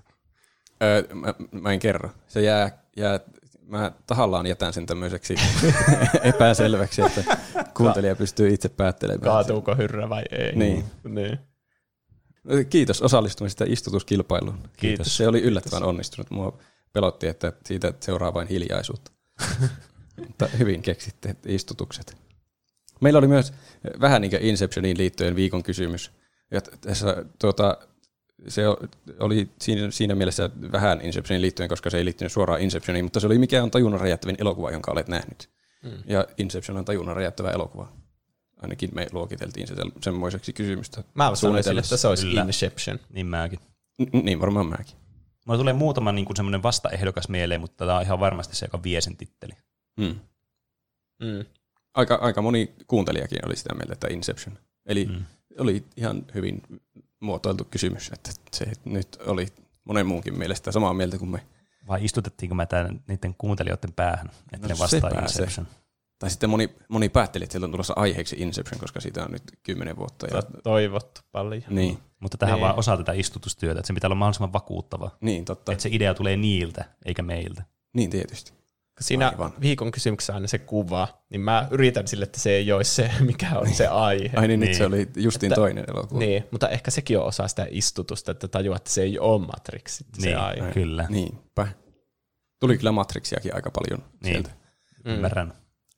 Öö, 0.84 1.04
mä, 1.14 1.34
mä 1.52 1.72
en 1.74 1.80
kerro. 1.80 2.10
Se 2.28 2.42
jää, 2.42 2.84
jää 2.98 3.20
mä 3.66 3.92
tahallaan 4.08 4.46
jätän 4.46 4.74
sen 4.74 4.86
tämmöiseksi 4.86 5.36
epäselväksi, 6.24 7.02
että 7.02 7.38
kuuntelija 7.78 8.16
pystyy 8.16 8.54
itse 8.54 8.70
päättelemään. 8.70 9.32
Kaatuuko 9.32 9.76
hyrrä 9.76 10.10
vai 10.10 10.24
ei. 10.32 10.56
Niin. 10.56 10.86
niin. 11.04 11.40
Kiitos 12.70 13.02
osallistumisesta 13.02 13.66
istutuskilpailuun. 13.68 14.60
Kiitos. 14.78 15.18
Se 15.18 15.28
oli 15.28 15.42
yllättävän 15.42 15.84
onnistunut. 15.84 16.32
Mua 16.32 16.58
pelotti, 16.94 17.28
että 17.28 17.54
siitä 17.66 17.94
seuraa 18.00 18.34
vain 18.34 18.48
hiljaisuutta. 18.48 19.12
Mutta 20.28 20.48
hyvin 20.60 20.82
keksitte 20.82 21.36
istutukset. 21.46 22.18
Meillä 23.02 23.20
oli 23.20 23.28
myös 23.28 23.54
vähän 24.02 24.22
niin 24.22 24.30
kuin 24.30 24.42
Inceptioniin 24.42 24.98
liittyen 24.98 25.36
viikon 25.36 25.64
kysymys. 25.64 26.12
Ja 26.52 26.62
tässä, 26.62 27.26
tuota, 27.40 27.78
se 28.48 28.64
oli 29.20 29.50
siinä, 29.62 29.92
siinä 29.92 30.16
mielessä 30.16 30.50
vähän 30.72 31.02
Inceptioniin 31.02 31.42
liittyen, 31.42 31.70
koska 31.70 31.90
se 31.90 31.98
ei 31.98 32.06
liittynyt 32.06 32.32
suoraan 32.32 32.62
Inceptioniin, 32.62 33.06
mutta 33.06 33.20
se 33.20 33.28
oli 33.28 33.38
mikä 33.38 33.64
on 33.64 33.72
tajunnan 33.72 34.02
räjähtävin 34.02 34.36
elokuva, 34.40 34.72
jonka 34.72 34.92
olet 34.92 35.08
nähnyt. 35.08 35.50
Mm. 35.84 35.92
Ja 36.08 36.26
Inception 36.38 36.78
on 36.78 36.86
tajunnan 36.86 37.16
räjähtävä 37.16 37.52
elokuva. 37.52 37.92
Ainakin 38.62 38.90
me 38.94 39.08
luokiteltiin 39.12 39.68
se 39.68 39.76
semmoiseksi 40.04 40.54
kysymystä. 40.54 41.04
Mä 41.14 41.36
suunnitellessa. 41.36 41.96
että 41.96 42.02
se 42.02 42.08
olisi 42.08 42.28
Kyllä. 42.28 42.42
Inception. 42.42 43.00
Niin 43.10 43.26
mäkin. 43.26 43.60
N- 44.02 44.26
niin 44.26 44.42
varmaan 44.42 44.66
mäkin. 44.66 44.96
Mulla 45.46 45.60
tulee 45.60 45.74
muutama 45.74 46.12
niin 46.12 46.36
semmoinen 46.36 46.64
vastaehdokas 46.64 47.30
mieleen, 47.30 47.62
mutta 47.62 47.86
tämä 47.86 47.98
on 47.98 48.04
ihan 48.04 48.20
varmasti 48.20 48.56
se, 48.56 48.66
joka 48.66 48.84
vie 48.84 49.02
sen 49.02 49.18
titteli. 49.18 49.54
Mm. 49.98 50.20
Mm. 51.20 51.46
Aika, 51.94 52.16
aika 52.16 52.42
moni 52.42 52.74
kuuntelijakin 52.88 53.46
oli 53.46 53.56
sitä 53.56 53.74
mieltä, 53.76 53.94
että 53.94 54.08
Inception. 54.12 54.58
Eli 54.86 55.06
mm. 55.06 55.24
oli 55.58 55.84
ihan 55.98 56.26
hyvin 56.34 56.62
muotoiltu 57.20 57.68
kysymys, 57.72 58.12
että 58.14 58.32
se 58.54 58.72
nyt 58.86 59.18
oli 59.26 59.48
monen 59.84 60.06
muunkin 60.08 60.38
mielestä 60.38 60.72
samaa 60.72 60.94
mieltä 60.94 61.18
kuin 61.18 61.32
me. 61.32 61.46
Vai 61.88 62.06
istutettiinko 62.06 62.56
mä 62.56 62.66
tämän 62.66 63.04
niiden 63.08 63.36
kuuntelijoiden 63.38 63.94
päähän, 63.94 64.30
että 64.54 64.68
No 64.68 64.74
ne 64.74 64.80
vastaa. 64.80 65.10
Inception? 65.22 65.68
Tai 66.20 66.30
sitten 66.30 66.50
moni, 66.50 66.76
moni 66.88 67.10
päätteli, 67.10 67.44
että 67.44 67.52
sieltä 67.52 67.66
on 67.66 67.72
tulossa 67.72 67.94
aiheeksi 67.98 68.36
Inception, 68.40 68.80
koska 68.80 69.00
siitä 69.00 69.24
on 69.24 69.32
nyt 69.32 69.44
kymmenen 69.64 69.98
vuotta. 69.98 70.28
Ja, 70.36 70.42
toivottu 70.64 71.22
paljon. 71.32 71.64
niin, 71.70 71.98
Mutta 72.20 72.38
tähän 72.38 72.56
Niin. 72.56 72.62
vaan 72.62 72.80
osa 72.80 72.98
tätä 72.98 73.12
istutustyötä, 73.12 73.80
että 73.80 73.88
se 73.88 73.94
pitää 73.94 74.08
olla 74.08 74.16
mahdollisimman 74.16 74.54
vakuuttava. 74.54 75.12
niin, 75.22 75.46
totta. 75.46 75.72
Että 75.72 75.82
se 75.82 75.90
idea 75.92 76.14
tulee 76.14 76.38
niiltä, 76.38 76.86
eikä 77.06 77.22
meiltä. 77.22 77.64
Niin 77.94 78.10
tietysti. 78.10 78.54
Siinä 79.00 79.30
Aivan. 79.30 79.54
viikon 79.62 79.92
kysymyksessä 79.92 80.34
aina 80.34 80.48
se 80.48 80.58
kuva, 80.58 81.08
niin 81.30 81.42
mä 81.42 81.68
yritän 81.72 82.08
sille, 82.08 82.24
että 82.24 82.40
se 82.40 82.52
ei 82.52 82.72
olisi 82.72 82.96
se, 82.96 83.12
mikä 83.28 83.50
on 83.60 83.74
se 83.74 83.88
aihe. 83.88 84.32
Ai 84.36 84.48
niin, 84.48 84.60
nyt 84.60 84.70
Niin. 84.70 84.78
se 84.78 84.86
oli 84.86 85.08
justiin 85.16 85.52
Että- 85.52 85.62
toinen 85.62 85.86
elokuva. 85.88 86.20
Niin, 86.20 86.44
mutta 86.52 86.70
ehkä 86.70 86.92
sekin 86.92 87.20
on 87.20 87.26
osa 87.26 87.48
sitä 87.48 87.68
istutusta, 87.70 88.32
että 88.32 88.48
tajuaa, 88.48 88.76
että 88.78 88.90
se 88.90 89.02
ei 89.02 89.20
ole 89.20 89.46
Matrix 89.46 89.92
sitten 89.92 90.22
se 90.22 90.28
Niin. 90.28 90.38
aihe. 90.40 90.72
Kyllä. 90.72 91.06
Niinpä. 91.10 91.68
Tuli 92.60 92.78
kyllä 92.78 92.92
Matrixiakin 92.92 93.56
aika 93.56 93.72
paljon 93.72 94.00
Niin. 94.24 94.34
sieltä. 94.34 94.50
Mm. 95.06 95.12
Ymmärrän. 95.12 95.54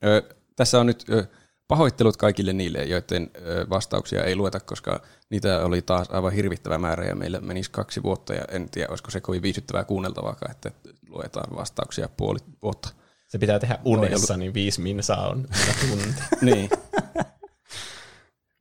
Ö, 0.05 0.35
tässä 0.55 0.79
on 0.79 0.85
nyt 0.85 1.05
ö, 1.09 1.27
pahoittelut 1.71 2.17
kaikille 2.17 2.53
niille, 2.53 2.83
joiden 2.83 3.31
vastauksia 3.69 4.23
ei 4.23 4.35
lueta, 4.35 4.59
koska 4.59 5.01
niitä 5.29 5.65
oli 5.65 5.81
taas 5.81 6.07
aivan 6.09 6.33
hirvittävä 6.33 6.77
määrä 6.77 7.05
ja 7.05 7.15
meillä 7.15 7.39
menisi 7.39 7.71
kaksi 7.71 8.03
vuotta 8.03 8.33
ja 8.33 8.45
en 8.49 8.69
tiedä, 8.69 8.87
olisiko 8.89 9.11
se 9.11 9.21
kovin 9.21 9.41
viihdyttävää 9.41 9.83
kuunneltavaakaan, 9.83 10.51
että 10.51 10.71
luetaan 11.09 11.55
vastauksia 11.55 12.09
puoli 12.17 12.39
vuotta. 12.61 12.89
Se 13.27 13.37
pitää 13.37 13.59
tehdä 13.59 13.79
unessa, 13.85 14.37
niin 14.37 14.53
viisi 14.53 14.81
minsaa 14.81 15.29
on 15.29 15.47
tunti. 15.89 16.21
niin. 16.45 16.69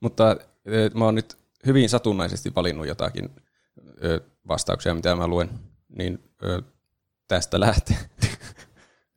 Mutta 0.01 0.37
mä 0.95 1.05
oon 1.05 1.15
nyt 1.15 1.37
hyvin 1.67 1.89
satunnaisesti 1.89 2.53
valinnut 2.55 2.87
jotakin 2.87 3.31
vastauksia, 4.49 4.95
mitä 4.95 5.15
mä 5.15 5.29
luen, 5.29 5.51
niin 5.89 6.31
tästä 7.29 7.61
lähtee. 7.61 7.97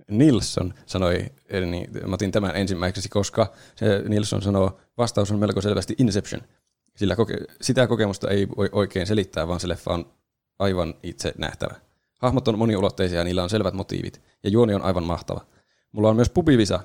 Nilsson 0.08 0.74
sanoi, 0.86 1.26
niin, 1.66 1.90
mä 2.08 2.14
otin 2.14 2.32
tämän 2.32 2.56
ensimmäiseksi, 2.56 3.10
koska 3.10 3.54
se 3.76 4.04
Nilsson 4.08 4.42
sanoo, 4.42 4.80
vastaus 4.98 5.32
on 5.32 5.40
melko 5.40 5.62
selvästi 5.62 5.96
Inception. 5.98 6.42
Sillä 6.96 7.16
koke- 7.16 7.54
sitä 7.62 7.88
kokemusta 7.88 8.30
ei 8.30 8.48
voi 8.58 8.70
oikein 8.72 9.08
selittää, 9.08 9.48
vaan 9.48 9.60
se 9.60 9.68
leffa 9.68 9.94
on 9.94 10.14
aivan 10.60 10.94
itse 11.04 11.34
nähtävä. 11.38 11.76
Hahmot 12.20 12.48
on 12.48 12.60
moniulotteisia 12.60 13.18
ja 13.18 13.24
niillä 13.24 13.44
on 13.44 13.50
selvät 13.50 13.74
motiivit, 13.74 14.22
ja 14.44 14.50
juoni 14.50 14.74
on 14.74 14.82
aivan 14.82 15.04
mahtava. 15.04 15.46
Mulla 15.92 16.10
on 16.10 16.16
myös 16.16 16.30
pubivisa. 16.30 16.80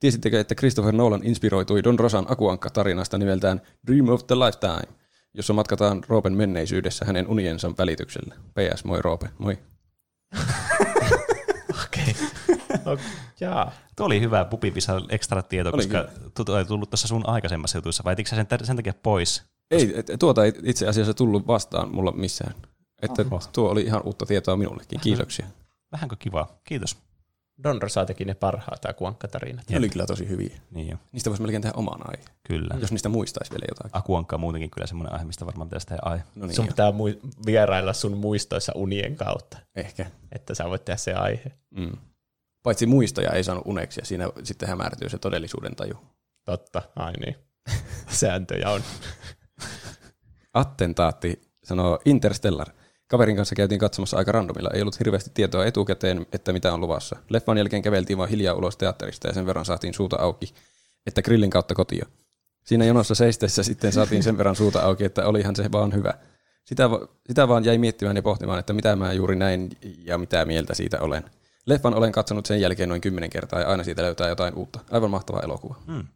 Tiesittekö, 0.00 0.40
että 0.40 0.54
Christopher 0.54 0.94
Nolan 0.94 1.24
inspiroitui 1.24 1.84
Don 1.84 1.98
Rosan 1.98 2.26
akuankka-tarinasta 2.28 3.18
nimeltään 3.18 3.60
Dream 3.86 4.08
of 4.08 4.26
the 4.26 4.34
Lifetime, 4.34 4.98
jossa 5.34 5.52
matkataan 5.52 6.04
Roopen 6.08 6.36
menneisyydessä 6.36 7.04
hänen 7.04 7.28
uniensa 7.28 7.72
välityksellä. 7.78 8.34
PS, 8.34 8.84
moi 8.84 9.02
Roope, 9.02 9.28
moi. 9.38 9.58
No, 12.84 12.98
jaa. 13.40 13.72
Tuo 13.96 14.06
oli 14.06 14.20
hyvä 14.20 14.44
pupivisa 14.44 15.00
ekstra 15.08 15.42
tieto, 15.42 15.68
Oli 15.68 15.76
koska 15.76 16.04
tuo 16.46 16.58
ei 16.58 16.64
tullut 16.64 16.90
tuossa 16.90 17.08
sun 17.08 17.28
aikaisemmassa 17.28 17.78
jutussa, 17.78 18.04
vai 18.04 18.12
etikö 18.12 18.30
sä 18.30 18.36
sen, 18.36 18.46
sen 18.62 18.76
takia 18.76 18.94
pois? 19.02 19.42
Ei, 19.70 19.92
et- 19.98 20.10
tuota 20.18 20.44
ei 20.44 20.52
itse 20.62 20.88
asiassa 20.88 21.14
tullut 21.14 21.46
vastaan 21.46 21.94
mulla 21.94 22.12
missään. 22.12 22.54
Että 23.02 23.24
Oho. 23.30 23.40
tuo 23.52 23.70
oli 23.70 23.82
ihan 23.82 24.02
uutta 24.04 24.26
tietoa 24.26 24.56
minullekin. 24.56 25.00
Kiitoksia. 25.00 25.46
Vähänkö 25.92 26.16
kiva? 26.18 26.46
Kiitos. 26.64 26.96
Don 27.64 27.82
Rosa 27.82 28.06
teki 28.06 28.24
ne 28.24 28.34
parhaat 28.34 28.84
akuankkatarinat. 28.84 29.70
Ne 29.70 29.78
oli 29.78 29.88
kyllä 29.88 30.06
tosi 30.06 30.28
hyviä. 30.28 30.60
Niin 30.70 30.88
jo, 30.88 30.96
Niistä 31.12 31.30
voisi 31.30 31.42
melkein 31.42 31.62
tehdä 31.62 31.74
oman 31.76 32.00
aihe, 32.10 32.24
kyllä. 32.46 32.74
jos 32.80 32.90
niistä 32.90 33.08
muistaisi 33.08 33.50
vielä 33.52 33.64
jotakin. 33.68 33.90
Akuankka 33.98 34.36
on 34.36 34.40
muutenkin 34.40 34.70
kyllä 34.70 34.86
semmoinen 34.86 35.12
aihe, 35.12 35.24
mistä 35.24 35.46
varmaan 35.46 35.68
pitäisi 35.68 35.86
tehdä 35.86 36.00
aihe. 36.04 36.24
No 36.34 36.46
niin, 36.46 36.56
Sun 36.56 36.64
jo. 36.64 36.68
pitää 36.70 36.90
mui- 36.92 37.18
vierailla 37.46 37.92
sun 37.92 38.16
muistoissa 38.16 38.72
unien 38.74 39.16
kautta, 39.16 39.58
ehkä. 39.76 40.06
että 40.32 40.54
sä 40.54 40.64
voit 40.68 40.84
tehdä 40.84 40.96
se 40.96 41.12
aihe. 41.14 41.52
Mm. 41.70 41.92
Paitsi 42.64 42.86
muistoja 42.86 43.32
ei 43.32 43.44
saanut 43.44 43.66
uneksi 43.66 44.00
ja 44.00 44.06
siinä 44.06 44.28
sitten 44.42 44.68
hämärtyy 44.68 45.08
se 45.08 45.18
todellisuuden 45.18 45.76
taju. 45.76 45.94
Totta, 46.44 46.82
ai 46.96 47.12
niin. 47.12 47.36
Sääntöjä 48.20 48.70
on. 48.70 48.80
Attentaatti 50.54 51.42
sanoo 51.64 51.98
Interstellar. 52.04 52.68
Kaverin 53.06 53.36
kanssa 53.36 53.54
käytiin 53.54 53.78
katsomassa 53.78 54.16
aika 54.16 54.32
randomilla. 54.32 54.70
Ei 54.74 54.80
ollut 54.80 54.98
hirveästi 54.98 55.30
tietoa 55.34 55.66
etukäteen, 55.66 56.26
että 56.32 56.52
mitä 56.52 56.74
on 56.74 56.80
luvassa. 56.80 57.16
Leffan 57.30 57.58
jälkeen 57.58 57.82
käveltiin 57.82 58.18
vaan 58.18 58.28
hiljaa 58.28 58.54
ulos 58.54 58.76
teatterista 58.76 59.28
ja 59.28 59.34
sen 59.34 59.46
verran 59.46 59.64
saatiin 59.64 59.94
suuta 59.94 60.16
auki, 60.16 60.54
että 61.06 61.22
grillin 61.22 61.50
kautta 61.50 61.74
kotia. 61.74 62.06
Siinä 62.64 62.84
jonossa 62.84 63.14
seistessä 63.14 63.62
sitten 63.62 63.92
saatiin 63.92 64.22
sen 64.22 64.38
verran 64.38 64.56
suuta 64.56 64.80
auki, 64.80 65.04
että 65.04 65.26
olihan 65.26 65.56
se 65.56 65.72
vaan 65.72 65.94
hyvä. 65.94 66.14
Sitä, 66.64 66.90
sitä 67.26 67.48
vaan 67.48 67.64
jäi 67.64 67.78
miettimään 67.78 68.16
ja 68.16 68.22
pohtimaan, 68.22 68.58
että 68.58 68.72
mitä 68.72 68.96
mä 68.96 69.12
juuri 69.12 69.36
näin 69.36 69.70
ja 70.04 70.18
mitä 70.18 70.44
mieltä 70.44 70.74
siitä 70.74 71.00
olen. 71.00 71.24
Leffan 71.66 71.94
olen 71.94 72.12
katsonut 72.12 72.46
sen 72.46 72.60
jälkeen 72.60 72.88
noin 72.88 73.00
kymmenen 73.00 73.30
kertaa 73.30 73.60
ja 73.60 73.68
aina 73.68 73.84
siitä 73.84 74.02
löytää 74.02 74.28
jotain 74.28 74.54
uutta. 74.54 74.80
Aivan 74.90 75.10
mahtava 75.10 75.40
elokuva. 75.40 75.74
Hmm. 75.86 76.06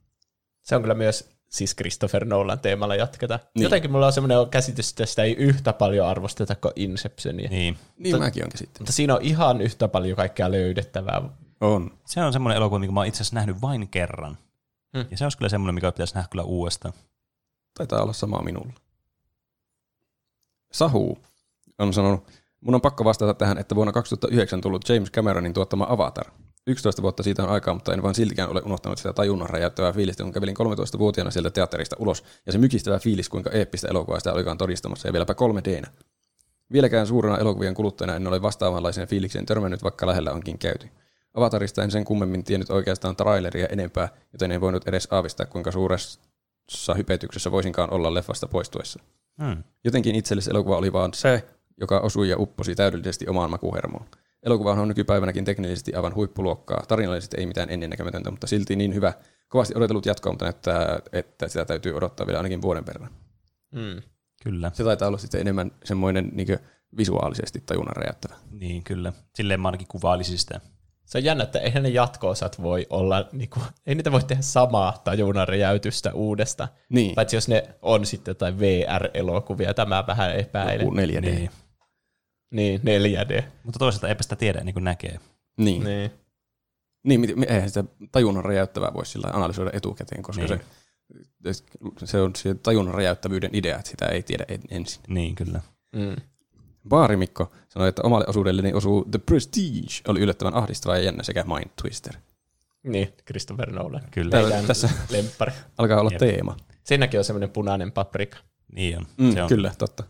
Se 0.62 0.76
on 0.76 0.82
kyllä 0.82 0.94
myös 0.94 1.30
siis 1.48 1.76
Christopher 1.76 2.24
Nolan 2.24 2.60
teemalla 2.60 2.94
jatketa. 2.94 3.38
Niin. 3.54 3.62
Jotenkin 3.62 3.90
mulla 3.92 4.06
on 4.06 4.12
semmoinen 4.12 4.50
käsitys, 4.50 4.90
että 4.90 5.06
sitä 5.06 5.22
ei 5.22 5.32
yhtä 5.32 5.72
paljon 5.72 6.06
arvosteta 6.06 6.54
kuin 6.54 6.72
Inceptionia. 6.76 7.48
Niin. 7.48 7.74
Niin. 7.74 7.78
Niin 7.98 8.14
Mutta- 8.14 8.26
mäkin 8.26 8.44
on 8.44 8.50
käsittänyt. 8.50 8.80
Mutta 8.80 8.92
siinä 8.92 9.14
on 9.14 9.22
ihan 9.22 9.60
yhtä 9.60 9.88
paljon 9.88 10.16
kaikkea 10.16 10.52
löydettävää. 10.52 11.22
On. 11.60 11.90
Se 12.06 12.22
on 12.22 12.32
semmoinen 12.32 12.56
elokuva, 12.56 12.78
mikä 12.78 12.92
mä 12.92 13.00
oon 13.00 13.06
itse 13.06 13.16
asiassa 13.22 13.34
nähnyt 13.34 13.62
vain 13.62 13.88
kerran. 13.88 14.38
Hmm. 14.96 15.06
Ja 15.10 15.16
se 15.16 15.24
olisi 15.24 15.38
kyllä 15.38 15.48
semmoinen, 15.48 15.74
mikä 15.74 15.92
pitäisi 15.92 16.14
nähdä 16.14 16.28
kyllä 16.30 16.44
uudestaan. 16.44 16.94
Taitaa 17.74 18.02
olla 18.02 18.12
sama 18.12 18.42
minulla. 18.42 18.72
Sahu 20.72 21.18
on 21.78 21.92
sanonut, 21.94 22.26
mun 22.60 22.74
on 22.74 22.80
pakko 22.80 23.04
vastata 23.04 23.34
tähän, 23.34 23.58
että 23.58 23.74
vuonna 23.74 23.92
2009 23.92 24.60
tullut 24.60 24.88
James 24.88 25.10
Cameronin 25.10 25.54
tuottama 25.54 25.86
Avatar. 25.88 26.26
11 26.66 27.02
vuotta 27.02 27.22
siitä 27.22 27.42
on 27.42 27.48
aikaa, 27.48 27.74
mutta 27.74 27.94
en 27.94 28.02
vaan 28.02 28.14
siltikään 28.14 28.50
ole 28.50 28.62
unohtanut 28.64 28.98
sitä 28.98 29.12
tajunnan 29.12 29.50
räjäyttävää 29.50 29.92
fiilistä, 29.92 30.22
kun 30.22 30.32
kävelin 30.32 30.56
13-vuotiaana 30.56 31.30
sieltä 31.30 31.50
teatterista 31.50 31.96
ulos. 31.98 32.24
Ja 32.46 32.52
se 32.52 32.58
mykistävä 32.58 32.98
fiilis, 32.98 33.28
kuinka 33.28 33.50
eeppistä 33.50 33.88
elokuvaa 33.88 34.20
sitä 34.20 34.32
olikaan 34.32 34.58
todistamassa, 34.58 35.08
ja 35.08 35.12
vieläpä 35.12 35.32
3Dnä. 35.32 35.90
Vieläkään 36.72 37.06
suurena 37.06 37.38
elokuvien 37.38 37.74
kuluttajana 37.74 38.16
en 38.16 38.26
ole 38.26 38.42
vastaavanlaiseen 38.42 39.08
fiilikseen 39.08 39.46
törmännyt, 39.46 39.82
vaikka 39.82 40.06
lähellä 40.06 40.32
onkin 40.32 40.58
käyty. 40.58 40.88
Avatarista 41.34 41.82
en 41.82 41.90
sen 41.90 42.04
kummemmin 42.04 42.44
tiennyt 42.44 42.70
oikeastaan 42.70 43.16
traileria 43.16 43.66
enempää, 43.66 44.08
joten 44.32 44.52
en 44.52 44.60
voinut 44.60 44.88
edes 44.88 45.08
aavistaa, 45.10 45.46
kuinka 45.46 45.72
suuressa 45.72 46.94
hypetyksessä 46.96 47.50
voisinkaan 47.50 47.92
olla 47.92 48.14
leffasta 48.14 48.46
poistuessa. 48.46 49.00
Hmm. 49.42 49.64
Jotenkin 49.84 50.14
itselle 50.14 50.42
se 50.42 50.50
elokuva 50.50 50.76
oli 50.76 50.92
vaan 50.92 51.14
se, 51.14 51.44
joka 51.80 52.00
osui 52.00 52.28
ja 52.28 52.36
upposi 52.38 52.74
täydellisesti 52.74 53.28
omaan 53.28 53.50
makuhermoon. 53.50 54.06
Elokuva 54.42 54.72
on 54.72 54.88
nykypäivänäkin 54.88 55.44
teknisesti 55.44 55.94
aivan 55.94 56.14
huippuluokkaa. 56.14 56.82
Tarinallisesti 56.88 57.36
ei 57.40 57.46
mitään 57.46 57.70
ennennäkemätöntä, 57.70 58.30
mutta 58.30 58.46
silti 58.46 58.76
niin 58.76 58.94
hyvä. 58.94 59.12
Kovasti 59.48 59.74
odotellut 59.76 60.06
jatkoa, 60.06 60.32
mutta 60.32 60.44
näyttää, 60.44 60.98
että 61.12 61.48
sitä 61.48 61.64
täytyy 61.64 61.92
odottaa 61.92 62.26
vielä 62.26 62.38
ainakin 62.38 62.62
vuoden 62.62 62.86
verran. 62.86 63.10
Mm. 63.74 64.02
Kyllä. 64.42 64.70
Se 64.74 64.84
taitaa 64.84 65.08
olla 65.08 65.18
sitten 65.18 65.40
enemmän 65.40 65.70
semmoinen 65.84 66.30
niin 66.32 66.58
visuaalisesti 66.96 67.62
tajunnan 67.66 67.96
räjäyttävä. 67.96 68.34
Niin, 68.50 68.84
kyllä. 68.84 69.12
Silleen 69.34 69.60
mä 69.60 69.68
ainakin 69.68 69.88
kuvailisin 69.88 70.38
sitä. 70.38 70.60
Se 71.04 71.18
on 71.18 71.24
jännä, 71.24 71.44
että 71.44 71.58
eihän 71.58 71.82
ne 71.82 71.88
jatko-osat 71.88 72.62
voi 72.62 72.86
olla, 72.90 73.28
niin 73.32 73.50
kuin, 73.50 73.62
ei 73.86 73.94
niitä 73.94 74.12
voi 74.12 74.22
tehdä 74.22 74.42
samaa 74.42 75.00
tajunnan 75.04 75.48
räjäytystä 75.48 76.12
uudesta. 76.12 76.68
Niin, 76.88 77.14
Paitsi 77.14 77.36
jos 77.36 77.48
ne 77.48 77.68
on 77.82 78.06
sitten 78.06 78.30
jotain 78.30 78.58
VR-elokuvia, 78.58 79.74
tämä 79.74 80.04
vähän 80.06 80.36
epäilen. 80.36 80.86
joku 80.86 80.96
4D. 80.96 81.20
Niin. 81.20 81.50
Niin, 82.50 82.80
4D. 82.80 83.42
Mutta 83.64 83.78
toisaalta 83.78 84.08
eipä 84.08 84.22
sitä 84.22 84.36
tiedä 84.36 84.58
ennen 84.58 84.72
kuin 84.74 84.84
näkee. 84.84 85.20
Niin. 85.56 85.84
Niin. 85.84 86.10
Niin, 87.02 87.20
mit- 87.20 87.50
eihän 87.50 87.68
sitä 87.70 87.84
tajunnan 88.12 88.44
räjäyttävää 88.44 88.94
voi 88.94 89.06
sillä 89.06 89.30
analysoida 89.32 89.70
etukäteen, 89.74 90.22
koska 90.22 90.42
Niin. 90.44 90.60
se, 91.52 91.64
se 92.04 92.20
on 92.20 92.36
se 92.36 92.54
tajunnan 92.54 92.94
räjäyttävyyden 92.94 93.50
idea, 93.54 93.76
että 93.78 93.90
sitä 93.90 94.06
ei 94.06 94.22
tiedä 94.22 94.44
en- 94.48 94.60
ensin. 94.70 95.02
Niin, 95.08 95.34
kyllä. 95.34 95.60
Mm. 95.92 96.16
Baarimikko 96.88 97.52
sanoi, 97.68 97.88
että 97.88 98.02
omalle 98.04 98.24
osuudelleni 98.28 98.72
osuu 98.72 99.04
The 99.10 99.18
Prestige, 99.18 99.94
oli 100.08 100.20
yllättävän 100.20 100.54
ahdistava 100.54 100.96
ja 100.96 101.02
jännä 101.02 101.22
sekä 101.22 101.44
Mind 101.44 101.70
Twister. 101.82 102.14
Niin, 102.82 103.12
Christopher 103.26 103.70
Nolan. 103.72 104.02
Kyllä. 104.10 104.30
Täällä- 104.30 104.62
tässä- 104.66 104.90
lemppari. 105.10 105.52
Alkaa 105.78 106.00
olla 106.00 106.10
Jep. 106.10 106.18
teema. 106.18 106.56
Siinäkin 106.84 107.20
on 107.20 107.24
semmoinen 107.24 107.50
punainen 107.50 107.92
paprika. 107.92 108.38
Niin 108.72 108.98
on. 108.98 109.06
Mm, 109.18 109.32
se 109.32 109.42
on. 109.42 109.48
Kyllä, 109.48 109.72
totta. 109.78 110.04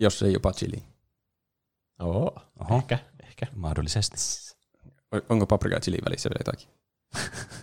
Jos 0.00 0.22
ei 0.22 0.32
jopa 0.32 0.52
chili. 0.52 0.82
Oo, 2.00 2.36
Oho. 2.60 2.76
ehkä, 2.76 2.98
ehkä. 3.22 3.46
Mahdollisesti. 3.54 4.16
Onko 5.28 5.46
paprika 5.46 5.80
chili 5.80 5.98
välissä 6.04 6.28
vielä 6.28 6.40
jotakin? 6.40 6.68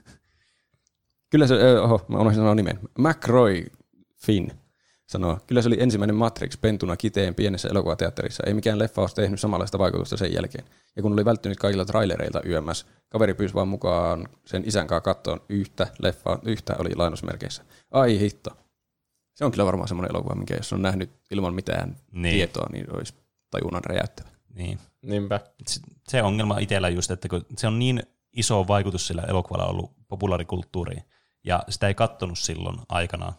Kyllä 1.31 1.47
se, 1.47 1.79
oho, 1.79 2.05
mä 2.07 2.17
unohdin 2.17 2.35
sanoa 2.35 2.55
nimen. 2.55 2.79
McRoy 2.97 3.65
Finn 4.25 4.51
sanoo, 5.07 5.39
kyllä 5.47 5.61
se 5.61 5.67
oli 5.67 5.77
ensimmäinen 5.79 6.15
Matrix 6.15 6.61
pentuna 6.61 6.97
kiteen 6.97 7.35
pienessä 7.35 7.69
elokuvateatterissa. 7.69 8.43
Ei 8.47 8.53
mikään 8.53 8.79
leffa 8.79 9.01
olisi 9.01 9.15
tehnyt 9.15 9.39
samanlaista 9.39 9.79
vaikutusta 9.79 10.17
sen 10.17 10.33
jälkeen. 10.33 10.65
Ja 10.95 11.01
kun 11.01 11.13
oli 11.13 11.25
välttynyt 11.25 11.59
kaikilla 11.59 11.85
trailereilta 11.85 12.41
YMS, 12.45 12.85
kaveri 13.09 13.33
pyysi 13.33 13.53
vaan 13.53 13.67
mukaan 13.67 14.27
sen 14.45 14.63
isän 14.65 14.87
kanssa 14.87 15.01
kattoon 15.01 15.41
yhtä 15.49 15.87
leffaa, 15.99 16.39
yhtä 16.45 16.75
oli 16.79 16.95
lainausmerkeissä. 16.95 17.63
Ai 17.91 18.19
hitto. 18.19 18.49
Se 19.35 19.45
on 19.45 19.51
kyllä 19.51 19.65
varmaan 19.65 19.87
semmoinen 19.87 20.11
elokuva, 20.15 20.35
minkä 20.35 20.55
jos 20.55 20.73
on 20.73 20.81
nähnyt 20.81 21.09
ilman 21.31 21.53
mitään 21.53 21.95
niin. 22.11 22.35
tietoa, 22.35 22.67
niin 22.71 22.95
olisi 22.95 23.13
tajunnan 23.53 23.83
räjäyttävä. 23.83 24.29
Niin. 24.55 24.79
Niinpä. 25.01 25.39
Se- 26.09 26.23
ongelma 26.23 26.59
itsellä 26.59 26.89
just, 26.89 27.11
että 27.11 27.29
kun 27.29 27.45
se 27.57 27.67
on 27.67 27.79
niin 27.79 28.03
iso 28.33 28.67
vaikutus 28.67 29.07
sillä 29.07 29.21
elokuvalla 29.21 29.65
ollut 29.65 30.07
populaarikulttuuriin, 30.07 31.03
ja 31.43 31.63
sitä 31.69 31.87
ei 31.87 31.93
kattonut 31.93 32.39
silloin 32.39 32.79
aikanaan, 32.89 33.33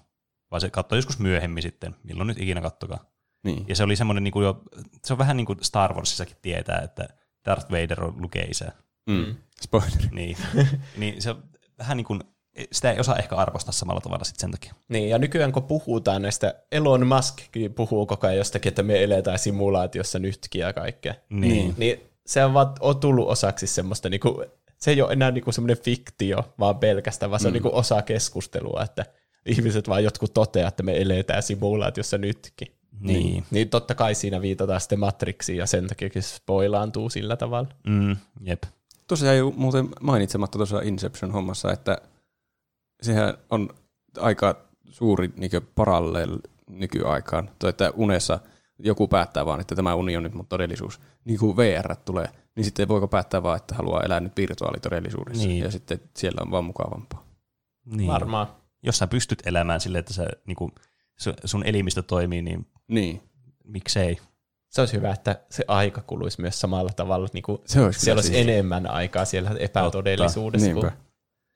vaan 0.50 0.60
se 0.60 0.70
katsoi 0.70 0.98
joskus 0.98 1.18
myöhemmin 1.18 1.62
sitten, 1.62 1.96
milloin 2.02 2.26
nyt 2.26 2.38
ikinä 2.38 2.60
kattokaa. 2.60 3.04
Niin. 3.44 3.64
Ja 3.68 3.76
se 3.76 3.84
oli 3.84 3.96
semmoinen, 3.96 4.24
niin 4.24 4.32
kuin 4.32 4.44
jo, 4.44 4.62
se 5.04 5.12
on 5.12 5.18
vähän 5.18 5.36
niin 5.36 5.46
kuin 5.46 5.58
Star 5.62 5.94
Warsissakin 5.94 6.36
tietää, 6.42 6.78
että 6.78 7.08
Darth 7.44 7.70
Vader 7.70 8.04
on 8.04 8.22
lukee 8.22 8.44
isä. 8.44 8.72
Mm. 9.06 9.36
Spoileri. 9.60 10.08
Niin, 10.12 10.36
niin 10.96 11.22
se 11.22 11.30
on 11.30 11.42
vähän 11.78 11.96
niin 11.96 12.04
kuin, 12.04 12.20
sitä 12.72 12.92
ei 12.92 13.00
osaa 13.00 13.16
ehkä 13.16 13.36
arvostaa 13.36 13.72
samalla 13.72 14.00
tavalla 14.00 14.24
sitten 14.24 14.40
sen 14.40 14.50
takia. 14.50 14.74
Niin, 14.88 15.08
ja 15.08 15.18
nykyään 15.18 15.52
kun 15.52 15.62
puhutaan 15.62 16.22
näistä, 16.22 16.54
Elon 16.72 17.06
Musk 17.06 17.38
puhuu 17.74 18.06
koko 18.06 18.26
ajan 18.26 18.38
jostakin, 18.38 18.68
että 18.68 18.82
me 18.82 19.04
eletään 19.04 19.38
simulaatiossa 19.38 20.18
nytkin 20.18 20.60
ja 20.60 20.72
kaikkea. 20.72 21.14
Niin. 21.30 21.74
Niin 21.76 22.00
se 22.26 22.44
on 22.44 22.54
vaan 22.54 22.72
on 22.80 23.00
tullut 23.00 23.28
osaksi 23.28 23.66
semmoista, 23.66 24.08
niinku, 24.08 24.44
se 24.78 24.90
ei 24.90 25.02
ole 25.02 25.12
enää 25.12 25.30
niinku 25.30 25.52
semmoinen 25.52 25.78
fiktio, 25.78 26.54
vaan 26.58 26.78
pelkästään, 26.78 27.30
vaan 27.30 27.40
se 27.40 27.46
on 27.46 27.52
niinku 27.52 27.70
osa 27.72 28.02
keskustelua, 28.02 28.82
että 28.82 29.06
ihmiset 29.46 29.88
vaan 29.88 30.04
jotkut 30.04 30.34
toteaa, 30.34 30.68
että 30.68 30.82
me 30.82 31.00
eletään 31.02 31.42
simulaatiossa 31.42 32.18
nytkin. 32.18 32.68
Niin. 33.00 33.44
Niin 33.50 33.68
totta 33.68 33.94
kai 33.94 34.14
siinä 34.14 34.40
viitataan 34.40 34.80
sitten 34.80 35.00
Matrixiin 35.00 35.58
ja 35.58 35.66
sen 35.66 35.86
takia 35.86 36.08
spoilaantuu 36.20 37.10
sillä 37.10 37.36
tavalla. 37.36 37.68
Mm, 37.86 38.16
jep. 38.40 38.62
Tuossa 39.06 39.26
jäi 39.26 39.42
muuten 39.56 39.88
mainitsematta 40.00 40.58
tuossa 40.58 40.80
Inception-hommassa, 40.80 41.72
että 41.72 41.98
sehän 43.04 43.34
on 43.50 43.68
aika 44.18 44.56
suuri 44.90 45.32
niin 45.36 45.50
parallel 45.74 46.38
nykyaikaan. 46.70 47.50
Tai 47.58 47.70
että 47.70 47.90
unessa 47.94 48.40
joku 48.78 49.08
päättää 49.08 49.46
vaan, 49.46 49.60
että 49.60 49.74
tämä 49.74 49.94
uni 49.94 50.16
on 50.16 50.22
nyt 50.22 50.34
mun 50.34 50.46
todellisuus. 50.46 51.00
Niin 51.24 51.38
kuin 51.38 51.56
VR 51.56 51.96
tulee, 52.04 52.28
niin 52.56 52.64
sitten 52.64 52.88
voiko 52.88 53.08
päättää 53.08 53.42
vaan, 53.42 53.56
että 53.56 53.74
haluaa 53.74 54.02
elää 54.02 54.20
nyt 54.20 54.32
virtuaalitodellisuudessa. 54.36 55.46
Niin. 55.48 55.64
Ja 55.64 55.70
sitten 55.70 56.00
siellä 56.16 56.40
on 56.44 56.50
vaan 56.50 56.64
mukavampaa. 56.64 57.24
Niin. 57.84 58.08
Varmaan. 58.08 58.46
Jos 58.82 58.98
sä 58.98 59.06
pystyt 59.06 59.42
elämään 59.46 59.80
silleen, 59.80 60.00
että 60.00 60.12
sä, 60.12 60.26
niin 60.46 60.56
kuin, 60.56 60.72
sun 61.44 61.66
elimistö 61.66 62.02
toimii, 62.02 62.42
niin 62.42 62.66
Niin. 62.88 63.22
miksei. 63.64 64.18
Se 64.68 64.80
olisi 64.82 64.96
hyvä, 64.96 65.10
että 65.12 65.40
se 65.50 65.64
aika 65.68 66.00
kuluisi 66.06 66.40
myös 66.40 66.60
samalla 66.60 66.90
tavalla. 66.96 67.28
Niin 67.32 67.42
kuin 67.42 67.58
Se 67.66 67.80
olisi 67.80 68.00
siellä 68.00 68.18
olisi 68.18 68.28
siistiä. 68.28 68.54
enemmän 68.54 68.90
aikaa 68.90 69.24
siellä 69.24 69.50
epätodellisuudessa. 69.58 70.66
Niinpä. 70.72 70.92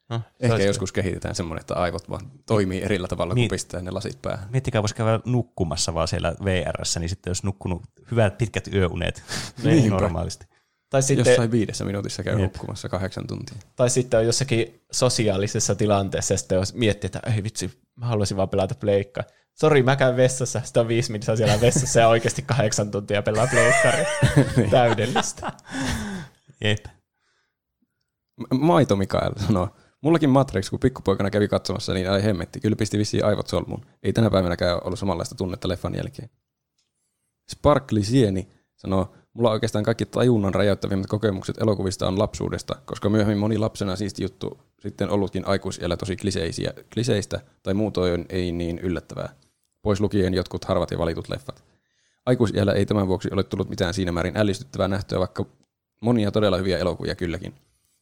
No, 0.09 0.21
Ehkä 0.41 0.55
olisi- 0.55 0.67
joskus 0.67 0.93
kehitetään 0.93 1.35
semmoinen, 1.35 1.61
että 1.61 1.75
aivot 1.75 2.11
vaan 2.11 2.31
toimii 2.47 2.83
eri 2.83 2.99
tavalla, 3.09 3.35
Niin. 3.35 3.49
kun 3.49 3.55
pistää 3.55 3.81
ne 3.83 3.91
lasit 3.91 4.23
päähän. 4.23 4.49
Miettikää, 4.51 4.83
voisi 4.83 4.95
käydä 4.95 5.21
nukkumassa 5.25 5.95
vaan 5.95 6.09
siellä 6.09 6.35
VRssä, 6.45 7.01
niin 7.01 7.09
sitten 7.11 7.31
jos 7.31 7.45
nukkunut 7.45 7.83
hyvät 8.11 8.39
pitkät 8.39 8.69
yöunet 8.75 9.23
Niinpä. 9.65 9.89
normaalisti. 10.01 10.47
Tai 10.91 11.03
sitten, 11.03 11.27
Jossain 11.31 11.51
viidessä 11.51 11.85
minuutissa 11.85 12.23
käy 12.23 12.33
Jep. 12.41 12.43
nukkumassa 12.55 12.89
kahdeksan 12.89 13.27
tuntia. 13.27 13.57
tai 13.77 13.91
sitten 13.91 14.21
on 14.21 14.27
jossakin 14.27 14.81
sosiaalisessa 14.93 15.75
tilanteessa, 15.75 16.35
ja 16.35 16.39
sitten 16.39 16.57
jos 16.57 16.75
miettii, 16.75 17.09
että 17.09 17.21
ei 17.37 17.43
vitsi, 17.43 17.79
mä 17.97 18.07
haluaisin 18.07 18.37
vaan 18.37 18.49
pelata 18.49 18.75
pleikkaa. 18.75 19.25
Sori, 19.55 19.83
mä 19.83 19.97
käyn 19.97 20.17
vessassa, 20.17 20.61
sitä 20.65 20.81
on 20.81 20.89
viisi 20.89 21.13
minuuttia 21.13 21.37
siellä 21.37 21.61
vessassa 21.61 22.01
ja 22.01 22.09
oikeasti 22.09 22.43
kahdeksan 22.43 22.91
tuntia 22.91 23.23
pelaa 23.23 23.47
pleikkaria. 23.47 24.07
Täydellistä. 24.71 25.53
Jep. 26.65 26.85
Maito 28.61 28.97
Mikael 28.97 29.33
sanoo, 29.47 29.69
mullakin 30.01 30.31
Matrix, 30.31 30.71
kun 30.71 30.79
pikkupoikana 30.79 31.31
kävi 31.31 31.49
katsomassa, 31.49 31.95
niin 31.95 32.11
ai 32.11 32.25
hemmetti, 32.25 32.61
kyllä 32.61 32.77
pisti 32.77 32.99
vissiin 32.99 33.25
aivot 33.25 33.47
solmuun. 33.47 33.87
Ei 34.03 34.13
tänä 34.13 34.31
päivänäkään 34.31 34.81
ollut 34.85 34.99
samanlaista 34.99 35.35
tunnetta 35.35 35.69
leffan 35.69 35.95
jälkeen. 35.95 36.31
Sparkli 37.51 38.05
Sieni 38.05 38.49
sanoo, 38.77 39.15
mulla 39.33 39.51
oikeastaan 39.51 39.85
kaikki 39.85 40.07
tajunnan 40.07 40.55
räjäyttävimmät 40.55 41.07
kokemukset 41.07 41.59
elokuvista 41.59 42.09
on 42.09 42.19
lapsuudesta, 42.19 42.77
koska 42.85 43.09
myöhemmin 43.09 43.39
moni 43.39 43.59
lapsena 43.59 43.97
siisti 43.97 44.23
juttu 44.23 44.61
sitten 44.81 45.11
ollutkin 45.11 45.47
aikuisiellä 45.47 45.97
tosi 45.97 46.17
kliseisiä, 46.17 46.73
kliseistä 46.95 47.41
tai 47.63 47.75
muutoin 47.75 48.27
ei 48.29 48.53
niin 48.53 48.79
yllättävää. 48.79 49.35
Pois 49.83 50.01
lukien 50.01 50.35
jotkut 50.35 50.65
harvat 50.65 50.91
ja 50.91 50.99
valitut 50.99 51.29
leffat. 51.29 51.65
Aikuisiellä 52.27 52.73
ei 52.73 52.87
tämän 52.87 53.09
vuoksi 53.09 53.29
ole 53.33 53.43
tullut 53.43 53.69
mitään 53.69 53.95
siinä 53.95 54.13
määrin 54.13 54.37
ällistyttävää 54.37 54.89
nähtyä, 54.89 55.19
vaikka 55.19 55.47
monia 56.01 56.31
todella 56.31 56.57
hyviä 56.57 56.79
elokuvia 56.79 57.15
kylläkin. 57.15 57.55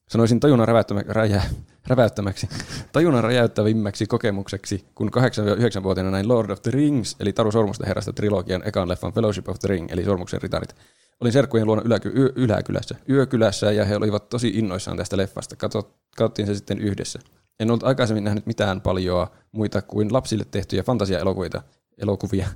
Sanoisin 0.09 0.41
tajunnan 0.41 0.69
räväyttämä, 0.69 1.03
räjä, 1.09 1.43
räväyttämäksi, 1.87 2.49
tajunnan 2.93 3.25
räjäyttävimmäksi 3.25 4.07
kokemukseksi, 4.07 4.85
kun 4.95 5.11
8-9-vuotiaana 5.17 6.11
näin 6.11 6.29
Lord 6.29 6.51
of 6.51 6.63
the 6.63 6.71
Rings, 6.71 7.17
eli 7.21 7.33
Taru 7.33 7.53
Sormusten 7.53 7.87
herrasta 7.87 8.13
trilogian 8.13 8.63
ekan 8.69 8.89
leffan 8.89 9.13
Fellowship 9.13 9.49
of 9.49 9.59
the 9.59 9.69
Ring, 9.69 9.87
eli 9.91 10.05
Sormuksen 10.05 10.43
ritarit. 10.43 10.75
Olin 11.21 11.33
serkkujen 11.33 11.67
luona 11.67 11.83
yläky, 11.85 12.13
yö, 12.17 12.33
yläkylässä, 12.37 12.95
yökylässä, 13.09 13.73
ja 13.73 13.85
he 13.85 13.97
olivat 13.97 14.29
tosi 14.29 14.49
innoissaan 14.49 14.97
tästä 14.97 15.17
leffasta. 15.17 15.57
Kato, 15.57 15.83
katsottiin 16.17 16.47
se 16.47 16.55
sitten 16.55 16.79
yhdessä. 16.79 17.19
En 17.61 17.71
ollut 17.71 17.85
aikaisemmin 17.85 18.25
nähnyt 18.25 18.47
mitään 18.47 18.81
paljoa 18.81 19.31
muita 19.53 19.83
kuin 19.83 20.13
lapsille 20.13 20.45
tehtyjä 20.51 20.83
fantasiaelokuvia, 20.83 21.63
elokuvia, 21.99 22.49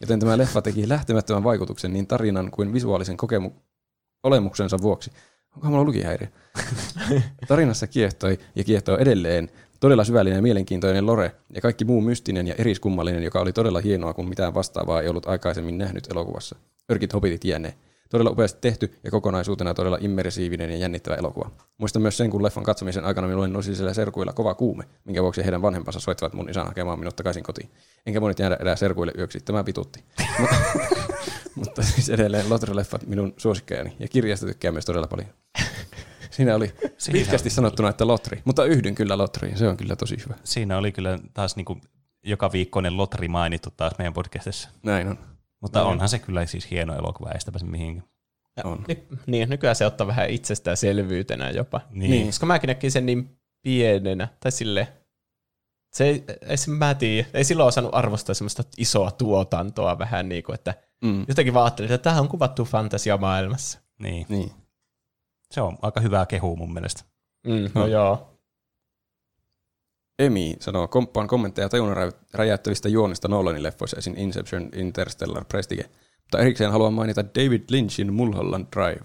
joten 0.00 0.20
tämä 0.20 0.38
leffa 0.38 0.62
teki 0.62 0.88
lähtemättömän 0.88 1.44
vaikutuksen 1.44 1.92
niin 1.92 2.06
tarinan 2.06 2.50
kuin 2.50 2.72
visuaalisen 2.72 3.16
kokemu- 3.16 3.52
olemuksensa 4.22 4.78
vuoksi. 4.82 5.12
Onkohan 5.54 5.72
mulla 5.72 5.84
lukihäiriö? 5.84 6.28
Tarinassa 7.48 7.86
kiehtoi 7.86 8.38
ja 8.54 8.64
kiehtoo 8.64 8.96
edelleen 8.98 9.50
todella 9.80 10.04
syvällinen 10.04 10.36
ja 10.36 10.42
mielenkiintoinen 10.42 11.06
lore 11.06 11.32
ja 11.54 11.60
kaikki 11.60 11.84
muu 11.84 12.00
mystinen 12.00 12.46
ja 12.46 12.54
eriskummallinen, 12.58 13.22
joka 13.22 13.40
oli 13.40 13.52
todella 13.52 13.80
hienoa, 13.80 14.14
kun 14.14 14.28
mitään 14.28 14.54
vastaavaa 14.54 15.02
ei 15.02 15.08
ollut 15.08 15.28
aikaisemmin 15.28 15.78
nähnyt 15.78 16.06
elokuvassa. 16.10 16.56
Örkit 16.90 17.12
hobitit 17.12 17.44
jänne. 17.44 17.74
Todella 18.08 18.30
upeasti 18.30 18.58
tehty 18.60 18.98
ja 19.04 19.10
kokonaisuutena 19.10 19.74
todella 19.74 19.98
immersiivinen 20.00 20.70
ja 20.70 20.76
jännittävä 20.76 21.14
elokuva. 21.16 21.50
Muistan 21.78 22.02
myös 22.02 22.16
sen, 22.16 22.30
kun 22.30 22.42
leffan 22.42 22.64
katsomisen 22.64 23.04
aikana 23.04 23.26
minulle 23.26 23.48
nousi 23.48 23.74
siellä 23.74 23.94
serkuilla 23.94 24.32
kova 24.32 24.54
kuume, 24.54 24.84
minkä 25.04 25.22
vuoksi 25.22 25.44
heidän 25.44 25.62
vanhempansa 25.62 26.00
soittivat 26.00 26.32
mun 26.32 26.50
isän 26.50 26.66
hakemaan 26.66 26.98
minut 26.98 27.16
takaisin 27.16 27.42
kotiin. 27.42 27.70
Enkä 28.06 28.20
voinut 28.20 28.38
jäädä 28.38 28.56
enää 28.60 28.76
serkuille 28.76 29.12
yöksi, 29.18 29.40
tämä 29.40 29.64
pitutti. 29.64 30.04
Mutta- 31.54 31.82
siis 31.82 32.08
edelleen 32.10 32.46
Lotre-leffat 32.46 33.06
minun 33.06 33.34
suosikkejani 33.36 33.96
ja 33.98 34.08
kirjasta 34.08 34.46
tykkään 34.46 34.74
myös 34.74 34.84
todella 34.84 35.06
paljon. 35.06 35.28
Siinä 36.30 36.54
oli 36.54 36.72
Siinä 36.98 37.18
pitkästi 37.18 37.46
oli- 37.48 37.54
sanottuna, 37.54 37.88
että 37.88 38.06
Lotri, 38.06 38.42
mutta 38.44 38.64
yhdyn 38.64 38.94
kyllä 38.94 39.18
Lotriin, 39.18 39.58
se 39.58 39.68
on 39.68 39.76
kyllä 39.76 39.96
tosi 39.96 40.16
hyvä. 40.24 40.34
Siinä 40.44 40.78
oli 40.78 40.92
kyllä 40.92 41.18
taas 41.34 41.56
niinku 41.56 41.78
joka 42.22 42.52
viikkoinen 42.52 42.96
lotri 42.96 43.28
mainittu 43.28 43.70
taas 43.76 43.92
meidän 43.98 44.12
podcastissa. 44.12 44.68
Näin 44.82 45.08
on. 45.08 45.18
Mutta 45.60 45.84
onhan 45.84 46.08
se 46.08 46.18
kyllä 46.18 46.46
siis 46.46 46.70
hieno 46.70 46.94
elokuva, 46.96 47.30
ei 47.30 47.40
sitä 47.40 47.52
pääse 47.52 47.66
mihinkään. 47.66 48.08
on. 48.64 48.84
Ny- 48.88 49.06
niin, 49.26 49.48
nykyään 49.50 49.76
se 49.76 49.86
ottaa 49.86 50.06
vähän 50.06 50.30
itsestäänselvyytenä 50.30 51.50
jopa. 51.50 51.80
Niin. 51.90 52.10
Niin. 52.10 52.26
Koska 52.26 52.46
mäkin 52.46 52.68
näkin 52.68 52.90
sen 52.92 53.06
niin 53.06 53.38
pienenä, 53.62 54.28
tai 54.40 54.52
sille 54.52 54.88
se 55.92 56.04
ei, 56.04 56.24
ei 56.48 56.56
se, 56.56 56.70
mä 56.70 56.94
tiedä, 56.94 57.28
ei 57.34 57.44
silloin 57.44 57.68
osannut 57.68 57.94
arvostaa 57.94 58.34
semmoista 58.34 58.62
isoa 58.76 59.10
tuotantoa 59.10 59.98
vähän 59.98 60.28
niin 60.28 60.42
kuin, 60.42 60.54
että 60.54 60.74
Mm. 61.04 61.24
jotenkin 61.28 61.54
vaan 61.54 61.64
ajattelin, 61.64 61.92
että 61.92 62.10
tämä 62.10 62.20
on 62.20 62.28
kuvattu 62.28 62.64
fantasiamaailmassa. 62.64 63.78
niin. 63.98 64.26
Niin. 64.28 64.50
Se 65.50 65.60
on 65.60 65.78
aika 65.82 66.00
hyvää 66.00 66.26
kehua 66.26 66.56
mun 66.56 66.72
mielestä. 66.72 67.02
Mm, 67.46 67.70
no 67.74 67.86
joo. 67.86 68.37
Emi 70.18 70.56
sanoo, 70.60 70.88
komppaan 70.88 71.28
kommentteja 71.28 71.68
tajunnan 71.68 71.96
rä- 71.96 72.12
räjäyttävistä 72.34 72.88
juonista 72.88 73.28
Nolanin 73.28 73.62
leffoissa 73.62 73.96
esim. 73.96 74.14
Inception, 74.16 74.68
Interstellar, 74.74 75.44
Prestige. 75.44 75.84
Mutta 76.22 76.38
erikseen 76.38 76.72
haluan 76.72 76.92
mainita 76.92 77.24
David 77.24 77.62
Lynchin 77.70 78.12
Mulholland 78.12 78.66
Drive. 78.76 79.00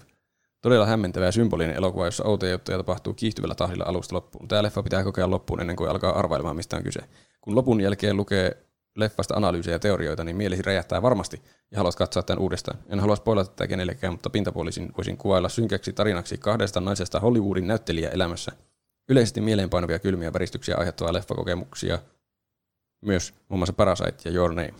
Todella 0.62 0.86
hämmentävä 0.86 1.24
ja 1.24 1.32
symbolinen 1.32 1.76
elokuva, 1.76 2.04
jossa 2.04 2.24
outoja 2.24 2.52
juttuja 2.52 2.76
tapahtuu 2.76 3.14
kiihtyvällä 3.14 3.54
tahdilla 3.54 3.84
alusta 3.84 4.14
loppuun. 4.14 4.48
Tämä 4.48 4.62
leffa 4.62 4.82
pitää 4.82 5.04
kokea 5.04 5.30
loppuun 5.30 5.60
ennen 5.60 5.76
kuin 5.76 5.90
alkaa 5.90 6.18
arvailemaan, 6.18 6.56
mistä 6.56 6.76
on 6.76 6.82
kyse. 6.82 7.00
Kun 7.40 7.54
lopun 7.54 7.80
jälkeen 7.80 8.16
lukee 8.16 8.56
leffasta 8.96 9.34
analyysejä 9.34 9.74
ja 9.74 9.78
teorioita, 9.78 10.24
niin 10.24 10.36
mielesi 10.36 10.62
räjähtää 10.62 11.02
varmasti 11.02 11.42
ja 11.70 11.78
haluat 11.78 11.94
katsoa 11.94 12.22
tämän 12.22 12.42
uudestaan. 12.42 12.78
En 12.88 13.00
halua 13.00 13.16
spoilata 13.16 13.50
tätä 13.50 13.66
kenellekään, 13.66 14.12
mutta 14.12 14.30
pintapuolisin 14.30 14.92
voisin 14.96 15.16
kuvailla 15.16 15.48
synkäksi 15.48 15.92
tarinaksi 15.92 16.38
kahdesta 16.38 16.80
naisesta 16.80 17.20
Hollywoodin 17.20 17.66
näyttelijäelämässä. 17.66 18.52
Yleisesti 19.08 19.40
mieleenpainuvia 19.40 19.98
kylmiä 19.98 20.32
väristyksiä 20.32 20.76
aiheuttavia 20.76 21.12
leffakokemuksia, 21.12 21.98
myös 23.00 23.34
muun 23.48 23.58
muassa 23.58 23.72
Parasite 23.72 24.16
ja 24.24 24.30
Your 24.30 24.50
Name. 24.50 24.74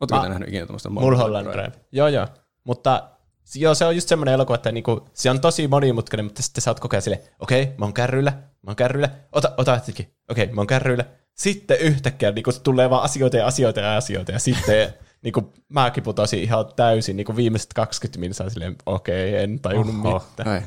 Oletko 0.00 0.20
te 0.22 0.28
nähnyt 0.28 0.48
ikinä 0.48 0.66
tämmöistä 0.66 0.88
Mulholland 0.88 1.46
Drive. 1.46 1.72
Joo, 1.92 2.08
joo. 2.08 2.26
Mutta 2.64 3.16
Joo, 3.54 3.74
se 3.74 3.84
on 3.84 3.94
just 3.94 4.08
semmoinen 4.08 4.34
elokuva, 4.34 4.54
että 4.54 4.72
niinku, 4.72 5.08
se 5.12 5.30
on 5.30 5.40
tosi 5.40 5.68
monimutkainen, 5.68 6.24
mutta 6.24 6.42
sitten 6.42 6.62
sä 6.62 6.70
oot 6.70 6.80
koko 6.80 6.96
ajan 6.96 7.02
silleen, 7.02 7.22
okei, 7.38 7.62
okay, 7.62 7.74
mä 7.78 7.84
oon 7.84 7.94
kärryillä, 7.94 8.30
mä 8.32 8.70
oon 8.70 8.76
kärryillä, 8.76 9.10
ota, 9.32 9.52
ota 9.56 9.74
hetki, 9.74 10.16
okei, 10.30 10.44
okay, 10.44 10.54
mä 10.54 10.60
oon 10.60 10.66
kärryillä. 10.66 11.04
Sitten 11.34 11.78
yhtäkkiä 11.80 12.32
niinku, 12.32 12.50
tulee 12.62 12.90
vaan 12.90 13.02
asioita 13.02 13.36
ja 13.36 13.46
asioita 13.46 13.80
ja 13.80 13.96
asioita, 13.96 14.32
ja 14.32 14.38
sitten 14.38 14.94
niinku, 15.22 15.52
mäkin 15.68 16.02
putosin 16.02 16.42
ihan 16.42 16.66
täysin, 16.76 17.16
niinku 17.16 17.36
viimeiset 17.36 17.72
20 17.74 18.20
minsaa 18.20 18.50
silleen, 18.50 18.76
okei, 18.86 19.30
okay, 19.30 19.42
en 19.42 19.60
tajunnut 19.60 20.06
Oho. 20.06 20.24
mitään. 20.30 20.48
Ai. 20.48 20.62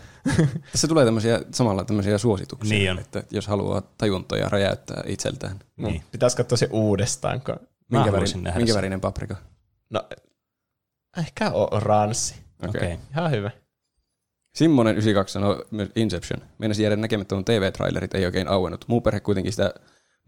Tässä 0.72 0.88
tulee 0.88 1.06
tämmöisiä, 1.06 1.42
samalla 1.52 1.84
tämmöisiä 1.86 2.18
suosituksia, 2.18 2.78
Niin 2.78 2.92
on. 2.92 3.00
että 3.00 3.24
jos 3.32 3.48
haluaa 3.48 3.82
tajuntoja 3.98 4.50
räjäyttää 4.50 5.04
itseltään. 5.06 5.60
Niin. 5.78 6.04
Pitäisi 6.12 6.38
katsoa 6.38 6.58
se 6.58 6.68
uudestaan, 6.72 7.42
kun... 7.42 7.60
Minkä, 7.92 8.12
värin, 8.12 8.44
nähdä 8.44 8.60
minkä 8.60 8.74
värinen 8.74 9.02
paprika? 9.02 9.36
No, 9.90 10.04
ehkä 11.18 11.52
oranssi. 11.52 12.36
Okei. 12.68 12.70
Okei. 12.70 12.94
Okay. 12.94 13.06
Ihan 13.12 13.32
hyvä. 13.32 13.52
Simmonen 14.56 14.94
92 14.94 15.34
sanoi 15.34 15.66
myös 15.72 15.90
Inception. 15.96 16.42
Meinasi 16.58 16.84
jäädä 16.84 16.96
näkemättä, 16.96 17.36
kun 17.36 17.46
TV-trailerit 17.46 18.14
ei 18.14 18.26
oikein 18.26 18.48
auennut. 18.48 18.86
Muu 18.88 19.02
perhe 19.02 19.20
kuitenkin 19.20 19.54
sitä 19.54 19.74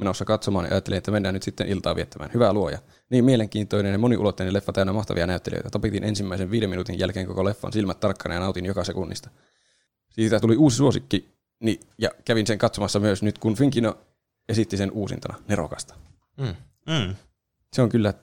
menossa 0.01 0.25
katsomaan 0.25 0.65
ja 0.65 0.71
ajattelin, 0.71 0.97
että 0.97 1.11
mennään 1.11 1.33
nyt 1.33 1.43
sitten 1.43 1.67
iltaa 1.67 1.95
viettämään. 1.95 2.31
Hyvää 2.33 2.53
luoja. 2.53 2.79
Niin 3.09 3.25
mielenkiintoinen 3.25 3.91
ja 3.91 3.97
moniulotteinen 3.99 4.53
leffa 4.53 4.73
täynnä 4.73 4.93
mahtavia 4.93 5.27
näyttelijöitä. 5.27 5.69
Tapitin 5.69 6.03
ensimmäisen 6.03 6.51
viiden 6.51 6.69
minuutin 6.69 6.99
jälkeen 6.99 7.27
koko 7.27 7.45
leffan 7.45 7.73
silmät 7.73 7.99
tarkkana 7.99 8.35
ja 8.35 8.41
nautin 8.41 8.65
joka 8.65 8.83
sekunnista. 8.83 9.29
Siitä 10.09 10.39
tuli 10.39 10.57
uusi 10.57 10.77
suosikki 10.77 11.29
niin, 11.59 11.79
ja 11.97 12.09
kävin 12.25 12.47
sen 12.47 12.57
katsomassa 12.57 12.99
myös 12.99 13.23
nyt, 13.23 13.37
kun 13.37 13.55
Finkino 13.55 13.97
esitti 14.49 14.77
sen 14.77 14.91
uusintana. 14.91 15.37
Nerokasta. 15.47 15.95
Mm. 16.37 16.55
Mm, 16.89 17.15
Se 17.73 17.81
on 17.81 17.89
kyllä 17.89 18.13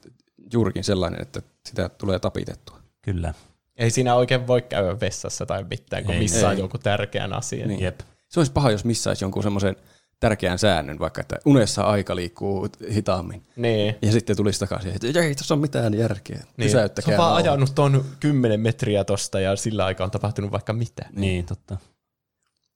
juurikin 0.53 0.85
sellainen, 0.85 1.23
että 1.23 1.43
sitä 1.67 1.89
tulee 1.89 2.19
tapitettua. 2.19 2.79
kyllä. 3.03 3.35
Ei 3.77 3.91
siinä 3.91 4.15
oikein 4.15 4.47
voi 4.47 4.63
käydä 4.63 5.01
vessassa 5.01 5.47
tai 5.47 5.65
mitään, 5.65 6.05
kun 6.05 6.15
Ei, 6.15 6.21
missaa 6.21 6.53
ei. 6.53 6.59
jonkun 6.59 6.81
tärkeän 6.81 7.33
asian. 7.33 7.69
Niin. 7.69 7.81
Jep. 7.81 8.01
Se 8.29 8.41
olisi 8.41 8.53
paha, 8.53 8.71
jos 8.71 8.85
missaisi 8.85 9.25
jonkun 9.25 9.43
semmoisen 9.43 9.77
tärkeän 10.21 10.59
säännön, 10.59 10.99
vaikka 10.99 11.21
että 11.21 11.37
unessa 11.45 11.83
aika 11.83 12.17
liikkuu 12.17 12.69
hitaammin. 12.95 13.47
Niin. 13.57 13.95
Ja 14.03 14.13
sitten 14.13 14.37
tulisi 14.37 14.61
takaisin, 14.61 14.93
että 14.93 15.21
ei 15.21 15.35
tässä 15.35 15.55
ole 15.55 15.61
mitään 15.61 15.95
järkeä. 15.95 16.37
Niin. 16.37 16.67
Pysäyttäkää. 16.67 17.17
Se 17.17 17.21
on 17.21 17.27
vaan 17.27 17.37
ajanut 17.37 17.75
tuon 17.75 18.05
10 18.21 18.61
metriä 18.61 19.05
tosta 19.05 19.41
ja 19.41 19.57
sillä 19.57 19.85
aikaa 19.85 20.05
on 20.05 20.11
tapahtunut 20.11 20.53
vaikka 20.53 20.73
mitä. 20.73 21.07
Niin, 21.13 21.47
totta. 21.47 21.77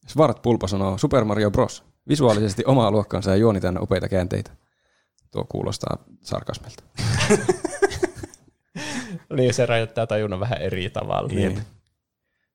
Svart 0.06 0.42
Pulpa 0.42 0.68
sanoo 0.68 0.98
Super 0.98 1.24
Mario 1.24 1.50
Bros. 1.50 1.84
Visuaalisesti 2.08 2.64
omaa 2.66 2.90
luokkaansa 2.90 3.30
ja 3.30 3.36
juoni 3.36 3.60
täynnä 3.60 3.80
upeita 3.80 4.08
käänteitä. 4.08 4.50
Tuo 5.30 5.46
kuulostaa 5.48 5.96
sarkasmelta. 6.20 6.82
Niin 9.36 9.54
se 9.54 9.66
rajoittaa 9.66 10.06
tajunnan 10.06 10.40
vähän 10.40 10.62
eri 10.62 10.90
tavalla. 10.90 11.32
Jep. 11.32 11.56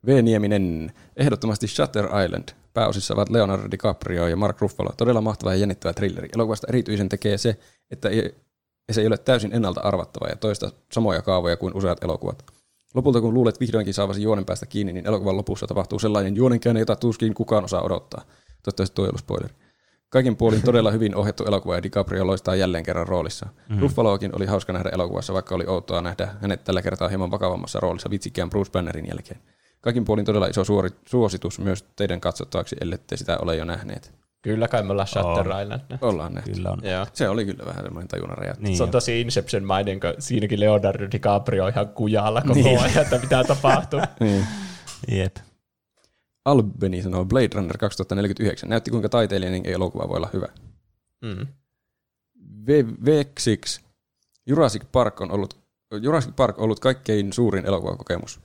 V. 0.06 0.24
Nieminen. 0.24 0.92
Ehdottomasti 1.16 1.68
Shutter 1.68 2.06
Island. 2.26 2.50
Pääosissa 2.78 3.14
ovat 3.14 3.30
Leonardo 3.30 3.72
DiCaprio 3.72 4.28
ja 4.28 4.36
Mark 4.36 4.62
Ruffalo. 4.62 4.90
Todella 4.98 5.22
mahtava 5.22 5.54
ja 5.54 5.60
jännittävä 5.60 5.94
thrilleri. 5.94 6.30
Elokuvasta 6.36 6.68
erityisen 6.70 7.10
tekee 7.10 7.38
se, 7.38 7.58
että 7.92 8.10
se 8.92 9.02
ei 9.02 9.08
ole 9.08 9.18
täysin 9.18 9.54
ennalta 9.54 9.82
arvattava 9.82 10.28
ja 10.28 10.36
toista 10.36 10.72
samoja 10.92 11.22
kaavoja 11.22 11.58
kuin 11.58 11.74
useat 11.74 12.04
elokuvat. 12.04 12.44
Lopulta 12.96 13.22
kun 13.22 13.34
luulet 13.34 13.60
vihdoinkin 13.60 13.94
saavasi 13.94 14.22
juonen 14.22 14.46
päästä 14.46 14.66
kiinni, 14.66 14.94
niin 14.94 15.08
elokuvan 15.08 15.38
lopussa 15.38 15.68
tapahtuu 15.68 16.00
sellainen 16.00 16.36
juonenkäänne, 16.36 16.80
jota 16.80 16.96
tuskin 16.96 17.34
kukaan 17.34 17.64
osaa 17.64 17.82
odottaa. 17.82 18.22
Toivottavasti 18.64 18.96
tuo 18.96 19.06
ei 19.06 19.10
ollut 19.10 19.22
spoileri. 19.22 19.54
Kaiken 20.10 20.36
puolin 20.36 20.62
todella 20.62 20.92
hyvin 20.92 21.16
ohjattu 21.16 21.44
elokuva 21.46 21.76
ja 21.76 21.84
DiCaprio 21.84 22.28
loistaa 22.28 22.56
jälleen 22.56 22.84
kerran 22.84 23.08
roolissa. 23.08 23.48
Mm. 23.70 23.80
Ruffaloakin 23.80 24.36
oli 24.36 24.46
hauska 24.46 24.74
nähdä 24.74 24.90
elokuvassa, 24.90 25.34
vaikka 25.34 25.56
oli 25.56 25.66
outoa 25.68 26.02
nähdä 26.02 26.36
hänet 26.42 26.64
tällä 26.64 26.82
kertaa 26.82 27.08
hieman 27.08 27.32
vakavammassa 27.32 27.80
roolissa 27.80 28.10
vitsikkään 28.10 28.50
Bruce 28.50 28.72
Bannerin 28.72 29.08
jälkeen. 29.08 29.40
Kaikin 29.88 30.06
puolin 30.06 30.26
todella 30.26 30.48
iso 30.48 30.64
suori, 30.64 30.90
suositus 31.06 31.60
myös 31.60 31.86
teidän 31.96 32.22
katsottavaksi, 32.22 32.76
ellette 32.82 33.18
sitä 33.18 33.38
ole 33.38 33.56
jo 33.56 33.66
nähneet. 33.66 34.12
Kyllä 34.42 34.68
kai 34.68 34.84
me 34.84 34.92
ollaan 34.92 35.08
Shutter 35.08 35.52
On. 35.52 35.62
Island. 35.62 35.82
nähty. 35.90 36.06
Ollaan 36.06 36.34
nähty. 36.34 36.52
Kyllä 36.52 36.70
on. 36.72 36.80
Joo. 36.84 37.06
Se 37.14 37.30
oli 37.30 37.46
kyllä 37.46 37.66
vähän 37.66 37.84
semmoinen 37.84 38.08
tajunnan 38.08 38.38
räjäyttä. 38.38 38.64
Niin 38.64 38.78
Se 38.78 38.84
on 38.84 38.88
jo. 38.90 38.92
tosi 38.92 39.22
Inception-mainen, 39.22 40.00
kun 40.00 40.14
siinäkin 40.20 40.60
Leonardo 40.60 41.08
DiCaprio 41.12 41.64
on 41.66 41.70
ihan 41.72 41.88
kujalla 41.90 42.42
koko 42.42 42.54
Niin. 42.54 42.80
ajan, 42.80 42.98
että 43.02 43.20
mitä 43.20 43.44
tapahtuu. 43.44 44.00
Niin. 44.20 44.48
Jep. 45.12 45.36
Albeni 46.46 47.02
sanoo 47.02 47.26
Blade 47.26 47.50
Runner 47.56 47.78
2049. 47.78 48.70
Näytti 48.70 48.92
kuinka 48.92 49.10
taiteellinen 49.10 49.66
elokuva 49.66 50.10
voi 50.10 50.18
olla 50.18 50.30
hyvä. 50.34 50.48
Mm. 51.22 51.48
Vexix. 53.06 53.80
Jurassic 54.46 54.84
Park 54.92 55.22
on 55.22 55.32
ollut, 55.32 55.58
Jurassic 56.02 56.36
Park 56.36 56.58
on 56.58 56.64
ollut 56.64 56.80
kaikkein 56.80 57.34
suurin 57.34 57.66
elokuvakokemus. 57.66 58.40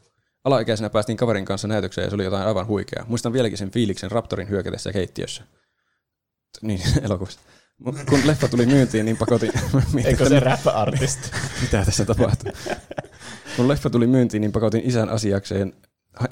Alaikäisenä 0.45 0.91
päästiin 0.91 1.17
kaverin 1.17 1.45
kanssa 1.45 1.69
näytökseen 1.69 2.05
ja 2.05 2.11
se 2.11 2.15
oli 2.15 2.25
jotain 2.25 2.47
aivan 2.47 2.67
huikeaa. 2.67 3.05
Muistan 3.09 3.33
vieläkin 3.33 3.59
sen 3.59 3.71
fiiliksen 3.71 4.11
Raptorin 4.11 4.49
hyökätessä 4.49 4.93
keittiössä. 4.93 5.43
Niin, 6.63 6.81
elokuvassa. 7.05 7.41
Kun 8.09 8.21
leffa 8.25 8.49
tuli 8.49 8.67
myyntiin, 8.67 9.05
niin 9.05 9.17
pakotin... 9.17 9.53
Eikö 10.05 10.29
se 10.29 10.41
rap-artist? 10.41 11.19
Mitä 11.63 11.85
tässä 11.85 12.05
tapahtuu? 12.05 12.53
Kun 13.57 13.69
leffa 13.69 13.91
tuli 13.91 14.07
myyntiin, 14.07 14.41
niin 14.41 14.53
pakotin 14.53 14.83
isän 14.85 15.09
asiakseen 15.09 15.73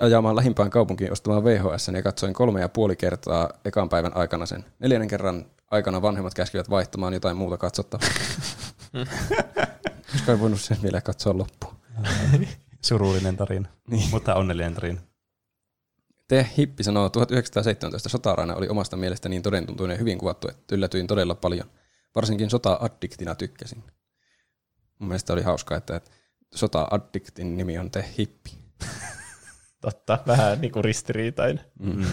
ajamaan 0.00 0.36
lähimpään 0.36 0.70
kaupunkiin 0.70 1.12
ostamaan 1.12 1.44
VHS 1.44 1.88
ja 1.88 2.02
katsoin 2.02 2.34
kolme 2.34 2.60
ja 2.60 2.68
puoli 2.68 2.96
kertaa 2.96 3.50
ekan 3.64 3.88
päivän 3.88 4.16
aikana 4.16 4.46
sen. 4.46 4.64
Neljännen 4.78 5.08
kerran 5.08 5.46
aikana 5.70 6.02
vanhemmat 6.02 6.34
käskivät 6.34 6.70
vaihtamaan 6.70 7.12
jotain 7.12 7.36
muuta 7.36 7.56
katsottavaa. 7.56 8.08
Koska 10.12 10.32
ei 10.32 10.40
voinut 10.40 10.60
sen 10.60 10.82
vielä 10.82 11.00
katsoa 11.00 11.38
loppuun. 11.38 11.74
Surullinen 12.84 13.36
tarina, 13.36 13.68
Niin. 13.90 14.10
mutta 14.10 14.34
onnellinen 14.34 14.74
tarina. 14.74 15.00
Te 16.28 16.50
Hippi 16.58 16.82
sanoo, 16.82 17.08
1917 17.08 18.08
sotaraina 18.08 18.54
oli 18.54 18.68
omasta 18.68 18.96
mielestä 18.96 19.28
niin 19.28 19.42
todentuntuinen 19.42 19.94
ja 19.94 19.98
hyvin 19.98 20.18
kuvattu, 20.18 20.48
että 20.48 20.74
yllätyin 20.74 21.06
todella 21.06 21.34
paljon. 21.34 21.70
Varsinkin 22.14 22.50
sota-addiktina 22.50 23.34
tykkäsin. 23.34 23.84
Mun 24.98 25.08
mielestä 25.08 25.32
oli 25.32 25.42
hauskaa, 25.42 25.78
että 25.78 26.00
sota-addiktin 26.54 27.56
nimi 27.56 27.78
on 27.78 27.90
Te 27.90 28.04
Hippi. 28.18 28.50
Totta, 29.80 30.18
vähän 30.26 30.60
niinku 30.60 30.82
ristiriitainen. 30.82 31.64
Mm. 31.78 32.04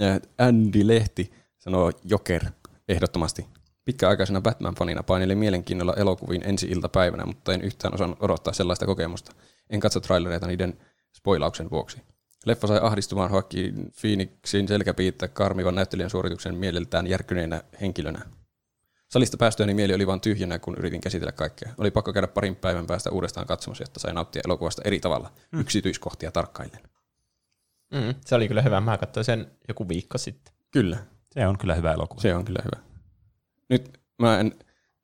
ja 0.00 0.20
Andy 0.38 0.86
Lehti 0.86 1.32
sanoo 1.58 1.92
Joker 2.04 2.44
ehdottomasti. 2.88 3.46
Pitkäaikaisena 3.86 4.40
Batman-fanina 4.40 5.02
painelin 5.02 5.38
mielenkiinnolla 5.38 5.94
elokuviin 5.94 6.42
ensi 6.46 6.66
iltapäivänä, 6.66 7.26
mutta 7.26 7.54
en 7.54 7.62
yhtään 7.62 7.94
osannut 7.94 8.22
odottaa 8.22 8.52
sellaista 8.52 8.86
kokemusta. 8.86 9.32
En 9.70 9.80
katso 9.80 10.00
trailereita 10.00 10.46
niiden 10.46 10.78
spoilauksen 11.16 11.70
vuoksi. 11.70 12.02
Leffa 12.46 12.66
sai 12.66 12.78
ahdistumaan 12.82 13.30
Joaquin 13.30 13.92
Phoenixin 14.00 14.68
selkäpiittä 14.68 15.28
karmivan 15.28 15.74
näyttelijän 15.74 16.10
suorituksen 16.10 16.54
mieleltään 16.54 17.06
järkyneenä 17.06 17.62
henkilönä. 17.80 18.20
Salista 19.08 19.36
päästöäni 19.36 19.74
mieli 19.74 19.94
oli 19.94 20.06
vain 20.06 20.20
tyhjänä, 20.20 20.58
kun 20.58 20.76
yritin 20.78 21.00
käsitellä 21.00 21.32
kaikkea. 21.32 21.72
Oli 21.78 21.90
pakko 21.90 22.12
käydä 22.12 22.28
parin 22.28 22.56
päivän 22.56 22.86
päästä 22.86 23.10
uudestaan 23.10 23.46
katsomassa, 23.46 23.82
jotta 23.82 24.00
sai 24.00 24.14
nauttia 24.14 24.42
elokuvasta 24.44 24.82
eri 24.84 25.00
tavalla, 25.00 25.32
hmm. 25.52 25.60
yksityiskohtia 25.60 26.32
tarkkaillen. 26.32 26.82
Mm. 27.92 28.14
Se 28.20 28.34
oli 28.34 28.48
kyllä 28.48 28.62
hyvä. 28.62 28.80
Mä 28.80 28.98
katsoin 28.98 29.24
sen 29.24 29.50
joku 29.68 29.88
viikko 29.88 30.18
sitten. 30.18 30.54
Kyllä, 30.70 30.96
Se 31.32 31.46
on 31.46 31.58
kyllä 31.58 31.74
hyvä 31.74 31.92
elokuva. 31.92 32.20
se 32.20 32.34
on 32.34 32.44
kyllä 32.44 32.60
hyvä. 32.64 32.85
Nyt 33.68 34.00
mä 34.22 34.40
en 34.40 34.54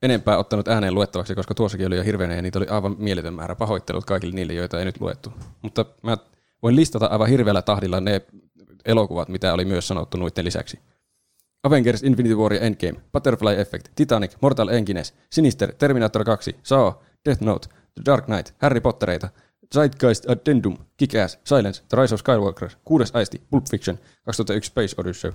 enempää 0.03 0.39
ottanut 0.39 0.69
ääneen 0.69 0.95
luettavaksi, 0.95 1.35
koska 1.35 1.55
tuossakin 1.55 1.87
oli 1.87 1.97
jo 1.97 2.03
hirveänä 2.03 2.35
ja 2.35 2.43
niitä 2.43 2.59
oli 2.59 2.67
aivan 2.67 2.97
mieletön 2.99 3.35
määrä. 3.35 3.55
Pahoittelut 3.55 4.05
kaikille 4.05 4.35
niille, 4.35 4.53
joita 4.53 4.79
ei 4.79 4.85
nyt 4.85 5.01
luettu. 5.01 5.33
Mutta 5.63 5.85
mä 6.03 6.17
voin 6.63 6.77
listata 6.77 7.07
aivan 7.07 7.29
hirveällä 7.29 7.63
tahdilla 7.63 8.01
ne 8.01 8.23
elokuvat, 8.85 9.29
mitä 9.29 9.55
oli 9.55 9.65
myös 9.65 9.89
sanottu 9.89 10.17
noiden 10.17 10.45
lisäksi. 10.45 10.79
Avengers 11.63 12.03
Infinity 12.03 12.35
War 12.35 12.55
ja 12.55 12.61
Endgame, 12.61 13.01
Butterfly 13.13 13.61
Effect, 13.61 13.89
Titanic, 13.95 14.33
Mortal 14.41 14.69
Engines, 14.69 15.15
Sinister, 15.31 15.73
Terminator 15.73 16.25
2, 16.25 16.57
Saw, 16.63 16.93
Death 17.29 17.43
Note, 17.43 17.69
The 17.69 18.03
Dark 18.07 18.25
Knight, 18.25 18.55
Harry 18.59 18.81
Pottereita, 18.81 19.29
Zeitgeist 19.75 20.31
Addendum, 20.31 20.77
Kick-Ass, 20.97 21.39
Silence, 21.45 21.83
The 21.89 22.03
Rise 22.03 22.15
of 22.15 22.21
Skywalker, 22.21 22.71
Kuudes 22.85 23.11
Aisti, 23.15 23.43
Pulp 23.51 23.65
Fiction, 23.71 23.99
2001 24.25 24.67
Space 24.67 24.95
Odyssey. 24.99 25.33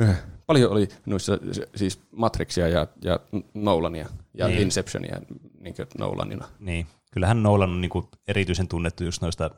Äh, 0.00 0.22
Paljon 0.46 0.72
oli 0.72 0.88
noissa 1.06 1.38
siis 1.76 2.00
Matrixia 2.12 2.68
ja, 2.68 2.86
ja 3.04 3.20
Nolania 3.54 4.08
ja 4.34 4.46
Niin. 4.46 4.54
niin. 4.56 4.62
Inceptionia 4.62 5.20
niin 5.60 5.74
Nolanina. 5.98 6.48
Niin. 6.58 6.86
Kyllähän 7.12 7.42
Nolan 7.42 7.70
on 7.70 7.80
niinku 7.80 8.08
erityisen 8.28 8.68
tunnettu 8.68 9.04
just 9.04 9.22
noista 9.22 9.50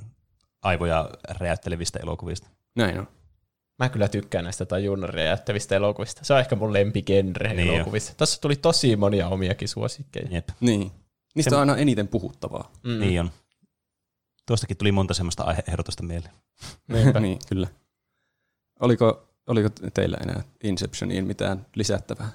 aivoja 0.62 1.10
räjäyttelevistä 1.28 1.99
elokuvista. 2.02 2.49
Näin 2.77 2.99
on. 2.99 3.09
Mä 3.78 3.89
kyllä 3.89 4.09
tykkään 4.09 4.44
näistä 4.44 4.65
tajunnan 4.67 5.10
räjäyttävistä 5.10 5.77
elokuvista. 5.77 6.25
Se 6.25 6.35
on 6.35 6.41
ehkä 6.41 6.57
mun 6.57 6.73
lempigenre 6.73 7.55
Niin 7.55 7.69
jo. 7.69 7.75
elokuvissa. 7.75 8.15
Tässä 8.17 8.41
tuli 8.41 8.57
tosi 8.57 8.97
monia 8.97 9.28
omiakin 9.28 9.69
suosikkeja. 9.69 10.28
Jep. 10.31 10.49
Niin. 10.60 10.93
Niistä 11.35 11.51
Se- 11.51 11.57
on 11.57 11.60
aina 11.60 11.77
eniten 11.77 12.09
puhuttavaa. 12.09 12.70
Mm. 12.83 12.91
Mm. 12.91 13.01
Niin 13.01 13.20
on. 13.20 13.31
Tuostakin 14.47 14.77
tuli 14.77 14.93
monta 14.93 15.15
semmoista 15.15 15.43
aiheehdotusta 15.44 16.02
mieleen. 16.02 16.33
Niinpä. 16.89 17.20
niin, 17.27 17.39
kyllä. 17.49 17.69
Oliko, 18.81 19.28
Oliko 19.51 19.69
teillä 19.95 20.17
enää 20.23 20.43
Inceptioniin 20.62 21.27
mitään 21.27 21.67
lisättävää? 21.75 22.31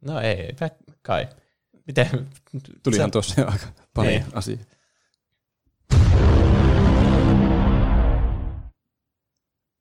No 0.00 0.20
ei, 0.20 0.56
kai. 1.02 1.28
Miten? 1.86 2.28
Tulihan 2.82 3.08
Sä... 3.08 3.12
tuossa 3.12 3.42
aika 3.42 3.66
paljon 3.94 4.14
niin. 4.14 4.24
asiaa. 4.32 4.58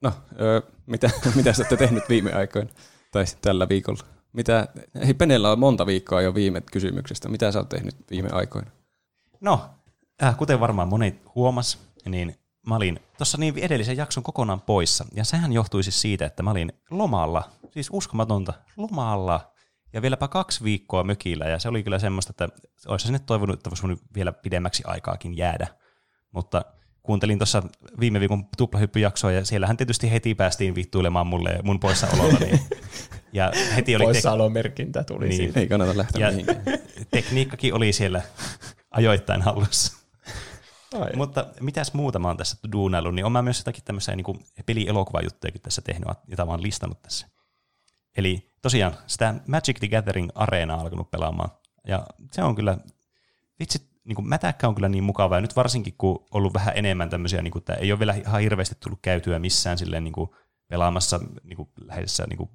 No, 0.01 0.13
öö, 0.41 0.61
mitä, 0.85 1.09
mitä 1.35 1.53
sä 1.53 1.61
olette 1.61 1.77
tehnyt 1.77 2.09
viime 2.09 2.33
aikoina 2.33 2.69
tai 3.11 3.25
tällä 3.41 3.69
viikolla? 3.69 4.03
Mitä, 4.33 4.67
ei 4.95 5.13
Penellä 5.13 5.51
on 5.51 5.59
monta 5.59 5.85
viikkoa 5.85 6.21
jo 6.21 6.35
viime 6.35 6.61
kysymyksestä. 6.61 7.29
Mitä 7.29 7.51
sä 7.51 7.59
oot 7.59 7.69
tehnyt 7.69 7.95
viime 8.11 8.29
aikoina? 8.31 8.71
No, 9.39 9.69
äh, 10.23 10.37
kuten 10.37 10.59
varmaan 10.59 10.87
moni 10.87 11.21
huomas, 11.35 11.79
niin 12.05 12.38
mä 12.67 12.75
olin 12.75 12.99
tuossa 13.17 13.37
niin 13.37 13.57
edellisen 13.57 13.97
jakson 13.97 14.23
kokonaan 14.23 14.61
poissa. 14.61 15.05
Ja 15.15 15.23
sehän 15.23 15.53
johtui 15.53 15.83
siis 15.83 16.01
siitä, 16.01 16.25
että 16.25 16.43
mä 16.43 16.51
olin 16.51 16.73
lomalla, 16.91 17.49
siis 17.71 17.89
uskomatonta, 17.91 18.53
lomalla. 18.77 19.51
Ja 19.93 20.01
vieläpä 20.01 20.27
kaksi 20.27 20.63
viikkoa 20.63 21.03
mökillä, 21.03 21.45
ja 21.45 21.59
se 21.59 21.69
oli 21.69 21.83
kyllä 21.83 21.99
semmoista, 21.99 22.31
että 22.31 22.49
olisi 22.87 23.05
sinne 23.05 23.19
toivonut, 23.19 23.53
että 23.59 23.69
olisi 23.69 24.03
vielä 24.15 24.31
pidemmäksi 24.31 24.83
aikaakin 24.85 25.37
jäädä. 25.37 25.67
Mutta 26.31 26.65
kuuntelin 27.03 27.39
tuossa 27.39 27.63
viime 27.99 28.19
viikon 28.19 28.45
tuplahyppyjaksoa, 28.57 29.31
ja 29.31 29.45
siellähän 29.45 29.77
tietysti 29.77 30.11
heti 30.11 30.35
päästiin 30.35 30.75
vittuilemaan 30.75 31.27
mulle 31.27 31.59
mun 31.63 31.79
poissaololla. 31.79 32.39
Niin, 32.39 32.59
ja 33.33 33.51
heti 33.75 33.95
oli 33.95 34.03
tek- 34.03 34.07
Poissaolomerkintä 34.07 35.03
tuli 35.03 35.27
Niin. 35.27 35.37
siitä. 35.37 35.59
Ei 35.59 35.67
kannata 35.67 35.97
lähteä 35.97 36.27
ja 36.27 36.31
mihinkään. 36.31 36.63
tekniikkakin 37.11 37.73
oli 37.73 37.93
siellä 37.93 38.21
ajoittain 38.91 39.41
hallussa. 39.41 39.98
Ai. 40.93 41.15
Mutta 41.15 41.45
mitäs 41.59 41.93
muuta 41.93 42.19
mä 42.19 42.27
oon 42.27 42.37
tässä 42.37 42.57
duunaillut, 42.71 43.15
niin 43.15 43.25
on 43.25 43.31
mä 43.31 43.41
myös 43.41 43.59
jotakin 43.59 43.83
tämmöisiä 43.83 44.15
niin 44.15 44.45
peli-elokuvajuttujakin 44.65 45.61
tässä 45.61 45.81
tehnyt, 45.81 46.09
jota 46.27 46.45
mä 46.45 46.51
oon 46.51 46.63
listannut 46.63 47.01
tässä. 47.01 47.27
Eli 48.17 48.51
tosiaan 48.61 48.97
sitä 49.07 49.35
Magic 49.47 49.79
the 49.79 49.87
Gathering 49.87 50.29
Areenaa 50.35 50.81
alkanut 50.81 51.11
pelaamaan. 51.11 51.49
Ja 51.87 52.07
se 52.31 52.43
on 52.43 52.55
kyllä, 52.55 52.77
vitsi, 53.59 53.89
niin 54.03 54.15
kuin 54.15 54.27
mätäkkä 54.29 54.67
on 54.67 54.75
kyllä 54.75 54.89
niin 54.89 55.03
mukava, 55.03 55.35
ja 55.35 55.41
nyt 55.41 55.55
varsinkin 55.55 55.95
kun 55.97 56.25
ollut 56.31 56.53
vähän 56.53 56.73
enemmän 56.77 57.09
tämmöisiä, 57.09 57.41
niin 57.41 57.51
kuin, 57.51 57.61
että 57.61 57.73
ei 57.73 57.91
ole 57.91 57.99
vielä 57.99 58.13
ihan 58.13 58.41
hirveästi 58.41 58.75
tullut 58.79 58.99
käytyä 59.01 59.39
missään 59.39 59.77
silleen 59.77 60.03
niin 60.03 60.13
kuin 60.13 60.29
pelaamassa 60.67 61.19
niin 61.43 61.57
kuin 61.57 61.69
läheisessä 61.81 62.25
niin 62.29 62.37
kuin 62.37 62.49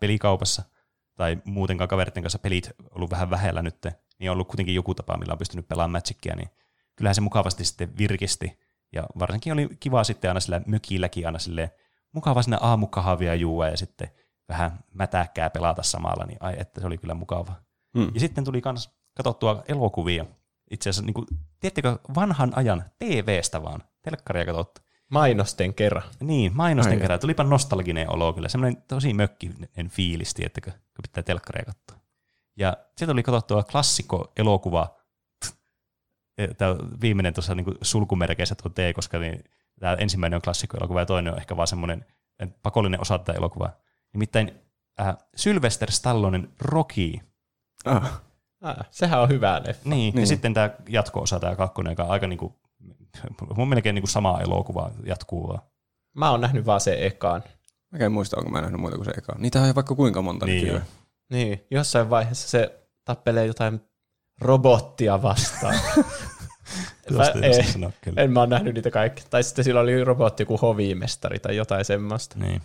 pelikaupassa, 0.00 0.62
tai 1.14 1.38
muutenkaan 1.44 1.88
kaveritten 1.88 2.22
kanssa 2.22 2.38
pelit 2.38 2.70
ollut 2.90 3.10
vähän 3.10 3.30
vähellä 3.30 3.62
nyt, 3.62 3.86
niin 4.18 4.30
on 4.30 4.34
ollut 4.34 4.48
kuitenkin 4.48 4.74
joku 4.74 4.94
tapa, 4.94 5.16
millä 5.16 5.32
on 5.32 5.38
pystynyt 5.38 5.68
pelaamaan 5.68 6.02
Magicia, 6.04 6.36
niin 6.36 6.50
kyllähän 6.98 7.14
se 7.14 7.20
mukavasti 7.20 7.64
sitten 7.64 7.98
virkisti. 7.98 8.58
Ja 8.92 9.06
varsinkin 9.18 9.52
oli 9.52 9.68
kiva 9.80 10.04
sitten 10.04 10.30
aina 10.30 10.40
sillä 10.40 10.60
mökilläkin 10.66 11.26
aina 11.26 11.38
sille 11.38 11.70
mukava 12.12 12.42
sinne 12.42 12.58
aamukahvia 12.60 13.34
juua 13.34 13.68
ja 13.68 13.76
sitten 13.76 14.08
vähän 14.48 14.78
mätäkkää 14.94 15.50
pelata 15.50 15.82
samalla, 15.82 16.24
niin 16.26 16.38
ai 16.40 16.54
että 16.58 16.80
se 16.80 16.86
oli 16.86 16.98
kyllä 16.98 17.14
mukava. 17.14 17.52
Hmm. 17.98 18.10
Ja 18.14 18.20
sitten 18.20 18.44
tuli 18.44 18.62
myös 18.64 18.90
katsottua 19.16 19.62
elokuvia. 19.68 20.26
Itse 20.70 20.90
asiassa, 20.90 21.06
niin 21.06 21.14
kuin, 21.14 21.26
tiedättekö, 21.60 21.98
vanhan 22.14 22.52
ajan 22.56 22.84
TV-stä 22.98 23.62
vaan, 23.62 23.82
telkkaria 24.02 24.44
katsottu. 24.44 24.80
Mainosten 25.10 25.74
kerran. 25.74 26.02
Niin, 26.20 26.56
mainosten 26.56 26.94
Ai. 26.94 27.00
kerran. 27.00 27.20
Tulipa 27.20 27.44
nostalginen 27.44 28.10
olo 28.10 28.32
kyllä. 28.32 28.48
Semmoinen 28.48 28.82
tosi 28.88 29.14
mökkinen 29.14 29.88
fiilis, 29.88 30.34
tiettäkö, 30.34 30.70
kun 30.70 31.02
pitää 31.02 31.22
telkkaria 31.22 31.64
katsoa. 31.64 31.98
Ja 32.56 32.76
sieltä 32.96 33.12
tuli 33.12 33.22
katsottua 33.22 33.62
klassikko-elokuva. 33.62 34.97
Tämä 36.56 36.76
viimeinen 37.00 37.34
tuossa 37.34 37.54
niin 37.54 37.78
sulkumerkeissä 37.82 38.54
tuo 38.54 38.70
T, 38.70 38.78
koska 38.94 39.18
niin, 39.18 39.44
tämä 39.80 39.94
ensimmäinen 39.94 40.36
on 40.36 40.42
klassikko-elokuva 40.42 41.00
ja 41.00 41.06
toinen 41.06 41.32
on 41.32 41.38
ehkä 41.38 41.56
vaan 41.56 41.68
semmoinen 41.68 42.04
pakollinen 42.62 43.00
osa 43.00 43.18
tätä 43.18 43.32
elokuvaa. 43.38 43.72
Nimittäin 44.12 44.50
äh, 45.00 45.16
Sylvester 45.36 45.90
Stallonen 45.90 46.48
Rocky. 46.60 47.12
Ah, 47.84 48.20
Ah, 48.60 48.76
sehän 48.90 49.20
on 49.20 49.28
hyvä 49.28 49.62
leffa. 49.66 49.88
Niin, 49.88 50.14
niin. 50.14 50.22
Ja 50.22 50.26
sitten 50.26 50.54
tämä 50.54 50.70
jatko-osa, 50.88 51.40
tämä 51.40 51.56
kakkonen, 51.56 51.90
joka 51.90 52.04
on 52.04 52.10
aika 52.10 52.26
niin 52.26 52.38
kuin, 52.38 52.54
mun 53.56 53.68
melkein 53.68 53.94
niin 53.94 54.02
kuin 54.02 54.10
sama 54.10 54.40
elokuva 54.40 54.90
jatkuu 55.04 55.48
vaan. 55.48 55.60
Mä 56.16 56.30
oon 56.30 56.40
nähnyt 56.40 56.66
vaan 56.66 56.80
sen 56.80 57.02
ekaan. 57.02 57.42
mä 57.90 57.98
en 57.98 58.12
muista, 58.12 58.36
onko 58.36 58.50
mä 58.50 58.60
nähnyt 58.60 58.80
muuta 58.80 58.96
kuin 58.96 59.04
se 59.04 59.12
eka. 59.18 59.34
Niitä 59.38 59.62
on 59.62 59.74
vaikka 59.74 59.94
kuinka 59.94 60.22
monta 60.22 60.46
Niin. 60.46 60.80
Niin, 61.30 61.66
jossain 61.70 62.10
vaiheessa 62.10 62.48
se 62.48 62.80
tappelee 63.04 63.46
jotain 63.46 63.80
robottia 64.40 65.22
vastaan. 65.22 65.74
Mä- 67.10 67.24
ei 67.42 67.72
sanoa 67.72 67.92
kyllä. 68.00 68.22
en 68.22 68.30
mä 68.32 68.40
oon 68.40 68.48
nähnyt 68.48 68.74
niitä 68.74 68.90
kaikki. 68.90 69.22
Tai 69.30 69.42
sitten 69.42 69.64
sillä 69.64 69.80
oli 69.80 70.04
robotti 70.04 70.42
joku 70.42 70.56
hovimestari 70.56 71.38
tai 71.38 71.56
jotain 71.56 71.84
semmoista. 71.84 72.38
Niin. 72.38 72.62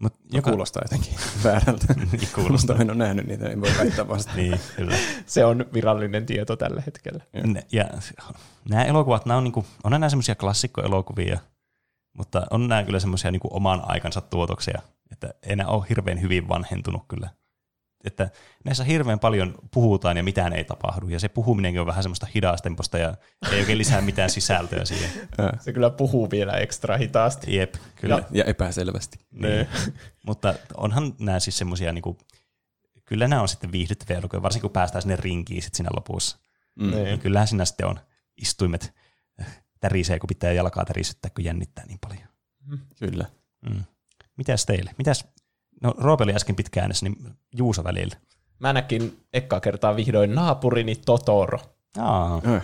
Mut 0.00 0.12
Joka... 0.24 0.36
joka, 0.36 0.50
Kuulostaa 0.50 0.82
jotenkin 0.84 1.14
väärältä. 1.44 1.86
niin 1.94 2.08
Mutta 2.10 2.26
kuulostaa. 2.34 2.76
en 2.76 2.90
ole 2.90 2.98
nähnyt 2.98 3.26
niitä, 3.26 3.48
en 3.48 3.60
voi 3.60 3.70
väittää 3.78 4.08
vasta. 4.08 4.32
niin, 4.36 4.60
kyllä. 4.76 4.96
Se 5.26 5.44
on 5.44 5.64
virallinen 5.74 6.26
tieto 6.26 6.56
tällä 6.56 6.82
hetkellä. 6.86 7.24
Ne- 7.46 7.66
Ja 7.72 7.84
nämä 8.68 8.84
elokuvat, 8.84 9.26
nämä 9.26 9.38
on, 9.38 9.44
niinku, 9.44 9.64
on 9.84 9.92
nämä 9.92 10.08
semmoisia 10.08 10.34
klassikkoelokuvia, 10.34 11.38
mutta 12.18 12.46
on 12.50 12.68
nämä 12.68 12.84
kyllä 12.84 13.00
semmoisia 13.00 13.30
niinku 13.30 13.48
oman 13.50 13.82
aikansa 13.86 14.20
tuotoksia, 14.20 14.82
että 15.12 15.34
ei 15.42 15.56
nämä 15.56 15.70
ole 15.70 15.86
hirveän 15.88 16.20
hyvin 16.20 16.48
vanhentunut 16.48 17.02
kyllä. 17.08 17.30
Että 18.04 18.30
näissä 18.64 18.84
hirveän 18.84 19.18
paljon 19.18 19.54
puhutaan 19.74 20.16
ja 20.16 20.22
mitään 20.22 20.52
ei 20.52 20.64
tapahdu, 20.64 21.08
ja 21.08 21.20
se 21.20 21.28
puhuminenkin 21.28 21.80
on 21.80 21.86
vähän 21.86 22.02
semmoista 22.02 22.26
hidastemposta 22.34 22.98
ja 22.98 23.14
ei 23.52 23.60
oikein 23.60 23.78
lisää 23.78 24.00
mitään 24.00 24.30
sisältöä 24.30 24.84
siihen. 24.84 25.10
Se 25.60 25.72
kyllä 25.72 25.90
puhuu 25.90 26.30
vielä 26.30 26.52
ekstra 26.52 26.96
hitaasti. 26.96 27.56
Jep, 27.56 27.74
kyllä. 27.96 28.14
Ja- 28.14 28.24
Ja 28.32 28.44
epäselvästi. 28.44 29.18
Niin. 29.30 29.66
Mutta 30.26 30.54
onhan 30.76 31.14
nämä 31.18 31.40
siis 31.40 31.58
semmoisia, 31.58 31.92
niinku, 31.92 32.18
kyllä 33.04 33.28
nämä 33.28 33.42
on 33.42 33.48
sitten 33.48 33.72
viihdyttäviä 33.72 34.18
elokuvia, 34.18 34.42
varsinkin 34.42 34.62
kun 34.62 34.72
päästään 34.72 35.02
sinne 35.02 35.16
rinkiin 35.16 35.62
sit 35.62 35.74
siinä 35.74 35.90
lopussa. 35.96 36.38
Mm. 36.74 36.90
Niin 36.90 37.04
Niin. 37.04 37.18
kyllähän 37.20 37.48
siinä 37.48 37.64
sitten 37.64 37.86
on 37.86 38.00
istuimet 38.36 38.94
tärisee, 39.80 40.18
kun 40.18 40.28
pitää 40.28 40.52
jalkaa 40.52 40.84
tärisyttää, 40.84 41.30
kun 41.34 41.44
jännittää 41.44 41.86
niin 41.86 41.98
paljon. 42.00 42.28
Kyllä. 42.98 43.24
Mm. 43.70 43.84
Mitäs 44.36 44.66
teille? 44.66 44.94
Mitäs, 44.98 45.24
no 45.82 45.94
Roope 45.98 46.24
oli 46.24 46.34
äsken 46.34 46.56
pitkä 46.56 46.80
äänessä, 46.80 47.06
niin 47.06 47.16
Juuso 47.56 47.84
välillä. 47.84 48.16
Mä 48.58 48.72
näkin 48.72 49.18
ekkaa 49.32 49.60
kertaa 49.60 49.96
vihdoin 49.96 50.34
naapurini 50.34 50.96
Totoro. 50.96 51.58
Aa, 51.98 52.40
Äh. 52.46 52.62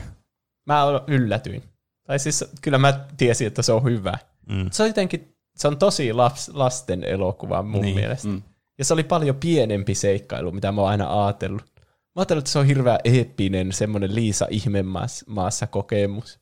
Mä 0.66 0.82
yllätyin. 1.06 1.62
Tai 2.06 2.18
siis 2.18 2.44
kyllä 2.62 2.78
mä 2.78 3.04
tiesin, 3.16 3.46
että 3.46 3.62
se 3.62 3.72
on 3.72 3.84
hyvä. 3.84 4.18
mm. 4.48 4.68
Se 4.70 4.82
on 4.82 4.88
jotenkin, 4.88 5.34
se 5.56 5.68
on 5.68 5.78
tosi 5.78 6.12
laps, 6.12 6.48
lasten 6.54 7.04
elokuva 7.04 7.62
mun 7.62 7.80
Niin. 7.82 7.94
mielestä. 7.94 8.28
Mm. 8.28 8.42
Ja 8.78 8.84
se 8.84 8.94
oli 8.94 9.04
paljon 9.04 9.36
pienempi 9.36 9.94
seikkailu, 9.94 10.52
mitä 10.52 10.72
mä 10.72 10.80
oon 10.80 10.90
aina 10.90 11.24
ajatellut. 11.24 11.62
Mä 11.88 12.20
ajattelin, 12.20 12.38
että 12.38 12.50
se 12.50 12.58
on 12.58 12.66
hirveän 12.66 12.98
eeppinen, 13.04 13.72
semmoinen 13.72 14.14
Liisa 14.14 14.46
ihmemaassa 14.50 15.66
kokemus. 15.66 16.40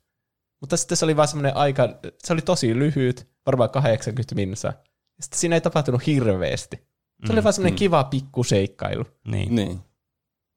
Mutta 0.61 0.77
sitten 0.77 0.97
se 0.97 1.05
oli 1.05 1.15
vaan 1.15 1.27
semmoinen 1.27 1.55
aika, 1.57 1.89
se 2.17 2.33
oli 2.33 2.41
tosi 2.41 2.79
lyhyt, 2.79 3.27
varmaan 3.45 3.69
80 3.69 4.35
minsa. 4.35 4.73
Sitten 5.19 5.39
siinä 5.39 5.55
ei 5.55 5.61
tapahtunut 5.61 6.05
hirveästi. 6.07 6.75
Se 7.25 7.31
oli 7.33 7.41
Mm, 7.41 7.43
vaan 7.43 7.53
semmoinen 7.53 7.73
mm. 7.73 7.77
kiva 7.77 8.03
pikkuseikkailu. 8.03 9.05
Niin. 9.27 9.55
Niin. 9.55 9.79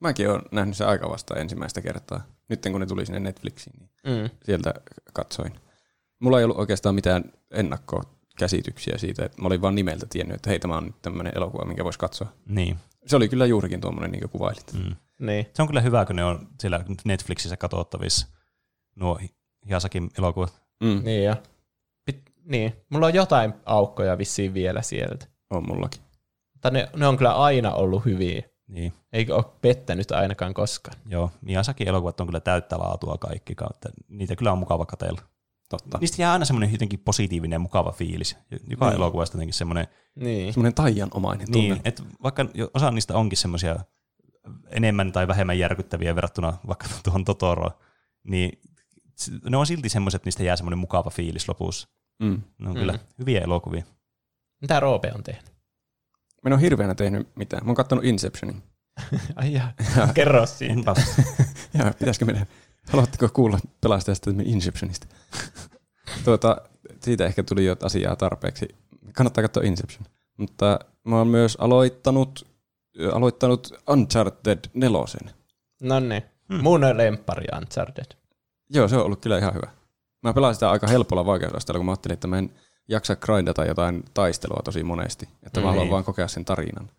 Mäkin 0.01 0.31
olen 0.31 0.43
nähnyt 0.53 0.77
sen 0.77 0.89
aika 0.89 1.11
vasta 1.11 1.37
ensimmäistä 1.37 1.81
kertaa. 1.81 2.21
Nyt 2.49 2.63
kun 2.73 2.81
ne 2.81 2.87
tuli 2.87 3.07
sinne 3.07 3.21
Netflixiin, 3.21 3.77
niin 3.79 3.91
Mm. 4.23 4.31
sieltä 4.45 4.75
katsoin. 5.13 5.53
Mulla 6.19 6.39
ei 6.39 6.45
ollut 6.45 6.59
oikeastaan 6.59 6.95
mitään 6.95 7.25
ennakkokäsityksiä 7.51 8.99
siitä, 8.99 9.25
että 9.25 9.43
mä 9.43 9.47
olin 9.47 9.63
vaan 9.63 9.75
nimeltä 9.75 10.07
tiennyt, 10.11 10.35
että 10.35 10.51
hei, 10.51 10.59
tämä 10.59 10.77
on 10.77 10.85
nyt 10.85 11.03
tämmöinen 11.03 11.33
elokuva, 11.37 11.65
minkä 11.65 11.85
voisi 11.85 11.99
katsoa. 11.99 12.33
niin. 12.47 12.79
Se 13.07 13.17
oli 13.17 13.29
kyllä 13.29 13.47
juurikin 13.47 13.81
tuommoinen, 13.81 14.13
niin 14.13 14.21
kuin 14.21 14.31
kuvailit. 14.31 14.73
Mm. 14.73 14.97
Niin. 15.27 15.47
Se 15.55 15.63
on 15.63 15.69
kyllä 15.69 15.81
hyvä, 15.81 16.07
kun 16.07 16.17
ne 16.17 16.25
on 16.25 16.49
siellä 16.61 16.85
Netflixissä 17.05 17.57
katsottavissa, 17.57 18.27
nuo 18.97 19.21
Hiasakin 19.69 20.11
elokuvat. 20.19 20.63
Mm. 20.81 21.01
Niin 21.05 21.25
ja. 21.25 21.37
Niin. 22.45 22.73
Mulla 22.91 23.07
on 23.07 23.15
jotain 23.15 23.55
aukkoja 23.67 24.19
vissiin 24.19 24.55
vielä 24.55 24.83
sieltä. 24.83 25.27
On 25.51 25.67
mullakin. 25.69 26.01
Mutta 26.53 26.71
ne, 26.71 26.89
ne 26.97 27.07
on 27.07 27.17
kyllä 27.17 27.35
aina 27.35 27.73
ollut 27.73 28.05
hyviä. 28.05 28.43
Niin. 28.69 28.93
Eikä 29.13 29.35
ole 29.35 29.45
pettänyt 29.63 30.11
ainakaan 30.11 30.55
koskaan. 30.55 30.97
Joo, 31.09 31.31
Miyazakin 31.41 31.89
elokuvat 31.89 32.21
on 32.21 32.27
kyllä 32.27 32.41
täyttä 32.41 32.79
laatua 32.79 33.17
kaikki 33.21 33.55
kautta. 33.55 33.89
Niitä 34.09 34.37
kyllä 34.37 34.53
on 34.53 34.59
mukava 34.59 34.87
katsella. 34.87 35.21
Totta. 35.69 35.99
Niistä 35.99 36.23
jää 36.23 36.33
aina 36.33 36.45
semmoinen 36.45 36.73
jotenkin 36.73 36.99
positiivinen 36.99 37.55
ja 37.55 37.59
mukava 37.59 37.93
fiilis. 37.93 38.37
Joka 38.71 38.87
Niin. 38.87 38.97
elokuvasta 38.97 39.37
jotenkin 39.37 39.55
semmoinen, 39.55 39.87
Niin. 40.15 40.53
Semmoinen 40.53 40.75
taijanomainen 40.75 41.53
tunne. 41.53 41.69
niin, 41.69 41.81
että 41.85 42.03
vaikka 42.23 42.47
osa 42.75 42.91
niistä 42.91 43.15
onkin 43.17 43.39
semmoisia 43.39 43.77
enemmän 44.71 45.13
tai 45.13 45.29
vähemmän 45.29 45.59
järkyttäviä 45.59 46.15
verrattuna 46.15 46.59
vaikka 46.67 46.87
tuohon 47.05 47.25
Totoroon, 47.25 47.71
niin 48.25 48.61
ne 49.51 49.57
on 49.57 49.67
silti 49.67 49.89
semmoiset, 49.89 50.19
että 50.19 50.27
niistä 50.27 50.43
jää 50.43 50.57
semmoinen 50.57 50.79
mukava 50.79 51.11
fiilis 51.11 51.49
lopussa. 51.49 51.89
Mm. 52.21 52.43
Ne 52.59 52.69
on 52.69 52.75
kyllä 52.75 52.93
Mm. 52.93 52.99
hyviä 53.19 53.41
elokuvia. 53.41 53.85
Mitä 54.61 54.81
Roope 54.81 55.13
on 55.15 55.23
tehnyt? 55.25 55.45
Mä 56.43 56.49
en 56.49 56.53
ole 56.53 56.61
hirveänä 56.61 56.95
tehnyt 56.95 57.37
mitään. 57.37 57.65
Mä 57.65 57.69
oon 57.69 57.77
kattonut 57.77 58.05
Inceptionin. 58.05 58.63
Ai 59.37 59.53
jaa. 59.53 59.73
Kerro 60.15 60.47
siitä. 60.59 60.95
Ja 61.79 61.93
pitäisikö 61.99 62.25
meidän, 62.25 62.47
haluatteko 62.89 63.29
kuulla 63.33 63.59
pelastajasta 63.81 64.31
Inceptionista? 64.45 65.07
tuota, 66.25 66.57
siitä 67.01 67.27
ehkä 67.27 67.43
tuli 67.43 67.65
jo 67.65 67.77
asiaa 67.83 68.17
tarpeeksi. 68.17 68.69
Kannattaa 69.15 69.43
katsoa 69.43 69.63
Inception. 69.63 70.05
Mutta 70.39 70.79
mä 71.05 71.17
oon 71.17 71.29
myös 71.29 71.57
aloittanut, 71.61 72.47
aloittanut 73.13 73.73
Uncharted 73.91 74.59
4. 74.75 74.99
No 75.83 76.01
niin. 76.01 76.23
Hmm. 76.49 76.63
Mun 76.63 76.81
lemppari 76.81 77.45
Uncharted. 77.57 78.05
Joo, 78.71 78.89
se 78.89 78.97
on 78.97 79.05
ollut 79.05 79.21
kyllä 79.21 79.39
ihan 79.39 79.55
hyvä. 79.55 79.71
Mä 80.23 80.33
pelasin 80.33 80.55
sitä 80.55 80.71
aika 80.71 80.87
helpolla 80.87 81.27
vaikeusasteella, 81.27 81.79
kun 81.79 81.87
mä 81.87 81.93
ajattelin, 81.93 82.13
että 82.15 82.27
mä 82.27 82.39
en 82.39 82.51
jaksa 82.89 83.17
grindata 83.17 83.65
jotain 83.65 84.05
taistelua 84.15 84.61
tosi 84.65 84.83
monesti, 84.83 85.29
että 85.43 85.61
mä 85.61 85.67
haluan 85.67 85.85
Niin. 85.85 85.91
vaan 85.93 86.05
kokea 86.05 86.29
sen 86.29 86.45
tarinan. 86.45 86.91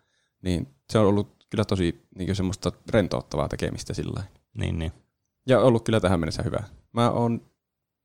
Niin 0.42 0.68
se 0.90 1.00
on 1.00 1.06
ollut 1.08 1.46
kyllä 1.50 1.66
tosi 1.66 2.06
niin 2.16 2.36
semmoista 2.36 2.72
rentouttavaa 2.90 3.48
tekemistä 3.48 3.94
sillä. 3.94 4.24
Niin, 4.54 4.80
niin. 4.80 4.92
Ja 5.48 5.60
ollut 5.60 5.84
kyllä 5.84 6.00
tähän 6.00 6.20
mennessä 6.20 6.44
hyvä. 6.44 6.64
Mä, 6.94 7.12
on, 7.12 7.42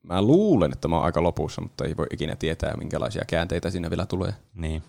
mä 0.02 0.22
luulen, 0.22 0.72
että 0.72 0.88
mä 0.88 0.96
oon 0.96 1.04
aika 1.04 1.22
lopussa, 1.22 1.60
mutta 1.62 1.84
ei 1.84 1.96
voi 1.96 2.06
ikinä 2.12 2.36
tietää, 2.36 2.76
minkälaisia 2.76 3.24
käänteitä 3.26 3.70
siinä 3.70 3.90
vielä 3.90 4.06
tulee. 4.06 4.32
niin. 4.54 4.82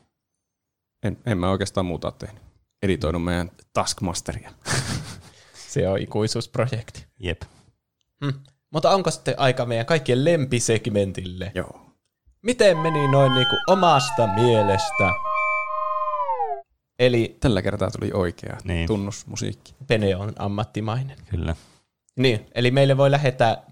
En, 1.03 1.17
en 1.25 1.37
mä 1.37 1.49
oikeastaan 1.51 1.85
muuta 1.85 2.07
ole 2.07 2.13
tehnyt. 2.19 2.43
Editoinut 2.83 3.23
meidän 3.23 3.51
Taskmasteria. 3.73 4.51
Se 5.67 5.89
on 5.89 5.99
ikuisuusprojekti. 5.99 7.05
Jep. 7.19 7.41
Hm. 8.25 8.29
Mutta 8.73 8.89
onko 8.91 9.11
sitten 9.11 9.33
aika 9.37 9.65
meidän 9.65 9.85
kaikkien 9.85 10.25
lempisegmentille? 10.25 11.51
Joo. 11.55 11.81
Miten 12.41 12.77
meni 12.77 13.07
noin 13.07 13.33
niinku 13.33 13.55
omasta 13.67 14.27
mielestä? 14.27 15.11
Eli 16.99 17.37
Tällä 17.39 17.61
kertaa 17.61 17.91
tuli 17.91 18.11
oikea 18.13 18.57
Niin. 18.63 18.87
tunnusmusiikki. 18.87 19.75
Pene 19.87 20.15
on 20.15 20.33
ammattimainen. 20.39 21.17
Kyllä. 21.29 21.55
Niin, 22.15 22.45
eli 22.55 22.71
meille 22.71 22.97
voi 22.97 23.11
lähettää 23.11 23.63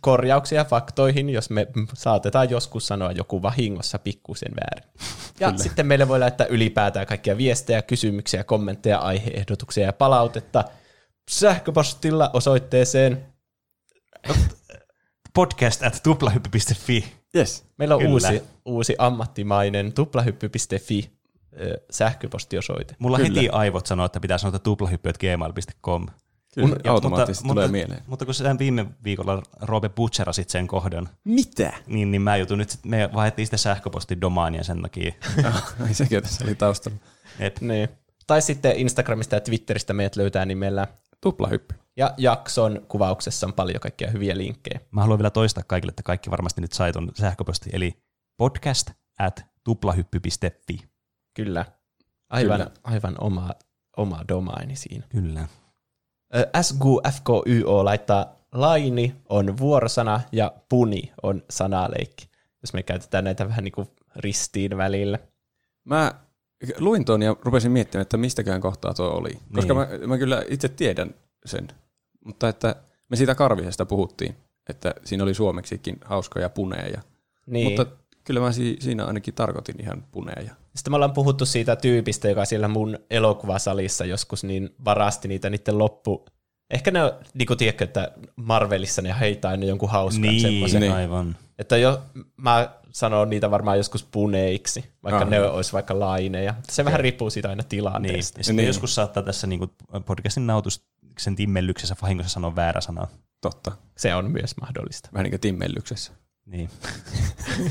korjauksia 0.00 0.64
faktoihin, 0.64 1.30
jos 1.30 1.50
me 1.50 1.66
saatetaan 1.94 2.50
joskus 2.50 2.86
sanoa 2.86 3.12
joku 3.12 3.42
vahingossa 3.42 3.98
pikkusen 3.98 4.52
väärin. 4.56 4.90
Ja 5.40 5.48
Kyllä. 5.50 5.62
sitten 5.62 5.86
meille 5.86 6.08
voi 6.08 6.20
lähettää 6.20 6.46
ylipäätään 6.46 7.06
kaikkia 7.06 7.36
viestejä, 7.36 7.82
kysymyksiä, 7.82 8.44
kommentteja, 8.44 8.98
aiheehdotuksia 8.98 9.84
ja 9.86 9.92
palautetta 9.92 10.64
sähköpostilla 11.30 12.30
osoitteeseen. 12.32 13.26
Podcast 15.34 15.82
at 15.82 16.00
tuplahyppy.fi. 16.02 17.04
Yes. 17.36 17.64
Meillä 17.78 17.94
on 17.94 18.00
Kyllä. 18.00 18.12
uusi, 18.12 18.42
uusi 18.64 18.94
ammattimainen 18.98 19.92
tuplahyppy.fi 19.92 21.10
sähköpostiosoite. 21.90 22.96
Mulla 22.98 23.16
Kyllä. 23.16 23.28
heti 23.34 23.48
aivot 23.48 23.86
sanoo, 23.86 24.06
että 24.06 24.20
pitää 24.20 24.38
sanoa 24.38 24.58
tuplahyppy.gmail.com. 24.58 26.06
Kyllä, 26.54 26.76
Ja- 26.84 26.92
automaattisesti 26.92 27.44
mutta, 27.46 27.54
tulee 27.54 27.66
mutta, 27.66 27.72
mieleen. 27.72 28.02
Mutta 28.06 28.24
kun 28.24 28.34
sä 28.34 28.58
viime 28.58 28.86
viikolla 29.04 29.42
Roope 29.60 29.88
butcherasit 29.88 30.50
sen 30.50 30.66
kohdan, 30.66 31.08
Mitä? 31.24 31.72
niin, 31.86 32.10
niin 32.10 32.22
mä 32.22 32.36
jutun 32.36 32.58
nyt, 32.58 32.70
sit- 32.70 32.84
me 32.84 33.10
vaihdettiin 33.14 33.46
sitä 33.46 33.56
sähköpostin 33.56 34.20
domaania 34.20 34.64
sen 34.64 34.82
takia. 34.82 35.12
Ai 35.86 35.94
sekin 35.94 36.22
tässä 36.22 36.44
oli 36.44 36.54
taustalla. 36.54 36.98
Et, 37.38 37.60
Niin. 37.60 37.88
Tai 38.26 38.42
sitten 38.42 38.76
Instagramista 38.76 39.36
ja 39.36 39.40
Twitteristä 39.40 39.92
meidät 39.92 40.16
löytää 40.16 40.44
nimellä. 40.44 40.86
Tuplahyppy. 41.20 41.74
Ja 42.00 42.14
jakson 42.16 42.86
kuvauksessa 42.88 43.46
on 43.46 43.52
paljon 43.52 43.80
kaikkia 43.80 44.10
hyviä 44.10 44.36
linkkejä. 44.36 44.80
mä 44.90 45.00
haluan 45.00 45.18
vielä 45.18 45.30
toistaa 45.30 45.64
kaikille, 45.66 45.90
että 45.90 46.02
kaikki 46.02 46.30
varmasti 46.30 46.60
nyt 46.60 46.72
sai 46.72 46.92
ton 46.92 47.10
sähköposti, 47.14 47.70
eli 47.72 48.02
podcast 48.36 48.90
at 49.18 49.44
tuplahyppy.fi. 49.64 50.88
Kyllä. 51.34 51.64
Aivan, 52.30 52.58
Kyllä. 52.60 52.70
aivan 52.84 53.14
oma, 53.20 53.50
oma 53.96 54.24
domaini 54.28 54.76
siinä. 54.76 55.06
Kyllä. 55.08 55.48
Ö, 56.36 56.48
SGFKYO 56.62 57.84
laittaa 57.84 58.36
laini 58.52 59.16
on 59.28 59.58
vuorosana 59.58 60.20
ja 60.32 60.52
puni 60.68 61.12
on 61.22 61.42
sanaleikki. 61.50 62.30
Jos 62.62 62.72
me 62.72 62.82
käytetään 62.82 63.24
näitä 63.24 63.48
vähän 63.48 63.64
niin 63.64 63.72
kuin 63.72 63.88
ristiin 64.16 64.76
välillä. 64.76 65.18
Mä 65.84 66.14
luin 66.78 67.04
tuon 67.04 67.22
ja 67.22 67.36
rupesin 67.42 67.72
miettimään, 67.72 68.02
että 68.02 68.16
mistäkään 68.16 68.60
kohtaa 68.60 68.94
tuo 68.94 69.06
oli. 69.08 69.30
Koska 69.54 69.74
Niin. 69.74 70.00
mä, 70.00 70.06
mä 70.06 70.18
kyllä 70.18 70.42
itse 70.48 70.68
tiedän 70.68 71.14
sen. 71.44 71.68
Mutta 72.24 72.48
että 72.48 72.76
me 73.08 73.16
siitä 73.16 73.34
karvisesta 73.34 73.86
puhuttiin, 73.86 74.36
että 74.68 74.94
siinä 75.04 75.24
oli 75.24 75.34
suomeksikin 75.34 75.96
hauskoja 76.04 76.48
puneja. 76.48 77.00
Niin. 77.46 77.68
Mutta 77.68 77.86
kyllä 78.24 78.40
mä 78.40 78.52
si- 78.52 78.76
siinä 78.80 79.04
ainakin 79.04 79.34
tarkoitin 79.34 79.80
ihan 79.80 80.04
puneja. 80.12 80.54
Sitten 80.76 80.92
me 80.92 80.94
ollaan 80.94 81.12
puhuttu 81.12 81.46
siitä 81.46 81.76
tyypistä, 81.76 82.28
joka 82.28 82.44
siellä 82.44 82.68
mun 82.68 82.98
elokuvasalissa 83.10 84.04
joskus 84.04 84.44
niin 84.44 84.70
varasti 84.84 85.28
niitä 85.28 85.50
niiden 85.50 85.78
loppu. 85.78 86.24
Ehkä 86.70 86.90
ne 86.90 87.04
on, 87.04 87.12
niin 87.34 87.46
kuin 87.46 87.56
tiedätkö, 87.58 87.84
että 87.84 88.12
Marvelissa 88.36 89.02
ne 89.02 89.14
heittää 89.20 89.50
aina 89.50 89.64
jonkun 89.64 89.90
hauskan 89.90 90.22
Niin, 90.22 90.40
semmoisen. 90.40 90.80
Niin. 90.80 90.92
aivan. 90.92 91.36
Että 91.58 91.76
jo, 91.76 92.02
mä 92.36 92.70
sanon 92.92 93.30
niitä 93.30 93.50
varmaan 93.50 93.76
joskus 93.76 94.04
puneiksi, 94.04 94.84
vaikka 95.02 95.16
Aha. 95.16 95.30
ne 95.30 95.40
olisi 95.40 95.72
vaikka 95.72 96.00
laineja. 96.00 96.54
Se 96.70 96.84
vähän 96.84 97.00
riippuu 97.00 97.30
siitä 97.30 97.48
aina 97.48 97.62
Niin. 97.62 97.68
tilanteesta. 97.68 98.40
Ja 98.40 98.44
sitten 98.44 98.56
Niin. 98.56 98.66
joskus 98.66 98.94
saattaa 98.94 99.22
tässä 99.22 99.46
niinku 99.46 99.66
podcastin 100.06 100.46
nautuksen 101.10 101.36
timmellyksessä 101.36 101.96
vahingossa 102.02 102.30
sanoa 102.32 102.56
väärä 102.56 102.80
sana. 102.80 103.06
Totta. 103.40 103.72
Se 103.96 104.14
on 104.14 104.30
myös 104.30 104.56
mahdollista. 104.60 105.08
Vähän 105.12 105.24
niin 105.24 105.30
kuin 105.30 105.40
timmellyksessä. 105.40 106.12
Niin. 106.46 106.70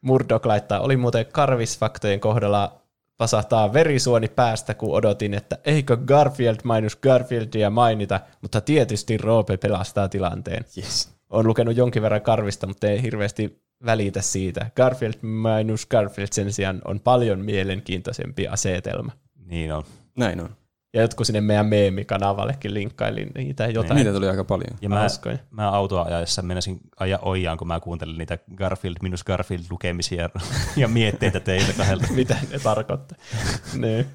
Murdoch 0.00 0.46
laittaa, 0.46 0.80
oli 0.80 0.96
muuten 0.96 1.26
karvisfaktojen 1.32 2.20
kohdalla 2.20 2.82
pasahtaa 3.16 3.72
verisuoni 3.72 4.28
päästä, 4.28 4.74
kun 4.74 4.94
odotin, 4.94 5.34
että 5.34 5.58
eikö 5.64 5.96
Garfield 5.96 6.56
mainus 6.64 6.96
Garfieldia 6.96 7.70
mainita, 7.70 8.20
mutta 8.42 8.60
tietysti 8.60 9.16
Roope 9.16 9.56
pelastaa 9.56 10.08
tilanteen. 10.08 10.64
Yes. 10.76 11.14
Olen 11.30 11.46
lukenut 11.46 11.76
jonkin 11.76 12.02
verran 12.02 12.22
karvista, 12.22 12.66
mutta 12.66 12.88
ei 12.88 13.02
hirveästi 13.02 13.62
välitä 13.84 14.22
siitä. 14.22 14.70
Garfield 14.76 15.14
mainus 15.22 15.86
Garfield 15.86 16.28
sen 16.32 16.52
sijaan 16.52 16.80
on 16.84 17.00
paljon 17.00 17.40
mielenkiintoisempi 17.40 18.48
asetelma. 18.48 19.12
niin 19.44 19.72
on. 19.72 19.84
Näin 20.16 20.40
on. 20.40 20.57
Ja 20.94 21.00
jotkut 21.00 21.26
sinne 21.26 21.40
meidän 21.40 21.66
meemikanavallekin 21.66 22.74
linkkailin 22.74 23.30
niitä 23.34 23.66
jotain 23.66 23.96
Niitä 23.96 24.12
tuli 24.12 24.28
aika 24.28 24.44
paljon. 24.44 24.78
Ja 24.80 24.88
mä, 24.88 25.06
mä 25.50 25.70
autoa 25.70 26.02
ajaessa 26.02 26.42
menisin 26.42 26.80
ajaa 27.00 27.18
ojaan, 27.22 27.58
kun 27.58 27.68
mä 27.68 27.80
kuuntelin 27.80 28.18
niitä 28.18 28.38
Garfield 28.54 28.96
minus 29.02 29.24
Garfield 29.24 29.64
lukemisia 29.70 30.30
ja 30.76 30.88
mietteitä 30.88 31.40
teiltä 31.40 31.72
kahdelta. 31.72 32.06
mitä 32.14 32.36
ne 32.50 32.58
tarkoittaa. 32.58 33.18
niin. 33.82 34.06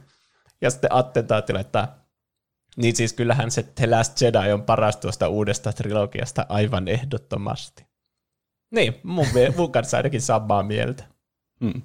Ja 0.61 0.69
sitten 0.69 0.93
attentaatti 0.93 1.53
laittaa, 1.53 1.95
niin 2.77 2.95
siis 2.95 3.13
kyllähän 3.13 3.51
se 3.51 3.63
The 3.63 3.87
Last 3.87 4.21
Jedi 4.21 4.51
on 4.53 4.63
paras 4.63 4.97
tuosta 4.97 5.27
uudesta 5.27 5.73
trilogiasta 5.73 6.45
aivan 6.49 6.87
ehdottomasti. 6.87 7.85
Niin, 8.71 8.95
mun, 9.03 9.25
mun 9.57 9.71
kanssa 9.71 9.97
ainakin 9.97 10.21
samaa 10.21 10.63
mieltä. 10.63 11.03
Mm. 11.59 11.81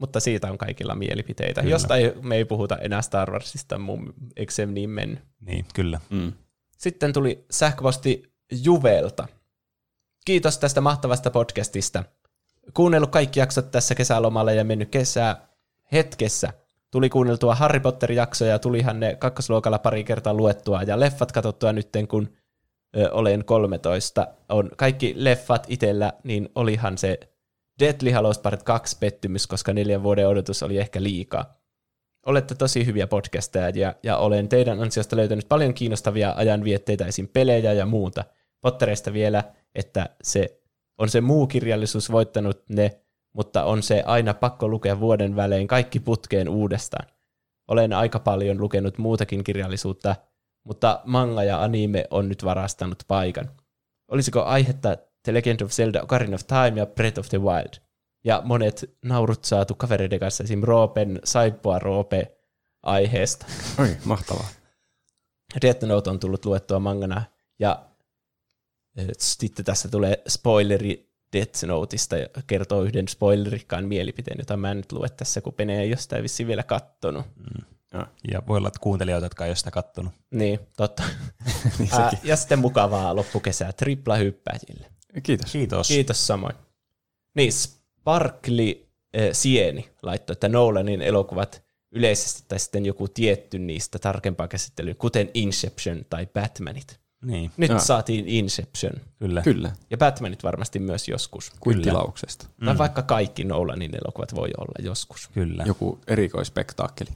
Mutta 0.00 0.20
siitä 0.20 0.50
on 0.50 0.58
kaikilla 0.58 0.94
mielipiteitä. 0.94 1.60
Kyllä. 1.60 1.74
Jostain 1.74 2.12
me 2.22 2.36
ei 2.36 2.44
puhuta 2.44 2.76
enää 2.76 3.02
Star 3.02 3.30
Warsista, 3.30 3.78
mun, 3.78 4.14
eikö 4.36 4.52
se 4.52 4.66
niin 4.66 4.90
mennyt? 4.90 5.20
Niin, 5.40 5.64
kyllä. 5.74 6.00
Mm. 6.10 6.32
Sitten 6.78 7.12
tuli 7.12 7.44
sähköposti 7.50 8.32
Juvelta. 8.62 9.28
Kiitos 10.24 10.58
tästä 10.58 10.80
mahtavasta 10.80 11.30
podcastista. 11.30 12.04
Kuunnellut 12.74 13.10
kaikki 13.10 13.40
jaksot 13.40 13.70
tässä 13.70 13.94
kesälomalla 13.94 14.52
ja 14.52 14.64
mennyt 14.64 14.88
kesää 14.90 15.48
hetkessä. 15.92 16.52
Tuli 16.90 17.08
kuunneltua 17.08 17.54
Harry 17.54 17.80
Potter-jaksoja, 17.80 18.58
tulihan 18.58 19.00
ne 19.00 19.16
kakkosluokalla 19.16 19.78
pari 19.78 20.04
kertaa 20.04 20.34
luettua 20.34 20.82
ja 20.82 21.00
leffat 21.00 21.32
katsottua 21.32 21.72
nytten, 21.72 22.08
kun 22.08 22.28
ö, 22.96 23.10
olen 23.12 23.44
13. 23.44 24.26
On 24.48 24.70
kaikki 24.76 25.14
leffat 25.16 25.66
itellä, 25.68 26.12
niin 26.24 26.48
olihan 26.54 26.98
se 26.98 27.18
Deadly 27.80 28.10
Hallows 28.10 28.38
Part 28.38 28.62
2 28.62 28.96
pettymys, 29.00 29.46
koska 29.46 29.72
neljän 29.72 30.02
vuoden 30.02 30.28
odotus 30.28 30.62
oli 30.62 30.78
ehkä 30.78 31.02
liikaa. 31.02 31.60
Olette 32.26 32.54
tosi 32.54 32.86
hyviä 32.86 33.06
podcasteja 33.06 33.68
ja, 33.68 33.94
ja 34.02 34.16
olen 34.16 34.48
teidän 34.48 34.80
ansiosta 34.80 35.16
löytänyt 35.16 35.48
paljon 35.48 35.74
kiinnostavia 35.74 36.34
ajanvietteitä, 36.36 37.06
esim. 37.06 37.28
pelejä 37.28 37.72
ja 37.72 37.86
muuta. 37.86 38.24
Pottereista 38.60 39.12
vielä, 39.12 39.44
että 39.74 40.10
se 40.22 40.60
on 40.98 41.08
se 41.08 41.20
muu 41.20 41.46
kirjallisuus 41.46 42.12
voittanut 42.12 42.62
ne, 42.68 43.00
mutta 43.32 43.64
on 43.64 43.82
se 43.82 44.02
aina 44.06 44.34
pakko 44.34 44.68
lukea 44.68 45.00
vuoden 45.00 45.36
välein 45.36 45.66
kaikki 45.66 46.00
putkeen 46.00 46.48
uudestaan. 46.48 47.06
Olen 47.68 47.92
aika 47.92 48.18
paljon 48.18 48.60
lukenut 48.60 48.98
muutakin 48.98 49.44
kirjallisuutta, 49.44 50.16
mutta 50.64 51.00
manga 51.04 51.44
ja 51.44 51.62
anime 51.62 52.04
on 52.10 52.28
nyt 52.28 52.44
varastanut 52.44 53.02
paikan. 53.08 53.50
Olisiko 54.08 54.42
aihetta 54.42 54.96
The 55.22 55.34
Legend 55.34 55.60
of 55.60 55.70
Zelda 55.70 56.02
Ocarina 56.02 56.34
of 56.34 56.46
Time 56.46 56.72
ja 56.76 56.86
Breath 56.86 57.18
of 57.18 57.28
the 57.28 57.38
Wild? 57.38 57.74
Ja 58.24 58.42
monet 58.44 58.90
naurut 59.04 59.44
saatu 59.44 59.74
kavereiden 59.74 60.20
kanssa, 60.20 60.44
esim. 60.44 60.62
Roopen 60.62 61.20
Saippua 61.24 61.78
Roope 61.78 62.38
aiheesta. 62.82 63.46
Oi, 63.78 63.96
mahtavaa. 64.04 64.48
Death 65.62 65.84
Note 65.84 66.10
on 66.10 66.20
tullut 66.20 66.44
luettua 66.44 66.78
mangana, 66.78 67.22
ja 67.58 67.86
eh, 68.96 69.06
sitten 69.18 69.64
tässä 69.64 69.88
tulee 69.88 70.22
spoileri 70.28 71.10
Death 71.32 71.64
Noteista 71.64 72.16
ja 72.16 72.28
kertoo 72.46 72.82
yhden 72.82 73.08
spoilerikkaan 73.08 73.88
mielipiteen, 73.88 74.38
jota 74.38 74.56
mä 74.56 74.70
en 74.70 74.76
nyt 74.76 74.92
lue 74.92 75.08
tässä, 75.08 75.40
kun 75.40 75.52
Pene 75.52 75.80
ei 75.80 75.96
sitä 75.96 76.22
vissiin 76.22 76.46
vielä 76.46 76.62
kattonut. 76.62 77.26
Ja 78.32 78.42
voi 78.48 78.58
olla, 78.58 78.68
että 78.68 78.80
kuuntelijoita, 78.80 79.26
jotka 79.26 79.44
ei 79.44 79.50
ole 79.50 79.56
sitä 79.56 79.70
kattonut. 79.70 80.12
Niin, 80.30 80.60
totta. 80.76 81.02
Niin 81.78 81.90
ja 82.22 82.36
sitten 82.36 82.58
mukavaa 82.58 83.16
loppukesää 83.16 83.72
tripla 83.72 84.16
hyppäjille. 84.16 84.90
Kiitos. 85.22 85.52
Kiitos. 85.52 85.88
Kiitos 85.88 86.26
samoin. 86.26 86.54
Niin, 87.34 87.52
Sparkli 87.52 88.88
äh, 89.16 89.22
Sieni 89.32 89.88
laittoi, 90.02 90.32
että 90.32 90.48
Nolanin 90.48 91.02
elokuvat 91.02 91.62
yleisesti 91.92 92.42
tai 92.48 92.58
sitten 92.58 92.86
joku 92.86 93.08
tietty 93.08 93.58
niistä 93.58 93.98
tarkempaa 93.98 94.48
käsittelyä, 94.48 94.94
kuten 94.94 95.30
Inception 95.34 96.04
tai 96.10 96.26
Batmanit. 96.26 97.00
Niin, 97.24 97.50
Nyt 97.56 97.70
Joo. 97.70 97.80
saatiin 97.80 98.28
Inception. 98.28 98.92
kyllä. 99.18 99.42
Kyllä, 99.42 99.72
Ja 99.90 99.98
Batmanit 99.98 100.42
varmasti 100.42 100.78
myös 100.78 101.08
joskus. 101.08 101.52
kuin 101.60 101.74
Kyllä. 101.74 101.84
tilauksesta. 101.84 102.46
Tai 102.64 102.78
vaikka 102.78 103.02
kaikki 103.02 103.44
Nolanin 103.44 103.90
elokuvat 104.04 104.34
voi 104.34 104.48
olla 104.58 104.74
joskus. 104.88 105.28
Kyllä. 105.34 105.64
Joku 105.66 105.98
erikoispektaakkeli. 106.06 107.10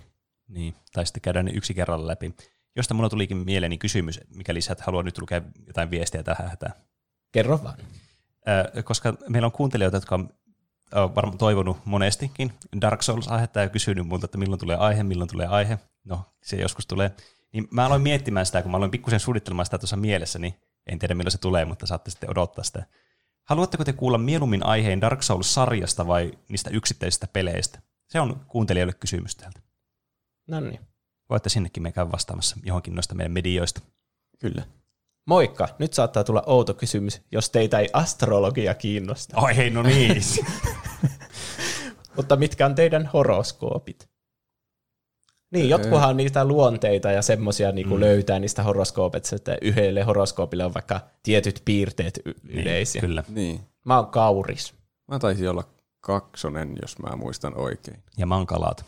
Niin, 0.49 0.75
tai 0.93 1.07
sitten 1.07 1.21
käydään 1.21 1.45
ne 1.45 1.53
yksi 1.55 1.75
kerralla 1.75 2.07
läpi. 2.07 2.35
Josta 2.77 2.95
mulla 2.95 3.09
tulikin 3.09 3.37
mieleeni 3.37 3.79
kysymys, 3.79 4.21
mikäli 4.35 4.61
sä 4.61 4.73
et 4.73 4.81
halua 4.81 5.03
nyt 5.03 5.19
lukea 5.21 5.43
jotain 5.67 5.91
viestiä 5.91 6.23
tähän 6.23 6.49
hätään. 6.51 6.73
Kerro 7.35 7.61
vaan. 7.63 7.79
Koska 8.85 9.15
meillä 9.29 9.47
on 9.47 9.53
kuuntelijoita, 9.53 9.97
jotka 9.97 10.15
on 10.15 10.29
varmaan 10.93 11.39
toivonut 11.39 11.77
monestikin 11.85 12.53
Dark 12.81 13.03
Souls-aihetta 13.03 13.61
ja 13.61 13.69
kysynyt 13.69 14.07
multa, 14.07 14.25
että 14.25 14.39
milloin 14.39 14.61
tulee 14.61 14.77
aihe, 14.77 15.03
milloin 15.03 15.31
tulee 15.31 15.47
aihe. 15.47 15.79
No, 16.05 16.25
se 16.43 16.57
joskus 16.57 16.87
tulee. 16.87 17.11
Niin 17.53 17.69
mä 17.71 17.87
aloin 17.87 18.03
miettimään 18.03 18.47
sitä, 18.47 18.63
kun 18.63 18.71
mä 18.71 18.77
aloin 18.77 18.91
pikkusen 18.91 19.21
suunnittelemaan 19.21 19.67
sitä 19.67 19.79
tuossa 19.79 19.97
mielessä, 19.97 20.39
niin 20.39 20.55
en 20.87 20.99
tiedä 20.99 21.15
milloin 21.15 21.33
se 21.33 21.39
tulee, 21.39 21.65
mutta 21.65 21.87
saatte 21.87 22.11
sitten 22.11 22.31
odottaa 22.31 22.65
sitä. 22.65 22.87
Haluatteko 23.45 23.85
te 23.85 23.93
kuulla 23.93 24.19
mieluummin 24.19 24.67
aiheen 24.67 25.01
Dark 25.01 25.23
Souls-sarjasta 25.23 26.07
vai 26.07 26.33
niistä 26.49 26.71
yksittäisistä 26.71 27.27
peleistä? 27.27 27.83
Se 28.09 28.21
on 28.21 28.41
kuuntelijoille 28.49 28.93
kysymys 28.93 29.37
täältä. 29.37 29.61
No 30.49 30.61
niin. 30.61 30.81
Voitte 31.31 31.49
sinnekin 31.49 31.83
me 31.83 31.93
käydä 31.93 32.13
vastaamassa 32.13 32.57
johonkin 32.63 32.95
noista 32.95 33.15
meidän 33.15 33.33
medioista. 33.33 33.81
Kyllä. 34.39 34.67
Moikka! 35.27 35.69
Nyt 35.79 35.93
saattaa 35.93 36.25
tulla 36.25 36.43
outo 36.47 36.75
kysymys, 36.75 37.23
jos 37.33 37.51
teitä 37.51 37.79
ei 37.79 37.89
astrologia 37.93 38.75
kiinnosta. 38.75 39.41
Oi 39.41 39.57
hei, 39.57 39.71
no 39.71 39.83
niin. 39.83 40.17
Mutta 42.17 42.37
mitkä 42.37 42.67
on 42.67 42.75
teidän 42.75 43.11
horoskoopit? 43.13 44.09
Niin, 45.51 45.69
jotkuhan 45.69 46.11
on 46.11 46.17
niitä 46.17 46.45
luonteita 46.45 47.11
ja 47.11 47.23
semmoisia 47.23 47.73
niin 47.73 47.89
mm. 47.89 48.01
löytää 48.01 48.39
niistä 48.39 48.63
horoskoopista, 48.63 49.37
että 49.37 49.59
yhdelle 49.63 50.03
horoskoopille 50.03 50.65
on 50.65 50.75
vaikka 50.75 51.01
tietyt 51.23 51.63
piirteet 51.65 52.21
y- 52.25 52.35
yleisiä. 52.49 53.01
Niin, 53.01 53.09
kyllä. 53.09 53.25
Niin. 53.29 53.61
Mä 53.85 53.97
oon 53.97 54.07
kauris. 54.07 54.75
Mä 55.09 55.19
taisin 55.19 55.51
olla 55.51 55.65
kaksonen, 56.01 56.77
jos 56.83 56.99
mä 56.99 57.17
muistan 57.17 57.57
oikein. 57.57 58.03
Ja 58.17 58.27
mankalat. 58.27 58.85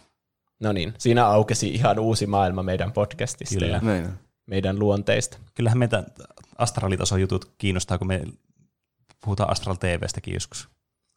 No 0.60 0.72
niin, 0.72 0.94
siinä 0.98 1.26
aukesi 1.26 1.68
ihan 1.68 1.98
uusi 1.98 2.26
maailma 2.26 2.62
meidän 2.62 2.92
podcastista 2.92 3.54
Kyllä. 3.54 3.76
ja 3.76 3.80
Näin 3.82 4.04
on. 4.04 4.18
Meidän 4.46 4.78
luonteista. 4.78 5.38
Kyllähän 5.54 5.78
meitä 5.78 6.04
astraalitason 6.58 7.20
jutut 7.20 7.52
kiinnostaa, 7.58 7.98
kun 7.98 8.06
me 8.06 8.22
puhutaan 9.24 9.50
Astral 9.50 9.74
TVstäkin 9.74 10.34
joskus. 10.34 10.68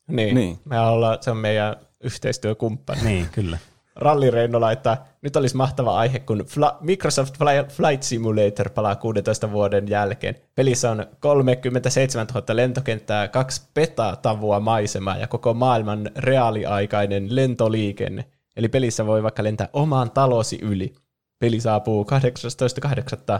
Niin, 0.07 0.35
Niin. 0.35 0.59
Me 0.65 0.79
ollaan, 0.79 1.17
se 1.21 1.31
on 1.31 1.37
meidän 1.37 1.75
yhteistyökumppani. 2.03 3.01
Niin, 3.03 3.27
kyllä. 3.31 3.57
Ralli 3.95 4.31
Reino 4.31 4.61
laittaa, 4.61 5.05
nyt 5.21 5.35
olisi 5.35 5.55
mahtava 5.55 5.97
aihe, 5.97 6.19
kun 6.19 6.39
Fla- 6.39 6.77
Microsoft 6.81 7.35
Fly- 7.37 7.69
Flight 7.69 8.03
Simulator 8.03 8.69
palaa 8.69 8.95
16 8.95 9.51
vuoden 9.51 9.87
jälkeen. 9.87 10.35
Pelissä 10.55 10.91
on 10.91 11.05
37 11.19 12.27
000 12.33 12.55
lentokenttää, 12.55 13.27
kaksi 13.27 13.61
petatavua 13.73 14.59
maisemaa 14.59 15.17
ja 15.17 15.27
koko 15.27 15.53
maailman 15.53 16.09
reaaliaikainen 16.15 17.35
lentoliikenne. 17.35 18.25
Eli 18.55 18.67
pelissä 18.69 19.05
voi 19.05 19.23
vaikka 19.23 19.43
lentää 19.43 19.69
omaan 19.73 20.11
talosi 20.11 20.59
yli. 20.61 20.95
Peli 21.39 21.59
saapuu 21.59 22.05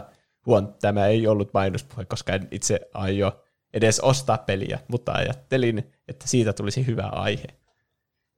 Huon, 0.46 0.74
tämä 0.80 1.06
ei 1.06 1.26
ollut 1.26 1.52
mainospuhe, 1.54 2.04
koska 2.04 2.32
en 2.32 2.48
itse 2.50 2.80
aio 2.94 3.44
edes 3.74 4.00
ostaa 4.00 4.38
peliä, 4.38 4.78
mutta 4.88 5.12
ajattelin, 5.12 5.92
että 6.08 6.28
siitä 6.28 6.52
tulisi 6.52 6.86
hyvä 6.86 7.02
aihe. 7.06 7.46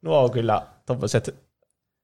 Nuo 0.02 0.24
on 0.24 0.30
kyllä 0.30 0.66
tommoset 0.86 1.34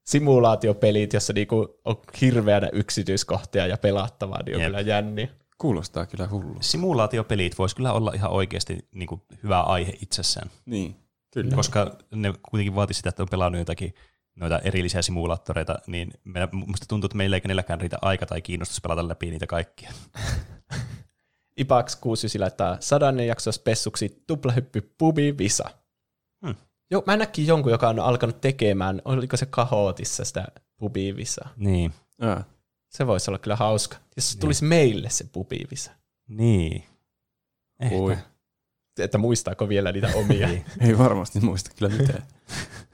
simulaatiopelit, 0.06 1.12
jossa 1.12 1.32
niinku 1.32 1.80
on 1.84 1.96
hirveänä 2.20 2.68
yksityiskohtia 2.72 3.66
ja 3.66 3.78
pelattavaa, 3.78 4.42
niin 4.42 4.56
on 4.56 4.60
Jep. 4.62 4.68
kyllä 4.68 4.80
jänniä. 4.80 5.28
Kuulostaa 5.58 6.06
kyllä 6.06 6.28
hullu. 6.28 6.56
Simulaatiopelit 6.60 7.58
vois 7.58 7.74
kyllä 7.74 7.92
olla 7.92 8.12
ihan 8.14 8.30
oikeasti 8.30 8.88
niin 8.94 9.06
kuin, 9.06 9.20
hyvä 9.42 9.60
aihe 9.60 9.92
itsessään, 10.02 10.50
Niin, 10.66 10.96
kyllä. 11.34 11.54
koska 11.56 11.96
ne 12.14 12.32
kuitenkin 12.50 12.74
vaati 12.74 12.94
sitä, 12.94 13.08
että 13.08 13.22
on 13.22 13.28
pelannut 13.30 13.58
jotakin 13.58 13.94
noita 14.38 14.58
erillisiä 14.58 15.02
simulaattoreita, 15.02 15.78
niin 15.86 16.10
meillä, 16.24 16.48
musta 16.52 16.86
tuntuu, 16.88 17.06
että 17.06 17.16
meillä 17.16 17.36
ei 17.36 17.40
kenelläkään 17.40 17.80
riitä 17.80 17.98
aika 18.02 18.26
tai 18.26 18.42
kiinnostus 18.42 18.80
pelata 18.80 19.08
läpi 19.08 19.30
niitä 19.30 19.46
kaikkia. 19.46 19.92
Ipax 21.56 21.96
69 21.96 22.40
laittaa 22.40 22.76
sadannen 22.80 23.26
jakso 23.26 23.52
spessuksi 23.52 24.22
tuplahyppy 24.26 24.94
pubi 24.98 25.38
visa. 25.38 25.70
Hmm. 26.46 26.54
Joo, 26.90 27.02
mä 27.06 27.16
näkin 27.16 27.46
jonkun, 27.46 27.72
joka 27.72 27.88
on 27.88 27.98
alkanut 28.00 28.40
tekemään, 28.40 29.02
oliko 29.04 29.36
se 29.36 29.46
kahootissa 29.46 30.24
sitä 30.24 30.44
pubi 30.76 31.16
visaa. 31.16 31.52
Niin, 31.56 31.92
Aa, 32.20 32.44
Se 32.88 33.06
voisi 33.06 33.30
olla 33.30 33.38
kyllä 33.38 33.56
hauska, 33.56 33.96
jos 34.16 34.32
se 34.32 34.38
tulisi 34.38 34.64
meille 34.64 35.10
se 35.10 35.24
pubi 35.32 35.60
visa. 35.70 35.90
niin. 36.28 36.84
Ehkä. 37.80 37.96
oi. 37.96 38.16
Että 38.98 39.18
muistaako 39.18 39.68
vielä 39.68 39.92
niitä 39.92 40.10
omia. 40.14 40.48
Niin. 40.48 40.64
Ei 40.80 40.98
varmasti 40.98 41.40
muista 41.40 41.70
kyllä 41.78 41.92
mitään. 41.96 42.22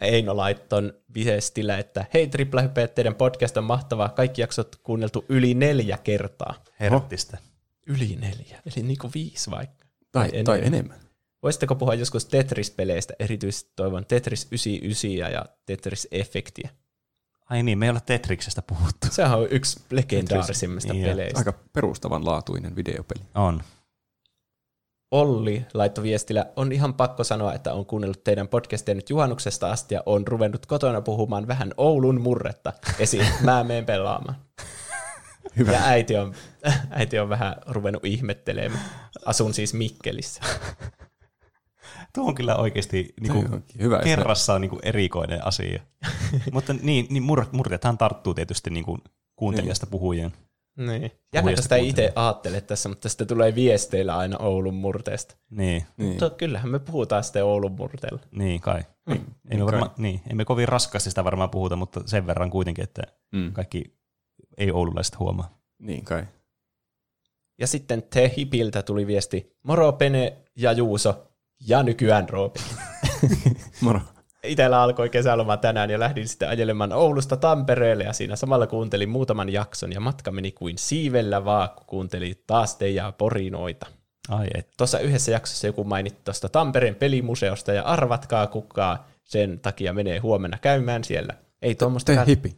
Eino 0.00 0.36
laitton 0.36 0.92
viestillä, 1.14 1.78
että 1.78 2.04
hei 2.14 2.26
triplahyppeet, 2.28 2.94
teidän 2.94 3.14
podcast 3.14 3.56
on 3.56 3.64
mahtavaa. 3.64 4.08
Kaikki 4.08 4.40
jaksot 4.40 4.76
kuunneltu 4.76 5.24
yli 5.28 5.54
neljä 5.54 5.98
kertaa. 6.04 6.54
Herättistä. 6.80 7.38
Yli 7.86 8.16
neljä, 8.20 8.62
eli 8.66 8.86
niinku 8.86 9.10
viisi 9.14 9.50
vaikka. 9.50 9.84
Tai, 10.12 10.28
Tai 10.30 10.44
tai 10.44 10.58
enemmän. 10.58 10.74
enemmän. 10.74 11.00
Voisitteko 11.42 11.74
puhua 11.74 11.94
joskus 11.94 12.24
Tetris-peleistä, 12.26 13.14
erityisesti 13.18 13.72
toivon 13.76 14.06
Tetris 14.06 14.44
99 14.50 15.32
ja 15.32 15.44
Tetris 15.66 16.08
Effectiä. 16.12 16.70
Ai 17.50 17.62
niin, 17.62 17.78
me 17.78 17.86
ei 17.86 17.90
olla 17.90 18.00
Tetriksestä 18.00 18.62
puhuttu. 18.62 19.06
Sehän 19.10 19.38
on 19.38 19.46
yksi 19.50 19.80
legendaarisimmista 19.90 20.92
Niin, 20.92 21.04
peleistä. 21.04 21.38
Aika 21.38 21.52
perustavanlaatuinen 21.72 22.76
videopeli. 22.76 23.22
On. 23.34 23.62
Olli 25.10 25.66
laittoi 25.74 26.04
viestillä, 26.04 26.46
on 26.56 26.72
ihan 26.72 26.94
pakko 26.94 27.24
sanoa, 27.24 27.54
että 27.54 27.72
on 27.72 27.86
kuunnellut 27.86 28.24
teidän 28.24 28.48
podcastia 28.48 28.94
nyt 28.94 29.10
juhannuksesta 29.10 29.70
asti 29.70 29.94
ja 29.94 30.02
on 30.06 30.26
ruvennut 30.26 30.66
kotona 30.66 31.00
puhumaan 31.00 31.46
vähän 31.48 31.74
Oulun 31.76 32.20
murretta. 32.20 32.72
Esiin, 32.98 33.26
mä 33.44 33.64
meen 33.64 33.84
pelaamaan. 33.86 34.36
Hyvä. 35.56 35.72
Ja 35.72 35.80
äiti 35.84 36.16
on, 36.16 36.34
äiti 36.90 37.18
on 37.18 37.28
vähän 37.28 37.56
ruvennut 37.66 38.04
ihmettelemään. 38.04 38.84
Asun 39.26 39.54
siis 39.54 39.74
Mikkelissä. 39.74 40.42
Tuo 42.14 42.26
on 42.28 42.34
kyllä 42.34 42.56
oikeasti 42.56 43.14
niin 43.20 43.32
kuin, 43.32 43.64
hyvä, 43.80 43.96
että- 43.96 44.04
kerrassaan 44.04 44.60
niin 44.60 44.70
kuin 44.70 44.80
erikoinen 44.82 45.46
asia. 45.46 45.82
Mutta 46.52 46.74
niin, 46.82 47.06
niin 47.10 47.22
mur, 47.22 47.44
murrethan 47.52 47.98
tarttuu 47.98 48.34
tietysti 48.34 48.70
niin 48.70 48.84
kuin 48.84 49.00
kuuntelijasta 49.36 49.86
puhujien. 49.86 50.32
Niin. 50.76 51.10
Jännä, 51.34 51.56
sitä 51.56 51.76
ei 51.76 51.88
itse 51.88 52.12
ajattele 52.16 52.60
tässä, 52.60 52.88
mutta 52.88 53.08
sitten 53.08 53.26
tulee 53.26 53.54
viesteillä 53.54 54.16
aina 54.16 54.38
Oulun 54.38 54.74
murteesta. 54.74 55.36
Niin, 55.50 55.84
Niin. 55.96 56.10
Mutta 56.10 56.30
kyllähän 56.30 56.68
me 56.70 56.78
puhutaan 56.78 57.24
sitten 57.24 57.44
Oulun 57.44 57.72
murteella. 57.72 58.18
niin 58.30 58.60
kai. 58.60 58.82
Niin, 59.08 59.20
Ei 59.50 59.58
me 59.58 59.64
kai. 59.64 59.66
varma, 59.66 59.94
niin, 59.98 60.20
emme 60.30 60.44
kovin 60.44 60.68
raskaasti 60.68 61.10
sitä 61.10 61.24
varmaan 61.24 61.50
puhuta, 61.50 61.76
mutta 61.76 62.00
sen 62.06 62.26
verran 62.26 62.50
kuitenkin, 62.50 62.84
että 62.84 63.02
Mm. 63.32 63.52
kaikki 63.52 63.94
ei 64.58 64.70
oululaiset 64.72 65.18
huomaa. 65.18 65.58
Niin 65.78 66.04
kai. 66.04 66.24
Ja 67.58 67.66
sitten 67.66 68.02
Te 68.02 68.32
Hipiltä 68.36 68.82
tuli 68.82 69.06
viesti, 69.06 69.56
moro 69.62 69.92
Pene 69.92 70.36
ja 70.56 70.72
Juuso, 70.72 71.26
ja 71.66 71.82
nykyään 71.82 72.28
Roopi. 72.28 72.60
Moro. 73.80 74.00
Itellä 74.42 74.82
alkoi 74.82 75.08
kesäloma 75.10 75.56
tänään 75.56 75.90
ja 75.90 76.00
lähdin 76.00 76.28
sitten 76.28 76.48
ajelemaan 76.48 76.92
Oulusta 76.92 77.36
Tampereelle 77.36 78.04
ja 78.04 78.12
siinä 78.12 78.36
samalla 78.36 78.66
kuuntelin 78.66 79.08
muutaman 79.08 79.48
jakson 79.48 79.92
ja 79.92 80.00
matka 80.00 80.30
meni 80.30 80.52
kuin 80.52 80.78
siivellä 80.78 81.44
vaan, 81.44 81.70
kun 81.70 81.86
kuuntelin 81.86 82.42
taas 82.46 82.76
teidän 82.76 83.12
porinoita. 83.14 83.86
Ai 84.28 84.48
et. 84.54 84.68
Tuossa 84.76 84.98
yhdessä 84.98 85.32
jaksossa 85.32 85.66
joku 85.66 85.84
mainitti 85.84 86.20
tuosta 86.24 86.48
Tampereen 86.48 86.94
pelimuseosta 86.94 87.72
ja 87.72 87.82
arvatkaa 87.82 88.46
kukaan 88.46 88.98
sen 89.24 89.60
takia 89.60 89.92
menee 89.92 90.18
huomenna 90.18 90.58
käymään 90.58 91.04
siellä. 91.04 91.34
Ei 91.62 91.74
tuommoista... 91.74 92.14
Tee 92.14 92.26
hippi. 92.26 92.56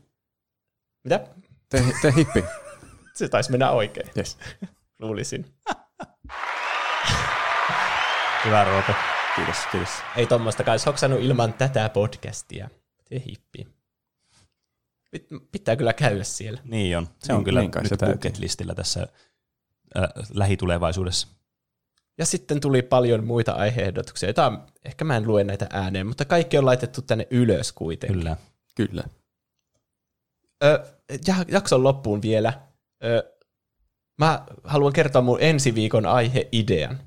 Mitä? 1.05 1.21
Tee, 1.69 1.85
tee 2.03 2.13
hippi. 2.17 2.45
Se 3.15 3.29
taisi 3.29 3.51
mennä 3.51 3.71
oikein, 3.71 4.11
Yes. 4.17 4.39
luulisin. 5.01 5.55
Hyvä 8.45 8.65
Roope. 8.65 9.12
Kiitos, 9.37 9.57
kiitos. 9.73 9.91
Ei 10.17 10.27
tuommoista 10.27 10.65
kai 10.65 10.77
hoksannut 10.87 11.21
ilman 11.21 11.53
tätä 11.55 11.89
podcastia. 11.89 12.69
Te 13.09 13.23
hippi. 13.29 13.69
Pit- 15.17 15.47
Pitää 15.53 15.77
kyllä 15.77 15.93
käydä 15.93 16.25
siellä. 16.25 16.61
Niin 16.65 16.99
on. 16.99 17.09
Se 17.19 17.33
on 17.33 17.39
Niin- 17.39 17.45
kyllä 17.45 17.61
niin 17.61 17.71
nyt 17.77 17.89
se 17.89 17.97
täytyy. 17.97 18.15
bucket 18.17 18.39
listillä 18.39 18.75
tässä 18.75 19.07
äh, 19.97 20.05
lähitulevaisuudessa. 20.35 21.29
Ja 22.19 22.27
sitten 22.27 22.61
tuli 22.61 22.83
paljon 22.83 23.25
muita 23.25 23.53
aiheehdotuksia, 23.53 24.27
joita 24.29 24.47
on- 24.47 24.67
ehkä 24.85 25.05
mä 25.05 25.17
en 25.17 25.27
lue 25.27 25.45
näitä 25.45 25.67
ääneen, 25.71 26.07
mutta 26.07 26.25
kaikki 26.25 26.59
on 26.59 26.67
laitettu 26.67 27.03
tänne 27.03 27.27
ylös 27.31 27.73
kuitenkin. 27.73 28.19
Kyllä. 28.19 28.37
Kyllä. 28.75 29.05
Ö, 30.65 30.87
ja- 31.27 31.45
jakson 31.49 31.83
loppuun 31.83 32.23
vielä. 32.23 32.61
Ö, 33.05 33.33
mä 34.19 34.45
haluan 34.65 34.93
kertoa 34.93 35.23
mun 35.23 35.39
ensi 35.41 35.75
viikon 35.75 36.07
aiheidean. 36.07 37.01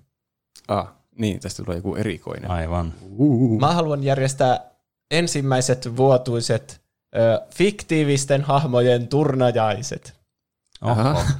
Ah, 0.68 0.94
niin, 1.18 1.40
tästä 1.40 1.64
tulee 1.64 1.78
joku 1.78 1.96
erikoinen. 1.96 2.52
Aivan. 2.52 2.94
Uh. 3.18 3.60
Mä 3.60 3.74
haluan 3.74 4.04
järjestää 4.04 4.72
ensimmäiset 5.12 5.98
vuotuiset 5.98 6.82
ö, 7.16 7.42
fiktiivisten 7.56 8.42
hahmojen 8.42 9.08
turnajaiset. 9.08 10.14
Oho. 10.82 11.02
Aha. 11.02 11.26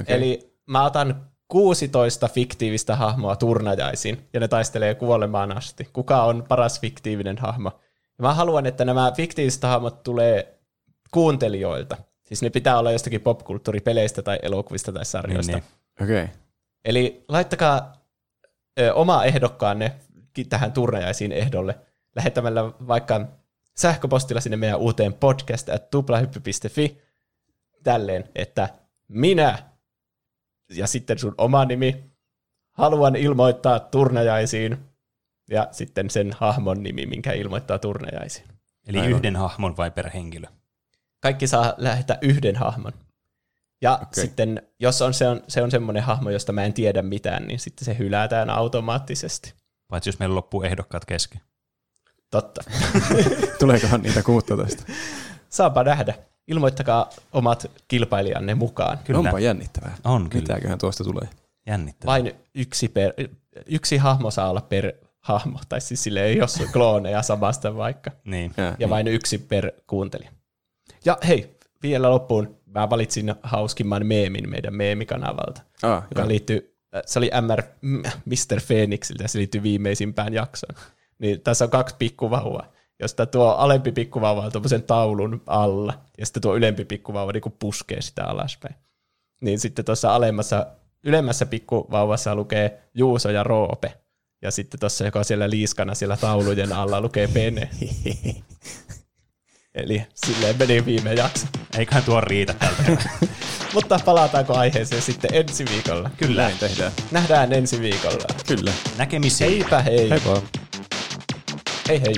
Okay. 0.00 0.16
Eli 0.16 0.56
mä 0.66 0.84
otan 0.84 1.26
16 1.48 2.28
fiktiivistä 2.28 2.96
hahmoa 2.96 3.36
turnajaisiin, 3.36 4.28
ja 4.32 4.40
ne 4.40 4.48
taistelee 4.48 4.94
kuolemaan 4.94 5.56
asti. 5.56 5.88
Kuka 5.92 6.22
on 6.22 6.44
paras 6.48 6.80
fiktiivinen 6.80 7.38
hahmo? 7.38 7.72
Ja 8.18 8.22
mä 8.22 8.34
haluan, 8.34 8.66
että 8.66 8.84
nämä 8.84 9.12
fiktiiviset 9.16 9.62
hahmot 9.62 10.02
tulee 10.02 10.58
kuuntelijoilta. 11.10 11.96
Siis 12.22 12.42
ne 12.42 12.50
pitää 12.50 12.78
olla 12.78 12.92
jostakin 12.92 13.20
popkulttuuripeleistä 13.20 14.22
tai 14.22 14.38
elokuvista 14.42 14.92
tai 14.92 15.04
sarjoista. 15.04 15.52
Niin, 15.52 15.64
niin. 15.98 16.04
Okei. 16.04 16.24
Okay. 16.24 16.36
Eli 16.84 17.24
laittakaa 17.28 18.03
ö, 18.80 18.94
oma 18.94 19.24
ehdokkaanne 19.24 19.94
tähän 20.48 20.72
turnajaisiin 20.72 21.32
ehdolle 21.32 21.78
lähettämällä 22.16 22.64
vaikka 22.64 23.26
sähköpostilla 23.76 24.40
sinne 24.40 24.56
meidän 24.56 24.78
uuteen 24.78 25.14
podcast 25.14 25.68
at 25.68 25.90
tuplahyppy.fi 25.90 27.02
tälleen, 27.82 28.24
että 28.34 28.68
minä 29.08 29.58
ja 30.70 30.86
sitten 30.86 31.18
sun 31.18 31.34
oma 31.38 31.64
nimi 31.64 32.04
haluan 32.70 33.16
ilmoittaa 33.16 33.80
turnajaisiin 33.80 34.78
ja 35.50 35.68
sitten 35.70 36.10
sen 36.10 36.32
hahmon 36.38 36.82
nimi, 36.82 37.06
minkä 37.06 37.32
ilmoittaa 37.32 37.78
turnajaisiin. 37.78 38.48
Eli 38.86 38.98
Aivan. 38.98 39.18
yhden 39.18 39.36
hahmon 39.36 39.76
vai 39.76 39.90
per 39.90 40.10
henkilö? 40.10 40.46
Kaikki 41.20 41.46
saa 41.46 41.74
lähettää 41.76 42.18
yhden 42.22 42.56
hahmon. 42.56 42.92
Ja 43.82 43.94
okay. 43.94 44.24
Sitten, 44.24 44.62
jos 44.80 45.02
on, 45.02 45.14
se, 45.14 45.28
on, 45.28 45.40
se 45.48 45.62
on 45.62 45.70
semmoinen 45.70 46.02
hahmo, 46.02 46.30
josta 46.30 46.52
mä 46.52 46.64
en 46.64 46.72
tiedä 46.72 47.02
mitään, 47.02 47.46
niin 47.46 47.60
sitten 47.60 47.84
se 47.84 47.98
hylätään 47.98 48.50
automaattisesti. 48.50 49.54
Paitsi 49.88 50.08
jos 50.08 50.18
meillä 50.18 50.34
loppuu 50.34 50.62
ehdokkaat 50.62 51.04
kesken. 51.04 51.40
Totta. 52.30 52.64
Tuleekohan 53.58 54.02
niitä 54.02 54.22
16? 54.22 54.82
Saapa 55.48 55.84
nähdä. 55.84 56.14
Ilmoittakaa 56.46 57.10
omat 57.32 57.70
kilpailijanne 57.88 58.54
mukaan. 58.54 58.98
Kyllä. 58.98 59.20
Onpa 59.20 59.40
jännittävää. 59.40 59.96
On 60.04 60.30
kyllä. 60.30 60.42
Mitäköhän 60.42 60.78
tuosta 60.78 61.04
tulee? 61.04 61.28
Jännittävää. 61.66 62.12
Vain 62.12 62.32
yksi, 62.54 62.88
per, 62.88 63.12
yksi 63.66 63.96
hahmo 63.96 64.30
saa 64.30 64.50
olla 64.50 64.60
per 64.60 64.92
hahmo, 65.20 65.58
tai 65.68 65.80
siis 65.80 66.02
sille 66.02 66.24
ei 66.24 66.40
ole 66.40 66.68
klooneja 66.72 67.22
samasta 67.22 67.76
vaikka. 67.76 68.10
Niin. 68.24 68.52
Ja, 68.56 68.76
Ja 68.78 68.90
vain 68.90 69.08
yksi 69.08 69.38
per 69.38 69.72
kuuntelija. 69.86 70.30
Ja 71.04 71.18
hei, 71.26 71.56
vielä 71.82 72.10
loppuun. 72.10 72.56
Mä 72.74 72.90
valitsin 72.90 73.34
hauskimman 73.42 74.06
meemin 74.06 74.50
meidän 74.50 74.74
meemikanavalta, 74.74 75.62
Ah, 75.82 76.02
joka 76.10 76.20
joo. 76.20 76.28
liittyy, 76.28 76.76
äh, 76.96 77.02
se 77.06 77.18
oli 77.18 77.30
MR, 77.40 77.62
Mr. 78.24 78.60
Phoenixiltä, 78.66 79.28
se 79.28 79.38
liittyy 79.38 79.62
viimeisimpään 79.62 80.34
jaksoon. 80.34 80.74
Niin 81.18 81.40
tässä 81.40 81.64
on 81.64 81.70
kaksi 81.70 81.94
pikkuvauvaa, 81.98 82.72
josta 83.00 83.26
tuo 83.26 83.48
alempi 83.48 83.92
pikkuvauva 83.92 84.44
on 84.44 84.52
tuommoisen 84.52 84.82
taulun 84.82 85.42
alla, 85.46 85.94
ja 86.18 86.26
sitten 86.26 86.42
tuo 86.42 86.56
ylempi 86.56 86.84
pikkuvauva 86.84 87.32
niin 87.32 87.42
kuin 87.42 87.54
puskee 87.58 88.00
sitä 88.02 88.24
alaspäin. 88.24 88.74
Niin 89.40 89.58
sitten 89.58 89.84
tuossa 89.84 90.14
alemmassa, 90.14 90.66
ylemmässä 91.04 91.46
pikkuvauvassa 91.46 92.34
lukee 92.34 92.82
Juuso 92.94 93.30
ja 93.30 93.42
Roope, 93.42 93.92
ja 94.42 94.50
sitten 94.50 94.80
tuossa, 94.80 95.04
joka 95.04 95.18
on 95.18 95.24
siellä 95.24 95.50
liiskana 95.50 95.94
siellä 95.94 96.16
taulujen 96.16 96.72
alla, 96.72 97.00
lukee 97.00 97.28
Pene. 97.28 97.70
Eli 99.74 100.06
silleen 100.14 100.56
meni 100.58 100.86
viime 100.86 101.14
jakso. 101.14 101.46
Eiköhän 101.78 102.04
tuo 102.04 102.20
riitä 102.20 102.54
tältä. 102.54 103.02
Mutta 103.74 104.00
palataanko 104.04 104.54
aiheeseen 104.56 105.02
sitten 105.02 105.30
ensi 105.34 105.64
viikolla? 105.70 106.10
Kyllä. 106.16 106.42
Näin 106.42 106.58
tehdään. 106.58 106.92
Nähdään 107.10 107.52
ensi 107.52 107.80
viikolla. 107.80 108.34
Kyllä. 108.46 108.72
Näkemisiin. 108.98 109.50
Heipä 109.50 109.82
hei. 109.82 110.10
Hei 110.10 110.20
vaan. 110.26 110.42
Hei 111.88 112.00
hei. 112.00 112.14